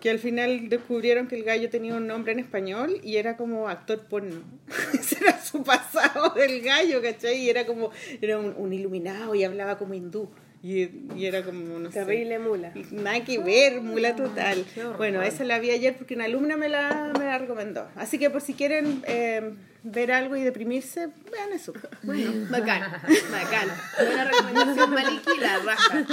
que 0.00 0.10
al 0.10 0.18
final 0.18 0.68
descubrieron 0.68 1.28
que 1.28 1.36
el 1.36 1.44
gallo 1.44 1.68
tenía 1.68 1.94
un 1.94 2.06
nombre 2.06 2.32
en 2.32 2.38
español 2.38 3.00
y 3.02 3.16
era 3.16 3.36
como 3.36 3.68
actor 3.68 4.00
porno. 4.06 4.42
Ese 4.94 5.18
era 5.20 5.38
su 5.50 5.62
pasado 5.62 6.30
del 6.36 6.60
gallo 6.62 7.02
¿cachai? 7.02 7.38
y 7.38 7.50
era 7.50 7.66
como 7.66 7.90
era 8.20 8.38
un, 8.38 8.54
un 8.56 8.72
iluminado 8.72 9.34
y 9.34 9.44
hablaba 9.44 9.78
como 9.78 9.94
hindú 9.94 10.28
y, 10.62 10.90
y 11.16 11.24
era 11.24 11.42
como 11.42 11.78
no 11.78 11.90
sé, 11.90 12.00
Terrible 12.00 12.38
mula. 12.38 12.72
Nada 12.90 13.24
que 13.24 13.38
ver, 13.38 13.80
mula 13.80 14.14
total. 14.14 14.66
Bueno, 14.98 15.22
esa 15.22 15.44
la 15.44 15.58
vi 15.58 15.70
ayer 15.70 15.96
porque 15.96 16.14
una 16.14 16.26
alumna 16.26 16.58
me 16.58 16.68
la, 16.68 17.12
me 17.18 17.24
la 17.24 17.38
recomendó. 17.38 17.88
Así 17.96 18.18
que 18.18 18.28
por 18.28 18.42
si 18.42 18.52
quieren 18.52 19.02
eh, 19.06 19.54
ver 19.82 20.12
algo 20.12 20.36
y 20.36 20.42
deprimirse, 20.42 21.08
vean 21.32 21.52
eso. 21.54 21.72
Bueno, 22.02 22.30
bacán, 22.50 22.82
bacán. 23.32 23.68
Buena 24.04 24.24
recomendación, 24.24 24.90
Maliki, 24.90 25.38
la 25.40 25.58
raja. 25.60 26.04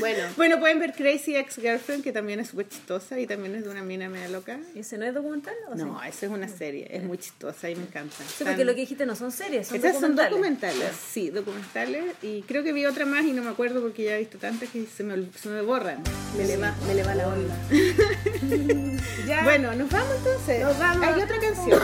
Bueno, 0.00 0.24
Bueno, 0.36 0.60
pueden 0.60 0.78
ver 0.78 0.92
Crazy 0.92 1.36
Ex 1.36 1.56
Girlfriend, 1.56 2.02
que 2.02 2.12
también 2.12 2.40
es 2.40 2.48
súper 2.48 2.68
chistosa 2.68 3.18
y 3.18 3.26
también 3.26 3.54
es 3.54 3.64
de 3.64 3.70
una 3.70 3.82
mina 3.82 4.08
media 4.08 4.28
loca. 4.28 4.58
¿Y 4.74 4.80
ese 4.80 4.98
no 4.98 5.04
es 5.04 5.14
documental? 5.14 5.54
¿o 5.68 5.74
No, 5.74 6.00
sí? 6.02 6.08
esa 6.08 6.26
es 6.26 6.32
una 6.32 6.48
serie, 6.48 6.86
es 6.90 7.02
muy 7.02 7.18
chistosa 7.18 7.70
y 7.70 7.76
me 7.76 7.82
encanta. 7.82 8.16
Sí, 8.36 8.44
porque 8.44 8.64
lo 8.64 8.74
que 8.74 8.80
dijiste 8.82 9.06
no 9.06 9.16
son 9.16 9.32
series, 9.32 9.68
son 9.68 9.78
Esas 9.78 10.00
son 10.00 10.16
documentales. 10.16 10.76
documentales, 10.78 10.96
sí, 10.96 11.30
documentales. 11.30 12.14
Y 12.22 12.42
creo 12.42 12.62
que 12.62 12.72
vi 12.72 12.86
otra 12.86 13.06
más 13.06 13.24
y 13.24 13.32
no 13.32 13.42
me 13.42 13.50
acuerdo 13.50 13.80
porque 13.82 14.04
ya 14.04 14.16
he 14.16 14.20
visto 14.20 14.38
tantas 14.38 14.68
que 14.70 14.86
se 14.86 15.02
me, 15.04 15.28
se 15.32 15.48
me 15.48 15.62
borran. 15.62 16.02
me 16.36 16.44
le 16.44 16.56
va, 16.56 16.74
me 16.86 16.94
le 16.94 17.02
va 17.02 17.14
la 17.14 17.28
onda. 17.28 17.54
ya. 19.26 19.42
Bueno, 19.44 19.74
nos 19.74 19.90
vamos 19.90 20.14
entonces. 20.18 20.62
Nos 20.62 20.78
vamos. 20.78 21.06
Hay 21.06 21.22
otra 21.22 21.38
canción. 21.40 21.80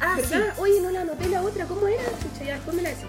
Ah, 0.00 0.16
¿verdad? 0.16 0.54
Oye, 0.58 0.80
no 0.80 0.90
la 0.90 1.02
anoté 1.02 1.28
la 1.28 1.42
otra. 1.42 1.66
¿Cómo 1.66 1.86
era? 1.86 2.02
Chucha, 2.22 2.44
ya, 2.44 2.58
la 2.66 2.88
decís. 2.88 3.04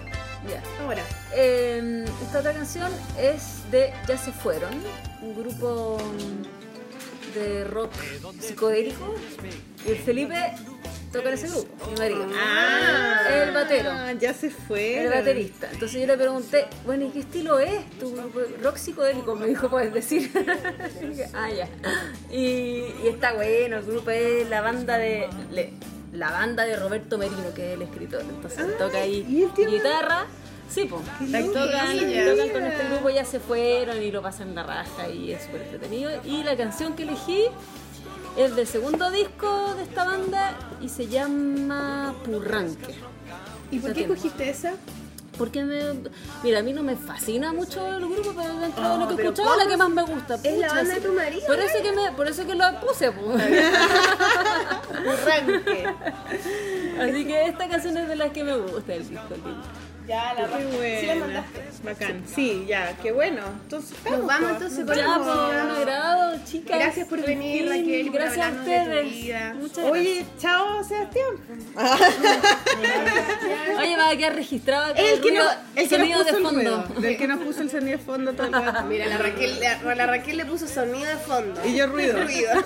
Ya. 0.48 0.62
Ahora. 0.82 1.02
Eh, 1.34 2.04
esta 2.22 2.40
otra 2.40 2.52
canción 2.52 2.90
es 3.18 3.70
de 3.70 3.92
Ya 4.08 4.18
se 4.18 4.32
fueron, 4.32 4.70
un 5.22 5.34
grupo 5.34 5.98
mm, 5.98 7.38
de 7.38 7.64
rock 7.64 7.92
psicodélico. 8.40 9.14
Y 9.86 9.90
el 9.90 9.98
Felipe 9.98 10.54
toca 11.12 11.28
en 11.28 11.34
ese 11.34 11.48
grupo, 11.48 11.68
mi 11.90 11.98
marido. 11.98 12.26
Ah, 12.34 13.20
el 13.30 13.52
batero. 13.52 13.90
Ya 14.18 14.32
se 14.34 14.50
fue. 14.50 15.02
El 15.04 15.10
baterista. 15.10 15.68
Entonces 15.72 16.00
yo 16.00 16.06
le 16.06 16.16
pregunté, 16.16 16.66
bueno, 16.86 17.04
¿y 17.06 17.10
qué 17.10 17.20
estilo 17.20 17.58
es 17.60 17.88
tu 17.98 18.12
grupo? 18.14 18.40
rock 18.62 18.76
psicodélico? 18.76 19.34
Me 19.36 19.46
dijo, 19.46 19.68
puedes 19.68 19.92
decir. 19.92 20.30
Ah, 21.34 21.50
ya. 21.50 21.68
Y, 22.30 22.84
y 23.04 23.08
está 23.08 23.32
bueno, 23.34 23.76
el 23.78 23.84
grupo 23.84 24.10
es 24.10 24.48
la 24.48 24.60
banda 24.60 24.98
de. 24.98 25.28
le- 25.50 25.72
la 26.12 26.30
banda 26.30 26.64
de 26.64 26.76
Roberto 26.76 27.16
Merino, 27.16 27.54
que 27.54 27.68
es 27.70 27.74
el 27.74 27.82
escritor. 27.82 28.20
Entonces 28.20 28.76
toca 28.76 28.98
ahí 28.98 29.24
¿y 29.28 29.42
él 29.44 29.50
tiene- 29.54 29.72
guitarra. 29.72 30.26
Sí, 30.68 30.84
pues. 30.84 31.02
Tocan, 31.52 31.98
tocan 31.98 32.48
con 32.50 32.64
este 32.64 32.88
grupo, 32.90 33.10
ya 33.10 33.24
se 33.24 33.40
fueron 33.40 34.02
y 34.02 34.10
lo 34.10 34.22
pasan 34.22 34.54
la 34.54 34.62
raja 34.62 35.08
y 35.08 35.32
es 35.32 35.42
súper 35.44 35.62
entretenido. 35.62 36.10
Y 36.24 36.42
la 36.44 36.56
canción 36.56 36.94
que 36.94 37.02
elegí 37.04 37.44
es 38.36 38.56
del 38.56 38.66
segundo 38.66 39.10
disco 39.10 39.74
de 39.74 39.82
esta 39.82 40.04
banda 40.04 40.54
y 40.80 40.88
se 40.88 41.06
llama 41.08 42.14
Purranque. 42.24 42.94
¿Y 43.70 43.78
por 43.78 43.90
qué 43.90 43.94
tiene. 43.94 44.14
escogiste 44.14 44.50
esa? 44.50 44.74
Porque 45.38 45.64
me. 45.64 45.80
Mira, 46.42 46.58
a 46.60 46.62
mí 46.62 46.72
no 46.72 46.82
me 46.82 46.96
fascina 46.96 47.52
mucho 47.52 47.86
el 47.86 48.06
grupo, 48.06 48.32
pero 48.36 48.58
dentro 48.58 48.88
de 48.88 48.98
lo 48.98 49.08
que 49.08 49.14
he 49.14 49.24
escuchado 49.24 49.52
es 49.52 49.64
la 49.64 49.70
que 49.70 49.76
más 49.76 49.90
me 49.90 50.02
gusta. 50.02 50.34
Es 50.42 50.58
la 50.58 50.68
banda 50.68 50.94
de 50.94 51.00
tu 51.00 51.12
marido, 51.12 51.46
Por 51.46 51.58
eso 51.58 51.82
que 51.82 51.92
me, 51.92 52.12
por 52.12 52.28
eso 52.28 52.46
que 52.46 52.54
lo 52.54 52.64
puse, 52.80 53.12
pues. 53.12 53.42
Así 57.00 57.24
que 57.24 57.46
esta 57.46 57.68
canción 57.68 57.96
es 57.96 58.08
de 58.08 58.16
las 58.16 58.30
que 58.30 58.44
me 58.44 58.56
gusta 58.56 58.94
el 58.94 59.08
disco. 59.08 59.34
Ya, 60.06 60.34
la 60.34 60.48
Qué 60.48 60.98
Sí, 61.00 61.06
la 61.06 61.14
buena. 61.14 61.26
mandaste. 61.26 61.62
Bacán. 61.84 62.22
Sí, 62.32 62.64
ya, 62.68 62.96
qué 63.02 63.12
bueno. 63.12 63.42
Entonces, 63.62 63.96
Nos 64.10 64.26
vamos 64.26 64.50
entonces 64.52 64.78
con 64.78 64.86
pues, 64.86 64.98
música. 65.04 65.76
agrado, 65.76 66.38
chicas. 66.44 66.78
Gracias 66.78 67.08
por 67.08 67.18
En 67.20 67.24
venir, 67.26 67.62
fin, 67.62 67.68
Raquel, 67.70 68.10
Gracias 68.10 68.46
a 68.46 68.50
de 68.50 68.58
ustedes. 68.58 69.54
Muchas 69.56 69.84
Oye, 69.90 70.26
chao, 70.38 70.84
Sebastián. 70.84 71.26
Oye, 73.78 73.96
va 73.96 74.10
a 74.10 74.16
quedar 74.16 74.34
registrado 74.34 74.94
El 74.94 75.20
que, 75.20 75.32
no, 75.32 75.40
ruido- 75.40 75.54
el 75.76 75.88
que 75.88 75.96
sonido 75.96 76.18
nos 76.18 76.26
de 76.26 76.32
puso 76.32 76.38
el 76.38 76.44
fondo. 76.56 76.84
ruido. 76.86 77.00
Del 77.00 77.16
que 77.16 77.28
nos 77.28 77.40
puso 77.40 77.62
el 77.62 77.70
sonido 77.70 77.98
de 77.98 78.04
fondo 78.04 78.32
todo 78.32 78.46
el 78.46 78.52
rato. 78.52 78.82
Mira, 78.84 79.06
la 79.06 79.18
Raquel, 79.18 79.58
la, 79.60 79.94
la 79.94 80.06
Raquel 80.06 80.36
le 80.36 80.44
puso 80.46 80.68
sonido 80.68 81.08
de 81.08 81.16
fondo. 81.16 81.60
Y 81.64 81.76
yo 81.76 81.86
ruido. 81.86 82.22
Ruido. 82.22 82.50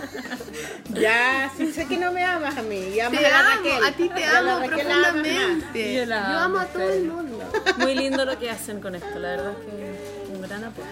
Ya, 0.95 1.51
sí 1.57 1.73
sé 1.73 1.87
que 1.87 1.97
no 1.99 2.13
me 2.13 2.25
amas 2.25 2.57
a 2.57 2.63
mí. 2.63 2.79
Y 2.95 3.01
amas 3.01 3.21
Te 3.21 3.27
a 3.27 3.31
la 3.31 3.39
amo, 3.41 3.49
Raquel. 3.57 3.85
a 3.85 3.93
ti 3.93 4.09
te 4.09 4.25
A 4.25 4.41
la 4.41 4.57
amo 4.57 4.67
profundamente. 4.67 5.95
Yo 5.95 6.01
Yo, 6.01 6.07
la 6.07 6.45
amo 6.45 6.59
a 6.59 6.63
amo, 6.63 6.71
todo 6.73 6.91
el 6.91 7.03
sí. 7.03 7.07
Muy 7.79 7.95
lindo 7.95 8.25
lo 8.25 8.39
que 8.39 8.51
hacen 8.51 8.81
con 8.81 8.95
esto, 8.95 9.19
la 9.19 9.29
verdad 9.31 9.53
es 9.53 9.67
que 9.67 10.33
un 10.35 10.43
gran 10.43 10.65
aporte. 10.65 10.91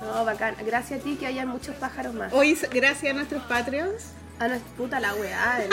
No, 0.00 0.24
bacán. 0.24 0.56
Gracias 0.64 1.00
a 1.00 1.02
ti 1.02 1.16
que 1.16 1.26
hayan 1.26 1.48
muchos 1.48 1.74
pájaros 1.76 2.14
más. 2.14 2.32
Hoy, 2.32 2.58
gracias 2.70 3.12
a 3.12 3.14
nuestros 3.14 3.42
Patreons. 3.44 4.12
A 4.38 4.48
nuestra 4.48 4.72
puta 4.76 5.00
la 5.00 5.14
weá, 5.14 5.58
de. 5.58 5.68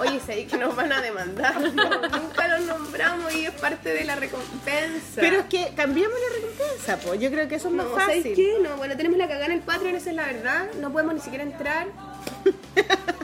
Oye, 0.00 0.18
sé 0.18 0.46
que 0.46 0.56
nos 0.56 0.74
van 0.74 0.92
a 0.92 1.00
demandar. 1.00 1.60
No, 1.60 2.08
nunca 2.08 2.48
los 2.48 2.66
nombramos 2.66 3.32
y 3.34 3.44
es 3.46 3.52
parte 3.52 3.90
de 3.92 4.02
la 4.04 4.16
recompensa. 4.16 5.20
Pero 5.20 5.40
es 5.40 5.44
que 5.46 5.72
cambiamos 5.76 6.16
la 6.18 6.36
recompensa, 6.40 6.96
pues. 6.96 7.20
Yo 7.20 7.30
creo 7.30 7.46
que 7.46 7.54
eso 7.56 7.68
es 7.68 7.74
más 7.74 7.86
no, 7.86 7.94
¿sabes 7.94 8.16
fácil. 8.16 8.34
qué? 8.34 8.56
No, 8.60 8.76
bueno, 8.76 8.96
tenemos 8.96 9.16
la 9.18 9.28
cagada 9.28 9.46
en 9.46 9.52
el 9.52 9.60
Patreon, 9.60 9.94
esa 9.94 10.10
es 10.10 10.16
la 10.16 10.26
verdad. 10.26 10.66
No 10.80 10.90
podemos 10.90 11.14
ni 11.14 11.20
siquiera 11.20 11.44
entrar. 11.44 11.86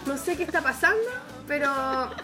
No 0.07 0.17
sé 0.17 0.37
qué 0.37 0.45
está 0.45 0.61
pasando, 0.61 1.03
pero 1.47 1.71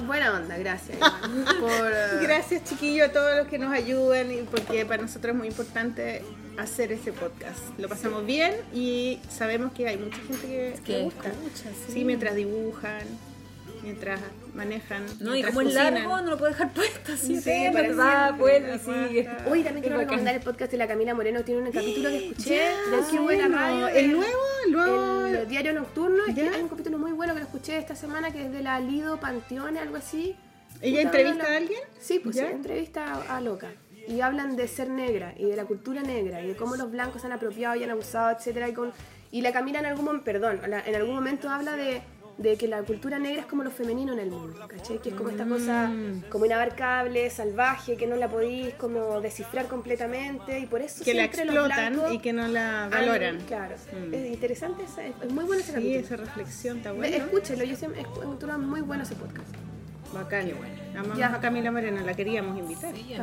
buena 0.07 0.34
onda, 0.34 0.57
gracias. 0.59 0.99
Por, 1.60 2.23
Gracias, 2.23 2.65
chiquillos, 2.65 3.09
a 3.09 3.12
todos 3.12 3.36
los 3.36 3.47
que 3.49 3.59
nos 3.59 3.73
ayudan, 3.73 4.31
y 4.33 4.42
porque 4.42 4.84
para 4.86 5.02
nosotros 5.02 5.33
es 5.33 5.39
muy 5.39 5.49
importante 5.49 6.23
hacer 6.59 6.92
este 6.92 7.12
podcast. 7.12 7.60
Lo 7.78 7.89
pasamos 7.89 8.26
bien 8.26 8.55
y 8.75 9.20
sabemos 9.31 9.73
que 9.73 9.89
hay 9.89 9.97
mucha 9.97 10.18
gente 10.18 10.47
que, 10.47 10.75
Que 10.84 11.02
gusta. 11.02 11.28
escucha, 11.28 11.70
sí. 11.86 11.92
sí. 11.94 12.05
mientras 12.05 12.34
dibujan, 12.34 13.02
mientras 13.83 14.20
manejan. 14.55 15.05
No, 15.20 15.34
y 15.34 15.42
como 15.42 15.62
es 15.62 15.74
largo, 15.74 16.20
no 16.20 16.31
lo 16.31 16.39
puedo 16.39 16.50
dejar 16.50 16.72
puesto 16.72 17.12
así. 17.12 17.36
Sí, 17.36 17.42
Sí, 17.42 17.64
para 17.72 17.94
va, 17.94 18.24
siempre, 18.28 18.40
vuelve 18.40 18.74
y 18.74 18.78
sigue. 18.78 19.31
Hoy 19.48 19.62
también 19.62 19.82
quiero 19.82 19.97
Es 19.97 20.02
recomendar 20.02 20.34
el 20.34 20.40
podcast 20.42 20.72
de 20.72 20.78
la 20.78 20.86
Camila 20.89 21.14
Moreno. 21.14 21.42
Tiene 21.42 21.62
un 21.62 21.72
capítulo 21.72 22.08
que 22.08 22.28
escuché 22.28 22.55
de 22.60 23.10
Qué 23.10 23.18
Buena. 23.18 23.48
Radio. 23.48 23.89
El 23.89 24.12
nuevo, 24.12 24.39
el 24.66 24.72
nuevo 24.72 25.26
El 25.26 25.48
diario 25.48 25.72
nocturno. 25.72 26.24
Es 26.28 26.34
que 26.34 26.44
¿Ya? 26.44 26.52
hay 26.55 26.62
un 26.62 26.68
capítulo 26.68 26.98
muy 26.98 27.12
bueno 27.12 27.34
que 27.34 27.40
lo 27.40 27.47
escuché 27.47 27.78
esta 27.78 27.94
semana 27.97 28.31
que 28.31 28.44
es 28.44 28.52
de 28.52 28.62
la 28.62 28.78
Lido 28.81 29.18
Panteone, 29.18 29.78
algo 29.78 29.97
así. 29.97 30.36
¿Ella 30.81 31.02
entrevista 31.02 31.44
a 31.44 31.56
alguien? 31.56 31.81
Sí, 32.00 32.18
pues 32.18 32.36
sí, 32.36 32.42
entrevista 32.42 33.05
a, 33.28 33.36
a 33.36 33.40
Loca. 33.40 33.70
Y 34.08 34.20
hablan 34.20 34.56
de 34.56 34.66
ser 34.66 34.89
negra 34.90 35.32
y 35.39 35.44
de 35.44 35.55
la 35.55 35.64
cultura 35.64 36.02
negra 36.02 36.42
y 36.42 36.48
de 36.48 36.56
cómo 36.56 36.74
los 36.74 36.90
blancos 36.90 37.24
han 37.24 37.31
apropiado 37.32 37.76
y 37.76 37.84
han 37.84 37.90
abusado, 37.90 38.36
etcétera 38.36 38.68
Y, 38.68 38.72
con, 38.74 38.92
y 39.31 39.42
la 39.42 39.52
Camila 39.52 39.78
en 39.78 39.86
algún 39.86 40.05
momento, 40.05 40.24
perdón, 40.24 40.60
en 40.64 40.94
algún 40.97 41.14
momento 41.14 41.48
habla 41.48 41.76
de, 41.76 42.02
de 42.39 42.57
que 42.57 42.67
la 42.67 42.83
cultura 42.83 43.19
negra 43.19 43.43
es 43.43 43.47
como 43.47 43.62
lo 43.62 43.70
femenino 43.70 44.12
en 44.15 44.19
el 44.19 44.31
mundo, 44.31 44.67
¿cachai? 44.67 44.99
Que 45.01 45.11
es 45.11 45.15
como 45.15 45.28
esta 45.31 45.44
cosa 45.47 45.89
Mm. 45.89 46.25
como 46.31 46.47
inabarcable, 46.47 47.28
salvaje, 47.31 47.97
que 47.97 48.07
no 48.07 48.17
la 48.17 48.28
podéis 48.28 48.75
como 48.75 49.20
descifrar 49.20 49.69
completamente 49.69 50.59
y 50.59 50.67
por 50.67 50.81
eso 50.81 51.05
Que 51.05 51.15
la 51.15 51.25
explotan 51.25 52.01
y 52.12 52.19
que 52.20 52.33
no 52.33 52.49
la 52.49 52.85
han- 52.85 52.91
valoran. 52.91 53.39
claro, 53.47 53.77
Mm. 53.93 54.15
es 54.15 54.27
interesante, 54.33 54.83
esa- 54.85 55.05
es, 55.07 55.15
muy 55.33 55.44
bueno 55.44 55.61
ese 55.61 55.77
Sí, 55.78 55.94
esa 55.94 56.17
reflexión 56.17 56.78
está 56.78 56.93
buena. 56.93 57.17
Escúchelo, 57.17 57.65
yo 57.65 57.77
siempre, 57.77 58.01
es, 58.01 58.07
es 58.07 58.59
muy 58.59 58.81
bueno 58.81 59.02
ese 59.05 59.15
podcast. 59.15 59.49
Bacán. 60.12 60.52
Amamos 60.94 61.17
Ya. 61.17 61.35
a 61.35 61.41
Camila 61.41 61.70
Moreno, 61.73 62.02
la 62.05 62.12
queríamos 62.15 62.59
invitar. 62.59 62.94
Sí, 62.94 63.15
su 63.17 63.23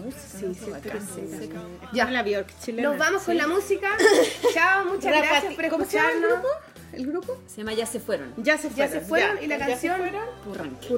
música. 0.00 0.14
Sí, 0.16 0.52
que 0.64 0.70
Bacán. 0.70 1.00
sí. 1.00 1.28
Sí. 1.38 1.50
Ya. 1.92 2.10
La 2.10 2.22
Bjork 2.24 2.48
chilena. 2.60 2.88
Nos 2.88 2.98
vamos 2.98 3.22
con 3.22 3.36
la 3.36 3.46
música. 3.46 3.90
Chao, 4.54 4.84
muchas 4.86 5.12
Rafa, 5.12 5.26
gracias 5.30 5.54
por 5.54 5.68
¿Cómo 5.68 5.84
se 5.84 5.96
llama 5.96 6.10
el 6.10 6.16
escucharnos. 6.24 6.50
¿El 6.96 7.06
grupo? 7.06 7.36
Se 7.46 7.58
llama 7.58 7.72
Ya 7.74 7.86
se 7.86 8.00
fueron. 8.00 8.32
Ya 8.36 8.56
se 8.58 8.68
Ya 8.70 8.74
fueron. 8.86 8.92
se 8.92 9.00
fueron 9.00 9.42
y 9.42 9.46
la 9.46 9.58
Ya 9.58 9.64
se 9.64 9.70
canción 9.72 9.96
fueron. 9.98 10.28
Purranque. 10.44 10.88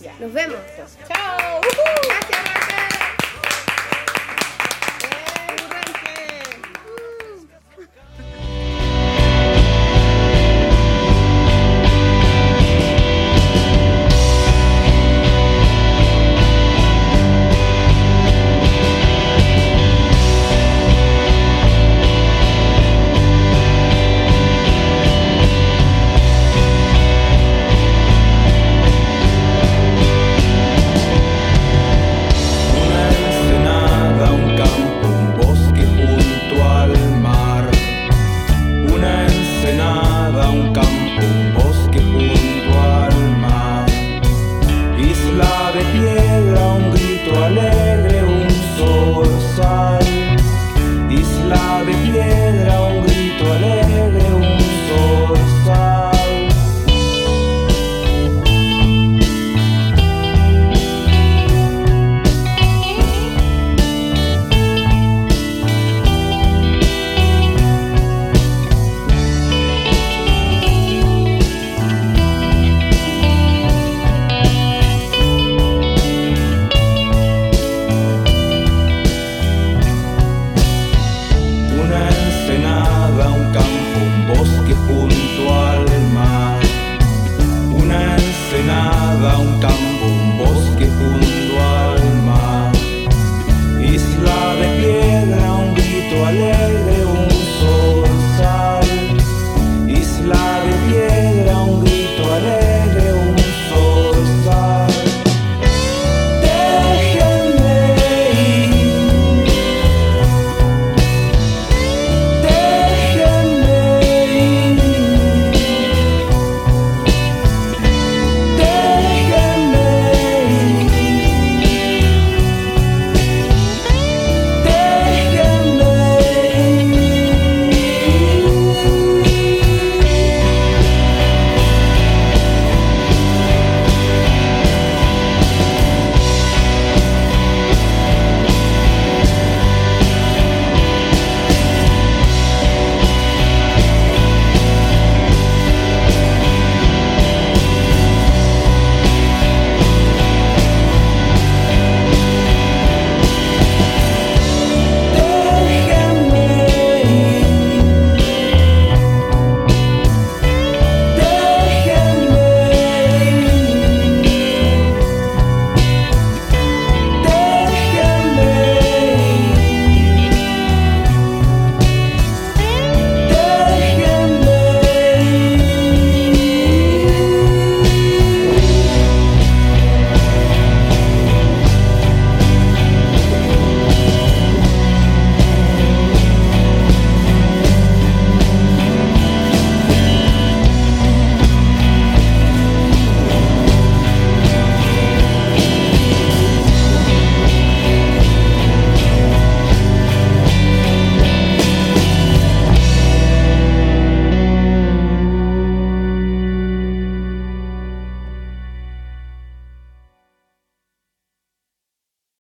Ya. 0.00 0.14
Nos 0.18 0.32
vemos. 0.32 0.58
Chao. 1.08 1.60
Gracias. 1.62 2.69